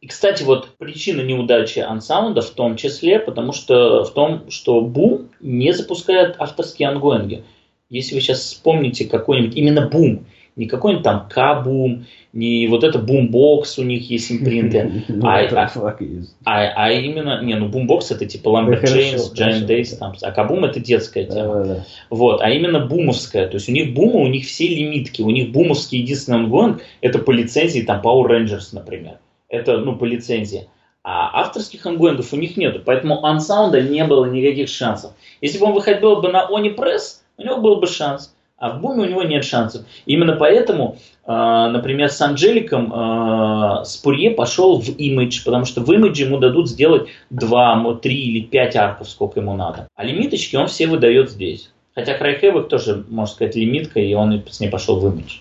и, 0.00 0.06
кстати, 0.06 0.42
вот 0.42 0.68
причина 0.78 1.20
неудачи 1.20 1.78
Unsound 1.80 2.33
а 2.33 2.40
в 2.40 2.50
том 2.50 2.76
числе, 2.76 3.18
потому 3.18 3.52
что 3.52 4.02
в 4.04 4.14
том, 4.14 4.50
что 4.50 4.80
Бум 4.80 5.28
не 5.40 5.72
запускает 5.72 6.36
авторские 6.38 6.88
ongoing 6.88 7.32
и. 7.32 7.44
Если 7.90 8.14
вы 8.14 8.22
сейчас 8.22 8.40
вспомните 8.40 9.04
какой-нибудь, 9.04 9.54
именно 9.56 9.86
Бум, 9.88 10.24
не 10.56 10.66
какой-нибудь 10.66 11.04
там 11.04 11.28
KaBoom, 11.28 12.06
не 12.32 12.68
вот 12.68 12.84
это 12.84 12.98
Boom 12.98 13.44
Box 13.44 13.78
у 13.78 13.82
них 13.82 14.08
есть 14.08 14.30
импринты, 14.30 15.04
ну, 15.08 15.26
а, 15.26 15.40
а, 15.40 15.96
а, 16.44 16.72
а 16.76 16.90
именно, 16.92 17.42
не, 17.42 17.54
ну 17.56 17.68
Boom 17.68 17.92
Box 17.92 18.10
это 18.10 18.26
типа 18.26 18.48
Lumberjanes, 18.50 19.34
Giant 19.34 19.66
Days, 19.66 19.96
там, 19.96 20.14
а 20.22 20.30
KaBoom 20.30 20.64
это 20.64 20.78
детская 20.78 21.24
тема. 21.24 21.84
Вот, 22.08 22.40
а 22.40 22.50
именно 22.50 22.86
бумовская, 22.86 23.48
то 23.48 23.54
есть 23.54 23.68
у 23.68 23.72
них 23.72 23.94
бума, 23.94 24.20
у 24.20 24.28
них 24.28 24.46
все 24.46 24.68
лимитки, 24.68 25.22
у 25.22 25.30
них 25.30 25.50
бумовский 25.50 25.98
единственный 25.98 26.38
ongoing, 26.38 26.82
это 27.00 27.18
по 27.18 27.32
лицензии 27.32 27.82
там 27.82 28.00
Power 28.00 28.28
Rangers, 28.28 28.68
например. 28.72 29.18
Это, 29.48 29.78
ну, 29.78 29.96
по 29.96 30.04
лицензии. 30.04 30.68
А 31.02 31.40
авторских 31.40 31.84
ongoing 31.86 32.22
ов 32.22 32.32
у 32.32 32.36
них 32.36 32.56
нету, 32.56 32.82
поэтому 32.84 33.24
Unsound 33.24 33.73
а 33.73 33.80
не 33.82 34.04
было 34.04 34.26
никаких 34.26 34.68
шансов. 34.68 35.12
Если 35.40 35.58
бы 35.58 35.66
он 35.66 35.72
выходил 35.72 36.20
бы 36.20 36.30
на 36.30 36.46
Oni 36.46 36.70
Press, 36.70 37.24
у 37.38 37.42
него 37.42 37.56
был 37.56 37.76
бы 37.76 37.86
шанс. 37.86 38.34
А 38.60 38.76
в 38.76 38.80
Буме 38.82 39.04
у 39.04 39.06
него 39.06 39.22
нет 39.22 39.42
шансов. 39.42 39.86
Именно 40.04 40.36
поэтому, 40.36 40.98
э, 41.26 41.30
например, 41.32 42.10
с 42.10 42.20
Angelic 42.20 42.76
ом 42.76 42.92
э, 42.92 43.84
Спурье 43.86 44.32
пошел 44.32 44.78
в 44.78 44.90
имидж, 44.90 45.42
потому 45.46 45.64
что 45.64 45.80
в 45.80 45.90
имидже 45.90 46.24
ему 46.24 46.36
дадут 46.38 46.68
сделать 46.68 47.08
2, 47.30 47.94
3 48.02 48.14
или 48.14 48.40
5 48.44 48.76
арков, 48.76 49.08
сколько 49.08 49.40
ему 49.40 49.54
надо. 49.54 49.88
А 49.96 50.04
лимиточки 50.04 50.56
он 50.56 50.66
все 50.66 50.86
выдает 50.86 51.30
здесь. 51.30 51.72
Хотя 51.94 52.12
Cry 52.12 52.33
Havoc 52.33 52.68
тоже, 52.68 53.02
можно 53.08 53.34
сказать, 53.34 53.56
лимитка, 53.56 53.98
и 53.98 54.12
он 54.12 54.44
с 54.46 54.60
ней 54.60 54.68
пошел 54.68 55.00
в 55.00 55.06
имидж. 55.10 55.38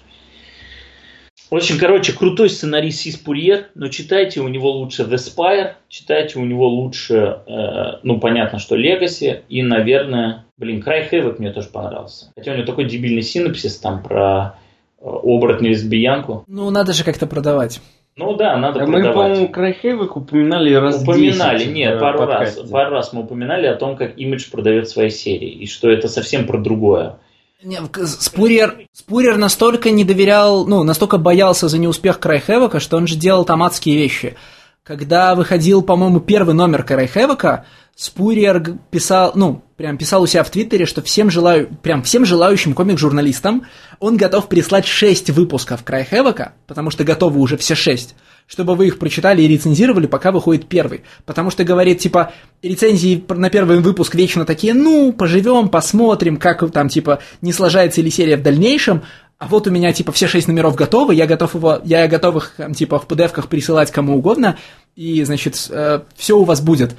В 1.52 1.56
общем, 1.56 1.78
короче, 1.78 2.14
крутой 2.14 2.50
сценарист 2.50 3.00
Сис 3.00 3.18
Пурьер, 3.18 3.66
но 3.76 3.90
читайте 3.90 4.40
у 4.40 4.48
него 4.48 4.72
лучше 4.72 5.04
The 5.04 5.16
Spire, 5.16 5.74
читайте 5.90 6.40
у 6.40 6.46
него 6.46 6.70
лучше, 6.70 7.40
э, 7.48 8.00
ну, 8.04 8.20
понятно, 8.20 8.60
что 8.60 8.78
Legacy, 8.78 9.42
и, 9.50 9.62
наверное, 9.62 10.46
блин, 10.60 10.82
Край 10.82 11.08
Хэвок 11.08 11.40
мне 11.40 11.52
тоже 11.52 11.70
понравился. 11.70 12.32
Хотя 12.36 12.52
у 12.52 12.56
него 12.56 12.66
такой 12.66 12.86
дебильный 12.86 13.22
синопсис 13.22 13.78
там 13.78 14.04
про 14.04 14.60
э, 15.00 15.06
оборотню 15.06 15.70
лесбиянку. 15.70 16.44
Ну, 16.48 16.70
надо 16.70 16.94
же 16.94 17.04
как-то 17.04 17.26
продавать. 17.26 17.82
Ну 18.16 18.36
да, 18.36 18.58
надо 18.58 18.84
а 18.84 18.86
продавать. 18.86 19.08
Мы, 19.08 19.14
по-моему, 19.14 19.50
Крайхевик 19.50 20.18
упоминали 20.18 20.74
раз 20.74 21.02
Упоминали, 21.02 21.66
нет, 21.66 22.00
пару 22.00 22.20
подкасте. 22.20 22.62
раз. 22.62 22.70
Пару 22.70 22.92
раз 22.92 23.14
мы 23.14 23.24
упоминали 23.24 23.66
о 23.66 23.76
том, 23.76 23.96
как 23.96 24.18
имидж 24.18 24.52
продает 24.52 24.90
свои 24.90 25.10
серии, 25.10 25.50
и 25.50 25.66
что 25.66 25.90
это 25.90 26.10
совсем 26.10 26.46
про 26.46 26.60
другое. 26.60 27.18
Не, 27.64 27.78
Спурьер, 28.06 28.88
Спурьер 28.92 29.38
настолько 29.38 29.92
не 29.92 30.04
доверял, 30.04 30.66
ну, 30.66 30.84
настолько 30.84 31.18
боялся 31.18 31.68
за 31.68 31.78
неуспех 31.78 32.20
Крайхевока, 32.20 32.80
что 32.80 32.98
он 32.98 33.08
же 33.08 33.16
делал 33.16 33.46
там 33.46 33.64
адские 33.64 33.98
вещи. 33.98 34.36
Когда 34.84 35.36
выходил, 35.36 35.82
по-моему, 35.82 36.20
первый 36.20 36.56
номер 36.56 36.84
Крайхевока, 36.84 37.66
Спурьер 38.00 38.78
писал, 38.92 39.34
ну, 39.36 39.62
прям 39.76 39.98
писал 39.98 40.22
у 40.22 40.26
себя 40.26 40.46
в 40.46 40.50
Твиттере, 40.50 40.86
что 40.86 41.02
всем 41.02 41.30
желаю, 41.30 41.68
прям 41.84 42.02
всем 42.02 42.24
желающим 42.24 42.74
комик-журналистам 42.74 43.66
он 44.00 44.16
готов 44.16 44.48
прислать 44.48 44.86
6 44.88 45.32
выпусков 45.32 45.84
Крайхевока, 45.84 46.54
потому 46.66 46.92
что 46.92 47.04
готовы 47.04 47.42
уже 47.42 47.58
все 47.58 47.76
6 47.76 48.16
чтобы 48.48 48.74
вы 48.74 48.88
их 48.88 48.98
прочитали 48.98 49.44
и 49.44 49.48
рецензировали, 49.48 50.08
пока 50.08 50.32
выходит 50.32 50.68
первый. 50.68 51.04
Потому 51.28 51.52
что, 51.52 51.64
говорит, 51.64 52.00
типа, 52.00 52.34
рецензии 52.64 53.24
на 53.30 53.52
первый 53.52 53.80
выпуск 53.80 54.16
вечно 54.16 54.44
такие, 54.44 54.74
ну, 54.74 55.14
поживем, 55.14 55.70
посмотрим, 55.70 56.38
как 56.38 56.72
там, 56.72 56.90
типа, 56.90 57.20
не 57.42 57.54
сложается 57.54 58.02
ли 58.02 58.10
серия 58.10 58.38
в 58.38 58.42
дальнейшем, 58.42 59.04
а 59.38 59.48
вот 59.48 59.68
у 59.68 59.72
меня, 59.72 59.94
типа, 59.94 60.12
все 60.12 60.28
шесть 60.28 60.48
номеров 60.48 60.76
готовы, 60.76 61.14
я 61.14 61.28
готов 61.28 61.54
его, 61.54 61.80
я 61.86 62.08
готов 62.08 62.38
их, 62.38 62.56
типа, 62.76 62.98
в 63.00 63.08
PDF-ках 63.08 63.48
присылать 63.48 63.92
кому 63.92 64.18
угодно, 64.18 64.58
и, 64.96 65.24
значит, 65.24 65.68
э, 65.70 66.02
все 66.18 66.38
у 66.38 66.44
вас 66.44 66.60
будет. 66.60 66.96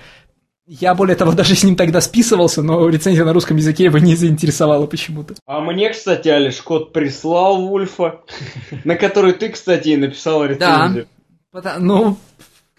Я, 0.72 0.94
более 0.94 1.16
того, 1.16 1.32
даже 1.36 1.56
с 1.56 1.64
ним 1.64 1.74
тогда 1.74 2.00
списывался, 2.00 2.62
но 2.62 2.88
рецензия 2.88 3.24
на 3.24 3.32
русском 3.32 3.56
языке 3.56 3.84
его 3.84 3.98
не 3.98 4.14
заинтересовала 4.14 4.86
почему-то. 4.86 5.34
А 5.46 5.60
мне, 5.60 5.90
кстати, 5.90 6.28
Алиш 6.28 6.60
Кот 6.60 6.92
прислал 6.92 7.66
Вульфа, 7.66 8.20
на 8.84 8.94
который 8.94 9.32
ты, 9.32 9.48
кстати, 9.48 9.88
и 9.88 9.96
написал 9.96 10.44
рецензию. 10.44 11.08
Потому, 11.50 11.84
ну, 11.84 12.16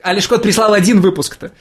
Алиш 0.02 0.28
Кот 0.30 0.42
прислал 0.42 0.74
один 0.74 1.02
выпуск-то. 1.02 1.52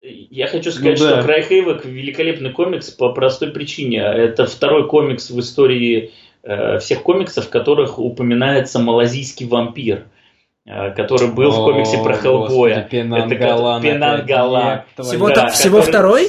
Я 0.00 0.46
хочу 0.46 0.70
сказать, 0.70 1.00
ну, 1.00 1.04
да. 1.04 1.16
что 1.16 1.22
Край 1.22 1.42
Хейвок 1.42 1.84
великолепный 1.84 2.52
комикс 2.52 2.90
по 2.90 3.12
простой 3.12 3.50
причине. 3.50 3.98
Это 3.98 4.46
второй 4.46 4.88
комикс 4.88 5.30
в 5.30 5.40
истории 5.40 6.12
э, 6.44 6.78
всех 6.78 7.02
комиксов, 7.02 7.46
в 7.46 7.50
которых 7.50 7.98
упоминается 7.98 8.78
малазийский 8.78 9.46
вампир. 9.46 10.06
Который 10.66 11.28
был 11.28 11.48
О, 11.48 11.52
в 11.52 11.64
комиксе 11.64 11.98
про 11.98 12.14
Хеллбоя. 12.14 12.88
Пенангалан. 12.90 13.82
Пенангалан. 13.82 14.82
Всего, 14.98 15.28
да, 15.30 15.48
всего 15.48 15.78
который, 15.78 15.90
второй? 15.90 16.28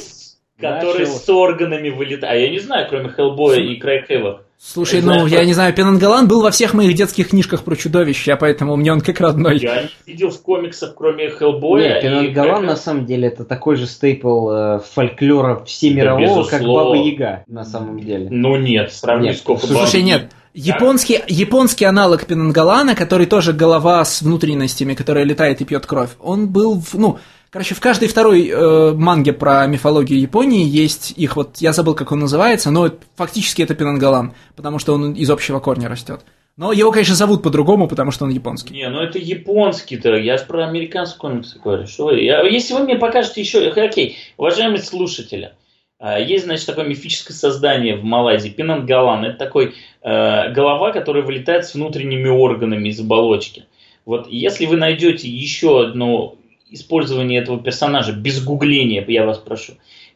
Который 0.60 1.00
Начал... 1.00 1.14
с 1.14 1.30
органами 1.30 1.90
вылетает. 1.90 2.34
А 2.34 2.36
я 2.36 2.50
не 2.50 2.60
знаю, 2.60 2.88
кроме 2.90 3.10
Хеллбоя 3.10 3.60
и 3.60 3.76
Крайг 3.76 4.08
Хэвок. 4.08 4.44
Слушай, 4.66 5.02
ну, 5.02 5.14
знаю, 5.14 5.28
я 5.28 5.44
не 5.44 5.52
знаю, 5.54 5.74
Пенангалан 5.74 6.30
был 6.30 6.42
во 6.42 6.50
всех 6.50 6.74
моих 6.74 6.96
детских 6.96 7.32
книжках 7.32 7.66
про 7.66 7.76
чудовища, 7.76 8.38
поэтому 8.38 8.78
мне 8.78 8.94
он 8.94 9.02
как 9.02 9.20
родной. 9.20 9.58
Я 9.58 9.84
не 9.84 9.90
видел 10.08 10.30
в 10.30 10.42
комиксах, 10.42 10.96
кроме 10.96 11.30
Хеллбоя. 11.30 11.96
Нет, 11.96 12.02
Пенангалан, 12.02 12.66
на 12.66 12.78
самом 12.78 13.06
деле, 13.06 13.28
это 13.28 13.44
такой 13.44 13.76
же 13.76 13.88
стейпл 13.88 14.50
э, 14.52 14.80
фольклора 14.80 15.66
всемирового, 15.66 16.46
да, 16.46 16.50
как 16.50 16.62
Баба 16.66 16.96
Яга, 16.96 17.44
на 17.48 17.66
самом 17.66 18.00
деле. 18.00 18.30
Ну 18.32 18.56
нет, 18.56 18.94
сравни 18.94 19.34
с 19.34 19.42
Слушай, 19.42 20.02
нет, 20.02 20.32
Японский, 20.54 21.20
японский 21.28 21.86
аналог 21.86 22.26
Пенангалана, 22.26 22.96
который 22.96 23.26
тоже 23.26 23.54
голова 23.54 24.06
с 24.06 24.22
внутренностями, 24.22 24.94
которая 24.94 25.24
летает 25.24 25.62
и 25.62 25.66
пьет 25.66 25.86
кровь, 25.86 26.12
он 26.20 26.48
был, 26.48 26.80
в, 26.80 26.94
ну, 26.94 27.20
Короче, 27.50 27.76
в 27.76 27.80
каждой 27.80 28.08
второй 28.08 28.48
э, 28.48 28.94
манге 28.94 29.32
про 29.32 29.68
мифологию 29.68 30.20
Японии 30.20 30.66
есть 30.66 31.14
их 31.16 31.36
вот, 31.36 31.58
я 31.58 31.72
забыл, 31.72 31.94
как 31.94 32.12
он 32.12 32.20
называется, 32.20 32.72
но 32.72 32.90
фактически 33.16 33.62
это 33.62 33.76
Пенангалан, 33.76 34.34
потому 34.56 34.80
что 34.80 34.96
он 34.96 35.14
из 35.14 35.30
общего 35.30 35.60
корня 35.60 35.88
растет. 35.88 36.22
Но 36.58 36.72
его, 36.72 36.92
конечно, 36.92 37.14
зовут 37.14 37.44
по-другому, 37.44 37.88
потому 37.88 38.10
что 38.10 38.26
он 38.26 38.32
японский. 38.32 38.74
Не, 38.74 38.90
ну 38.90 39.02
это 39.02 39.20
японский-то. 39.20 40.16
Я 40.16 40.38
же 40.38 40.46
про 40.46 40.68
американский 40.68 41.20
комикс 41.20 41.56
говорю. 41.56 41.86
Что 41.86 42.06
вы? 42.06 42.22
Я, 42.22 42.42
если 42.42 42.74
вы 42.74 42.80
мне 42.86 42.96
покажете 42.96 43.42
еще... 43.42 43.68
Окей, 43.70 44.18
уважаемые 44.38 44.82
слушатели, 44.82 45.46
э, 45.46 45.63
есть, 46.12 46.44
значит, 46.44 46.66
такое 46.66 46.86
мифическое 46.86 47.36
создание 47.36 47.96
в 47.96 48.04
Малайзии, 48.04 48.50
Пенангалан. 48.50 49.24
Это 49.24 49.38
такой 49.38 49.74
э, 50.02 50.52
голова, 50.52 50.92
которая 50.92 51.24
вылетает 51.24 51.66
с 51.66 51.76
внутренними 51.76 52.28
органами 52.28 52.90
из 52.90 53.00
оболочки. 53.00 53.66
Вот 54.06 54.28
если 54.28 54.66
вы 54.66 54.76
найдете 54.76 55.30
еще 55.30 55.82
одну 55.82 56.36
использование 56.70 57.40
этого 57.40 57.58
персонажа 57.58 58.12
без 58.12 58.44
гугления, 58.44 59.06
я 59.08 59.26
вас 59.26 59.38
прошу, 59.38 59.74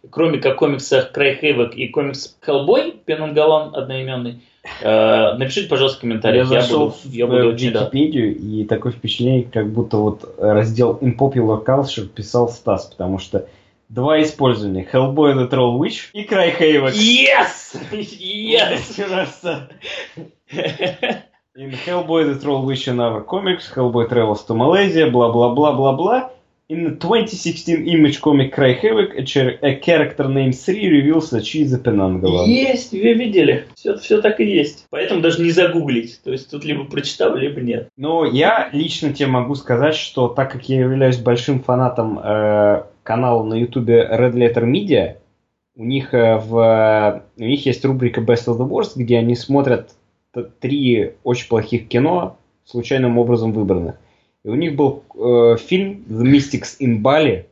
кроме 0.09 0.39
как 0.39 0.57
комиксах 0.57 1.11
Край 1.11 1.35
Хэвок 1.35 1.75
и 1.75 1.87
комикс 1.87 2.35
Хеллбой, 2.45 2.93
Пенангалан 3.05 3.73
одноименный, 3.73 4.41
э, 4.81 5.33
напишите, 5.37 5.69
пожалуйста, 5.69 5.99
в 5.99 6.01
комментариях. 6.01 6.51
Я, 6.51 6.59
я 6.59 6.67
буду, 6.67 6.95
я 7.05 7.27
буду 7.27 7.51
в 7.51 7.53
очень 7.53 7.69
Википедию, 7.69 8.33
рад. 8.33 8.43
и 8.43 8.65
такое 8.65 8.91
впечатление, 8.91 9.43
как 9.43 9.71
будто 9.71 9.95
вот 9.97 10.35
раздел 10.37 10.99
In 11.01 11.15
Popular 11.17 11.63
Culture 11.63 12.07
писал 12.07 12.49
Стас, 12.49 12.87
потому 12.87 13.19
что 13.19 13.47
два 13.89 14.21
использования. 14.21 14.87
Hellboy 14.91 15.35
the 15.35 15.49
Troll 15.49 15.79
Witch 15.79 16.09
и 16.13 16.23
Край 16.23 16.51
Хэвок. 16.51 16.93
Yes! 16.93 17.75
Yes! 17.91 18.99
In 21.55 21.71
Hellboy 21.71 22.33
the 22.33 22.39
Troll 22.39 22.65
Witch 22.65 22.87
in 22.87 22.99
our 22.99 23.23
comics, 23.23 23.71
Hellboy 23.73 24.07
travels 24.07 24.45
to 24.45 24.53
Malaysia, 24.53 25.09
бла-бла-бла-бла-бла. 25.09 26.31
In 26.69 26.99
2016 26.99 27.87
image 27.87 28.19
comic 28.19 28.53
Cry 28.53 28.73
Havoc, 28.73 29.15
a 29.15 29.79
character 29.79 30.27
named 30.27 30.53
Sri 30.53 30.89
reveals 30.89 31.29
that 31.29 31.45
she 31.45 31.61
is 31.61 31.71
a 31.71 31.79
Penangala. 31.79 32.45
Есть, 32.45 32.91
вы 32.91 33.13
видели. 33.13 33.67
Все, 33.73 33.95
все 33.97 34.21
так 34.21 34.41
и 34.41 34.43
есть. 34.43 34.85
Поэтому 34.89 35.21
даже 35.21 35.41
не 35.41 35.51
загуглить. 35.51 36.19
То 36.23 36.33
есть 36.33 36.51
тут 36.51 36.65
либо 36.65 36.83
прочитал, 36.83 37.37
либо 37.37 37.61
нет. 37.61 37.87
Но 37.95 38.25
я 38.25 38.69
лично 38.73 39.13
тебе 39.13 39.27
могу 39.27 39.55
сказать, 39.55 39.95
что 39.95 40.27
так 40.27 40.51
как 40.51 40.67
я 40.67 40.81
являюсь 40.81 41.17
большим 41.17 41.63
фанатом 41.63 42.19
э, 42.21 42.83
канала 43.07 43.41
на 43.41 43.53
YouTube 43.53 43.87
Red 43.87 44.33
Letter 44.33 44.65
Media, 44.65 45.15
у 45.77 45.85
них, 45.85 46.13
э, 46.13 46.37
в, 46.37 47.23
у 47.37 47.41
них 47.41 47.65
есть 47.65 47.85
рубрика 47.85 48.19
Best 48.19 48.47
of 48.47 48.57
the 48.57 48.67
Worst, 48.67 48.91
где 48.95 49.17
они 49.17 49.35
смотрят 49.35 49.91
три 50.59 51.13
очень 51.23 51.47
плохих 51.47 51.87
кино, 51.87 52.37
случайным 52.65 53.17
образом 53.17 53.53
выбранных. 53.53 53.95
И 54.43 54.49
у 54.49 54.55
них 54.55 54.75
был 54.75 55.03
э, 55.15 55.55
фильм 55.57 56.03
The 56.09 56.23
Mystics 56.23 56.79
in 56.81 57.01
Bali, 57.01 57.45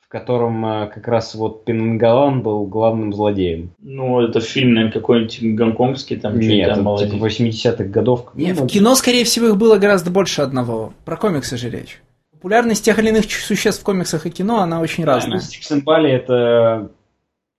в 0.00 0.08
котором 0.08 0.64
э, 0.64 0.86
как 0.86 1.06
раз 1.08 1.34
вот 1.34 1.66
Пенангалан 1.66 2.40
был 2.40 2.64
главным 2.64 3.12
злодеем. 3.12 3.70
Ну, 3.80 4.22
это 4.22 4.40
фильм, 4.40 4.72
наверное, 4.72 4.94
какой-нибудь 4.94 5.54
гонконгский, 5.54 6.16
там 6.16 6.38
Нет, 6.38 6.70
это 6.70 7.06
типа 7.06 7.26
80-х 7.26 7.84
годов. 7.84 8.30
Нет, 8.34 8.56
ну, 8.58 8.64
в 8.64 8.68
кино, 8.68 8.94
скорее 8.94 9.24
всего, 9.24 9.48
их 9.48 9.58
было 9.58 9.76
гораздо 9.76 10.10
больше 10.10 10.40
одного. 10.40 10.94
Про 11.04 11.16
комиксы 11.18 11.58
же 11.58 11.68
речь. 11.68 12.00
Популярность 12.42 12.84
тех 12.84 12.98
или 12.98 13.10
иных 13.10 13.30
существ 13.30 13.82
в 13.82 13.84
комиксах 13.84 14.26
и 14.26 14.30
кино, 14.30 14.58
она 14.60 14.80
очень 14.80 15.04
разная. 15.04 15.38
In 15.38 15.84
Bali 15.84 16.08
это 16.08 16.90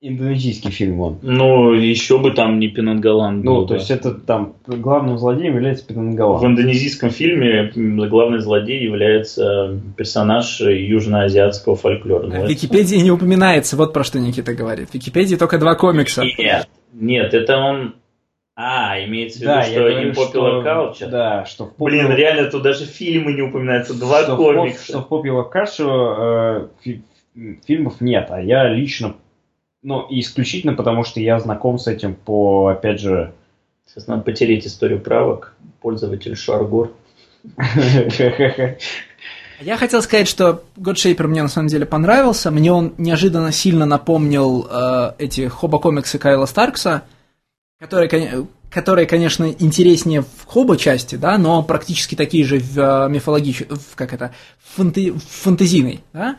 Индонезийский 0.05 0.69
фильм 0.69 0.99
он. 0.99 1.19
Ну, 1.21 1.71
еще 1.71 2.19
бы 2.19 2.31
там 2.31 2.59
не 2.59 2.67
Пенангалан 2.67 3.41
был. 3.41 3.61
Ну, 3.61 3.65
то 3.65 3.75
есть 3.75 3.89
это 3.89 4.13
там 4.13 4.57
главным 4.67 5.17
злодеем 5.17 5.53
является 5.53 5.85
Пенангалан. 5.87 6.41
В 6.41 6.45
индонезийском 6.45 7.09
фильме 7.09 7.71
главный 7.73 8.39
злодей 8.39 8.83
является 8.83 9.79
персонаж 9.95 10.59
южноазиатского 10.59 11.77
фольклора. 11.77 12.27
В 12.27 12.49
Википедии 12.49 12.97
не 12.97 13.11
упоминается, 13.11 13.77
вот 13.77 13.93
про 13.93 14.03
что 14.03 14.19
Никита 14.19 14.53
говорит. 14.53 14.89
В 14.89 14.93
Википедии 14.93 15.37
только 15.37 15.57
два 15.57 15.75
комикса. 15.75 16.23
Нет, 16.37 16.67
нет, 16.91 17.33
это 17.33 17.57
он... 17.57 17.95
А, 18.55 19.03
имеется 19.03 19.39
в 19.39 19.41
виду, 19.41 19.51
да, 19.51 19.63
что 19.63 19.73
говорю, 19.75 20.09
in 20.09 20.13
Popular 20.13 20.61
что, 20.61 20.61
Culture? 20.61 21.09
Да, 21.09 21.45
что 21.45 21.65
в 21.65 21.69
Popular... 21.69 21.85
Блин, 21.85 22.11
реально, 22.11 22.51
тут 22.51 22.61
даже 22.61 22.85
фильмы 22.85 23.33
не 23.33 23.41
упоминаются, 23.41 23.93
два 23.93 24.23
что 24.23 24.37
комикса. 24.37 24.79
В, 24.79 24.85
что 24.85 25.01
в 25.01 25.07
Popular 25.11 25.51
Culture 25.51 26.69
э, 26.85 27.57
фильмов 27.65 27.99
нет, 27.99 28.27
а 28.29 28.39
я 28.39 28.69
лично 28.69 29.15
ну, 29.83 30.07
исключительно 30.09 30.73
потому, 30.73 31.03
что 31.03 31.19
я 31.19 31.39
знаком 31.39 31.77
с 31.77 31.87
этим 31.87 32.15
по, 32.15 32.67
опять 32.67 32.99
же... 33.01 33.33
Сейчас 33.85 34.07
надо 34.07 34.23
потереть 34.23 34.65
историю 34.65 34.99
правок. 34.99 35.53
Пользователь 35.81 36.35
Шаргур. 36.35 36.93
Я 39.59 39.77
хотел 39.77 40.01
сказать, 40.01 40.27
что 40.27 40.63
Godshaper 40.77 41.27
мне 41.27 41.43
на 41.43 41.47
самом 41.47 41.67
деле 41.67 41.85
понравился. 41.85 42.49
Мне 42.49 42.71
он 42.71 42.93
неожиданно 42.97 43.51
сильно 43.51 43.85
напомнил 43.85 44.67
э, 44.69 45.11
эти 45.19 45.47
хоба-комиксы 45.47 46.17
Кайла 46.17 46.45
Старкса, 46.45 47.03
которые, 47.83 48.47
которые, 48.69 49.05
конечно, 49.05 49.53
интереснее 49.59 50.21
в 50.21 50.45
хоба 50.45 50.77
части, 50.77 51.15
да, 51.15 51.37
но 51.37 51.61
практически 51.63 52.15
такие 52.15 52.45
же 52.45 52.59
в 52.59 52.79
э, 52.79 53.09
мифологической, 53.09 53.77
как 53.95 54.13
это, 54.13 54.33
в, 54.57 54.77
фанты, 54.77 55.11
в 55.11 55.19
фантазийной, 55.19 56.01
да. 56.13 56.37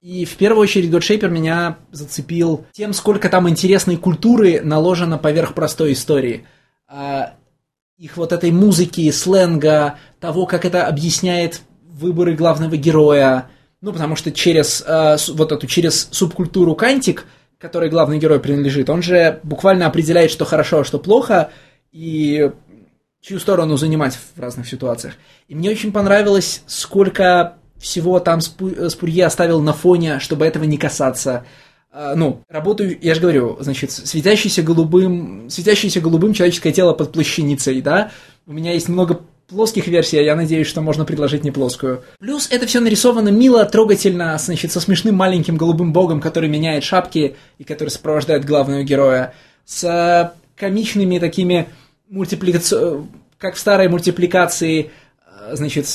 И 0.00 0.24
в 0.24 0.36
первую 0.36 0.62
очередь 0.62 0.90
Godshaper 0.90 1.28
меня 1.28 1.76
зацепил 1.90 2.64
тем, 2.72 2.94
сколько 2.94 3.28
там 3.28 3.46
интересной 3.48 3.98
культуры 3.98 4.62
наложено 4.62 5.18
поверх 5.18 5.52
простой 5.52 5.92
истории. 5.92 6.46
А, 6.88 7.34
их 7.98 8.16
вот 8.16 8.32
этой 8.32 8.52
музыки, 8.52 9.10
сленга, 9.10 9.98
того, 10.18 10.46
как 10.46 10.64
это 10.64 10.86
объясняет 10.86 11.60
выборы 11.82 12.34
главного 12.34 12.76
героя. 12.76 13.50
Ну, 13.82 13.92
потому 13.92 14.16
что 14.16 14.32
через 14.32 14.82
а, 14.86 15.16
вот 15.28 15.52
эту, 15.52 15.66
через 15.66 16.08
субкультуру 16.12 16.74
кантик, 16.74 17.26
которой 17.58 17.90
главный 17.90 18.18
герой 18.18 18.40
принадлежит, 18.40 18.90
он 18.90 19.02
же 19.02 19.40
буквально 19.42 19.86
определяет, 19.86 20.30
что 20.30 20.44
хорошо, 20.44 20.80
а 20.80 20.84
что 20.84 20.98
плохо, 20.98 21.50
и 21.92 22.50
чью 23.20 23.40
сторону 23.40 23.76
занимать 23.76 24.14
в 24.14 24.40
разных 24.40 24.68
ситуациях. 24.68 25.14
И 25.48 25.54
мне 25.54 25.70
очень 25.70 25.92
понравилось, 25.92 26.62
сколько 26.66 27.56
всего 27.78 28.20
там 28.20 28.38
э, 28.38 28.88
Спурье 28.88 29.26
оставил 29.26 29.60
на 29.60 29.72
фоне, 29.72 30.18
чтобы 30.20 30.46
этого 30.46 30.64
не 30.64 30.78
касаться. 30.78 31.44
А, 31.90 32.14
ну, 32.14 32.42
работаю, 32.48 32.96
я 33.00 33.14
же 33.14 33.20
говорю, 33.20 33.56
значит, 33.60 33.90
светящийся 33.90 34.62
голубым, 34.62 35.48
светящееся 35.50 36.00
голубым 36.00 36.34
человеческое 36.34 36.72
тело 36.72 36.92
под 36.92 37.12
плащаницей, 37.12 37.80
да? 37.80 38.10
У 38.46 38.52
меня 38.52 38.72
есть 38.72 38.88
много 38.88 39.22
плоских 39.48 39.86
версий, 39.86 40.18
а 40.18 40.22
я 40.22 40.34
надеюсь, 40.36 40.66
что 40.66 40.80
можно 40.80 41.04
предложить 41.04 41.44
не 41.44 41.50
плоскую. 41.50 42.02
Плюс 42.18 42.48
это 42.50 42.66
все 42.66 42.80
нарисовано 42.80 43.28
мило, 43.28 43.64
трогательно, 43.64 44.36
значит, 44.38 44.72
со 44.72 44.80
смешным 44.80 45.14
маленьким 45.14 45.56
голубым 45.56 45.92
богом, 45.92 46.20
который 46.20 46.48
меняет 46.48 46.84
шапки 46.84 47.36
и 47.58 47.64
который 47.64 47.90
сопровождает 47.90 48.44
главного 48.44 48.82
героя, 48.82 49.34
с 49.64 50.34
комичными 50.56 51.18
такими 51.18 51.68
мультипликаци... 52.08 53.04
как 53.38 53.54
в 53.54 53.58
старой 53.58 53.88
мультипликации, 53.88 54.90
э, 55.26 55.54
значит, 55.54 55.86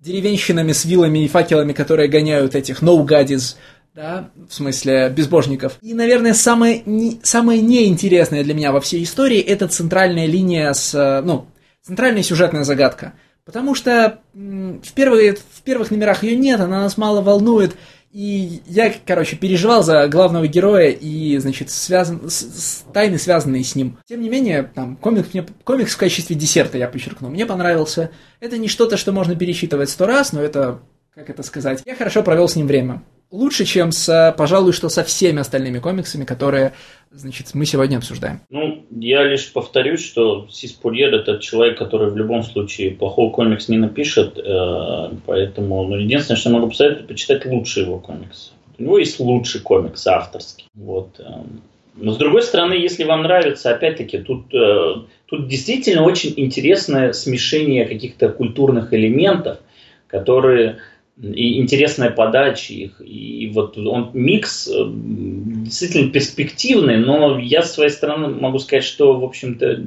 деревенщинами 0.00 0.72
с 0.72 0.84
вилами 0.84 1.24
и 1.24 1.28
факелами, 1.28 1.72
которые 1.72 2.08
гоняют 2.08 2.54
этих 2.54 2.82
no 2.82 3.04
gaddies, 3.04 3.56
да, 3.94 4.30
в 4.48 4.54
смысле 4.54 5.08
безбожников. 5.08 5.78
И, 5.82 5.92
наверное, 5.92 6.34
самое, 6.34 6.82
не, 6.86 7.18
самое 7.24 7.60
неинтересное 7.60 8.44
для 8.44 8.54
меня 8.54 8.70
во 8.70 8.80
всей 8.80 9.02
истории 9.02 9.40
это 9.40 9.66
центральная 9.66 10.26
линия 10.26 10.72
с, 10.72 11.22
ну, 11.24 11.46
центральная 11.88 12.22
сюжетная 12.22 12.64
загадка. 12.64 13.14
Потому 13.46 13.74
что 13.74 14.20
в, 14.34 14.92
первые, 14.94 15.34
в 15.34 15.62
первых 15.64 15.90
номерах 15.90 16.22
ее 16.22 16.36
нет, 16.36 16.60
она 16.60 16.82
нас 16.82 16.98
мало 16.98 17.22
волнует, 17.22 17.74
и 18.12 18.60
я, 18.66 18.92
короче, 19.06 19.36
переживал 19.36 19.82
за 19.82 20.06
главного 20.08 20.46
героя 20.46 20.90
и, 20.90 21.38
значит, 21.38 21.70
связан, 21.70 22.28
с, 22.28 22.34
с, 22.34 22.84
тайны, 22.92 23.18
связанные 23.18 23.64
с 23.64 23.74
ним. 23.74 23.98
Тем 24.06 24.20
не 24.20 24.28
менее, 24.28 24.70
там, 24.74 24.96
комикс, 24.96 25.32
мне, 25.32 25.46
комикс 25.64 25.94
в 25.94 25.98
качестве 25.98 26.36
десерта, 26.36 26.76
я 26.76 26.88
подчеркну, 26.88 27.30
мне 27.30 27.46
понравился. 27.46 28.10
Это 28.40 28.58
не 28.58 28.68
что-то, 28.68 28.98
что 28.98 29.12
можно 29.12 29.34
пересчитывать 29.34 29.88
сто 29.88 30.06
раз, 30.06 30.32
но 30.32 30.42
это, 30.42 30.80
как 31.14 31.30
это 31.30 31.42
сказать, 31.42 31.82
я 31.86 31.96
хорошо 31.96 32.22
провел 32.22 32.48
с 32.48 32.56
ним 32.56 32.66
время. 32.66 33.02
Лучше, 33.30 33.64
чем 33.64 33.92
с, 33.92 34.34
пожалуй, 34.36 34.72
что 34.72 34.88
со 34.88 35.04
всеми 35.04 35.40
остальными 35.40 35.78
комиксами, 35.78 36.24
которые, 36.24 36.72
значит, 37.10 37.54
мы 37.54 37.66
сегодня 37.66 37.98
обсуждаем. 37.98 38.40
Ну, 38.50 38.84
я 38.90 39.24
лишь 39.24 39.52
повторюсь, 39.52 40.04
что 40.04 40.46
Сис 40.50 40.72
Пурьер 40.72 41.14
это 41.14 41.38
человек, 41.38 41.78
который 41.78 42.10
в 42.10 42.16
любом 42.16 42.42
случае 42.42 42.92
плохой 42.92 43.30
комикс 43.30 43.68
не 43.68 43.78
напишет, 43.78 44.38
э, 44.38 45.10
поэтому, 45.26 45.86
ну, 45.86 45.96
единственное, 45.96 46.38
что 46.38 46.50
я 46.50 46.56
могу 46.56 46.68
посоветовать, 46.68 47.08
почитать 47.08 47.46
лучшие 47.46 47.86
его 47.86 47.98
комиксы. 47.98 48.50
У 48.78 48.82
него 48.82 48.98
есть 48.98 49.18
лучший 49.18 49.60
комикс 49.60 50.06
авторский. 50.06 50.66
Вот. 50.74 51.18
Эм. 51.18 51.62
Но 52.00 52.12
с 52.12 52.16
другой 52.16 52.42
стороны, 52.42 52.74
если 52.74 53.02
вам 53.02 53.22
нравится, 53.22 53.74
опять-таки, 53.74 54.18
тут, 54.18 54.54
э, 54.54 54.94
тут 55.26 55.48
действительно 55.48 56.04
очень 56.04 56.32
интересное 56.36 57.12
смешение 57.12 57.86
каких-то 57.86 58.28
культурных 58.28 58.94
элементов, 58.94 59.58
которые 60.06 60.78
и 61.20 61.60
интересная 61.60 62.10
подача 62.10 62.72
их. 62.72 63.00
И 63.00 63.50
вот 63.52 63.76
он 63.76 64.10
микс 64.14 64.68
э, 64.68 64.84
действительно 64.88 66.10
перспективный, 66.10 66.96
но 66.98 67.38
я 67.38 67.62
с 67.62 67.74
своей 67.74 67.90
стороны 67.90 68.28
могу 68.28 68.58
сказать, 68.58 68.84
что, 68.84 69.18
в 69.18 69.24
общем-то, 69.24 69.82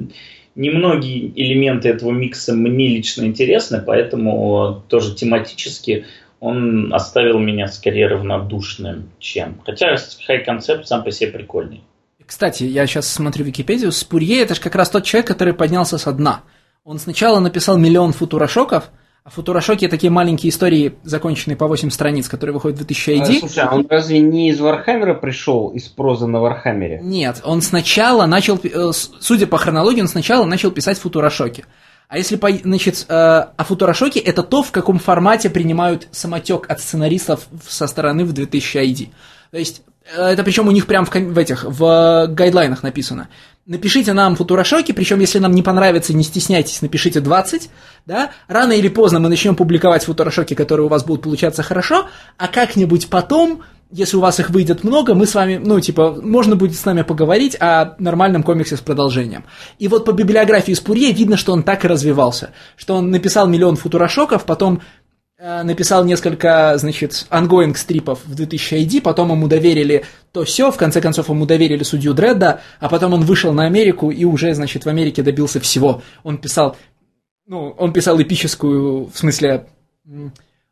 немногие 0.54 1.32
элементы 1.34 1.88
этого 1.88 2.10
микса 2.10 2.54
мне 2.54 2.88
лично 2.88 3.24
интересны, 3.24 3.82
поэтому 3.84 4.84
тоже 4.88 5.14
тематически 5.14 6.04
он 6.40 6.92
оставил 6.92 7.38
меня 7.38 7.68
скорее 7.68 8.08
равнодушным, 8.08 9.10
чем. 9.20 9.60
Хотя 9.64 9.96
хай-концепт 10.26 10.86
сам 10.88 11.04
по 11.04 11.12
себе 11.12 11.30
прикольный. 11.30 11.82
Кстати, 12.26 12.64
я 12.64 12.86
сейчас 12.86 13.06
смотрю 13.06 13.44
Википедию. 13.44 13.92
Спурье 13.92 14.42
это 14.42 14.54
же 14.56 14.60
как 14.60 14.74
раз 14.74 14.90
тот 14.90 15.04
человек, 15.04 15.28
который 15.28 15.54
поднялся 15.54 15.98
со 15.98 16.12
дна. 16.12 16.42
Он 16.84 16.98
сначала 16.98 17.38
написал 17.38 17.78
миллион 17.78 18.12
Future 18.12 18.45
Shock 18.45 18.73
ов, 18.73 18.90
а 19.24 19.30
Future 19.30 19.58
Shock 19.58 19.81
и 19.81 19.86
такие 19.86 20.10
маленькие 20.10 20.50
истории, 20.50 20.94
законченные 21.04 21.56
по 21.56 21.68
8 21.68 21.90
страниц, 21.90 22.28
которые 22.28 22.54
выходят 22.54 22.76
в 22.76 22.84
2000 22.84 23.10
AD. 23.10 23.20
А, 23.20 23.38
слушай, 23.38 23.58
а 23.60 23.74
он 23.74 23.86
разве 23.88 24.18
не 24.18 24.50
из 24.50 24.60
Warhammer 24.60 25.09
а 25.09 25.14
пришел, 25.14 25.68
из 25.68 25.84
прозы 25.84 26.26
на 26.26 26.40
Warhammer 26.40 26.89
е? 26.89 27.00
Нет, 27.02 27.40
он 27.44 27.62
сначала 27.62 28.26
начал, 28.26 28.58
э, 28.62 28.90
судя 28.92 29.46
по 29.46 29.58
хронологии, 29.58 30.00
он 30.00 30.08
сначала 30.08 30.44
начал 30.44 30.72
писать 30.72 30.98
Future 30.98 31.28
Shock 31.28 31.54
и. 31.54 31.64
А 32.08 32.18
если, 32.18 32.38
значит, 32.64 33.06
э, 33.08 33.14
а 33.14 33.64
Future 33.64 33.91
Shock 33.91 34.14
и 34.14 34.18
это 34.18 34.42
то, 34.42 34.64
в 34.64 34.72
каком 34.72 34.98
формате 34.98 35.50
принимают 35.50 36.08
самотек 36.10 36.68
от 36.68 36.80
сценаристов 36.80 37.46
со 37.66 37.86
стороны 37.86 38.24
в 38.24 38.32
2000 38.32 38.76
AD. 38.78 39.08
То 39.52 39.58
есть, 39.58 39.82
это 40.04 40.42
причем 40.44 40.68
у 40.68 40.70
них 40.70 40.86
прям 40.86 41.04
в, 41.04 41.12
в 41.12 41.38
этих, 41.38 41.64
в 41.64 42.26
гайдлайнах 42.28 42.82
написано. 42.82 43.28
Напишите 43.64 44.12
нам 44.12 44.34
футурошоки, 44.34 44.92
причем 44.92 45.20
если 45.20 45.38
нам 45.38 45.52
не 45.52 45.62
понравится, 45.62 46.12
не 46.12 46.24
стесняйтесь, 46.24 46.82
напишите 46.82 47.20
20, 47.20 47.70
да, 48.06 48.32
рано 48.48 48.72
или 48.72 48.88
поздно 48.88 49.20
мы 49.20 49.28
начнем 49.28 49.54
публиковать 49.54 50.04
футурошоки, 50.04 50.54
которые 50.54 50.86
у 50.86 50.88
вас 50.88 51.04
будут 51.04 51.22
получаться 51.22 51.62
хорошо, 51.62 52.08
а 52.38 52.48
как-нибудь 52.48 53.08
потом 53.08 53.62
если 53.92 54.16
у 54.16 54.20
вас 54.20 54.40
их 54.40 54.48
выйдет 54.50 54.84
много, 54.84 55.14
мы 55.14 55.26
с 55.26 55.34
вами, 55.34 55.60
ну, 55.62 55.78
типа, 55.78 56.18
можно 56.22 56.56
будет 56.56 56.76
с 56.76 56.84
нами 56.86 57.02
поговорить 57.02 57.56
о 57.60 57.94
нормальном 57.98 58.42
комиксе 58.42 58.76
с 58.76 58.80
продолжением. 58.80 59.44
И 59.78 59.86
вот 59.86 60.06
по 60.06 60.12
библиографии 60.12 60.72
Спурье 60.72 61.12
видно, 61.12 61.36
что 61.36 61.52
он 61.52 61.62
так 61.62 61.84
и 61.84 61.88
развивался, 61.88 62.52
что 62.76 62.96
он 62.96 63.10
написал 63.10 63.46
миллион 63.46 63.76
футурошоков, 63.76 64.44
потом 64.46 64.80
э, 64.80 64.80
написал 65.42 66.04
несколько, 66.04 66.74
значит, 66.78 67.26
ongoing 67.28 67.76
стрипов 67.76 68.20
в 68.24 68.34
2000 68.34 68.74
AD, 68.74 69.00
потом 69.02 69.30
ему 69.32 69.48
доверили 69.48 70.04
то 70.32 70.44
все, 70.44 70.70
в 70.70 70.76
конце 70.76 71.00
концов 71.00 71.28
ему 71.28 71.46
доверили 71.46 71.82
судью 71.82 72.14
Дредда, 72.14 72.60
а 72.80 72.88
потом 72.88 73.12
он 73.12 73.24
вышел 73.24 73.52
на 73.52 73.66
Америку 73.66 74.10
и 74.10 74.24
уже, 74.24 74.54
значит, 74.54 74.84
в 74.84 74.88
Америке 74.88 75.22
добился 75.22 75.60
всего. 75.60 76.02
Он 76.22 76.38
писал, 76.38 76.76
ну, 77.46 77.74
он 77.76 77.92
писал 77.92 78.20
эпическую, 78.20 79.06
в 79.06 79.18
смысле, 79.18 79.66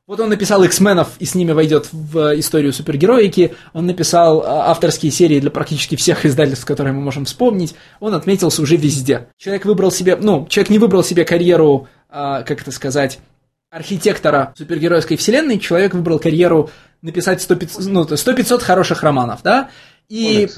вот 0.07 0.18
он 0.18 0.28
написал 0.28 0.65
X-Men 0.65 0.97
ов 0.97 1.10
и 1.20 1.24
с 1.24 1.36
ними 1.36 1.52
войдет 1.52 1.89
в 1.92 2.36
историю 2.36 2.73
супергероики. 2.73 3.55
Он 3.73 3.86
написал 3.86 4.40
а, 4.40 4.70
авторские 4.70 5.12
серии 5.12 5.39
для 5.39 5.52
практически 5.52 5.94
всех 5.94 6.26
издательств, 6.26 6.65
которые 6.65 6.92
мы 6.92 7.00
можем 7.00 7.26
вспомнить. 7.26 7.76
Он 8.00 8.15
отметился 8.15 8.60
уже 8.60 8.74
везде. 8.74 9.28
Человек 9.36 9.66
выбрал 9.66 9.92
себе, 9.92 10.16
ну, 10.16 10.47
человек 10.49 10.70
не 10.70 10.81
выбрал 10.81 11.05
себе 11.05 11.24
карьеру, 11.24 11.86
а, 12.08 12.42
как 12.42 12.62
это 12.62 12.73
сказать, 12.73 13.20
архитектора 13.70 14.52
супергеройской 14.57 15.16
вселенной. 15.16 15.58
Человек 15.58 15.94
выбрал 15.94 16.18
карьеру 16.18 16.70
написать 17.02 17.40
100-500 17.40 17.89
ну, 17.89 18.16
100 18.16 18.58
хороших 18.58 19.02
романов, 19.02 19.40
да? 19.42 19.70
И, 20.08 20.49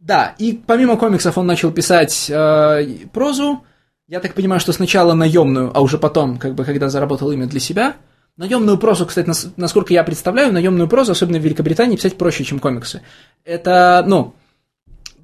да, 0.00 0.34
и 0.38 0.60
помимо 0.66 0.96
комиксов 0.96 1.38
он 1.38 1.46
начал 1.46 1.70
писать 1.70 2.30
э, 2.30 2.86
прозу. 3.12 3.64
Я 4.08 4.20
так 4.20 4.34
понимаю, 4.34 4.60
что 4.60 4.72
сначала 4.72 5.14
наемную, 5.14 5.70
а 5.74 5.80
уже 5.80 5.98
потом, 5.98 6.38
как 6.38 6.54
бы, 6.54 6.64
когда 6.64 6.88
заработал 6.88 7.30
имя 7.30 7.46
для 7.46 7.60
себя– 7.60 7.96
Наемную 8.38 8.78
прозу, 8.78 9.04
кстати, 9.04 9.30
насколько 9.58 9.92
я 9.92 10.02
представляю, 10.04 10.54
наемную 10.54 10.88
прозу, 10.88 11.12
особенно 11.12 11.38
в 11.38 11.42
Великобритании, 11.42 11.96
писать 11.96 12.16
проще, 12.16 12.44
чем 12.44 12.60
комиксы. 12.60 13.02
Это, 13.44 14.02
ну, 14.06 14.34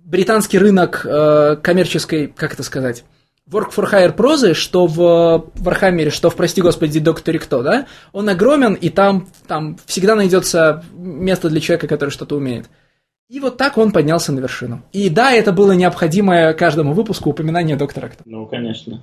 британский 0.05 0.59
рынок 0.59 1.07
э, 1.07 1.57
коммерческой, 1.63 2.27
как 2.27 2.53
это 2.53 2.63
сказать, 2.63 3.05
work 3.51 3.71
for 3.75 3.91
hire 3.91 4.13
прозы, 4.13 4.55
что 4.55 4.87
в 4.87 5.51
Вархаммере, 5.57 6.11
что 6.11 6.31
в, 6.31 6.37
прости 6.37 6.61
господи, 6.61 7.01
Докторе 7.01 7.39
Кто, 7.39 7.63
да, 7.63 7.87
он 8.13 8.29
огромен, 8.29 8.75
и 8.75 8.89
там, 8.89 9.27
там 9.47 9.77
всегда 9.87 10.15
найдется 10.15 10.85
место 10.97 11.49
для 11.49 11.61
человека, 11.61 11.87
который 11.87 12.11
что-то 12.11 12.37
умеет. 12.37 12.67
И 13.29 13.41
вот 13.41 13.59
так 13.59 13.77
он 13.77 13.93
поднялся 13.93 14.33
на 14.33 14.41
вершину. 14.41 14.83
И 14.93 15.11
да, 15.11 15.33
это 15.33 15.53
было 15.53 15.73
необходимое 15.73 16.55
каждому 16.55 16.95
выпуску 16.95 17.31
упоминание 17.31 17.77
Доктора 17.77 18.09
Кто. 18.09 18.23
Ну, 18.25 18.47
конечно. 18.47 19.03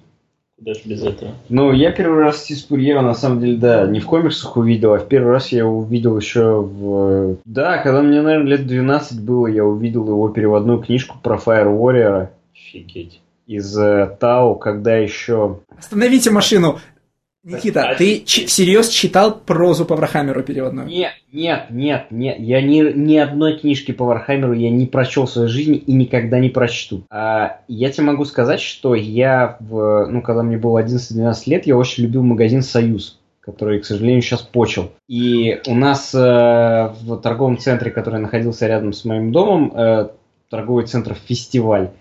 Даже 0.58 0.80
без 0.86 1.04
этого. 1.04 1.34
Ну, 1.50 1.74
я 1.74 1.92
первый 1.92 2.24
раз 2.24 2.38
Сая 2.38 2.61
Спурье, 2.61 3.02
на 3.02 3.14
самом 3.14 3.42
деле, 3.42 3.58
да, 3.58 3.86
не 3.86 4.00
в 4.00 4.06
комиксах 4.06 4.56
увидел, 4.56 4.94
а 4.94 5.00
в 5.00 5.08
первый 5.08 5.34
раз 5.34 5.50
я 5.50 5.60
его 5.60 5.80
увидел 5.80 6.18
еще 6.18 6.62
в... 6.62 7.38
Да, 7.46 7.78
когда 7.80 8.02
мне, 8.02 8.22
наверное, 8.22 8.58
лет 8.58 8.66
12 8.66 9.22
было, 9.22 9.48
я 9.48 9.66
увидел 9.66 10.08
его 10.08 10.30
переводную 10.30 10.80
книжку 10.80 11.18
про 11.22 11.36
Fire 11.36 11.68
Warrior. 11.68 12.30
Офигеть. 12.54 13.22
Из 13.48 13.78
э, 13.78 14.16
Тау, 14.20 14.56
когда 14.56 14.96
еще... 14.98 15.60
Остановите 15.78 16.32
машину! 16.32 16.80
Никита, 17.46 17.90
а 17.90 17.96
ты 17.96 18.22
ч- 18.26 18.48
всерьез 18.48 18.90
читал 18.90 19.40
прозу 19.40 19.86
по 19.86 19.96
Вархаммеру 19.96 20.42
переводную? 20.42 20.88
Нет, 20.88 21.12
нет, 21.32 21.68
нет, 21.70 22.08
нет. 22.10 22.40
Я 22.40 22.60
ни, 22.64 22.92
ни 22.92 23.18
одной 23.18 23.60
книжки 23.60 23.92
по 23.92 24.04
Вархаммеру 24.04 24.54
я 24.54 24.72
не 24.72 24.88
прочел 24.88 25.28
в 25.28 25.30
своей 25.30 25.48
жизни 25.48 25.78
и 25.78 25.94
никогда 25.94 26.40
не 26.40 26.50
прочту. 26.50 27.04
А, 27.12 27.60
я 27.68 27.92
тебе 27.92 28.06
могу 28.06 28.26
сказать, 28.26 28.62
что 28.62 28.96
я, 28.96 29.58
в, 29.60 30.08
ну, 30.08 30.24
когда 30.24 30.42
мне 30.42 30.58
было 30.58 30.84
11-12 30.84 31.36
лет, 31.46 31.68
я 31.68 31.78
очень 31.78 32.04
любил 32.04 32.24
магазин 32.24 32.62
«Союз» 32.62 33.20
который, 33.42 33.80
к 33.80 33.86
сожалению, 33.86 34.24
сейчас 34.24 34.42
почил. 34.42 34.92
И 35.08 35.62
у 35.68 35.76
нас 35.76 36.16
э, 36.16 36.18
в 36.18 37.18
торговом 37.22 37.60
центре, 37.60 37.92
который 37.92 38.20
находился 38.20 38.66
рядом 38.66 38.92
с 38.92 39.06
моим 39.06 39.32
домом, 39.32 39.72
э, 39.76 40.10
торговый 40.50 40.88
центр 40.88 41.14
«Фестиваль», 41.14 41.92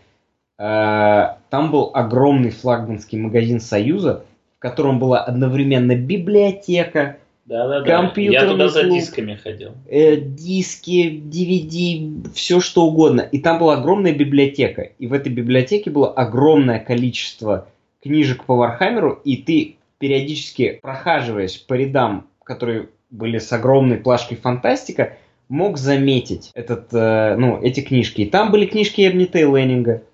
там 0.57 1.71
был 1.71 1.91
огромный 1.95 2.51
флагманский 2.51 3.19
магазин 3.19 3.61
«Союза», 3.61 4.25
котором 4.65 4.99
была 4.99 5.23
одновременно 5.23 5.95
библиотека, 5.95 7.19
да, 7.45 7.69
да, 7.69 7.83
да. 7.83 8.13
Я 8.17 8.47
туда 8.47 8.69
за 8.69 8.85
дисками 8.85 9.35
ходил. 9.35 9.73
Э, 9.87 10.17
диски, 10.17 11.23
DVD, 11.23 12.33
все 12.33 12.61
что 12.61 12.87
угодно. 12.87 13.21
И 13.21 13.41
там 13.41 13.59
была 13.59 13.75
огромная 13.75 14.15
библиотека. 14.15 14.93
И 14.99 15.07
в 15.07 15.13
этой 15.13 15.31
библиотеке 15.31 15.91
было 15.91 16.11
огромное 16.11 16.79
количество 16.79 17.69
книжек 18.03 18.45
по 18.45 18.57
Вархаммеру, 18.57 19.21
и 19.23 19.37
ты 19.37 19.77
периодически 19.99 20.79
прохаживаясь 20.81 21.59
по 21.59 21.75
рядам, 21.75 22.27
которые 22.43 22.89
были 23.11 23.37
с 23.37 23.53
огромной 23.53 23.99
плашкой 23.99 24.39
фантастика, 24.39 25.19
мог 25.51 25.77
заметить 25.77 26.51
этот, 26.55 26.89
э, 26.93 27.37
ну, 27.37 27.61
эти 27.61 27.81
книжки. 27.81 28.23
И 28.23 28.31
там 28.31 28.51
были 28.51 28.65
книжки 28.65 29.07
Абнетта 29.07 29.39
и 29.39 29.43
Лэннинга, 29.43 30.05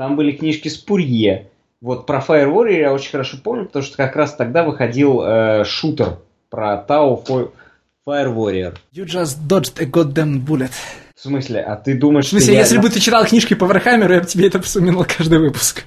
там 0.00 0.16
были 0.16 0.32
книжки 0.32 0.68
Спурье, 0.68 1.50
вот 1.82 2.06
про 2.06 2.24
Fire 2.26 2.50
Warrior 2.50 2.80
я 2.80 2.92
очень 2.94 3.10
хорошо 3.10 3.36
помню, 3.36 3.66
потому 3.66 3.84
что 3.84 3.98
как 3.98 4.16
раз 4.16 4.34
тогда 4.34 4.64
выходил 4.64 5.20
э, 5.20 5.64
шутер 5.66 6.20
про 6.48 6.78
Тау 6.78 7.22
Fire 7.22 8.34
Warrior. 8.34 8.78
You 8.94 9.04
just 9.04 9.46
dodged 9.46 9.78
a 9.78 9.84
goddamn 9.84 10.42
bullet. 10.42 10.70
В 11.14 11.20
смысле? 11.20 11.60
А 11.60 11.76
ты 11.76 11.98
думаешь, 11.98 12.24
В 12.24 12.28
смысле, 12.30 12.54
если 12.54 12.76
я... 12.76 12.80
бы 12.80 12.88
ты 12.88 12.98
читал 12.98 13.26
книжки 13.26 13.52
по 13.52 13.66
Вархаммеру, 13.66 14.14
я 14.14 14.20
бы 14.20 14.26
тебе 14.26 14.46
это 14.46 14.58
вспоминал 14.62 15.04
каждый 15.04 15.38
выпуск. 15.38 15.84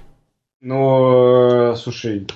Ну, 0.61 1.73
слушай, 1.75 2.27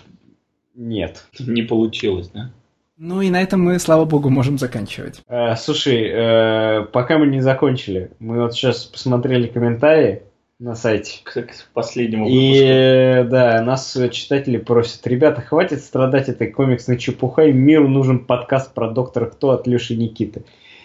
нет. 0.73 1.25
Не 1.37 1.61
получилось, 1.61 2.29
да? 2.33 2.49
Ну 2.97 3.21
и 3.21 3.29
на 3.29 3.39
этом 3.39 3.61
мы, 3.61 3.77
слава 3.77 4.05
богу, 4.05 4.31
можем 4.31 4.57
заканчивать. 4.57 5.21
Э, 5.27 5.55
слушай, 5.55 6.09
э, 6.11 6.85
пока 6.91 7.19
мы 7.19 7.27
не 7.27 7.41
закончили, 7.41 8.09
мы 8.17 8.41
вот 8.41 8.55
сейчас 8.55 8.83
посмотрели 8.85 9.45
комментарии, 9.45 10.23
на 10.59 10.75
сайте. 10.75 11.19
К, 11.23 11.43
к 11.43 11.69
последнему 11.73 12.25
выпуску. 12.25 12.43
И 12.43 13.29
да, 13.29 13.61
нас 13.61 13.95
читатели 14.11 14.57
просят, 14.57 15.05
ребята, 15.05 15.41
хватит 15.41 15.83
страдать 15.83 16.29
этой 16.29 16.51
комиксной 16.51 16.97
чепухой, 16.97 17.53
миру 17.53 17.87
нужен 17.87 18.25
подкаст 18.25 18.73
про 18.73 18.89
Доктора 18.89 19.27
Кто 19.27 19.51
от 19.51 19.67
Леши 19.67 19.95
Никиты. 19.95 20.43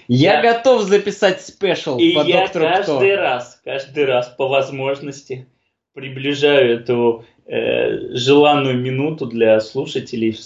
Я, 0.09 0.43
я 0.43 0.55
готов 0.55 0.83
записать 0.83 1.41
спешл 1.41 1.97
и 1.99 2.13
по 2.13 2.21
я 2.21 2.43
Доктору 2.43 2.67
каждый 2.67 3.13
Кто. 3.13 3.17
раз, 3.17 3.61
каждый 3.65 4.05
раз 4.05 4.29
по 4.29 4.49
возможности 4.49 5.47
приближаю 5.95 6.81
эту 6.81 7.25
э, 7.47 8.15
желанную 8.15 8.79
минуту 8.79 9.27
для 9.27 9.59
слушателей 9.61 10.37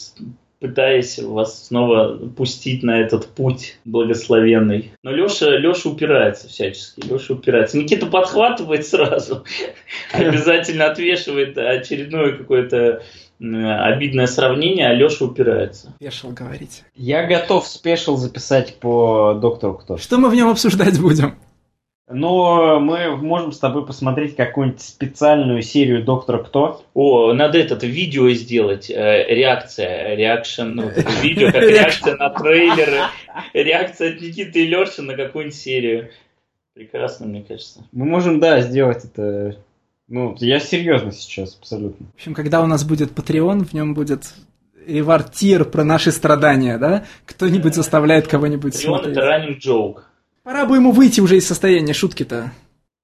пытаясь 0.61 1.19
вас 1.19 1.67
снова 1.67 2.17
пустить 2.37 2.83
на 2.83 3.01
этот 3.01 3.27
путь 3.27 3.79
благословенный. 3.85 4.93
Но 5.03 5.11
Леша, 5.11 5.57
Леша 5.57 5.89
упирается 5.89 6.49
всячески. 6.49 7.01
Леша 7.01 7.35
упирается. 7.35 7.79
Никита 7.79 8.07
подхватывает 8.07 8.87
сразу, 8.87 9.45
обязательно 10.13 10.87
отвешивает 10.87 11.59
очередное 11.59 12.33
какое-то 12.33 13.03
обидное 13.39 14.27
сравнение, 14.27 14.89
а 14.89 14.95
Леша 14.95 15.27
упирается. 15.27 15.93
Спешл 15.97 16.31
говорите. 16.31 16.85
Я 16.95 17.27
готов 17.27 17.67
спешл 17.67 18.17
записать 18.17 18.77
по 18.81 19.35
доктору 19.35 19.75
Кто. 19.75 19.99
Что 19.99 20.19
мы 20.19 20.31
в 20.31 20.35
нем 20.35 20.49
обсуждать 20.49 20.99
будем? 20.99 21.35
Но 22.09 22.79
мы 22.79 23.17
можем 23.17 23.51
с 23.51 23.59
тобой 23.59 23.85
посмотреть 23.85 24.37
какую-нибудь 24.37 24.81
специальную 24.81 25.61
серию 25.63 26.05
Доктора 26.05 26.39
Кто. 26.39 26.85
О, 26.95 27.33
надо 27.33 27.59
это 27.59 27.75
видео 27.85 28.31
сделать. 28.31 28.89
Э, 28.91 29.27
реакция, 29.29 30.15
реакшн, 30.15 30.67
ну, 30.67 30.91
видео, 31.23 31.51
как 31.51 31.63
реакция 31.63 32.17
на 32.17 32.31
трейлеры. 32.31 33.01
Реакция 33.53 34.15
от 34.15 34.21
Никиты 34.21 34.63
и 34.63 34.67
Леши 34.69 35.03
на 35.03 35.15
какую-нибудь 35.15 35.57
серию. 35.57 36.11
Прекрасно, 36.75 37.27
мне 37.27 37.43
кажется. 37.43 37.85
Мы 37.91 38.05
можем, 38.05 38.39
да, 38.39 38.61
сделать 38.61 39.05
это. 39.05 39.57
Ну, 40.07 40.37
я 40.39 40.61
серьезно 40.61 41.11
сейчас, 41.11 41.57
абсолютно. 41.59 42.07
В 42.13 42.15
общем, 42.15 42.35
когда 42.35 42.63
у 42.63 42.67
нас 42.67 42.85
будет 42.85 43.19
Patreon, 43.19 43.65
в 43.65 43.73
нем 43.73 43.95
будет 43.95 44.33
ревартир 44.87 45.65
про 45.65 45.83
наши 45.83 46.13
страдания, 46.13 46.79
да? 46.79 47.05
Кто-нибудь 47.25 47.75
заставляет 47.75 48.29
кого-нибудь 48.29 48.75
Patreon 48.75 48.87
смотреть. 48.87 49.17
это 49.17 49.27
running 49.27 49.59
joke. 49.59 50.03
Пора 50.47 50.65
бы 50.65 50.77
ему 50.77 50.93
выйти 50.93 51.21
уже 51.21 51.39
из 51.39 51.47
состояния 51.49 51.93
шутки-то. 51.93 52.53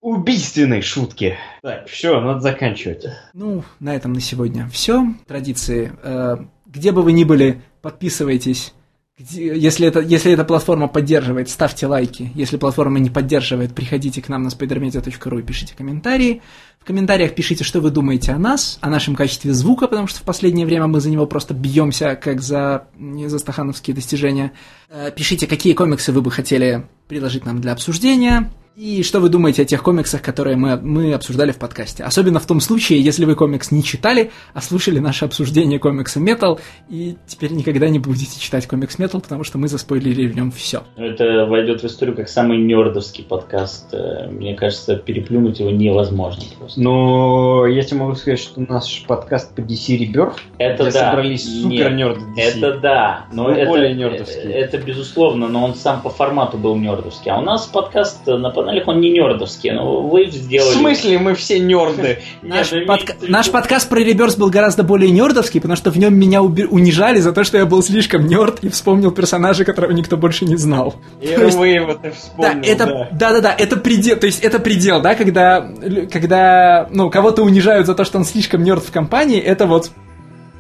Убийственной 0.01 0.81
шутки. 0.81 1.37
Так, 1.61 1.89
все, 1.89 2.21
надо 2.21 2.39
заканчивать. 2.39 3.05
Ну, 3.35 3.65
на 3.81 3.97
этом 3.97 4.13
на 4.13 4.21
сегодня 4.21 4.69
все. 4.69 5.09
Традиции. 5.27 5.91
Э, 6.05 6.37
где 6.67 6.93
бы 6.93 7.03
вы 7.03 7.11
ни 7.11 7.25
были, 7.25 7.61
подписывайтесь 7.81 8.75
если, 9.19 9.87
это, 9.87 10.01
если 10.01 10.33
эта 10.33 10.43
платформа 10.43 10.89
поддерживает, 10.89 11.51
ставьте 11.51 11.87
лайки. 11.87 12.33
Если 12.35 12.57
платформа 12.57 12.99
не 12.99 13.11
поддерживает, 13.11 13.75
приходите 13.75 14.23
к 14.23 14.29
нам 14.31 14.43
на 14.45 14.49
spidermedia.ru 14.49 15.39
и 15.39 15.43
пишите 15.43 15.75
комментарии. 15.77 16.41
В 16.81 16.85
комментариях 16.87 17.35
пишите, 17.35 17.63
что 17.63 17.81
вы 17.81 17.91
думаете 17.91 18.33
о 18.33 18.39
нас, 18.39 18.79
о 18.81 18.89
нашем 18.89 19.15
качестве 19.15 19.53
звука, 19.53 19.87
потому 19.87 20.07
что 20.07 20.21
в 20.21 20.23
последнее 20.23 20.65
время 20.65 20.87
мы 20.87 21.01
за 21.01 21.11
него 21.11 21.27
просто 21.27 21.53
бьемся, 21.53 22.17
как 22.17 22.41
за, 22.41 22.89
не 22.99 23.29
за 23.29 23.39
стахановские 23.39 23.95
достижения. 23.95 24.53
Э, 24.89 25.11
пишите, 25.15 25.47
какие 25.47 25.75
комиксы 25.75 26.11
вы 26.11 26.23
бы 26.23 26.31
хотели 26.31 26.87
предложить 27.07 27.45
нам 27.45 27.61
для 27.61 27.73
обсуждения. 27.73 28.51
И 28.75 29.03
что 29.03 29.21
вы 29.21 29.29
думаете 29.29 29.63
о 29.63 29.65
тех 29.67 29.83
комиксах, 29.83 30.23
которые 30.23 30.57
мы, 30.57 30.79
мы 30.79 31.13
обсуждали 31.13 31.53
в 31.53 31.59
подкасте? 31.59 32.05
Особенно 32.05 32.41
в 32.41 32.47
том 32.47 32.59
случае, 32.59 33.03
если 33.03 33.27
вы 33.27 33.35
комикс 33.35 33.71
не 33.71 33.85
читали, 33.85 34.31
а 34.55 34.63
слушали 34.63 34.99
наше 34.99 35.27
обсуждение 35.27 35.79
комикса 35.79 36.21
Metal, 36.21 36.59
и 36.89 37.19
теперь 37.27 37.53
никогда 37.53 37.91
не 37.91 37.99
будете 37.99 38.41
читать 38.41 38.67
комикс 38.67 38.99
Metal, 38.99 39.21
потому 39.21 39.45
что 39.45 39.59
мы 39.59 39.69
заспойлерили 39.69 40.27
в 40.27 40.37
нем 40.37 40.51
все. 40.51 40.85
Это 40.97 41.45
войдет 41.45 41.83
в 41.83 41.85
историю 41.85 42.17
как 42.17 42.31
самый 42.31 42.57
нердовский 42.57 43.25
подкаст. 43.25 43.93
Э, 43.93 44.29
мне 44.31 44.55
кажется, 44.55 44.97
переплюнуть 44.97 45.61
его 45.61 45.71
невозможно 45.71 46.43
просто. 46.59 46.81
Но 46.81 47.67
я 47.67 47.83
тебе 47.83 48.01
могу 48.01 48.15
сказать, 48.15 48.41
что 48.41 48.59
наш 48.63 49.05
подкаст 49.07 49.55
по 49.55 49.61
DC 49.61 49.99
Rebirth, 49.99 50.37
это 50.57 50.85
да. 50.85 50.91
собрались 50.93 51.45
супер 51.45 51.93
нерды 51.93 52.23
Это 52.39 52.79
да, 52.79 53.27
но 53.33 53.51
это, 53.51 53.69
более 53.69 53.93
нердовский. 53.93 54.51
Это, 54.51 54.77
это 54.77 54.79
безусловно, 54.79 55.49
но 55.49 55.63
он 55.63 55.75
сам 55.75 56.01
по 56.01 56.09
формату 56.09 56.57
был 56.57 56.75
нердовский. 56.77 57.31
А 57.31 57.39
у 57.39 57.43
нас 57.43 57.67
подкаст 57.67 58.27
на 58.27 58.51
панале 58.63 58.83
он 58.87 59.01
не 59.01 59.11
нердовский, 59.11 59.71
но 59.71 60.03
вы 60.03 60.27
сделали... 60.27 60.75
В 60.75 60.79
смысле 60.79 61.19
мы 61.19 61.35
все 61.35 61.59
нерды? 61.59 62.19
Наш, 62.43 62.71
подка... 62.87 63.15
Наш 63.23 63.51
подкаст 63.51 63.89
про 63.89 63.99
Реберс 63.99 64.37
был 64.37 64.51
гораздо 64.51 64.83
более 64.83 65.11
нердовский, 65.11 65.61
потому 65.61 65.77
что 65.77 65.91
в 65.91 65.99
нем 65.99 66.15
меня 66.15 66.43
уби... 66.43 66.65
унижали 66.65 67.19
за 67.19 67.33
то, 67.33 67.45
что 67.45 67.59
я 67.59 67.67
был 67.67 67.83
слишком 67.83 68.27
нерд 68.27 68.61
и 68.63 68.69
вспомнил 68.69 69.11
персонажа, 69.11 69.65
которого 69.65 69.93
никто 69.93 70.17
больше 70.17 70.45
не 70.45 70.57
знал. 70.57 70.95
И 71.21 71.27
есть... 71.27 71.57
вы 71.57 71.69
его 71.69 71.95
ты 71.95 72.13
вспомнил, 72.13 72.63
да, 72.63 72.69
это, 72.69 72.87
да. 72.87 73.09
Да, 73.13 73.33
да, 73.33 73.41
да, 73.41 73.55
это 73.57 73.77
предел, 73.77 74.17
то 74.17 74.27
есть 74.27 74.41
это 74.41 74.59
предел, 74.59 75.03
да, 75.03 75.15
когда, 75.15 75.69
когда, 76.11 76.89
ну, 76.91 77.11
кого-то 77.11 77.43
унижают 77.43 77.87
за 77.87 77.95
то, 77.95 78.05
что 78.05 78.19
он 78.19 78.25
слишком 78.25 78.63
нерд 78.63 78.85
в 78.85 78.93
компании, 78.93 79.41
это 79.41 79.67
вот, 79.67 79.91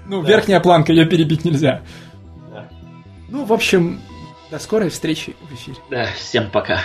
ну, 0.08 0.22
да. 0.22 0.28
верхняя 0.28 0.60
планка, 0.60 0.92
ее 0.92 1.06
перебить 1.06 1.44
нельзя. 1.44 1.82
Да. 2.50 2.68
Ну, 3.28 3.44
в 3.44 3.52
общем, 3.52 4.00
до 4.50 4.58
скорой 4.58 4.90
встречи 4.90 5.34
в 5.48 5.54
эфире. 5.54 5.76
Да, 5.90 6.06
всем 6.16 6.50
пока. 6.50 6.80